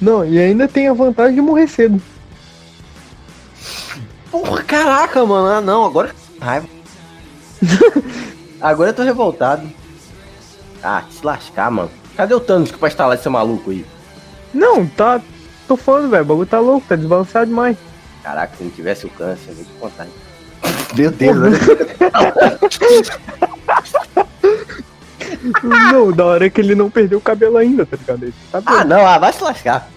Não, 0.00 0.24
e 0.24 0.38
ainda 0.38 0.66
tem 0.66 0.88
a 0.88 0.92
vantagem 0.92 1.34
de 1.34 1.40
morrer 1.40 1.68
cedo. 1.68 2.00
Porra, 4.30 4.62
caraca, 4.62 5.24
mano. 5.24 5.46
Ah, 5.48 5.60
não, 5.60 5.84
agora. 5.84 6.14
Raiva. 6.40 6.66
agora 8.60 8.90
eu 8.90 8.94
tô 8.94 9.02
revoltado. 9.02 9.68
Ah, 10.82 11.04
se 11.10 11.24
lascar, 11.24 11.70
mano. 11.70 11.90
Cadê 12.16 12.34
o 12.34 12.40
Thanos 12.40 12.70
que 12.70 12.78
pra 12.78 12.88
instalar 12.88 13.16
esse 13.16 13.28
maluco 13.28 13.70
aí? 13.70 13.84
Não, 14.52 14.86
tá. 14.86 15.20
Tô 15.68 15.76
falando, 15.76 16.10
velho, 16.10 16.22
o 16.22 16.26
bagulho 16.26 16.46
tá 16.46 16.58
louco, 16.58 16.86
tá 16.88 16.96
desbalanceado 16.96 17.46
demais. 17.46 17.76
Caraca, 18.22 18.56
se 18.56 18.64
não 18.64 18.70
tivesse 18.70 19.06
o 19.06 19.10
câncer, 19.10 19.50
eu 19.50 19.54
vou 19.54 19.64
te 19.64 19.70
contar. 19.80 20.04
hein? 20.04 20.12
Meu 20.96 21.10
Deus, 21.10 21.36
olha. 21.38 21.58
Não, 25.62 26.12
da 26.12 26.26
hora 26.26 26.46
é 26.46 26.50
que 26.50 26.60
ele 26.60 26.74
não 26.74 26.90
perdeu 26.90 27.18
o 27.18 27.22
cabelo 27.22 27.56
ainda, 27.56 27.84
tá 27.84 27.96
ligado? 27.96 28.22
Ele 28.22 28.34
tem 28.50 28.62
Ah, 28.64 28.84
não, 28.84 29.06
ah, 29.06 29.18
vai 29.18 29.32
se 29.32 29.42
lascar. 29.42 29.88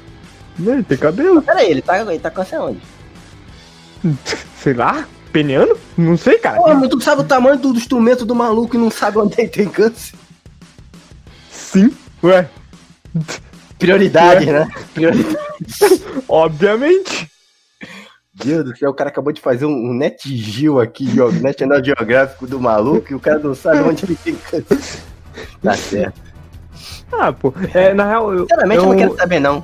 Não, 0.57 0.73
ele 0.73 0.83
tem 0.83 0.97
cabelo. 0.97 1.41
Pera 1.41 1.59
aí, 1.59 1.69
ele 1.69 1.81
tá, 1.81 1.99
ele 1.99 2.19
tá 2.19 2.31
câncer 2.31 2.59
onde? 2.59 2.81
Sei 4.57 4.73
lá, 4.73 5.05
peniano? 5.31 5.77
Não 5.97 6.17
sei, 6.17 6.37
cara. 6.37 6.57
Pô, 6.57 6.73
mas 6.73 6.89
tu 6.89 7.01
sabe 7.01 7.21
o 7.21 7.25
tamanho 7.25 7.57
do 7.57 7.69
instrumento 7.75 8.25
do 8.25 8.33
maluco 8.33 8.75
e 8.75 8.79
não 8.79 8.89
sabe 8.89 9.17
onde 9.17 9.39
ele 9.39 9.49
tem 9.49 9.67
câncer? 9.67 10.15
Sim, 11.51 11.91
ué, 12.23 12.49
Prioridade, 13.77 14.45
né? 14.45 14.67
Prioridade. 14.93 15.37
obviamente. 16.27 17.29
Deus 18.43 18.65
do 18.65 18.77
céu, 18.77 18.89
o 18.89 18.93
cara 18.93 19.09
acabou 19.09 19.31
de 19.31 19.39
fazer 19.39 19.65
um, 19.65 19.71
um 19.71 19.93
Net 19.93 20.27
Geo 20.35 20.79
aqui, 20.79 21.07
National 21.41 21.83
Geográfico 21.83 22.45
do 22.45 22.59
maluco, 22.59 23.11
e 23.11 23.15
o 23.15 23.19
cara 23.19 23.39
não 23.39 23.55
sabe 23.55 23.79
onde 23.81 24.05
câncer. 24.15 24.65
Tá 25.61 25.73
certo. 25.73 26.21
Ah, 27.11 27.31
pô, 27.33 27.53
é, 27.73 27.93
na 27.93 28.07
real, 28.07 28.33
eu, 28.33 28.41
Sinceramente, 28.43 28.77
eu 28.77 28.83
eu, 28.85 28.89
não 28.89 28.97
quero 28.97 29.15
saber, 29.17 29.39
não. 29.39 29.63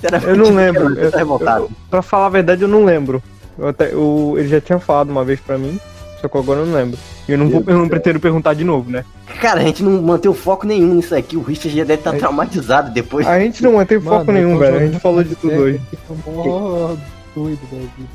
Sinceramente, 0.00 0.28
eu 0.30 0.36
não 0.36 0.54
lembro. 0.56 0.98
Eu 0.98 1.10
revoltado. 1.10 1.70
pra 1.88 2.02
falar 2.02 2.26
a 2.26 2.30
verdade, 2.30 2.62
eu 2.62 2.68
não 2.68 2.84
lembro. 2.84 3.22
Eu 3.58 3.68
até, 3.68 3.92
eu- 3.92 4.34
ele 4.36 4.48
já 4.48 4.60
tinha 4.60 4.78
falado 4.80 5.10
uma 5.10 5.24
vez 5.24 5.38
pra 5.40 5.56
mim, 5.58 5.78
só 6.20 6.26
que 6.28 6.36
agora 6.38 6.60
eu 6.60 6.66
não 6.66 6.74
lembro. 6.74 6.98
E 7.28 7.32
eu 7.32 7.38
não, 7.38 7.48
vou, 7.48 7.62
eu 7.66 7.78
não 7.78 7.88
pretendo 7.88 8.18
perguntar 8.18 8.54
de 8.54 8.64
novo, 8.64 8.90
né? 8.90 9.04
Cara, 9.40 9.60
a 9.60 9.62
gente 9.62 9.82
não 9.82 10.02
manteve 10.02 10.34
foco 10.34 10.66
nenhum 10.66 10.94
nisso 10.94 11.14
aqui. 11.14 11.36
O 11.36 11.42
Richard 11.42 11.76
já 11.76 11.84
deve 11.84 12.00
estar 12.00 12.12
Aí- 12.12 12.18
traumatizado 12.18 12.90
depois. 12.92 13.26
A 13.26 13.38
gente 13.38 13.62
não 13.62 13.74
mantém 13.74 14.00
foco 14.00 14.26
Mano, 14.26 14.38
eu 14.38 14.44
nenhum, 14.48 14.58
velho. 14.58 14.76
A 14.76 14.86
gente 14.86 14.98
falou 15.00 15.22
de 15.22 15.36
tudo 15.36 15.54
hoje. 15.54 15.80
Eu 16.10 16.16
mó 16.34 16.96
doido 17.34 17.60
da 17.70 17.78
vida. 17.78 18.08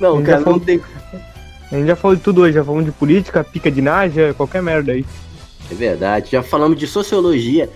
Não, 0.00 0.22
cara, 0.22 0.32
já 0.32 0.36
não 0.38 0.44
falou- 0.44 0.60
tem. 0.60 0.80
A 1.70 1.74
gente 1.76 1.86
já 1.86 1.96
falou 1.96 2.16
de 2.16 2.22
tudo 2.22 2.42
hoje, 2.42 2.54
já 2.54 2.64
falamos 2.64 2.86
de 2.86 2.92
política, 2.92 3.44
pica 3.44 3.70
de 3.70 3.82
Naja, 3.82 4.32
qualquer 4.34 4.62
merda 4.62 4.92
aí. 4.92 5.04
É 5.70 5.74
verdade. 5.74 6.30
Já 6.32 6.42
falamos 6.42 6.78
de 6.78 6.86
sociologia, 6.86 7.68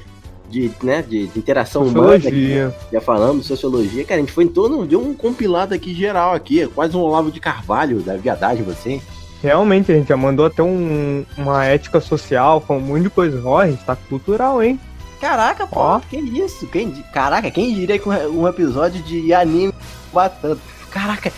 de, 0.49 0.71
né, 0.83 1.03
de, 1.03 1.27
de 1.27 1.39
interação 1.39 1.83
humana. 1.83 2.15
aqui. 2.15 2.23
Sociologia. 2.25 2.75
Já 2.91 3.01
falamos 3.03 3.43
de 3.43 3.49
sociologia. 3.49 4.05
Cara, 4.05 4.17
a 4.17 4.21
gente 4.21 4.33
foi 4.33 4.45
em 4.45 4.49
torno 4.49 4.87
de 4.87 4.97
um 4.97 5.13
compilado 5.13 5.75
aqui 5.75 5.95
geral 5.95 6.33
aqui. 6.33 6.63
É 6.63 6.67
quase 6.69 6.97
um 6.97 7.01
Olavo 7.01 7.31
de 7.31 7.39
Carvalho 7.41 8.01
da 8.01 8.17
viadagem, 8.17 8.63
você. 8.65 9.01
Realmente, 9.43 9.91
a 9.93 9.95
gente 9.97 10.09
já 10.09 10.17
mandou 10.17 10.47
até 10.47 10.63
um, 10.63 11.27
uma 11.37 11.65
ética 11.67 12.01
social, 12.01 12.61
com 12.61 12.79
um 12.79 12.81
monte 12.81 13.03
de 13.03 13.11
coisa. 13.11 13.43
Ó, 13.45 13.59
a 13.59 13.69
gente 13.69 13.85
tá 13.85 13.95
cultural, 13.97 14.63
hein? 14.63 14.79
Caraca, 15.21 15.67
pô, 15.67 15.81
Ó. 15.81 16.01
que 16.01 16.17
isso? 16.17 16.67
Quem, 16.69 16.91
caraca, 17.13 17.51
quem 17.51 17.75
diria 17.75 17.99
que 17.99 18.09
um 18.09 18.47
episódio 18.49 19.03
de 19.03 19.35
anime 19.35 19.73
batendo? 20.13 20.61
Caraca, 20.91 21.33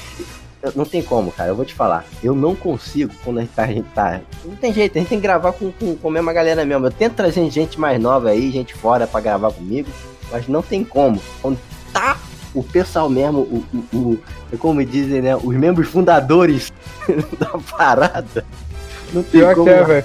não 0.75 0.85
tem 0.85 1.03
como, 1.03 1.31
cara, 1.31 1.51
eu 1.51 1.55
vou 1.57 1.65
te 1.65 1.75
falar. 1.75 2.05
Eu 2.23 2.35
não 2.35 2.55
consigo 2.57 3.13
quando 3.23 3.39
a 3.39 3.41
gente 3.43 3.53
tá. 3.55 3.65
A 3.65 3.67
gente 3.69 3.87
tá 3.95 4.21
não 4.45 4.57
tem 4.57 4.73
jeito, 4.73 4.97
a 4.97 5.01
gente 5.01 5.09
tem 5.09 5.19
que 5.19 5.23
gravar 5.23 5.53
com, 5.53 5.71
com, 5.73 5.95
com 5.97 6.09
a 6.09 6.11
mesma 6.11 6.33
galera 6.33 6.65
mesmo. 6.65 6.87
Eu 6.87 6.91
tento 6.91 7.15
trazer 7.15 7.49
gente 7.51 7.79
mais 7.79 8.01
nova 8.01 8.31
aí, 8.31 8.51
gente 8.51 8.75
fora 8.75 9.07
pra 9.07 9.21
gravar 9.21 9.53
comigo, 9.53 9.89
mas 10.33 10.49
não 10.49 10.63
tem 10.63 10.83
como. 10.83 11.21
Quando 11.43 11.59
tá 11.93 12.17
o 12.55 12.63
pessoal 12.63 13.11
mesmo, 13.11 13.41
o, 13.41 13.65
o, 13.93 13.97
o- 13.99 14.19
é 14.53 14.57
como 14.57 14.85
dizem, 14.85 15.21
né? 15.23 15.37
Os 15.37 15.55
membros 15.55 15.89
fundadores 15.89 16.73
da 17.39 17.59
parada. 17.77 18.45
Não 19.13 19.23
tem 19.23 19.41
Pior 19.41 19.55
como. 19.55 19.67
que 19.67 19.71
é, 19.71 19.85
velho. 19.85 20.05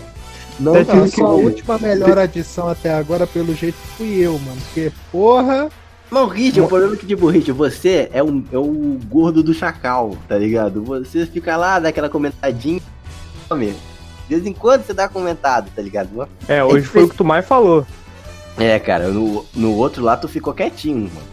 não 0.59 0.73
Não, 0.73 1.07
só 1.07 1.25
a 1.25 1.29
última 1.35 1.77
melhor 1.79 2.17
adição 2.19 2.67
até 2.67 2.93
agora, 2.93 3.25
pelo 3.25 3.55
jeito, 3.55 3.77
fui 3.97 4.17
eu, 4.17 4.33
mano. 4.39 4.59
Porque, 4.65 4.91
porra, 5.11 5.69
Não, 6.11 6.27
Rich, 6.27 6.59
o 6.59 6.67
problema 6.67 6.95
é 6.95 6.97
que, 6.97 7.05
tipo, 7.05 7.27
Rich, 7.27 7.51
você 7.51 8.09
é, 8.11 8.23
um, 8.23 8.43
é 8.51 8.57
o 8.57 8.97
gordo 9.07 9.43
do 9.43 9.53
chacal, 9.53 10.17
tá 10.27 10.37
ligado? 10.37 10.83
Você 10.83 11.25
fica 11.25 11.55
lá, 11.55 11.79
dá 11.79 11.89
aquela 11.89 12.09
comentadinha. 12.09 12.81
Homem, 13.49 13.75
de 14.27 14.35
vez 14.35 14.45
em 14.45 14.53
quando 14.53 14.85
você 14.85 14.93
dá 14.93 15.07
comentado, 15.07 15.69
tá 15.75 15.81
ligado? 15.81 16.27
É, 16.47 16.63
hoje 16.63 16.85
foi 16.85 17.03
o 17.03 17.09
que 17.09 17.15
tu 17.15 17.23
mais 17.23 17.45
falou. 17.45 17.85
É, 18.57 18.77
cara, 18.79 19.07
no, 19.07 19.45
no 19.55 19.75
outro 19.75 20.03
lá 20.03 20.17
tu 20.17 20.27
ficou 20.27 20.53
quietinho, 20.53 21.09
mano. 21.13 21.27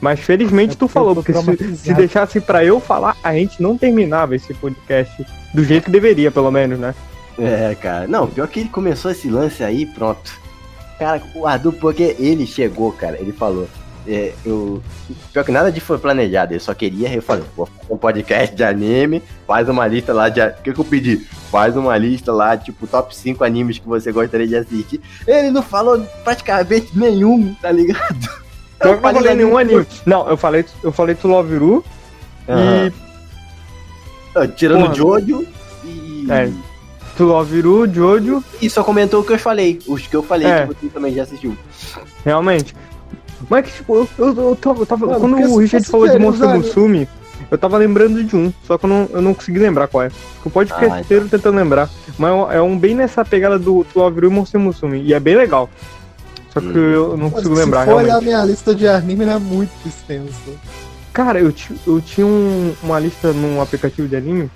Mas 0.00 0.20
felizmente 0.20 0.74
É 0.74 0.76
tu 0.76 0.88
falou, 0.88 1.14
porque 1.14 1.32
se, 1.32 1.76
se 1.76 1.94
deixasse 1.94 2.40
pra 2.40 2.64
eu 2.64 2.78
falar, 2.80 3.16
a 3.22 3.32
gente 3.32 3.62
não 3.62 3.78
terminava 3.78 4.36
esse 4.36 4.52
podcast 4.54 5.26
do 5.54 5.64
jeito 5.64 5.84
que 5.84 5.90
deveria, 5.90 6.30
pelo 6.30 6.50
menos, 6.50 6.78
né? 6.78 6.94
É, 7.38 7.74
cara. 7.74 8.06
Não, 8.06 8.26
pior 8.26 8.46
que 8.48 8.60
ele 8.60 8.68
começou 8.68 9.10
esse 9.10 9.28
lance 9.28 9.64
aí, 9.64 9.86
pronto. 9.86 10.38
Cara, 10.98 11.22
o 11.34 11.46
Ardu, 11.46 11.72
porque 11.72 12.16
ele 12.18 12.46
chegou, 12.46 12.92
cara, 12.92 13.18
ele 13.18 13.32
falou. 13.32 13.68
É, 14.08 14.32
eu, 14.44 14.80
pior 15.32 15.44
que 15.44 15.50
nada 15.50 15.72
disso 15.72 15.86
foi 15.86 15.98
planejado, 15.98 16.52
ele 16.52 16.60
só 16.60 16.72
queria, 16.72 17.12
eu 17.12 17.20
falei, 17.20 17.44
vou 17.56 17.66
fazer 17.66 17.92
um 17.92 17.96
podcast 17.96 18.54
de 18.54 18.62
anime, 18.62 19.20
faz 19.46 19.68
uma 19.68 19.86
lista 19.86 20.12
lá 20.14 20.28
de. 20.28 20.40
O 20.40 20.54
que, 20.62 20.72
que 20.72 20.78
eu 20.78 20.84
pedi? 20.84 21.16
Faz 21.50 21.76
uma 21.76 21.96
lista 21.98 22.32
lá, 22.32 22.56
tipo, 22.56 22.86
top 22.86 23.14
5 23.16 23.42
animes 23.42 23.78
que 23.78 23.86
você 23.88 24.12
gostaria 24.12 24.46
de 24.46 24.56
assistir. 24.56 25.00
Ele 25.26 25.50
não 25.50 25.62
falou 25.62 26.00
praticamente 26.22 26.96
nenhum, 26.96 27.52
tá 27.60 27.72
ligado? 27.72 28.16
Eu 28.78 28.92
não 28.92 29.00
falei 29.00 29.34
nenhum 29.34 29.56
anime. 29.56 29.86
Não, 30.04 30.28
eu 30.28 30.36
falei, 30.36 30.62
eu 30.82 30.92
falei 30.92 31.14
do 31.14 31.26
Love 31.28 31.56
Ru 31.56 31.84
Aham. 32.46 32.92
e 34.44 34.48
Tirando 34.48 34.90
o 34.90 34.94
Jojo 34.94 35.46
e. 35.82 36.26
É. 36.30 36.52
do 37.16 37.24
Love 37.24 37.60
Ru, 37.62 37.88
Jojo, 37.90 38.44
E 38.60 38.68
só 38.68 38.84
comentou 38.84 39.22
o 39.22 39.24
que 39.24 39.32
eu 39.32 39.38
falei. 39.38 39.78
Os 39.86 40.06
que 40.06 40.14
eu 40.14 40.22
falei 40.22 40.46
É. 40.46 40.66
que 40.66 40.74
você 40.74 40.88
também 40.88 41.14
já 41.14 41.22
assistiu. 41.22 41.56
realmente. 42.22 42.76
Mas 43.48 43.66
que, 43.66 43.72
tipo, 43.72 43.94
eu, 43.94 44.08
eu, 44.18 44.26
eu 44.50 44.56
tava, 44.56 44.80
eu 44.80 44.86
tava- 44.86 45.06
Mano, 45.06 45.20
quando 45.20 45.36
o 45.40 45.48
se 45.56 45.58
Richard 45.62 45.86
falou 45.88 46.08
de 46.08 46.24
usar- 46.24 46.54
Musume, 46.56 47.08
eu 47.50 47.58
tava 47.58 47.76
lembrando 47.76 48.24
de 48.24 48.34
um, 48.34 48.52
só 48.66 48.78
que 48.78 48.84
eu 48.86 48.88
não, 48.88 49.08
eu 49.12 49.20
não 49.22 49.34
consegui 49.34 49.58
lembrar 49.58 49.86
qual 49.88 50.04
é. 50.04 50.10
O 50.44 50.50
podcast 50.50 50.94
Ah, 50.94 51.00
inteiro 51.00 51.28
tentando 51.28 51.56
lembrar. 51.56 51.88
Mas 52.18 52.30
é 52.30 52.34
um- 52.34 52.52
é 52.52 52.62
um 52.62 52.78
bem 52.78 52.94
nessa 52.94 53.24
pegada 53.24 53.58
do, 53.58 53.84
Ru 53.94 54.24
e 54.24 54.28
Monster 54.28 54.58
Musume, 54.60 55.02
e 55.02 55.12
é 55.12 55.20
bem 55.20 55.36
legal. 55.36 55.68
Só 56.52 56.60
que 56.60 56.66
Hum. 56.66 56.72
eu 56.92 57.08
não 57.16 57.24
Mas 57.24 57.32
consigo 57.34 57.54
se 57.56 57.60
lembrar, 57.62 57.84
for 57.84 57.94
olhar 57.96 58.06
realmente. 58.06 58.24
minha 58.26 58.44
lista 58.44 58.74
de 58.74 58.88
anime, 58.88 59.24
ela 59.24 59.34
é 59.34 59.38
muito 59.38 59.70
extensa. 59.84 60.32
Cara, 61.12 61.38
eu, 61.40 61.52
eu 61.86 62.00
tinha 62.00 62.26
um- 62.26 62.74
uma 62.82 62.98
lista 62.98 63.32
num 63.32 63.60
aplicativo 63.60 64.08
de 64.08 64.16
anime. 64.16 64.50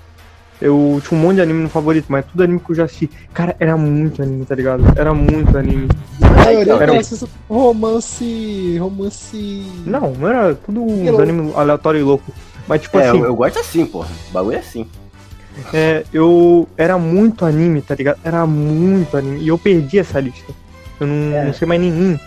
Eu 0.61 1.01
tinha 1.07 1.19
um 1.19 1.23
monte 1.23 1.35
de 1.37 1.41
anime 1.41 1.63
no 1.63 1.69
favorito, 1.69 2.05
mas 2.09 2.23
tudo 2.25 2.43
anime 2.43 2.59
que 2.59 2.71
eu 2.71 2.75
já 2.75 2.83
assisti. 2.83 3.09
Cara, 3.33 3.55
era 3.59 3.75
muito 3.75 4.21
anime, 4.21 4.45
tá 4.45 4.53
ligado? 4.53 4.83
Era 4.95 5.11
muito 5.13 5.57
anime. 5.57 5.87
A 6.21 6.29
maioria 6.29 6.99
assisto 6.99 7.27
romance. 7.49 8.77
romance. 8.77 9.65
Não, 9.85 10.11
não 10.11 10.27
era 10.29 10.53
tudo 10.55 10.83
uns 10.83 11.07
Eu- 11.07 11.19
anime 11.19 11.51
aleatório 11.55 11.99
e 11.99 12.03
louco. 12.03 12.31
Mas 12.67 12.81
tipo 12.81 12.99
é, 12.99 13.09
assim, 13.09 13.19
eu, 13.19 13.25
eu 13.25 13.35
gosto 13.35 13.57
assim, 13.59 13.85
porra. 13.85 14.07
O 14.29 14.33
bagulho 14.33 14.55
é 14.55 14.59
assim. 14.59 14.85
é, 15.73 16.03
eu 16.13 16.67
era 16.77 16.97
muito 16.97 17.43
anime, 17.43 17.81
tá 17.81 17.95
ligado? 17.95 18.19
Era 18.23 18.45
muito 18.45 19.17
anime. 19.17 19.39
E 19.43 19.47
eu 19.47 19.57
perdi 19.57 19.97
essa 19.99 20.19
lista. 20.19 20.53
Eu 20.99 21.07
não, 21.07 21.35
É. 21.37 21.45
não 21.45 21.53
sei 21.53 21.67
mais 21.67 21.81
nenhum. 21.81 22.19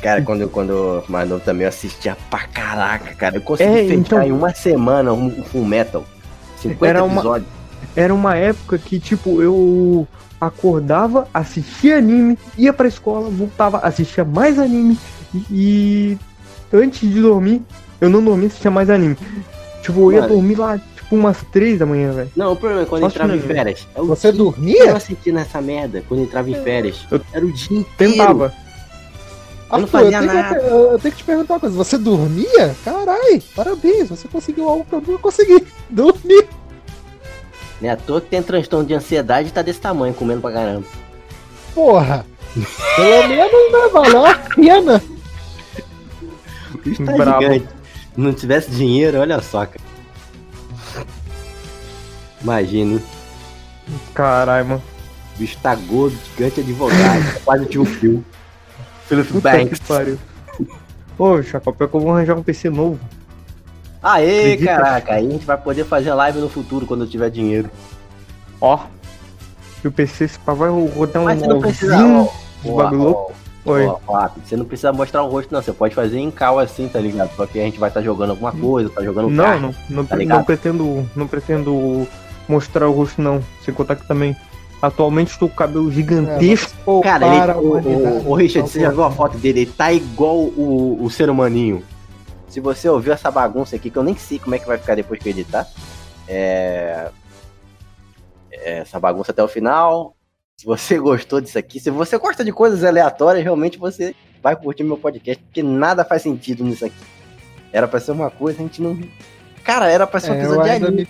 Cara, 0.00 0.22
quando, 0.22 0.42
eu- 0.42 0.48
quando 0.48 0.70
eu 0.70 1.04
mais 1.08 1.28
novo 1.28 1.42
também 1.44 1.62
eu 1.64 1.68
assistia 1.68 2.16
pra 2.30 2.46
caraca, 2.46 3.14
cara. 3.16 3.36
Eu 3.36 3.40
consegui 3.42 3.68
É, 3.70 3.82
fechar 3.82 3.94
então- 3.94 4.22
em 4.22 4.32
uma 4.32 4.54
semana 4.54 5.12
um, 5.12 5.26
um 5.26 5.42
Full 5.42 5.64
Metal. 5.64 6.04
50 6.62 6.86
Era 6.86 7.04
uma- 7.04 7.14
episódios. 7.16 7.59
Era 7.96 8.14
uma 8.14 8.36
época 8.36 8.78
que, 8.78 8.98
tipo, 8.98 9.42
eu 9.42 10.06
acordava, 10.40 11.28
assistia 11.34 11.98
anime, 11.98 12.38
ia 12.56 12.72
pra 12.72 12.88
escola, 12.88 13.28
voltava, 13.28 13.78
assistia 13.78 14.24
mais 14.24 14.58
anime 14.58 14.98
e, 15.34 15.46
e 15.50 16.18
antes 16.72 17.00
de 17.00 17.20
dormir, 17.20 17.62
eu 18.00 18.08
não 18.08 18.24
dormia, 18.24 18.46
assistia 18.46 18.70
mais 18.70 18.88
anime. 18.88 19.16
Tipo, 19.82 20.00
eu 20.00 20.12
ia 20.12 20.20
Mano. 20.22 20.34
dormir 20.34 20.54
lá, 20.56 20.78
tipo, 20.78 21.14
umas 21.16 21.38
três 21.52 21.78
da 21.78 21.86
manhã, 21.86 22.12
velho. 22.12 22.30
Não, 22.34 22.52
o 22.52 22.56
problema 22.56 22.82
é 22.82 22.86
quando 22.86 23.02
Só 23.02 23.08
entrava 23.08 23.36
em 23.36 23.40
férias. 23.40 23.86
É 23.94 24.00
Você 24.00 24.32
dia 24.32 24.38
dormia? 24.38 24.74
inteiro 24.76 24.96
assistindo 24.96 25.38
essa 25.38 25.60
merda 25.60 26.02
quando 26.08 26.22
entrava 26.22 26.50
em 26.50 26.54
férias. 26.62 27.06
Eu 27.10 27.20
Era 27.32 27.44
o 27.44 27.52
dia 27.52 27.78
inteiro. 27.78 28.12
Tentava. 28.12 28.54
Eu 29.72 29.78
não 29.78 29.84
Arthur, 29.84 29.88
fazia 29.88 30.18
tenho 30.18 30.32
nada. 30.32 30.58
Que, 30.58 30.66
eu 30.66 30.98
tenho 30.98 31.12
que 31.12 31.18
te 31.18 31.24
perguntar 31.24 31.54
uma 31.54 31.60
coisa. 31.60 31.76
Você 31.76 31.98
dormia? 31.98 32.74
Carai, 32.84 33.42
parabéns. 33.54 34.08
Você 34.08 34.26
conseguiu 34.26 34.68
algo 34.68 34.84
que 34.84 34.92
eu 34.94 35.02
não 35.06 35.18
consegui. 35.18 35.64
Dormir. 35.88 36.48
Né? 37.80 37.90
À 37.90 37.96
toa 37.96 38.20
que 38.20 38.28
tem 38.28 38.42
transtorno 38.42 38.86
de 38.86 38.94
ansiedade 38.94 39.48
e 39.48 39.52
tá 39.52 39.62
desse 39.62 39.80
tamanho, 39.80 40.14
comendo 40.14 40.40
pra 40.40 40.52
caramba. 40.52 40.86
Porra. 41.74 42.26
Pelo 42.96 43.28
menos, 43.28 43.72
né, 43.72 43.88
valeu 43.92 44.26
a 44.26 44.34
pena. 44.34 45.02
O 46.74 46.78
bicho 46.78 47.04
tá 47.04 47.12
Brabo. 47.12 47.42
gigante. 47.42 47.68
Se 48.14 48.20
não 48.20 48.32
tivesse 48.32 48.70
dinheiro, 48.70 49.18
olha 49.18 49.40
só, 49.40 49.66
cara. 49.66 49.80
Imagina, 52.42 52.94
hein? 52.94 53.02
Caralho, 54.14 54.66
mano. 54.66 54.82
O 55.36 55.38
bicho 55.38 55.56
tá 55.62 55.74
gordo, 55.74 56.16
gigante 56.34 56.60
advogado. 56.60 57.40
quase 57.44 57.66
tinha 57.66 57.82
um 57.82 57.86
fio. 57.86 58.24
Philip 59.06 59.32
Banks. 59.40 59.80
pariu. 59.80 60.18
Ô, 61.18 61.42
Chacau, 61.42 61.72
pior 61.72 61.88
que 61.88 61.96
eu 61.96 62.00
vou 62.00 62.12
arranjar 62.12 62.36
um 62.36 62.42
PC 62.42 62.70
novo. 62.70 62.98
Aê, 64.02 64.54
Acredita? 64.54 64.76
caraca, 64.76 65.14
aí 65.14 65.26
a 65.26 65.30
gente 65.30 65.44
vai 65.44 65.58
poder 65.58 65.84
fazer 65.84 66.12
live 66.14 66.38
no 66.38 66.48
futuro 66.48 66.86
quando 66.86 67.04
eu 67.04 67.08
tiver 67.10 67.30
dinheiro. 67.30 67.70
Ó. 68.60 68.78
E 69.84 69.88
o 69.88 69.92
PC, 69.92 70.24
esse 70.24 70.38
pá 70.38 70.52
vai 70.52 70.70
rodar 70.70 71.22
um 71.22 71.24
Mas 71.26 71.40
você 71.40 71.46
não 71.46 71.60
precisa. 71.60 71.96
De 72.62 72.70
bagulho. 72.70 73.26
Oi. 73.64 73.86
ó, 73.86 73.98
ó, 74.08 74.28
você 74.42 74.56
não 74.56 74.64
precisa 74.64 74.90
mostrar 74.92 75.22
o 75.22 75.28
rosto, 75.28 75.52
não. 75.52 75.60
Você 75.62 75.72
pode 75.72 75.94
fazer 75.94 76.18
em 76.18 76.30
cal 76.30 76.58
assim, 76.58 76.88
tá 76.88 76.98
ligado? 76.98 77.30
Só 77.36 77.46
que 77.46 77.60
a 77.60 77.64
gente 77.64 77.78
vai 77.78 77.90
estar 77.90 78.00
jogando 78.00 78.30
alguma 78.30 78.52
coisa, 78.52 78.88
tá 78.88 79.02
jogando 79.02 79.28
Não, 79.28 79.44
carta. 79.44 79.60
não, 79.60 79.74
não, 79.90 80.04
tá 80.06 80.16
não 80.16 80.44
pretendo, 80.44 81.10
não 81.14 81.26
pretendo 81.26 82.06
mostrar 82.48 82.88
o 82.88 82.92
rosto 82.92 83.20
não, 83.20 83.42
sem 83.64 83.72
contar 83.72 83.96
que 83.96 84.08
também 84.08 84.34
atualmente 84.80 85.32
estou 85.32 85.46
com 85.48 85.54
o 85.54 85.58
cabelo 85.58 85.92
gigantesco. 85.92 86.72
Pô, 86.84 87.00
Cara, 87.02 87.26
ele, 87.26 87.52
o, 87.52 87.76
o, 87.78 88.30
o 88.30 88.34
Richard, 88.34 88.68
você 88.68 88.80
já 88.80 88.90
viu 88.90 89.04
a 89.04 89.10
foto 89.10 89.36
dele? 89.36 89.60
Ele 89.60 89.72
tá 89.72 89.92
igual 89.92 90.38
o, 90.38 90.98
o 91.00 91.10
ser 91.10 91.28
humaninho. 91.28 91.82
Se 92.50 92.58
você 92.60 92.88
ouviu 92.88 93.12
essa 93.12 93.30
bagunça 93.30 93.76
aqui, 93.76 93.90
que 93.90 93.96
eu 93.96 94.02
nem 94.02 94.16
sei 94.16 94.38
como 94.38 94.54
é 94.54 94.58
que 94.58 94.66
vai 94.66 94.76
ficar 94.76 94.96
depois 94.96 95.20
que 95.20 95.28
eu 95.28 95.30
editar, 95.30 95.66
é... 96.28 97.08
é 98.50 98.78
essa 98.80 98.98
bagunça 99.00 99.30
até 99.32 99.42
o 99.42 99.48
final. 99.48 100.16
Se 100.56 100.66
você 100.66 100.98
gostou 101.00 101.40
disso 101.40 101.58
aqui, 101.58 101.78
se 101.80 101.90
você 101.90 102.18
gosta 102.18 102.44
de 102.44 102.52
coisas 102.52 102.82
aleatórias, 102.84 103.44
realmente 103.44 103.78
você 103.78 104.14
vai 104.42 104.56
curtir 104.56 104.82
meu 104.82 104.98
podcast, 104.98 105.42
porque 105.44 105.62
nada 105.62 106.04
faz 106.04 106.22
sentido 106.22 106.64
nisso 106.64 106.84
aqui. 106.84 106.96
Era 107.72 107.86
pra 107.86 108.00
ser 108.00 108.10
uma 108.12 108.30
coisa, 108.30 108.58
a 108.58 108.62
gente 108.62 108.82
não. 108.82 108.98
Cara, 109.62 109.88
era 109.88 110.06
pra 110.06 110.18
ser 110.18 110.32
um 110.32 110.34
É, 110.34 110.38
episódio 110.40 110.64
de 110.64 110.70
anime. 110.70 111.02
me, 111.02 111.08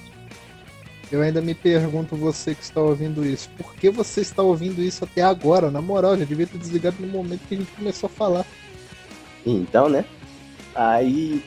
eu 1.10 1.22
ainda 1.22 1.40
me 1.40 1.54
pergunto, 1.54 2.14
você 2.16 2.54
que 2.54 2.62
está 2.62 2.82
ouvindo 2.82 3.24
isso, 3.24 3.48
por 3.56 3.74
que 3.74 3.88
você 3.88 4.20
está 4.20 4.42
ouvindo 4.42 4.82
isso 4.82 5.04
até 5.04 5.22
agora? 5.22 5.70
Na 5.70 5.80
moral, 5.80 6.18
já 6.18 6.24
devia 6.26 6.46
ter 6.46 6.58
desligado 6.58 6.96
no 7.00 7.08
momento 7.08 7.40
que 7.48 7.54
a 7.54 7.58
gente 7.58 7.72
começou 7.72 8.08
a 8.08 8.10
falar. 8.10 8.44
Então, 9.46 9.88
né? 9.88 10.04
Aí. 10.74 11.42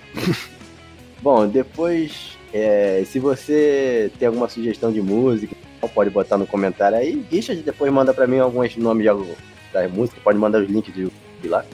Bom, 1.21 1.47
depois. 1.47 2.37
é, 2.53 3.03
se 3.05 3.19
você 3.19 4.11
tem 4.19 4.27
alguma 4.27 4.49
sugestão 4.49 4.91
de 4.91 5.01
música, 5.01 5.55
pode 5.93 6.09
botar 6.09 6.37
no 6.37 6.45
comentário 6.47 6.97
aí. 6.97 7.25
Richard 7.31 7.61
depois 7.63 7.91
manda 7.91 8.13
pra 8.13 8.27
mim 8.27 8.39
alguns 8.39 8.75
nomes 8.77 9.03
de 9.03 9.09
das 9.71 9.91
músicas. 9.91 10.21
Pode 10.23 10.37
mandar 10.37 10.61
os 10.61 10.69
links 10.69 10.93
do 10.93 11.01
YouTube 11.01 11.47
lá. 11.47 11.65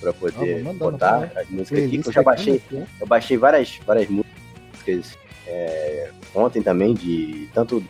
Pra 0.00 0.12
poder 0.12 0.64
Ah, 0.68 0.72
botar 0.74 1.18
vou 1.18 1.28
as 1.42 1.48
músicas 1.50 1.84
aqui. 1.84 1.98
Que 1.98 2.08
eu 2.08 2.12
já 2.12 2.22
baixei. 2.22 2.62
né? 2.70 2.86
Eu 3.00 3.06
baixei 3.06 3.36
várias, 3.36 3.78
várias 3.86 4.08
músicas 4.08 5.18
é, 5.46 6.10
ontem 6.34 6.62
também, 6.62 6.94
de 6.94 7.48
tanto. 7.54 7.82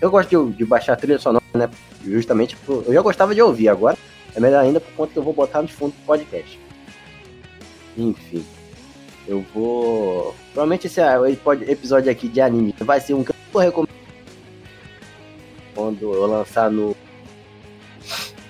Eu 0.00 0.10
gosto 0.10 0.50
de, 0.50 0.58
de 0.58 0.64
baixar 0.64 0.94
trilha 0.96 1.18
sonora, 1.18 1.42
né? 1.54 1.68
Justamente, 2.04 2.54
por- 2.56 2.84
eu 2.86 2.92
já 2.94 3.00
gostava 3.02 3.34
de 3.34 3.42
ouvir, 3.42 3.68
agora 3.68 3.96
é 4.36 4.40
melhor 4.40 4.60
ainda 4.62 4.78
por 4.80 4.92
conta 4.92 5.12
que 5.12 5.18
eu 5.18 5.22
vou 5.22 5.32
botar 5.32 5.62
no 5.62 5.68
fundo 5.68 5.92
do 5.92 6.06
podcast. 6.06 6.59
Enfim, 8.00 8.44
eu 9.28 9.44
vou. 9.54 10.34
Provavelmente 10.52 10.86
esse 10.86 11.00
ah, 11.00 11.18
episódio 11.68 12.10
aqui 12.10 12.28
de 12.28 12.40
anime 12.40 12.74
vai 12.78 13.00
ser 13.00 13.14
um 13.14 13.22
que 13.22 13.30
eu 13.30 13.36
vou 13.52 13.62
recomendar 13.62 13.94
quando 15.74 16.02
eu 16.02 16.26
lançar 16.26 16.70
no, 16.70 16.96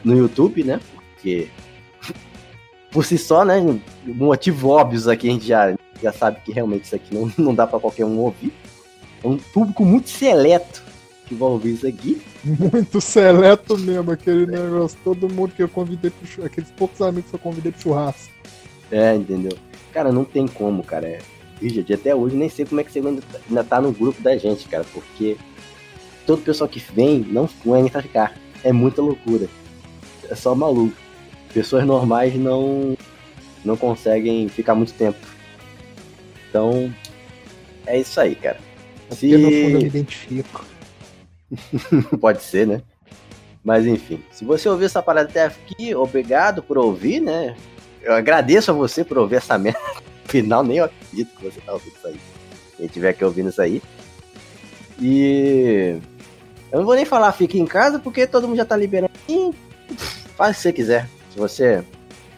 no 0.04 0.16
YouTube, 0.16 0.64
né? 0.64 0.80
Porque 0.94 1.48
por 2.90 3.04
si 3.04 3.18
só, 3.18 3.44
né? 3.44 3.56
Motivo 4.04 4.70
óbvios 4.70 5.08
aqui, 5.08 5.28
a 5.28 5.32
gente 5.32 5.46
já, 5.46 5.74
já 6.02 6.12
sabe 6.12 6.40
que 6.44 6.52
realmente 6.52 6.84
isso 6.84 6.94
aqui 6.94 7.14
não, 7.14 7.32
não 7.44 7.54
dá 7.54 7.66
pra 7.66 7.80
qualquer 7.80 8.04
um 8.04 8.18
ouvir. 8.18 8.52
É 9.22 9.26
um 9.26 9.36
público 9.36 9.84
muito 9.84 10.08
seleto 10.08 10.82
que 11.26 11.34
vai 11.34 11.48
ouvir 11.48 11.74
isso 11.74 11.86
aqui. 11.86 12.22
Muito 12.42 13.00
seleto 13.00 13.76
mesmo, 13.76 14.10
aquele 14.10 14.46
negócio. 14.46 14.98
Todo 15.04 15.28
mundo 15.28 15.52
que 15.54 15.62
eu 15.62 15.68
convidei 15.68 16.10
pro 16.10 16.44
aqueles 16.44 16.70
poucos 16.70 17.02
amigos 17.02 17.30
que 17.30 17.36
eu 17.36 17.40
convidei 17.40 17.70
pro 17.70 17.82
churrasco. 17.82 18.32
É, 18.90 19.14
entendeu? 19.14 19.56
Cara, 19.92 20.12
não 20.12 20.24
tem 20.24 20.46
como, 20.46 20.82
cara. 20.82 21.06
É... 21.06 21.18
Richard, 21.60 21.92
até 21.92 22.14
hoje 22.14 22.36
nem 22.36 22.48
sei 22.48 22.64
como 22.64 22.80
é 22.80 22.84
que 22.84 22.90
você 22.90 23.00
ainda 23.00 23.20
tá, 23.20 23.38
ainda 23.48 23.64
tá 23.64 23.80
no 23.80 23.92
grupo 23.92 24.22
da 24.22 24.36
gente, 24.36 24.66
cara, 24.66 24.84
porque 24.94 25.36
todo 26.26 26.42
pessoal 26.42 26.68
que 26.68 26.80
vem 26.92 27.20
não 27.20 27.48
é 27.76 27.88
pra 27.90 28.02
ficar. 28.02 28.34
É 28.64 28.72
muita 28.72 29.02
loucura. 29.02 29.48
É 30.28 30.34
só 30.34 30.54
maluco. 30.54 30.96
Pessoas 31.52 31.84
normais 31.84 32.34
não 32.34 32.96
não 33.64 33.76
conseguem 33.76 34.48
ficar 34.48 34.74
muito 34.74 34.94
tempo. 34.94 35.18
Então, 36.48 36.92
é 37.86 37.98
isso 37.98 38.20
aí, 38.20 38.34
cara. 38.34 38.58
Se... 39.10 39.28
Porque 39.28 39.36
no 39.36 39.50
fundo 39.50 39.76
eu 39.76 39.80
me 39.80 39.86
identifico. 39.86 40.64
Pode 42.20 42.42
ser, 42.42 42.66
né? 42.66 42.82
Mas 43.62 43.86
enfim, 43.86 44.22
se 44.32 44.44
você 44.44 44.68
ouviu 44.68 44.86
essa 44.86 45.02
parada 45.02 45.28
até 45.28 45.44
aqui, 45.44 45.94
obrigado 45.94 46.62
por 46.62 46.78
ouvir, 46.78 47.20
né? 47.20 47.54
Eu 48.02 48.14
agradeço 48.14 48.70
a 48.70 48.74
você 48.74 49.04
por 49.04 49.18
ouvir 49.18 49.36
essa 49.36 49.58
merda. 49.58 49.80
Final, 50.26 50.62
nem 50.62 50.78
eu 50.78 50.84
acredito 50.84 51.36
que 51.36 51.44
você 51.44 51.60
tá 51.60 51.72
ouvindo 51.72 51.94
isso 51.96 52.06
aí. 52.06 52.20
Quem 52.76 52.86
tiver 52.86 53.08
aqui 53.10 53.24
ouvindo 53.24 53.50
isso 53.50 53.60
aí. 53.60 53.82
E 55.00 55.98
eu 56.70 56.78
não 56.78 56.86
vou 56.86 56.94
nem 56.94 57.04
falar 57.04 57.32
fique 57.32 57.58
em 57.58 57.66
casa, 57.66 57.98
porque 57.98 58.26
todo 58.26 58.46
mundo 58.46 58.56
já 58.56 58.64
tá 58.64 58.76
liberando. 58.76 59.12
Faz 60.36 60.52
o 60.52 60.54
que 60.56 60.62
você 60.62 60.72
quiser. 60.72 61.08
Se 61.32 61.38
você 61.38 61.84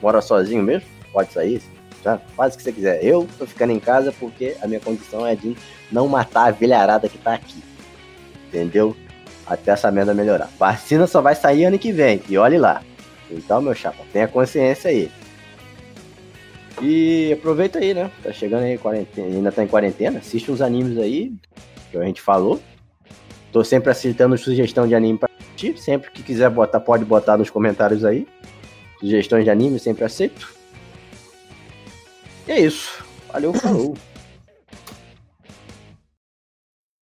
mora 0.01 0.21
sozinho 0.21 0.63
mesmo, 0.63 0.89
pode 1.13 1.33
sair. 1.33 1.63
Já 2.03 2.19
faz 2.37 2.55
o 2.55 2.57
que 2.57 2.65
você 2.65 2.73
quiser. 2.73 3.05
Eu 3.05 3.29
tô 3.39 3.47
ficando 3.47 3.73
em 3.73 3.79
casa 3.79 4.13
porque 4.19 4.57
a 4.61 4.67
minha 4.67 4.81
condição 4.81 5.27
é 5.27 5.37
de 5.37 5.57
não 5.91 6.09
matar 6.09 6.49
a 6.49 6.51
velharada 6.51 7.09
que 7.09 7.19
tá 7.19 7.35
aqui. 7.35 7.63
Entendeu? 8.49 8.97
Até 9.47 9.73
essa 9.73 9.91
merda 9.91 10.15
melhorar. 10.15 10.49
Vacina 10.59 11.07
só 11.07 11.21
vai 11.21 11.35
sair 11.35 11.65
ano 11.65 11.79
que 11.79 11.93
vem. 11.93 12.23
E 12.29 12.39
olhe 12.39 12.59
lá. 12.59 12.83
Então, 13.31 13.61
meu 13.61 13.75
chapa, 13.75 14.03
tenha 14.13 14.27
consciência 14.27 14.91
aí. 14.91 15.11
E 16.81 17.33
aproveita 17.33 17.79
aí, 17.79 17.93
né? 17.93 18.11
Tá 18.23 18.33
chegando 18.33 18.65
aí, 18.65 18.79
quarentena, 18.79 19.27
ainda 19.27 19.53
tá 19.53 19.63
em 19.63 19.69
quarentena. 19.69 20.19
Assiste 20.19 20.51
uns 20.51 20.61
animes 20.61 20.99
aí, 20.99 21.33
que 21.91 21.99
a 21.99 22.05
gente 22.05 22.21
falou. 22.21 22.61
Tô 23.53 23.63
sempre 23.63 23.91
aceitando 23.91 24.39
sugestão 24.39 24.89
de 24.89 24.95
anime 24.95 25.19
pra 25.19 25.29
assistir. 25.39 25.79
Sempre 25.79 26.11
que 26.11 26.23
quiser 26.23 26.49
botar, 26.49 26.81
pode 26.81 27.05
botar 27.05 27.37
nos 27.37 27.51
comentários 27.51 28.05
aí. 28.05 28.27
Sugestões 28.99 29.45
de 29.45 29.51
anime, 29.51 29.79
sempre 29.79 30.05
aceito. 30.05 30.55
E 32.49 32.53
é 32.53 32.61
isso. 32.61 33.05
Valeu, 33.31 33.53
falou. 33.53 33.95